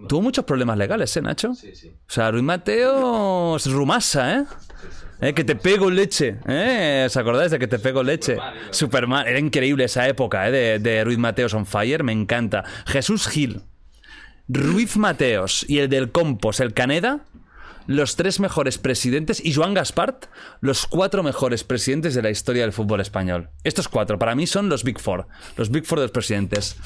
No. 0.00 0.08
Tuvo 0.08 0.22
muchos 0.22 0.44
problemas 0.46 0.78
legales, 0.78 1.14
¿eh, 1.16 1.20
Nacho? 1.22 1.54
Sí, 1.54 1.74
sí. 1.74 1.88
O 1.88 2.10
sea, 2.10 2.30
Ruiz 2.30 2.42
Mateos 2.42 3.66
es 3.66 3.72
rumasa, 3.72 4.36
¿eh? 4.38 4.44
Eh, 5.20 5.34
que 5.34 5.44
te 5.44 5.54
pego 5.54 5.90
leche, 5.90 6.38
¿eh? 6.46 7.04
¿Os 7.06 7.16
acordáis 7.16 7.50
de 7.50 7.58
que 7.58 7.66
te 7.66 7.78
pego 7.78 8.02
leche? 8.02 8.38
Superman, 8.70 9.26
era 9.26 9.38
increíble 9.38 9.84
esa 9.84 10.08
época, 10.08 10.48
¿eh? 10.48 10.78
De, 10.78 11.04
Ruiz 11.04 11.18
Mateos 11.18 11.52
on 11.52 11.66
fire, 11.66 12.02
me 12.02 12.12
encanta. 12.12 12.64
Jesús 12.86 13.28
Gil, 13.28 13.62
Ruiz 14.48 14.96
Mateos 14.96 15.66
y 15.68 15.78
el 15.78 15.90
del 15.90 16.10
Compos, 16.10 16.60
el 16.60 16.72
Caneda, 16.72 17.20
los 17.86 18.16
tres 18.16 18.40
mejores 18.40 18.78
presidentes, 18.78 19.44
y 19.44 19.52
Joan 19.52 19.74
Gaspart, 19.74 20.26
los 20.60 20.86
cuatro 20.86 21.22
mejores 21.22 21.64
presidentes 21.64 22.14
de 22.14 22.22
la 22.22 22.30
historia 22.30 22.62
del 22.62 22.72
fútbol 22.72 23.00
español. 23.00 23.50
Estos 23.62 23.88
cuatro, 23.88 24.18
para 24.18 24.34
mí, 24.34 24.46
son 24.46 24.70
los 24.70 24.84
Big 24.84 25.00
Four, 25.00 25.26
los 25.56 25.70
Big 25.70 25.84
Four 25.84 25.98
de 25.98 26.04
los 26.04 26.12
presidentes. 26.12 26.76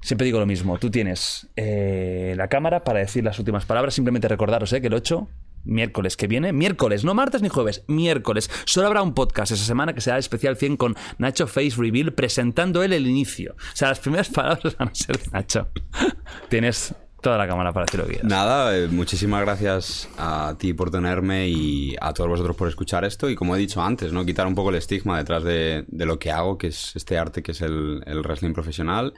Siempre 0.00 0.24
digo 0.24 0.40
lo 0.40 0.46
mismo, 0.46 0.78
tú 0.78 0.90
tienes 0.90 1.48
eh, 1.54 2.34
la 2.36 2.48
cámara 2.48 2.82
para 2.82 2.98
decir 2.98 3.22
las 3.22 3.38
últimas 3.38 3.66
palabras, 3.66 3.94
simplemente 3.94 4.26
recordaros 4.26 4.72
eh, 4.72 4.80
que 4.80 4.88
el 4.88 4.94
8, 4.94 5.28
miércoles 5.64 6.16
que 6.16 6.26
viene, 6.26 6.52
miércoles, 6.52 7.04
no 7.04 7.14
martes 7.14 7.42
ni 7.42 7.48
jueves, 7.48 7.84
miércoles, 7.86 8.50
solo 8.64 8.86
habrá 8.86 9.02
un 9.02 9.14
podcast 9.14 9.52
esa 9.52 9.64
semana 9.64 9.92
que 9.94 10.00
será 10.00 10.18
especial 10.18 10.56
100 10.56 10.76
con 10.76 10.96
Nacho 11.18 11.46
Face 11.46 11.74
Reveal 11.76 12.12
presentando 12.12 12.82
él 12.82 12.92
el 12.92 13.06
inicio. 13.06 13.54
O 13.58 13.76
sea, 13.76 13.88
las 13.88 14.00
primeras 14.00 14.28
palabras 14.30 14.76
van 14.76 14.88
a 14.88 14.94
ser 14.94 15.18
de 15.18 15.30
Nacho. 15.30 15.68
tienes 16.48 16.94
toda 17.22 17.38
la 17.38 17.46
cámara 17.46 17.72
para 17.72 17.86
decir 17.86 18.00
lo 18.00 18.06
que 18.06 18.14
quieras. 18.14 18.28
Nada, 18.28 18.76
eh, 18.76 18.88
muchísimas 18.88 19.40
gracias 19.42 20.08
a 20.18 20.56
ti 20.58 20.74
por 20.74 20.90
tenerme 20.90 21.48
y 21.48 21.96
a 22.00 22.12
todos 22.12 22.28
vosotros 22.28 22.56
por 22.56 22.68
escuchar 22.68 23.04
esto. 23.04 23.30
Y 23.30 23.36
como 23.36 23.56
he 23.56 23.58
dicho 23.58 23.80
antes, 23.80 24.12
¿no? 24.12 24.26
Quitar 24.26 24.46
un 24.46 24.54
poco 24.54 24.70
el 24.70 24.76
estigma 24.76 25.16
detrás 25.16 25.44
de, 25.44 25.86
lo 25.90 26.18
que 26.18 26.32
hago, 26.32 26.58
que 26.58 26.66
es 26.66 26.94
este 26.96 27.16
arte 27.16 27.42
que 27.42 27.52
es 27.52 27.62
el, 27.62 28.02
wrestling 28.22 28.52
profesional. 28.52 29.14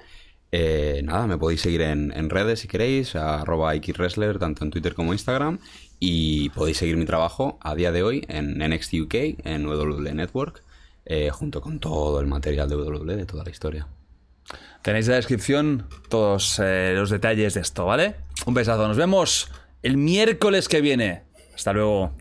Eh, 0.53 1.01
nada, 1.03 1.27
me 1.27 1.37
podéis 1.37 1.63
seguir 1.63 1.81
en, 1.81 2.13
en 2.15 2.31
redes 2.31 2.61
si 2.61 2.69
queréis, 2.69 3.17
a 3.17 3.41
arroba 3.41 3.75
xwrestler, 3.75 4.39
tanto 4.39 4.65
en 4.65 4.71
Twitter 4.71 4.95
como 4.95 5.13
Instagram. 5.13 5.59
Y 5.99 6.51
podéis 6.51 6.79
seguir 6.79 6.97
mi 6.97 7.05
trabajo 7.05 7.59
a 7.61 7.75
día 7.75 7.93
de 7.93 8.03
hoy 8.03 8.25
en 8.29 8.59
NXT 8.59 8.95
UK, 9.03 9.15
en 9.45 9.67
WWE 9.67 10.15
Network, 10.15 10.63
eh, 11.07 11.31
junto 11.31 11.61
con 11.61 11.79
todo 11.79 12.21
el 12.21 12.27
material 12.27 12.69
de 12.69 12.77
WWE 12.77 13.17
de 13.17 13.27
toda 13.27 13.45
la 13.45 13.51
historia. 13.51 13.87
Tenéis 14.83 15.07
en 15.07 15.13
la 15.13 15.17
descripción 15.17 15.87
todos 16.09 16.61
eh, 16.63 16.93
los 16.95 17.11
detalles 17.11 17.55
de 17.55 17.61
esto, 17.61 17.87
¿vale? 17.87 18.17
Un 18.47 18.55
besazo, 18.55 18.87
nos 18.87 18.97
vemos 18.97 19.51
el 19.83 19.97
miércoles 19.97 20.69
que 20.69 20.81
viene. 20.81 21.23
Hasta 21.55 21.73
luego. 21.73 22.13